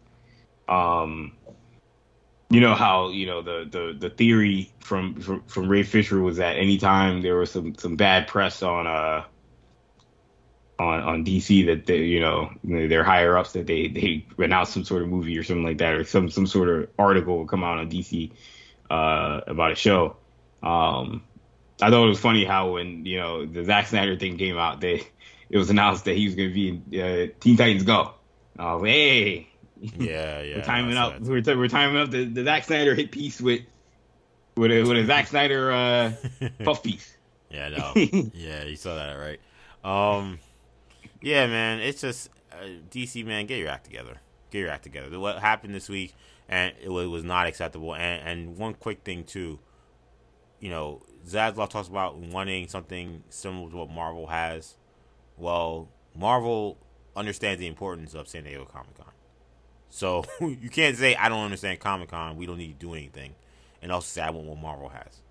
um, 0.69 1.33
you 2.49 2.61
know 2.61 2.73
how 2.73 3.09
you 3.09 3.25
know 3.25 3.41
the 3.41 3.67
the 3.69 3.95
the 3.99 4.09
theory 4.09 4.71
from 4.79 5.15
from, 5.15 5.43
from 5.43 5.67
Ray 5.67 5.83
Fisher 5.83 6.21
was 6.21 6.37
that 6.37 6.55
anytime 6.55 7.21
there 7.21 7.35
was 7.35 7.51
some 7.51 7.75
some 7.75 7.97
bad 7.97 8.27
press 8.27 8.63
on 8.63 8.87
uh 8.87 9.25
on 10.83 11.01
on 11.01 11.25
DC 11.25 11.65
that 11.67 11.85
they 11.85 11.99
you 11.99 12.19
know 12.19 12.51
their 12.63 13.03
higher 13.03 13.37
ups 13.37 13.53
that 13.53 13.67
they 13.67 13.87
they 13.87 14.25
announce 14.37 14.69
some 14.69 14.83
sort 14.83 15.01
of 15.01 15.07
movie 15.07 15.37
or 15.37 15.43
something 15.43 15.63
like 15.63 15.77
that 15.77 15.93
or 15.93 16.03
some 16.03 16.29
some 16.29 16.47
sort 16.47 16.69
of 16.69 16.89
article 16.99 17.37
will 17.37 17.47
come 17.47 17.63
out 17.63 17.77
on 17.77 17.89
DC 17.89 18.31
uh, 18.89 19.41
about 19.47 19.71
a 19.71 19.75
show. 19.75 20.17
Um, 20.61 21.23
I 21.81 21.89
thought 21.89 22.05
it 22.05 22.09
was 22.09 22.19
funny 22.19 22.45
how 22.45 22.73
when 22.73 23.05
you 23.05 23.19
know 23.19 23.45
the 23.45 23.65
Zack 23.65 23.87
Snyder 23.87 24.17
thing 24.17 24.37
came 24.37 24.57
out, 24.57 24.81
they 24.81 25.07
it 25.49 25.57
was 25.57 25.69
announced 25.69 26.05
that 26.05 26.15
he 26.15 26.25
was 26.25 26.35
going 26.35 26.49
to 26.49 26.53
be 26.53 26.69
in 26.69 27.01
uh, 27.01 27.27
Teen 27.39 27.57
Titans 27.57 27.83
Go. 27.83 28.13
Uh, 28.57 28.79
hey, 28.79 29.49
yeah, 29.81 30.41
yeah, 30.41 30.55
we're 30.57 30.63
timing 30.63 30.97
up. 30.97 31.19
We're, 31.19 31.41
t- 31.41 31.55
we're 31.55 31.67
timing 31.67 32.01
up 32.01 32.11
the, 32.11 32.25
the 32.25 32.43
Zack 32.43 32.65
Snyder 32.65 32.95
hit 32.95 33.11
piece 33.11 33.41
with 33.41 33.61
with 34.55 34.71
a 34.71 34.83
with 34.83 34.97
a 34.97 35.05
Zack 35.05 35.27
Snyder 35.27 35.71
uh, 35.71 36.13
puff 36.63 36.83
piece. 36.83 37.15
Yeah, 37.49 37.69
no, 37.77 37.93
yeah, 38.33 38.63
you 38.63 38.75
saw 38.75 38.95
that 38.95 39.13
right. 39.13 39.39
Um, 39.83 40.39
yeah, 41.23 41.47
man, 41.47 41.79
it's 41.79 42.01
just 42.01 42.29
uh, 42.51 42.65
DC 42.91 43.25
man, 43.25 43.45
get 43.45 43.57
your 43.57 43.69
act 43.69 43.85
together. 43.85 44.19
Get 44.51 44.59
your 44.59 44.69
act 44.69 44.83
together. 44.83 45.17
What 45.19 45.39
happened 45.39 45.73
this 45.73 45.87
week, 45.87 46.13
and 46.49 46.73
it 46.83 46.89
was 46.89 47.23
not 47.23 47.47
acceptable. 47.47 47.95
And 47.95 48.27
and 48.27 48.57
one 48.57 48.73
quick 48.73 49.03
thing 49.03 49.23
too, 49.23 49.59
you 50.59 50.69
know, 50.69 51.01
Zaslav 51.25 51.69
talks 51.69 51.87
about 51.87 52.17
wanting 52.17 52.67
something 52.67 53.23
similar 53.29 53.71
to 53.71 53.77
what 53.77 53.89
Marvel 53.89 54.27
has. 54.27 54.75
Well, 55.37 55.87
Marvel 56.13 56.77
understands 57.15 57.59
the 57.59 57.67
importance 57.67 58.13
of 58.13 58.27
San 58.27 58.43
Diego 58.43 58.65
Comic 58.65 58.97
Con. 58.97 59.11
So 59.89 60.25
you 60.41 60.69
can't 60.69 60.97
say 60.97 61.15
I 61.15 61.29
don't 61.29 61.45
understand 61.45 61.79
Comic 61.79 62.09
Con. 62.09 62.35
We 62.35 62.45
don't 62.45 62.57
need 62.57 62.79
to 62.79 62.85
do 62.85 62.93
anything, 62.93 63.33
and 63.81 63.93
also 63.93 64.07
say 64.07 64.23
I 64.23 64.29
want 64.29 64.47
what 64.47 64.59
Marvel 64.59 64.89
has. 64.89 65.21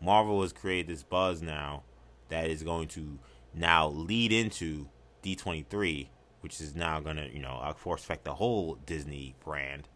Marvel 0.00 0.42
has 0.42 0.52
created 0.52 0.88
this 0.88 1.04
buzz 1.04 1.42
now 1.42 1.84
that 2.28 2.50
is 2.50 2.64
going 2.64 2.88
to 2.88 3.20
now 3.54 3.88
lead 3.88 4.32
into 4.32 4.88
D23, 5.22 6.08
which 6.40 6.60
is 6.60 6.74
now 6.74 7.00
going 7.00 7.16
to 7.16 7.32
you 7.32 7.40
know 7.40 7.60
of 7.62 7.80
course 7.80 8.02
affect 8.02 8.24
the 8.24 8.34
whole 8.34 8.78
Disney 8.86 9.34
brand, 9.44 9.88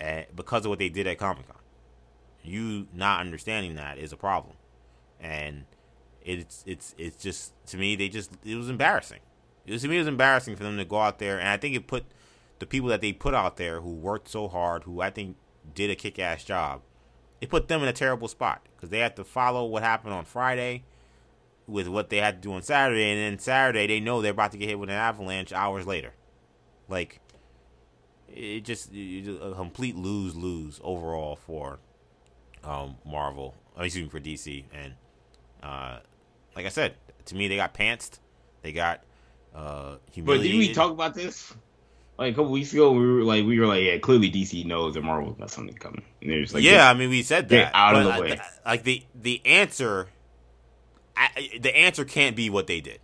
uh, 0.00 0.22
because 0.34 0.64
of 0.64 0.70
what 0.70 0.78
they 0.78 0.88
did 0.88 1.06
at 1.06 1.18
Comic 1.18 1.46
Con. 1.46 1.56
You 2.42 2.86
not 2.92 3.20
understanding 3.20 3.74
that 3.76 3.98
is 3.98 4.12
a 4.12 4.16
problem, 4.16 4.56
and 5.20 5.64
it's 6.22 6.62
it's 6.66 6.94
it's 6.98 7.22
just 7.22 7.52
to 7.68 7.76
me 7.76 7.96
they 7.96 8.08
just 8.08 8.32
it 8.44 8.56
was 8.56 8.68
embarrassing. 8.68 9.20
It 9.66 9.72
was, 9.72 9.82
to 9.82 9.88
me 9.88 9.96
it 9.96 10.00
was 10.00 10.08
embarrassing 10.08 10.56
for 10.56 10.62
them 10.62 10.76
to 10.76 10.84
go 10.84 10.98
out 10.98 11.18
there, 11.18 11.38
and 11.38 11.48
I 11.48 11.56
think 11.56 11.74
it 11.74 11.86
put 11.86 12.04
the 12.58 12.66
people 12.66 12.88
that 12.90 13.00
they 13.00 13.12
put 13.12 13.34
out 13.34 13.56
there 13.56 13.80
who 13.80 13.90
worked 13.90 14.28
so 14.28 14.48
hard, 14.48 14.84
who 14.84 15.00
I 15.00 15.10
think 15.10 15.36
did 15.74 15.90
a 15.90 15.96
kick 15.96 16.18
ass 16.18 16.44
job, 16.44 16.82
it 17.40 17.48
put 17.48 17.68
them 17.68 17.82
in 17.82 17.88
a 17.88 17.92
terrible 17.92 18.28
spot 18.28 18.62
because 18.74 18.90
they 18.90 18.98
had 18.98 19.16
to 19.16 19.24
follow 19.24 19.64
what 19.64 19.82
happened 19.82 20.14
on 20.14 20.24
Friday 20.24 20.84
with 21.66 21.88
what 21.88 22.10
they 22.10 22.18
had 22.18 22.42
to 22.42 22.48
do 22.48 22.54
on 22.54 22.62
Saturday, 22.62 23.10
and 23.10 23.20
then 23.20 23.38
Saturday 23.38 23.86
they 23.86 24.00
know 24.00 24.20
they're 24.20 24.32
about 24.32 24.52
to 24.52 24.58
get 24.58 24.68
hit 24.68 24.78
with 24.78 24.90
an 24.90 24.96
avalanche 24.96 25.52
hours 25.52 25.86
later. 25.86 26.12
Like 26.88 27.20
it 28.28 28.60
just 28.64 28.90
a 28.92 29.52
complete 29.54 29.96
lose 29.96 30.34
lose 30.34 30.80
overall 30.82 31.36
for 31.36 31.78
um, 32.62 32.96
Marvel. 33.04 33.54
Excuse 33.78 34.04
me 34.04 34.08
for 34.10 34.20
DC, 34.20 34.64
and 34.72 34.94
uh, 35.62 35.98
like 36.54 36.66
I 36.66 36.68
said, 36.68 36.94
to 37.26 37.34
me 37.34 37.48
they 37.48 37.56
got 37.56 37.74
pantsed. 37.74 38.18
They 38.62 38.72
got 38.72 39.02
uh, 39.54 39.96
humiliated. 40.12 40.52
But 40.52 40.52
did 40.52 40.58
we 40.58 40.74
talk 40.74 40.90
about 40.90 41.14
this? 41.14 41.54
Like 42.18 42.32
a 42.32 42.36
couple 42.36 42.52
weeks 42.52 42.72
ago, 42.72 42.92
we 42.92 43.04
were 43.04 43.24
like, 43.24 43.44
we 43.44 43.58
were 43.58 43.66
like, 43.66 43.82
yeah, 43.82 43.98
clearly 43.98 44.30
DC 44.30 44.64
knows 44.64 44.94
that 44.94 45.02
Marvel's 45.02 45.36
got 45.36 45.50
something 45.50 45.74
coming. 45.74 46.04
And 46.20 46.30
they're 46.30 46.42
just 46.42 46.54
like, 46.54 46.62
yeah, 46.62 46.88
I 46.88 46.94
mean, 46.94 47.10
we 47.10 47.22
said 47.22 47.48
that. 47.48 47.72
Out 47.74 47.96
of 47.96 48.04
the 48.04 48.20
way. 48.20 48.40
like 48.64 48.84
the 48.84 49.02
the 49.14 49.44
answer, 49.44 50.08
I, 51.16 51.58
the 51.60 51.76
answer 51.76 52.04
can't 52.04 52.34
be 52.36 52.50
what 52.50 52.66
they 52.66 52.80
did. 52.80 53.00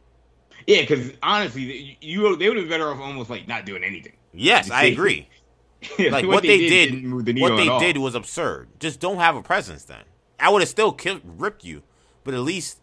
Yeah, 0.67 0.83
because 0.83 1.13
honestly, 1.23 1.97
you 2.01 2.37
they 2.37 2.49
would 2.49 2.57
have 2.59 2.65
been 2.65 2.69
better 2.69 2.91
off 2.91 3.01
almost 3.01 3.31
like 3.31 3.49
not 3.49 3.65
doing 3.65 3.85
anything. 3.85 4.13
Yes, 4.33 4.71
I 4.71 4.85
agree. 4.85 5.29
like 5.99 6.25
what, 6.25 6.27
what, 6.27 6.43
they, 6.43 6.59
they 6.59 6.69
did, 6.69 6.91
did 7.25 7.37
the 7.37 7.41
what 7.41 7.57
they 7.57 7.79
did 7.79 7.97
was 7.97 8.15
absurd. 8.15 8.69
Just 8.79 9.01
don't 9.01 9.17
have 9.17 9.37
a 9.37 9.43
presence. 9.43 9.85
Then 9.85 10.03
I 10.39 10.51
would 10.51 10.61
have 10.61 10.69
still 10.69 10.93
killed, 10.93 11.23
ripped 11.25 11.65
you, 11.65 11.83
but 12.25 12.35
at 12.35 12.41
least 12.41 12.81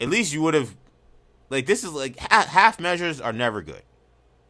at 0.00 0.08
least 0.08 0.32
you 0.32 0.42
would 0.42 0.54
have 0.54 0.74
like 1.50 1.66
this 1.66 1.84
is 1.84 1.92
like 1.92 2.18
half 2.18 2.80
measures 2.80 3.20
are 3.20 3.32
never 3.32 3.62
good. 3.62 3.82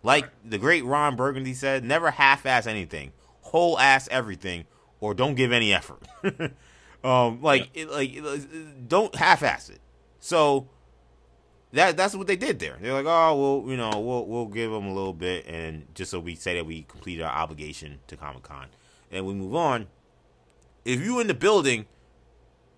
Like 0.03 0.29
the 0.45 0.59
great 0.59 0.85
Ron 0.85 1.17
Burgundy 1.17 1.55
said, 1.55 1.85
never 1.85 2.11
half-ass 2.11 2.67
anything, 2.67 3.13
whole 3.43 3.79
ass 3.79 4.09
everything, 4.11 4.65
or 5.01 5.15
don't 5.15 5.35
give 5.35 5.53
any 5.53 5.73
effort. 5.73 6.03
um, 7.05 7.41
like 7.41 7.71
yeah. 7.75 7.83
it, 7.83 7.91
like 7.91 8.11
it, 8.13 8.89
don't 8.89 9.15
half-ass 9.15 9.69
it. 9.71 9.81
So 10.23 10.69
that 11.73 11.97
that's 11.97 12.15
what 12.15 12.29
they 12.29 12.37
did 12.37 12.61
there. 12.61 12.79
They're 12.81 12.93
like, 12.93 13.07
oh, 13.07 13.35
well, 13.61 13.71
you 13.71 13.77
know, 13.77 13.91
we'll 13.99 14.25
we'll 14.25 14.47
give 14.47 14.71
them 14.71 14.87
a 14.87 14.95
little 14.95 15.13
bit, 15.13 15.47
and 15.49 15.93
just 15.97 16.13
so 16.13 16.21
we 16.21 16.37
say 16.37 16.55
that 16.55 16.65
we 16.65 16.85
completed 16.85 17.25
our 17.25 17.33
obligation 17.33 17.99
to 18.07 18.17
Comic 18.17 18.45
Con, 18.45 18.69
and 19.11 19.27
we 19.27 19.35
move 19.35 19.57
on. 19.57 19.89
If 20.85 21.05
you 21.05 21.19
in 21.19 21.27
the 21.27 21.35
building, 21.35 21.87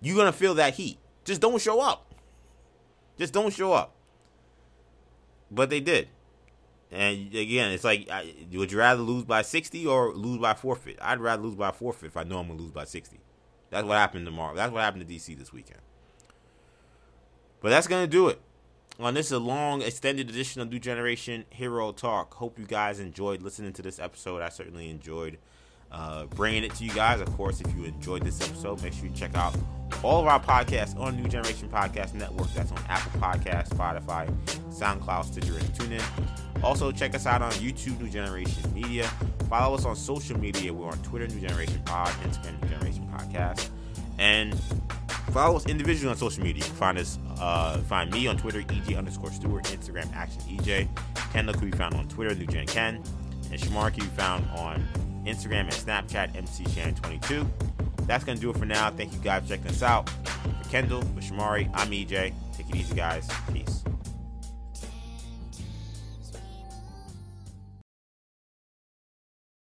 you're 0.01 0.17
gonna 0.17 0.31
feel 0.31 0.55
that 0.55 0.73
heat. 0.73 0.97
Just 1.23 1.39
don't 1.39 1.61
show 1.61 1.79
up. 1.79 2.15
Just 3.15 3.31
don't 3.31 3.53
show 3.53 3.73
up. 3.73 3.93
But 5.51 5.69
they 5.69 5.81
did. 5.81 6.09
And 6.91 7.27
again, 7.35 7.71
it's 7.71 7.83
like, 7.83 8.09
would 8.53 8.71
you 8.71 8.79
rather 8.79 9.01
lose 9.01 9.23
by 9.23 9.43
60 9.43 9.85
or 9.85 10.15
lose 10.15 10.39
by 10.39 10.55
forfeit? 10.55 10.97
I'd 10.99 11.19
rather 11.19 11.43
lose 11.43 11.55
by 11.55 11.71
forfeit 11.71 12.07
if 12.07 12.17
I 12.17 12.23
know 12.23 12.39
I'm 12.39 12.47
to 12.47 12.53
lose 12.53 12.71
by 12.71 12.85
60. 12.85 13.19
That's 13.69 13.85
what 13.85 13.97
happened 13.97 14.25
tomorrow. 14.25 14.55
That's 14.55 14.71
what 14.71 14.81
happened 14.81 15.07
to 15.07 15.13
DC 15.13 15.37
this 15.37 15.53
weekend. 15.53 15.81
But 17.65 17.71
that's 17.71 17.87
to 17.87 18.05
do 18.05 18.27
it. 18.27 18.39
On 18.99 19.15
this 19.15 19.25
is 19.25 19.31
a 19.31 19.39
long 19.39 19.81
extended 19.81 20.29
edition 20.29 20.61
of 20.61 20.69
New 20.69 20.77
Generation 20.77 21.45
Hero 21.49 21.91
Talk. 21.91 22.35
Hope 22.35 22.59
you 22.59 22.65
guys 22.67 22.99
enjoyed 22.99 23.41
listening 23.41 23.73
to 23.73 23.81
this 23.81 23.97
episode. 23.97 24.43
I 24.43 24.49
certainly 24.49 24.91
enjoyed 24.91 25.39
uh, 25.91 26.25
bringing 26.25 26.63
it 26.63 26.75
to 26.75 26.83
you 26.85 26.91
guys. 26.91 27.21
Of 27.21 27.35
course, 27.35 27.61
if 27.61 27.75
you 27.75 27.85
enjoyed 27.85 28.21
this 28.21 28.39
episode, 28.39 28.83
make 28.83 28.93
sure 28.93 29.05
you 29.07 29.15
check 29.15 29.35
out 29.35 29.55
all 30.03 30.19
of 30.19 30.27
our 30.27 30.39
podcasts 30.39 30.95
on 30.99 31.19
New 31.19 31.27
Generation 31.27 31.67
Podcast 31.67 32.13
Network. 32.13 32.53
That's 32.53 32.71
on 32.71 32.83
Apple 32.87 33.19
Podcasts, 33.19 33.69
Spotify, 33.69 34.31
SoundCloud, 34.69 35.25
Stitcher, 35.25 35.57
and 35.57 35.67
TuneIn. 35.69 36.63
Also, 36.63 36.91
check 36.91 37.15
us 37.15 37.25
out 37.25 37.41
on 37.41 37.51
YouTube, 37.53 37.99
New 37.99 38.09
Generation 38.09 38.61
Media. 38.75 39.09
Follow 39.49 39.75
us 39.75 39.85
on 39.85 39.95
social 39.95 40.39
media. 40.39 40.71
We're 40.71 40.91
on 40.91 40.99
Twitter, 40.99 41.27
New 41.27 41.39
Generation 41.39 41.81
Pod, 41.83 42.09
Instagram, 42.27 42.61
New 42.61 42.69
Generation 42.69 43.09
Podcast. 43.11 43.69
And 44.17 44.59
Follow 45.31 45.57
us 45.57 45.65
individually 45.65 46.09
on 46.09 46.17
social 46.17 46.43
media. 46.43 46.63
Find 46.63 46.97
us, 46.97 47.19
uh, 47.39 47.79
find 47.79 48.09
me 48.11 48.27
on 48.27 48.37
Twitter, 48.37 48.61
EJ 48.61 48.97
underscore 48.97 49.31
Stewart, 49.31 49.65
Instagram, 49.65 50.13
Action 50.15 50.41
EJ. 50.43 50.87
Kendall 51.33 51.53
can 51.55 51.69
be 51.69 51.77
found 51.77 51.93
on 51.95 52.07
Twitter, 52.07 52.33
New 52.35 52.45
Gen 52.45 52.65
Ken, 52.67 53.03
and 53.51 53.59
Shamar 53.59 53.93
can 53.93 54.05
be 54.05 54.09
found 54.11 54.47
on 54.51 54.87
Instagram 55.25 55.61
and 55.61 55.71
Snapchat, 55.71 56.35
MC 56.35 56.63
Shannon 56.69 56.95
22 56.95 57.49
That's 58.03 58.23
gonna 58.23 58.39
do 58.39 58.49
it 58.51 58.57
for 58.57 58.65
now. 58.65 58.91
Thank 58.91 59.13
you 59.13 59.19
guys 59.19 59.43
for 59.43 59.49
checking 59.49 59.67
us 59.67 59.81
out. 59.81 60.09
For 60.09 60.69
Kendall, 60.69 60.99
with 61.15 61.25
Shamari, 61.25 61.69
I'm 61.73 61.89
EJ. 61.89 62.33
Take 62.53 62.69
it 62.69 62.75
easy, 62.75 62.95
guys. 62.95 63.27
Peace. 63.51 63.84